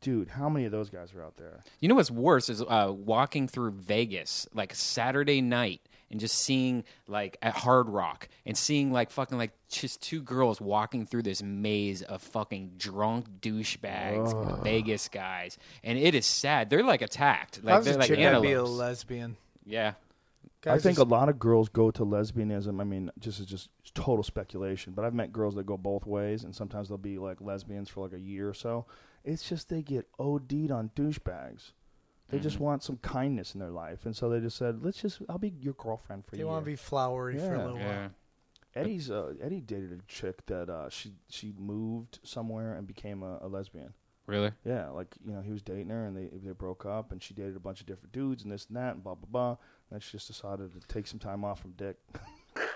Dude, 0.01 0.29
how 0.31 0.49
many 0.49 0.65
of 0.65 0.73
those 0.73 0.89
guys 0.89 1.13
are 1.15 1.23
out 1.23 1.37
there? 1.37 1.63
You 1.81 1.89
know 1.89 1.95
what's 1.95 2.11
worse 2.11 2.49
is 2.49 2.63
uh, 2.63 2.91
walking 2.95 3.47
through 3.49 3.73
Vegas 3.73 4.49
like 4.55 4.75
Saturday 4.75 5.43
night 5.43 5.83
and 6.11 6.19
just 6.19 6.37
seeing 6.39 6.85
like 7.07 7.37
at 7.43 7.55
Hard 7.55 7.89
Rock 7.89 8.29
and 8.47 8.57
seeing 8.57 8.93
like 8.93 9.11
fucking 9.11 9.37
like 9.37 9.53
just 9.69 10.01
two 10.03 10.23
girls 10.23 10.61
walking 10.61 11.05
through 11.07 11.23
this 11.25 11.43
maze 11.43 12.01
of 12.03 12.23
fucking 12.23 12.73
drunk 12.79 13.27
douchebags, 13.41 14.63
Vegas 14.63 15.09
guys, 15.09 15.59
and 15.85 15.99
it 15.99 16.15
is 16.15 16.27
sad. 16.27 16.71
They're 16.71 16.83
like 16.83 17.03
attacked. 17.03 17.63
Like 17.63 17.75
I 17.75 17.77
was 17.79 17.87
they're 17.87 17.97
like 17.97 18.09
chick, 18.09 18.43
be 18.43 18.53
a 18.53 18.65
lesbian. 18.65 19.37
yeah. 19.67 19.93
I 20.67 20.73
think 20.79 20.97
just- 20.97 20.99
a 20.99 21.05
lot 21.05 21.29
of 21.31 21.39
girls 21.39 21.69
go 21.71 21.91
to 21.91 22.05
lesbianism. 22.05 22.81
I 22.81 22.85
mean, 22.85 23.11
just 23.19 23.41
is 23.41 23.47
just 23.47 23.71
total 23.95 24.23
speculation. 24.23 24.93
But 24.95 25.05
I've 25.07 25.15
met 25.15 25.33
girls 25.33 25.55
that 25.55 25.65
go 25.65 25.77
both 25.79 26.05
ways, 26.07 26.45
and 26.45 26.55
sometimes 26.55 26.89
they'll 26.89 26.99
be 26.99 27.19
like 27.19 27.41
lesbians 27.41 27.89
for 27.89 28.05
like 28.05 28.13
a 28.13 28.21
year 28.21 28.49
or 28.49 28.55
so. 28.55 28.85
It's 29.25 29.49
just 29.49 29.69
they 29.69 29.83
get 29.83 30.07
OD'd 30.19 30.71
on 30.71 30.91
douchebags. 30.97 31.73
They 32.31 32.39
just 32.39 32.57
Mm-hmm. 32.57 32.65
want 32.65 32.83
some 32.85 32.97
kindness 32.99 33.55
in 33.55 33.61
their 33.61 33.71
life, 33.71 34.07
and 34.07 34.15
so 34.17 34.29
they 34.29 34.39
just 34.41 34.57
said, 34.57 34.83
"Let's 34.85 35.01
just, 35.03 35.21
I'll 35.29 35.39
be 35.39 35.49
your 35.61 35.75
girlfriend 35.75 36.25
for 36.27 36.37
They 36.37 36.39
you." 36.43 36.47
want 36.47 36.65
to 36.65 36.71
be 36.71 36.77
flowery 36.77 37.37
for 37.39 37.55
a 37.55 37.59
Yeah. 37.59 37.65
little 37.65 37.79
Yeah. 37.79 37.99
while. 38.03 38.11
Eddie's 38.77 39.11
uh, 39.11 39.35
Eddie 39.43 39.61
dated 39.61 39.93
a 39.93 39.99
chick 40.07 40.47
that 40.47 40.71
uh, 40.71 40.89
she 40.89 41.15
she 41.29 41.53
moved 41.59 42.21
somewhere 42.23 42.75
and 42.75 42.87
became 42.87 43.25
a, 43.25 43.39
a 43.43 43.49
lesbian. 43.49 43.95
Really? 44.27 44.53
Yeah, 44.65 44.91
like 44.91 45.17
you 45.27 45.33
know, 45.33 45.41
he 45.41 45.51
was 45.51 45.61
dating 45.61 45.89
her 45.89 46.07
and 46.07 46.17
they 46.17 46.29
they 46.33 46.53
broke 46.53 46.87
up, 46.87 47.11
and 47.11 47.21
she 47.21 47.35
dated 47.35 47.57
a 47.57 47.61
bunch 47.61 47.81
of 47.81 47.87
different 47.87 48.13
dudes 48.13 48.45
and 48.45 48.53
this 48.53 48.67
and 48.67 48.77
that 48.77 48.95
and 48.95 49.03
blah 49.03 49.17
blah 49.17 49.29
blah. 49.29 49.51
And 49.51 49.59
then 49.91 50.01
she 50.01 50.13
just 50.13 50.29
decided 50.29 50.73
to 50.73 50.87
take 50.87 51.09
some 51.09 51.19
time 51.19 51.45
off 51.45 51.61
from 51.61 51.73
dick. 51.73 51.97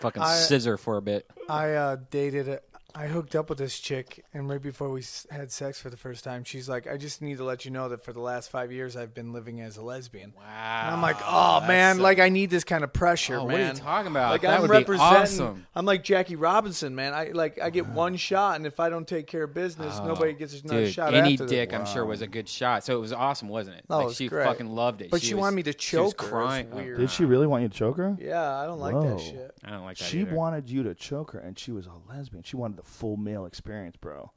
Fucking 0.01 0.21
I- 0.23 0.35
scissor 0.35 0.77
for 0.77 0.97
a 0.97 1.03
bit. 1.03 1.31
I 1.49 1.75
uh, 1.75 1.97
dated. 2.11 2.59
A, 2.95 3.01
I 3.01 3.07
hooked 3.09 3.35
up 3.35 3.49
with 3.49 3.59
this 3.59 3.79
chick, 3.79 4.25
and 4.33 4.49
right 4.49 4.63
before 4.63 4.89
we 4.91 5.01
s- 5.01 5.27
had 5.31 5.51
sex 5.53 5.81
for 5.81 5.91
the 5.91 5.97
first 5.97 6.25
time, 6.25 6.45
she's 6.45 6.69
like, 6.69 6.87
"I 6.87 6.97
just 6.97 7.21
need 7.23 7.37
to 7.39 7.45
let 7.45 7.65
you 7.65 7.71
know 7.71 7.89
that 7.91 8.05
for 8.05 8.13
the 8.13 8.21
last 8.21 8.51
five 8.51 8.73
years, 8.73 8.97
I've 8.97 9.13
been 9.15 9.33
living 9.33 9.61
as 9.61 9.77
a 9.77 9.83
lesbian." 9.83 10.33
Wow. 10.37 10.43
And 10.85 10.95
I'm 10.95 11.03
like, 11.03 11.17
"Oh 11.25 11.61
man, 11.67 11.99
like 11.99 12.19
I 12.21 12.29
need 12.29 12.51
this 12.51 12.65
kind 12.65 12.85
of 12.85 12.93
pressure, 12.93 13.35
Oh, 13.37 13.47
man." 13.47 13.53
what 13.53 13.61
are 13.61 13.67
you 13.75 13.79
talking 13.81 14.11
about? 14.11 14.31
Like 14.31 14.41
that 14.43 14.55
I'm 14.57 14.63
would 14.63 14.71
be 14.71 14.77
representing. 14.79 15.17
awesome. 15.23 15.67
I'm 15.75 15.85
like 15.87 16.05
Jackie 16.05 16.37
Robinson, 16.37 16.95
man. 16.95 17.15
I 17.15 17.31
like 17.33 17.61
I 17.61 17.71
get 17.71 17.87
one 17.89 18.17
shot, 18.17 18.57
and 18.57 18.67
if 18.67 18.79
I 18.81 18.89
don't 18.89 19.07
take 19.09 19.27
care 19.27 19.45
of 19.45 19.55
business, 19.55 19.97
oh, 20.01 20.07
nobody 20.07 20.33
gets 20.33 20.61
another 20.63 20.81
Oh, 20.81 20.85
Dude, 20.85 20.95
shot. 20.95 21.15
any 21.15 21.33
after 21.35 21.45
that. 21.45 21.51
dick, 21.51 21.75
I'm 21.75 21.87
sure, 21.87 22.05
was 22.07 22.23
a 22.23 22.27
good 22.27 22.49
shot. 22.49 22.85
So 22.85 22.97
it 22.97 23.01
was 23.01 23.13
awesome, 23.13 23.49
wasn't 23.49 23.77
it? 23.79 23.85
Oh, 23.91 23.95
it 23.95 23.99
like 23.99 24.07
was 24.09 24.17
she 24.17 24.29
great. 24.29 24.47
fucking 24.47 24.69
loved 24.69 25.03
it. 25.03 25.11
But 25.11 25.21
she 25.23 25.35
was- 25.35 25.41
wanted 25.43 25.57
me 25.57 25.63
to 25.65 25.75
she 25.79 25.97
was 25.97 26.13
choke 26.13 26.23
her. 26.23 26.27
It 26.29 26.31
was 26.33 26.45
Crying. 26.47 26.69
Oh, 26.73 26.77
weird. 26.77 26.99
Did 27.01 27.11
she 27.11 27.25
really 27.25 27.47
want 27.47 27.63
you 27.63 27.69
to 27.69 27.75
choke 27.77 27.97
her? 27.97 28.17
Yeah, 28.21 28.41
I 28.57 28.67
don't 28.67 28.79
like 28.81 28.95
Whoa. 28.95 29.11
that 29.17 29.21
shit. 29.21 29.51
I 29.65 29.71
don't 29.71 29.85
like 29.85 29.99
that. 29.99 30.05
She 30.05 30.21
either. 30.21 30.35
wanted 30.35 30.71
you 30.71 30.83
to 30.85 30.95
choke 30.95 31.33
her, 31.33 31.41
and 31.41 31.59
she 31.59 31.73
was 31.73 31.87
a 31.87 31.93
lesbian. 32.09 32.43
She 32.45 32.57
wanted 32.57 32.77
the 32.77 32.84
full 32.85 33.17
male 33.17 33.47
experience, 33.47 33.97
bro. 33.97 34.31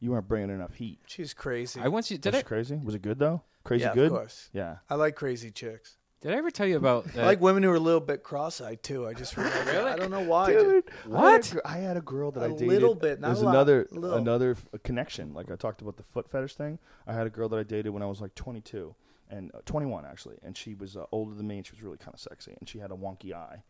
You 0.00 0.10
weren't 0.12 0.28
bringing 0.28 0.50
enough 0.50 0.74
heat. 0.74 1.00
She's 1.06 1.32
crazy. 1.34 1.80
I 1.80 1.88
once 1.88 2.10
you 2.10 2.18
did 2.18 2.32
was 2.32 2.38
I 2.38 2.40
she 2.40 2.44
crazy? 2.44 2.76
Was 2.82 2.94
it 2.94 3.02
good 3.02 3.18
though? 3.18 3.42
Crazy 3.64 3.84
yeah, 3.84 3.94
good. 3.94 4.06
of 4.06 4.12
course. 4.12 4.50
Yeah. 4.52 4.76
I 4.88 4.94
like 4.94 5.16
crazy 5.16 5.50
chicks. 5.50 5.96
did 6.20 6.32
I 6.32 6.36
ever 6.36 6.50
tell 6.50 6.66
you 6.66 6.76
about? 6.76 7.06
I 7.16 7.22
Uh, 7.22 7.24
like 7.24 7.40
women 7.40 7.62
who 7.62 7.70
are 7.70 7.74
a 7.76 7.80
little 7.80 8.00
bit 8.00 8.22
cross-eyed 8.22 8.82
too. 8.82 9.06
I 9.06 9.14
just 9.14 9.36
realized 9.36 9.66
that. 9.66 9.74
Really? 9.74 9.90
I 9.90 9.96
don't 9.96 10.10
know 10.10 10.20
why. 10.20 10.52
Dude, 10.52 10.84
What? 11.06 11.52
I 11.64 11.72
had, 11.76 11.82
a, 11.84 11.86
had 11.88 11.96
a 11.96 12.00
girl 12.02 12.30
that 12.32 12.42
I 12.42 12.46
A 12.46 12.50
dated. 12.50 12.68
A 12.68 12.70
little 12.70 12.94
bit, 12.94 13.20
not 13.20 13.28
There's 13.28 13.40
a 13.40 13.44
lot, 13.46 13.50
another 13.52 13.88
little. 13.90 14.16
another 14.18 14.50
f- 14.52 14.82
connection. 14.82 15.32
Like 15.34 15.50
I 15.50 15.56
talked 15.56 15.80
about 15.82 15.96
the 15.96 16.02
foot 16.04 16.28
fetish 16.30 16.54
thing. 16.54 16.78
I 17.06 17.12
had 17.14 17.26
a 17.26 17.30
girl 17.30 17.48
that 17.48 17.58
I 17.58 17.62
dated 17.64 17.92
when 17.92 18.02
I 18.02 18.06
was 18.06 18.20
like 18.20 18.34
22 18.34 18.94
and 19.30 19.50
uh, 19.54 19.58
21 19.64 20.04
actually, 20.04 20.36
and 20.44 20.56
she 20.56 20.74
was 20.74 20.96
uh, 20.96 21.04
older 21.10 21.34
than 21.34 21.48
me, 21.48 21.56
and 21.56 21.66
she 21.66 21.72
was 21.72 21.82
really 21.82 21.98
kind 21.98 22.14
of 22.14 22.20
sexy, 22.20 22.54
and 22.60 22.68
she 22.68 22.78
had 22.78 22.90
a 22.92 22.94
wonky 22.94 23.32
eye. 23.32 23.62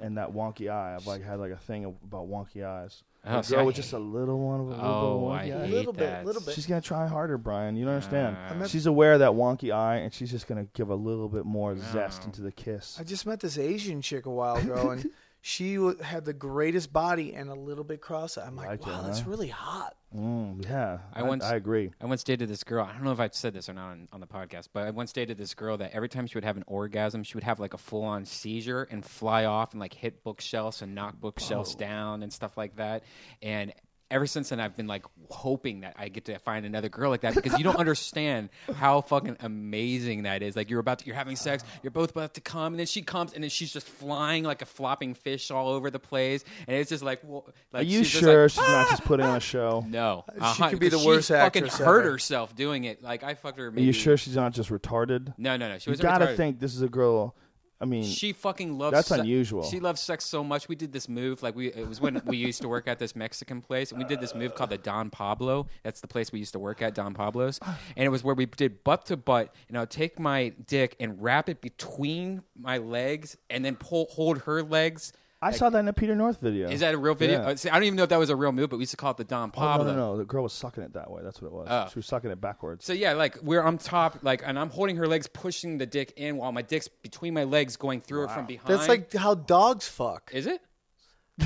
And 0.00 0.16
that 0.18 0.32
wonky 0.32 0.70
eye, 0.70 0.94
I've 0.94 1.06
like 1.06 1.22
had 1.24 1.38
like 1.40 1.52
a 1.52 1.56
thing 1.56 1.84
about 1.84 2.28
wonky 2.28 2.64
eyes. 2.64 3.02
Oh, 3.26 3.38
the 3.38 3.42
see, 3.42 3.54
girl 3.54 3.62
I 3.64 3.66
with 3.66 3.76
just 3.76 3.92
a 3.92 3.98
little 3.98 4.38
one, 4.38 4.66
with 4.68 4.78
a 4.78 4.82
little 4.82 4.96
Oh, 4.96 5.28
bit 5.30 5.34
I 5.34 5.42
of 5.44 5.48
a 5.48 5.54
wonky 5.56 5.60
eye. 5.62 5.66
hate 5.66 5.74
Little 5.74 5.92
bit, 5.92 6.00
that. 6.00 6.24
little 6.24 6.40
bit. 6.42 6.54
She's 6.54 6.66
gonna 6.66 6.80
try 6.80 7.06
harder, 7.08 7.36
Brian. 7.36 7.76
You 7.76 7.84
don't 7.84 7.94
understand. 7.94 8.36
Uh, 8.62 8.66
She's 8.68 8.86
aware 8.86 9.14
of 9.14 9.18
that 9.20 9.32
wonky 9.32 9.74
eye, 9.74 9.96
and 9.96 10.12
she's 10.14 10.30
just 10.30 10.46
gonna 10.46 10.66
give 10.74 10.88
a 10.90 10.94
little 10.94 11.28
bit 11.28 11.44
more 11.44 11.76
zest 11.76 12.24
into 12.24 12.40
the 12.42 12.52
kiss. 12.52 12.96
I 13.00 13.02
just 13.04 13.26
met 13.26 13.40
this 13.40 13.58
Asian 13.58 14.00
chick 14.02 14.26
a 14.26 14.30
while 14.30 14.56
ago, 14.56 14.90
and 14.90 15.10
she 15.40 15.76
w- 15.76 15.98
had 16.02 16.24
the 16.24 16.32
greatest 16.32 16.92
body 16.92 17.34
and 17.34 17.48
a 17.48 17.54
little 17.54 17.84
bit 17.84 18.00
cross-eyed. 18.00 18.46
I'm 18.46 18.56
like, 18.56 18.68
Like 18.68 18.86
wow, 18.86 19.02
that's 19.02 19.20
huh? 19.20 19.30
really 19.30 19.48
hot. 19.48 19.94
Mm, 20.16 20.64
yeah, 20.68 20.98
I 21.14 21.22
once- 21.22 21.44
I 21.44 21.54
agree. 21.56 21.92
I 22.00 22.06
once 22.06 22.24
dated 22.24 22.48
this 22.48 22.64
girl. 22.64 22.84
I 22.84 22.92
don't 22.92 23.04
know 23.04 23.12
if 23.12 23.20
I've 23.20 23.34
said 23.34 23.52
this 23.52 23.68
or 23.68 23.74
not 23.74 23.90
on, 23.90 24.08
on 24.12 24.20
the 24.20 24.26
podcast, 24.26 24.68
but 24.72 24.86
I 24.86 24.90
once 24.90 25.12
dated 25.12 25.36
this 25.38 25.54
girl 25.54 25.76
that 25.78 25.92
every 25.94 26.08
time 26.08 26.26
she 26.26 26.36
would 26.36 26.44
have 26.44 26.56
an 26.56 26.64
orgasm, 26.66 27.22
she 27.22 27.34
would 27.34 27.44
have 27.44 27.60
like 27.60 27.74
a 27.74 27.78
full 27.78 28.04
on 28.04 28.24
seizure 28.24 28.88
and 28.90 29.04
fly 29.04 29.44
off 29.44 29.72
and 29.72 29.80
like 29.80 29.92
hit 29.94 30.24
bookshelves 30.24 30.80
and 30.82 30.94
knock 30.94 31.20
bookshelves 31.20 31.74
down 31.74 32.22
and 32.22 32.32
stuff 32.32 32.56
like 32.56 32.76
that. 32.76 33.02
And 33.42 33.72
ever 34.10 34.26
since 34.26 34.48
then, 34.48 34.60
I've 34.60 34.76
been 34.76 34.86
like 34.86 35.04
hoping 35.30 35.80
that 35.80 35.94
I 35.98 36.08
get 36.08 36.24
to 36.26 36.38
find 36.38 36.64
another 36.64 36.88
girl 36.88 37.10
like 37.10 37.20
that 37.20 37.34
because 37.34 37.58
you 37.58 37.64
don't 37.64 37.76
understand 37.76 38.48
how 38.74 39.00
fucking 39.02 39.36
amazing 39.40 40.22
that 40.22 40.42
is. 40.42 40.56
Like 40.56 40.70
you're 40.70 40.80
about 40.80 41.00
to, 41.00 41.06
you're 41.06 41.14
having 41.14 41.36
sex, 41.36 41.62
you're 41.82 41.90
both 41.90 42.10
about 42.12 42.34
to 42.34 42.40
come, 42.40 42.72
and 42.72 42.80
then 42.80 42.86
she 42.86 43.02
comes, 43.02 43.32
and 43.34 43.42
then 43.42 43.50
she's 43.50 43.72
just 43.72 43.86
flying 43.86 44.44
like 44.44 44.62
a 44.62 44.66
flopping 44.66 45.14
fish 45.14 45.50
all 45.50 45.68
over 45.68 45.90
the 45.90 45.98
place, 45.98 46.44
and 46.66 46.76
it's 46.76 46.90
just 46.90 47.02
like, 47.04 47.22
wha- 47.24 47.42
like 47.72 47.82
Are 47.82 47.84
you 47.84 48.04
she's 48.04 48.20
sure 48.20 48.42
like, 48.42 48.50
she's 48.50 48.58
not 48.58 48.88
just 48.90 49.04
putting 49.04 49.26
on 49.26 49.36
a 49.36 49.40
show? 49.54 49.84
no, 49.86 50.24
She 50.34 50.40
Uh-huh, 50.40 50.70
could 50.70 50.80
be 50.80 50.88
the 50.88 50.98
worst 50.98 51.28
she 51.28 51.34
fucking 51.34 51.64
actress 51.64 51.78
hurt 51.78 52.00
ever. 52.00 52.10
herself 52.12 52.54
doing 52.56 52.84
it. 52.84 53.02
Like 53.02 53.22
I 53.22 53.34
fucked 53.34 53.58
her. 53.58 53.68
Are 53.68 53.78
you 53.80 53.92
sure 53.92 54.16
she's 54.16 54.36
not 54.36 54.52
just 54.52 54.70
retarded? 54.70 55.34
No, 55.36 55.56
no, 55.56 55.68
no. 55.68 55.78
She 55.78 55.90
You 55.90 55.96
gotta 55.96 56.34
think 56.36 56.58
this 56.60 56.74
is 56.74 56.82
a 56.82 56.88
girl. 56.88 57.34
I 57.80 57.84
mean, 57.84 58.02
She 58.02 58.32
fucking 58.32 58.76
loves. 58.76 58.92
That's 58.92 59.08
se- 59.08 59.20
unusual. 59.20 59.62
She 59.62 59.78
loves 59.78 60.00
sex 60.00 60.24
so 60.24 60.42
much. 60.42 60.68
We 60.68 60.74
did 60.74 60.92
this 60.92 61.08
move. 61.08 61.42
Like 61.42 61.54
we, 61.54 61.68
it 61.68 61.88
was 61.88 62.00
when 62.00 62.20
we 62.26 62.36
used 62.36 62.60
to 62.62 62.68
work 62.68 62.88
at 62.88 62.98
this 62.98 63.14
Mexican 63.14 63.60
place, 63.60 63.92
and 63.92 64.00
we 64.00 64.04
did 64.04 64.20
this 64.20 64.34
move 64.34 64.54
called 64.54 64.70
the 64.70 64.78
Don 64.78 65.10
Pablo. 65.10 65.66
That's 65.84 66.00
the 66.00 66.08
place 66.08 66.32
we 66.32 66.40
used 66.40 66.52
to 66.54 66.58
work 66.58 66.82
at, 66.82 66.94
Don 66.94 67.14
Pablo's, 67.14 67.60
and 67.96 68.04
it 68.04 68.08
was 68.08 68.24
where 68.24 68.34
we 68.34 68.46
did 68.46 68.82
butt 68.82 69.06
to 69.06 69.16
butt. 69.16 69.54
And 69.68 69.76
I 69.76 69.80
would 69.80 69.90
take 69.90 70.18
my 70.18 70.48
dick 70.66 70.96
and 70.98 71.22
wrap 71.22 71.48
it 71.48 71.60
between 71.60 72.42
my 72.58 72.78
legs, 72.78 73.36
and 73.48 73.64
then 73.64 73.76
pull 73.76 74.06
hold 74.10 74.38
her 74.42 74.62
legs 74.62 75.12
I 75.40 75.52
saw 75.52 75.70
that 75.70 75.78
in 75.78 75.86
a 75.88 75.92
Peter 75.92 76.16
North 76.16 76.40
video. 76.40 76.68
Is 76.68 76.80
that 76.80 76.94
a 76.94 76.98
real 76.98 77.14
video? 77.14 77.40
Yeah. 77.40 77.48
Uh, 77.50 77.54
see, 77.56 77.70
I 77.70 77.74
don't 77.74 77.84
even 77.84 77.96
know 77.96 78.02
if 78.02 78.08
that 78.08 78.18
was 78.18 78.28
a 78.30 78.34
real 78.34 78.50
move, 78.50 78.70
but 78.70 78.76
we 78.76 78.82
used 78.82 78.90
to 78.90 78.96
call 78.96 79.12
it 79.12 79.16
the 79.18 79.24
Don 79.24 79.50
Oh, 79.50 79.52
Pablo. 79.56 79.84
no, 79.86 79.92
no, 79.92 79.96
no. 80.12 80.16
The 80.16 80.24
girl 80.24 80.42
was 80.42 80.52
sucking 80.52 80.82
it 80.82 80.94
that 80.94 81.10
way. 81.10 81.22
That's 81.22 81.40
what 81.40 81.48
it 81.48 81.54
was. 81.54 81.68
Oh. 81.70 81.86
She 81.92 81.98
was 82.00 82.06
sucking 82.06 82.30
it 82.30 82.40
backwards. 82.40 82.84
So 82.84 82.92
yeah, 82.92 83.12
like 83.12 83.38
we're 83.42 83.62
on 83.62 83.78
top, 83.78 84.18
like, 84.22 84.42
and 84.44 84.58
I'm 84.58 84.70
holding 84.70 84.96
her 84.96 85.06
legs, 85.06 85.28
pushing 85.28 85.78
the 85.78 85.86
dick 85.86 86.12
in, 86.16 86.36
while 86.38 86.50
my 86.50 86.62
dick's 86.62 86.88
between 86.88 87.34
my 87.34 87.44
legs, 87.44 87.76
going 87.76 88.00
through 88.00 88.22
her 88.22 88.28
from 88.28 88.46
behind. 88.46 88.68
That's 88.68 88.88
like 88.88 89.12
how 89.12 89.34
dogs 89.36 89.86
fuck. 89.86 90.30
is 90.34 90.46
it? 90.46 90.60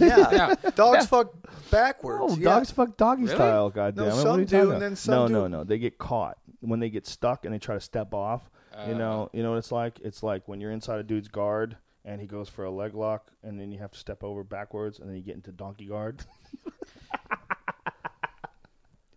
Yeah, 0.01 0.16
Yeah. 0.32 0.70
dogs 0.74 1.05
fuck 1.10 1.35
backwards. 1.70 2.20
Oh, 2.23 2.36
yeah. 2.39 2.44
dogs 2.44 2.70
fuck 2.70 2.97
doggy 2.97 3.24
Really? 3.24 3.35
style. 3.35 3.69
Goddamn 3.69 4.05
No, 4.06 4.10
it. 4.10 4.14
What 4.14 4.23
some 4.23 4.36
are 4.36 4.40
you 4.40 4.47
do, 4.47 4.51
talking 4.56 4.60
and 4.60 4.70
about? 4.70 4.81
then 4.81 4.97
some 4.97 5.14
no, 5.14 5.27
do- 5.28 5.32
no, 5.35 5.47
no. 5.48 5.64
They 5.64 5.78
get 5.78 5.98
caught 5.98 6.39
when 6.60 6.81
they 6.81 6.89
get 6.89 7.06
stuck 7.06 7.44
and 7.44 7.52
they 7.52 7.59
try 7.59 7.74
to 7.74 7.81
step 7.81 8.14
off. 8.14 8.48
Uh. 8.74 8.86
you 8.89 8.94
know, 8.94 9.28
you 9.35 9.43
know 9.43 9.51
what 9.51 9.59
it's 9.59 9.70
like. 9.70 10.01
It's 10.02 10.23
like 10.23 10.48
when 10.48 10.62
you're 10.62 10.70
inside 10.70 10.98
a 10.98 11.02
dude's 11.02 11.28
guard 11.28 11.77
and 12.05 12.20
he 12.20 12.27
goes 12.27 12.49
for 12.49 12.65
a 12.65 12.70
leg 12.70 12.95
lock, 12.95 13.31
and 13.43 13.59
then 13.59 13.70
you 13.70 13.79
have 13.79 13.93
to 13.93 13.99
step 13.99 14.24
over 14.24 14.43
backwards, 14.43 14.99
and 14.99 15.09
then 15.09 15.16
you 15.16 15.23
get 15.23 15.37
into 15.37 15.53
donkey 15.53 15.87
guard. 15.87 16.23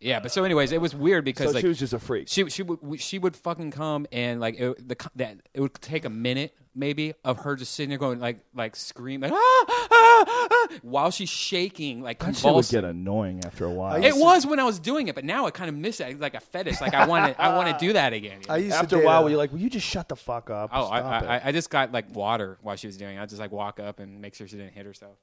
Yeah, 0.06 0.20
but 0.20 0.32
so 0.32 0.44
anyways, 0.44 0.72
it 0.72 0.80
was 0.80 0.94
weird 0.94 1.26
because 1.26 1.48
so 1.48 1.54
like 1.54 1.62
she 1.62 1.68
was 1.68 1.80
just 1.80 1.94
a 1.94 2.00
freak. 2.00 2.28
she 2.28 2.48
she 2.50 2.62
would 2.62 3.02
she 3.02 3.18
would 3.18 3.36
fucking 3.36 3.72
come 3.72 4.06
and 4.12 4.40
like 4.40 4.60
it, 4.60 4.88
the 4.88 4.96
that 5.16 5.38
it 5.54 5.62
would 5.62 5.74
take 5.76 6.06
a 6.06 6.10
minute 6.12 6.56
maybe 6.76 7.14
of 7.24 7.40
her 7.40 7.56
just 7.56 7.74
sitting 7.74 7.90
there 7.90 7.98
going 7.98 8.20
like 8.20 8.38
like 8.54 8.76
screaming 8.76 9.32
like, 9.32 9.40
ah, 9.42 9.66
ah, 9.68 10.48
ah, 10.52 10.68
while 10.84 11.10
she's 11.10 11.30
shaking 11.30 12.04
like 12.04 12.20
that 12.20 12.36
shit 12.36 12.36
would 12.36 12.42
convulsing. 12.42 12.82
get 12.82 12.90
annoying 12.90 13.44
after 13.46 13.66
a 13.66 13.70
while. 13.72 14.04
It 14.04 14.16
was 14.16 14.46
when 14.46 14.60
I 14.60 14.64
was 14.64 14.78
doing 14.78 15.08
it, 15.08 15.16
but 15.16 15.26
now 15.26 15.48
I 15.48 15.52
kind 15.52 15.70
of 15.70 15.76
miss 15.76 16.00
it. 16.00 16.10
It's 16.10 16.22
like 16.22 16.36
a 16.36 16.40
fetish. 16.40 16.82
Like 16.82 16.94
I 16.94 17.08
want 17.08 17.34
to, 17.36 17.42
I 17.42 17.56
want 17.58 17.68
to 17.78 17.84
do 17.84 17.94
that 17.94 18.14
again. 18.14 18.42
I 18.48 18.58
used 18.58 18.76
after 18.76 18.90
to 18.90 18.96
a 18.98 19.00
date 19.00 19.06
while, 19.06 19.20
a- 19.20 19.24
where 19.24 19.32
you're 19.32 19.40
like, 19.40 19.52
"Will 19.52 19.60
you 19.60 19.72
just 19.72 19.88
shut 19.88 20.08
the 20.08 20.16
fuck 20.16 20.52
up?" 20.52 20.70
oh, 20.72 20.88
I, 20.88 21.00
Stop 21.00 21.24
I, 21.24 21.36
it. 21.38 21.42
I 21.46 21.52
just 21.52 21.72
got 21.72 21.92
like 21.92 22.14
water 22.14 22.60
while 22.62 22.76
she 22.76 22.86
was 22.86 22.98
doing. 22.98 23.18
it. 23.18 23.22
I 23.22 23.26
just 23.26 23.40
like 23.40 23.52
walk 23.52 23.80
up 23.80 24.00
and 24.00 24.22
make 24.22 24.36
sure 24.36 24.48
she 24.48 24.58
didn't 24.58 24.74
hit 24.74 24.86
herself. 24.86 25.18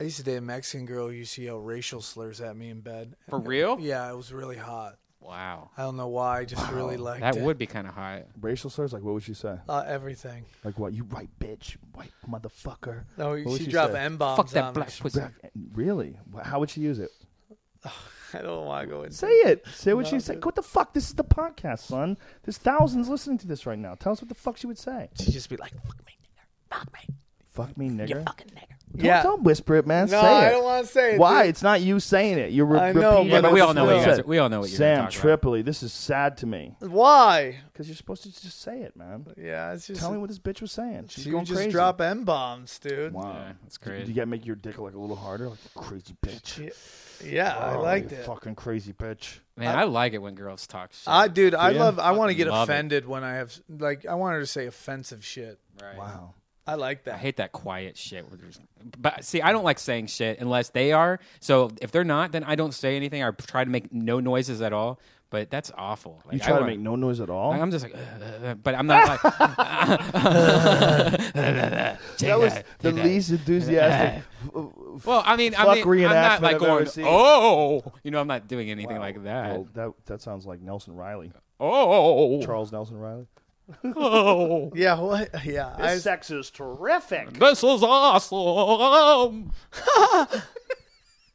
I 0.00 0.04
used 0.04 0.18
to 0.18 0.22
date 0.22 0.36
a 0.36 0.40
Mexican 0.42 0.84
girl 0.86 1.06
who 1.08 1.14
used 1.14 1.34
to 1.36 1.42
yell 1.42 1.58
racial 1.58 2.02
slurs 2.02 2.40
at 2.40 2.54
me 2.56 2.68
in 2.70 2.80
bed. 2.80 3.16
For 3.30 3.38
real? 3.38 3.78
Yeah, 3.80 4.10
it 4.10 4.16
was 4.16 4.32
really 4.32 4.56
hot. 4.56 4.96
Wow, 5.20 5.70
I 5.76 5.82
don't 5.82 5.96
know 5.96 6.06
why. 6.08 6.40
I 6.40 6.44
just 6.44 6.70
really 6.70 6.96
liked 6.98 7.20
that 7.22 7.36
it. 7.36 7.42
would 7.42 7.58
be 7.58 7.66
kind 7.66 7.88
of 7.88 7.94
hot. 7.94 8.24
Racial 8.40 8.70
slurs, 8.70 8.92
like 8.92 9.02
what 9.02 9.14
would 9.14 9.22
she 9.24 9.34
say? 9.34 9.56
uh, 9.68 9.82
everything. 9.86 10.44
Like 10.62 10.78
what? 10.78 10.92
You 10.92 11.02
right, 11.04 11.28
bitch, 11.40 11.76
white 11.94 12.12
motherfucker. 12.30 13.04
No, 13.18 13.30
What 13.30 13.44
would 13.46 13.58
she 13.58 13.64
she 13.64 13.70
dropped 13.70 13.94
say? 13.94 14.04
m 14.04 14.18
bombs 14.18 14.36
Fuck 14.36 14.50
that 14.50 14.74
black 14.74 14.88
me. 14.88 14.94
pussy. 15.00 15.22
Really? 15.72 16.16
Wh- 16.32 16.42
How 16.46 16.60
would 16.60 16.70
she 16.70 16.80
use 16.82 17.00
it? 17.00 17.10
I 18.34 18.42
don't 18.42 18.66
want 18.66 18.86
to 18.88 18.94
go 18.94 19.02
into 19.02 19.16
Say 19.16 19.26
it. 19.32 19.66
Say 19.68 19.94
what 19.94 20.04
No, 20.04 20.10
she 20.10 20.20
said. 20.20 20.34
dude. 20.34 20.44
What 20.44 20.54
the 20.54 20.62
fuck? 20.62 20.92
This 20.94 21.08
is 21.08 21.14
the 21.14 21.24
podcast, 21.24 21.80
son. 21.80 22.18
There's 22.44 22.58
thousands 22.58 23.08
listening 23.08 23.38
to 23.38 23.48
this 23.48 23.66
right 23.66 23.78
now. 23.78 23.94
Tell 23.94 24.12
us 24.12 24.20
what 24.20 24.28
the 24.28 24.34
fuck 24.34 24.58
she 24.58 24.66
would 24.68 24.78
say. 24.78 25.08
She'd 25.18 25.32
just 25.32 25.48
be 25.48 25.56
like, 25.56 25.72
"Fuck 25.86 26.04
me, 26.06 26.18
nigger. 26.22 26.76
Fuck 26.78 26.92
me, 26.92 27.14
Fuck 27.50 27.76
me, 27.78 27.88
nigger. 27.88 28.08
You 28.10 28.20
fucking 28.20 28.48
nigger." 28.48 28.75
Don't, 28.94 29.04
Yeah. 29.04 29.22
don't 29.22 29.42
whisper 29.42 29.74
it, 29.76 29.86
man. 29.86 30.06
No, 30.06 30.20
say 30.20 30.26
I 30.26 30.50
don't 30.50 30.64
want 30.64 30.86
to 30.86 30.92
say 30.92 31.14
it. 31.14 31.18
Why? 31.18 31.42
dude. 31.42 31.50
It's 31.50 31.62
not 31.62 31.80
you 31.82 32.00
saying 32.00 32.38
it. 32.38 32.52
You're 32.52 32.64
re- 32.66 32.78
I 32.78 32.92
know, 32.92 33.10
repeating 33.18 33.32
Yeah, 33.32 33.40
but 33.42 33.52
we 33.52 33.60
all 33.60 33.74
know 33.74 33.84
what 33.84 33.96
you 33.96 34.00
said. 34.02 34.08
guys. 34.10 34.18
Are, 34.20 34.22
we 34.24 34.38
all 34.38 34.48
know 34.48 34.60
what 34.60 34.70
you're 34.70 34.78
Sam 34.78 34.96
talking 35.04 35.16
about. 35.18 35.20
Tripoli, 35.22 35.62
this 35.62 35.82
is 35.82 35.92
sad 35.92 36.36
to 36.38 36.46
me 36.46 36.76
Why? 36.78 37.58
because 37.72 37.88
you're 37.88 37.96
supposed 37.96 38.22
to 38.22 38.30
just 38.32 38.60
say 38.62 38.80
it, 38.82 38.96
man. 38.96 39.26
Yeah, 39.36 39.72
it's 39.74 39.88
just. 39.88 40.00
Tell 40.00 40.12
me 40.12 40.18
what 40.18 40.28
this 40.28 40.38
bitch 40.38 40.60
was 40.62 40.72
saying. 40.72 41.06
She's 41.08 41.24
she 41.24 41.30
going 41.30 41.42
would 41.42 41.46
just 41.48 41.58
crazy. 41.58 41.70
drop 41.72 42.00
m 42.00 42.24
bombs, 42.24 42.78
dude. 42.78 43.12
Wow, 43.12 43.32
Yeah, 43.34 43.52
that's 43.62 43.76
Do 43.76 43.90
great. 43.90 44.06
you 44.06 44.14
gotta 44.14 44.26
make 44.26 44.46
your 44.46 44.56
dick 44.56 44.78
like 44.78 44.94
a 44.94 44.98
little 44.98 45.16
harder, 45.16 45.48
like 45.50 45.58
a 45.74 45.78
crazy 45.78 46.14
bitch. 46.24 46.58
Yeah, 47.22 47.30
yeah 47.30 47.56
I 47.56 47.74
Oh, 47.74 47.82
liked 47.82 48.12
you 48.12 48.18
it. 48.18 48.24
Fucking 48.24 48.54
crazy 48.54 48.92
bitch. 48.94 49.40
Man, 49.58 49.76
I, 49.76 49.84
like 49.84 50.12
it 50.14 50.18
when 50.18 50.34
girls 50.36 50.66
talk 50.66 50.92
shit. 50.92 51.08
I, 51.08 51.28
dude, 51.28 51.54
I 51.54 51.70
Yeah. 51.70 51.80
love. 51.84 51.98
I 51.98 52.12
want 52.12 52.30
to 52.30 52.34
get 52.34 52.46
love 52.48 52.68
it. 52.68 52.72
offended 52.72 53.06
when 53.06 53.24
I 53.24 53.34
have 53.34 53.52
like. 53.68 54.06
I 54.06 54.14
want 54.14 54.34
her 54.34 54.40
to 54.40 54.46
say 54.46 54.66
offensive 54.66 55.24
shit. 55.24 55.58
right. 55.82 55.98
Wow. 55.98 56.34
I 56.66 56.74
like 56.74 57.04
that. 57.04 57.14
I 57.14 57.18
hate 57.18 57.36
that 57.36 57.52
quiet 57.52 57.96
shit. 57.96 58.28
Where 58.28 58.36
there's, 58.36 58.58
but 58.98 59.24
see, 59.24 59.40
I 59.40 59.52
don't 59.52 59.64
like 59.64 59.78
saying 59.78 60.08
shit 60.08 60.40
unless 60.40 60.70
they 60.70 60.92
are. 60.92 61.20
So 61.40 61.70
if 61.80 61.92
they're 61.92 62.02
not, 62.04 62.32
then 62.32 62.42
I 62.44 62.56
don't 62.56 62.72
say 62.72 62.96
anything. 62.96 63.22
I 63.22 63.30
try 63.30 63.62
to 63.64 63.70
make 63.70 63.92
no 63.92 64.18
noises 64.20 64.60
at 64.62 64.72
all. 64.72 64.98
But 65.28 65.50
that's 65.50 65.72
awful. 65.76 66.22
Like, 66.24 66.34
You 66.34 66.40
I 66.40 66.44
try 66.46 66.48
to 66.54 66.60
want- 66.60 66.66
make 66.68 66.78
no 66.78 66.94
noise 66.94 67.18
at 67.20 67.30
all. 67.30 67.50
I'm 67.52 67.72
just 67.72 67.84
like, 67.84 67.96
"Ugh," 68.44 68.58
but 68.62 68.76
I'm 68.76 68.86
not 68.86 69.08
like. 69.08 69.20
that 71.34 72.38
was 72.38 72.54
the 72.78 72.92
least 72.92 73.30
enthusiastic. 73.30 74.22
Well, 75.04 75.22
I 75.26 75.36
mean, 75.36 75.54
I 75.54 75.64
fuck 75.64 75.74
mean, 75.74 75.82
I'm 75.84 75.90
reenactment 75.90 76.10
not 76.22 76.42
like 76.42 76.54
I've 76.54 76.60
going, 76.60 76.88
oh, 77.00 77.82
you 78.02 78.10
know, 78.12 78.18
I'm 78.20 78.26
not 78.28 78.48
doing 78.48 78.70
anything 78.70 78.96
Wow. 78.96 79.02
like 79.02 79.24
that. 79.24 79.50
Well, 79.52 79.68
that 79.74 79.92
that 80.06 80.22
sounds 80.22 80.46
like 80.46 80.60
Nelson 80.62 80.94
Reilly, 80.94 81.32
oh, 81.60 82.40
Charles 82.42 82.72
Nelson 82.72 82.96
Reilly. 82.96 83.26
Oh, 83.96 84.72
Yeah, 84.74 84.98
what? 85.00 85.44
Yeah, 85.44 85.74
I, 85.76 85.96
sex 85.98 86.30
is 86.30 86.50
terrific. 86.50 87.32
this 87.34 87.62
is 87.64 87.82
awesome. 87.82 89.52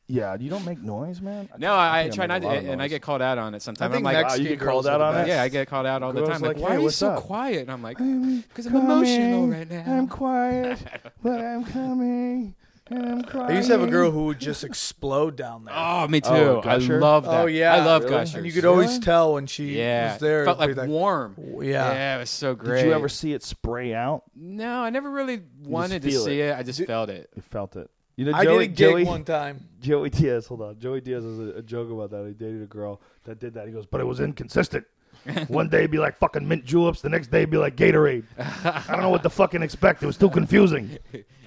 Yeah, 0.07 0.35
you 0.37 0.49
don't 0.49 0.65
make 0.65 0.81
noise, 0.81 1.21
man. 1.21 1.47
No, 1.57 1.73
I, 1.73 1.99
I 1.99 2.03
think 2.03 2.15
try 2.15 2.25
not 2.27 2.41
to, 2.41 2.49
and 2.49 2.81
I 2.81 2.89
get 2.89 3.01
called 3.01 3.21
out 3.21 3.37
on 3.37 3.55
it 3.55 3.61
sometimes. 3.61 3.93
I 3.93 3.97
I'm 3.97 4.03
like, 4.03 4.15
Wow, 4.15 4.21
Mexican 4.23 4.45
oh, 4.45 4.49
you 4.49 4.55
get 4.57 4.65
called 4.67 4.85
out 4.87 4.99
on 4.99 5.15
it? 5.21 5.27
yeah, 5.29 5.41
I 5.41 5.47
get 5.47 5.69
called 5.69 5.85
out 5.85 6.03
all 6.03 6.11
the 6.11 6.25
time. 6.25 6.41
like, 6.41 6.57
Like, 6.57 6.57
why 6.57 6.69
"Hey, 6.71 6.75
are 6.75 6.81
you 6.81 6.89
so 6.89 7.11
up?" 7.11 7.23
quiet? 7.23 7.61
And 7.61 7.71
I'm 7.71 7.81
like, 7.81 7.97
I'm 8.01 8.41
because 8.41 8.65
I'm 8.65 8.75
emotional 8.75 9.47
right 9.47 9.71
now. 9.71 9.85
I'm 9.87 10.09
quiet, 10.09 10.79
but 11.23 11.39
I'm 11.39 11.63
coming, 11.63 12.53
and 12.93 13.09
I'm 13.09 13.23
crying. 13.23 13.51
I 13.51 13.55
used 13.55 13.67
to 13.67 13.73
have 13.77 13.87
a 13.87 13.91
girl 13.91 14.11
who 14.11 14.25
would 14.25 14.39
just 14.39 14.63
explode 14.63 15.35
down 15.35 15.65
there. 15.65 15.73
Ah, 15.75 16.03
oh, 16.03 16.07
me 16.07 16.21
too. 16.21 16.29
Oh, 16.29 16.61
I 16.63 16.77
Gusher? 16.77 16.99
love 16.99 17.23
that. 17.25 17.41
Oh, 17.41 17.45
yeah. 17.45 17.73
I 17.73 17.85
love 17.85 18.03
Really? 18.03 18.15
gushers. 18.15 18.35
and 18.35 18.45
you 18.45 18.51
could 18.51 18.65
always 18.65 18.89
Really? 18.89 18.99
tell 19.01 19.33
when 19.33 19.47
she 19.47 19.77
yeah, 19.77 20.13
was 20.13 20.21
there. 20.21 20.45
felt 20.45 20.61
it'd 20.61 20.77
like 20.77 20.85
be 20.87 20.91
warm. 20.91 21.35
Yeah. 21.61 21.91
yeah, 21.91 22.15
it 22.17 22.19
was 22.19 22.29
so 22.29 22.55
great. 22.55 22.81
Did 22.81 22.87
you 22.87 22.93
ever 22.93 23.09
see 23.09 23.33
it 23.33 23.43
spray 23.43 23.93
out? 23.93 24.23
No, 24.35 24.81
I 24.81 24.89
never 24.89 25.09
really 25.09 25.41
wanted 25.63 26.01
to 26.03 26.09
feel 26.09 26.25
see 26.25 26.39
it. 26.41 26.49
it. 26.49 26.57
I 26.57 26.63
just 26.63 26.83
felt 26.85 27.09
it. 27.09 27.29
You 27.35 27.41
felt 27.41 27.75
it. 27.75 27.89
You 28.17 28.25
know, 28.25 28.33
I 28.33 28.43
Joey, 28.43 28.65
did 28.67 28.73
a 28.73 28.75
gig 28.75 28.77
Joey, 28.77 29.03
one 29.05 29.23
time. 29.23 29.67
Joey 29.79 30.09
Diaz. 30.09 30.45
Hold 30.47 30.61
on, 30.61 30.77
Joey 30.79 31.01
Diaz 31.01 31.23
has 31.23 31.39
a, 31.39 31.43
a 31.57 31.61
joke 31.61 31.89
about 31.89 32.11
that. 32.11 32.27
He 32.27 32.33
dated 32.33 32.61
a 32.61 32.65
girl 32.67 33.01
that 33.23 33.39
did 33.39 33.53
that. 33.55 33.65
He 33.67 33.73
goes, 33.73 33.85
but 33.85 34.01
it 34.01 34.05
was 34.05 34.19
inconsistent. 34.19 34.85
One 35.47 35.69
day 35.69 35.79
it'd 35.79 35.91
be 35.91 35.99
like 35.99 36.17
fucking 36.17 36.47
mint 36.47 36.65
juleps. 36.65 37.01
The 37.01 37.09
next 37.09 37.27
day 37.27 37.39
it'd 37.39 37.49
be 37.49 37.57
like 37.57 37.75
Gatorade. 37.75 38.23
I 38.37 38.83
don't 38.89 39.01
know 39.01 39.09
what 39.09 39.23
to 39.23 39.29
fucking 39.29 39.61
expect. 39.61 40.01
It 40.03 40.07
was 40.07 40.17
too 40.17 40.29
confusing. 40.29 40.97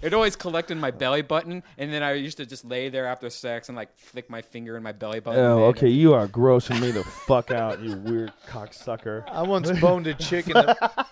It 0.03 0.13
always 0.13 0.37
collected 0.37 0.75
in 0.75 0.81
my 0.81 0.91
belly 0.91 1.23
button, 1.23 1.63
and 1.79 1.93
then 1.93 2.03
I 2.03 2.13
used 2.13 2.37
to 2.37 2.45
just 2.47 2.65
lay 2.65 2.89
there 2.91 3.07
after 3.07 3.31
sex 3.31 3.69
and 3.71 3.77
like 3.77 3.97
flick 3.99 4.29
my 4.29 4.43
finger 4.43 4.77
in 4.77 4.83
my 4.83 4.93
belly 4.93 5.21
button. 5.21 5.41
Oh, 5.41 5.55
and- 5.69 5.77
okay. 5.77 5.89
You 5.89 6.13
are 6.15 6.29
grossing 6.29 6.81
me 6.81 6.91
the 6.91 7.03
fuck 7.05 7.51
out, 7.51 7.81
you 7.81 7.97
weird 7.97 8.33
cocksucker. 8.49 9.25
I 9.31 9.43
once 9.43 9.71
boned 9.81 10.07
a 10.07 10.15
chick 10.15 10.47
in 10.47 10.53
the, 10.55 11.07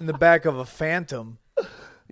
in 0.00 0.06
the 0.06 0.12
back 0.12 0.44
of 0.44 0.58
a 0.58 0.64
Phantom. 0.64 1.38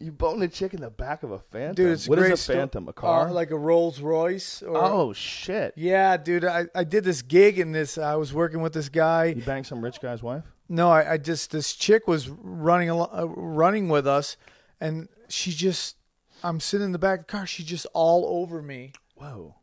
You 0.02 0.12
boned 0.12 0.43
a 0.43 0.48
chick 0.48 0.72
in 0.72 0.81
the 0.81 0.89
back 0.89 1.22
of 1.22 1.31
a 1.31 1.39
Phantom. 1.39 1.74
Dude, 1.74 1.93
it's 1.93 2.09
What 2.09 2.18
is 2.20 2.31
a 2.31 2.36
sto- 2.39 2.55
Phantom? 2.55 2.89
A 2.89 2.93
car? 2.94 3.28
Uh, 3.28 3.32
like 3.32 3.51
a 3.51 3.59
Rolls 3.59 4.01
Royce. 4.01 4.62
Or, 4.62 4.77
oh 4.82 5.12
shit! 5.12 5.74
Yeah, 5.77 6.16
dude. 6.16 6.44
I, 6.44 6.64
I 6.74 6.85
did 6.85 7.05
this 7.05 7.20
gig 7.20 7.59
in 7.59 7.72
this. 7.72 7.98
I 7.98 8.14
was 8.16 8.32
working 8.32 8.62
with 8.62 8.72
this 8.72 8.89
guy. 8.89 9.27
You 9.27 9.43
banged 9.43 9.66
some 9.66 9.82
rich 9.85 10.01
guy's 10.01 10.22
wife? 10.22 10.44
No, 10.70 10.90
I, 10.90 11.12
I 11.12 11.18
just 11.18 11.51
this 11.51 11.74
chick 11.74 12.09
was 12.09 12.31
running 12.31 12.89
al- 12.89 13.10
uh, 13.12 13.27
running 13.27 13.89
with 13.90 14.06
us, 14.06 14.39
and 14.81 15.09
she 15.28 15.51
just 15.51 15.97
I'm 16.43 16.60
sitting 16.60 16.86
in 16.86 16.93
the 16.93 16.98
back 16.98 17.20
of 17.20 17.27
the 17.27 17.32
car. 17.32 17.47
She 17.47 17.62
just 17.62 17.86
all 17.93 18.24
over 18.40 18.62
me, 18.62 18.93
Whoa. 19.16 19.55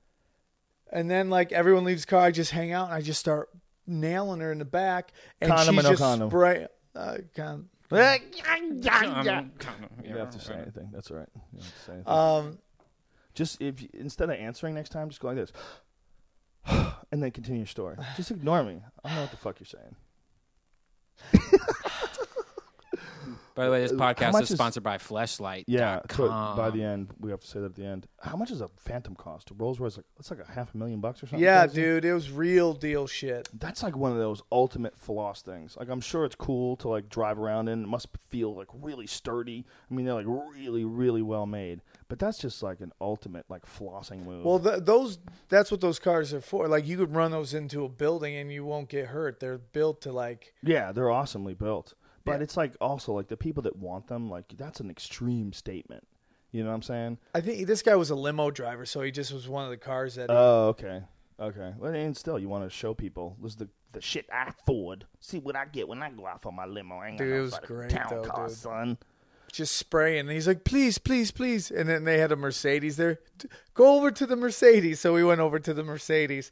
and 0.92 1.10
then 1.10 1.32
like 1.32 1.52
everyone 1.52 1.84
leaves 1.84 2.02
the 2.06 2.12
car, 2.12 2.22
I 2.22 2.30
just 2.32 2.52
hang 2.52 2.72
out 2.74 2.86
and 2.86 2.94
I 2.94 3.02
just 3.02 3.20
start 3.20 3.50
nailing 3.88 4.42
her 4.42 4.52
in 4.52 4.60
the 4.60 4.66
back, 4.66 5.14
and 5.42 5.50
Condom 5.52 5.74
she 5.76 5.80
or 5.80 5.84
no 5.84 5.90
just 5.90 6.02
condom? 6.02 6.30
spray. 6.30 6.68
Uh, 6.96 7.18
con- 7.36 7.70
You 10.04 10.10
don't 10.10 10.18
have 10.20 10.30
to 10.32 10.40
say 10.40 10.54
anything. 10.56 10.90
That's 10.94 11.10
all 11.12 11.18
right. 11.18 11.30
You 11.54 11.60
don't 11.60 11.64
have 11.64 11.74
to 11.74 11.80
say 11.86 11.94
anything. 11.94 12.14
um, 12.14 12.58
Just 13.34 13.62
if 13.62 13.82
you, 13.82 13.90
instead 13.94 14.30
of 14.30 14.36
answering 14.38 14.76
next 14.76 14.90
time, 14.90 15.10
just 15.10 15.22
go 15.22 15.28
like 15.30 15.38
this, 15.38 15.52
and 17.12 17.24
then 17.24 17.32
continue 17.32 17.60
your 17.62 17.68
story. 17.68 17.96
Just 18.16 18.32
ignore 18.32 18.64
me. 18.64 18.82
I 19.04 19.08
don't 19.10 19.16
know 19.16 19.22
what 19.22 19.32
the 19.32 19.38
fuck 19.38 19.60
you're 19.60 19.68
saying. 19.68 19.96
By 23.58 23.66
the 23.66 23.72
way, 23.72 23.82
this 23.82 23.92
Uh, 23.92 23.96
podcast 23.96 24.42
is 24.44 24.52
is- 24.52 24.58
sponsored 24.58 24.84
by 24.84 24.98
Fleshlight. 24.98 25.66
Yeah. 25.68 26.00
So 26.12 26.28
by 26.30 26.70
the 26.70 26.84
end, 26.84 27.10
we 27.20 27.32
have 27.32 27.42
to 27.42 27.48
say 27.48 27.60
that 27.60 27.66
at 27.66 27.76
the 27.76 27.86
end. 27.86 28.08
How 28.22 28.38
much 28.38 28.50
does 28.50 28.62
a 28.62 28.68
Phantom 28.78 29.16
cost? 29.16 29.52
A 29.52 29.54
Rolls 29.56 29.80
Royce, 29.80 29.98
like 29.98 30.06
it's 30.20 30.30
like 30.32 30.40
a 30.40 30.50
half 30.52 30.74
a 30.74 30.78
million 30.78 31.02
bucks 31.02 31.22
or 31.24 31.28
something. 31.28 31.44
yeah, 31.44 31.66
crazy? 31.66 31.82
dude, 31.82 32.06
it 32.06 32.14
was 32.14 32.32
real 32.32 32.74
deal 32.74 33.08
shit. 33.08 33.50
That's 33.54 33.84
like 33.84 33.98
one 33.98 34.12
of 34.12 34.18
those 34.18 34.42
ultimate 34.52 34.96
floss 34.96 35.42
things. 35.42 35.76
Like 35.78 35.90
I'm 35.90 36.00
sure 36.02 36.24
it's 36.24 36.36
cool 36.36 36.76
to 36.78 36.88
like 36.88 37.10
drive 37.10 37.40
around 37.40 37.68
in. 37.68 37.84
It 37.84 37.88
must 37.88 38.08
feel 38.30 38.56
like 38.56 38.68
really 38.74 39.08
sturdy. 39.08 39.66
I 39.90 39.94
mean, 39.94 40.06
they're 40.06 40.14
like 40.14 40.26
really, 40.28 40.86
really 40.86 41.22
well 41.22 41.46
made. 41.46 41.82
But 42.10 42.20
that's 42.20 42.38
just 42.38 42.62
like 42.64 42.80
an 42.80 42.94
ultimate 43.02 43.46
like 43.50 43.66
flossing 43.66 44.24
move. 44.24 44.46
Well, 44.46 44.60
th- 44.60 44.84
those 44.84 45.18
that's 45.50 45.72
what 45.72 45.82
those 45.82 46.00
cars 46.00 46.34
are 46.34 46.42
for. 46.42 46.68
Like 46.68 46.88
you 46.88 46.96
could 46.98 47.14
run 47.16 47.32
those 47.32 47.54
into 47.54 47.84
a 47.84 47.90
building 47.90 48.36
and 48.36 48.52
you 48.52 48.64
won't 48.66 48.88
get 48.90 49.08
hurt. 49.08 49.40
They're 49.40 49.58
built 49.58 50.02
to 50.02 50.12
like 50.12 50.54
yeah, 50.64 50.92
they're 50.92 51.10
awesomely 51.10 51.54
built. 51.56 51.96
But 52.28 52.38
Yeah. 52.40 52.44
it's 52.44 52.56
like 52.58 52.76
also 52.80 53.14
like 53.14 53.28
the 53.28 53.38
people 53.38 53.64
that 53.64 53.76
want 53.78 54.08
them, 54.08 54.30
like 54.30 54.54
that's 54.58 54.80
an 54.80 54.90
extreme 54.90 55.54
statement. 55.54 56.08
You 56.52 56.64
know 56.64 56.70
what 56.70 56.76
I'm 56.76 56.82
saying? 56.84 57.18
I 57.34 57.42
think 57.42 57.66
this 57.68 57.82
guy 57.82 57.96
was 57.96 58.10
a 58.10 58.16
limo 58.16 58.52
driver, 58.52 58.86
so 58.86 59.02
he 59.02 59.12
just 59.12 59.34
was 59.34 59.50
one 59.50 59.64
of 59.66 59.70
the 59.72 59.78
cars 59.78 60.16
that. 60.16 60.30
Uh, 60.30 60.34
oh, 60.36 60.68
okay, 60.70 61.02
okay. 61.40 61.74
Well, 61.78 61.94
and 61.94 62.16
still, 62.16 62.38
you 62.40 62.48
want 62.50 62.64
to 62.64 62.70
show 62.70 62.94
people 62.94 63.36
this 63.42 63.52
is 63.54 63.58
the 63.58 63.70
the 63.94 64.02
shit 64.02 64.28
I 64.32 64.50
afford. 64.50 65.06
See 65.20 65.40
what 65.40 65.56
I 65.56 65.66
get 65.66 65.88
when 65.88 66.04
I 66.04 66.10
go 66.10 66.28
out 66.28 66.42
for 66.42 66.52
my 66.52 66.66
limo. 66.66 66.98
I 66.98 67.10
ain't 67.10 67.18
Dude, 67.18 67.34
it 67.34 67.42
was 67.42 67.58
great, 67.66 67.90
town 67.90 68.08
though, 68.10 68.22
car, 68.24 68.48
dude. 68.48 68.58
son. 68.58 68.98
just 69.52 69.78
spraying. 69.78 70.20
And 70.22 70.32
he's 70.32 70.48
like, 70.48 70.66
please, 70.66 70.98
please, 70.98 71.32
please. 71.32 71.72
And 71.72 71.88
then 71.90 72.04
they 72.04 72.18
had 72.18 72.32
a 72.34 72.36
Mercedes 72.36 72.98
there. 72.98 73.20
Go 73.74 73.96
over 73.98 74.12
to 74.12 74.26
the 74.26 74.36
Mercedes. 74.36 75.00
So 75.00 75.14
we 75.14 75.24
went 75.24 75.40
over 75.40 75.58
to 75.58 75.74
the 75.74 75.84
Mercedes 75.84 76.52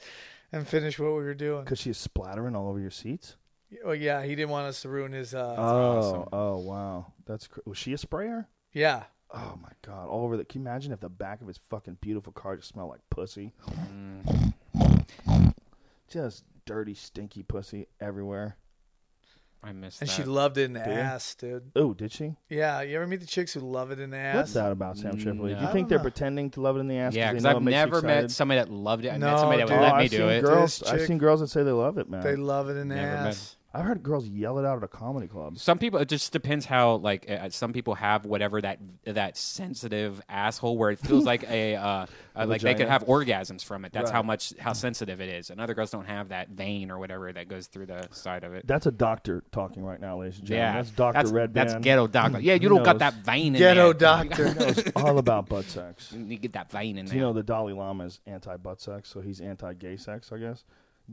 and 0.51 0.65
finished 0.67 0.97
what 0.99 1.09
we 1.09 1.23
were 1.23 1.33
doing. 1.33 1.65
Because 1.65 1.79
she's 1.79 1.97
splattering 1.97 2.55
all 2.55 2.69
over 2.69 2.79
your 2.79 2.89
seats. 2.89 3.35
Well, 3.83 3.95
yeah, 3.95 4.21
he 4.23 4.35
didn't 4.35 4.49
want 4.51 4.67
us 4.67 4.81
to 4.83 4.89
ruin 4.89 5.11
his. 5.11 5.33
Uh, 5.33 5.55
oh, 5.57 6.27
oh, 6.31 6.57
wow. 6.59 7.07
That's 7.25 7.47
cr- 7.47 7.59
was 7.65 7.77
she 7.77 7.93
a 7.93 7.97
sprayer? 7.97 8.47
yeah. 8.71 9.03
Oh 9.33 9.57
my 9.61 9.71
god! 9.81 10.07
All 10.07 10.23
over 10.23 10.37
the. 10.37 10.45
Can 10.45 10.61
you 10.61 10.67
imagine 10.67 10.93
if 10.93 10.99
the 11.01 11.09
back 11.09 11.41
of 11.41 11.47
his 11.47 11.59
fucking 11.69 11.97
beautiful 11.99 12.31
car 12.31 12.55
just 12.55 12.69
smelled 12.69 12.91
like 12.91 13.01
pussy? 13.09 13.51
Just 16.09 16.43
dirty, 16.65 16.93
stinky 16.93 17.43
pussy 17.43 17.87
everywhere. 17.99 18.55
I 19.63 19.71
missed 19.73 19.99
that. 19.99 20.03
And 20.03 20.09
that. 20.11 20.15
she 20.15 20.23
loved 20.29 20.57
it 20.59 20.65
in 20.65 20.73
the 20.73 20.79
you? 20.79 20.85
ass, 20.85 21.33
dude. 21.35 21.71
Oh, 21.75 21.93
did 21.95 22.11
she? 22.11 22.35
Yeah, 22.49 22.81
you 22.81 22.95
ever 22.97 23.07
meet 23.07 23.19
the 23.19 23.25
chicks 23.25 23.51
who 23.53 23.61
love 23.61 23.89
it 23.91 23.99
in 23.99 24.11
the 24.11 24.17
ass? 24.17 24.35
What's 24.35 24.53
that 24.53 24.71
about, 24.71 24.97
Sam 24.99 25.17
Tripoli? 25.17 25.53
No. 25.53 25.59
Do 25.59 25.65
you 25.65 25.71
think 25.71 25.89
they're 25.89 25.97
know. 25.97 26.03
pretending 26.03 26.51
to 26.51 26.61
love 26.61 26.77
it 26.77 26.81
in 26.81 26.87
the 26.87 26.97
ass? 26.97 27.15
yeah, 27.15 27.31
because 27.31 27.41
because 27.41 27.43
they 27.43 27.49
know 27.49 27.55
I've 27.55 27.61
it 27.61 27.65
makes 27.65 27.73
you 27.73 27.79
never 27.79 28.01
met 28.21 28.31
somebody 28.31 28.59
that 28.59 28.69
loved 28.69 29.05
it. 29.05 29.09
I 29.09 29.17
No, 29.17 29.31
met 29.31 29.39
somebody 29.39 29.61
that 29.63 29.67
dude. 29.67 29.77
would 29.79 29.83
Oh, 29.83 29.87
let 29.87 29.97
me 29.97 30.03
I've 30.03 30.11
do 30.11 30.17
seen 30.17 30.29
it. 30.29 30.41
girls. 30.43 30.83
I've 30.83 30.97
chick- 30.99 31.07
seen 31.07 31.17
girls 31.17 31.39
that 31.39 31.47
say 31.47 31.63
they 31.63 31.71
love 31.71 31.97
it, 31.97 32.07
man. 32.09 32.21
They 32.23 32.35
love 32.35 32.69
it 32.69 32.77
in 32.77 32.87
the 32.89 32.95
Never 32.95 33.07
met. 33.23 33.27
ass. 33.29 33.55
I've 33.75 33.83
heard 33.83 34.03
girls 34.03 34.25
yell 34.25 34.57
it 34.57 34.65
out 34.65 34.77
at 34.77 34.83
a 34.83 34.87
comedy 34.87 35.27
club. 35.27 35.57
Some 35.57 35.77
people, 35.77 35.99
it 35.99 36.07
just 36.07 36.31
depends 36.31 36.65
how 36.65 36.95
like 36.95 37.29
uh, 37.29 37.49
some 37.49 37.73
people 37.73 37.95
have 37.95 38.25
whatever 38.25 38.61
that 38.61 38.79
that 39.03 39.35
sensitive 39.35 40.21
asshole 40.29 40.77
where 40.77 40.91
it 40.91 40.99
feels 40.99 41.25
like 41.25 41.43
a 41.49 41.75
uh, 41.75 42.05
uh, 42.37 42.45
like 42.45 42.61
they 42.61 42.73
could 42.73 42.87
have 42.87 43.03
orgasms 43.05 43.65
from 43.65 43.83
it. 43.83 43.91
That's 43.91 44.09
how 44.09 44.23
much 44.23 44.53
how 44.57 44.71
sensitive 44.71 45.19
it 45.19 45.27
is. 45.27 45.49
And 45.49 45.59
other 45.59 45.73
girls 45.73 45.91
don't 45.91 46.05
have 46.05 46.29
that 46.29 46.49
vein 46.49 46.89
or 46.89 46.97
whatever 46.99 47.33
that 47.33 47.49
goes 47.49 47.67
through 47.67 47.87
the 47.87 48.07
side 48.11 48.45
of 48.45 48.53
it. 48.53 48.65
That's 48.65 48.85
a 48.85 48.91
doctor 48.91 49.43
talking 49.51 49.83
right 49.83 49.99
now, 49.99 50.19
ladies 50.21 50.39
and 50.39 50.47
gentlemen. 50.47 50.75
yeah, 50.75 50.81
that's 50.81 50.91
Doctor 50.91 51.19
that's, 51.19 51.31
Red 51.31 51.53
That's 51.53 51.75
ghetto 51.75 52.07
doctor. 52.07 52.39
Yeah, 52.45 52.53
you 52.53 52.69
don't 52.69 52.83
got 52.83 52.93
knows. 52.99 52.99
that 52.99 53.25
vein 53.25 53.55
in 53.55 53.59
Ghetto 53.59 53.91
there. 53.91 53.93
doctor. 53.93 54.53
knows 54.59 54.83
all 54.95 55.17
about 55.17 55.49
butt 55.49 55.65
sex. 55.65 56.13
You 56.13 56.37
get 56.37 56.53
that 56.53 56.71
vein 56.71 56.97
in 56.97 57.05
Do 57.05 57.09
there. 57.09 57.17
you 57.17 57.23
know 57.23 57.33
the 57.33 57.43
Dalai 57.43 57.73
Lama 57.73 58.05
is 58.05 58.21
anti-butt 58.25 58.79
sex, 58.79 59.09
so 59.09 59.19
he's 59.19 59.41
anti-gay 59.41 59.97
sex, 59.97 60.31
I 60.31 60.37
guess. 60.37 60.63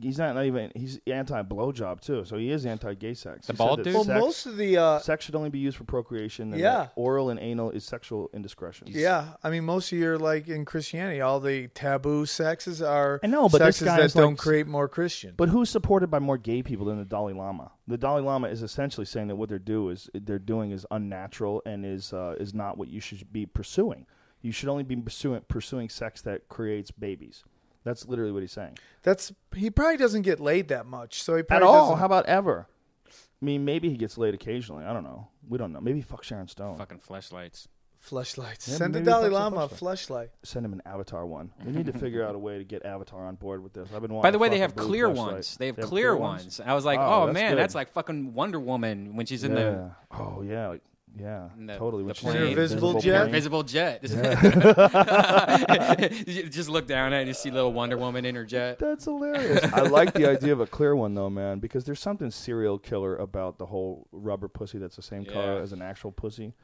He's 0.01 0.19
not, 0.19 0.35
not 0.35 0.47
even 0.47 0.73
he's 0.75 0.99
anti-blowjob 1.07 2.01
too, 2.01 2.25
so 2.25 2.37
he 2.39 2.51
is 2.51 2.65
anti-gay 2.65 3.15
sex. 3.15 3.47
The 3.47 3.53
He 3.53 3.57
bald 3.57 3.83
dude? 3.83 3.95
well, 3.95 4.05
sex, 4.05 4.21
most 4.21 4.47
of 4.47 4.57
the 4.57 4.77
uh, 4.79 4.99
sex 5.01 5.25
should 5.25 5.35
only 5.35 5.51
be 5.51 5.59
used 5.59 5.77
for 5.77 5.85
procreation. 5.85 6.53
And 6.53 6.61
Yeah. 6.61 6.71
that 6.73 6.93
oral 6.97 7.31
and 7.31 7.39
anal 7.39 7.71
is 7.71 7.85
sexual 7.85 8.31
indiscretion. 8.33 8.89
Yeah, 8.91 9.35
I 9.43 9.51
mean, 9.51 9.65
most 9.65 9.93
of 9.93 9.99
your 9.99 10.19
like 10.19 10.49
in 10.49 10.65
Christianity, 10.65 11.21
all 11.21 11.41
the 11.41 11.69
taboo 11.69 12.25
sexes 12.27 12.81
are 12.81 13.21
I 13.23 13.27
know, 13.27 13.49
but 13.49 13.59
this 13.59 13.83
guy 13.83 13.97
that 13.99 14.05
is, 14.07 14.17
like, 14.17 14.23
don't 14.23 14.37
create 14.37 14.67
more 14.67 14.89
Christian. 14.89 15.35
But 15.37 15.49
who's 15.51 15.69
supported 15.71 16.11
by 16.11 16.19
more 16.21 16.39
gay 16.39 16.63
people 16.63 16.87
than 16.87 16.99
the 16.99 17.05
Dalai 17.05 17.35
Lama? 17.35 17.73
The 17.87 17.99
Dalai 17.99 18.23
Lama 18.23 18.49
is 18.49 18.63
essentially 18.63 19.05
saying 19.05 19.29
that 19.29 19.37
what 19.37 19.49
they're 19.49 19.59
do 19.59 19.91
is 19.91 20.09
they're 20.15 20.39
doing 20.39 20.71
is 20.71 20.87
unnatural 20.91 21.63
and 21.67 21.85
is 21.85 22.13
uh, 22.13 22.35
is 22.41 22.55
not 22.55 22.79
what 22.79 22.89
you 22.89 23.01
should 23.01 23.33
be 23.33 23.45
pursuing. 23.47 24.07
You 24.41 24.53
should 24.53 24.69
only 24.69 24.83
be 24.85 24.97
pursuing 24.97 25.43
pursuing 25.49 25.89
sex 25.89 26.23
that 26.23 26.49
creates 26.49 26.91
babies. 26.91 27.45
That's 27.85 28.07
literally 28.07 28.33
what 28.33 28.43
he's 28.43 28.53
saying. 28.53 28.79
That's 29.03 29.33
he 29.55 29.71
probably 29.71 29.97
doesn't 29.97 30.23
get 30.23 30.39
laid 30.41 30.69
that 30.69 30.87
much, 30.87 31.23
so 31.23 31.35
he 31.35 31.41
At 31.41 31.49
probably 31.49 31.67
all? 31.69 31.87
doesn't- 31.89 31.99
How 31.99 32.07
about 32.07 32.27
ever? 32.27 32.69
I 33.09 33.45
mean, 33.45 33.65
maybe 33.65 33.89
he 33.91 33.97
gets 33.97 34.17
laid 34.17 34.35
occasionally. 34.35 34.85
I 34.85 34.93
don't 34.93 35.03
know. 35.03 35.29
We 35.49 35.59
don't 35.59 35.73
know. 35.73 35.81
Maybe 35.81 36.01
fuck 36.01 36.23
Sharon 36.23 36.47
Stone. 36.49 36.79
fucking 36.79 37.01
fleshlights. 37.01 37.67
Fleshlights. 38.05 38.69
Yeah, 38.69 38.77
Send 38.79 38.95
the 38.95 38.99
maybe 39.01 39.11
Dalai 39.11 39.31
fuck 39.31 39.33
some 39.33 39.55
Lama 39.55 39.57
a 39.65 39.69
fleshlight. 39.69 40.09
fleshlight. 40.09 40.29
Send 40.43 40.65
him 40.67 40.73
an 40.73 40.83
Avatar 40.87 41.25
one. 41.27 41.53
We 41.65 41.71
need 41.73 41.87
to 41.87 41.93
figure 41.93 42.25
out 42.25 42.35
a 42.35 42.39
way 42.39 42.59
to 42.59 42.65
get 42.65 42.85
Avatar 42.85 43.27
on 43.27 43.37
board 43.37 43.63
with 43.63 43.73
this. 43.75 43.89
I've 43.95 44.03
been 44.03 44.13
wanting 44.13 44.23
By 44.23 44.31
the 44.33 44.39
way, 44.39 44.49
they 44.49 44.59
have 44.59 44.75
clear 44.75 45.09
ones. 45.09 45.57
They 45.57 45.67
have 45.67 45.77
clear 45.79 46.17
ones. 46.17 46.61
I 46.65 46.75
was 46.75 46.85
like, 46.85 46.99
Oh, 46.99 47.23
oh, 47.23 47.27
that's 47.27 47.35
man, 47.35 47.53
good. 47.53 47.59
that's 47.59 47.75
like 47.77 47.93
fucking 47.93 48.35
Wonder 48.35 48.59
Woman 48.59 49.15
when 49.17 49.27
she's 49.27 49.45
in 49.45 49.53
yeah. 49.53 49.57
the 49.63 49.91
Oh 50.13 50.43
yeah. 50.43 50.69
like- 50.69 50.83
Yeah. 51.19 51.49
The- 51.59 51.77
totally. 51.77 52.03
the 52.03 52.07
When 52.07 52.15
she's 52.15 52.23
plane. 52.25 52.43
Invisible 52.49 52.97
invisible 52.97 53.63
jet? 53.65 54.03
invisible 54.05 54.43
jet. 54.43 56.27
You 56.27 56.49
just 56.49 56.69
look 56.69 56.87
down 56.87 57.13
at 57.13 57.19
it 57.19 57.21
and 57.23 57.29
you 57.29 57.35
see 57.35 57.51
little 57.51 57.73
Wonder 57.73 57.99
Woman 57.99 58.25
in 58.25 58.35
her 58.35 58.45
jet. 58.45 58.79
That's 58.79 59.05
hilarious. 59.05 59.63
I 59.73 59.83
like 59.83 60.15
the 60.15 60.27
idea 60.29 60.53
of 60.53 60.61
a 60.61 60.67
clear 60.67 60.97
one 60.97 61.15
though, 61.15 61.31
man, 61.31 61.59
because 61.59 61.85
there's 61.85 62.01
something 62.01 62.31
serial 62.31 62.79
killer 62.79 63.17
about 63.17 63.59
the 63.59 63.67
whole 63.67 64.07
rubber 64.13 64.49
pussy 64.49 64.79
that's 64.79 64.97
the 64.97 65.03
same 65.03 65.25
color 65.25 65.61
as 65.61 65.73
an 65.73 65.83
actual 65.83 66.13
pussy. 66.13 66.55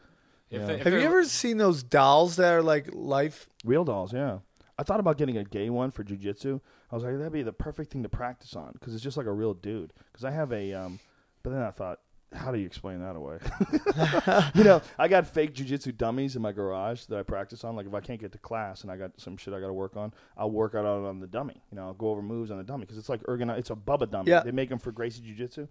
Yeah. 0.50 0.64
they- 0.64 0.78
Have 0.78 0.92
you 0.92 1.00
ever 1.00 1.24
seen 1.24 1.58
those 1.58 1.82
dolls 1.82 2.36
that 2.36 2.52
are 2.52 2.62
like 2.62 2.88
life? 2.92 3.48
Real 3.64 3.84
dolls, 3.84 4.12
yeah. 4.12 4.38
I 4.78 4.84
thought 4.84 5.00
about 5.00 5.18
getting 5.18 5.36
a 5.36 5.44
gay 5.44 5.70
one 5.70 5.90
for 5.90 6.04
jujitsu. 6.04 6.60
I 6.90 6.94
was 6.94 7.02
like, 7.04 7.18
that'd 7.18 7.32
be 7.32 7.42
the 7.42 7.52
perfect 7.52 7.92
thing 7.92 8.02
to 8.04 8.08
practice 8.08 8.54
on 8.54 8.72
because 8.72 8.94
it's 8.94 9.02
just 9.02 9.16
like 9.16 9.26
a 9.26 9.32
real 9.32 9.52
dude. 9.52 9.92
Because 10.12 10.24
I 10.24 10.30
have 10.30 10.52
a, 10.52 10.72
um, 10.72 11.00
but 11.42 11.50
then 11.50 11.60
I 11.62 11.70
thought, 11.72 11.98
how 12.32 12.52
do 12.52 12.58
you 12.58 12.66
explain 12.66 13.00
that 13.00 13.16
away? 13.16 13.38
you 14.54 14.64
know, 14.64 14.82
I 14.98 15.08
got 15.08 15.26
fake 15.26 15.54
jujitsu 15.54 15.96
dummies 15.96 16.36
in 16.36 16.42
my 16.42 16.52
garage 16.52 17.04
that 17.06 17.18
I 17.18 17.22
practice 17.22 17.64
on. 17.64 17.74
Like 17.74 17.86
if 17.86 17.94
I 17.94 18.00
can't 18.00 18.20
get 18.20 18.32
to 18.32 18.38
class 18.38 18.82
and 18.82 18.90
I 18.90 18.96
got 18.96 19.12
some 19.18 19.36
shit 19.36 19.54
I 19.54 19.60
got 19.60 19.68
to 19.68 19.72
work 19.72 19.96
on, 19.96 20.12
I'll 20.36 20.50
work 20.50 20.74
out 20.74 20.84
on 20.84 21.04
on 21.04 21.20
the 21.20 21.26
dummy. 21.26 21.62
You 21.70 21.76
know, 21.76 21.86
I'll 21.86 21.94
go 21.94 22.10
over 22.10 22.20
moves 22.20 22.50
on 22.50 22.58
the 22.58 22.64
dummy 22.64 22.82
because 22.82 22.98
it's 22.98 23.08
like 23.08 23.22
ergon. 23.22 23.56
It's 23.56 23.70
a 23.70 23.76
Bubba 23.76 24.10
dummy. 24.10 24.30
Yeah. 24.30 24.40
They 24.40 24.52
make 24.52 24.68
them 24.68 24.78
for 24.78 24.92
Gracie 24.92 25.22
Jiu-Jitsu, 25.22 25.68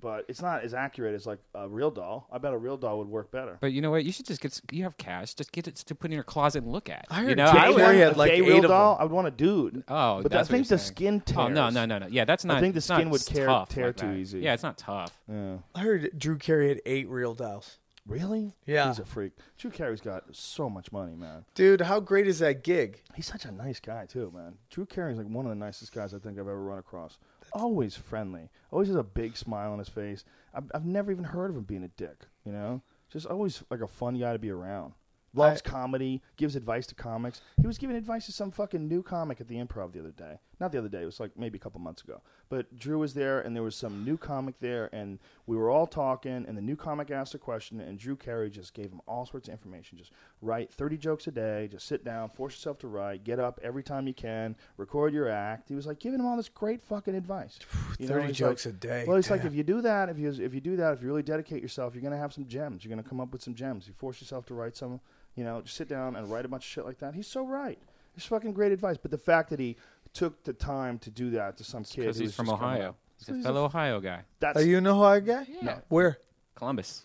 but 0.00 0.24
it's 0.28 0.40
not 0.42 0.62
as 0.64 0.74
accurate 0.74 1.14
as 1.14 1.26
like 1.26 1.38
a 1.54 1.68
real 1.68 1.90
doll. 1.90 2.26
I 2.32 2.38
bet 2.38 2.52
a 2.52 2.58
real 2.58 2.76
doll 2.76 2.98
would 2.98 3.08
work 3.08 3.30
better. 3.30 3.58
But 3.60 3.72
you 3.72 3.80
know 3.82 3.90
what? 3.90 4.04
You 4.04 4.12
should 4.12 4.26
just 4.26 4.40
get. 4.40 4.60
You 4.70 4.84
have 4.84 4.96
cash. 4.96 5.34
Just 5.34 5.52
get 5.52 5.68
it 5.68 5.76
to 5.76 5.94
put 5.94 6.10
in 6.10 6.14
your 6.14 6.22
closet 6.24 6.62
and 6.62 6.72
look 6.72 6.88
at. 6.88 7.06
I 7.10 7.20
you 7.22 7.28
heard 7.28 7.36
know, 7.38 7.52
Jay 7.52 7.58
I 7.58 7.68
would- 7.68 7.76
Carey 7.78 7.86
want 7.96 7.98
had 7.98 8.14
a 8.14 8.18
like 8.18 8.30
gay 8.30 8.36
eight 8.38 8.42
real 8.42 8.56
of 8.64 8.70
doll. 8.70 8.94
them. 8.94 9.00
I 9.00 9.04
would 9.04 9.12
want 9.12 9.26
a 9.28 9.30
dude. 9.30 9.84
Oh, 9.88 10.22
but 10.22 10.32
that's 10.32 10.48
I 10.48 10.52
think 10.52 10.64
what 10.66 10.70
you're 10.70 10.76
the 10.78 10.82
saying. 10.82 10.94
skin 10.96 11.20
tears. 11.20 11.38
Oh 11.38 11.48
no, 11.48 11.70
no, 11.70 11.84
no, 11.86 11.98
no. 11.98 12.06
Yeah, 12.06 12.24
that's 12.24 12.44
not. 12.44 12.56
I 12.56 12.60
think 12.60 12.74
the 12.74 12.78
it's 12.78 12.86
skin 12.86 13.04
not 13.04 13.10
would 13.12 13.26
tear- 13.26 13.46
tough 13.46 13.68
tear 13.68 13.86
like 13.88 13.96
too 13.96 14.06
that. 14.08 14.16
easy. 14.16 14.40
Yeah, 14.40 14.54
it's 14.54 14.62
not 14.62 14.78
tough. 14.78 15.16
Yeah. 15.28 15.58
I 15.74 15.80
heard 15.80 16.10
Drew 16.18 16.36
Carey 16.38 16.68
had 16.68 16.80
eight 16.86 17.08
real 17.08 17.34
dolls. 17.34 17.78
Really? 18.06 18.54
Yeah. 18.66 18.88
He's 18.88 18.98
a 18.98 19.04
freak. 19.04 19.32
Drew 19.58 19.70
Carey's 19.70 20.00
got 20.00 20.24
so 20.32 20.68
much 20.70 20.90
money, 20.90 21.14
man. 21.14 21.44
Dude, 21.54 21.82
how 21.82 22.00
great 22.00 22.26
is 22.26 22.38
that 22.40 22.64
gig? 22.64 23.02
He's 23.14 23.26
such 23.26 23.44
a 23.44 23.52
nice 23.52 23.78
guy 23.78 24.06
too, 24.06 24.32
man. 24.34 24.54
Drew 24.70 24.86
Carey's 24.86 25.18
like 25.18 25.28
one 25.28 25.44
of 25.44 25.50
the 25.50 25.54
nicest 25.56 25.92
guys 25.92 26.12
I 26.14 26.18
think 26.18 26.34
I've 26.36 26.40
ever 26.48 26.60
run 26.62 26.78
across. 26.78 27.18
Always 27.52 27.96
friendly. 27.96 28.50
Always 28.70 28.88
has 28.88 28.96
a 28.96 29.02
big 29.02 29.36
smile 29.36 29.72
on 29.72 29.78
his 29.78 29.88
face. 29.88 30.24
I've, 30.54 30.70
I've 30.74 30.84
never 30.84 31.10
even 31.10 31.24
heard 31.24 31.50
of 31.50 31.56
him 31.56 31.64
being 31.64 31.84
a 31.84 31.88
dick. 31.88 32.26
You 32.44 32.52
know, 32.52 32.82
just 33.10 33.26
always 33.26 33.62
like 33.70 33.80
a 33.80 33.88
fun 33.88 34.18
guy 34.18 34.32
to 34.32 34.38
be 34.38 34.50
around. 34.50 34.94
Loves 35.34 35.62
comedy. 35.62 36.22
Gives 36.36 36.56
advice 36.56 36.86
to 36.88 36.94
comics. 36.94 37.40
He 37.60 37.66
was 37.66 37.78
giving 37.78 37.96
advice 37.96 38.26
to 38.26 38.32
some 38.32 38.50
fucking 38.50 38.88
new 38.88 39.02
comic 39.02 39.40
at 39.40 39.48
the 39.48 39.56
Improv 39.56 39.92
the 39.92 40.00
other 40.00 40.10
day. 40.10 40.38
Not 40.60 40.72
the 40.72 40.78
other 40.78 40.88
day. 40.88 41.00
It 41.02 41.06
was 41.06 41.18
like 41.18 41.30
maybe 41.38 41.56
a 41.56 41.60
couple 41.60 41.80
months 41.80 42.02
ago. 42.02 42.20
But 42.50 42.76
Drew 42.76 42.98
was 42.98 43.14
there, 43.14 43.40
and 43.40 43.56
there 43.56 43.62
was 43.62 43.74
some 43.74 44.04
new 44.04 44.18
comic 44.18 44.56
there, 44.60 44.90
and 44.92 45.18
we 45.46 45.56
were 45.56 45.70
all 45.70 45.86
talking. 45.86 46.44
And 46.46 46.56
the 46.56 46.60
new 46.62 46.76
comic 46.76 47.10
asked 47.10 47.34
a 47.34 47.38
question, 47.38 47.80
and 47.80 47.98
Drew 47.98 48.14
Carey 48.14 48.50
just 48.50 48.74
gave 48.74 48.90
him 48.90 49.00
all 49.08 49.24
sorts 49.24 49.48
of 49.48 49.52
information. 49.52 49.96
Just 49.96 50.12
write 50.42 50.70
30 50.70 50.98
jokes 50.98 51.26
a 51.26 51.30
day. 51.30 51.68
Just 51.72 51.86
sit 51.86 52.04
down, 52.04 52.28
force 52.28 52.54
yourself 52.54 52.78
to 52.80 52.88
write. 52.88 53.24
Get 53.24 53.40
up 53.40 53.58
every 53.62 53.82
time 53.82 54.06
you 54.06 54.12
can. 54.12 54.54
Record 54.76 55.14
your 55.14 55.28
act. 55.28 55.68
He 55.70 55.74
was 55.74 55.86
like 55.86 55.98
giving 55.98 56.20
him 56.20 56.26
all 56.26 56.36
this 56.36 56.50
great 56.50 56.82
fucking 56.82 57.14
advice. 57.14 57.58
You 57.98 58.06
30 58.06 58.26
he's 58.28 58.36
jokes 58.36 58.66
like- 58.66 58.74
a 58.74 58.78
day. 58.78 59.04
Well, 59.06 59.16
it's 59.18 59.28
like 59.30 59.44
if 59.44 59.54
you 59.54 59.62
do 59.62 59.82
that, 59.82 60.08
if 60.08 60.18
you 60.18 60.30
if 60.30 60.54
you 60.54 60.60
do 60.60 60.76
that, 60.76 60.94
if 60.94 61.02
you 61.02 61.08
really 61.08 61.22
dedicate 61.22 61.60
yourself, 61.60 61.94
you're 61.94 62.02
gonna 62.02 62.16
have 62.16 62.32
some 62.32 62.46
gems. 62.46 62.82
You're 62.84 62.90
gonna 62.90 63.06
come 63.06 63.20
up 63.20 63.30
with 63.32 63.42
some 63.42 63.54
gems. 63.54 63.86
You 63.86 63.92
force 63.92 64.20
yourself 64.22 64.46
to 64.46 64.54
write 64.54 64.74
some, 64.76 65.00
you 65.34 65.44
know, 65.44 65.60
just 65.60 65.76
sit 65.76 65.86
down 65.88 66.16
and 66.16 66.30
write 66.30 66.46
a 66.46 66.48
bunch 66.48 66.64
of 66.64 66.68
shit 66.70 66.86
like 66.86 66.98
that. 67.00 67.14
He's 67.14 67.26
so 67.26 67.44
right. 67.46 67.78
It's 68.16 68.26
fucking 68.26 68.54
great 68.54 68.72
advice. 68.72 68.96
But 68.96 69.10
the 69.10 69.18
fact 69.18 69.50
that 69.50 69.60
he 69.60 69.76
took 70.12 70.42
the 70.44 70.52
time 70.52 70.98
to 71.00 71.10
do 71.10 71.30
that 71.30 71.56
to 71.58 71.64
some 71.64 71.84
kid 71.84 72.00
Because 72.02 72.16
who 72.16 72.22
he's 72.22 72.28
was 72.28 72.34
from 72.36 72.46
just 72.46 72.58
coming 72.58 72.76
Ohio. 72.76 72.88
up. 72.90 72.96
He's 73.18 73.28
a 73.28 73.42
fellow 73.42 73.64
Ohio 73.64 74.00
guy. 74.00 74.22
That's 74.40 74.58
Are 74.58 74.64
you 74.64 74.78
an 74.78 74.86
Ohio 74.86 75.20
guy? 75.20 75.46
No. 75.62 75.78
Where? 75.88 76.18
Columbus. 76.54 77.02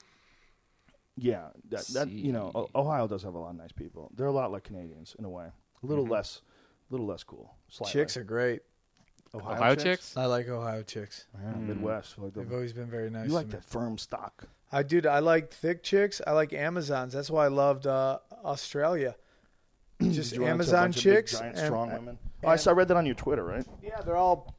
yeah. 1.18 1.48
That, 1.70 1.86
that 1.90 2.10
you 2.10 2.32
know, 2.32 2.52
O- 2.56 2.70
Ohio 2.76 3.08
does 3.08 3.24
have 3.24 3.34
a 3.34 3.38
lot 3.40 3.50
of 3.52 3.58
nice 3.58 3.72
people. 3.72 4.12
They're 4.16 4.26
a 4.28 4.32
lot 4.32 4.52
like 4.52 4.64
Canadians 4.64 5.16
in 5.20 5.26
a 5.26 5.30
way. 5.30 5.48
A 5.84 5.86
little 5.86 6.06
less, 6.06 6.42
a 6.90 6.94
little 6.94 7.06
less 7.06 7.24
cool. 7.24 7.54
Slightly. 7.70 7.92
Chicks 7.94 8.18
are 8.18 8.24
great. 8.24 8.62
Ohio, 9.34 9.56
Ohio 9.58 9.76
chicks? 9.76 10.16
I 10.16 10.26
like 10.26 10.48
Ohio 10.48 10.82
chicks. 10.84 11.26
Yeah, 11.44 11.52
Midwest. 11.58 12.18
Like 12.18 12.34
the, 12.34 12.40
They've 12.42 12.54
always 12.54 12.74
been 12.74 12.86
very 12.90 13.10
nice. 13.10 13.28
you 13.28 13.34
like 13.34 13.50
to 13.50 13.56
me. 13.58 13.60
the 13.60 13.68
firm 13.68 13.98
stock. 13.98 14.46
I 14.72 14.84
do. 14.84 15.02
I 15.10 15.20
like 15.20 15.52
thick 15.52 15.84
chicks. 15.84 16.22
I 16.26 16.32
like 16.32 16.54
Amazons. 16.54 17.14
That's 17.14 17.30
why 17.30 17.46
I 17.46 17.50
loved 17.50 17.86
uh, 17.86 18.20
Australia. 18.46 19.16
Just 20.02 20.34
you 20.34 20.40
run 20.42 20.52
into 20.52 20.52
a 20.52 20.54
Amazon 20.54 20.84
bunch 20.86 20.98
of 20.98 21.04
big, 21.04 21.14
chicks. 21.16 21.40
giant, 21.40 21.58
and- 21.58 21.66
strong 21.66 21.92
women. 21.92 22.18
Oh, 22.46 22.50
I 22.50 22.56
saw. 22.56 22.72
I 22.72 22.74
read 22.74 22.88
that 22.90 22.98
on 22.98 23.06
your 23.06 23.16
Twitter, 23.16 23.44
right? 23.44 23.66
Yeah, 23.82 24.02
they're 24.02 24.18
all 24.18 24.56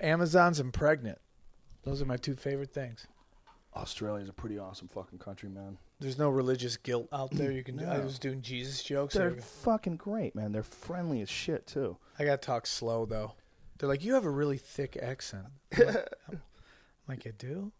Amazons 0.00 0.60
and 0.60 0.72
pregnant. 0.72 1.18
Those 1.82 2.00
are 2.00 2.06
my 2.06 2.16
two 2.16 2.34
favorite 2.34 2.72
things. 2.72 3.06
Australia's 3.76 4.28
a 4.28 4.32
pretty 4.32 4.58
awesome 4.58 4.88
fucking 4.88 5.18
country, 5.18 5.48
man. 5.48 5.76
There's 6.00 6.18
no 6.18 6.30
religious 6.30 6.76
guilt 6.76 7.08
out 7.12 7.30
there. 7.32 7.50
You 7.50 7.64
can. 7.64 7.76
do 7.76 7.84
I 7.84 7.98
was 7.98 8.18
doing 8.18 8.40
Jesus 8.40 8.82
jokes. 8.82 9.14
They're 9.14 9.32
I, 9.32 9.40
fucking 9.40 9.96
great, 9.96 10.34
man. 10.34 10.52
They're 10.52 10.62
friendly 10.62 11.22
as 11.22 11.28
shit 11.28 11.66
too. 11.66 11.96
I 12.18 12.24
gotta 12.24 12.38
talk 12.38 12.66
slow 12.66 13.04
though. 13.04 13.32
They're 13.78 13.88
like, 13.88 14.04
you 14.04 14.14
have 14.14 14.24
a 14.24 14.30
really 14.30 14.58
thick 14.58 14.96
accent. 15.00 15.46
I'm 15.76 15.86
like, 15.86 15.96
oh. 15.96 16.32
I'm 16.32 16.40
like, 17.08 17.26
I 17.26 17.32
do. 17.36 17.72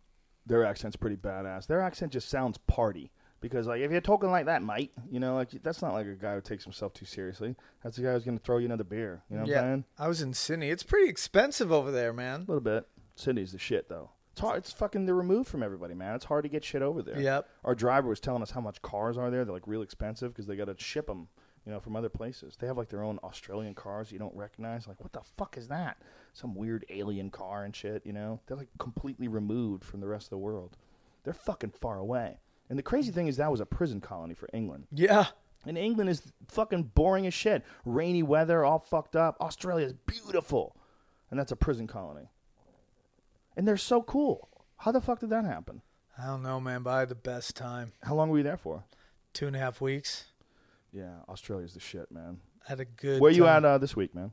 Their 0.47 0.65
accent's 0.65 0.97
pretty 0.97 1.17
badass. 1.17 1.67
Their 1.67 1.81
accent 1.81 2.13
just 2.13 2.29
sounds 2.29 2.59
party. 2.59 3.13
Because 3.45 3.67
like 3.67 3.83
if 3.83 3.91
you're 3.91 4.01
talking 4.01 4.31
like 4.31 4.47
that, 4.47 4.63
mate, 4.63 4.91
you 5.11 5.21
know, 5.21 5.35
like 5.35 5.51
that's 5.63 5.83
not 5.83 5.93
like 5.93 6.07
a 6.07 6.15
guy 6.15 6.35
who 6.35 6.41
takes 6.41 6.65
himself 6.65 6.95
too 6.95 7.05
seriously. 7.05 7.55
That's 7.83 7.95
the 7.95 8.03
guy 8.03 8.15
who's 8.15 8.25
gonna 8.25 8.39
throw 8.39 8.57
you 8.57 8.65
another 8.65 8.85
beer. 8.85 9.23
You 9.29 9.37
know 9.37 9.43
what 9.43 9.51
yeah, 9.51 9.59
I'm 9.59 9.65
saying? 9.65 9.85
I 9.99 10.09
was 10.09 10.23
in 10.23 10.33
Sydney. 10.33 10.71
It's 10.71 10.83
pretty 10.83 11.11
expensive 11.11 11.71
over 11.71 11.91
there, 11.91 12.15
man. 12.15 12.41
A 12.41 12.45
little 12.45 12.63
bit. 12.63 12.89
Sydney's 13.17 13.53
the 13.53 13.59
shit 13.59 13.91
though. 13.91 14.09
It's 14.33 14.41
hard. 14.41 14.57
It's 14.57 14.73
fucking 14.73 15.05
they're 15.05 15.15
removed 15.15 15.51
from 15.51 15.63
everybody, 15.63 15.93
man. 15.93 16.15
It's 16.15 16.25
hard 16.25 16.45
to 16.45 16.49
get 16.49 16.65
shit 16.65 16.81
over 16.81 17.03
there. 17.03 17.21
Yep. 17.21 17.47
Our 17.65 17.75
driver 17.75 18.09
was 18.09 18.19
telling 18.19 18.41
us 18.41 18.51
how 18.51 18.63
much 18.63 18.81
cars 18.81 19.19
are 19.19 19.31
there. 19.31 19.45
They're 19.45 19.53
like 19.53 19.67
real 19.67 19.83
expensive 19.83 20.33
because 20.33 20.47
they 20.47 20.57
got 20.57 20.69
to 20.69 20.83
ship 20.83 21.07
them, 21.07 21.29
you 21.67 21.73
know, 21.73 21.81
from 21.81 21.97
other 21.97 22.09
places. 22.09 22.57
They 22.59 22.67
have 22.67 22.79
like 22.79 22.89
their 22.89 23.05
own 23.05 23.19
Australian 23.23 23.75
cars 23.75 24.11
you 24.11 24.19
don't 24.19 24.35
recognize. 24.35 24.89
Like, 24.89 25.03
what 25.03 25.13
the 25.13 25.21
fuck 25.37 25.59
is 25.59 25.69
that? 25.69 25.99
Some 26.33 26.55
weird 26.55 26.87
alien 26.89 27.29
car 27.29 27.65
and 27.65 27.77
shit. 27.77 28.07
You 28.07 28.15
know, 28.15 28.41
they're 28.47 28.57
like 28.57 28.71
completely 28.79 29.29
removed 29.29 29.85
from 29.85 30.01
the 30.01 30.09
rest 30.09 30.27
of 30.27 30.31
the 30.31 30.39
world. 30.39 30.79
They're 31.25 31.35
fucking 31.35 31.75
far 31.81 31.99
away. 31.99 32.39
And 32.75 32.79
the 32.81 32.83
crazy 32.83 33.13
thing 33.13 33.29
is 33.29 33.37
that 33.37 33.53
was 33.53 33.61
a 33.61 33.67
prison 33.67 34.01
colony 34.01 34.35
for 34.35 34.49
England. 34.53 34.89
Yeah. 34.91 35.27
And 35.65 35.79
England 35.79 36.11
is 36.11 36.33
fucking 36.49 36.91
boring 36.97 37.25
as 37.25 37.33
shit. 37.33 37.63
Rainy 37.85 38.25
weather, 38.25 38.65
all 38.65 38.81
fucked 38.81 39.15
up. 39.15 39.37
Australia 39.41 39.87
is 39.87 39.93
beautiful. 39.93 40.77
And 41.31 41.39
that's 41.39 41.53
a 41.53 41.57
prison 41.57 41.87
colony. 41.87 42.31
And 43.57 43.69
they're 43.69 43.77
so 43.77 44.03
cool. 44.03 44.49
How 44.79 44.91
the 44.91 45.01
fuck 45.01 45.21
did 45.21 45.31
that 45.31 45.45
happen? 45.45 45.83
I 46.19 46.27
don't 46.27 46.43
know, 46.43 46.59
man, 46.59 46.83
but 46.83 46.91
I 46.91 46.99
had 46.99 47.11
the 47.11 47.15
best 47.15 47.55
time. 47.55 47.93
How 48.03 48.17
long 48.17 48.29
were 48.29 48.39
you 48.39 48.43
there 48.43 48.57
for? 48.57 48.83
Two 49.35 49.47
and 49.47 49.55
a 49.55 49.61
half 49.61 49.81
weeks. 49.81 50.25
Yeah, 50.93 51.13
Australia's 51.29 51.75
the 51.75 51.81
shit, 51.81 52.11
man. 52.11 52.41
I 52.67 52.71
had 52.71 52.81
a 52.81 52.87
good. 52.87 53.21
Where 53.21 53.31
you 53.31 53.47
at 53.47 53.65
uh, 53.65 53.79
this 53.79 53.95
week, 53.95 54.17
man? 54.17 54.33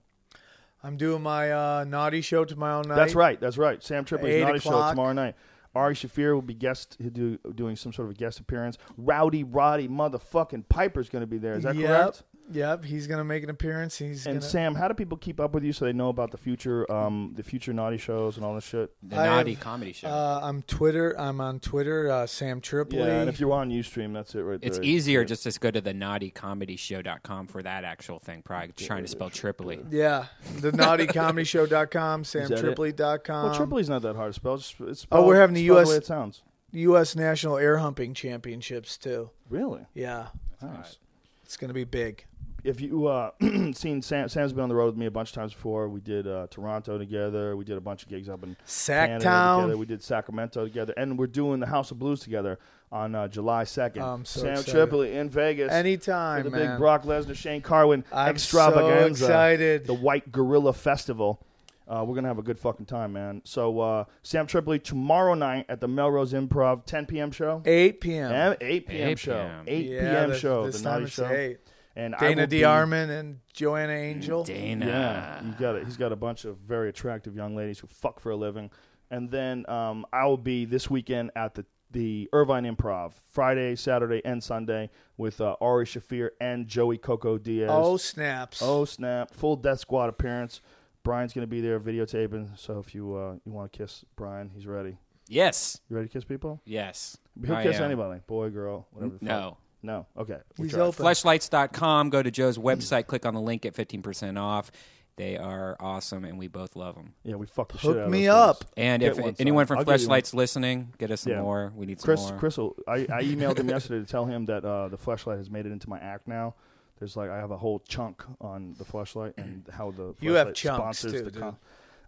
I'm 0.81 0.97
doing 0.97 1.21
my 1.21 1.51
uh, 1.51 1.85
naughty 1.87 2.21
show 2.21 2.43
tomorrow 2.43 2.81
night. 2.81 2.95
That's 2.95 3.13
right. 3.13 3.39
That's 3.39 3.59
right. 3.59 3.83
Sam 3.83 4.03
Tripoli's 4.03 4.41
Naughty 4.41 4.59
Show 4.61 4.89
tomorrow 4.89 5.13
night. 5.13 5.35
Ari 5.73 5.95
Shaffir 5.95 6.33
will 6.33 6.41
be 6.41 6.53
guest 6.53 6.97
do, 7.13 7.37
doing 7.55 7.75
some 7.75 7.93
sort 7.93 8.07
of 8.09 8.15
a 8.15 8.17
guest 8.17 8.39
appearance. 8.39 8.77
Rowdy 8.97 9.43
Roddy 9.43 9.87
motherfucking 9.87 10.67
Piper's 10.67 11.09
going 11.09 11.21
to 11.21 11.27
be 11.27 11.37
there. 11.37 11.53
Is 11.53 11.63
that 11.63 11.75
yep. 11.75 11.87
correct? 11.87 12.23
Yep. 12.51 12.83
He's 12.85 13.07
gonna 13.07 13.23
make 13.23 13.43
an 13.43 13.49
appearance. 13.49 13.97
He's 13.97 14.25
And 14.25 14.39
gonna. 14.39 14.49
Sam, 14.49 14.75
how 14.75 14.87
do 14.87 14.93
people 14.93 15.17
keep 15.17 15.39
up 15.39 15.53
with 15.53 15.63
you 15.63 15.73
so 15.73 15.85
they 15.85 15.93
know 15.93 16.09
about 16.09 16.31
the 16.31 16.37
future, 16.37 16.89
um, 16.91 17.33
the 17.35 17.43
future 17.43 17.73
naughty 17.73 17.97
shows 17.97 18.37
and 18.37 18.45
all 18.45 18.55
this 18.55 18.65
shit? 18.65 18.91
The 19.03 19.15
I 19.17 19.25
naughty 19.27 19.53
have, 19.53 19.63
comedy 19.63 19.93
show. 19.93 20.07
Uh, 20.07 20.39
I'm 20.43 20.61
Twitter. 20.63 21.19
I'm 21.19 21.39
on 21.41 21.59
Twitter. 21.59 22.09
Uh, 22.11 22.27
Sam 22.27 22.61
Tripoli. 22.61 23.01
Yeah, 23.03 23.21
and 23.21 23.29
if 23.29 23.39
you're 23.39 23.53
on 23.53 23.69
UStream, 23.71 24.13
that's 24.13 24.35
it 24.35 24.41
right 24.41 24.59
there. 24.61 24.67
it's 24.67 24.79
easier 24.81 25.23
just 25.25 25.43
to 25.43 25.59
go 25.59 25.71
to 25.71 25.81
the 25.81 25.93
naughtycomedyshow.com 25.93 27.47
for 27.47 27.63
that 27.63 27.83
actual 27.83 28.19
thing. 28.19 28.41
Probably 28.41 28.71
trying 28.73 29.03
to 29.03 29.07
spell 29.09 29.29
Tripoli. 29.29 29.79
yeah, 29.89 30.25
the 30.59 30.71
naughtycomedyshow.com, 30.71 32.23
that 32.33 32.51
it? 32.51 32.51
samtripoli.com. 32.51 33.45
Well, 33.45 33.55
Tripoli's 33.59 33.89
not 33.89 34.01
that 34.03 34.15
hard 34.15 34.31
to 34.31 34.33
spell. 34.33 34.57
Just, 34.57 34.75
it's 34.81 35.07
Um, 35.11 35.19
Oh, 35.21 35.25
we're 35.27 35.39
having 35.39 35.53
the 35.53 35.65
spelled 35.65 35.79
US 35.81 35.89
way 35.89 35.95
it 35.95 36.05
sounds. 36.05 36.43
U.S. 36.73 37.15
National 37.15 37.57
Air 37.57 37.77
Humping 37.79 38.13
Championships 38.13 38.97
too. 38.97 39.29
Really 39.49 39.85
Yeah, 39.93 40.27
nice. 40.61 40.97
it's 41.43 41.57
gonna 41.57 41.73
be 41.73 41.83
big. 41.83 42.25
If 42.63 42.79
you 42.81 43.07
uh, 43.07 43.31
seen 43.73 44.01
Sam, 44.01 44.29
Sam's 44.29 44.53
been 44.53 44.63
on 44.63 44.69
the 44.69 44.75
road 44.75 44.87
with 44.87 44.97
me 44.97 45.05
a 45.07 45.11
bunch 45.11 45.29
of 45.29 45.35
times 45.35 45.53
before. 45.53 45.89
We 45.89 45.99
did 45.99 46.27
uh, 46.27 46.47
Toronto 46.51 46.97
together. 46.97 47.55
We 47.55 47.65
did 47.65 47.77
a 47.77 47.81
bunch 47.81 48.03
of 48.03 48.09
gigs 48.09 48.29
up 48.29 48.43
in 48.43 48.55
Canada 48.85 49.25
Sacktown. 49.25 49.61
together. 49.61 49.77
We 49.77 49.85
did 49.85 50.03
Sacramento 50.03 50.63
together, 50.65 50.93
and 50.97 51.17
we're 51.17 51.27
doing 51.27 51.59
the 51.59 51.65
House 51.67 51.91
of 51.91 51.97
Blues 51.99 52.19
together 52.19 52.59
on 52.91 53.15
uh, 53.15 53.27
July 53.27 53.63
second. 53.63 54.03
I'm 54.03 54.25
so 54.25 54.41
Sam 54.41 54.49
excited. 54.51 54.71
Tripoli 54.71 55.15
in 55.15 55.29
Vegas. 55.29 55.71
Anytime, 55.71 56.43
for 56.43 56.49
the 56.49 56.57
man. 56.57 56.71
big 56.73 56.77
Brock 56.77 57.03
Lesnar, 57.03 57.35
Shane 57.35 57.61
Carwin 57.61 58.03
I'm 58.11 58.35
extravaganza. 58.35 59.19
so 59.19 59.25
excited. 59.25 59.87
The 59.87 59.93
White 59.95 60.31
Gorilla 60.31 60.73
Festival. 60.73 61.41
Uh, 61.87 62.05
we're 62.05 62.15
gonna 62.15 62.27
have 62.29 62.37
a 62.37 62.43
good 62.43 62.59
fucking 62.59 62.85
time, 62.85 63.11
man. 63.11 63.41
So 63.43 63.79
uh, 63.81 64.03
Sam 64.23 64.45
Tripoli 64.47 64.79
tomorrow 64.79 65.33
night 65.33 65.65
at 65.67 65.81
the 65.81 65.87
Melrose 65.89 66.31
Improv, 66.31 66.85
10 66.85 67.05
p.m. 67.05 67.31
show. 67.31 67.61
8 67.65 67.99
p.m. 67.99 68.55
8 68.61 68.87
p.m. 68.87 69.09
8 69.09 69.19
show. 69.19 69.51
8 69.67 69.85
Yeah, 69.87 69.99
p.m. 69.99 70.29
the- 70.29 70.37
show. 70.39 70.69
The 70.69 70.73
time 70.79 70.83
naughty 71.01 71.11
show. 71.11 71.27
8. 71.29 71.57
And 71.95 72.15
Dana 72.19 72.41
will 72.41 72.47
be- 72.47 72.63
and 72.63 73.39
Joanna 73.53 73.93
Angel. 73.93 74.43
Dana. 74.43 74.85
Yeah, 74.85 75.43
you 75.45 75.53
got 75.59 75.75
it. 75.75 75.85
He's 75.85 75.97
got 75.97 76.11
a 76.11 76.15
bunch 76.15 76.45
of 76.45 76.57
very 76.57 76.89
attractive 76.89 77.35
young 77.35 77.55
ladies 77.55 77.79
who 77.79 77.87
fuck 77.87 78.19
for 78.19 78.31
a 78.31 78.35
living. 78.35 78.69
And 79.09 79.29
then 79.29 79.69
um, 79.69 80.05
I 80.13 80.25
will 80.25 80.37
be 80.37 80.65
this 80.65 80.89
weekend 80.89 81.31
at 81.35 81.55
the 81.55 81.65
the 81.91 82.29
Irvine 82.31 82.63
Improv 82.63 83.11
Friday, 83.31 83.75
Saturday, 83.75 84.21
and 84.23 84.41
Sunday 84.41 84.89
with 85.17 85.41
uh, 85.41 85.57
Ari 85.59 85.85
Shaffir 85.85 86.29
and 86.39 86.65
Joey 86.65 86.97
Coco 86.97 87.37
Diaz. 87.37 87.69
Oh 87.71 87.97
snaps! 87.97 88.61
Oh 88.61 88.85
snap! 88.85 89.33
Full 89.33 89.57
Death 89.57 89.79
Squad 89.81 90.07
appearance. 90.07 90.61
Brian's 91.03 91.33
gonna 91.33 91.47
be 91.47 91.59
there 91.59 91.79
videotaping. 91.81 92.57
So 92.57 92.79
if 92.79 92.95
you 92.95 93.15
uh, 93.15 93.33
you 93.45 93.51
want 93.51 93.71
to 93.73 93.77
kiss 93.77 94.05
Brian, 94.15 94.49
he's 94.53 94.65
ready. 94.65 94.97
Yes. 95.27 95.79
You 95.89 95.95
ready 95.95 96.07
to 96.07 96.13
kiss 96.13 96.23
people? 96.23 96.61
Yes. 96.65 97.17
He'll 97.45 97.55
I 97.55 97.63
kiss 97.63 97.77
am. 97.77 97.83
anybody, 97.83 98.19
boy, 98.27 98.49
girl, 98.49 98.87
whatever. 98.91 99.17
the 99.19 99.25
fuck. 99.25 99.57
No. 99.83 100.05
no. 100.15 100.21
Okay, 100.21 100.37
we 100.57 100.65
He's 100.67 100.73
tried. 100.73 100.83
open. 100.83 101.05
Fleshlights.com. 101.05 102.09
Go 102.09 102.21
to 102.23 102.31
Joe's 102.31 102.57
website. 102.57 103.07
Click 103.07 103.25
on 103.25 103.33
the 103.33 103.41
link. 103.41 103.63
Get 103.63 103.75
15% 103.75 104.39
off. 104.39 104.71
They 105.17 105.37
are 105.37 105.75
awesome, 105.79 106.23
and 106.23 106.39
we 106.39 106.47
both 106.47 106.75
love 106.75 106.95
them. 106.95 107.13
Yeah, 107.23 107.35
we 107.35 107.45
fucked 107.45 107.73
the 107.73 107.77
Hook 107.79 107.93
shit 107.95 108.01
out 108.01 108.05
of 108.05 108.11
me 108.11 108.25
those 108.27 108.33
up. 108.35 108.57
things. 108.59 108.71
And 108.77 109.01
Get 109.01 109.11
if 109.11 109.17
one 109.19 109.35
anyone 109.39 109.65
from 109.67 109.79
I'll 109.79 109.83
give 109.83 110.01
you 110.01 110.07
one. 110.07 110.21
Fleshlights 110.21 110.33
listening, 110.33 110.93
get 110.97 111.11
us 111.11 111.21
some 111.21 111.33
Yeah. 111.33 111.41
more. 111.41 111.71
We 111.75 111.85
need 111.85 111.99
some 111.99 112.05
Chris, 112.05 112.29
more. 112.29 112.39
Chris, 112.39 112.57
will- 112.57 112.75
I, 112.87 112.93
I 112.95 113.05
emailed 113.23 113.59
him 113.59 113.69
yesterday 113.69 113.99
to 114.03 114.09
tell 114.09 114.25
him 114.25 114.45
that 114.45 114.63
uh, 114.63 114.87
the 114.87 114.97
fleshlight 114.97 115.37
has 115.37 115.51
made 115.51 115.65
it 115.65 115.71
into 115.73 115.89
my 115.89 115.99
act 115.99 116.27
now. 116.27 116.55
There's 116.97 117.17
like 117.17 117.29
I 117.29 117.37
have 117.37 117.51
a 117.51 117.57
whole 117.57 117.79
chunk 117.79 118.23
on 118.39 118.75
the 118.77 118.85
fleshlight 118.85 119.33
and 119.37 119.67
how 119.71 119.91
the 119.91 120.15
You 120.21 120.33
have 120.33 120.47
Fleshlight 120.49 120.53
chunks, 120.55 120.99
sponsors 120.99 121.11
too, 121.11 121.23
the 121.25 121.31
dude. 121.31 121.41
com- 121.41 121.57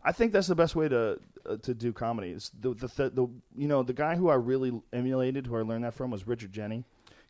I 0.05 0.11
think 0.11 0.31
that's 0.33 0.47
the 0.47 0.55
best 0.55 0.75
way 0.75 0.87
to 0.87 1.19
uh, 1.47 1.57
to 1.57 1.73
do 1.73 1.91
comedy. 1.93 2.29
It's 2.31 2.49
the, 2.49 2.73
the 2.73 2.87
the 2.87 3.09
the 3.09 3.27
you 3.57 3.67
know 3.67 3.83
the 3.83 3.93
guy 3.93 4.15
who 4.15 4.29
I 4.29 4.35
really 4.35 4.81
emulated, 4.93 5.47
who 5.47 5.57
I 5.57 5.61
learned 5.61 5.83
that 5.83 5.93
from, 5.93 6.09
was 6.11 6.25
Richard 6.25 6.51
Jeni. 6.53 6.83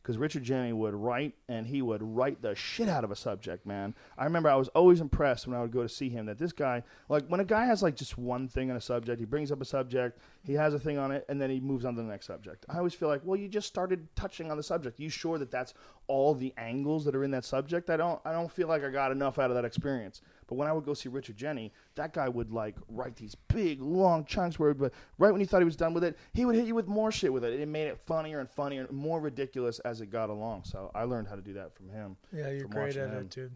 Because 0.04 0.18
Richard 0.18 0.44
Jeni 0.44 0.74
would 0.74 0.92
write, 0.92 1.32
and 1.48 1.66
he 1.66 1.80
would 1.80 2.02
write 2.02 2.42
the 2.42 2.54
shit 2.54 2.90
out 2.90 3.04
of 3.04 3.10
a 3.10 3.16
subject, 3.16 3.64
man. 3.64 3.94
I 4.18 4.24
remember 4.24 4.50
I 4.50 4.54
was 4.54 4.68
always 4.68 5.00
impressed 5.00 5.46
when 5.46 5.56
I 5.56 5.62
would 5.62 5.72
go 5.72 5.82
to 5.82 5.88
see 5.88 6.10
him 6.10 6.26
that 6.26 6.36
this 6.36 6.52
guy, 6.52 6.82
like 7.08 7.26
when 7.28 7.40
a 7.40 7.44
guy 7.44 7.64
has 7.64 7.82
like 7.82 7.96
just 7.96 8.18
one 8.18 8.46
thing 8.46 8.70
on 8.70 8.76
a 8.76 8.82
subject, 8.82 9.18
he 9.18 9.24
brings 9.24 9.50
up 9.50 9.62
a 9.62 9.64
subject, 9.64 10.18
he 10.42 10.52
has 10.52 10.74
a 10.74 10.78
thing 10.78 10.98
on 10.98 11.10
it, 11.10 11.24
and 11.30 11.40
then 11.40 11.48
he 11.48 11.58
moves 11.58 11.86
on 11.86 11.94
to 11.94 12.02
the 12.02 12.06
next 12.06 12.26
subject. 12.26 12.66
I 12.68 12.76
always 12.76 12.92
feel 12.92 13.08
like, 13.08 13.22
well, 13.24 13.40
you 13.40 13.48
just 13.48 13.66
started 13.66 14.06
touching 14.14 14.50
on 14.50 14.58
the 14.58 14.62
subject. 14.62 15.00
you 15.00 15.08
sure 15.08 15.38
that 15.38 15.50
that's 15.50 15.72
all 16.06 16.34
the 16.34 16.52
angles 16.58 17.06
that 17.06 17.16
are 17.16 17.24
in 17.24 17.30
that 17.30 17.46
subject? 17.46 17.88
I 17.88 17.96
don't, 17.96 18.20
I 18.26 18.32
don't 18.32 18.52
feel 18.52 18.68
like 18.68 18.84
I 18.84 18.90
got 18.90 19.10
enough 19.10 19.38
out 19.38 19.50
of 19.50 19.56
that 19.56 19.64
experience. 19.64 20.20
But 20.46 20.56
when 20.56 20.68
I 20.68 20.72
would 20.72 20.84
go 20.84 20.94
see 20.94 21.08
Richard 21.08 21.36
Jeni, 21.36 21.70
that 21.94 22.12
guy 22.12 22.28
would 22.28 22.50
like 22.52 22.76
write 22.88 23.16
these 23.16 23.34
big 23.48 23.80
long 23.80 24.24
chunks 24.24 24.58
where, 24.58 24.74
but 24.74 24.92
right 25.18 25.30
when 25.30 25.40
he 25.40 25.46
thought 25.46 25.60
he 25.60 25.64
was 25.64 25.76
done 25.76 25.94
with 25.94 26.04
it, 26.04 26.16
he 26.32 26.44
would 26.44 26.54
hit 26.54 26.66
you 26.66 26.74
with 26.74 26.86
more 26.86 27.10
shit 27.12 27.32
with 27.32 27.44
it. 27.44 27.58
It 27.58 27.66
made 27.68 27.86
it 27.86 27.98
funnier 28.06 28.40
and 28.40 28.50
funnier 28.50 28.82
and 28.84 28.90
more 28.96 29.20
ridiculous 29.20 29.78
as 29.80 30.00
it 30.00 30.06
got 30.10 30.30
along. 30.30 30.64
So 30.64 30.90
I 30.94 31.04
learned 31.04 31.28
how 31.28 31.36
to 31.36 31.42
do 31.42 31.54
that 31.54 31.74
from 31.74 31.88
him. 31.88 32.16
Yeah, 32.32 32.50
you're 32.50 32.68
great 32.68 32.96
at 32.96 33.10
him. 33.10 33.18
it, 33.18 33.30
dude. 33.30 33.52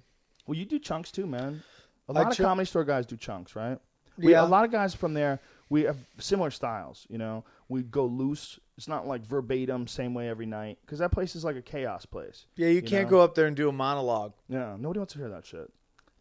Well, 0.47 0.57
you 0.57 0.65
do 0.65 0.79
chunks 0.79 1.11
too, 1.11 1.27
man. 1.27 1.63
A 2.09 2.13
lot 2.13 2.29
of 2.29 2.37
chu- 2.37 2.43
comedy 2.43 2.67
store 2.67 2.85
guys 2.85 3.05
do 3.05 3.17
chunks, 3.17 3.55
right? 3.55 3.79
We, 4.17 4.33
Yeah. 4.33 4.45
a 4.45 4.49
lot 4.49 4.65
of 4.65 4.73
guys 4.73 4.95
from 4.95 5.15
there. 5.15 5.41
We 5.69 5.83
have 5.83 5.99
similar 6.19 6.51
styles. 6.51 7.07
You 7.11 7.19
know, 7.19 7.45
we 7.69 7.83
go 7.83 8.07
loose. 8.07 8.59
It's 8.79 8.89
not 8.89 9.07
like 9.07 9.27
verbatim, 9.27 9.87
same 9.87 10.15
way 10.15 10.29
every 10.29 10.47
night, 10.47 10.79
because 10.81 11.01
that 11.01 11.11
place 11.13 11.37
is 11.37 11.45
like 11.45 11.57
a 11.57 11.63
chaos 11.63 12.07
place. 12.07 12.47
Yeah, 12.57 12.69
you, 12.69 12.81
can't 12.81 13.05
know? 13.07 13.11
go 13.19 13.21
up 13.21 13.35
there 13.35 13.47
and 13.47 13.55
do 13.57 13.69
a 13.69 13.73
monologue. 13.73 14.33
Yeah, 14.49 14.77
nobody 14.79 14.99
wants 15.01 15.13
to 15.13 15.19
hear 15.19 15.29
that 15.29 15.45
shit. 15.45 15.71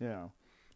Yeah, 0.01 0.27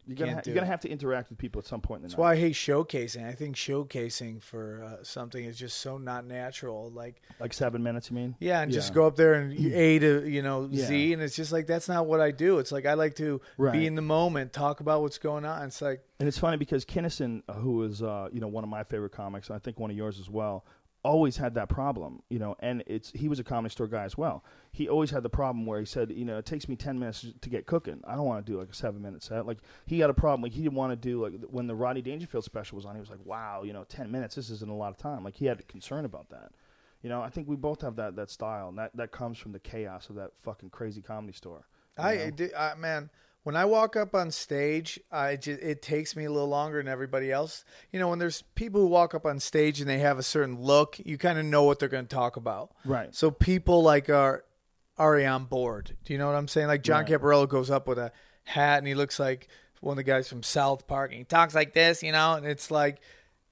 you're 0.06 0.16
gonna 0.16 0.34
ha- 0.34 0.40
you're 0.44 0.54
gonna 0.54 0.66
have 0.66 0.80
to 0.80 0.88
interact 0.90 1.28
with 1.30 1.38
people 1.38 1.60
at 1.60 1.66
some 1.66 1.80
point 1.80 1.98
in 1.98 2.02
the 2.02 2.08
That's 2.08 2.18
night. 2.18 2.22
why 2.22 2.32
I 2.32 2.36
hate 2.36 2.54
showcasing. 2.54 3.24
I 3.26 3.32
think 3.34 3.54
showcasing 3.56 4.42
for 4.42 4.82
uh, 4.82 5.04
something 5.04 5.44
is 5.44 5.56
just 5.58 5.78
so 5.78 5.96
not 5.98 6.24
natural. 6.26 6.90
Like, 6.90 7.22
Like 7.40 7.52
seven 7.52 7.82
minutes, 7.82 8.10
you 8.10 8.16
mean? 8.16 8.34
yeah, 8.40 8.62
and 8.62 8.72
just 8.72 8.92
go 8.94 9.06
up 9.06 9.16
there 9.16 9.34
and 9.34 9.52
you 9.52 9.70
A 9.74 9.98
to 10.00 10.28
you 10.28 10.42
know 10.42 10.68
Yeah. 10.70 10.86
Z, 10.86 11.12
and 11.12 11.22
it's 11.22 11.36
just 11.36 11.52
like 11.52 11.66
that's 11.66 11.88
not 11.88 12.06
what 12.06 12.20
I 12.20 12.30
do. 12.32 12.58
It's 12.58 12.72
like 12.72 12.86
I 12.86 12.94
like 12.94 13.14
to 13.16 13.40
Right. 13.58 13.72
be 13.72 13.86
in 13.86 13.94
the 13.94 14.02
moment, 14.02 14.52
talk 14.52 14.80
about 14.80 15.02
what's 15.02 15.18
going 15.18 15.44
on. 15.44 15.66
It's 15.66 15.80
like 15.80 16.02
And 16.18 16.28
it's 16.28 16.38
funny 16.38 16.56
because 16.56 16.84
Kinnison, 16.84 17.42
uh, 17.48 17.54
who 17.54 17.82
is 17.84 18.02
uh, 18.02 18.28
you 18.32 18.40
know 18.40 18.48
one 18.48 18.64
of 18.64 18.70
my 18.70 18.82
favorite 18.84 19.12
comics, 19.12 19.48
and 19.48 19.56
I 19.56 19.60
think 19.60 19.78
one 19.78 19.90
of 19.90 19.96
yours 19.96 20.18
as 20.18 20.28
well, 20.28 20.64
always 21.04 21.36
had 21.36 21.54
that 21.54 21.68
problem. 21.68 22.22
You 22.28 22.38
know, 22.38 22.56
and 22.60 22.82
it's 22.86 23.10
he 23.12 23.28
was 23.28 23.38
a 23.38 23.44
comedy 23.44 23.72
store 23.72 23.86
guy 23.86 24.04
as 24.04 24.16
well. 24.16 24.44
He 24.72 24.88
always 24.88 25.10
had 25.10 25.22
the 25.22 25.28
problem 25.28 25.66
where 25.66 25.80
he 25.80 25.86
said, 25.86 26.10
you 26.10 26.24
know, 26.24 26.38
it 26.38 26.46
takes 26.46 26.68
me 26.68 26.76
ten 26.76 26.98
minutes 26.98 27.26
to 27.40 27.50
get 27.50 27.66
cooking. 27.66 28.02
I 28.06 28.14
don't 28.14 28.24
want 28.24 28.44
to 28.44 28.52
do 28.52 28.58
like 28.58 28.70
a 28.70 28.74
seven 28.74 29.02
minute 29.02 29.22
set. 29.22 29.46
Like 29.46 29.58
he 29.86 30.00
had 30.00 30.10
a 30.10 30.14
problem. 30.14 30.42
Like 30.42 30.52
he 30.52 30.62
didn't 30.62 30.76
want 30.76 30.92
to 30.92 30.96
do 30.96 31.22
like 31.22 31.34
when 31.48 31.66
the 31.66 31.74
Rodney 31.74 32.02
Dangerfield 32.02 32.44
special 32.44 32.76
was 32.76 32.84
on. 32.84 32.94
He 32.94 33.00
was 33.00 33.10
like, 33.10 33.24
wow, 33.24 33.62
you 33.64 33.72
know, 33.72 33.84
ten 33.84 34.10
minutes. 34.10 34.34
This 34.34 34.50
isn't 34.50 34.70
a 34.70 34.74
lot 34.74 34.90
of 34.90 34.96
time. 34.96 35.24
Like 35.24 35.34
he 35.34 35.46
had 35.46 35.60
a 35.60 35.64
concern 35.64 36.04
about 36.04 36.28
that. 36.30 36.52
You 37.02 37.08
know, 37.08 37.20
I 37.20 37.30
think 37.30 37.48
we 37.48 37.56
both 37.56 37.80
have 37.82 37.96
that 37.96 38.16
that 38.16 38.30
style, 38.30 38.68
and 38.68 38.78
that 38.78 38.96
that 38.96 39.10
comes 39.10 39.38
from 39.38 39.52
the 39.52 39.58
chaos 39.58 40.08
of 40.08 40.16
that 40.16 40.30
fucking 40.42 40.70
crazy 40.70 41.02
comedy 41.02 41.32
store. 41.32 41.66
I, 41.98 42.32
know? 42.38 42.48
I 42.56 42.74
man, 42.76 43.10
when 43.42 43.56
I 43.56 43.64
walk 43.64 43.96
up 43.96 44.14
on 44.14 44.30
stage, 44.30 45.00
I 45.10 45.36
just, 45.36 45.60
it 45.60 45.82
takes 45.82 46.14
me 46.14 46.24
a 46.24 46.30
little 46.30 46.48
longer 46.48 46.78
than 46.78 46.88
everybody 46.88 47.32
else. 47.32 47.64
You 47.90 47.98
know, 47.98 48.08
when 48.08 48.18
there's 48.18 48.42
people 48.54 48.80
who 48.80 48.86
walk 48.86 49.14
up 49.14 49.26
on 49.26 49.40
stage 49.40 49.80
and 49.80 49.88
they 49.90 49.98
have 49.98 50.18
a 50.18 50.22
certain 50.22 50.60
look, 50.60 50.98
you 51.04 51.18
kind 51.18 51.38
of 51.38 51.44
know 51.44 51.64
what 51.64 51.78
they're 51.78 51.88
going 51.88 52.06
to 52.06 52.14
talk 52.14 52.36
about. 52.36 52.70
Right. 52.84 53.14
So 53.14 53.30
people 53.30 53.82
like 53.82 54.08
are 54.08 54.44
already 54.98 55.26
on 55.26 55.46
board. 55.46 55.96
Do 56.04 56.12
you 56.12 56.18
know 56.18 56.26
what 56.26 56.36
I'm 56.36 56.48
saying? 56.48 56.68
Like 56.68 56.82
John 56.82 57.04
Right. 57.04 57.08
Caparulo 57.08 57.48
goes 57.48 57.70
up 57.70 57.88
with 57.88 57.98
a 57.98 58.12
hat 58.44 58.78
and 58.78 58.86
he 58.86 58.94
looks 58.94 59.18
like 59.18 59.48
one 59.80 59.94
of 59.94 59.96
the 59.96 60.02
guys 60.04 60.28
from 60.28 60.44
South 60.44 60.86
Park 60.86 61.10
and 61.10 61.18
he 61.18 61.24
talks 61.24 61.54
like 61.54 61.72
this, 61.72 62.02
you 62.02 62.12
know, 62.12 62.34
and 62.34 62.46
it's 62.46 62.70
like 62.70 63.00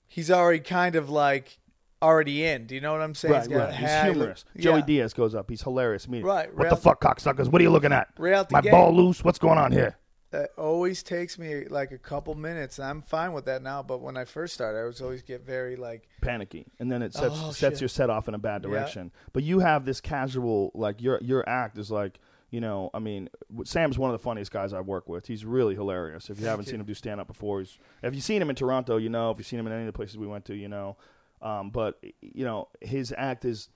he's 0.06 0.30
already 0.30 0.60
kind 0.60 0.94
of 0.94 1.10
like 1.10 1.58
already 2.02 2.44
in. 2.44 2.66
Do 2.66 2.74
you 2.74 2.80
know 2.80 2.92
what 2.92 3.00
I'm 3.02 3.14
saying? 3.14 3.32
Right, 3.34 3.42
He's 3.46 3.56
right. 3.56 3.74
He's 3.74 4.02
humorous. 4.14 4.44
Yeah. 4.54 4.62
Joey 4.62 4.82
Diaz 4.82 5.12
goes 5.14 5.34
up. 5.34 5.50
He's 5.50 5.62
hilarious. 5.62 6.06
immediately. 6.06 6.30
Right, 6.30 6.48
What 6.54 6.62
right 6.64 6.70
the 6.70 6.76
fuck, 6.76 7.00
cocksuckers? 7.00 7.48
What 7.48 7.60
are 7.60 7.64
you 7.64 7.70
looking 7.70 7.92
at? 7.92 8.08
Right 8.18 8.50
My 8.50 8.60
gate. 8.60 8.72
ball 8.72 8.94
loose. 8.94 9.22
What's 9.24 9.38
going 9.38 9.58
on 9.58 9.72
here? 9.72 9.96
That 10.32 10.50
always 10.56 11.02
takes 11.02 11.40
me 11.40 11.64
like 11.68 11.90
a 11.90 11.98
couple 11.98 12.36
minutes, 12.36 12.78
I'm 12.78 13.02
fine 13.02 13.32
with 13.32 13.46
that 13.46 13.62
now. 13.62 13.82
But 13.82 14.00
when 14.00 14.16
I 14.16 14.24
first 14.24 14.54
started, 14.54 14.78
I 14.78 14.84
was 14.84 15.00
always 15.02 15.22
get 15.22 15.44
very 15.44 15.74
like, 15.74 16.08
panicky, 16.22 16.66
and 16.78 16.90
then 16.90 17.02
it 17.02 17.12
sets 17.14 17.34
Oh, 17.36 17.50
sets 17.50 17.78
shit. 17.78 17.80
your 17.80 17.88
set 17.88 18.10
off 18.10 18.28
in 18.28 18.34
a 18.34 18.38
bad 18.38 18.62
Yeah. 18.62 18.70
direction. 18.70 19.10
But 19.32 19.42
you 19.42 19.58
have 19.58 19.84
this 19.84 20.00
casual, 20.00 20.70
like 20.72 21.02
your 21.02 21.18
your 21.20 21.46
act 21.48 21.78
is 21.78 21.90
like, 21.90 22.20
you 22.50 22.60
know, 22.60 22.90
I 22.94 23.00
mean, 23.00 23.28
Sam's 23.64 23.98
one 23.98 24.10
of 24.10 24.14
the 24.14 24.22
funniest 24.22 24.52
guys 24.52 24.72
I 24.72 24.80
work 24.82 25.08
with. 25.08 25.26
He's 25.26 25.44
really 25.44 25.74
hilarious. 25.74 26.30
If 26.30 26.38
you 26.38 26.46
haven't 26.46 26.66
seen 26.66 26.78
him 26.78 26.86
do 26.86 26.94
stand 26.94 27.20
up 27.20 27.26
before, 27.26 27.58
he's 27.58 27.76
if 28.04 28.14
you've 28.14 28.22
seen 28.22 28.40
him 28.40 28.50
in 28.50 28.54
Toronto, 28.54 28.98
you 28.98 29.08
know. 29.08 29.32
If 29.32 29.38
you've 29.38 29.48
seen 29.48 29.58
him 29.58 29.66
in 29.66 29.72
any 29.72 29.82
of 29.82 29.86
the 29.86 29.92
places 29.92 30.16
we 30.16 30.28
went 30.28 30.44
to, 30.44 30.54
you 30.54 30.68
know. 30.68 30.96
Um, 31.42 31.70
but 31.70 32.02
you 32.20 32.44
know, 32.44 32.68
his 32.80 33.14
act 33.16 33.44
is. 33.44 33.68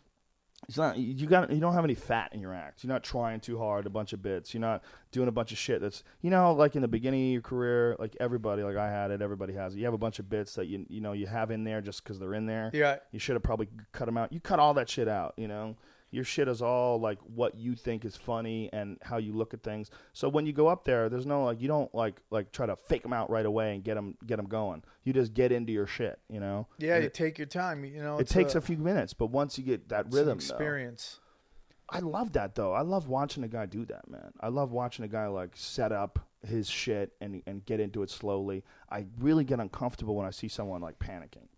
It's 0.66 0.78
not 0.78 0.96
you 0.96 1.26
got 1.26 1.52
you 1.52 1.60
don't 1.60 1.74
have 1.74 1.84
any 1.84 1.94
fat 1.94 2.30
in 2.32 2.40
your 2.40 2.54
act. 2.54 2.82
You're 2.82 2.92
not 2.92 3.02
trying 3.04 3.40
too 3.40 3.58
hard, 3.58 3.84
a 3.84 3.90
bunch 3.90 4.14
of 4.14 4.22
bits. 4.22 4.54
You're 4.54 4.62
not 4.62 4.82
doing 5.12 5.28
a 5.28 5.32
bunch 5.32 5.52
of 5.52 5.58
shit 5.58 5.82
that's 5.82 6.02
you 6.22 6.30
know 6.30 6.54
like 6.54 6.74
in 6.74 6.80
the 6.80 6.88
beginning 6.88 7.26
of 7.26 7.32
your 7.34 7.42
career, 7.42 7.96
like 7.98 8.16
everybody, 8.18 8.62
like 8.62 8.76
I 8.76 8.90
had 8.90 9.10
it, 9.10 9.20
everybody 9.20 9.52
has 9.52 9.74
it. 9.74 9.78
You 9.80 9.84
have 9.84 9.92
a 9.92 9.98
bunch 9.98 10.20
of 10.20 10.30
bits 10.30 10.54
that 10.54 10.66
you 10.66 10.86
you 10.88 11.02
know 11.02 11.12
you 11.12 11.26
have 11.26 11.50
in 11.50 11.64
there 11.64 11.82
just 11.82 12.02
because 12.02 12.18
they're 12.18 12.32
in 12.32 12.46
there. 12.46 12.70
Yeah. 12.72 12.96
You 13.12 13.18
should 13.18 13.34
have 13.34 13.42
probably 13.42 13.68
cut 13.92 14.06
them 14.06 14.16
out. 14.16 14.32
You 14.32 14.40
cut 14.40 14.58
all 14.58 14.72
that 14.74 14.88
shit 14.88 15.06
out. 15.06 15.34
You 15.36 15.48
know, 15.48 15.76
your 16.14 16.24
shit 16.24 16.46
is 16.46 16.62
all 16.62 17.00
like 17.00 17.18
what 17.34 17.58
you 17.58 17.74
think 17.74 18.04
is 18.04 18.16
funny 18.16 18.70
and 18.72 18.98
how 19.02 19.18
you 19.18 19.32
look 19.32 19.52
at 19.52 19.62
things. 19.62 19.90
So 20.12 20.28
when 20.28 20.46
you 20.46 20.52
go 20.52 20.68
up 20.68 20.84
there, 20.84 21.08
there's 21.08 21.26
no 21.26 21.44
like 21.44 21.60
you 21.60 21.66
don't 21.66 21.92
like 21.94 22.20
like 22.30 22.52
try 22.52 22.66
to 22.66 22.76
fake 22.76 23.02
them 23.02 23.12
out 23.12 23.30
right 23.30 23.44
away 23.44 23.74
and 23.74 23.82
get 23.82 23.94
them 23.94 24.16
get 24.24 24.36
them 24.36 24.46
going. 24.46 24.84
You 25.02 25.12
just 25.12 25.34
get 25.34 25.50
into 25.50 25.72
your 25.72 25.86
shit. 25.86 26.20
You 26.28 26.40
know. 26.40 26.68
yeah, 26.78 26.94
And 26.94 27.02
you 27.02 27.06
it, 27.08 27.14
take 27.14 27.36
your 27.36 27.48
time. 27.48 27.84
You 27.84 28.00
know, 28.00 28.18
it 28.18 28.28
takes 28.28 28.54
a, 28.54 28.60
few 28.60 28.76
minutes, 28.76 29.12
but 29.12 29.26
once 29.26 29.58
you 29.58 29.64
get 29.64 29.88
that 29.88 30.06
rhythm, 30.06 30.26
though, 30.26 30.32
experience. 30.34 31.18
I 31.90 31.98
love 31.98 32.32
that 32.32 32.54
though. 32.54 32.72
I 32.72 32.80
love 32.80 33.08
watching 33.08 33.44
a 33.44 33.48
guy 33.48 33.66
do 33.66 33.84
that, 33.86 34.08
man. 34.08 34.32
I 34.40 34.48
love 34.48 34.72
watching 34.72 35.04
a 35.04 35.08
guy 35.08 35.26
like 35.26 35.50
set 35.54 35.92
up 35.92 36.18
his 36.46 36.68
shit 36.68 37.12
and 37.20 37.42
and 37.46 37.64
get 37.66 37.80
into 37.80 38.02
it 38.02 38.10
slowly. 38.10 38.64
I 38.90 39.06
really 39.18 39.44
get 39.44 39.60
uncomfortable 39.60 40.14
when 40.14 40.26
I 40.26 40.30
see 40.30 40.48
someone 40.48 40.80
like 40.80 40.98
panicking. 40.98 41.48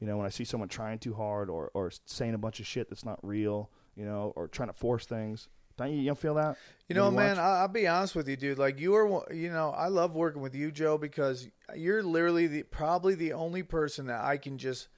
You 0.00 0.06
know, 0.06 0.16
when 0.16 0.26
I 0.26 0.30
see 0.30 0.44
someone 0.44 0.68
trying 0.68 0.98
too 1.00 1.14
hard 1.14 1.50
or 1.50 1.70
or 1.74 1.90
saying 2.06 2.34
a 2.34 2.38
bunch 2.38 2.60
of 2.60 2.66
shit 2.66 2.88
that's 2.88 3.04
not 3.04 3.18
real, 3.22 3.70
you 3.98 4.04
know, 4.04 4.32
or 4.36 4.46
trying 4.46 4.68
to 4.68 4.74
force 4.74 5.04
things. 5.04 5.48
Don't 5.76 5.92
you, 5.92 5.98
you 5.98 6.06
don't 6.06 6.18
feel 6.18 6.34
that? 6.34 6.56
You 6.88 6.94
know, 6.94 7.10
man, 7.10 7.36
watch? 7.36 7.38
I, 7.38 7.60
I'll 7.60 7.68
be 7.68 7.86
honest 7.86 8.14
with 8.14 8.28
you, 8.28 8.36
dude. 8.36 8.58
Like 8.58 8.80
you 8.80 8.94
are, 8.94 9.32
you 9.32 9.50
know, 9.50 9.70
I 9.70 9.88
love 9.88 10.14
working 10.14 10.40
with 10.40 10.54
you, 10.54 10.70
Joe, 10.70 10.98
because 10.98 11.48
you're 11.74 12.02
literally 12.02 12.46
the 12.46 12.62
probably 12.62 13.14
the 13.14 13.32
only 13.34 13.62
person 13.62 14.06
that 14.06 14.24
I 14.24 14.38
can 14.38 14.58
just 14.58 14.88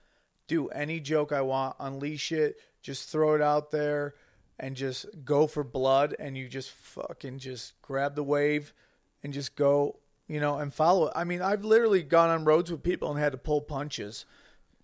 do 0.46 0.68
any 0.68 1.00
joke 1.00 1.32
I 1.32 1.42
want, 1.42 1.76
unleash 1.80 2.32
it, 2.32 2.56
just 2.82 3.08
throw 3.08 3.34
it 3.34 3.42
out 3.42 3.70
there, 3.70 4.14
and 4.58 4.76
just 4.76 5.06
go 5.24 5.46
for 5.46 5.64
blood, 5.64 6.14
and 6.18 6.36
you 6.36 6.48
just 6.48 6.70
fucking 6.70 7.38
just 7.38 7.80
grab 7.82 8.14
the 8.14 8.22
wave, 8.22 8.72
and 9.22 9.32
just 9.32 9.56
go, 9.56 9.96
you 10.28 10.40
know, 10.40 10.58
and 10.58 10.72
follow 10.72 11.06
it. 11.06 11.12
I 11.14 11.24
mean, 11.24 11.42
I've 11.42 11.64
literally 11.64 12.02
gone 12.02 12.30
on 12.30 12.44
roads 12.44 12.70
with 12.70 12.82
people 12.82 13.10
and 13.10 13.18
had 13.18 13.32
to 13.32 13.38
pull 13.38 13.60
punches, 13.60 14.24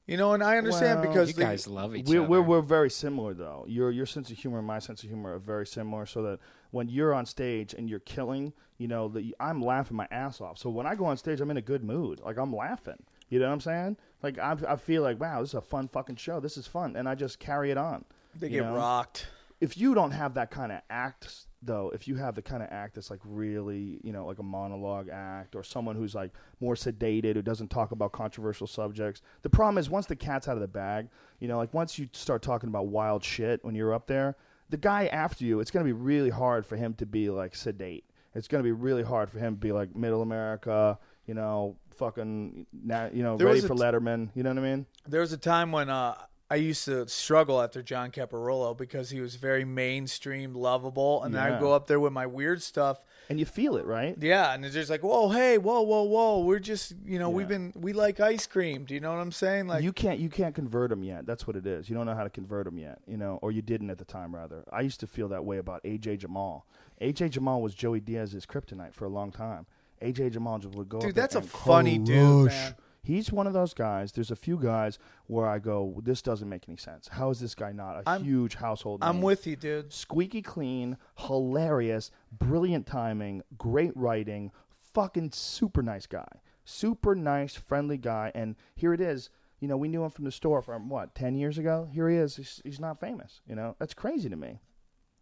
you 0.07 0.17
know, 0.17 0.33
and 0.35 0.43
I 0.43 0.57
understand 0.59 1.01
Well, 1.01 1.09
because 1.09 1.28
You 1.28 1.35
the- 1.35 1.43
guys 1.43 1.67
love 1.67 1.94
each 1.97 2.07
we're, 2.09 2.20
other. 2.20 2.28
we're 2.28 2.43
we're 2.43 2.60
very 2.62 2.91
similar 2.91 3.35
though. 3.35 3.65
Your 3.68 3.91
your 3.91 4.07
sense 4.07 4.31
of 4.31 4.39
humor 4.39 4.59
and 4.59 4.67
my 4.67 4.78
sense 4.78 5.02
of 5.02 5.09
humor 5.09 5.35
are 5.35 5.39
very 5.39 5.67
similar. 5.67 6.07
So 6.07 6.23
that 6.23 6.39
when 6.70 6.89
you're 6.89 7.12
on 7.15 7.26
stage 7.26 7.75
and 7.75 7.89
you're 7.89 8.01
killing, 8.01 8.52
you 8.78 8.89
know, 8.89 9.09
the, 9.09 9.35
I'm 9.41 9.60
laughing 9.62 9.97
my 9.97 10.07
ass 10.10 10.41
off. 10.41 10.59
So 10.59 10.68
when 10.70 10.86
I 10.86 10.94
go 10.94 11.07
on 11.07 11.17
stage, 11.17 11.41
I'm 11.41 11.51
in 11.51 11.57
a 11.57 11.62
good 11.62 11.83
mood. 11.85 12.20
Like 12.25 12.39
I'm 12.39 12.55
laughing. 12.55 13.02
You 13.28 13.41
know 13.41 13.47
what 13.47 13.55
I'm 13.55 13.60
saying? 13.60 13.97
Like 14.23 14.39
I 14.39 14.57
I 14.68 14.76
feel 14.76 15.02
like 15.02 15.18
wow, 15.20 15.41
this 15.41 15.51
is 15.51 15.55
a 15.55 15.60
fun 15.60 15.89
fucking 15.89 16.17
show. 16.17 16.39
This 16.41 16.57
is 16.57 16.67
fun, 16.67 16.94
and 16.97 17.09
I 17.09 17.15
just 17.15 17.39
carry 17.39 17.70
it 17.70 17.76
on. 17.78 18.05
they 18.39 18.49
get 18.49 18.65
know? 18.65 18.76
rocked. 18.76 19.26
if 19.60 19.76
you 19.76 19.94
don't 19.94 20.12
have 20.12 20.35
that 20.35 20.51
kind 20.51 20.70
of 20.70 20.81
act 20.91 21.45
though 21.62 21.91
if 21.94 22.07
you 22.07 22.17
have 22.17 22.35
the 22.35 22.43
kind 22.43 22.62
of 22.62 22.68
act 22.70 22.94
that's 22.94 23.10
like 23.10 23.20
really 23.25 23.99
you 24.02 24.12
know 24.12 24.26
like 24.26 24.39
a 24.39 24.43
monologue 24.43 25.09
act 25.10 25.57
or 25.57 25.62
someone 25.62 25.97
who's 25.97 26.15
like 26.15 26.31
more 26.60 26.75
sedated 26.75 27.35
who 27.35 27.43
doesn't 27.43 27.68
talk 27.68 27.93
about 27.93 28.12
controversial 28.12 28.67
subjects 28.67 29.23
the 29.43 29.51
problem 29.51 29.78
is 29.78 29.89
once 29.89 30.07
the 30.07 30.17
cat's 30.17 30.49
out 30.49 30.55
of 30.55 30.60
the 30.60 30.68
bag 30.68 31.09
you 31.41 31.49
know 31.49 31.57
like 31.57 31.73
once 31.73 31.99
you 31.99 32.09
start 32.12 32.43
talking 32.43 32.68
about 32.68 32.89
wild 32.89 33.25
shit 33.25 33.65
when 33.65 33.75
you're 33.75 33.94
up 33.94 34.07
there 34.07 34.36
the 34.68 34.76
guy 34.76 35.07
after 35.07 35.44
you 35.44 35.60
it's 35.60 35.70
going 35.70 35.85
to 35.85 35.89
be 35.89 35.99
really 35.99 36.31
hard 36.31 36.67
for 36.67 36.76
him 36.76 36.93
to 36.94 37.07
be 37.07 37.31
like 37.31 37.55
sedate. 37.55 38.05
It's 38.35 38.49
going 38.49 38.62
to 38.62 38.67
be 38.67 38.73
really 38.73 39.02
hard 39.02 39.31
for 39.31 39.39
him 39.39 39.55
to 39.55 39.60
be 39.60 39.73
like 39.73 39.97
middle 39.97 40.20
america 40.20 40.99
you 41.26 41.35
know 41.35 41.76
fucking 41.97 42.67
you 42.73 43.23
know 43.23 43.36
There 43.39 43.47
ready 43.47 43.62
for 43.62 43.75
letterman 43.75 44.28
you 44.35 44.43
know 44.43 44.51
what 44.51 44.59
i 44.59 44.62
mean? 44.62 44.86
There 45.09 45.20
was 45.20 45.33
a 45.33 45.39
time 45.39 45.73
when 45.73 45.89
uh, 45.89 46.17
I 46.49 46.55
used 46.57 46.84
to 46.84 47.08
struggle 47.08 47.60
after 47.60 47.83
John 47.83 48.12
Caparulo 48.12 48.76
because 48.76 49.10
he 49.10 49.20
was 49.20 49.34
very 49.34 49.65
mainstream, 49.65 50.55
lovable, 50.55 51.25
and 51.25 51.34
Yeah. 51.34 51.57
I'd 51.57 51.60
go 51.60 51.73
up 51.73 51.89
there 51.89 51.99
with 51.99 52.12
my 52.12 52.26
weird 52.26 52.62
stuff. 52.62 53.00
and 53.28 53.41
you 53.41 53.44
feel 53.44 53.76
it 53.76 53.84
right 53.84 54.16
Yeah, 54.20 54.55
and 54.55 54.65
it's 54.65 54.75
just 54.75 54.89
like, 54.89 55.02
whoa, 55.02 55.31
hey, 55.31 55.58
whoa, 55.58 55.81
whoa, 55.83 56.05
whoa, 56.05 56.44
we're 56.44 56.60
just, 56.60 56.94
you 57.05 57.18
know, 57.18 57.28
we've 57.28 57.49
been, 57.49 57.73
we 57.75 57.92
like 57.92 58.20
ice 58.20 58.47
cream. 58.47 58.84
Do 58.84 58.94
you 58.94 59.00
know 59.00 59.10
what 59.12 59.18
I'm 59.20 59.33
saying? 59.33 59.66
Like, 59.66 59.83
you 59.83 59.92
can't 59.92 60.20
you 60.20 60.28
can't 60.28 60.55
convert 60.55 60.91
them 60.91 61.02
yet. 61.02 61.26
That's 61.26 61.44
what 61.49 61.57
it 61.57 61.66
is. 61.66 61.89
You 61.91 61.97
don't 61.97 62.07
know 62.07 62.15
how 62.15 62.23
to 62.23 62.31
convert 62.31 62.66
them 62.66 62.78
yet, 62.78 63.00
you 63.08 63.16
know, 63.16 63.41
or 63.42 63.50
you 63.50 63.62
didn't 63.62 63.91
at 63.91 63.99
the 63.99 64.05
time 64.05 64.33
rather. 64.33 64.62
I 64.70 64.83
used 64.83 65.00
to 65.00 65.08
feel 65.08 65.26
that 65.31 65.44
way 65.44 65.58
about 65.58 65.83
AJ 65.83 66.18
Jamal. 66.18 66.65
AJ 67.00 67.31
Jamal 67.31 67.60
was 67.60 67.75
Joey 67.75 67.99
Diaz's 68.00 68.47
kryptonite 68.47 68.94
for 68.94 69.05
a 69.07 69.08
long 69.08 69.33
time. 69.33 69.66
AJ 70.00 70.31
Jamal 70.34 70.58
just 70.60 70.76
would 70.76 70.89
go. 70.89 71.00
Dude, 71.00 71.10
up 71.10 71.15
there 71.16 71.23
that's 71.25 71.34
a 71.34 71.42
funny 71.42 71.99
dude, 71.99 72.47
man. 72.50 72.75
He's 73.07 73.31
one 73.31 73.47
of 73.47 73.52
those 73.52 73.73
guys. 73.73 74.10
There's 74.10 74.33
a 74.33 74.36
few 74.36 74.59
guys 74.59 74.99
where 75.28 75.47
I 75.47 75.60
go, 75.60 76.01
this 76.02 76.23
doesn't 76.23 76.49
make 76.49 76.65
any 76.67 76.76
sense. 76.76 77.07
How 77.07 77.31
is 77.31 77.39
this 77.39 77.55
guy 77.55 77.70
not 77.70 77.99
a 78.01 78.02
I'm- 78.09 78.25
huge 78.25 78.57
household? 78.57 78.99
I'm 79.01 79.17
name? 79.17 79.23
with 79.23 79.47
you, 79.47 79.55
dude. 79.55 79.93
squeaky 79.93 80.43
clean, 80.43 80.97
hilarious, 81.17 82.10
brilliant 82.33 82.85
timing, 82.85 83.43
great 83.57 83.97
writing, 83.97 84.51
fucking 84.93 85.31
super 85.31 85.83
nice 85.83 86.07
guy. 86.07 86.26
Super 86.65 87.15
nice, 87.15 87.55
friendly 87.55 87.97
guy. 87.97 88.33
And 88.35 88.57
here 88.75 88.93
it 88.93 89.01
is. 89.01 89.31
You 89.60 89.68
know, 89.68 89.76
we 89.76 89.86
knew 89.86 90.02
him 90.02 90.10
from 90.10 90.25
the 90.25 90.33
store 90.33 90.60
from 90.60 90.89
what, 90.89 91.15
10 91.15 91.36
years 91.36 91.59
ago? 91.59 91.89
Here 91.93 92.09
he 92.10 92.17
is. 92.17 92.35
He's, 92.35 92.60
he's 92.65 92.81
not 92.81 92.99
famous. 92.99 93.41
You 93.49 93.55
know, 93.55 93.76
that's 93.78 93.94
crazy 93.94 94.28
to 94.28 94.36
me. 94.36 94.59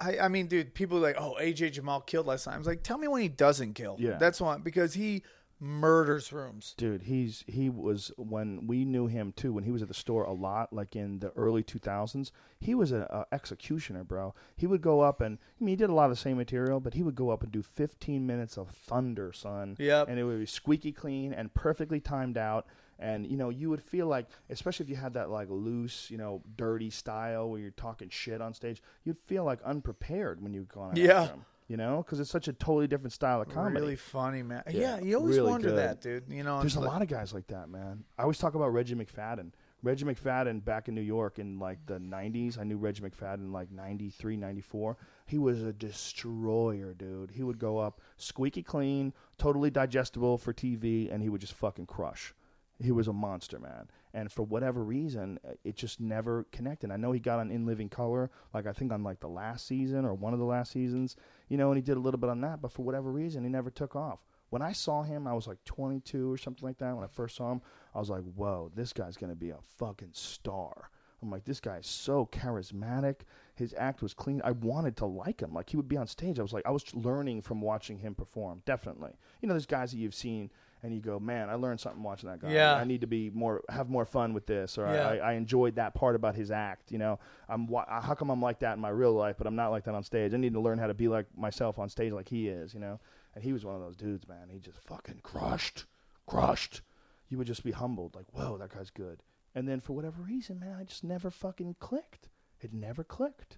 I, 0.01 0.19
I 0.21 0.29
mean, 0.29 0.47
dude, 0.47 0.73
people 0.75 0.97
are 0.99 1.03
like, 1.03 1.17
oh, 1.19 1.37
AJ 1.39 1.73
Jamal 1.73 2.01
killed 2.01 2.27
last 2.27 2.45
time. 2.45 2.55
I 2.55 2.59
was 2.59 2.67
like, 2.67 2.83
tell 2.83 2.97
me 2.97 3.09
when 3.09 3.21
he 3.21 3.29
doesn't 3.29 3.75
kill. 3.75 3.97
Yeah. 3.99 4.17
That's 4.17 4.41
why, 4.41 4.57
because 4.57 4.95
he 4.95 5.23
murders 5.61 6.33
rooms. 6.33 6.75
Dude, 6.77 7.03
he's 7.03 7.45
he 7.47 7.71
was 7.71 8.13
when 8.17 8.67
we 8.67 8.85
knew 8.85 9.07
him 9.07 9.33
too. 9.33 9.53
When 9.53 9.65
he 9.65 9.71
was 9.71 9.83
at 9.83 9.89
the 9.89 9.95
store 9.95 10.25
a 10.25 10.33
lot, 10.33 10.73
like 10.73 10.97
in 10.97 11.21
the 11.21 11.31
early 11.31 11.63
two 11.63 11.79
thousands, 11.79 12.33
he 12.61 12.75
was 12.75 12.93
a, 12.93 13.03
a 13.11 13.35
executioner, 13.35 14.05
bro. 14.05 14.35
He 14.57 14.67
would 14.67 14.83
go 14.83 15.01
up 15.01 15.21
and 15.21 15.39
I 15.61 15.65
mean, 15.65 15.73
he 15.73 15.77
did 15.77 15.91
a 15.91 15.95
lot 15.95 16.05
of 16.05 16.11
the 16.11 16.17
same 16.17 16.37
material, 16.37 16.81
but 16.81 16.95
he 16.95 17.03
would 17.03 17.15
go 17.15 17.31
up 17.31 17.43
and 17.43 17.53
do 17.53 17.63
fifteen 17.63 18.27
minutes 18.27 18.57
of 18.59 18.71
thunder, 18.71 19.33
son. 19.33 19.77
Yep. 19.79 20.09
and 20.09 20.19
it 20.19 20.25
would 20.25 20.39
be 20.41 20.47
squeaky 20.47 20.93
clean 20.93 21.33
and 21.33 21.53
perfectly 21.55 22.01
timed 22.01 22.37
out. 22.39 22.67
And 22.99 23.27
you 23.27 23.37
know, 23.37 23.49
you 23.49 23.71
would 23.71 23.83
feel 23.83 24.07
like, 24.07 24.27
especially 24.51 24.85
if 24.85 24.91
you 24.91 24.97
had 24.97 25.15
that 25.15 25.29
like 25.31 25.49
loose, 25.51 26.11
you 26.11 26.19
know, 26.19 26.43
dirty 26.57 26.91
style 26.91 27.51
where 27.51 27.59
you're 27.61 27.71
talking 27.73 28.09
shit 28.09 28.41
on 28.41 28.55
stage, 28.55 28.83
you'd 29.05 29.19
feel 29.27 29.45
like 29.45 29.61
unprepared 29.65 30.41
when 30.43 30.55
you 30.55 30.67
go 30.73 30.81
on. 30.81 30.97
Yeah. 30.97 31.27
him, 31.27 31.45
you 31.69 31.77
know, 31.77 32.03
because 32.05 32.21
it's 32.21 32.31
such 32.31 32.49
a 32.49 32.53
totally 32.53 32.87
different 32.87 33.13
style 33.13 33.41
of 33.41 33.49
comedy. 33.49 33.81
Really 33.81 33.97
funny, 33.97 34.43
man. 34.43 34.63
Yeah, 34.71 34.81
Yeah, 34.81 35.01
you 35.01 35.17
always 35.17 35.37
really 35.39 35.51
wonder 35.51 35.69
good. 35.69 35.79
that, 35.79 36.01
dude. 36.01 36.25
You 36.29 36.43
know, 36.43 36.61
There's 36.61 36.77
a 36.77 36.81
like- 36.81 36.89
lot 36.91 37.03
of 37.03 37.09
guys 37.09 37.33
like 37.33 37.47
that, 37.49 37.69
man. 37.69 38.05
I 38.19 38.23
always 38.23 38.39
talk 38.39 38.55
about 38.55 38.73
Reggie 38.73 38.95
McFadden. 38.95 39.53
Reggie 39.83 40.07
McFadden 40.07 40.65
back 40.65 40.89
in 40.89 40.95
New 40.95 41.03
York 41.03 41.39
in 41.39 41.59
like 41.59 41.85
the 41.85 41.99
90s. 41.99 42.59
I 42.59 42.65
knew 42.65 42.79
Reggie 42.79 43.03
McFadden 43.03 43.53
like 43.53 43.71
93, 43.71 44.37
94. 44.37 44.97
He 45.27 45.37
was 45.39 45.63
a 45.63 45.73
destroyer, 45.75 46.95
dude. 46.95 47.33
He 47.33 47.43
would 47.43 47.59
go 47.59 47.79
up 47.79 48.01
squeaky 48.17 48.63
clean, 48.63 49.13
totally 49.39 49.71
digestible 49.71 50.39
for 50.39 50.53
TV, 50.53 51.13
and 51.13 51.23
he 51.23 51.29
would 51.29 51.41
just 51.41 51.53
fucking 51.55 51.87
crush. 51.87 52.35
He 52.81 52.93
was 52.93 53.09
a 53.09 53.13
monster, 53.13 53.59
man. 53.59 53.89
And 54.13 54.31
for 54.33 54.43
whatever 54.43 54.83
reason, 54.83 55.39
uh, 55.47 55.53
it 55.65 55.77
just 55.77 56.01
never 56.01 56.45
connected. 56.51 56.91
I 56.91 56.97
know 56.97 57.13
he 57.13 57.21
got 57.21 57.39
on 57.39 57.51
In 57.51 57.67
Living 57.67 57.89
Color, 57.89 58.31
like 58.53 58.67
I 58.67 58.73
think 58.73 58.93
on 58.93 59.03
like 59.03 59.21
the 59.21 59.29
last 59.29 59.67
season 59.67 60.05
or 60.05 60.15
one 60.15 60.33
of 60.33 60.39
the 60.39 60.45
last 60.45 60.73
seasons, 60.73 61.15
you 61.49 61.57
know, 61.57 61.71
and 61.71 61.77
he 61.77 61.83
did 61.83 61.97
a 61.97 62.01
little 62.01 62.19
bit 62.19 62.31
on 62.31 62.41
that, 62.43 62.61
but 62.61 62.73
for 62.73 62.83
whatever 62.83 63.11
reason, 63.11 63.45
he 63.45 63.51
never 63.51 63.71
took 63.71 63.95
off. 63.97 64.21
When 64.51 64.63
I 64.63 64.73
saw 64.73 65.03
him, 65.03 65.27
I 65.27 65.33
was 65.33 65.47
like 65.47 65.65
22 65.65 66.31
or 66.31 66.37
something 66.37 66.67
like 66.67 66.79
that. 66.79 66.95
When 66.95 67.05
I 67.05 67.09
first 67.09 67.37
saw 67.37 67.51
him, 67.51 67.61
I 67.95 67.99
was 67.99 68.11
like, 68.11 68.23
whoa, 68.23 68.71
this 68.75 68.93
guy's 68.93 69.17
going 69.17 69.31
to 69.31 69.37
be 69.37 69.51
a 69.51 69.59
fucking 69.79 70.11
star. 70.13 70.91
I'm 71.21 71.31
like, 71.31 71.45
this 71.45 71.61
guy 71.61 71.79
is 71.79 71.87
so 71.87 72.29
charismatic. 72.31 73.21
His 73.55 73.75
act 73.79 74.03
was 74.03 74.13
clean. 74.15 74.43
I 74.45 74.51
wanted 74.51 74.97
to 74.99 75.07
like 75.07 75.41
him. 75.41 75.55
Like, 75.55 75.71
he 75.71 75.77
would 75.77 75.89
be 75.89 75.97
on 75.97 76.07
stage. 76.07 76.39
I 76.39 76.43
was 76.43 76.53
like, 76.53 76.67
I 76.67 76.71
was 76.71 76.95
learning 76.95 77.43
from 77.43 77.63
watching 77.63 77.99
him 77.99 78.15
perform. 78.15 78.63
Definitely. 78.67 79.13
You 79.41 79.49
know, 79.49 79.55
there's 79.55 79.67
guys 79.67 79.91
that 79.91 79.99
you've 79.99 80.15
seen 80.15 80.51
and 80.85 80.95
you 80.95 81.01
go, 81.01 81.19
man, 81.19 81.49
I 81.49 81.55
learned 81.55 81.81
something 81.81 82.03
watching 82.03 82.29
that 82.29 82.41
guy. 82.41 82.53
Yeah. 82.53 82.75
I 82.75 82.85
need 82.85 83.01
to 83.01 83.07
be 83.07 83.31
more, 83.31 83.63
have 83.71 83.89
more 83.89 84.05
fun 84.05 84.35
with 84.35 84.47
this. 84.47 84.77
Or 84.77 84.87
Yeah. 84.87 85.09
I, 85.09 85.17
I 85.17 85.33
enjoyed 85.33 85.77
that 85.77 85.95
part 85.95 86.15
about 86.15 86.35
his 86.35 86.51
act. 86.51 86.93
You 86.93 86.99
know, 86.99 87.19
I'm, 87.49 87.67
how 87.89 88.15
come 88.15 88.31
I'm 88.31 88.43
like 88.43 88.59
that 88.59 88.75
in 88.75 88.81
my 88.81 88.91
real 88.91 89.15
life, 89.15 89.37
but 89.39 89.47
I'm 89.47 89.57
not 89.57 89.71
like 89.71 89.85
that 89.85 89.95
on 89.95 90.03
stage? 90.05 90.35
I 90.35 90.37
need 90.37 90.53
to 90.53 90.61
learn 90.61 90.77
how 90.79 90.87
to 90.87 90.93
be 90.95 91.09
like 91.09 91.25
myself 91.37 91.79
on 91.79 91.89
stage 91.89 92.13
like 92.13 92.29
he 92.29 92.49
is, 92.49 92.75
you 92.75 92.81
know? 92.81 93.01
And 93.35 93.43
he 93.43 93.55
was 93.55 93.65
one 93.65 93.75
of 93.75 93.81
those 93.81 93.97
dudes, 93.97 94.29
man. 94.29 94.51
He 94.51 94.59
just 94.61 94.79
fucking 94.79 95.21
crushed, 95.23 95.87
crushed. 96.27 96.83
You 97.31 97.39
would 97.39 97.47
just 97.47 97.65
be 97.65 97.73
humbled, 97.73 98.15
like, 98.15 98.27
whoa, 98.33 98.59
that 98.59 98.75
guy's 98.75 98.91
good. 98.91 99.23
And 99.55 99.67
then 99.67 99.81
for 99.81 99.95
whatever 99.95 100.21
reason, 100.21 100.61
man, 100.61 100.77
I 100.79 100.85
just 100.85 101.03
never 101.03 101.31
fucking 101.31 101.77
clicked. 101.81 102.29
It 102.61 102.75
never 102.75 103.03
clicked. 103.03 103.57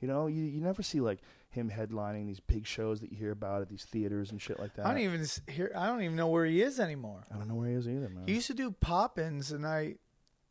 You 0.00 0.08
know, 0.08 0.26
you 0.26 0.42
you 0.44 0.60
never 0.60 0.82
see 0.82 1.00
like 1.00 1.20
him 1.48 1.70
headlining 1.70 2.26
these 2.26 2.40
big 2.40 2.66
shows 2.66 3.00
that 3.00 3.10
you 3.10 3.16
hear 3.16 3.30
about 3.30 3.62
at 3.62 3.68
these 3.68 3.84
theaters 3.84 4.30
and 4.30 4.40
shit 4.42 4.58
like 4.60 4.74
that. 4.74 4.84
I 4.86 4.90
don't 4.90 5.00
even 5.00 5.20
s- 5.22 5.40
hear. 5.48 5.72
I 5.76 5.86
don't 5.86 6.02
even 6.02 6.16
know 6.16 6.28
where 6.28 6.44
he 6.44 6.60
is 6.60 6.78
anymore. 6.78 7.26
I 7.32 7.36
don't 7.38 7.48
know 7.48 7.54
where 7.54 7.68
he 7.68 7.74
is 7.74 7.88
either, 7.88 8.08
man. 8.10 8.24
He 8.26 8.34
used 8.34 8.48
to 8.48 8.54
do 8.54 8.70
pop-ins, 8.72 9.52
and 9.52 9.66
I, 9.66 9.94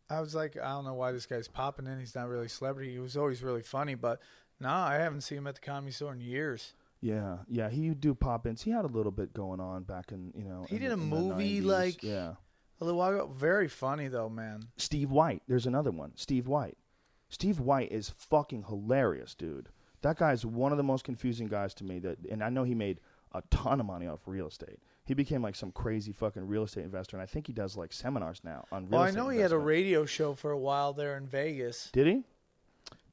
I 0.09 0.19
was 0.21 0.33
like, 0.33 0.57
I 0.57 0.69
don't 0.69 0.85
know 0.85 0.95
why 0.95 1.11
this 1.11 1.27
guy's 1.27 1.47
popping 1.47 1.85
in. 1.85 1.99
He's 1.99 2.15
not 2.15 2.27
really 2.27 2.47
a 2.47 2.49
celebrity. 2.49 2.91
He 2.91 2.99
was 2.99 3.15
always 3.15 3.43
really 3.43 3.61
funny, 3.61 3.93
but 3.93 4.19
nah, 4.59 4.87
I 4.87 4.95
haven't 4.95 5.21
seen 5.21 5.37
him 5.39 5.47
at 5.47 5.55
the 5.55 5.61
comedy 5.61 5.91
store 5.91 6.13
in 6.13 6.21
years. 6.21 6.73
Yeah, 7.01 7.37
yeah, 7.47 7.69
he 7.69 7.89
would 7.89 8.01
do 8.01 8.15
pop 8.15 8.47
ins. 8.47 8.63
He 8.63 8.71
had 8.71 8.83
a 8.85 8.87
little 8.87 9.11
bit 9.11 9.31
going 9.31 9.59
on 9.59 9.83
back 9.83 10.11
in 10.11 10.33
you 10.35 10.45
know. 10.45 10.65
He 10.67 10.77
in 10.77 10.81
did 10.81 10.89
the- 10.89 10.95
a 10.95 10.97
in 11.03 11.09
the 11.11 11.15
movie, 11.15 11.59
90s. 11.61 11.65
like- 11.65 12.03
yeah. 12.03 12.33
A 12.81 12.83
little 12.83 12.97
while 12.99 13.13
ago, 13.13 13.27
very 13.27 13.67
funny 13.69 14.07
though, 14.07 14.27
man. 14.27 14.63
Steve 14.77 15.09
White. 15.11 15.43
There's 15.47 15.65
another 15.67 15.91
one. 15.91 16.11
Steve 16.15 16.47
White. 16.47 16.77
Steve 17.29 17.59
White 17.59 17.91
is 17.91 18.09
fucking 18.09 18.65
hilarious, 18.67 19.35
dude. 19.35 19.69
That 20.01 20.17
guy's 20.17 20.45
one 20.45 20.71
of 20.71 20.77
the 20.77 20.83
most 20.83 21.03
confusing 21.03 21.47
guys 21.47 21.73
to 21.75 21.83
me. 21.83 21.99
That, 21.99 22.19
and 22.29 22.43
I 22.43 22.49
know 22.49 22.63
he 22.63 22.75
made 22.75 22.99
a 23.33 23.41
ton 23.49 23.79
of 23.79 23.85
money 23.85 24.07
off 24.07 24.21
real 24.25 24.47
estate. 24.47 24.79
He 25.05 25.13
became 25.13 25.41
like 25.41 25.55
some 25.55 25.71
crazy 25.71 26.11
fucking 26.11 26.47
real 26.47 26.63
estate 26.63 26.83
investor, 26.83 27.17
and 27.17 27.21
I 27.21 27.25
think 27.25 27.47
he 27.47 27.53
does 27.53 27.75
like 27.75 27.93
seminars 27.93 28.41
now 28.43 28.65
on 28.71 28.89
real 28.89 29.03
estate. 29.03 29.17
Well, 29.17 29.25
I 29.27 29.27
know 29.27 29.29
he 29.29 29.39
had 29.39 29.51
a 29.51 29.57
radio 29.57 30.05
show 30.05 30.33
for 30.33 30.51
a 30.51 30.57
while 30.57 30.93
there 30.93 31.17
in 31.17 31.27
Vegas. 31.27 31.89
Did 31.91 32.07
he? 32.07 32.23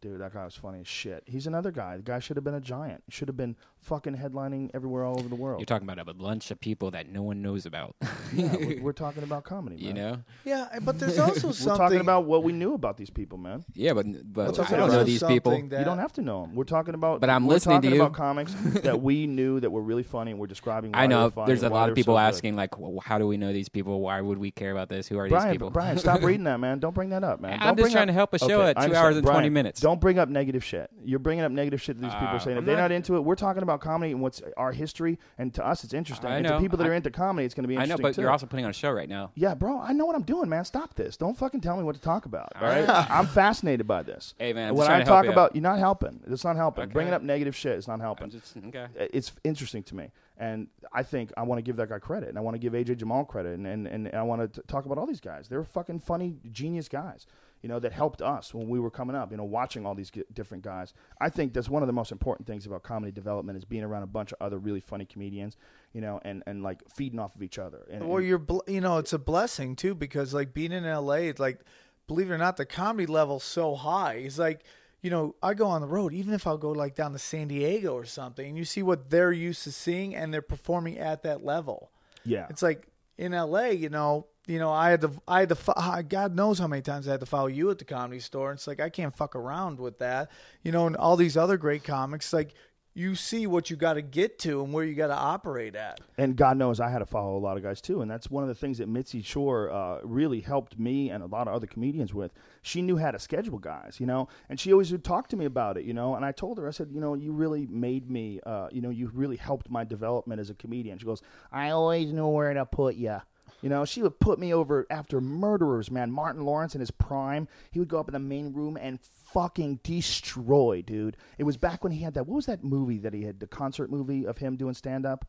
Dude, 0.03 0.21
that 0.21 0.35
guy 0.35 0.45
was 0.45 0.57
funny 0.57 0.81
as 0.81 0.89
shit. 0.89 1.23
He's 1.27 1.47
another 1.47 1.71
guy. 1.71 1.97
The 1.97 2.03
guy 2.03 2.19
should 2.19 2.37
have 2.37 2.43
been 2.43 2.55
a 2.55 2.61
giant. 2.61 3.05
Should 3.09 3.29
have 3.29 3.37
been 3.37 3.55
fucking 3.79 4.17
headlining 4.17 4.71
everywhere 4.75 5.05
all 5.05 5.17
over 5.17 5.29
the 5.29 5.37
world. 5.37 5.61
You're 5.61 5.67
talking 5.67 5.89
about 5.89 6.01
a 6.09 6.13
bunch 6.13 6.51
of 6.51 6.59
people 6.61 6.91
that 6.91 7.09
no 7.09 7.23
one 7.23 7.41
knows 7.41 7.67
about. 7.67 7.95
yeah, 8.35 8.53
we're, 8.61 8.83
we're 8.83 8.93
talking 8.93 9.23
about 9.23 9.45
comedy, 9.45 9.77
man. 9.77 9.85
you 9.87 9.93
know? 9.95 10.19
Yeah, 10.45 10.67
but 10.83 10.99
there's 10.99 11.21
also 11.21 11.53
something. 11.53 11.71
We're 11.73 11.77
talking 11.77 12.01
about 12.01 12.25
what 12.25 12.43
we 12.43 12.53
knew 12.53 12.75
about 12.75 12.97
these 12.97 13.11
people, 13.11 13.39
man. 13.39 13.65
Yeah, 13.75 13.93
but 13.93 14.07
but 14.33 14.59
I 14.59 14.71
don't 14.71 14.81
about 14.89 14.91
know 14.91 15.05
these 15.05 15.23
people. 15.23 15.53
That, 15.69 15.79
you 15.79 15.85
don't 15.85 15.99
have 15.99 16.13
to 16.15 16.21
know 16.23 16.43
them. 16.47 16.57
We're 16.57 16.65
talking 16.65 16.95
about, 16.95 17.21
But 17.21 17.31
I'm 17.31 17.47
we're 17.47 17.55
listening 17.55 17.81
to 17.83 17.87
talking 17.87 17.97
you. 18.01 18.03
about 18.05 18.17
comics 18.17 18.53
that 18.83 19.01
we 19.01 19.29
knew 19.29 19.61
that 19.61 19.71
were 19.71 19.83
really 19.83 20.03
funny, 20.03 20.33
and 20.33 20.41
we're 20.41 20.49
describing. 20.49 20.91
Why 20.91 21.05
I 21.05 21.07
know 21.07 21.31
funny 21.31 21.47
there's 21.47 21.63
a 21.63 21.69
lot 21.69 21.89
of 21.91 21.95
people 21.95 22.15
so 22.15 22.19
good. 22.19 22.27
asking 22.35 22.57
like, 22.57 22.75
"Wh- 22.75 23.05
how 23.05 23.19
do 23.19 23.27
we 23.29 23.37
know 23.37 23.53
these 23.53 23.69
people? 23.69 24.01
Why 24.01 24.21
would 24.21 24.39
we 24.39 24.51
care 24.51 24.73
about 24.73 24.89
this? 24.89 25.07
Who 25.07 25.17
are 25.19 25.29
these 25.29 25.45
people? 25.45 25.71
Brian, 25.71 25.97
stop 25.97 26.23
reading 26.23 26.45
that, 26.45 26.59
man. 26.59 26.81
Don't 26.81 26.95
bring 26.95 27.11
that 27.11 27.23
up, 27.23 27.41
man. 27.41 27.53
I'm 27.61 27.69
Don't 27.69 27.77
just 27.77 27.83
bring 27.85 27.93
trying 27.93 28.03
up- 28.09 28.09
to 28.09 28.13
help 28.15 28.35
a 28.35 28.39
show 28.41 28.63
Okay, 28.63 28.71
at 28.81 28.87
two 28.89 28.95
hours 28.97 29.17
and 29.17 29.25
20 29.25 29.39
Brian, 29.39 29.53
minutes. 29.53 29.81
Don't 29.93 30.01
bring 30.01 30.19
up 30.19 30.31
negative 30.31 30.65
shit. 30.65 30.89
You're 31.05 31.19
bringing 31.19 31.45
up 31.45 31.53
negative 31.53 31.83
shit 31.83 31.97
that 32.01 32.03
these 32.03 32.15
people 32.15 32.29
Uh, 32.29 32.33
are 32.37 32.39
saying. 32.41 32.57
If 32.57 32.61
I'm 32.63 32.65
they're 32.65 32.77
not- 32.77 32.85
not 32.85 32.93
into 32.93 33.17
it, 33.17 33.21
we're 33.21 33.35
talking 33.35 33.63
about 33.63 33.83
comedy 33.83 34.13
and 34.13 34.23
what's 34.23 34.41
our 34.57 34.73
history, 34.73 35.19
and 35.37 35.53
to 35.53 35.67
us, 35.67 35.85
it's 35.85 35.93
interesting. 35.93 36.31
I 36.31 36.37
and 36.39 36.47
know. 36.47 36.55
to 36.55 36.61
people 36.61 36.79
that 36.79 36.87
I- 36.87 36.91
are 36.91 36.95
into 36.95 37.11
comedy, 37.11 37.45
it's 37.45 37.55
going 37.55 37.65
to 37.65 37.69
be 37.69 37.75
I 37.77 37.81
know, 37.81 37.83
interesting 37.83 38.03
but 38.05 38.15
too. 38.15 38.23
you're 38.23 38.31
also 38.31 38.47
putting 38.47 38.65
on 38.65 38.71
a 38.71 38.75
show 38.75 38.91
right 38.91 39.09
now. 39.09 39.33
Yeah, 39.35 39.55
bro, 39.55 39.79
I 39.79 39.93
know 39.93 40.07
what 40.07 40.17
I'm 40.17 40.23
doing, 40.23 40.49
man. 40.49 40.65
Stop 40.65 40.95
this. 40.95 41.19
Don't 41.19 41.37
fucking 41.37 41.61
tell 41.61 41.77
me 41.77 41.83
what 41.83 41.95
to 41.95 42.01
talk 42.01 42.25
about. 42.25 42.53
All 42.59 42.67
right, 42.67 42.89
I'm 42.89 43.27
fascinated 43.27 43.87
by 43.87 44.03
this. 44.03 44.33
Hey, 44.39 44.55
man, 44.55 44.71
I'm 44.71 44.75
when 44.77 44.87
just 44.87 44.91
I 44.91 44.99
to 45.01 45.05
help 45.05 45.15
talk 45.19 45.25
you 45.27 45.33
about, 45.33 45.55
you're 45.55 45.63
not 45.63 45.79
helping. 45.79 46.21
It's 46.27 46.43
not 46.45 46.57
helping. 46.57 46.85
Okay. 46.85 46.93
Bringing 46.95 47.13
up 47.13 47.21
negative 47.21 47.55
shit 47.55 47.77
is 47.77 47.87
not 47.87 48.01
helping. 48.01 48.25
I'm 48.25 48.31
just 48.31 48.57
okay. 48.69 48.87
it's 48.97 49.31
interesting 49.45 49.83
to 49.83 49.95
me, 49.95 50.11
and 50.39 50.69
I 50.91 51.03
think 51.03 51.33
I 51.37 51.43
want 51.43 51.59
to 51.59 51.63
give 51.63 51.77
that 51.77 51.91
guy 51.91 51.99
credit, 51.99 52.31
and 52.31 52.39
I 52.39 52.41
want 52.41 52.55
to 52.55 52.59
give 52.59 52.73
AJ 52.73 52.97
Jamal 52.97 53.27
credit, 53.27 53.59
and 53.59 53.67
and, 53.67 53.87
and 53.87 54.15
I 54.15 54.23
want 54.23 54.55
to 54.55 54.63
talk 54.63 54.87
about 54.87 54.97
all 54.97 55.07
these 55.07 55.21
guys. 55.21 55.49
They're 55.49 55.65
fucking 55.65 55.99
funny, 56.01 56.39
genius 56.51 56.89
guys. 56.89 57.27
You 57.63 57.69
know 57.69 57.79
that 57.79 57.93
helped 57.93 58.21
us 58.23 58.53
when 58.53 58.69
we 58.69 58.81
were 58.81 58.91
coming 58.91 59.15
up. 59.17 59.31
You 59.31 59.37
know, 59.37 59.45
watching 59.45 59.87
all 59.87 59.95
these 59.95 60.11
g- 60.11 60.25
different 60.35 60.65
guys. 60.65 60.95
I 61.21 61.29
think 61.31 61.53
that's 61.55 61.69
one 61.69 61.83
of 61.83 61.87
the 61.87 61.93
most 61.93 62.11
important 62.13 62.47
things 62.47 62.67
about 62.67 62.83
comedy 62.83 63.13
development 63.13 63.57
is 63.57 63.65
being 63.65 63.85
around 63.85 64.03
a 64.03 64.07
bunch 64.09 64.33
of 64.33 64.39
other 64.41 64.59
really 64.59 64.81
funny 64.81 65.05
comedians. 65.05 65.57
You 65.93 66.01
know, 66.01 66.21
and 66.25 66.43
and 66.47 66.63
like 66.63 66.81
feeding 66.93 67.21
off 67.21 67.35
of 67.37 67.43
each 67.43 67.59
other. 67.59 67.87
And, 67.91 68.09
Well, 68.09 68.19
and- 68.19 68.27
you're, 68.27 68.39
bl- 68.39 68.61
you 68.67 68.81
know, 68.81 68.99
it's 68.99 69.13
a 69.13 69.19
blessing 69.19 69.77
too 69.77 69.95
because 69.95 70.35
like 70.35 70.53
being 70.53 70.73
in 70.73 70.85
LA, 70.85 71.29
it's 71.31 71.39
like, 71.41 71.61
believe 72.09 72.31
it 72.31 72.35
or 72.35 72.39
not, 72.39 72.57
the 72.57 72.67
comedy 72.67 73.07
level's 73.07 73.45
so 73.45 73.75
high. 73.77 74.15
It's 74.15 74.39
like, 74.39 74.65
you 75.01 75.11
know, 75.11 75.35
I 75.43 75.55
go 75.55 75.67
on 75.67 75.81
the 75.83 75.87
road, 75.87 76.13
even 76.15 76.33
if 76.35 76.47
I'll 76.47 76.59
go 76.59 76.71
like 76.71 76.95
down 76.95 77.13
to 77.13 77.19
San 77.19 77.49
Diego 77.49 77.93
or 77.95 78.05
something, 78.05 78.47
and 78.47 78.57
you 78.59 78.65
see 78.65 78.83
what 78.83 79.11
they're 79.11 79.33
used 79.33 79.63
to 79.65 79.73
seeing, 79.73 80.15
and 80.17 80.33
they're 80.35 80.43
performing 80.43 80.99
at 80.99 81.23
that 81.25 81.45
level. 81.45 81.91
yeah, 82.25 82.47
It's 82.51 82.63
like 82.63 82.89
in 83.19 83.33
LA, 83.33 83.67
you 83.71 83.89
know, 83.89 84.27
you 84.47 84.59
know, 84.59 84.73
I 84.73 84.91
had 84.91 85.01
to, 85.03 85.13
I 85.29 85.41
had 85.41 85.51
to, 85.51 86.05
God 86.09 86.35
knows 86.35 86.59
how 86.59 86.67
many 86.67 86.83
times 86.83 87.07
I 87.07 87.13
had 87.13 87.21
to 87.21 87.27
follow 87.27 87.47
you 87.47 87.71
at 87.71 87.79
the 87.79 87.85
comedy 87.85 88.21
store. 88.21 88.53
It's 88.53 88.67
like 88.67 88.81
I 88.81 88.89
can't 88.89 89.17
fuck 89.17 89.37
around 89.37 89.79
with 89.79 89.99
that, 90.01 90.31
you 90.63 90.73
know. 90.73 90.87
And 90.87 90.97
all 90.97 91.17
these 91.17 91.37
other 91.37 91.57
great 91.57 91.85
comics, 91.85 92.33
like 92.33 92.55
you 92.95 93.15
see 93.15 93.47
what 93.47 93.71
you 93.71 93.77
got 93.77 93.95
to 93.95 94.03
get 94.03 94.39
to 94.41 94.63
and 94.63 94.73
where 94.73 94.85
you 94.85 94.95
got 94.95 95.07
to 95.07 95.17
operate 95.17 95.75
at. 95.75 96.01
and 96.19 96.37
God 96.37 96.59
knows 96.59 96.79
I 96.79 96.91
had 96.91 96.99
to 96.99 97.07
follow 97.07 97.37
a 97.37 97.39
lot 97.39 97.57
of 97.57 97.63
guys 97.63 97.81
too, 97.81 98.03
and 98.03 98.11
that's 98.11 98.31
one 98.31 98.43
of 98.43 98.49
the 98.49 98.55
things 98.55 98.79
that 98.79 98.89
Mitzi 98.89 99.23
Shore 99.23 99.71
uh, 99.71 100.01
really 100.03 100.41
helped 100.41 100.79
me 100.79 101.11
and 101.11 101.23
a 101.23 101.27
lot 101.27 101.49
of 101.49 101.55
other 101.55 101.67
comedians 101.67 102.13
with. 102.13 102.33
She 102.63 102.83
knew 102.83 102.97
how 102.97 103.11
to 103.11 103.19
schedule 103.19 103.59
guys, 103.59 103.97
you 103.99 104.07
know, 104.07 104.29
and 104.49 104.61
she 104.61 104.73
always 104.73 104.93
would 104.93 105.05
talk 105.05 105.29
to 105.29 105.37
me 105.37 105.47
about 105.47 105.77
it, 105.77 105.85
you 105.85 105.95
know. 105.95 106.17
And 106.17 106.25
I 106.25 106.33
told 106.33 106.59
her, 106.59 106.69
I 106.69 106.71
said, 106.71 106.89
you 106.91 107.01
know, 107.01 107.15
you 107.15 107.33
really 107.33 107.67
made 107.67 108.11
me, 108.11 108.41
uh, 108.45 108.69
you 108.71 108.83
know, 108.83 108.91
you 108.91 109.11
really 109.15 109.37
helped 109.37 109.71
my 109.71 109.85
development 109.85 110.41
as 110.41 110.51
a 110.51 110.55
comedian. 110.55 110.99
She 110.99 111.07
goes, 111.07 111.23
I 111.51 111.71
always 111.71 112.13
knew 112.13 112.29
where 112.29 112.53
to 112.53 112.67
put 112.67 112.97
you. 112.97 113.21
You 113.63 113.69
know, 113.69 113.85
she 113.85 114.03
would 114.03 114.19
put 114.19 114.39
me 114.39 114.53
over 114.53 114.87
after 114.91 115.21
murderers, 115.21 115.91
man. 115.91 116.11
Martin 116.11 116.45
Lawrence 116.45 116.75
in 116.75 116.81
his 116.81 116.91
prime, 116.91 117.47
he 117.71 117.79
would 117.79 117.89
go 117.89 117.99
up 117.99 118.09
in 118.09 118.13
the 118.13 118.19
main 118.19 118.53
room 118.53 118.77
and 118.77 119.01
fucking 119.01 119.81
destroy, 119.85 120.83
dude. 120.83 121.17
It 121.39 121.45
was 121.45 121.57
back 121.57 121.85
when 121.85 121.93
he 121.93 122.03
had 122.03 122.15
that. 122.15 122.27
What 122.27 122.37
was 122.37 122.47
that 122.47 122.65
movie 122.65 122.99
that 122.99 123.15
he 123.15 123.23
had? 123.23 123.41
The 123.41 123.47
concert 123.47 123.91
movie 123.91 124.27
of 124.27 124.39
him 124.39 124.57
doing 124.57 124.75
stand 124.75 125.07
up. 125.07 125.25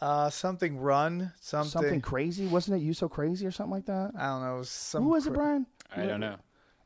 Uh, 0.00 0.28
something 0.28 0.78
run, 0.78 1.32
something. 1.40 1.70
Something 1.70 2.00
crazy, 2.00 2.46
wasn't 2.46 2.82
it? 2.82 2.84
You 2.84 2.92
so 2.92 3.08
crazy 3.08 3.46
or 3.46 3.50
something 3.50 3.72
like 3.72 3.86
that. 3.86 4.10
I 4.18 4.26
don't 4.26 4.42
know. 4.42 4.62
Some 4.62 5.04
Who 5.04 5.10
was 5.10 5.26
it, 5.26 5.32
Brian? 5.32 5.66
I 5.94 6.04
don't 6.04 6.20
know. 6.20 6.36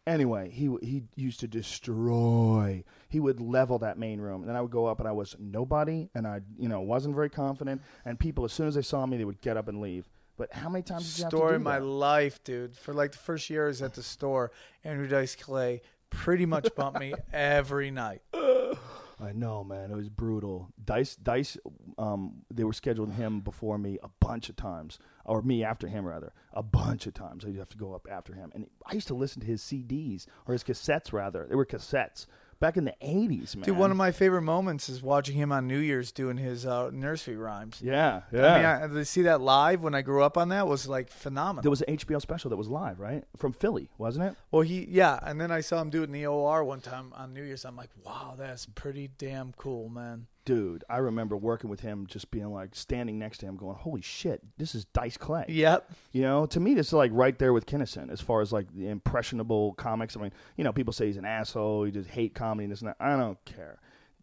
Anyway, 0.06 0.50
he 0.50 0.70
he 0.82 1.04
used 1.16 1.40
to 1.40 1.48
destroy. 1.48 2.82
He 3.08 3.20
would 3.20 3.40
level 3.40 3.78
that 3.80 3.98
main 3.98 4.20
room, 4.20 4.42
and 4.42 4.48
then 4.48 4.56
I 4.56 4.60
would 4.60 4.70
go 4.70 4.86
up, 4.86 4.98
and 4.98 5.08
I 5.08 5.12
was 5.12 5.36
nobody, 5.38 6.08
and 6.14 6.26
I 6.26 6.40
you 6.58 6.68
know 6.68 6.80
wasn't 6.80 7.14
very 7.14 7.30
confident, 7.30 7.82
and 8.04 8.18
people 8.18 8.44
as 8.44 8.52
soon 8.52 8.66
as 8.66 8.74
they 8.74 8.82
saw 8.82 9.04
me, 9.06 9.16
they 9.16 9.24
would 9.24 9.40
get 9.40 9.56
up 9.56 9.68
and 9.68 9.80
leave. 9.80 10.08
But 10.40 10.54
how 10.54 10.70
many 10.70 10.82
times 10.82 11.04
did 11.04 11.18
you 11.18 11.24
have 11.24 11.30
to 11.32 11.36
Story 11.36 11.50
do 11.50 11.56
of 11.56 11.62
my 11.62 11.80
that? 11.80 11.84
life, 11.84 12.42
dude. 12.44 12.74
For 12.74 12.94
like 12.94 13.12
the 13.12 13.18
first 13.18 13.50
year 13.50 13.66
I 13.66 13.68
was 13.68 13.82
at 13.82 13.92
the 13.92 14.02
store, 14.02 14.52
Andrew 14.84 15.06
Dice 15.06 15.36
Clay 15.36 15.82
pretty 16.08 16.46
much 16.46 16.74
bumped 16.74 16.98
me 16.98 17.12
every 17.34 17.90
night. 17.90 18.22
I 18.32 19.32
know, 19.34 19.62
man. 19.62 19.90
It 19.90 19.96
was 19.96 20.08
brutal. 20.08 20.70
Dice, 20.82 21.14
Dice, 21.16 21.58
um, 21.98 22.36
they 22.50 22.64
were 22.64 22.72
scheduling 22.72 23.14
him 23.14 23.40
before 23.40 23.76
me 23.76 23.98
a 24.02 24.08
bunch 24.18 24.48
of 24.48 24.56
times, 24.56 24.98
or 25.26 25.42
me 25.42 25.62
after 25.62 25.86
him 25.88 26.06
rather, 26.06 26.32
a 26.54 26.62
bunch 26.62 27.06
of 27.06 27.12
times. 27.12 27.44
I'd 27.44 27.56
have 27.56 27.68
to 27.68 27.76
go 27.76 27.92
up 27.92 28.08
after 28.10 28.32
him, 28.32 28.50
and 28.54 28.66
I 28.86 28.94
used 28.94 29.08
to 29.08 29.14
listen 29.14 29.42
to 29.42 29.46
his 29.46 29.60
CDs 29.60 30.24
or 30.46 30.54
his 30.54 30.64
cassettes 30.64 31.12
rather. 31.12 31.46
They 31.46 31.54
were 31.54 31.66
cassettes 31.66 32.24
back 32.60 32.76
in 32.76 32.84
the 32.84 32.94
'80s, 33.02 33.56
man. 33.56 33.64
Dude, 33.64 33.76
one 33.76 33.90
of 33.90 33.96
my 33.96 34.12
favorite 34.12 34.42
moments 34.42 34.88
is 34.88 35.02
watching 35.02 35.36
him 35.36 35.50
on 35.50 35.66
New 35.66 35.78
Year's 35.78 36.12
doing 36.12 36.36
his 36.36 36.66
uh, 36.66 36.90
nursery 36.92 37.36
rhymes. 37.36 37.80
yeah, 37.82 38.22
yeah. 38.32 38.46
I 38.46 38.56
mean, 38.56 38.92
I, 38.92 38.94
to 39.00 39.04
see 39.04 39.22
that 39.22 39.40
live 39.40 39.82
when 39.82 39.94
I 39.94 40.02
grew 40.02 40.22
up 40.22 40.38
on 40.38 40.50
that 40.50 40.66
was 40.68 40.86
like 40.86 41.10
phenomenal. 41.10 41.62
there 41.62 41.70
was 41.70 41.82
an 41.82 41.96
HBO 41.96 42.20
special 42.20 42.50
that 42.50 42.56
was 42.56 42.68
live, 42.68 43.00
right, 43.00 43.24
from 43.36 43.52
Philly, 43.52 43.90
wasn't 43.98 44.26
it? 44.26 44.36
Well, 44.50 44.62
he 44.62 44.86
yeah, 44.88 45.18
and 45.22 45.40
then 45.40 45.50
I 45.50 45.60
saw 45.60 45.80
him 45.80 45.90
do 45.90 46.02
it 46.02 46.04
in 46.04 46.12
the 46.12 46.26
OR 46.26 46.62
one 46.64 46.80
time 46.80 47.12
on 47.16 47.34
New 47.34 47.42
Year's. 47.42 47.64
I'm 47.64 47.76
like, 47.76 47.90
wow, 48.04 48.34
that's 48.38 48.66
pretty 48.66 49.10
damn 49.18 49.52
cool, 49.56 49.88
man. 49.88 50.26
Dude, 50.46 50.84
I 50.88 50.98
remember 50.98 51.36
working 51.36 51.68
with 51.68 51.80
him, 51.80 52.06
just 52.06 52.30
being 52.30 52.50
like 52.52 52.74
standing 52.74 53.18
next 53.18 53.38
to 53.38 53.46
him, 53.46 53.56
going, 53.56 53.76
"Holy 53.76 54.00
shit, 54.00 54.40
this 54.56 54.74
is 54.74 54.86
Dice 54.86 55.16
Clay." 55.16 55.44
Yep. 55.48 55.90
You 56.12 56.22
know, 56.22 56.46
to 56.46 56.58
me, 56.60 56.74
this 56.74 56.88
is 56.88 56.92
like 56.94 57.10
right 57.14 57.38
there 57.38 57.52
with 57.52 57.66
Kinnison 57.66 58.10
as 58.10 58.20
far 58.20 58.40
as 58.40 58.52
like 58.52 58.72
the 58.74 58.88
impressionable 58.88 59.74
comics. 59.74 60.16
I 60.16 60.20
mean, 60.20 60.32
you 60.56 60.64
know, 60.64 60.72
people 60.72 60.92
say 60.92 61.06
he's 61.06 61.18
an 61.18 61.24
asshole, 61.26 61.84
he 61.84 61.90
just 61.92 62.08
hate 62.08 62.34
comedy 62.34 62.64
and 62.64 62.72
this 62.72 62.80
and 62.80 62.88
that. 62.88 62.96
I 62.98 63.16
don't 63.16 63.42
care. 63.44 63.80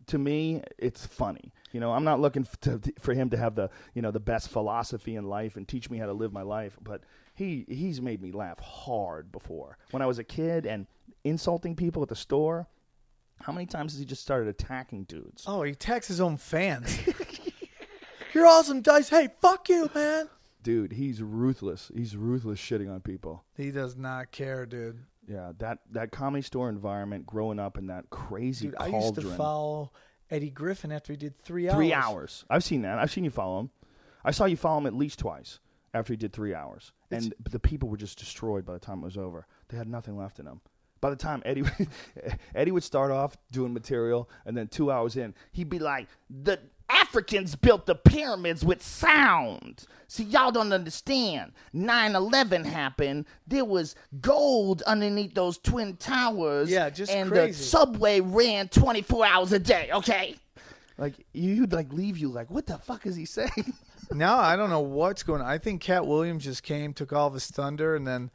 To 0.07 0.17
me, 0.17 0.63
it's 0.77 1.05
funny. 1.05 1.53
You 1.71 1.81
know, 1.81 1.91
I'm 1.91 2.05
not 2.05 2.19
looking 2.19 2.43
f- 2.43 2.59
to, 2.61 2.81
for 2.99 3.13
him 3.13 3.29
to 3.29 3.37
have 3.37 3.55
the 3.55 3.69
you 3.93 4.01
know 4.01 4.11
the 4.11 4.19
best 4.19 4.49
philosophy 4.49 5.15
in 5.15 5.27
life 5.27 5.55
and 5.55 5.67
teach 5.67 5.89
me 5.89 5.97
how 5.97 6.07
to 6.07 6.13
live 6.13 6.33
my 6.33 6.43
life. 6.43 6.77
But 6.81 7.01
he 7.35 7.65
he's 7.67 8.01
made 8.01 8.21
me 8.21 8.31
laugh 8.31 8.59
hard 8.59 9.31
before 9.31 9.77
when 9.91 10.01
I 10.01 10.07
was 10.07 10.17
a 10.17 10.23
kid 10.23 10.65
and 10.65 10.87
insulting 11.23 11.75
people 11.75 12.01
at 12.01 12.09
the 12.09 12.15
store. 12.15 12.67
How 13.41 13.53
many 13.53 13.65
times 13.65 13.93
has 13.93 13.99
he 13.99 14.05
just 14.05 14.21
started 14.21 14.47
attacking 14.47 15.03
dudes? 15.05 15.43
Oh, 15.47 15.63
he 15.63 15.71
attacks 15.71 16.07
his 16.07 16.19
own 16.19 16.37
fans. 16.37 16.99
You're 18.33 18.45
awesome, 18.47 18.81
Dice. 18.81 19.09
Hey, 19.09 19.29
fuck 19.41 19.69
you, 19.69 19.89
man. 19.95 20.29
Dude, 20.63 20.91
he's 20.93 21.21
ruthless. 21.21 21.91
He's 21.95 22.15
ruthless 22.15 22.59
shitting 22.59 22.91
on 22.93 22.99
people. 22.99 23.43
He 23.55 23.71
does 23.71 23.95
not 23.95 24.31
care, 24.31 24.65
dude. 24.65 24.99
Yeah, 25.27 25.51
that 25.59 25.79
that 25.91 26.11
comedy 26.11 26.41
store 26.41 26.69
environment, 26.69 27.25
growing 27.25 27.59
up 27.59 27.77
in 27.77 27.87
that 27.87 28.09
crazy 28.09 28.67
Dude, 28.67 28.75
I 28.79 28.89
cauldron. 28.89 29.25
used 29.25 29.31
to 29.31 29.37
follow 29.37 29.91
Eddie 30.29 30.49
Griffin 30.49 30.91
after 30.91 31.13
he 31.13 31.17
did 31.17 31.37
three 31.41 31.67
hours. 31.69 31.75
three 31.77 31.93
hours. 31.93 32.45
I've 32.49 32.63
seen 32.63 32.81
that. 32.83 32.97
I've 32.99 33.11
seen 33.11 33.23
you 33.23 33.29
follow 33.29 33.59
him. 33.61 33.69
I 34.23 34.31
saw 34.31 34.45
you 34.45 34.57
follow 34.57 34.79
him 34.79 34.87
at 34.87 34.93
least 34.93 35.19
twice 35.19 35.59
after 35.93 36.13
he 36.13 36.17
did 36.17 36.33
three 36.33 36.53
hours, 36.53 36.91
and 37.11 37.33
the 37.49 37.59
people 37.59 37.89
were 37.89 37.97
just 37.97 38.19
destroyed 38.19 38.65
by 38.65 38.73
the 38.73 38.79
time 38.79 38.99
it 38.99 39.05
was 39.05 39.17
over. 39.17 39.47
They 39.69 39.77
had 39.77 39.87
nothing 39.87 40.17
left 40.17 40.39
in 40.39 40.45
them. 40.45 40.61
By 41.01 41.09
the 41.09 41.15
time 41.15 41.41
Eddie 41.45 41.63
Eddie 42.55 42.71
would 42.71 42.83
start 42.83 43.11
off 43.11 43.37
doing 43.51 43.73
material, 43.73 44.29
and 44.45 44.55
then 44.57 44.67
two 44.67 44.91
hours 44.91 45.15
in, 45.17 45.33
he'd 45.51 45.69
be 45.69 45.79
like, 45.79 46.07
"the 46.29 46.59
Africans 46.89 47.55
built 47.55 47.85
the 47.85 47.95
pyramids 47.95 48.63
with 48.63 48.81
sound. 48.81 49.85
See, 50.07 50.23
y'all 50.23 50.51
don't 50.51 50.71
understand. 50.71 51.51
9 51.73 52.15
11 52.15 52.63
happened. 52.63 53.25
There 53.45 53.65
was 53.65 53.95
gold 54.21 54.81
underneath 54.83 55.33
those 55.33 55.57
twin 55.57 55.97
towers. 55.97 56.69
Yeah, 56.69 56.89
just 56.89 57.11
And 57.11 57.29
crazy. 57.29 57.57
the 57.57 57.63
subway 57.63 58.21
ran 58.21 58.69
24 58.69 59.25
hours 59.25 59.51
a 59.51 59.59
day, 59.59 59.89
okay? 59.91 60.35
Like, 60.97 61.25
you'd 61.33 61.73
like 61.73 61.91
leave 61.91 62.17
you 62.17 62.29
like, 62.29 62.49
what 62.49 62.65
the 62.65 62.77
fuck 62.77 63.05
is 63.05 63.15
he 63.15 63.25
saying? 63.25 63.73
now 64.11 64.37
I 64.37 64.55
don't 64.55 64.69
know 64.69 64.79
what's 64.79 65.23
going 65.23 65.41
on. 65.41 65.47
I 65.47 65.57
think 65.57 65.81
Katt 65.81 66.07
Williams 66.07 66.45
just 66.45 66.63
came, 66.63 66.93
took 66.93 67.11
all 67.11 67.27
of 67.27 67.33
his 67.33 67.47
thunder, 67.47 67.95
and 67.95 68.07
then 68.07 68.31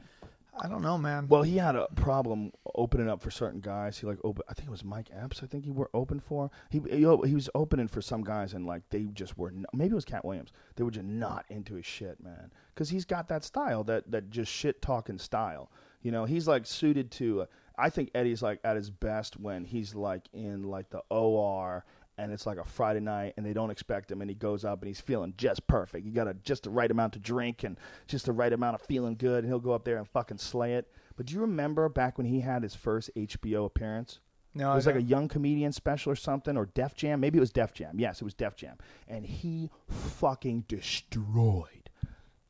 I 0.60 0.68
don't 0.68 0.82
know, 0.82 0.98
man. 0.98 1.28
Well, 1.28 1.42
he 1.42 1.56
had 1.56 1.76
a 1.76 1.88
problem 1.94 2.52
opening 2.74 3.08
up 3.08 3.22
for 3.22 3.30
certain 3.30 3.60
guys. 3.60 3.98
He 3.98 4.06
like 4.06 4.18
open. 4.22 4.44
I 4.48 4.54
think 4.54 4.68
it 4.68 4.70
was 4.70 4.84
Mike 4.84 5.08
Epps. 5.12 5.42
I 5.42 5.46
think 5.46 5.64
he 5.64 5.70
were 5.70 5.90
open 5.94 6.20
for. 6.20 6.50
He 6.68 6.80
he, 6.90 7.06
was 7.06 7.48
opening 7.54 7.88
for 7.88 8.02
some 8.02 8.22
guys, 8.22 8.52
and 8.52 8.66
like 8.66 8.82
they 8.90 9.04
just 9.14 9.38
were. 9.38 9.48
n 9.48 9.64
maybe 9.72 9.92
it 9.92 9.94
was 9.94 10.04
Katt 10.04 10.24
Williams. 10.24 10.52
They 10.76 10.84
were 10.84 10.90
just 10.90 11.06
not 11.06 11.46
into 11.48 11.74
his 11.74 11.86
shit, 11.86 12.22
man. 12.22 12.52
Because 12.74 12.90
he's 12.90 13.06
got 13.06 13.28
that 13.28 13.44
style, 13.44 13.82
that 13.84 14.10
that 14.10 14.30
just 14.30 14.52
shit 14.52 14.82
talking 14.82 15.18
style. 15.18 15.70
You 16.02 16.10
know, 16.10 16.26
he's 16.26 16.46
like 16.46 16.66
suited 16.66 17.10
to. 17.12 17.42
Uh, 17.42 17.46
I 17.78 17.88
think 17.88 18.10
Eddie's 18.14 18.42
like 18.42 18.60
at 18.62 18.76
his 18.76 18.90
best 18.90 19.40
when 19.40 19.64
he's 19.64 19.94
like 19.94 20.28
in 20.34 20.64
like 20.64 20.90
the 20.90 21.02
OR 21.08 21.84
and 22.18 22.32
it's 22.32 22.46
like 22.46 22.58
a 22.58 22.64
Friday 22.64 23.00
night 23.00 23.34
and 23.36 23.44
they 23.44 23.52
don't 23.52 23.70
expect 23.70 24.10
him 24.10 24.20
and 24.20 24.30
he 24.30 24.34
goes 24.34 24.64
up 24.64 24.80
and 24.80 24.88
he's 24.88 25.00
feeling 25.00 25.34
just 25.36 25.66
perfect. 25.66 26.06
You 26.06 26.12
got 26.12 26.28
a, 26.28 26.34
just 26.34 26.64
the 26.64 26.70
right 26.70 26.90
amount 26.90 27.14
to 27.14 27.18
drink 27.18 27.64
and 27.64 27.78
just 28.06 28.26
the 28.26 28.32
right 28.32 28.52
amount 28.52 28.74
of 28.74 28.82
feeling 28.82 29.16
good 29.16 29.44
and 29.44 29.46
he'll 29.46 29.58
go 29.58 29.72
up 29.72 29.84
there 29.84 29.96
and 29.96 30.08
fucking 30.08 30.38
slay 30.38 30.74
it. 30.74 30.90
But 31.16 31.26
do 31.26 31.34
you 31.34 31.40
remember 31.40 31.88
back 31.88 32.18
when 32.18 32.26
he 32.26 32.40
had 32.40 32.62
his 32.62 32.74
first 32.74 33.10
HBO 33.16 33.66
appearance? 33.66 34.20
No, 34.54 34.70
it 34.72 34.74
was 34.74 34.86
like 34.86 34.96
a 34.96 35.02
young 35.02 35.28
comedian 35.28 35.72
special 35.72 36.12
or 36.12 36.16
something 36.16 36.56
or 36.58 36.66
Def 36.66 36.94
Jam. 36.94 37.20
Maybe 37.20 37.38
it 37.38 37.40
was 37.40 37.52
Def 37.52 37.72
Jam. 37.72 37.98
Yes, 37.98 38.20
it 38.20 38.24
was 38.24 38.34
Def 38.34 38.54
Jam. 38.54 38.76
And 39.08 39.24
he 39.24 39.70
fucking 39.88 40.66
destroyed. 40.68 41.88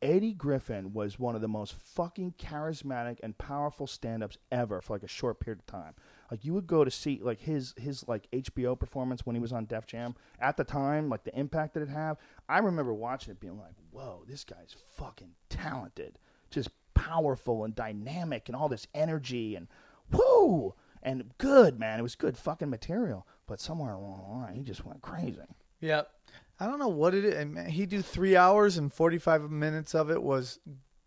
Eddie 0.02 0.32
Griffin 0.32 0.92
was 0.92 1.20
one 1.20 1.36
of 1.36 1.40
the 1.40 1.48
most 1.48 1.74
fucking 1.74 2.34
charismatic 2.36 3.18
and 3.22 3.38
powerful 3.38 3.86
stand-ups 3.86 4.36
ever 4.50 4.80
for 4.80 4.94
like 4.94 5.04
a 5.04 5.08
short 5.08 5.38
period 5.38 5.60
of 5.60 5.66
time. 5.66 5.94
Like 6.32 6.46
you 6.46 6.54
would 6.54 6.66
go 6.66 6.82
to 6.82 6.90
see 6.90 7.20
like 7.22 7.40
his 7.40 7.74
his 7.76 8.08
like 8.08 8.26
HBO 8.32 8.74
performance 8.78 9.26
when 9.26 9.36
he 9.36 9.40
was 9.40 9.52
on 9.52 9.66
Def 9.66 9.86
Jam 9.86 10.14
at 10.40 10.56
the 10.56 10.64
time, 10.64 11.10
like 11.10 11.24
the 11.24 11.38
impact 11.38 11.74
that 11.74 11.82
it 11.82 11.90
had. 11.90 12.16
I 12.48 12.60
remember 12.60 12.94
watching 12.94 13.32
it 13.32 13.38
being 13.38 13.58
like, 13.58 13.74
"Whoa, 13.90 14.24
this 14.26 14.42
guy's 14.42 14.74
fucking 14.96 15.32
talented, 15.50 16.18
just 16.50 16.70
powerful 16.94 17.64
and 17.64 17.74
dynamic 17.74 18.48
and 18.48 18.56
all 18.56 18.70
this 18.70 18.86
energy 18.94 19.54
and 19.56 19.68
whoo 20.10 20.72
and 21.02 21.34
good, 21.36 21.78
man. 21.78 21.98
It 21.98 22.02
was 22.02 22.16
good 22.16 22.38
fucking 22.38 22.70
material." 22.70 23.26
But 23.46 23.60
somewhere 23.60 23.92
along 23.92 24.22
the 24.22 24.32
line, 24.32 24.54
he 24.54 24.62
just 24.62 24.86
went 24.86 25.02
crazy. 25.02 25.36
Yep. 25.80 26.10
I 26.58 26.66
don't 26.66 26.78
know 26.78 26.88
what 26.88 27.12
it 27.12 27.26
is. 27.26 27.66
He 27.74 27.84
do 27.84 28.00
three 28.00 28.36
hours 28.36 28.78
and 28.78 28.90
forty 28.90 29.18
five 29.18 29.50
minutes 29.50 29.94
of 29.94 30.10
it 30.10 30.22
was 30.22 30.60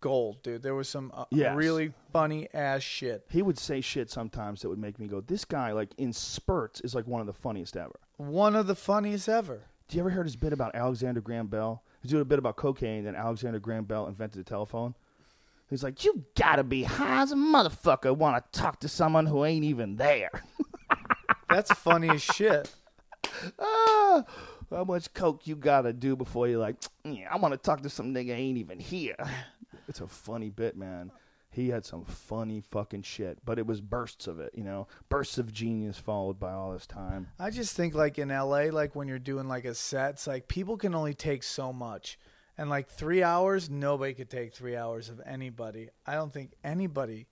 gold, 0.06 0.42
dude. 0.44 0.62
There 0.62 0.74
was 0.74 0.88
some 0.88 1.10
uh, 1.14 1.24
Yes. 1.30 1.56
really 1.56 1.92
funny 2.12 2.48
ass 2.54 2.82
shit. 2.82 3.24
He 3.28 3.42
would 3.42 3.58
say 3.58 3.80
shit 3.80 4.08
sometimes 4.10 4.62
that 4.62 4.68
would 4.68 4.78
make 4.78 4.98
me 5.00 5.06
go, 5.08 5.20
"This 5.20 5.44
guy, 5.44 5.72
like 5.72 5.90
in 5.98 6.12
spurts, 6.12 6.80
is 6.82 6.94
like 6.94 7.06
one 7.06 7.20
of 7.20 7.26
the 7.26 7.32
funniest 7.32 7.76
ever." 7.76 7.98
One 8.18 8.54
of 8.54 8.66
the 8.66 8.74
funniest 8.76 9.28
ever. 9.28 9.62
Do 9.88 9.96
you 9.96 10.02
ever 10.02 10.10
heard 10.10 10.26
his 10.26 10.36
bit 10.36 10.52
about 10.52 10.74
Alexander 10.74 11.20
Graham 11.20 11.48
Bell? 11.48 11.82
He's 12.02 12.10
doing 12.10 12.22
a 12.22 12.24
bit 12.24 12.38
about 12.38 12.56
cocaine, 12.56 13.06
and 13.06 13.16
Alexander 13.16 13.58
Graham 13.58 13.84
Bell 13.84 14.06
invented 14.06 14.38
the 14.40 14.48
telephone. 14.48 14.94
He's 15.68 15.82
like, 15.82 16.04
"You 16.04 16.24
gotta 16.36 16.62
be 16.62 16.84
high 16.84 17.22
as 17.22 17.32
a 17.32 17.36
motherfucker 17.36 18.16
want 18.16 18.52
to 18.52 18.60
talk 18.60 18.78
to 18.80 18.88
someone 18.88 19.26
who 19.26 19.44
ain't 19.44 19.64
even 19.64 19.96
there." 19.96 20.30
That's 21.48 21.72
funny 21.72 22.08
as 22.10 22.22
shit. 22.22 22.72
ah, 23.58 24.24
how 24.70 24.84
much 24.84 25.12
coke 25.14 25.46
you 25.46 25.54
gotta 25.56 25.92
do 25.92 26.16
before 26.16 26.48
you're 26.48 26.58
like, 26.60 26.76
yeah, 27.04 27.28
I 27.30 27.36
want 27.36 27.52
to 27.52 27.58
talk 27.58 27.82
to 27.82 27.90
some 27.90 28.12
nigga 28.14 28.30
ain't 28.30 28.58
even 28.58 28.78
here. 28.80 29.16
It's 29.88 30.00
a 30.00 30.06
funny 30.06 30.50
bit, 30.50 30.76
man. 30.76 31.10
He 31.50 31.68
had 31.70 31.84
some 31.86 32.04
funny 32.04 32.60
fucking 32.60 33.02
shit, 33.02 33.38
but 33.44 33.58
it 33.58 33.66
was 33.66 33.80
bursts 33.80 34.26
of 34.26 34.40
it, 34.40 34.50
you 34.54 34.62
know, 34.64 34.88
bursts 35.08 35.38
of 35.38 35.52
genius 35.52 35.96
followed 35.98 36.38
by 36.38 36.52
all 36.52 36.72
this 36.72 36.86
time. 36.86 37.28
I 37.38 37.50
just 37.50 37.74
think 37.74 37.94
like 37.94 38.18
in 38.18 38.28
LA, 38.28 38.64
like 38.70 38.94
when 38.94 39.08
you're 39.08 39.18
doing 39.18 39.48
like 39.48 39.64
a 39.64 39.74
set, 39.74 40.10
it's 40.14 40.26
like 40.26 40.48
people 40.48 40.76
can 40.76 40.94
only 40.94 41.14
take 41.14 41.42
so 41.42 41.72
much. 41.72 42.18
And 42.58 42.68
like 42.70 42.88
three 42.88 43.22
hours, 43.22 43.70
nobody 43.70 44.12
could 44.14 44.28
take 44.30 44.54
three 44.54 44.76
hours 44.76 45.08
of 45.08 45.20
anybody. 45.24 45.88
I 46.06 46.14
don't 46.14 46.32
think 46.32 46.52
anybody. 46.64 47.26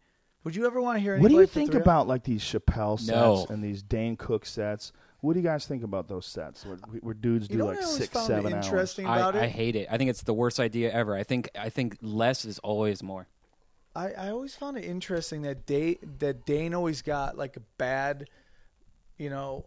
Would 0.44 0.54
you 0.54 0.66
ever 0.66 0.80
want 0.80 0.96
to 0.96 1.00
hear 1.02 1.18
What 1.18 1.30
do 1.30 1.36
you 1.36 1.46
think 1.46 1.72
three 1.72 1.80
about 1.80 2.06
like 2.06 2.24
these 2.24 2.42
Chappelle 2.42 2.98
sets 2.98 3.08
No. 3.10 3.46
and 3.48 3.62
these 3.64 3.82
Dane 3.82 4.16
Cook 4.16 4.44
sets? 4.44 4.92
What 5.24 5.32
do 5.32 5.40
you 5.40 5.44
guys 5.44 5.64
think 5.64 5.82
about 5.82 6.06
those 6.06 6.26
sets 6.26 6.66
where, 6.66 6.76
where 7.00 7.14
dudes 7.14 7.48
You 7.48 7.54
do 7.54 7.58
know 7.60 7.66
like 7.68 7.76
what 7.76 7.82
I 7.84 7.86
always 7.86 7.98
six, 7.98 8.12
found 8.12 8.26
seven 8.26 8.52
hours? 8.52 8.66
interesting 8.66 9.04
about 9.06 9.34
I, 9.34 9.40
I 9.40 9.44
it? 9.44 9.50
hate 9.52 9.74
it. 9.74 9.88
I 9.90 9.96
think 9.96 10.10
it's 10.10 10.22
the 10.22 10.34
worst 10.34 10.60
idea 10.60 10.92
ever. 10.92 11.16
I 11.16 11.22
think 11.22 11.48
I 11.58 11.70
think 11.70 11.96
less 12.02 12.44
is 12.44 12.58
always 12.58 13.02
more. 13.02 13.26
I, 13.96 14.10
I 14.12 14.30
always 14.30 14.54
found 14.54 14.76
it 14.76 14.84
interesting 14.84 15.40
that 15.42 15.64
Dane, 15.64 15.96
that 16.18 16.44
Dane 16.44 16.74
always 16.74 17.00
got 17.00 17.38
like 17.38 17.56
a 17.56 17.60
bad, 17.78 18.28
you 19.16 19.30
know, 19.30 19.64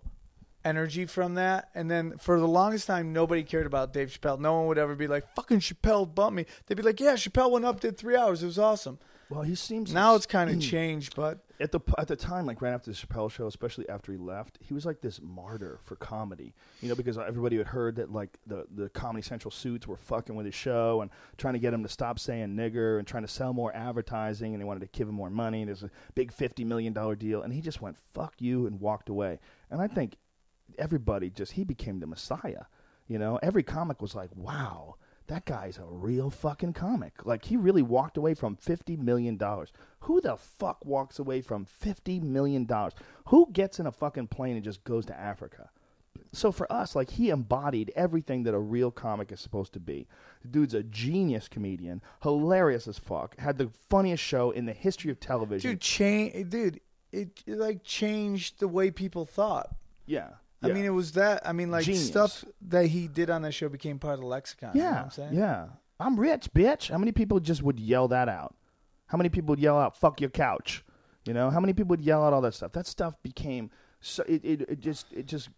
energy 0.63 1.07
from 1.07 1.35
that. 1.35 1.69
And 1.73 1.89
then 1.89 2.19
for 2.19 2.39
the 2.39 2.47
longest 2.47 2.85
time, 2.85 3.11
nobody 3.11 3.41
cared 3.41 3.65
about 3.65 3.93
Dave 3.93 4.09
Chappelle. 4.09 4.39
No 4.39 4.57
one 4.59 4.67
would 4.67 4.77
ever 4.77 4.93
be 4.93 5.07
like, 5.07 5.33
fucking 5.33 5.61
Chappelle 5.61 6.13
bumped 6.13 6.35
me. 6.35 6.45
They'd 6.67 6.75
be 6.75 6.83
like, 6.83 6.99
yeah, 6.99 7.13
Chappelle 7.13 7.49
went 7.49 7.65
up, 7.65 7.79
did 7.79 7.97
three 7.97 8.15
hours. 8.15 8.43
It 8.43 8.47
was 8.47 8.59
awesome. 8.59 8.99
Well, 9.29 9.41
he 9.41 9.55
seems 9.55 9.93
Now 9.93 10.15
it's 10.15 10.25
kind 10.25 10.49
of 10.49 10.59
changed, 10.61 11.15
but 11.15 11.39
at 11.59 11.71
the 11.71 11.79
at 11.97 12.07
the 12.07 12.15
time, 12.15 12.45
like 12.45 12.61
right 12.61 12.73
after 12.73 12.91
the 12.91 12.95
Chappelle 12.97 13.29
show, 13.29 13.47
especially 13.47 13.87
after 13.89 14.11
he 14.11 14.17
left, 14.17 14.57
he 14.61 14.73
was 14.73 14.85
like 14.85 15.01
this 15.01 15.19
martyr 15.21 15.79
for 15.83 15.95
comedy. 15.95 16.53
You 16.81 16.89
know, 16.89 16.95
because 16.95 17.17
everybody 17.17 17.57
had 17.57 17.67
heard 17.67 17.95
that 17.97 18.11
like 18.11 18.37
the 18.45 18.65
the 18.73 18.89
Comedy 18.89 19.21
Central 19.21 19.51
suits 19.51 19.87
were 19.87 19.97
fucking 19.97 20.35
with 20.35 20.45
his 20.45 20.55
show 20.55 21.01
and 21.01 21.11
trying 21.37 21.55
to 21.55 21.59
get 21.59 21.73
him 21.73 21.83
to 21.83 21.89
stop 21.89 22.19
saying 22.19 22.49
nigger 22.49 22.99
and 22.99 23.07
trying 23.07 23.23
to 23.23 23.29
sell 23.29 23.53
more 23.53 23.75
advertising, 23.75 24.53
and 24.53 24.61
they 24.61 24.65
wanted 24.65 24.81
to 24.81 24.97
give 24.97 25.09
him 25.09 25.15
more 25.15 25.29
money. 25.29 25.61
And 25.61 25.67
there's 25.67 25.83
a 25.83 25.91
big 26.15 26.31
fifty 26.31 26.63
million 26.63 26.93
dollar 26.93 27.15
deal, 27.15 27.41
and 27.41 27.53
he 27.53 27.61
just 27.61 27.81
went 27.81 27.97
fuck 28.13 28.35
you 28.39 28.67
and 28.67 28.79
walked 28.79 29.09
away. 29.09 29.39
And 29.69 29.81
I 29.81 29.87
think 29.87 30.17
everybody 30.77 31.29
just 31.29 31.53
he 31.53 31.63
became 31.63 31.99
the 31.99 32.07
messiah. 32.07 32.65
You 33.07 33.17
know, 33.17 33.39
every 33.41 33.63
comic 33.63 34.01
was 34.01 34.15
like, 34.15 34.29
wow. 34.35 34.95
That 35.27 35.45
guy's 35.45 35.77
a 35.77 35.85
real 35.85 36.29
fucking 36.29 36.73
comic. 36.73 37.25
Like 37.25 37.45
he 37.45 37.57
really 37.57 37.81
walked 37.81 38.17
away 38.17 38.33
from 38.33 38.55
fifty 38.55 38.95
million 38.95 39.35
dollars. 39.37 39.71
Who 40.01 40.21
the 40.21 40.37
fuck 40.37 40.85
walks 40.85 41.19
away 41.19 41.41
from 41.41 41.65
fifty 41.65 42.19
million 42.19 42.65
dollars? 42.65 42.93
Who 43.27 43.49
gets 43.51 43.79
in 43.79 43.87
a 43.87 43.91
fucking 43.91 44.27
plane 44.27 44.55
and 44.55 44.63
just 44.63 44.83
goes 44.85 45.05
to 45.07 45.19
Africa? 45.19 45.69
So 46.31 46.51
for 46.51 46.71
us, 46.71 46.95
like 46.95 47.11
he 47.11 47.29
embodied 47.29 47.91
everything 47.95 48.43
that 48.43 48.53
a 48.53 48.59
real 48.59 48.89
comic 48.91 49.31
is 49.31 49.39
supposed 49.39 49.73
to 49.73 49.79
be. 49.79 50.07
The 50.41 50.47
dude's 50.47 50.73
a 50.73 50.83
genius 50.83 51.47
comedian, 51.47 52.01
hilarious 52.23 52.87
as 52.87 52.97
fuck, 52.97 53.37
had 53.37 53.57
the 53.57 53.69
funniest 53.89 54.23
show 54.23 54.51
in 54.51 54.65
the 54.65 54.73
history 54.73 55.11
of 55.11 55.19
television. 55.19 55.71
dude, 55.71 55.81
change, 55.81 56.49
dude, 56.49 56.79
it, 57.11 57.43
it 57.45 57.57
like 57.57 57.83
changed 57.83 58.59
the 58.59 58.67
way 58.67 58.91
people 58.91 59.25
thought. 59.25 59.75
yeah, 60.05 60.29
I 60.63 60.67
yeah. 60.67 60.73
mean, 60.73 60.85
it 60.85 60.89
was 60.89 61.11
that. 61.13 61.45
I 61.47 61.51
mean, 61.53 61.69
like 61.69 61.85
Genius. 61.85 62.07
stuff 62.07 62.43
that 62.69 62.87
he 62.87 63.07
did 63.07 63.29
on 63.29 63.43
that 63.43 63.53
show 63.53 63.69
became 63.69 63.99
part 63.99 64.15
of 64.15 64.21
the 64.21 64.25
lexicon. 64.25 64.71
you 64.73 64.81
know 64.81 64.87
what 64.87 64.93
Yeah, 64.95 65.03
I'm 65.03 65.09
saying? 65.11 65.33
yeah. 65.33 65.65
I'm 65.99 66.19
rich, 66.19 66.49
bitch. 66.53 66.89
How 66.91 66.97
many 66.97 67.11
people 67.11 67.39
just 67.39 67.61
would 67.63 67.79
yell 67.79 68.07
that 68.09 68.29
out? 68.29 68.55
How 69.07 69.17
many 69.17 69.29
people 69.29 69.49
would 69.49 69.59
yell 69.59 69.77
out 69.79 69.97
"fuck 69.97 70.19
your 70.21 70.29
couch"? 70.29 70.83
You 71.25 71.33
know, 71.33 71.49
how 71.49 71.59
many 71.59 71.73
people 71.73 71.89
would 71.89 72.01
yell 72.01 72.23
out 72.23 72.33
all 72.33 72.41
that 72.41 72.53
stuff? 72.53 72.71
That 72.73 72.87
stuff 72.87 73.15
became 73.23 73.69
so 73.99 74.23
it, 74.27 74.43
it, 74.45 74.61
it 74.69 74.79
just 74.79 75.11
it 75.13 75.25
just 75.25 75.49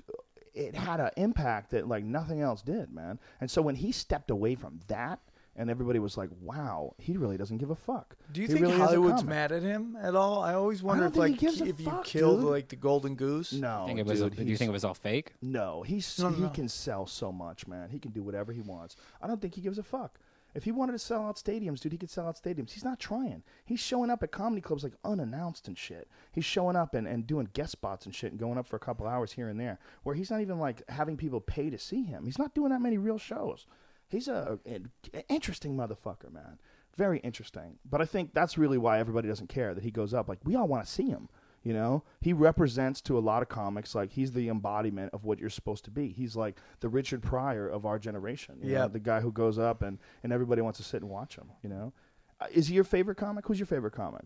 it 0.54 0.76
had 0.76 1.00
an 1.00 1.12
impact 1.18 1.72
that 1.72 1.88
like 1.88 2.04
nothing 2.04 2.42
else 2.42 2.62
did, 2.62 2.92
man. 2.92 3.20
And 3.42 3.50
so 3.52 3.62
when 3.62 3.76
he 3.76 3.92
stepped 3.92 4.30
away 4.32 4.56
from 4.56 4.80
that, 4.88 5.20
and 5.60 5.70
everybody 5.70 6.00
was 6.00 6.18
like, 6.18 6.30
"Wow, 6.42 6.96
he 6.98 7.18
really 7.18 7.38
doesn't 7.38 7.58
give 7.60 7.70
a 7.70 7.76
fuck." 7.76 8.16
Do 8.32 8.42
you 8.42 8.48
He 8.48 8.54
think 8.54 8.66
really 8.66 8.78
Hollywood's 8.80 9.24
mad 9.24 9.52
at 9.52 9.62
him 9.62 9.96
at 10.02 10.16
all? 10.16 10.42
I 10.42 10.56
always 10.56 10.82
wonder 10.82 11.04
don't 11.04 11.12
if 11.14 11.18
like 11.18 11.38
gives 11.38 11.62
a 11.62 11.66
if 11.68 11.80
you 11.80 11.86
fuck, 11.86 12.06
killed 12.06 12.42
dude. 12.42 12.50
like 12.50 12.70
the 12.70 12.76
golden 12.78 13.14
goose. 13.16 13.54
No, 13.54 13.84
think 13.86 14.00
it 14.00 14.06
was. 14.08 14.20
dude, 14.22 14.36
do 14.38 14.44
you 14.44 14.58
think 14.58 14.70
it 14.70 14.72
was 14.72 14.84
all 14.86 14.96
fake? 14.96 15.34
No, 15.42 15.84
he's 15.84 16.18
No, 16.18 16.30
no, 16.30 16.36
he 16.36 16.42
no. 16.44 16.50
can 16.50 16.68
sell 16.68 17.06
so 17.06 17.32
much, 17.32 17.68
man. 17.68 17.90
He 17.90 18.00
can 18.00 18.12
do 18.12 18.24
whatever 18.24 18.52
he 18.54 18.62
wants. 18.62 18.96
I 19.22 19.28
don't 19.28 19.40
think 19.42 19.54
he 19.54 19.62
gives 19.62 19.78
a 19.78 19.84
fuck. 19.84 20.18
If 20.56 20.64
he 20.64 20.72
wanted 20.72 20.94
to 20.94 21.00
sell 21.00 21.28
out 21.28 21.36
stadiums, 21.36 21.80
dude, 21.80 21.92
he 21.92 21.98
could 22.00 22.10
sell 22.10 22.28
out 22.28 22.36
stadiums. 22.42 22.72
He's 22.72 22.84
not 22.84 23.00
trying. 23.00 23.44
He's 23.66 23.80
showing 23.80 24.10
up 24.10 24.24
at 24.24 24.32
comedy 24.32 24.62
clubs 24.62 24.84
like 24.84 24.94
unannounced 25.06 25.68
and 25.68 25.78
shit. 25.78 26.08
He's 26.32 26.44
showing 26.44 26.76
up 26.76 26.96
and, 26.96 27.08
and 27.08 27.28
doing 27.28 27.50
guest 27.54 27.74
spots 27.74 28.08
and 28.08 28.16
shit 28.16 28.32
and 28.32 28.40
going 28.40 28.58
up 28.58 28.66
for 28.66 28.76
a 28.76 28.80
couple 28.80 29.06
hours 29.08 29.32
here 29.34 29.48
and 29.48 29.60
there. 29.60 29.78
Where 30.02 30.16
he's 30.16 30.32
not 30.32 30.42
even 30.42 30.58
like 30.58 30.82
having 30.90 31.18
people 31.18 31.40
pay 31.40 31.70
to 31.70 31.78
see 31.78 32.02
him. 32.02 32.26
He's 32.26 32.40
not 32.40 32.56
doing 32.56 32.72
that 32.72 32.82
many 32.82 32.98
real 32.98 33.20
shows. 33.20 33.68
He's 34.10 34.28
a, 34.28 34.60
an 34.66 34.90
interesting 35.30 35.76
motherfucker, 35.78 36.32
man. 36.32 36.60
Very 36.98 37.20
interesting. 37.20 37.78
But 37.90 38.02
I 38.02 38.06
think 38.06 38.34
that's 38.34 38.58
really 38.58 38.78
why 38.78 39.00
everybody 39.00 39.28
doesn't 39.28 39.48
care 39.50 39.74
that 39.74 39.84
he 39.84 39.92
goes 39.92 40.14
up. 40.14 40.28
Like 40.28 40.40
we 40.44 40.56
all 40.56 40.68
want 40.68 40.86
to 40.86 40.92
see 40.92 41.08
him. 41.08 41.30
You 41.62 41.74
know, 41.74 42.04
he 42.22 42.32
represents 42.32 43.02
to 43.02 43.18
a 43.18 43.20
lot 43.20 43.42
of 43.42 43.50
comics 43.50 43.94
like 43.94 44.12
he's 44.12 44.32
the 44.32 44.48
embodiment 44.48 45.14
of 45.14 45.26
what 45.26 45.40
you're 45.40 45.50
supposed 45.50 45.84
to 45.86 45.92
be. 45.92 46.08
He's 46.08 46.36
like 46.36 46.58
the 46.80 46.88
Richard 46.88 47.22
Pryor 47.22 47.68
of 47.68 47.86
our 47.86 48.00
generation. 48.00 48.56
You 48.62 48.72
know, 48.74 48.80
Yeah. 48.84 48.88
the 48.88 49.00
guy 49.00 49.20
who 49.20 49.32
goes 49.32 49.60
up 49.60 49.82
and 49.82 50.00
and 50.24 50.32
everybody 50.34 50.62
wants 50.62 50.78
to 50.80 50.84
sit 50.86 51.02
and 51.02 51.10
watch 51.12 51.36
him. 51.36 51.52
You 51.62 51.70
know, 51.70 51.94
uh, 52.40 52.48
is 52.54 52.68
he 52.68 52.76
your 52.76 52.86
favorite 52.86 53.16
comic? 53.18 53.46
Who's 53.46 53.60
your 53.60 53.68
favorite 53.68 53.92
comic? 53.94 54.24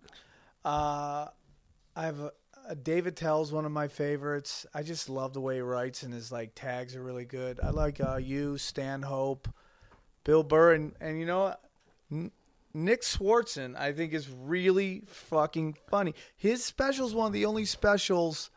Uh, 0.64 1.28
I 1.96 2.06
have 2.06 2.20
a, 2.20 2.32
uh, 2.70 2.76
Dave 2.82 3.08
Attell's 3.08 3.52
one 3.52 3.66
of 3.66 3.72
my 3.72 3.88
favorites. 3.88 4.66
I 4.74 4.84
just 4.84 5.10
love 5.10 5.34
the 5.34 5.42
way 5.42 5.56
he 5.56 5.62
writes, 5.62 6.04
and 6.04 6.14
his 6.14 6.32
like 6.32 6.52
tags 6.56 6.96
are 6.96 7.04
really 7.04 7.26
good. 7.26 7.60
I 7.62 7.72
like 7.72 8.00
uh, 8.00 8.18
you, 8.18 8.58
Stanhope, 8.58 9.48
Bill 10.24 10.44
Burr, 10.44 10.74
and 10.74 10.94
and 11.00 11.20
you 11.20 11.26
know? 11.26 11.56
Nick 12.74 13.02
Swardson. 13.02 13.76
I 13.78 13.92
think 13.92 14.14
is 14.14 14.30
really 14.30 15.04
fucking 15.08 15.78
funny. 15.90 16.16
His 16.36 16.64
special 16.64 17.08
is 17.08 17.14
one 17.14 17.28
of 17.28 17.34
the 17.34 17.46
only 17.46 17.66
specials. 17.66 18.50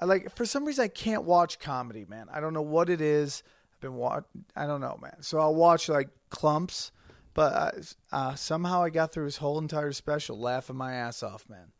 I 0.00 0.04
like 0.04 0.34
for 0.34 0.44
some 0.44 0.64
reason 0.64 0.84
I 0.84 0.88
can't 0.88 1.24
watch 1.24 1.58
comedy, 1.58 2.06
man. 2.08 2.28
I 2.32 2.40
don't 2.40 2.54
know 2.54 2.62
what 2.62 2.90
it 2.90 3.00
is. 3.00 3.42
I've 3.74 3.80
been 3.80 3.94
wa- 3.94 4.22
I 4.56 4.66
don't 4.66 4.80
know, 4.80 4.98
man. 5.00 5.22
So 5.22 5.38
I'll 5.38 5.54
watch 5.54 5.88
like 5.88 6.08
clumps, 6.28 6.92
but 7.34 7.52
uh, 7.52 7.70
uh, 8.12 8.34
somehow 8.34 8.82
I 8.82 8.90
got 8.90 9.12
through 9.12 9.24
his 9.26 9.38
whole 9.38 9.58
entire 9.58 9.92
special 9.92 10.38
laughing 10.38 10.76
my 10.76 10.94
ass 10.94 11.22
off, 11.22 11.48
man. 11.48 11.72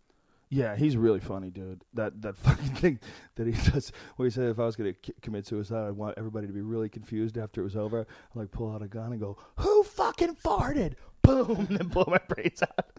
Yeah, 0.53 0.75
he's 0.75 0.97
really 0.97 1.21
funny, 1.21 1.51
dude. 1.51 1.85
That 1.95 2.21
that 2.23 2.37
fucking 2.39 2.75
thing 2.75 2.99
that 3.37 3.47
he 3.47 3.71
does, 3.71 3.93
where 4.17 4.27
he 4.27 4.31
said, 4.31 4.51
"If 4.51 4.59
I 4.59 4.67
was 4.67 4.77
going 4.77 4.93
to 4.93 5.13
commit 5.23 5.47
suicide, 5.47 5.87
I 5.87 5.91
want 5.93 6.19
everybody 6.19 6.49
to 6.49 6.53
be 6.53 6.61
really 6.61 6.89
confused 6.89 7.39
after 7.39 7.61
it 7.61 7.65
was 7.65 7.77
over." 7.77 8.07
I 8.35 8.39
like 8.39 8.51
pull 8.51 8.73
out 8.73 8.83
a 8.83 8.89
gun 8.89 9.13
and 9.13 9.21
go, 9.21 9.39
"Who 9.57 9.85
fucking 9.85 10.37
farted?" 10.37 10.95
Boom, 11.23 11.67
and 11.69 11.79
then 11.79 11.89
blow 11.89 12.05
my 12.09 12.19
brains 12.29 12.63
out. 12.63 12.99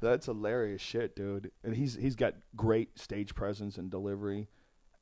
That's 0.00 0.26
hilarious 0.26 0.82
shit, 0.82 1.16
dude. 1.16 1.50
And 1.62 1.74
he's 1.74 1.94
he's 1.94 2.16
got 2.16 2.34
great 2.54 2.98
stage 2.98 3.34
presence 3.34 3.78
and 3.78 3.90
delivery. 3.90 4.48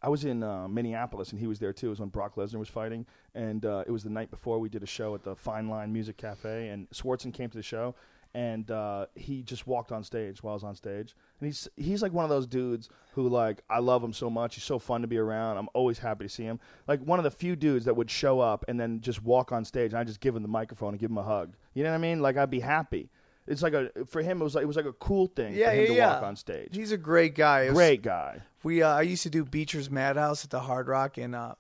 I 0.05 0.09
was 0.09 0.25
in 0.25 0.43
uh, 0.43 0.67
Minneapolis 0.69 1.31
and 1.31 1.39
he 1.41 1.47
was 1.47 1.61
there 1.61 1.73
too. 1.73 1.87
It 1.87 1.91
was 1.91 2.01
when 2.01 2.09
Brock 2.09 2.35
Lesnar 2.35 2.59
was 2.59 2.69
fighting, 2.69 3.07
and 3.35 3.65
uh, 3.65 3.85
it 3.87 3.91
was 3.91 4.03
the 4.03 4.11
night 4.11 4.31
before 4.31 4.59
we 4.59 4.69
did 4.69 4.83
a 4.83 4.87
show 4.87 5.15
at 5.15 5.23
the 5.23 5.35
Fine 5.37 5.69
Line 5.69 5.93
Music 5.93 6.17
Cafe, 6.17 6.69
and 6.69 6.89
Swardson 6.91 7.33
came 7.33 7.51
to 7.51 7.57
the 7.57 7.63
show, 7.63 7.95
and 8.35 8.71
uh, 8.71 9.07
he 9.15 9.43
just 9.43 9.67
walked 9.67 9.93
on 9.93 10.03
stage 10.05 10.43
while 10.43 10.53
I 10.53 10.55
was 10.55 10.65
on 10.65 10.75
stage, 10.75 11.15
and 11.41 11.47
he's 11.47 11.69
he's 11.77 12.03
like 12.03 12.13
one 12.13 12.25
of 12.25 12.31
those 12.31 12.47
dudes 12.47 12.89
who 13.15 13.29
like 13.29 13.63
I 13.69 13.79
love 13.81 14.03
him 14.03 14.13
so 14.13 14.31
much. 14.31 14.55
He's 14.55 14.65
so 14.65 14.79
fun 14.79 15.03
to 15.03 15.07
be 15.07 15.19
around. 15.19 15.59
I'm 15.59 15.69
always 15.75 15.99
happy 15.99 16.25
to 16.25 16.29
see 16.29 16.45
him. 16.45 16.59
Like 16.87 17.01
one 17.01 17.19
of 17.19 17.25
the 17.25 17.31
few 17.31 17.57
dudes 17.57 17.85
that 17.85 17.95
would 17.97 18.11
show 18.11 18.41
up 18.41 18.65
and 18.69 18.79
then 18.81 19.01
just 19.01 19.23
walk 19.23 19.53
on 19.53 19.65
stage, 19.65 19.93
and 19.93 19.99
I 19.99 20.05
just 20.05 20.21
give 20.21 20.35
him 20.37 20.43
the 20.43 20.49
microphone 20.49 20.91
and 20.91 20.99
give 21.01 21.11
him 21.11 21.19
a 21.19 21.23
hug. 21.23 21.55
You 21.75 21.83
know 21.85 21.91
what 21.91 21.97
I 21.97 21.99
mean? 21.99 22.21
Like 22.21 22.37
I'd 22.37 22.51
be 22.51 22.61
happy. 22.61 23.11
It's 23.47 23.61
like 23.63 23.75
a 23.75 23.91
for 24.07 24.23
him 24.23 24.41
it 24.41 24.45
was 24.45 24.55
like 24.55 24.63
it 24.63 24.67
was 24.67 24.77
like 24.77 24.85
a 24.87 24.93
cool 24.93 25.27
thing 25.27 25.55
Yeah, 25.55 25.71
for 25.71 25.75
him 25.75 25.81
yeah, 25.83 25.87
to 25.89 25.95
yeah. 25.95 26.15
walk 26.15 26.23
on 26.23 26.37
stage. 26.37 26.77
He's 26.77 26.93
a 26.93 26.97
great 26.97 27.35
guy. 27.35 27.63
It 27.63 27.69
was- 27.71 27.75
Great 27.77 28.03
guy. 28.03 28.41
We 28.63 28.83
uh, 28.83 28.89
I 28.95 29.03
used 29.03 29.25
to 29.25 29.31
do 29.31 29.45
Beacher's 29.45 29.91
Madhouse 29.91 30.45
at 30.45 30.51
the 30.51 30.61
Hard 30.61 30.87
Rock 30.87 31.19
and 31.19 31.35
uh, 31.35 31.55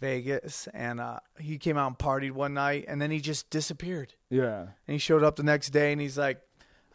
Vegas, 0.00 0.68
and 0.74 1.00
uh, 1.00 1.20
he 1.38 1.58
came 1.58 1.76
out 1.76 1.86
and 1.88 1.98
partied 1.98 2.32
one 2.32 2.54
night, 2.54 2.86
and 2.88 3.00
then 3.00 3.10
he 3.10 3.20
just 3.20 3.50
disappeared. 3.50 4.14
Yeah. 4.30 4.60
And 4.60 4.70
he 4.92 4.98
showed 4.98 5.22
up 5.22 5.36
the 5.36 5.42
next 5.42 5.70
day, 5.70 5.92
and 5.92 6.00
he's 6.00 6.16
like, 6.18 6.40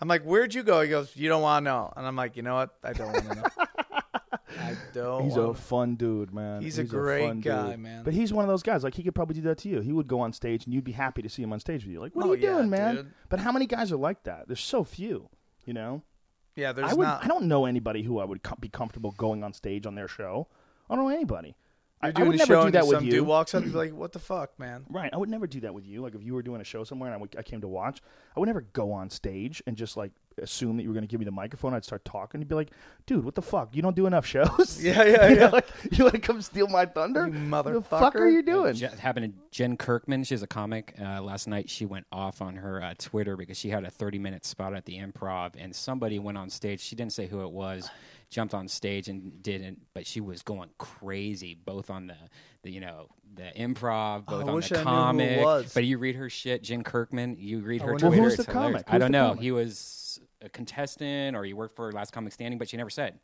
"I'm 0.01 0.08
like, 0.08 0.24
where'd 0.24 0.53
you 0.53 0.64
go?" 0.64 0.82
He 0.82 0.90
goes, 0.90 1.16
"You 1.16 1.30
don't 1.30 1.42
want 1.42 1.64
to 1.66 1.72
know." 1.72 1.93
And 1.95 2.06
I'm 2.06 2.16
like, 2.16 2.35
"You 2.35 2.42
know 2.43 2.56
what? 2.56 2.72
I 2.84 2.93
don't 2.93 3.11
want 3.14 3.30
to 3.30 3.35
know. 3.35 3.43
I 4.59 4.75
don't." 4.93 5.24
He's 5.25 5.35
a 5.35 5.42
wanna- 5.42 5.53
fun 5.53 5.95
dude, 5.95 6.34
man. 6.34 6.61
He's 6.61 6.77
a 6.80 6.84
great 6.84 7.27
fun 7.27 7.40
guy, 7.42 7.72
dude. 7.72 7.80
man. 7.80 8.03
But 8.03 8.14
he's 8.14 8.32
one 8.34 8.43
of 8.43 8.50
those 8.50 8.64
guys. 8.64 8.84
Like 8.84 8.95
he 8.95 9.03
could 9.03 9.16
probably 9.16 9.35
do 9.35 9.42
that 9.42 9.58
to 9.59 9.69
you. 9.69 9.82
He 9.82 9.92
would 9.92 10.08
go 10.08 10.19
on 10.19 10.34
stage, 10.34 10.66
and 10.66 10.74
you'd 10.74 10.84
be 10.84 10.92
happy 10.92 11.22
to 11.22 11.30
see 11.30 11.43
him 11.43 11.53
on 11.53 11.59
stage 11.59 11.84
with 11.84 11.92
you. 11.93 12.00
Like, 12.00 12.16
what 12.16 12.25
Oh, 12.25 12.32
are 12.32 12.35
you 12.35 12.48
yeah, 12.48 12.53
doing, 12.58 12.69
man? 12.69 12.95
dude. 12.95 13.11
But 13.30 13.40
how 13.40 13.51
many 13.51 13.66
guys 13.66 13.92
are 13.92 13.98
like 13.98 14.24
that? 14.24 14.48
There's 14.48 14.59
so 14.61 14.84
few. 14.84 15.30
You 15.66 15.74
know, 15.74 16.03
yeah, 16.56 16.72
there's 16.74 16.92
I 16.92 16.93
would. 16.93 17.03
not. 17.03 17.24
I 17.24 17.27
don't 17.27 17.45
know 17.45 17.66
anybody 17.66 18.03
who 18.03 18.19
I 18.19 18.25
would 18.25 18.43
com- 18.43 18.59
be 18.61 18.69
comfortable 18.69 19.11
going 19.17 19.43
on 19.43 19.51
stage 19.53 19.85
on 19.88 19.95
their 19.95 20.08
show. 20.08 20.48
I 20.90 20.95
don't 20.95 21.06
know 21.06 21.09
anybody. 21.16 21.56
I, 22.02 22.08
You're 22.10 22.20
I 22.20 22.24
would 22.24 22.36
a 22.36 22.38
never 22.38 22.54
show 22.54 22.66
do 22.66 22.72
that 22.72 22.86
with 22.88 22.98
some 22.98 23.06
you. 23.06 23.12
dude 23.12 23.26
walks 23.28 23.56
up 23.56 23.64
and 23.64 23.72
be 23.72 23.78
like, 23.78 23.94
"What 23.94 24.12
the 24.12 24.20
fuck, 24.20 24.60
man?" 24.60 24.86
Right. 24.90 25.10
I 25.14 25.18
would 25.18 25.30
never 25.30 25.48
do 25.48 25.62
that 25.62 25.74
with 25.74 25.86
you. 25.86 26.02
Like 26.02 26.14
if 26.14 26.22
you 26.24 26.34
were 26.34 26.42
doing 26.44 26.62
a 26.62 26.64
show 26.66 26.84
somewhere 26.84 27.10
and 27.10 27.16
I, 27.16 27.18
would- 27.22 27.36
I 27.40 27.42
came 27.42 27.62
to 27.62 27.68
watch, 27.68 28.02
I 28.36 28.40
would 28.40 28.48
never 28.48 28.62
go 28.62 28.92
on 28.92 29.10
stage 29.10 29.64
and 29.66 29.76
just 29.78 29.96
like 29.98 30.12
assume 30.42 30.76
that 30.76 30.84
you 30.84 30.90
were 30.90 30.94
going 30.94 31.04
to 31.06 31.08
give 31.08 31.20
me 31.22 31.26
the 31.26 31.32
microphone. 31.32 31.74
I'd 31.74 31.86
start 31.86 32.04
talking. 32.04 32.42
You'd 32.42 32.50
be 32.50 32.56
like, 32.56 32.72
dude, 33.06 33.24
what 33.24 33.36
the 33.36 33.42
fuck? 33.42 33.74
You 33.74 33.82
don't 33.82 33.96
do 33.96 34.06
enough 34.06 34.26
shows. 34.26 34.78
Yeah, 34.84 35.04
yeah, 35.06 35.28
You 35.30 35.36
know, 35.36 35.42
yeah. 35.46 35.48
like, 35.48 35.68
you 35.92 36.04
want 36.04 36.16
to 36.16 36.20
come 36.22 36.42
steal 36.42 36.68
my 36.68 36.86
thunder? 36.86 37.28
You 37.28 37.50
What 37.50 37.64
the 37.66 37.82
fuck 37.82 38.16
are 38.18 38.28
you 38.30 38.44
doing? 38.44 38.74
Je- 38.76 38.88
happened 39.00 39.34
to 39.34 39.40
Jen 39.52 39.78
Kirkman. 39.78 40.26
She's 40.26 40.44
a 40.44 40.48
comic. 40.48 40.94
Uh, 41.02 41.22
last 41.22 41.48
night 41.48 41.70
she 41.70 41.86
went 41.86 42.06
off 42.12 42.42
on 42.42 42.58
her 42.58 42.84
uh, 42.84 42.94
Twitter 42.98 43.38
because 43.38 43.58
she 43.58 43.70
had 43.70 43.86
a 43.86 43.90
30 43.90 44.20
minute 44.20 44.44
spot 44.46 44.76
at 44.76 44.84
the 44.84 44.98
Improv, 45.00 45.54
and 45.58 45.74
somebody 45.74 46.20
went 46.20 46.38
on 46.38 46.50
stage. 46.50 46.82
She 46.82 46.98
didn't 46.98 47.14
say 47.14 47.28
who 47.28 47.42
it 47.42 47.52
was. 47.52 47.90
Jumped 48.36 48.54
on 48.54 48.68
stage 48.68 49.08
and 49.08 49.42
didn't, 49.42 49.80
but 49.94 50.06
she 50.06 50.20
was 50.20 50.44
going 50.44 50.70
crazy, 50.78 51.56
both 51.56 51.90
on 51.90 52.08
the, 52.08 52.18
the 52.64 52.70
you 52.70 52.82
know, 52.82 53.08
the 53.34 53.50
improv, 53.56 54.26
both 54.26 54.46
I 54.46 54.52
on 54.52 54.60
the 54.60 54.78
I 54.78 54.84
knew 55.24 55.24
who 55.24 55.32
it 55.32 55.42
comic. 55.44 55.74
But 55.74 55.86
you 55.86 55.98
read 55.98 56.16
her 56.16 56.30
shit, 56.30 56.62
Jen 56.62 56.84
Kirkman. 56.84 57.38
You 57.40 57.62
read 57.62 57.82
her 57.82 57.98
Twitter. 57.98 58.08
Who's 58.08 58.36
the 58.36 58.44
hilarious. 58.44 58.84
comic? 58.84 58.94
I 58.94 58.98
don't 58.98 59.14
know. 59.14 59.30
comic? 59.30 59.42
He 59.42 59.54
was 59.54 60.20
a 60.42 60.50
contestant, 60.50 61.38
or 61.38 61.46
he 61.46 61.54
worked 61.54 61.78
for 61.78 61.90
Last 61.94 62.12
Comic 62.12 62.34
Standing, 62.34 62.58
but 62.60 62.68
she 62.68 62.76
never 62.76 62.90
said. 62.90 63.20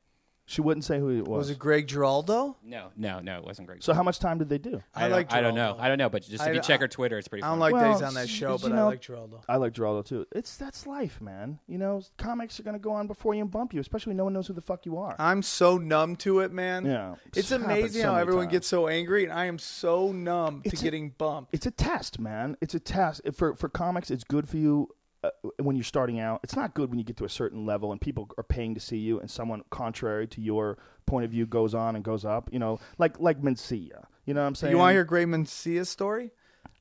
She 0.47 0.59
wouldn't 0.59 0.83
say 0.83 0.99
who 0.99 1.09
it 1.11 1.25
was. 1.27 1.37
Was 1.37 1.49
it 1.51 1.59
Greg 1.59 1.87
Giraldo? 1.87 2.57
No, 2.61 2.89
no, 2.97 3.19
no, 3.21 3.37
it 3.37 3.45
wasn't 3.45 3.67
Greg. 3.67 3.81
so 3.81 3.93
how 3.93 4.03
much 4.03 4.19
time 4.19 4.37
did 4.37 4.49
they 4.49 4.57
do? 4.57 4.81
I, 4.93 5.05
I, 5.05 5.07
don't, 5.07 5.11
like 5.17 5.31
I 5.33 5.39
don't 5.39 5.55
know. 5.55 5.67
Giraldo. 5.67 5.81
I 5.83 5.87
don't 5.87 5.97
know, 5.97 6.09
but 6.09 6.23
just 6.23 6.33
if 6.43 6.49
I- 6.49 6.51
you 6.51 6.59
check 6.59 6.81
I- 6.81 6.83
her 6.83 6.87
Twitter, 6.89 7.17
it's 7.17 7.29
pretty. 7.29 7.43
I 7.43 7.47
don't 7.51 7.59
funny. 7.59 7.73
like 7.73 7.81
Well, 7.81 7.91
that 7.91 7.93
he's 7.93 8.01
on 8.07 8.13
that 8.15 8.27
show, 8.27 8.53
you 8.53 8.57
but 8.59 8.71
I 8.73 8.75
know- 8.75 8.85
like 8.87 8.99
Giraldo. 9.01 9.41
I 9.47 9.55
like 9.55 9.71
Geraldo 9.73 10.03
too. 10.05 10.25
It's 10.33 10.57
that's 10.57 10.85
life, 10.85 11.21
man. 11.21 11.59
You 11.67 11.77
know, 11.77 12.01
comics 12.17 12.59
are 12.59 12.63
gonna 12.63 12.79
go 12.79 12.91
on 12.91 13.07
before 13.07 13.33
you 13.33 13.41
and 13.43 13.49
bump 13.51 13.73
you, 13.73 13.79
especially 13.79 14.09
when 14.11 14.17
no 14.17 14.25
one 14.25 14.33
knows 14.33 14.47
who 14.47 14.53
the 14.53 14.61
fuck 14.61 14.85
you 14.85 14.97
are. 14.97 15.15
I'm 15.19 15.41
so 15.41 15.77
numb 15.77 16.17
to 16.17 16.39
it, 16.41 16.51
man. 16.51 16.85
Yeah. 16.85 17.15
It's 17.27 17.37
It's 17.37 17.49
happened 17.51 17.71
amazing 17.71 18.01
so 18.01 18.07
how 18.07 18.11
many 18.13 18.21
everyone 18.21 18.45
times. 18.45 18.51
gets 18.51 18.67
so 18.67 18.87
angry, 18.89 19.23
and 19.23 19.31
I 19.31 19.45
am 19.45 19.57
so 19.57 20.11
numb 20.11 20.63
It's 20.65 20.81
to 20.81 20.81
a- 20.81 20.83
getting 20.83 21.11
bumped. 21.11 21.53
it's 21.53 21.65
a 21.65 21.71
test, 21.71 22.19
man. 22.19 22.57
It's 22.59 22.73
a 22.73 22.79
test 22.79 23.21
for 23.35 23.55
for 23.55 23.69
comics. 23.69 24.11
It's 24.11 24.25
good 24.25 24.49
for 24.49 24.57
you 24.57 24.89
uh, 25.23 25.29
when 25.57 25.75
you're 25.75 25.83
starting 25.83 26.19
out. 26.19 26.39
It's 26.43 26.55
not 26.55 26.73
good 26.73 26.89
when 26.89 26.97
you 26.97 27.05
get 27.05 27.17
to 27.17 27.25
a 27.25 27.29
certain 27.29 27.65
level 27.65 27.91
and 27.91 28.01
people 28.01 28.29
are 28.37 28.43
paying 28.43 28.73
to 28.73 28.79
see 28.79 28.97
you, 28.97 29.19
and 29.19 29.29
someone 29.29 29.63
contrary 29.69 30.27
to 30.27 30.41
your 30.41 30.77
point 31.05 31.25
of 31.25 31.31
view 31.31 31.45
goes 31.45 31.73
on 31.75 31.95
and 31.95 32.03
goes 32.03 32.25
up. 32.25 32.49
You 32.51 32.59
know, 32.59 32.79
like 32.97 33.19
like 33.19 33.41
Mencia. 33.41 34.05
You 34.25 34.33
know 34.33 34.41
what 34.41 34.47
I'm 34.47 34.55
saying? 34.55 34.71
You 34.71 34.77
want 34.77 34.89
to 34.89 34.93
hear 34.93 35.03
Gray 35.03 35.25
Mencia's 35.25 35.89
story? 35.89 36.31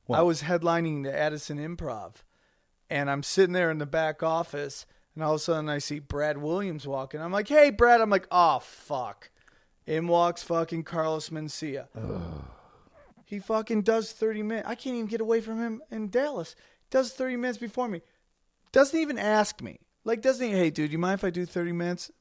What? 0.05 0.19
I 0.19 0.21
was 0.23 0.41
headlining 0.43 1.03
the 1.03 1.15
Addison 1.17 1.57
Improv, 1.57 2.15
and 2.89 3.09
I'm 3.09 3.23
sitting 3.23 3.53
there 3.53 3.71
in 3.71 3.77
the 3.77 3.85
back 3.85 4.23
office, 4.23 4.85
and 5.15 5.23
all 5.23 5.33
of 5.33 5.37
a 5.37 5.39
sudden 5.43 5.69
I 5.69 5.77
see 5.77 5.99
Brad 5.99 6.37
Williams 6.37 6.87
walking. 6.87 7.21
I'm 7.21 7.31
like, 7.31 7.47
"Hey, 7.47 7.69
Brad!" 7.69 8.01
I'm 8.01 8.09
like, 8.09 8.27
"Oh 8.31 8.59
fuck!" 8.59 9.29
In 9.85 10.07
walks 10.07 10.43
fucking 10.43 10.83
Carlos 10.83 11.29
Mencia. 11.29 11.87
he 13.25 13.39
fucking 13.39 13.81
does 13.83 14.11
30 14.11 14.43
minutes. 14.43 14.67
I 14.67 14.75
can't 14.75 14.95
even 14.95 15.07
get 15.07 15.21
away 15.21 15.41
from 15.41 15.59
him 15.59 15.81
in 15.91 16.09
Dallas. 16.09 16.55
Does 16.89 17.13
30 17.13 17.37
minutes 17.37 17.57
before 17.57 17.87
me. 17.87 18.01
Doesn't 18.71 18.99
even 18.99 19.17
ask 19.17 19.61
me. 19.61 19.79
Like, 20.03 20.21
doesn't 20.21 20.45
he? 20.45 20.53
Hey, 20.53 20.69
dude, 20.69 20.91
you 20.91 20.97
mind 20.97 21.19
if 21.19 21.23
I 21.23 21.29
do 21.29 21.45
30 21.45 21.71
minutes? 21.73 22.11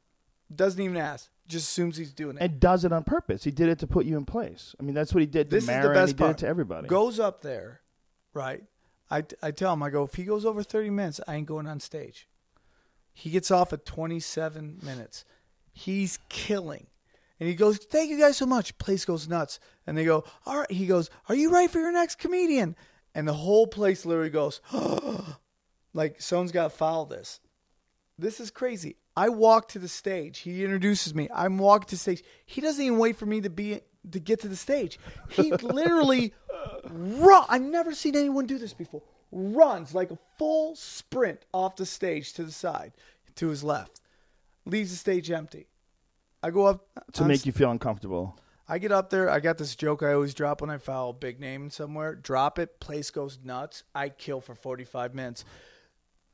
Doesn't 0.54 0.80
even 0.82 0.96
ask. 0.96 1.30
Just 1.46 1.70
assumes 1.70 1.96
he's 1.96 2.12
doing 2.12 2.36
it. 2.36 2.42
And 2.42 2.60
does 2.60 2.84
it 2.84 2.92
on 2.92 3.04
purpose. 3.04 3.44
He 3.44 3.50
did 3.50 3.68
it 3.68 3.78
to 3.80 3.86
put 3.86 4.06
you 4.06 4.16
in 4.16 4.24
place. 4.24 4.74
I 4.78 4.82
mean, 4.82 4.94
that's 4.94 5.14
what 5.14 5.20
he 5.20 5.26
did 5.26 5.50
to 5.50 5.56
this 5.56 5.64
is 5.64 5.68
the 5.68 5.90
best 5.90 6.12
he 6.12 6.14
part. 6.14 6.36
did 6.36 6.44
it 6.44 6.46
to 6.46 6.48
everybody. 6.48 6.88
Goes 6.88 7.18
up 7.18 7.42
there, 7.42 7.80
right? 8.34 8.62
I, 9.10 9.24
I 9.42 9.50
tell 9.50 9.72
him, 9.72 9.82
I 9.82 9.90
go, 9.90 10.04
if 10.04 10.14
he 10.14 10.24
goes 10.24 10.44
over 10.44 10.62
30 10.62 10.90
minutes, 10.90 11.20
I 11.26 11.34
ain't 11.36 11.46
going 11.46 11.66
on 11.66 11.80
stage. 11.80 12.28
He 13.12 13.30
gets 13.30 13.50
off 13.50 13.72
at 13.72 13.84
27 13.84 14.78
minutes. 14.82 15.24
He's 15.72 16.18
killing. 16.28 16.86
And 17.40 17.48
he 17.48 17.54
goes, 17.54 17.78
thank 17.78 18.10
you 18.10 18.18
guys 18.18 18.36
so 18.36 18.46
much. 18.46 18.76
Place 18.78 19.04
goes 19.04 19.28
nuts. 19.28 19.58
And 19.86 19.96
they 19.96 20.04
go, 20.04 20.24
all 20.46 20.58
right. 20.58 20.70
He 20.70 20.86
goes, 20.86 21.10
are 21.28 21.34
you 21.34 21.52
ready 21.52 21.68
for 21.68 21.80
your 21.80 21.92
next 21.92 22.18
comedian? 22.18 22.76
And 23.14 23.26
the 23.26 23.32
whole 23.32 23.66
place 23.66 24.06
literally 24.06 24.30
goes, 24.30 24.60
oh, 24.72 25.36
like 25.94 26.20
someone's 26.20 26.52
got 26.52 26.64
to 26.64 26.70
follow 26.70 27.04
this. 27.04 27.40
This 28.18 28.40
is 28.40 28.50
crazy. 28.50 28.96
I 29.16 29.28
walk 29.28 29.68
to 29.70 29.78
the 29.78 29.88
stage. 29.88 30.38
He 30.40 30.62
introduces 30.62 31.14
me. 31.14 31.28
I'm 31.34 31.58
walking 31.58 31.88
to 31.88 31.98
stage. 31.98 32.22
He 32.46 32.60
doesn't 32.60 32.84
even 32.84 32.98
wait 32.98 33.16
for 33.16 33.26
me 33.26 33.40
to 33.40 33.50
be 33.50 33.80
to 34.10 34.20
get 34.20 34.40
to 34.40 34.48
the 34.48 34.56
stage. 34.56 34.98
He 35.30 35.52
literally 35.62 36.32
run. 36.88 37.44
I've 37.48 37.62
never 37.62 37.92
seen 37.94 38.16
anyone 38.16 38.46
do 38.46 38.58
this 38.58 38.72
before. 38.72 39.02
Runs 39.32 39.94
like 39.94 40.10
a 40.10 40.18
full 40.38 40.74
sprint 40.74 41.44
off 41.52 41.76
the 41.76 41.86
stage 41.86 42.32
to 42.34 42.44
the 42.44 42.52
side, 42.52 42.92
to 43.36 43.48
his 43.48 43.62
left. 43.62 44.00
Leaves 44.66 44.90
the 44.90 44.96
stage 44.96 45.30
empty. 45.30 45.66
I 46.42 46.50
go 46.50 46.66
up 46.66 46.86
to 47.12 47.22
on 47.22 47.28
make 47.28 47.46
you 47.46 47.52
feel 47.52 47.70
uncomfortable. 47.70 48.38
I 48.68 48.78
get 48.78 48.92
up 48.92 49.10
there. 49.10 49.28
I 49.28 49.40
got 49.40 49.58
this 49.58 49.74
joke 49.74 50.02
I 50.02 50.12
always 50.12 50.32
drop 50.32 50.60
when 50.60 50.70
I 50.70 50.78
a 51.10 51.12
big 51.12 51.40
name 51.40 51.70
somewhere. 51.70 52.14
Drop 52.14 52.58
it. 52.58 52.78
Place 52.78 53.10
goes 53.10 53.38
nuts. 53.42 53.82
I 53.94 54.10
kill 54.10 54.40
for 54.40 54.54
45 54.54 55.14
minutes. 55.14 55.44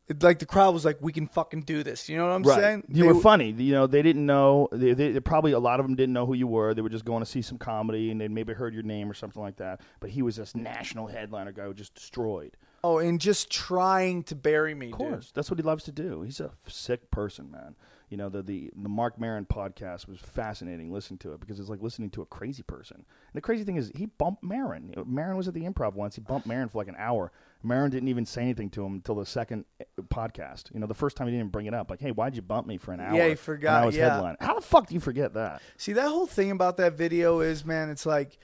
It, 0.08 0.22
like 0.22 0.38
the 0.38 0.46
crowd 0.46 0.72
was 0.72 0.84
like, 0.84 0.98
"We 1.00 1.12
can 1.12 1.26
fucking 1.26 1.62
do 1.62 1.82
this." 1.82 2.08
You 2.08 2.16
know 2.16 2.26
what 2.26 2.32
I'm 2.32 2.44
saying? 2.44 2.84
You 2.88 2.94
They 2.94 3.02
were 3.02 3.08
w- 3.08 3.22
funny. 3.22 3.50
You 3.50 3.72
know, 3.72 3.86
they 3.86 4.02
didn't 4.02 4.24
know. 4.24 4.68
They, 4.70 4.92
they, 4.92 5.10
they 5.12 5.20
probably 5.20 5.52
a 5.52 5.58
lot 5.58 5.80
of 5.80 5.86
them 5.86 5.96
didn't 5.96 6.12
know 6.12 6.26
who 6.26 6.34
you 6.34 6.46
were. 6.46 6.74
They 6.74 6.82
were 6.82 6.88
just 6.88 7.04
going 7.04 7.22
to 7.22 7.26
see 7.26 7.42
some 7.42 7.58
comedy, 7.58 8.10
and 8.10 8.20
they 8.20 8.28
maybe 8.28 8.52
heard 8.52 8.72
your 8.72 8.84
name 8.84 9.10
or 9.10 9.14
something 9.14 9.42
like 9.42 9.56
that. 9.56 9.80
But 9.98 10.10
he 10.10 10.22
was 10.22 10.36
this 10.36 10.54
national 10.54 11.08
headliner 11.08 11.50
guy 11.52 11.64
who 11.64 11.74
just 11.74 11.94
destroyed. 11.94 12.56
Oh, 12.84 12.98
and 12.98 13.20
just 13.20 13.50
trying 13.50 14.22
to 14.24 14.36
bury 14.36 14.74
me, 14.74 14.92
Of 14.92 14.92
course, 14.92 15.32
that's 15.34 15.50
what 15.50 15.58
he 15.58 15.64
loves 15.64 15.82
to 15.84 15.92
do. 15.92 16.22
He's 16.22 16.38
a 16.38 16.52
sick 16.68 17.10
person, 17.10 17.50
man. 17.50 17.74
You 18.08 18.16
know, 18.16 18.28
the 18.28 18.42
the 18.44 18.70
the 18.76 18.88
Marc 18.88 19.18
Maron 19.18 19.44
podcast 19.44 20.06
was 20.06 20.20
fascinating 20.20 20.92
listening 20.92 21.18
to 21.18 21.32
it 21.32 21.40
because 21.40 21.58
it's 21.58 21.68
like 21.68 21.82
listening 21.82 22.10
to 22.10 22.22
a 22.22 22.26
crazy 22.26 22.62
person. 22.62 22.98
And 22.98 23.34
the 23.34 23.40
crazy 23.40 23.64
thing 23.64 23.74
is, 23.74 23.90
he 23.96 24.06
bumped 24.06 24.44
Maron. 24.44 24.94
Maron 25.04 25.36
was 25.36 25.48
at 25.48 25.54
the 25.54 25.64
Improv 25.64 25.94
once. 25.94 26.14
He 26.14 26.20
bumped 26.20 26.46
Maron 26.46 26.68
for 26.68 26.78
like 26.78 26.86
an 26.86 26.94
hour. 26.96 27.32
Maron 27.62 27.90
didn't 27.90 28.08
even 28.08 28.26
say 28.26 28.42
anything 28.42 28.70
to 28.70 28.84
him 28.84 28.94
until 28.94 29.16
the 29.16 29.26
second 29.26 29.64
eh, 29.80 29.84
podcast. 30.08 30.72
You 30.72 30.80
know, 30.80 30.86
the 30.86 30.94
first 30.94 31.16
time 31.16 31.26
he 31.26 31.32
didn't 31.32 31.40
even 31.40 31.50
bring 31.50 31.66
it 31.66 31.74
up. 31.74 31.90
Like, 31.90 32.00
hey, 32.00 32.12
why'd 32.12 32.36
you 32.36 32.42
bump 32.42 32.66
me 32.66 32.76
for 32.78 32.92
an 32.92 33.00
hour? 33.00 33.16
Yeah, 33.16 33.28
he 33.28 33.34
forgot, 33.34 33.82
I 33.82 33.86
was 33.86 33.96
yeah. 33.96 34.14
headline. 34.14 34.36
How 34.40 34.54
the 34.54 34.60
fuck 34.60 34.86
do 34.88 34.94
you 34.94 35.00
forget 35.00 35.34
that? 35.34 35.60
See, 35.76 35.92
that 35.94 36.08
whole 36.08 36.26
thing 36.26 36.50
about 36.50 36.76
that 36.76 36.94
video 36.94 37.40
is, 37.40 37.64
man, 37.64 37.90
it's 37.90 38.06
like 38.06 38.38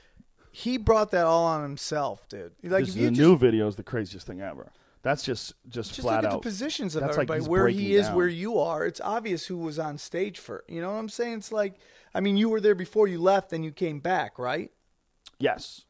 he 0.50 0.76
brought 0.76 1.10
that 1.12 1.24
all 1.24 1.44
on 1.44 1.62
himself, 1.62 2.28
dude. 2.28 2.52
Like 2.62 2.84
This- 2.86 2.90
if 2.90 2.96
you 2.96 3.02
the 3.06 3.10
just, 3.10 3.20
new 3.20 3.36
video 3.36 3.68
is 3.68 3.76
the 3.76 3.82
craziest 3.82 4.26
thing 4.26 4.40
ever. 4.40 4.72
That's 5.02 5.24
just 5.24 5.54
just, 5.68 5.90
just 5.90 6.00
flat 6.00 6.22
look 6.22 6.30
at 6.30 6.34
out. 6.36 6.42
the 6.42 6.48
positions 6.48 6.94
of 6.94 7.02
That's 7.02 7.14
everybody, 7.14 7.40
he's 7.40 7.48
where 7.48 7.66
he 7.68 7.96
is, 7.96 8.06
down. 8.06 8.16
where 8.16 8.28
you 8.28 8.60
are. 8.60 8.86
It's 8.86 9.00
obvious 9.00 9.44
who 9.46 9.56
was 9.58 9.78
on 9.80 9.98
stage 9.98 10.38
for. 10.38 10.62
You 10.68 10.80
know 10.80 10.92
what 10.92 10.98
I'm 10.98 11.08
saying? 11.08 11.38
It's 11.38 11.50
like, 11.50 11.74
I 12.14 12.20
mean, 12.20 12.36
you 12.36 12.48
were 12.48 12.60
there 12.60 12.76
before 12.76 13.08
you 13.08 13.20
left, 13.20 13.52
and 13.52 13.64
you 13.64 13.72
came 13.72 13.98
back, 13.98 14.38
right? 14.38 14.70
yes. 15.40 15.84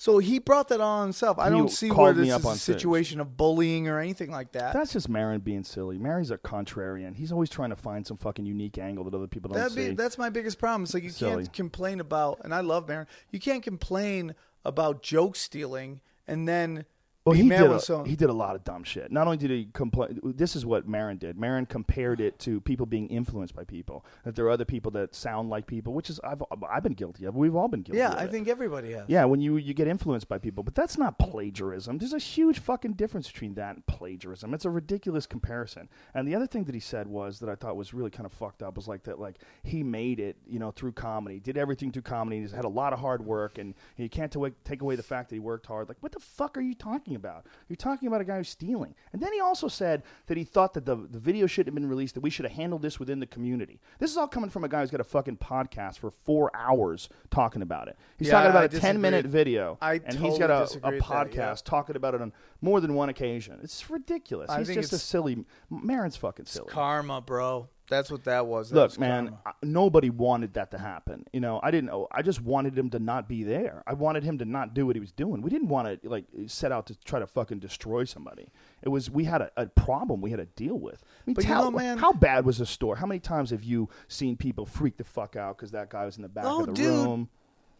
So 0.00 0.18
he 0.18 0.38
brought 0.38 0.68
that 0.68 0.80
on 0.80 1.02
himself. 1.08 1.40
I 1.40 1.50
don't 1.50 1.68
see 1.68 1.90
where 1.90 2.12
this 2.12 2.32
is 2.32 2.44
a 2.44 2.54
situation 2.56 3.18
of 3.20 3.36
bullying 3.36 3.88
or 3.88 3.98
anything 3.98 4.30
like 4.30 4.52
that. 4.52 4.72
That's 4.72 4.92
just 4.92 5.08
Maron 5.08 5.40
being 5.40 5.64
silly. 5.64 5.98
Mary's 5.98 6.30
a 6.30 6.38
contrarian. 6.38 7.16
He's 7.16 7.32
always 7.32 7.50
trying 7.50 7.70
to 7.70 7.76
find 7.76 8.06
some 8.06 8.16
fucking 8.16 8.46
unique 8.46 8.78
angle 8.78 9.02
that 9.04 9.14
other 9.14 9.26
people 9.26 9.48
don't 9.48 9.58
That'd 9.58 9.72
see. 9.72 9.88
be, 9.88 9.94
that's 9.96 10.16
my 10.16 10.30
biggest 10.30 10.60
problem. 10.60 10.84
It's 10.84 10.94
like 10.94 11.02
you 11.02 11.10
Silly. 11.10 11.42
can't 11.42 11.52
complain 11.52 11.98
about, 11.98 12.40
and 12.44 12.54
I 12.54 12.60
love 12.60 12.86
Maron. 12.86 13.08
You 13.32 13.40
can't 13.40 13.62
complain 13.62 14.36
about 14.64 15.02
joke 15.02 15.34
stealing 15.34 16.00
and 16.28 16.46
then 16.48 16.84
well, 17.28 17.36
he 17.36 17.48
did, 17.48 17.60
a, 17.60 18.04
he 18.04 18.16
did 18.16 18.28
a 18.30 18.32
lot 18.32 18.54
of 18.56 18.64
dumb 18.64 18.84
shit. 18.84 19.10
Not 19.12 19.26
only 19.26 19.36
did 19.36 19.50
he 19.50 19.68
complain, 19.72 20.20
this 20.22 20.56
is 20.56 20.64
what 20.66 20.88
Maron 20.88 21.18
did. 21.18 21.38
Maron 21.38 21.66
compared 21.66 22.20
it 22.20 22.38
to 22.40 22.60
people 22.60 22.86
being 22.86 23.08
influenced 23.08 23.54
by 23.54 23.64
people. 23.64 24.04
That 24.24 24.36
there 24.36 24.44
are 24.46 24.50
other 24.50 24.64
people 24.64 24.90
that 24.92 25.14
sound 25.14 25.50
like 25.50 25.66
people, 25.66 25.92
which 25.92 26.10
is 26.10 26.20
I've 26.24 26.42
I've 26.68 26.82
been 26.82 26.94
guilty 26.94 27.24
of. 27.24 27.36
We've 27.36 27.54
all 27.54 27.68
been 27.68 27.82
guilty. 27.82 27.98
yeah, 27.98 28.12
of 28.12 28.18
I 28.18 28.24
it. 28.24 28.30
think 28.30 28.48
everybody 28.48 28.92
has. 28.92 29.04
Yeah, 29.08 29.24
when 29.24 29.40
you 29.40 29.56
you 29.56 29.74
get 29.74 29.88
influenced 29.88 30.28
by 30.28 30.38
people, 30.38 30.64
but 30.64 30.74
that's 30.74 30.98
not 30.98 31.18
plagiarism. 31.18 31.98
There's 31.98 32.12
a 32.12 32.18
huge 32.18 32.58
fucking 32.58 32.94
difference 32.94 33.30
between 33.30 33.54
that 33.54 33.74
and 33.76 33.86
plagiarism. 33.86 34.54
It's 34.54 34.64
a 34.64 34.70
ridiculous 34.70 35.26
comparison. 35.26 35.88
And 36.14 36.26
the 36.26 36.34
other 36.34 36.46
thing 36.46 36.64
that 36.64 36.74
he 36.74 36.80
said 36.80 37.06
was 37.06 37.38
that 37.40 37.48
I 37.48 37.54
thought 37.54 37.76
was 37.76 37.94
really 37.94 38.10
kind 38.10 38.26
of 38.26 38.32
fucked 38.32 38.62
up 38.62 38.76
was 38.76 38.88
like 38.88 39.04
that 39.04 39.18
like 39.18 39.36
he 39.62 39.82
made 39.82 40.20
it, 40.20 40.36
you 40.46 40.58
know, 40.58 40.70
through 40.70 40.92
comedy, 40.92 41.40
did 41.40 41.56
everything 41.56 41.92
through 41.92 42.02
comedy. 42.02 42.40
He's 42.40 42.52
had 42.52 42.64
a 42.64 42.68
lot 42.68 42.92
of 42.92 42.98
hard 42.98 43.24
work, 43.24 43.58
and 43.58 43.74
you 43.96 44.08
can't 44.08 44.32
ta- 44.32 44.48
take 44.64 44.82
away 44.82 44.96
the 44.96 45.02
fact 45.02 45.28
that 45.28 45.36
he 45.36 45.40
worked 45.40 45.66
hard. 45.66 45.88
Like, 45.88 45.98
what 46.00 46.12
the 46.12 46.20
fuck 46.20 46.56
are 46.56 46.60
you 46.60 46.74
talking 46.74 47.16
about? 47.18 47.46
You're 47.68 47.76
talking 47.76 48.08
about 48.08 48.20
a 48.20 48.24
guy 48.24 48.38
who's 48.38 48.48
stealing. 48.48 48.94
And 49.12 49.20
then 49.20 49.32
he 49.32 49.40
also 49.40 49.68
said 49.68 50.02
that 50.26 50.36
he 50.36 50.44
thought 50.44 50.72
that 50.74 50.86
the 50.86 50.96
the 50.96 51.18
video 51.18 51.46
shouldn't 51.46 51.68
have 51.68 51.74
been 51.74 51.88
released. 51.88 52.14
That 52.14 52.20
we 52.22 52.30
should 52.30 52.44
have 52.46 52.54
handled 52.54 52.82
this 52.82 52.98
within 52.98 53.20
the 53.20 53.26
community. 53.26 53.80
This 53.98 54.10
is 54.10 54.16
all 54.16 54.28
coming 54.28 54.50
from 54.50 54.64
a 54.64 54.68
guy 54.68 54.80
who's 54.80 54.90
got 54.90 55.00
a 55.00 55.04
fucking 55.04 55.36
podcast 55.36 55.98
for 55.98 56.10
four 56.10 56.50
hours 56.54 57.08
talking 57.30 57.62
about 57.62 57.88
it. 57.88 57.96
He's 58.18 58.28
Yeah, 58.28 58.32
talking 58.34 58.50
about 58.50 58.74
I 58.74 58.76
a 58.76 58.80
ten 58.80 59.00
minute 59.00 59.26
video, 59.26 59.78
I 59.82 60.00
and 60.04 60.18
he's 60.18 60.38
got 60.38 60.50
a, 60.50 60.62
a 60.86 60.92
podcast 60.98 61.30
that, 61.30 61.34
yeah. 61.34 61.54
talking 61.64 61.96
about 61.96 62.14
it 62.14 62.22
on 62.22 62.32
more 62.60 62.80
than 62.80 62.94
one 62.94 63.08
occasion. 63.08 63.58
It's 63.62 63.90
ridiculous. 63.90 64.50
I 64.50 64.58
he's 64.58 64.74
just 64.74 64.92
a 64.92 64.98
silly. 64.98 65.44
Maron's 65.70 66.16
fucking 66.16 66.46
silly. 66.46 66.68
Karma, 66.70 67.20
bro. 67.20 67.68
That's 67.88 68.10
what 68.10 68.24
that 68.24 68.46
was. 68.46 68.68
That 68.70 68.76
Look, 68.76 68.90
was 68.90 68.98
man. 68.98 69.36
I- 69.46 69.52
nobody 69.62 70.10
wanted 70.10 70.54
that 70.54 70.70
to 70.72 70.78
happen. 70.78 71.24
You 71.32 71.40
know, 71.40 71.58
I 71.62 71.70
didn't. 71.70 71.86
know. 71.88 72.06
I 72.12 72.20
just 72.22 72.42
wanted 72.42 72.76
him 72.78 72.90
to 72.90 72.98
not 72.98 73.28
be 73.28 73.44
there. 73.44 73.82
I 73.86 73.94
wanted 73.94 74.24
him 74.24 74.36
to 74.38 74.44
not 74.44 74.74
do 74.74 74.86
what 74.86 74.94
he 74.94 75.00
was 75.00 75.10
doing. 75.12 75.40
We 75.40 75.48
didn't 75.50 75.68
want 75.68 76.02
to 76.02 76.08
like 76.08 76.24
set 76.46 76.70
out 76.70 76.86
to 76.88 76.94
try 77.04 77.18
to 77.18 77.26
fucking 77.26 77.60
destroy 77.60 78.04
somebody. 78.04 78.48
It 78.82 78.90
was 78.90 79.10
we 79.10 79.24
had 79.24 79.40
a, 79.42 79.50
a 79.56 79.66
problem 79.66 80.20
we 80.20 80.30
had 80.30 80.38
to 80.40 80.46
deal 80.62 80.78
with. 80.78 81.02
I 81.02 81.22
mean, 81.26 81.34
But 81.34 81.44
you 81.44 81.50
know, 81.50 81.70
man- 81.70 81.98
how 81.98 82.12
bad 82.12 82.44
was 82.44 82.58
the 82.58 82.66
store? 82.66 82.96
How 82.96 83.06
many 83.06 83.20
times 83.20 83.50
have 83.50 83.64
you 83.64 83.88
seen 84.08 84.36
people 84.36 84.66
freak 84.66 84.96
the 84.98 85.04
fuck 85.04 85.34
out 85.36 85.56
because 85.56 85.70
that 85.70 85.88
guy 85.88 86.04
was 86.04 86.16
in 86.16 86.22
the 86.22 86.28
back 86.28 86.44
Oh, 86.46 86.60
of 86.60 86.66
the 86.66 86.72
dude. 86.74 86.86
room? 87.06 87.28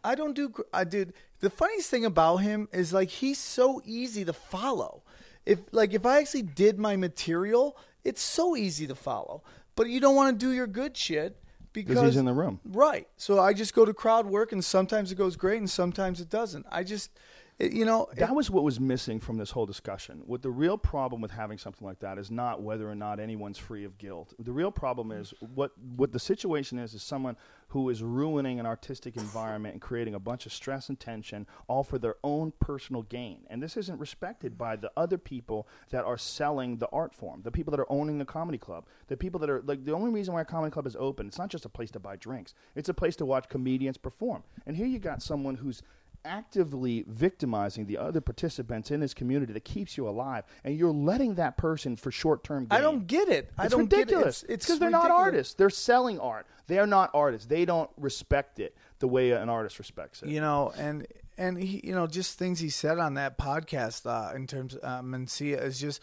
I 0.03 0.15
don't 0.15 0.33
do. 0.33 0.53
I 0.73 0.85
did. 0.85 1.13
The 1.41 1.49
funniest 1.49 1.89
thing 1.91 2.05
about 2.05 2.37
him 2.37 2.67
is 2.71 2.93
like 2.93 3.09
he's 3.09 3.37
so 3.37 3.81
easy 3.85 4.25
to 4.25 4.33
follow. 4.33 5.03
If 5.45 5.59
like 5.71 5.93
if 5.93 6.05
I 6.05 6.19
actually 6.19 6.43
did 6.43 6.79
my 6.79 6.95
material, 6.95 7.77
it's 8.05 8.21
so 8.21 8.55
easy 8.55 8.87
to 8.87 8.95
follow. 8.95 9.43
But 9.79 9.87
you 9.87 10.01
don't 10.01 10.17
want 10.17 10.37
to 10.37 10.45
do 10.45 10.51
your 10.51 10.67
good 10.67 10.97
shit 10.97 11.41
because 11.71 12.01
he's 12.01 12.17
in 12.17 12.25
the 12.25 12.33
room. 12.33 12.59
Right. 12.65 13.07
So 13.15 13.39
I 13.39 13.53
just 13.53 13.73
go 13.73 13.85
to 13.85 13.93
crowd 13.93 14.25
work, 14.25 14.51
and 14.51 14.61
sometimes 14.61 15.09
it 15.09 15.15
goes 15.15 15.37
great, 15.37 15.59
and 15.59 15.69
sometimes 15.69 16.19
it 16.19 16.29
doesn't. 16.29 16.65
I 16.69 16.83
just, 16.83 17.11
you 17.59 17.83
know, 17.83 18.07
That 18.15 18.33
was 18.35 18.49
what 18.49 18.63
was 18.63 18.79
missing 18.79 19.19
from 19.19 19.37
this 19.37 19.51
whole 19.51 19.65
discussion. 19.65 20.23
What 20.25 20.41
the 20.41 20.49
real 20.49 20.77
problem 20.77 21.21
with 21.21 21.31
having 21.31 21.57
something 21.57 21.85
like 21.85 21.99
that 21.99 22.17
is 22.17 22.31
not 22.31 22.61
whether 22.61 22.89
or 22.89 22.95
not 22.95 23.19
anyone's 23.19 23.57
free 23.57 23.83
of 23.83 23.97
guilt. 23.97 24.33
The 24.39 24.53
real 24.53 24.71
problem 24.71 25.09
mm. 25.09 25.19
is 25.19 25.33
what 25.53 25.71
what 25.77 26.13
the 26.13 26.19
situation 26.19 26.79
is 26.79 26.93
is 26.93 27.03
someone 27.03 27.35
who 27.69 27.89
is 27.89 28.01
ruining 28.01 28.59
an 28.59 28.65
artistic 28.65 29.15
environment 29.15 29.73
and 29.73 29.81
creating 29.81 30.15
a 30.15 30.19
bunch 30.19 30.45
of 30.45 30.53
stress 30.53 30.89
and 30.89 30.99
tension 30.99 31.45
all 31.67 31.83
for 31.83 31.99
their 31.99 32.15
own 32.23 32.51
personal 32.59 33.03
gain. 33.03 33.41
And 33.47 33.61
this 33.61 33.77
isn't 33.77 33.99
respected 33.99 34.57
by 34.57 34.75
the 34.75 34.91
other 34.97 35.19
people 35.19 35.67
that 35.91 36.03
are 36.03 36.17
selling 36.17 36.77
the 36.77 36.89
art 36.91 37.13
form, 37.13 37.41
the 37.43 37.51
people 37.51 37.71
that 37.71 37.79
are 37.79 37.91
owning 37.91 38.17
the 38.17 38.25
comedy 38.25 38.57
club, 38.57 38.85
the 39.07 39.17
people 39.17 39.39
that 39.41 39.49
are 39.49 39.61
like 39.65 39.85
the 39.85 39.93
only 39.93 40.11
reason 40.11 40.33
why 40.33 40.41
a 40.41 40.45
comedy 40.45 40.71
club 40.71 40.87
is 40.87 40.95
open, 40.97 41.27
it's 41.27 41.37
not 41.37 41.49
just 41.49 41.65
a 41.65 41.69
place 41.69 41.91
to 41.91 41.99
buy 41.99 42.15
drinks. 42.15 42.53
It's 42.75 42.89
a 42.89 42.93
place 42.93 43.15
to 43.17 43.25
watch 43.25 43.49
comedians 43.49 43.97
perform. 43.97 44.43
And 44.65 44.77
here 44.77 44.87
you 44.87 44.97
got 44.97 45.21
someone 45.21 45.55
who's 45.55 45.83
actively 46.25 47.03
victimizing 47.07 47.85
the 47.85 47.97
other 47.97 48.21
participants 48.21 48.91
in 48.91 48.99
this 48.99 49.13
community 49.13 49.53
that 49.53 49.65
keeps 49.65 49.97
you 49.97 50.07
alive, 50.07 50.43
and 50.63 50.77
you're 50.77 50.91
letting 50.91 51.35
that 51.35 51.57
person 51.57 51.95
for 51.95 52.11
short 52.11 52.43
term. 52.43 52.67
I 52.71 52.81
don't 52.81 53.07
get 53.07 53.29
it. 53.29 53.51
I 53.57 53.65
It's 53.65 53.71
don't 53.71 53.81
ridiculous. 53.81 54.41
get 54.41 54.49
it. 54.49 54.53
It's 54.53 54.65
because 54.65 54.79
they're 54.79 54.89
not 54.89 55.11
artists. 55.11 55.53
They're 55.53 55.69
selling 55.69 56.19
art. 56.19 56.45
They 56.67 56.77
are 56.79 56.87
not 56.87 57.09
artists. 57.13 57.47
They 57.47 57.65
don't 57.65 57.89
respect 57.97 58.59
it 58.59 58.75
the 58.99 59.07
way 59.07 59.31
an 59.31 59.49
artist 59.49 59.79
respects 59.79 60.21
it. 60.21 60.29
you 60.29 60.41
know, 60.41 60.73
and 60.77 61.07
and 61.37 61.57
he, 61.57 61.81
you 61.85 61.95
know, 61.95 62.05
just 62.05 62.37
things 62.37 62.59
he 62.59 62.69
said 62.69 62.99
on 62.99 63.13
that 63.13 63.37
podcast 63.37 64.05
uh, 64.05 64.35
in 64.35 64.45
terms 64.45 64.75
of 64.75 64.83
uh, 64.83 65.01
Mencia 65.01 65.63
is 65.63 65.79
just, 65.79 66.01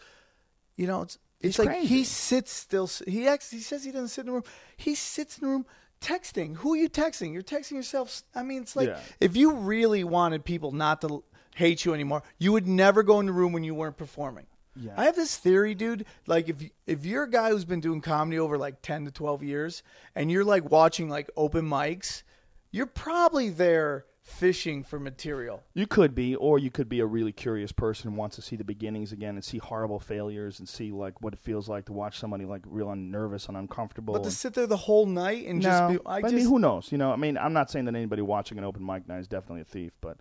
you 0.75 0.87
know, 0.87 1.03
it's 1.03 1.19
It's 1.39 1.49
it's, 1.51 1.59
like 1.59 1.67
crazy. 1.69 1.87
he 1.87 2.03
sits 2.03 2.51
still. 2.51 2.89
He 3.07 3.27
actually 3.27 3.59
he 3.59 3.63
says 3.63 3.83
he 3.83 3.91
doesn't 3.91 4.07
sit 4.07 4.21
in 4.21 4.25
the 4.27 4.33
room. 4.33 4.43
He 4.75 4.95
sits 4.95 5.37
in 5.37 5.45
the 5.47 5.51
room 5.53 5.65
texting. 6.01 6.55
Who 6.57 6.73
are 6.73 6.77
you 6.77 6.89
texting? 6.89 7.33
You're 7.33 7.41
texting 7.41 7.73
yourself. 7.73 8.23
I 8.35 8.43
mean, 8.43 8.61
it's 8.61 8.75
like 8.75 8.89
Yeah. 8.89 8.99
if 9.19 9.35
you 9.35 9.53
really 9.53 10.03
wanted 10.03 10.45
people 10.45 10.71
not 10.71 11.01
to 11.01 11.23
hate 11.55 11.85
you 11.85 11.93
anymore, 11.93 12.23
you 12.37 12.51
would 12.51 12.67
never 12.67 13.03
go 13.03 13.19
in 13.19 13.25
the 13.25 13.31
room 13.33 13.51
when 13.53 13.63
you 13.63 13.73
weren't 13.75 13.97
performing. 13.97 14.45
Yeah. 14.75 14.93
I 14.95 15.05
have 15.05 15.15
this 15.15 15.35
theory, 15.37 15.73
dude. 15.73 16.05
Like 16.27 16.49
if 16.49 16.57
if 16.85 17.03
you're 17.05 17.23
a 17.23 17.29
guy 17.29 17.49
who's 17.49 17.65
been 17.65 17.79
doing 17.79 17.99
comedy 17.99 18.37
over 18.37 18.57
like 18.59 18.81
ten 18.83 19.05
to 19.05 19.11
twelve 19.11 19.41
years, 19.41 19.81
and 20.15 20.29
you're 20.31 20.43
like 20.45 20.69
watching 20.69 21.09
like 21.09 21.31
open 21.35 21.67
mics, 21.67 22.21
you're 22.71 22.85
probably 22.85 23.49
there 23.49 24.05
fishing 24.27 24.83
for 24.83 24.99
material. 24.99 25.63
You 25.73 25.87
could 25.87 26.13
be, 26.13 26.35
or 26.35 26.59
you 26.59 26.69
could 26.69 26.89
be 26.89 26.99
a 26.99 27.05
really 27.05 27.31
curious 27.31 27.71
person 27.71 28.11
who 28.11 28.17
wants 28.17 28.35
to 28.35 28.41
see 28.41 28.57
the 28.57 28.63
beginnings 28.65 29.13
again 29.13 29.35
and 29.35 29.43
see 29.43 29.57
horrible 29.57 29.99
failures 29.99 30.59
and 30.59 30.67
see 30.67 30.91
like 30.91 31.21
what 31.21 31.33
it 31.33 31.39
feels 31.39 31.69
like 31.69 31.85
to 31.85 31.93
watch 31.93 32.19
somebody 32.19 32.43
like 32.43 32.61
real 32.65 32.93
nervous 32.93 33.47
and 33.47 33.55
uncomfortable. 33.55 34.13
But 34.13 34.23
to 34.23 34.25
and- 34.25 34.33
sit 34.33 34.53
there 34.53 34.67
the 34.67 34.77
whole 34.77 35.05
night 35.05 35.47
and 35.47 35.59
no, 35.59 35.69
just 35.69 35.93
be, 35.93 35.99
I 36.05 36.17
I, 36.17 36.31
mean, 36.31 36.45
who 36.45 36.59
knows? 36.59 36.91
You 36.91 36.97
know, 36.97 37.11
I 37.11 37.15
mean, 37.15 37.37
I'm 37.37 37.53
not 37.53 37.71
saying 37.71 37.85
that 37.85 37.95
anybody 37.95 38.21
watching 38.21 38.57
an 38.57 38.65
open 38.65 38.85
mic 38.85 39.07
night 39.07 39.19
is 39.19 39.27
definitely 39.29 39.61
a 39.61 39.65
thief, 39.65 39.93
but 40.01 40.17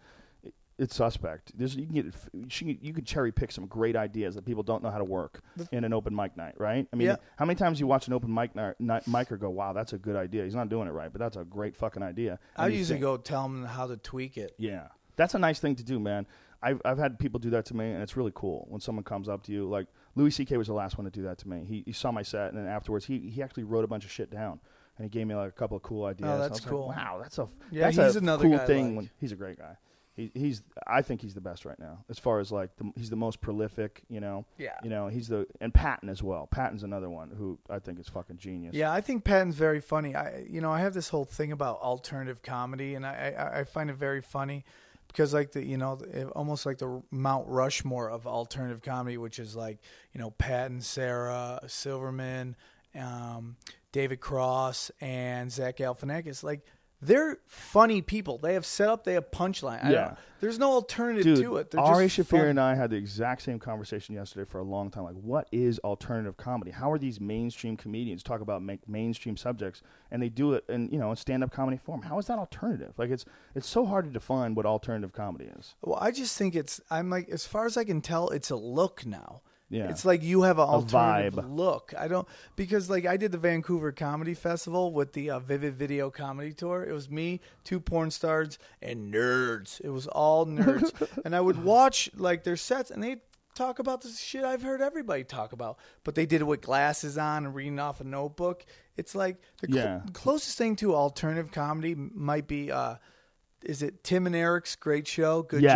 it's 0.79 0.95
suspect. 0.95 1.53
There's 1.57 1.75
you 1.77 1.87
can 1.87 1.95
get 1.95 2.07
you 2.35 2.77
can- 2.77 2.95
could 2.95 3.07
cherry 3.07 3.33
pick 3.33 3.51
some 3.53 3.67
great 3.67 3.97
ideas 3.97 4.35
that 4.35 4.45
people 4.45 4.63
don't 4.63 4.83
know 4.83 4.91
how 4.91 4.99
to 4.99 5.05
work 5.05 5.41
in 5.73 5.85
an 5.85 5.93
open 5.93 6.15
mic 6.15 6.37
night, 6.37 6.55
right? 6.59 6.87
I 6.93 6.97
mean, 6.97 7.09
Yeah. 7.09 7.17
how 7.37 7.45
many 7.47 7.57
times 7.57 7.81
you 7.81 7.87
watch 7.87 8.07
an 8.07 8.13
open 8.13 8.33
mic 8.33 8.55
night, 8.55 8.79
night 8.81 9.05
micer 9.05 9.39
go, 9.39 9.49
"Wow, 9.51 9.73
that's 9.73 9.93
a 9.93 9.99
good 9.99 10.17
idea." 10.17 10.45
He's 10.45 10.55
not 10.55 10.69
doing 10.69 10.87
it 10.89 10.93
right, 10.93 11.11
but 11.11 11.19
that's 11.19 11.37
a 11.37 11.45
great 11.45 11.77
fucking 11.77 12.03
idea. 12.03 12.39
I 12.57 12.69
usually 12.69 12.85
think- 12.97 13.01
go 13.03 13.17
tell 13.17 13.45
them 13.45 13.65
how 13.65 13.87
to 13.87 13.97
tweak 13.97 14.37
it. 14.37 14.55
yeah, 14.59 14.89
that's 15.17 15.35
a 15.35 15.39
nice 15.39 15.61
thing 15.61 15.77
to 15.77 15.85
do, 15.85 15.99
man. 15.99 16.27
I've 16.63 16.81
I've 16.85 16.99
had 16.99 17.19
people 17.19 17.39
do 17.39 17.51
that 17.51 17.65
to 17.67 17.77
me, 17.77 17.91
and 17.93 18.03
it's 18.03 18.17
really 18.17 18.33
cool 18.35 18.67
when 18.69 18.81
someone 18.81 19.05
comes 19.05 19.29
up 19.29 19.43
to 19.45 19.53
you. 19.53 19.69
Like 19.69 19.87
Louis 20.15 20.31
C.K. 20.31 20.57
was 20.57 20.67
the 20.69 20.73
last 20.75 20.99
one 20.99 21.05
to 21.05 21.11
do 21.11 21.23
that 21.23 21.39
to 21.39 21.49
me. 21.49 21.65
He, 21.67 21.83
he 21.87 21.93
saw 21.93 22.11
my 22.11 22.23
set, 22.23 22.49
and 22.53 22.59
then 22.59 22.67
afterwards, 22.67 23.05
he 23.07 23.19
he 23.31 23.43
actually 23.43 23.65
wrote 23.65 23.85
a 23.85 23.89
bunch 23.89 24.05
of 24.05 24.11
shit 24.11 24.31
down, 24.31 24.61
and 24.99 25.05
he 25.05 25.09
gave 25.11 25.27
me 25.27 25.35
like 25.35 25.49
a 25.51 25.53
couple 25.53 25.77
of 25.77 25.83
cool 25.83 26.05
oh, 26.05 26.09
ideas. 26.09 26.29
Oh, 26.31 26.39
that's 26.39 26.51
was 26.53 26.61
like, 26.63 26.71
cool. 26.71 26.89
wow, 26.89 27.19
that's 27.23 27.39
a 27.39 27.49
Yeah, 27.71 27.91
that's 27.91 27.97
he's 27.97 28.17
a 28.17 28.19
another 28.21 28.45
cool 28.45 28.59
thing. 28.59 28.87
like. 28.89 28.97
When 28.97 29.11
he's 29.19 29.33
a 29.33 29.37
great 29.37 29.59
guy. 29.59 29.77
He, 30.17 30.31
he's 30.35 30.63
I 30.87 31.03
think 31.03 31.21
he's 31.21 31.35
the 31.35 31.41
best 31.43 31.65
right 31.67 31.79
now 31.79 32.05
as 32.09 32.19
far 32.19 32.41
as 32.41 32.51
like 32.51 32.75
the, 32.77 32.91
he's 32.97 33.11
the 33.11 33.17
most 33.17 33.41
prolific. 33.43 34.03
You 34.09 34.21
know. 34.21 34.47
Yeah. 34.57 34.73
You 34.83 34.89
know 34.91 35.09
he's 35.09 35.29
the 35.29 35.47
and 35.61 35.73
Patton 35.75 36.09
as 36.09 36.23
well. 36.23 36.47
Patton's 36.47 36.83
another 36.83 37.11
one 37.11 37.31
who 37.37 37.59
I 37.69 37.79
think 37.81 38.01
is 38.01 38.09
fucking 38.09 38.39
genius. 38.39 38.75
Yeah, 38.75 38.91
I 38.93 39.01
think 39.03 39.25
Patton's 39.25 39.57
very 39.57 39.81
funny. 39.81 40.15
I, 40.17 40.45
you 40.49 40.61
know, 40.63 40.73
I 40.73 40.81
have 40.81 40.95
this 40.95 41.11
whole 41.11 41.27
thing 41.27 41.53
about 41.53 41.81
alternative 41.81 42.43
comedy, 42.43 42.95
and 42.95 43.05
I, 43.07 43.35
I, 43.39 43.61
I 43.61 43.65
find 43.65 43.91
it 43.91 43.97
very 43.97 44.23
funny 44.23 44.65
because, 45.09 45.35
like 45.35 45.53
the, 45.53 45.65
you 45.65 45.77
know, 45.77 45.99
it- 46.13 46.29
almost 46.29 46.65
like 46.67 46.79
the 46.79 47.03
Mount 47.11 47.47
Rushmore 47.49 48.09
of 48.11 48.27
alternative 48.27 48.83
comedy, 48.83 49.19
which 49.19 49.39
is 49.39 49.55
like, 49.55 49.79
you 50.13 50.21
know, 50.21 50.31
Patton, 50.31 50.81
Sarah 50.81 51.61
Silverman, 51.67 52.57
um, 52.99 53.57
David 53.93 54.21
Cross, 54.21 54.91
and 55.01 55.51
Zach 55.53 55.77
Galifianakis. 55.77 56.43
Like, 56.43 56.65
they're 57.03 57.39
funny 57.47 58.01
people. 58.03 58.39
They 58.39 58.55
have 58.55 58.65
setup. 58.67 59.05
They 59.05 59.15
have 59.15 59.31
punchline. 59.31 59.85
I 59.85 59.91
Yeah. 59.91 60.15
there's 60.41 60.59
no 60.59 60.73
alternative 60.73 61.25
Dude, 61.37 61.45
to 61.45 61.57
it. 61.59 61.71
They're 61.71 61.81
Ari 61.81 62.07
just 62.09 62.19
Shaffir 62.31 62.39
funny. 62.39 62.49
and 62.51 62.61
I 62.61 62.75
had 62.75 62.91
the 62.91 62.97
exact 62.97 63.43
same 63.43 63.59
conversation 63.59 64.15
yesterday 64.15 64.49
for 64.49 64.59
a 64.59 64.63
long 64.65 64.91
time. 64.91 65.05
Like, 65.05 65.15
what 65.15 65.47
is 65.53 65.79
alternative 65.81 66.37
comedy? 66.37 66.71
How 66.71 66.91
are 66.91 66.99
these 66.99 67.21
mainstream 67.21 67.77
comedians 67.77 68.23
talk 68.23 68.41
about 68.41 68.63
make 68.63 68.89
mainstream 68.89 69.37
subjects 69.37 69.83
and 70.11 70.23
they 70.23 70.29
do 70.31 70.55
it 70.55 70.65
in 70.69 70.89
you 70.91 70.99
know 70.99 71.11
in 71.11 71.17
stand 71.17 71.45
up 71.45 71.51
comedy 71.53 71.77
form? 71.77 72.03
How 72.03 72.19
is 72.19 72.27
that 72.27 72.39
alternative? 72.39 72.95
Like, 72.97 73.11
it's 73.11 73.25
it's 73.55 73.69
so 73.69 73.85
hard 73.85 74.05
to 74.07 74.11
define 74.11 74.55
what 74.55 74.65
alternative 74.67 75.13
comedy 75.13 75.51
is. 75.59 75.75
Well, 75.83 75.99
I 76.01 76.11
just 76.11 76.37
think 76.37 76.55
it's. 76.55 76.81
I'm 76.91 77.11
like, 77.11 77.29
as 77.29 77.47
far 77.47 77.67
as 77.67 77.77
I 77.77 77.85
can 77.85 78.01
tell, 78.01 78.31
it's 78.31 78.51
a 78.51 78.57
look 78.57 79.05
now. 79.05 79.43
Yeah. 79.69 79.89
It's 79.91 80.05
like 80.05 80.23
you 80.23 80.43
have 80.43 80.59
an 80.59 80.69
alternative 80.69 81.35
vibe. 81.35 81.57
look. 81.57 81.93
I 81.99 82.07
don't 82.07 82.27
because 82.55 82.89
like 82.89 83.05
I 83.05 83.17
did 83.17 83.33
the 83.33 83.39
Vancouver 83.39 83.91
Comedy 83.91 84.35
Festival 84.35 84.93
with 84.93 85.13
the 85.13 85.31
uh, 85.31 85.39
Vivid 85.41 85.75
Video 85.75 86.09
Comedy 86.11 86.53
Tour. 86.53 86.85
It 86.85 86.93
was 86.93 87.11
me, 87.11 87.41
two 87.65 87.81
porn 87.81 88.11
stars, 88.13 88.59
and 88.81 89.13
nerds. 89.13 89.81
It 89.83 89.89
was 89.91 90.07
all 90.07 90.47
nerds, 90.47 90.93
and 91.25 91.35
I 91.35 91.41
would 91.41 91.63
watch 91.65 92.09
like 92.17 92.45
their 92.45 92.57
sets, 92.57 92.93
and 92.93 93.03
they 93.03 93.17
talk 93.57 93.79
about 93.81 94.03
the 94.03 94.09
shit 94.11 94.45
I've 94.45 94.63
heard 94.63 94.81
everybody 94.83 95.25
talk 95.25 95.53
about. 95.53 95.79
But 96.05 96.15
they 96.15 96.27
did 96.27 96.43
it 96.43 96.45
with 96.45 96.61
glasses 96.61 97.19
on 97.19 97.45
and 97.47 97.55
reading 97.55 97.81
off 97.81 98.01
a 98.01 98.05
notebook. 98.05 98.65
It's 98.97 99.15
like 99.17 99.39
the 99.61 99.67
cl- 99.73 99.85
Yeah. 99.85 100.01
closest 100.13 100.57
thing 100.59 100.77
to 100.77 100.95
alternative 100.95 101.51
comedy 101.51 101.95
might 101.97 102.47
be. 102.47 102.71
uh 102.71 102.97
is 103.65 103.83
it 103.83 104.05
Tim 104.05 104.27
and 104.27 104.37
Eric's 104.37 104.77
great 104.77 105.09
show? 105.09 105.43
Good 105.43 105.63
Yes. 105.63 105.75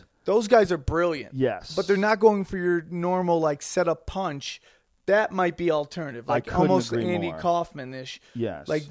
job. 0.00 0.06
Those 0.30 0.46
guys 0.46 0.70
are 0.70 0.78
brilliant. 0.78 1.34
Yes. 1.34 1.74
But 1.74 1.88
they're 1.88 1.96
not 1.96 2.20
going 2.20 2.44
for 2.44 2.56
your 2.56 2.86
normal 2.88 3.40
like 3.40 3.62
setup 3.62 4.06
punch. 4.06 4.62
That 5.06 5.32
might 5.32 5.56
be 5.56 5.72
alternative. 5.72 6.28
Like 6.28 6.56
almost 6.56 6.92
Andy. 6.92 7.32
Kaufman 7.32 7.92
ish. 7.92 8.20
Yes. 8.36 8.68
Like 8.68 8.84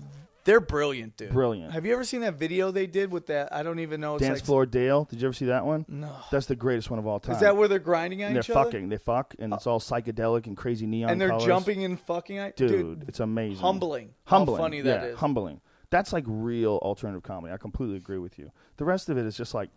they're 0.43 0.59
brilliant, 0.59 1.16
dude. 1.16 1.32
Brilliant. 1.32 1.72
Have 1.72 1.85
you 1.85 1.93
ever 1.93 2.03
seen 2.03 2.19
that 2.22 2.34
video 2.34 2.72
they 2.72 2.88
did 2.88 3.09
with 3.09 3.27
that? 3.27 3.53
I 3.53 3.64
don't 3.64 3.80
even 3.80 4.01
know. 4.01 4.16
It's 4.16 4.24
Dance 4.26 4.40
like, 4.40 4.45
Floor 4.48 4.66
Dale. 4.66 5.06
Did 5.06 5.22
you 5.22 5.30
ever 5.30 5.34
see 5.34 5.45
that 5.45 5.66
one? 5.66 5.85
No. 5.88 6.14
That's 6.30 6.45
the 6.48 6.58
greatest 6.58 6.90
one 6.90 7.00
of 7.00 7.08
all 7.08 7.22
time. 7.22 7.35
Is 7.35 7.40
that 7.42 7.56
where 7.56 7.69
they're 7.69 7.80
grinding 7.80 8.22
on 8.22 8.27
And 8.27 8.35
they're 8.35 8.42
each 8.42 8.50
other? 8.50 8.66
fucking? 8.72 8.90
They 8.90 8.98
fuck, 8.98 9.34
and 9.40 9.53
it's 9.53 9.66
all 9.66 9.80
psychedelic 9.80 10.45
and 10.45 10.58
crazy 10.58 10.88
neon. 10.88 11.09
and 11.09 11.22
they're 11.22 11.30
colors. 11.30 11.45
jumping 11.45 11.85
and 11.85 11.98
fucking. 12.01 12.38
on- 12.38 12.51
dude, 12.58 13.06
It's 13.08 13.22
amazing. 13.22 13.59
humbling. 13.61 14.09
How 14.26 14.40
Humbling. 14.40 14.58
funny 14.58 14.82
that 14.82 15.03
yeah, 15.03 15.08
is. 15.11 15.19
Humbling. 15.19 15.61
That's 15.90 16.11
like 16.11 16.26
real 16.27 16.80
alternative 16.82 17.24
comedy. 17.24 17.53
I 17.53 17.58
completely 17.58 17.95
agree 17.95 18.19
with 18.19 18.38
you. 18.38 18.51
The 18.76 18.84
rest 18.84 19.08
of 19.09 19.18
it 19.18 19.26
is 19.26 19.38
just 19.38 19.53
like, 19.53 19.69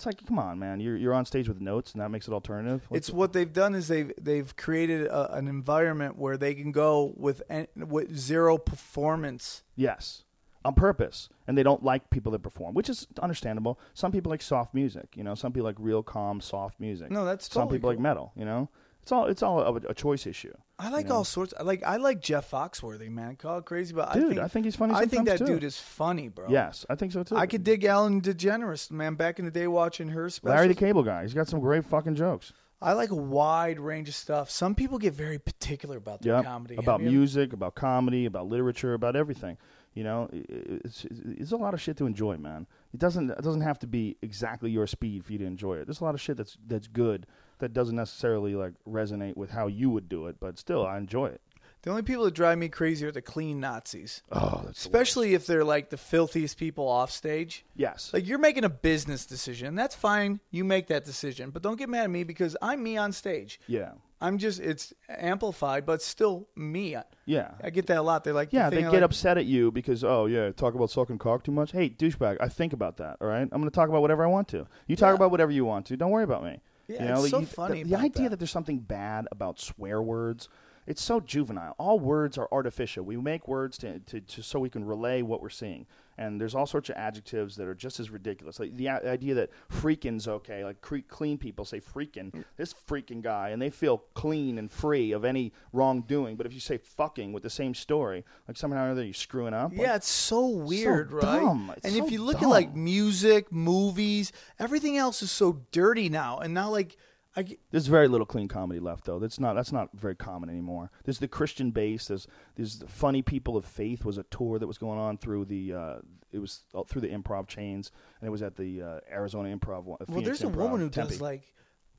it's 0.00 0.06
like, 0.06 0.26
come 0.26 0.38
on, 0.38 0.58
man. 0.58 0.80
You're 0.80 0.96
you're 0.96 1.12
on 1.12 1.26
stage 1.26 1.46
with 1.46 1.60
notes, 1.60 1.92
and 1.92 2.00
that 2.00 2.08
makes 2.10 2.26
it 2.26 2.32
alternative. 2.32 2.86
Let's- 2.90 3.08
It's 3.08 3.14
what 3.14 3.34
they've 3.34 3.52
done 3.52 3.74
is 3.74 3.86
they've 3.88 4.10
they've 4.18 4.56
created 4.56 5.06
a, 5.06 5.34
an 5.34 5.46
environment 5.46 6.16
where 6.16 6.36
they 6.38 6.54
can 6.54 6.72
go 6.72 7.12
with 7.16 7.42
with 7.76 8.16
zero 8.16 8.56
performance. 8.58 9.62
Yes, 9.76 10.24
on 10.64 10.74
purpose, 10.74 11.28
and 11.46 11.56
they 11.56 11.62
don't 11.62 11.82
like 11.82 12.10
people 12.10 12.32
that 12.32 12.42
perform, 12.42 12.74
which 12.74 12.88
is 12.88 13.06
understandable. 13.22 13.78
Some 13.94 14.12
people 14.12 14.30
like 14.30 14.42
soft 14.42 14.74
music, 14.74 15.16
you 15.16 15.22
know. 15.24 15.34
Some 15.34 15.52
people 15.52 15.66
like 15.66 15.76
real 15.78 16.02
calm, 16.02 16.40
soft 16.40 16.80
music. 16.80 17.10
No, 17.10 17.24
that's 17.24 17.50
some 17.52 17.62
totally 17.64 17.78
people 17.78 17.90
like 17.90 17.98
metal. 17.98 18.32
You 18.36 18.44
know, 18.46 18.68
it's 19.02 19.12
all 19.12 19.26
it's 19.26 19.42
all 19.42 19.60
a, 19.60 19.74
a 19.88 19.94
choice 19.94 20.26
issue. 20.26 20.54
I 20.80 20.88
like 20.90 21.04
you 21.04 21.10
know? 21.10 21.16
all 21.16 21.24
sorts. 21.24 21.52
I 21.58 21.62
like 21.62 21.82
I 21.84 21.96
like 21.96 22.20
Jeff 22.20 22.50
Foxworthy, 22.50 23.10
man. 23.10 23.36
Call 23.36 23.58
it 23.58 23.64
crazy, 23.66 23.92
but 23.94 24.12
Dude, 24.12 24.24
I 24.24 24.28
think 24.28 24.40
I 24.40 24.48
think 24.48 24.64
he's 24.64 24.76
funny 24.76 24.94
I 24.94 25.06
think 25.06 25.26
that 25.26 25.38
too. 25.38 25.46
dude 25.46 25.64
is 25.64 25.78
funny, 25.78 26.28
bro. 26.28 26.46
Yes, 26.48 26.86
I 26.88 26.94
think 26.94 27.12
so 27.12 27.22
too. 27.22 27.36
I 27.36 27.46
could 27.46 27.64
dig 27.64 27.84
Ellen 27.84 28.20
DeGeneres, 28.20 28.90
man. 28.90 29.14
Back 29.14 29.38
in 29.38 29.44
the 29.44 29.50
day, 29.50 29.66
watching 29.66 30.08
her 30.08 30.28
specials. 30.30 30.56
Larry 30.56 30.68
the 30.68 30.74
Cable 30.74 31.02
Guy. 31.02 31.22
He's 31.22 31.34
got 31.34 31.48
some 31.48 31.60
great 31.60 31.84
fucking 31.84 32.14
jokes. 32.14 32.52
I 32.82 32.94
like 32.94 33.10
a 33.10 33.14
wide 33.14 33.78
range 33.78 34.08
of 34.08 34.14
stuff. 34.14 34.48
Some 34.50 34.74
people 34.74 34.96
get 34.98 35.12
very 35.12 35.38
particular 35.38 35.98
about 35.98 36.22
their 36.22 36.36
Yep. 36.36 36.44
comedy. 36.46 36.76
About 36.76 37.02
ever- 37.02 37.10
music, 37.10 37.52
about 37.52 37.74
comedy, 37.74 38.24
about 38.24 38.46
literature, 38.48 38.94
about 38.94 39.16
everything. 39.16 39.58
You 39.92 40.04
know, 40.04 40.28
it's, 40.32 41.04
it's 41.10 41.52
a 41.52 41.56
lot 41.56 41.74
of 41.74 41.80
shit 41.80 41.96
to 41.98 42.06
enjoy, 42.06 42.36
man. 42.38 42.66
It 42.94 43.00
doesn't 43.00 43.28
it 43.30 43.42
doesn't 43.42 43.62
have 43.62 43.78
to 43.80 43.86
be 43.86 44.16
exactly 44.22 44.70
your 44.70 44.86
speed 44.86 45.24
for 45.24 45.32
you 45.32 45.38
to 45.40 45.44
enjoy 45.44 45.74
it. 45.78 45.86
There's 45.86 46.00
a 46.00 46.04
lot 46.04 46.14
of 46.14 46.20
shit 46.20 46.36
that's 46.36 46.56
that's 46.66 46.86
good 46.86 47.26
that 47.60 47.72
doesn't 47.72 47.96
necessarily 47.96 48.54
like 48.54 48.72
resonate 48.88 49.36
with 49.36 49.50
how 49.50 49.66
you 49.66 49.90
would 49.90 50.08
do 50.08 50.26
it, 50.26 50.36
but 50.40 50.58
still 50.58 50.86
I 50.86 50.98
enjoy 50.98 51.26
it. 51.26 51.40
The 51.82 51.88
only 51.88 52.02
people 52.02 52.24
that 52.24 52.34
drive 52.34 52.58
me 52.58 52.68
crazy 52.68 53.06
are 53.06 53.10
the 53.12 53.22
clean 53.22 53.58
Nazis, 53.58 54.22
Oh, 54.30 54.60
that's 54.66 54.82
the 54.84 54.88
especially 54.90 55.32
if 55.32 55.46
they're 55.46 55.64
like 55.64 55.88
the 55.88 55.96
filthiest 55.96 56.58
people 56.58 56.86
off 56.86 57.10
stage. 57.10 57.64
yes. 57.74 58.10
Like 58.12 58.26
you're 58.26 58.38
making 58.38 58.64
a 58.64 58.68
business 58.68 59.24
decision. 59.24 59.76
That's 59.76 59.94
fine. 59.94 60.40
You 60.50 60.62
make 60.64 60.88
that 60.88 61.06
decision, 61.06 61.48
but 61.48 61.62
don't 61.62 61.78
get 61.78 61.88
mad 61.88 62.04
at 62.04 62.10
me 62.10 62.22
because 62.24 62.54
I'm 62.60 62.82
me 62.82 62.96
on 62.98 63.12
stage. 63.12 63.60
yeah. 63.66 63.92
I'm 64.22 64.36
just 64.36 64.60
it's 64.60 64.92
amplified, 65.08 65.86
but 65.86 66.02
still 66.02 66.46
me. 66.54 66.94
Yeah. 67.24 67.52
I 67.64 67.70
get 67.70 67.86
that 67.86 67.96
a 67.96 68.02
lot. 68.02 68.22
They're 68.22 68.34
like, 68.34 68.52
Yeah, 68.52 68.68
thing 68.68 68.80
they 68.80 68.86
I 68.86 68.90
get 68.90 68.96
like- 68.98 69.04
upset 69.04 69.38
at 69.38 69.46
you 69.46 69.70
because 69.70 70.04
oh 70.04 70.26
yeah, 70.26 70.50
talk 70.52 70.74
about 70.74 70.90
sucking 70.90 71.16
cock 71.16 71.42
too 71.44 71.52
much. 71.52 71.72
Hey, 71.72 71.88
douchebag, 71.88 72.36
I 72.38 72.48
think 72.50 72.74
about 72.74 72.98
that. 72.98 73.16
All 73.22 73.28
right, 73.28 73.40
I'm 73.40 73.48
going 73.48 73.64
to 73.64 73.70
talk 73.70 73.88
about 73.88 74.02
whatever 74.02 74.22
I 74.22 74.26
want 74.26 74.48
to. 74.48 74.66
You 74.86 74.96
talk 74.96 75.08
Yeah. 75.12 75.14
about 75.14 75.30
whatever 75.30 75.50
you 75.52 75.64
want 75.64 75.86
to. 75.86 75.96
Don't 75.96 76.10
worry 76.10 76.24
about 76.24 76.44
me. 76.44 76.60
Yeah, 76.94 77.02
you 77.02 77.08
know, 77.08 77.20
it's 77.22 77.30
so 77.30 77.40
you- 77.40 77.46
funny 77.46 77.82
The, 77.82 77.90
the 77.90 77.96
idea 77.96 78.22
that. 78.24 78.30
that 78.30 78.36
there's 78.40 78.50
something 78.50 78.78
bad 78.78 79.26
about 79.32 79.58
swear 79.60 80.00
words, 80.02 80.48
it's 80.86 81.02
so 81.02 81.20
juvenile. 81.20 81.74
All 81.78 81.98
words 82.00 82.36
are 82.38 82.48
artificial. 82.50 83.04
We 83.04 83.16
make 83.16 83.46
words 83.46 83.78
to, 83.78 84.00
to, 84.00 84.20
to 84.20 84.42
so 84.42 84.58
we 84.58 84.70
can 84.70 84.84
relay 84.84 85.22
what 85.22 85.40
we're 85.42 85.48
seeing. 85.50 85.86
And 86.20 86.38
there's 86.38 86.54
all 86.54 86.66
sorts 86.66 86.90
of 86.90 86.96
adjectives 86.96 87.56
that 87.56 87.66
are 87.66 87.74
just 87.74 87.98
as 87.98 88.10
ridiculous. 88.10 88.60
Like 88.60 88.76
the 88.76 88.90
i- 88.90 88.98
idea 89.00 89.34
that 89.36 89.48
freaking's 89.72 90.28
okay. 90.28 90.62
Like 90.62 90.82
cre- 90.82 90.98
clean 91.08 91.38
people 91.38 91.64
say 91.64 91.80
freaking. 91.80 92.30
Mm. 92.30 92.44
This 92.58 92.74
freaking 92.86 93.22
guy, 93.22 93.48
and 93.48 93.62
they 93.62 93.70
feel 93.70 94.04
clean 94.12 94.58
and 94.58 94.70
free 94.70 95.12
of 95.12 95.24
any 95.24 95.54
wrongdoing. 95.72 96.36
But 96.36 96.44
if 96.44 96.52
you 96.52 96.60
say 96.60 96.76
fucking 96.76 97.32
with 97.32 97.42
the 97.42 97.48
same 97.48 97.74
story, 97.74 98.22
like 98.46 98.58
somehow 98.58 98.86
or 98.86 98.90
other 98.90 99.02
you're 99.02 99.14
screwing 99.14 99.54
up. 99.54 99.72
Yeah, 99.74 99.96
it's 99.96 100.10
so 100.10 100.46
weird, 100.46 101.10
right? 101.10 101.22
dumb. 101.22 101.72
It's 101.74 101.86
and 101.86 101.94
so 101.94 102.04
if 102.04 102.12
you 102.12 102.22
look 102.22 102.42
at 102.42 102.48
like 102.48 102.76
music, 102.76 103.50
movies, 103.50 104.30
everything 104.58 104.98
else 104.98 105.22
is 105.22 105.30
so 105.30 105.62
dirty 105.72 106.10
now. 106.10 106.36
And 106.38 106.52
now, 106.52 106.70
like, 106.70 106.98
I 107.36 107.56
There's 107.70 107.86
very 107.86 108.08
little 108.08 108.26
clean 108.26 108.48
comedy 108.48 108.80
left, 108.80 109.04
though. 109.04 109.18
That's 109.18 109.38
not 109.38 109.54
that's 109.54 109.70
not 109.72 109.90
very 109.94 110.16
common 110.16 110.48
anymore. 110.50 110.90
There's 111.04 111.18
the 111.18 111.28
Christian 111.28 111.70
base. 111.70 112.06
There's 112.06 112.26
there's 112.56 112.80
the 112.80 112.88
Funny 112.88 113.22
People 113.22 113.56
of 113.56 113.64
Faith 113.64 114.04
was 114.04 114.18
a 114.18 114.24
tour 114.24 114.58
that 114.58 114.66
was 114.66 114.78
going 114.78 114.98
on 114.98 115.16
through 115.16 115.44
the 115.44 115.72
uh, 115.74 115.96
it 116.32 116.38
was 116.40 116.64
uh, 116.74 116.82
through 116.84 117.02
the 117.02 117.08
improv 117.08 117.46
chains, 117.46 117.92
and 118.20 118.26
it 118.26 118.30
was 118.30 118.42
at 118.42 118.56
the 118.56 118.82
uh, 118.82 119.00
Arizona 119.12 119.56
Improv. 119.56 119.84
one- 119.84 119.98
well, 120.00 120.06
Phoenix 120.20 120.26
there's 120.26 120.42
a 120.42 120.46
Improv, 120.46 120.56
woman 120.56 120.80
who 120.80 120.90
Tempe. 120.90 121.10
does 121.12 121.20
like 121.20 121.54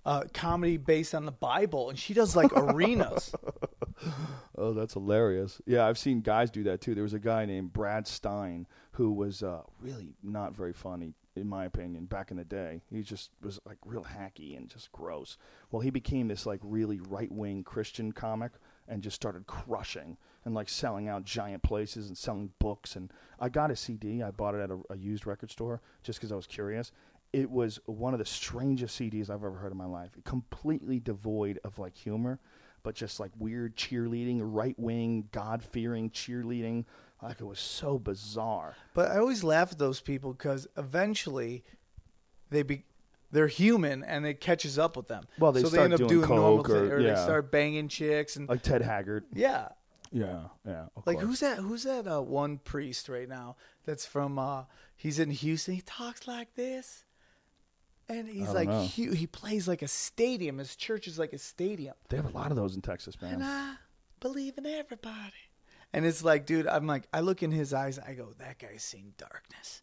uh, 0.06 0.24
comedy 0.34 0.76
based 0.78 1.16
on 1.16 1.26
the 1.26 1.32
Bible, 1.32 1.90
and 1.90 1.98
she 1.98 2.14
does 2.14 2.36
like 2.36 2.52
arenas. 2.54 3.34
Oh, 4.58 4.74
that's 4.74 4.94
hilarious. 4.94 5.62
Yeah, 5.68 5.86
I've 5.88 5.98
seen 5.98 6.22
guys 6.22 6.50
do 6.50 6.64
that 6.64 6.82
too. 6.82 6.94
There 6.96 7.04
was 7.04 7.14
a 7.14 7.20
guy 7.20 7.46
named 7.46 7.72
Brad 7.72 8.08
Stine 8.08 8.68
who 8.94 9.12
was 9.12 9.44
uh, 9.44 9.62
really 9.80 10.16
not 10.24 10.56
very 10.56 10.74
funny, 10.74 11.14
in 11.36 11.48
my 11.48 11.66
opinion, 11.66 12.06
back 12.06 12.32
in 12.32 12.38
the 12.38 12.44
day. 12.44 12.82
He 12.90 13.02
just 13.02 13.32
was 13.42 13.60
like 13.66 13.78
real 13.86 14.06
hacky 14.06 14.58
and 14.58 14.70
just 14.70 14.92
gross. 14.92 15.38
Well, 15.72 15.82
he 15.82 15.90
became 15.90 16.28
this 16.28 16.46
like 16.46 16.60
really 16.64 17.00
right 17.00 17.32
wing 17.32 17.64
Christian 17.64 18.12
comic 18.12 18.52
and 18.88 19.02
just 19.02 19.16
started 19.16 19.48
crushing 19.48 20.18
and 20.44 20.54
like 20.54 20.68
selling 20.68 21.08
out 21.08 21.24
giant 21.24 21.64
places 21.64 22.08
and 22.08 22.18
selling 22.18 22.52
books. 22.60 22.96
And 22.96 23.12
I 23.40 23.50
got 23.50 23.72
a 23.72 23.76
CD. 23.76 24.22
I 24.22 24.32
bought 24.32 24.56
it 24.56 24.62
at 24.62 24.72
a, 24.72 24.80
a 24.90 24.98
used 24.98 25.26
record 25.26 25.52
store 25.52 25.82
just 26.04 26.20
because 26.20 26.32
I 26.32 26.36
was 26.36 26.48
curious. 26.48 26.92
It 27.32 27.50
was 27.50 27.80
one 27.86 28.14
of 28.14 28.20
the 28.20 28.26
strangest 28.26 29.00
CDs 29.00 29.30
I've 29.30 29.44
ever 29.44 29.54
heard 29.54 29.72
in 29.72 29.78
my 29.78 29.86
life. 29.86 30.12
Completely 30.26 31.00
devoid 31.00 31.60
of 31.64 31.80
like 31.80 31.96
humor 31.96 32.40
but 32.84 32.96
just 32.96 33.20
like 33.20 33.32
weird 33.38 33.76
cheerleading, 33.76 34.40
right 34.42 34.78
wing, 34.78 35.30
God 35.32 35.64
fearing 35.64 36.10
cheerleading. 36.10 36.86
Like 37.22 37.40
it 37.40 37.46
was 37.46 37.60
so 37.60 38.00
bizarre. 38.00 38.76
but 38.94 39.12
I 39.12 39.18
always 39.20 39.44
laugh 39.44 39.72
at 39.72 39.78
those 39.80 40.02
people 40.02 40.34
because 40.34 40.68
eventually 40.78 41.64
they 42.50 42.64
be 42.64 42.84
they're 43.32 43.48
human 43.48 44.04
and 44.04 44.26
it 44.26 44.42
catches 44.42 44.78
up 44.80 44.98
with 44.98 45.08
them. 45.08 45.26
Well, 45.40 45.52
they 45.52 45.62
so 45.62 45.68
start 45.70 45.80
they 45.80 45.84
end 45.86 45.94
up 45.94 46.00
doing 46.00 46.10
doing 46.26 46.30
normal 46.30 46.60
or- 46.60 46.64
things, 46.82 46.92
or 46.92 47.00
yeah. 47.00 47.14
they 47.14 47.22
start 47.24 47.52
banging 47.52 47.88
chicks 47.88 48.36
and 48.36 48.50
Like 48.50 48.62
Ted 48.64 48.82
Haggard. 48.82 49.26
yeah. 49.34 49.70
Yeah, 50.14 50.48
yeah. 50.68 50.88
Like 51.06 51.18
course. 51.20 51.26
who's 51.26 51.40
that? 51.40 51.58
Who's 51.60 51.84
that? 51.84 52.06
Uh, 52.06 52.20
one 52.22 52.58
priest 52.58 53.08
right 53.08 53.30
now 53.30 53.56
that's 53.86 54.06
from. 54.06 54.38
uh 54.38 54.64
He's 54.98 55.20
in 55.20 55.32
Houston. 55.32 55.74
He 55.76 55.82
talks 55.82 56.28
like 56.28 56.54
this, 56.56 57.06
and 58.10 58.28
he's 58.28 58.50
like 58.50 58.68
hu- 58.68 59.14
he 59.14 59.26
plays 59.26 59.70
like 59.70 59.82
a 59.82 59.88
stadium. 59.88 60.58
His 60.58 60.76
church 60.76 61.08
is 61.08 61.18
like 61.18 61.32
a 61.32 61.38
stadium, 61.38 61.96
They 62.10 62.18
have 62.18 62.26
a 62.26 62.38
lot 62.38 62.52
of 62.52 62.58
those 62.58 62.76
in 62.76 62.82
Texas, 62.82 63.22
man. 63.22 63.36
and. 63.36 63.44
I 63.46 63.76
believe 64.20 64.58
in 64.58 64.66
everybody. 64.66 65.32
And 65.94 66.06
it's 66.06 66.24
like, 66.24 66.46
dude, 66.46 66.68
I'm 66.68 66.88
like, 66.88 67.04
I 67.14 67.20
look 67.20 67.44
in 67.44 67.52
his 67.52 67.74
eyes. 67.74 68.00
I 68.00 68.14
go, 68.14 68.34
that 68.40 68.60
guy's 68.60 68.82
seen 68.82 69.14
darkness. 69.18 69.82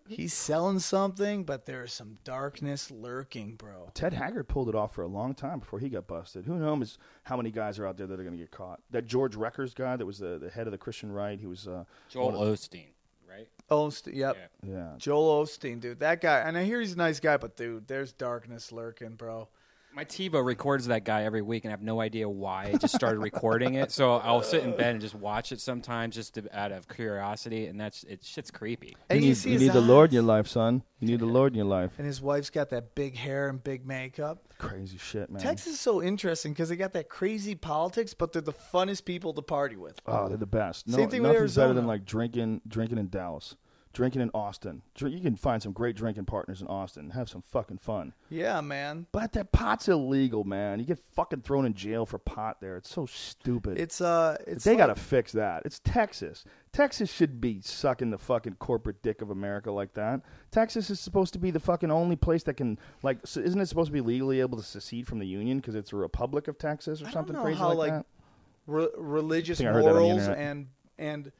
he's 0.08 0.32
selling 0.32 0.78
something, 0.78 1.44
but 1.44 1.66
there's 1.66 1.92
some 1.92 2.16
darkness 2.24 2.90
lurking, 2.90 3.56
bro. 3.56 3.90
Ted 3.92 4.14
Haggard 4.14 4.44
pulled 4.48 4.70
it 4.70 4.74
off 4.74 4.94
for 4.94 5.02
a 5.02 5.08
long 5.08 5.34
time 5.34 5.58
before 5.58 5.78
he 5.78 5.90
got 5.90 6.06
busted. 6.06 6.46
Who 6.46 6.58
knows 6.58 6.96
how 7.24 7.36
many 7.36 7.50
guys 7.50 7.78
are 7.78 7.86
out 7.86 7.98
there 7.98 8.06
that 8.06 8.18
are 8.18 8.24
going 8.24 8.36
to 8.36 8.42
get 8.42 8.50
caught? 8.50 8.80
That 8.90 9.06
George 9.06 9.34
Rekers 9.34 9.74
guy 9.74 9.96
that 9.96 10.06
was 10.06 10.18
the, 10.18 10.38
the 10.38 10.48
head 10.48 10.66
of 10.66 10.70
the 10.70 10.78
Christian 10.78 11.12
right. 11.12 11.38
He 11.38 11.46
was, 11.46 11.68
uh, 11.68 11.84
Joel 12.08 12.32
Osteen, 12.32 12.88
right? 13.28 13.48
Osteen, 13.70 14.14
yep. 14.14 14.38
Yeah. 14.62 14.72
yeah. 14.72 14.88
Joel 14.96 15.44
Osteen, 15.44 15.80
dude, 15.80 16.00
that 16.00 16.22
guy. 16.22 16.38
And 16.38 16.56
I 16.56 16.64
hear 16.64 16.80
he's 16.80 16.94
a 16.94 16.98
nice 16.98 17.20
guy, 17.20 17.36
but 17.36 17.56
dude, 17.56 17.86
there's 17.88 18.12
darkness 18.12 18.72
lurking, 18.72 19.16
bro. 19.16 19.48
My 19.94 20.06
TiVo 20.06 20.42
records 20.42 20.86
that 20.86 21.04
guy 21.04 21.24
every 21.24 21.42
week, 21.42 21.64
and 21.64 21.70
I 21.70 21.72
have 21.72 21.82
no 21.82 22.00
idea 22.00 22.26
why. 22.26 22.70
I 22.72 22.76
just 22.78 22.94
started 22.94 23.20
recording 23.20 23.74
it, 23.74 23.92
so 23.92 24.14
I'll 24.14 24.42
sit 24.42 24.64
in 24.64 24.74
bed 24.74 24.92
and 24.92 25.00
just 25.02 25.14
watch 25.14 25.52
it 25.52 25.60
sometimes, 25.60 26.14
just 26.14 26.34
to, 26.34 26.58
out 26.58 26.72
of 26.72 26.88
curiosity, 26.88 27.66
and 27.66 27.78
that's 27.78 28.02
it. 28.04 28.24
Shit's 28.24 28.50
creepy. 28.50 28.96
And 29.10 29.20
you 29.20 29.28
need, 29.28 29.36
see 29.36 29.50
you 29.50 29.58
his 29.58 29.62
need 29.62 29.72
the 29.74 29.82
Lord 29.82 30.10
in 30.10 30.14
your 30.14 30.22
life, 30.22 30.48
son. 30.48 30.82
You 31.00 31.08
need 31.08 31.20
the 31.20 31.26
Lord 31.26 31.52
in 31.52 31.56
your 31.56 31.66
life. 31.66 31.90
And 31.98 32.06
his 32.06 32.22
wife's 32.22 32.48
got 32.48 32.70
that 32.70 32.94
big 32.94 33.16
hair 33.16 33.50
and 33.50 33.62
big 33.62 33.86
makeup. 33.86 34.38
Crazy 34.56 34.96
shit, 34.96 35.30
man. 35.30 35.42
Texas 35.42 35.74
is 35.74 35.80
so 35.80 36.02
interesting 36.02 36.52
because 36.52 36.70
they 36.70 36.76
got 36.76 36.94
that 36.94 37.10
crazy 37.10 37.54
politics, 37.54 38.14
but 38.14 38.32
they're 38.32 38.40
the 38.40 38.52
funnest 38.52 39.04
people 39.04 39.34
to 39.34 39.42
party 39.42 39.76
with. 39.76 40.00
Oh, 40.06 40.28
they're 40.28 40.38
the 40.38 40.46
best. 40.46 40.88
No, 40.88 40.96
Same 40.96 41.10
thing 41.10 41.22
with 41.22 41.32
nothing's 41.32 41.56
better 41.56 41.74
than 41.74 41.86
like 41.86 42.06
drinking, 42.06 42.62
drinking 42.66 42.96
in 42.98 43.10
Dallas, 43.10 43.56
drinking 43.92 44.22
in 44.22 44.30
Austin. 44.34 44.82
Drink, 44.94 45.14
you 45.16 45.22
can 45.22 45.36
find 45.36 45.62
some 45.62 45.72
great 45.72 45.96
drinking 45.96 46.24
partners 46.24 46.60
in 46.60 46.66
Austin. 46.66 47.10
Have 47.10 47.28
some 47.28 47.42
fucking 47.42 47.78
fun. 47.78 48.12
Yeah, 48.30 48.60
man. 48.60 49.06
But 49.12 49.32
that 49.32 49.52
pot's 49.52 49.88
illegal, 49.88 50.44
man. 50.44 50.78
You 50.80 50.86
get 50.86 50.98
fucking 51.14 51.42
thrown 51.42 51.66
in 51.66 51.74
jail 51.74 52.06
for 52.06 52.18
pot 52.18 52.60
there. 52.60 52.76
It's 52.76 52.90
so 52.90 53.06
stupid. 53.06 53.78
It's 53.78 54.00
uh, 54.00 54.36
it's 54.46 54.64
they 54.64 54.72
like- 54.72 54.78
gotta 54.78 54.94
fix 54.94 55.32
that. 55.32 55.62
It's 55.64 55.80
Texas. 55.84 56.44
Texas 56.72 57.12
should 57.12 57.38
be 57.40 57.60
sucking 57.60 58.10
the 58.10 58.18
fucking 58.18 58.54
corporate 58.54 59.02
dick 59.02 59.20
of 59.20 59.30
America 59.30 59.70
like 59.70 59.92
that. 59.94 60.22
Texas 60.50 60.88
is 60.88 60.98
supposed 61.00 61.34
to 61.34 61.38
be 61.38 61.50
the 61.50 61.60
fucking 61.60 61.90
only 61.90 62.16
place 62.16 62.42
that 62.44 62.54
can 62.54 62.78
like. 63.02 63.18
So 63.26 63.40
isn't 63.40 63.60
it 63.60 63.66
supposed 63.66 63.88
to 63.88 63.92
be 63.92 64.00
legally 64.00 64.40
able 64.40 64.56
to 64.56 64.64
secede 64.64 65.06
from 65.06 65.18
the 65.18 65.26
union 65.26 65.58
because 65.58 65.74
it's 65.74 65.92
a 65.92 65.96
republic 65.96 66.48
of 66.48 66.56
Texas 66.58 67.02
or 67.02 67.10
something 67.10 67.36
crazy 67.36 67.58
how, 67.58 67.68
like, 67.68 67.76
like, 67.76 67.90
that? 67.92 68.06
re- 68.66 68.88
religious 68.96 69.60
I 69.60 69.64
I 69.68 69.72
heard 69.72 69.84
that 69.84 69.88
on 69.90 69.94
the 69.94 70.00
morals 70.00 70.28
and 70.28 70.68
and 70.98 71.32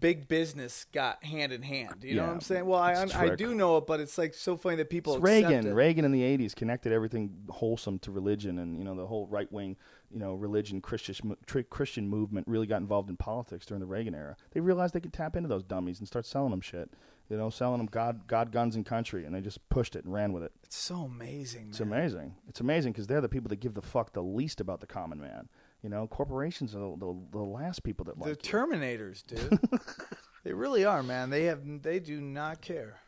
big 0.00 0.28
business 0.28 0.86
got 0.92 1.22
hand 1.24 1.52
in 1.52 1.62
hand. 1.62 2.02
You 2.02 2.16
know 2.16 2.26
what 2.26 2.32
I'm 2.32 2.40
saying? 2.40 2.66
Well, 2.66 2.80
I 2.80 3.06
I 3.14 3.34
do 3.34 3.54
know 3.54 3.76
it, 3.78 3.86
but 3.86 4.00
it's 4.00 4.18
like 4.18 4.34
so 4.34 4.56
funny 4.56 4.76
that 4.76 4.90
people 4.90 5.18
Reagan. 5.18 5.66
it. 5.66 5.72
Reagan 5.72 6.04
in 6.04 6.12
the 6.12 6.22
'80s 6.22 6.54
connected 6.54 6.92
everything 6.92 7.30
wholesome 7.48 7.98
to 8.00 8.10
religion, 8.10 8.58
and 8.58 8.78
you 8.78 8.84
know 8.84 8.94
the 8.94 9.06
whole 9.06 9.26
right 9.26 9.50
wing, 9.52 9.76
you 10.10 10.18
know, 10.18 10.34
religion 10.34 10.80
Christian 10.80 11.36
Christian 11.70 12.08
movement 12.08 12.46
really 12.48 12.66
got 12.66 12.80
involved 12.80 13.10
in 13.10 13.16
politics 13.16 13.66
during 13.66 13.80
the 13.80 13.86
Reagan 13.86 14.14
era. 14.14 14.36
They 14.52 14.60
realized 14.60 14.94
they 14.94 15.00
could 15.00 15.12
tap 15.12 15.36
into 15.36 15.48
those 15.48 15.64
dummies 15.64 15.98
and 15.98 16.08
start 16.08 16.26
selling 16.26 16.50
them 16.50 16.60
shit. 16.60 16.90
You 17.30 17.38
know, 17.38 17.48
selling 17.48 17.78
them 17.78 17.88
God, 17.90 18.26
God, 18.26 18.52
guns, 18.52 18.76
and 18.76 18.84
country, 18.84 19.24
and 19.24 19.34
they 19.34 19.40
just 19.40 19.66
pushed 19.70 19.96
it 19.96 20.04
and 20.04 20.12
ran 20.12 20.34
with 20.34 20.42
it. 20.42 20.52
It's 20.62 20.76
so 20.76 21.04
amazing. 21.04 21.68
It's 21.70 21.80
amazing. 21.80 22.34
It's 22.48 22.60
amazing 22.60 22.92
because 22.92 23.06
they're 23.06 23.22
the 23.22 23.30
people 23.30 23.48
that 23.48 23.60
give 23.60 23.72
the 23.72 23.80
fuck 23.80 24.12
the 24.12 24.22
least 24.22 24.60
about 24.60 24.80
the 24.80 24.86
common 24.86 25.18
man. 25.18 25.48
You 25.84 25.90
know, 25.90 26.06
corporations 26.06 26.74
are 26.74 26.78
the, 26.78 26.96
the, 26.96 27.16
the 27.32 27.42
last 27.42 27.82
people 27.82 28.06
that 28.06 28.18
like. 28.18 28.30
you. 28.30 28.36
Terminators, 28.36 29.22
dude. 29.26 29.60
they 30.44 30.54
really 30.54 30.86
are, 30.86 31.02
man. 31.02 31.28
They 31.28 31.44
have 31.44 31.60
they 31.82 32.00
do 32.00 32.22
not 32.22 32.62
care. 32.62 33.00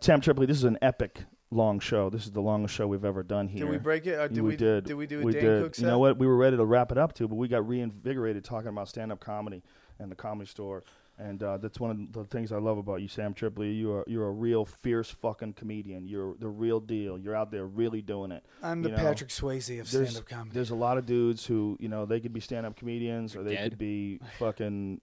Sam 0.00 0.20
Tripoli, 0.20 0.46
this 0.46 0.56
is 0.56 0.62
an 0.62 0.78
epic 0.80 1.24
long 1.50 1.80
show. 1.80 2.10
This 2.10 2.24
is 2.24 2.30
the 2.30 2.40
longest 2.40 2.74
show 2.74 2.86
we've 2.86 3.04
ever 3.04 3.24
done 3.24 3.48
here. 3.48 3.64
Did 3.64 3.70
we 3.72 3.78
break 3.78 4.06
it? 4.06 4.20
Or 4.20 4.28
did 4.28 4.40
we, 4.40 4.50
we, 4.50 4.56
did. 4.56 4.84
Did 4.84 4.94
we 4.94 5.08
do 5.08 5.20
a 5.20 5.24
we 5.24 5.32
did. 5.32 5.64
Cook 5.64 5.74
set? 5.74 5.82
You 5.82 5.88
know 5.88 5.98
what? 5.98 6.16
We 6.16 6.28
were 6.28 6.36
ready 6.36 6.56
to 6.56 6.64
wrap 6.64 6.92
it 6.92 6.98
up 6.98 7.12
too, 7.12 7.26
but 7.26 7.34
we 7.34 7.48
got 7.48 7.66
reinvigorated 7.66 8.44
talking 8.44 8.68
about 8.68 8.88
stand-up 8.88 9.18
comedy 9.18 9.64
and 9.98 10.08
the 10.08 10.14
comedy 10.14 10.48
store. 10.48 10.84
And 11.18 11.42
uh, 11.42 11.58
that's 11.58 11.78
one 11.78 11.90
of 11.90 12.12
the 12.12 12.24
things 12.24 12.52
I 12.52 12.58
love 12.58 12.78
about 12.78 13.02
you, 13.02 13.06
Sam 13.08 13.34
Tripoli. 13.34 13.70
You 13.70 13.92
are 13.92 14.04
you're 14.06 14.26
a 14.26 14.32
real 14.32 14.64
fierce 14.64 15.10
fucking 15.10 15.52
comedian. 15.52 16.08
You're 16.08 16.34
the 16.38 16.48
real 16.48 16.80
deal. 16.80 17.18
You're 17.18 17.36
out 17.36 17.50
there 17.50 17.66
really 17.66 18.00
doing 18.02 18.32
it. 18.32 18.44
I'm 18.62 18.82
the 18.82 18.88
know? 18.88 18.96
Patrick 18.96 19.30
Swayze 19.30 19.78
of 19.80 19.90
There's 19.90 20.10
stand-up 20.10 20.28
comedy. 20.28 20.50
there's 20.54 20.70
a 20.70 20.74
lot 20.74 20.98
of 20.98 21.06
dudes 21.06 21.44
who 21.46 21.76
you 21.78 21.88
know 21.88 22.06
they 22.06 22.18
could 22.18 22.32
be 22.32 22.40
stand-up 22.40 22.76
comedians 22.76 23.36
or 23.36 23.42
they 23.42 23.54
Dead. 23.54 23.70
could 23.70 23.78
be 23.78 24.20
fucking 24.38 25.00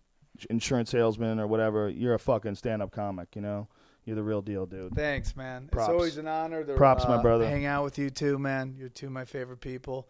insurance 0.49 0.89
salesmen 0.89 1.39
or 1.39 1.47
whatever. 1.47 1.89
You're 1.89 2.15
a 2.15 2.19
fucking 2.19 2.55
stand-up 2.55 2.91
comic. 2.91 3.35
You 3.35 3.41
know, 3.41 3.67
you're 4.05 4.15
the 4.15 4.23
real 4.23 4.41
deal, 4.41 4.65
dude. 4.65 4.95
Thanks, 4.95 5.35
man. 5.35 5.69
Props. 5.71 5.89
It's 5.89 5.93
always 5.93 6.17
an 6.17 6.27
honor 6.27 6.63
to 6.63 6.73
Props, 6.73 7.05
my 7.07 7.15
uh, 7.15 7.21
brother. 7.21 7.47
hang 7.47 7.65
out 7.65 7.83
with 7.83 7.97
you 7.99 8.09
too, 8.09 8.39
man. 8.39 8.75
You're 8.77 8.89
two 8.89 9.05
of 9.05 9.11
my 9.11 9.25
favorite 9.25 9.61
people, 9.61 10.09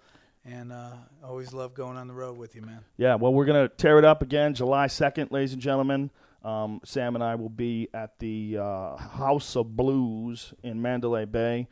and 0.52 0.72
uh, 0.72 0.92
always 1.24 1.54
love 1.54 1.74
going 1.74 1.98
on 1.98 2.08
the 2.08 2.14
road 2.14 2.38
with 2.38 2.56
you, 2.56 2.62
man. 2.62 2.80
Yeah, 2.98 3.16
well, 3.16 3.34
we're 3.34 3.46
to 3.70 3.76
tear 3.76 4.00
it 4.00 4.06
up 4.06 4.22
again 4.22 4.54
July 4.54 4.88
2nd, 4.88 5.32
ladies 5.32 5.54
and 5.54 5.62
gentlemen. 5.62 6.12
Um, 6.44 6.82
Sam 6.86 7.16
and 7.16 7.24
I 7.24 7.36
will 7.36 7.50
be 7.50 7.90
at 7.94 8.18
the 8.20 8.58
uh, 8.60 8.96
House 8.96 9.56
of 9.56 9.76
Blues 9.76 10.54
in 10.64 10.82
Mandalay 10.82 11.26
Bay. 11.26 11.68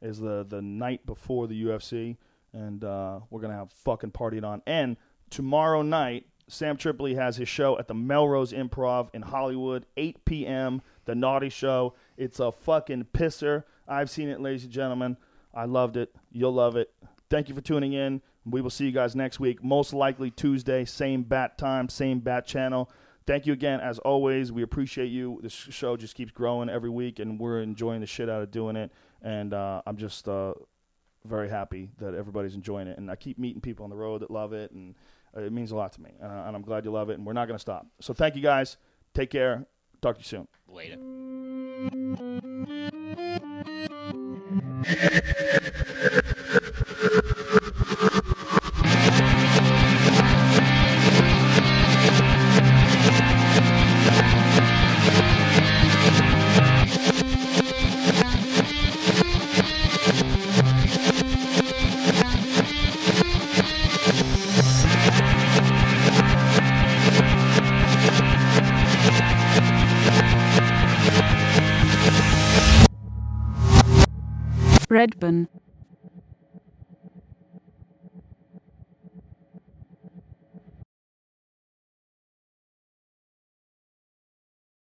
Is 0.00 0.20
the, 0.20 0.46
the 0.48 0.62
night 0.62 1.04
before 1.06 1.48
the 1.48 1.64
UFC, 1.64 2.16
and 2.52 2.84
uh, 2.84 3.18
we're 3.30 3.40
to 3.52 3.58
have 3.58 3.72
fucking 3.72 4.12
partying 4.12 4.44
on. 4.44 4.62
And 4.64 4.96
tomorrow 5.28 5.82
night, 5.82 6.26
Sam 6.46 6.76
Tripoli 6.76 7.14
has 7.16 7.36
his 7.36 7.48
show 7.48 7.78
at 7.80 7.88
the 7.88 7.94
Melrose 7.94 8.52
Improv 8.52 9.08
in 9.12 9.22
Hollywood, 9.22 9.86
8 9.96 10.24
p.m., 10.24 10.82
The 11.04 11.16
Naughty 11.16 11.48
Show. 11.48 11.94
It's 12.16 12.38
a 12.38 12.52
fucking 12.52 13.08
pisser. 13.12 13.64
I've 13.88 14.08
seen 14.08 14.28
it, 14.28 14.40
ladies 14.40 14.62
and 14.62 14.72
gentlemen. 14.72 15.16
I 15.52 15.64
loved 15.64 15.96
it. 15.96 16.14
You'll 16.30 16.54
love 16.54 16.76
it. 16.76 16.92
Thank 17.30 17.48
you 17.48 17.54
for 17.54 17.60
tuning 17.60 17.92
in. 17.92 18.22
We 18.46 18.60
will 18.62 18.70
see 18.70 18.86
you 18.86 18.92
guys 18.92 19.14
next 19.14 19.38
week. 19.38 19.62
Most 19.62 19.92
likely 19.92 20.30
Tuesday, 20.30 20.84
same 20.84 21.22
bat 21.22 21.58
time, 21.58 21.88
same 21.88 22.20
bat 22.20 22.46
channel. 22.46 22.90
Thank 23.26 23.44
you 23.46 23.52
again, 23.52 23.80
as 23.80 23.98
always. 23.98 24.50
We 24.50 24.62
appreciate 24.62 25.08
you. 25.08 25.38
This 25.42 25.52
show 25.52 25.98
just 25.98 26.14
keeps 26.14 26.32
growing 26.32 26.70
every 26.70 26.88
week, 26.88 27.18
and 27.18 27.38
we're 27.38 27.60
enjoying 27.60 28.00
the 28.00 28.06
shit 28.06 28.30
out 28.30 28.40
of 28.40 28.50
doing 28.50 28.76
it. 28.76 28.90
And 29.20 29.52
uh, 29.52 29.82
I'm 29.86 29.98
just 29.98 30.26
uh, 30.26 30.54
very 31.26 31.50
happy 31.50 31.90
that 31.98 32.14
everybody's 32.14 32.54
enjoying 32.54 32.88
it. 32.88 32.96
And 32.96 33.10
I 33.10 33.16
keep 33.16 33.38
meeting 33.38 33.60
people 33.60 33.84
on 33.84 33.90
the 33.90 33.96
road 33.96 34.22
that 34.22 34.30
love 34.30 34.54
it, 34.54 34.70
and 34.70 34.94
uh, 35.36 35.42
it 35.42 35.52
means 35.52 35.72
a 35.72 35.76
lot 35.76 35.92
to 35.92 36.00
me. 36.00 36.12
Uh, 36.22 36.26
and 36.26 36.56
I'm 36.56 36.62
glad 36.62 36.86
you 36.86 36.90
love 36.90 37.10
it. 37.10 37.18
And 37.18 37.26
we're 37.26 37.34
not 37.34 37.48
going 37.48 37.58
to 37.58 37.60
stop. 37.60 37.86
So 38.00 38.14
thank 38.14 38.34
you 38.34 38.40
guys. 38.40 38.78
Take 39.12 39.28
care. 39.28 39.66
Talk 40.00 40.16
to 40.16 40.20
you 40.20 40.24
soon. 40.24 40.48
Later. 40.66 40.96
Redban. 74.98 75.36